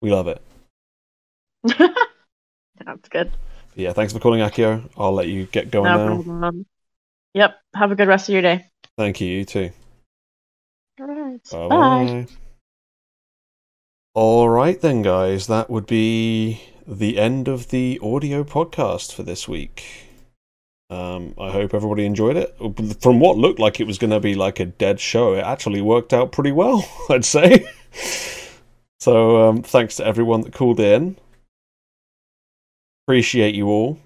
We 0.00 0.10
love 0.10 0.28
it. 0.28 0.42
That's 1.64 3.08
good. 3.10 3.32
Yeah, 3.74 3.92
thanks 3.92 4.12
for 4.12 4.18
calling, 4.18 4.40
Accio. 4.40 4.88
I'll 4.96 5.12
let 5.12 5.28
you 5.28 5.46
get 5.46 5.70
going 5.70 5.84
No 5.84 5.96
now. 5.96 6.22
problem. 6.22 6.66
Yep. 7.34 7.56
Have 7.74 7.92
a 7.92 7.94
good 7.96 8.08
rest 8.08 8.28
of 8.28 8.32
your 8.32 8.42
day. 8.42 8.66
Thank 8.96 9.20
you. 9.20 9.28
You 9.28 9.44
too. 9.44 9.70
All 11.00 11.06
right. 11.06 11.40
Bye. 11.50 11.68
bye. 11.68 12.26
All 14.14 14.48
right, 14.48 14.80
then, 14.80 15.02
guys. 15.02 15.48
That 15.48 15.68
would 15.70 15.86
be 15.86 16.60
the 16.86 17.18
end 17.18 17.48
of 17.48 17.70
the 17.70 17.98
audio 18.02 18.44
podcast 18.44 19.14
for 19.14 19.22
this 19.22 19.48
week. 19.48 20.08
Um, 20.90 21.34
I 21.38 21.50
hope 21.50 21.72
everybody 21.74 22.04
enjoyed 22.04 22.36
it. 22.36 22.54
From 23.00 23.18
what 23.20 23.38
looked 23.38 23.58
like 23.58 23.80
it 23.80 23.86
was 23.86 23.98
going 23.98 24.10
to 24.10 24.20
be 24.20 24.34
like 24.34 24.60
a 24.60 24.66
dead 24.66 25.00
show, 25.00 25.34
it 25.34 25.40
actually 25.40 25.80
worked 25.80 26.12
out 26.12 26.32
pretty 26.32 26.52
well, 26.52 26.86
I'd 27.10 27.24
say. 27.24 27.66
so 29.00 29.48
um, 29.48 29.62
thanks 29.62 29.96
to 29.96 30.06
everyone 30.06 30.42
that 30.42 30.52
called 30.52 30.80
in. 30.80 31.16
Appreciate 33.06 33.54
you 33.54 33.68
all. 33.68 33.98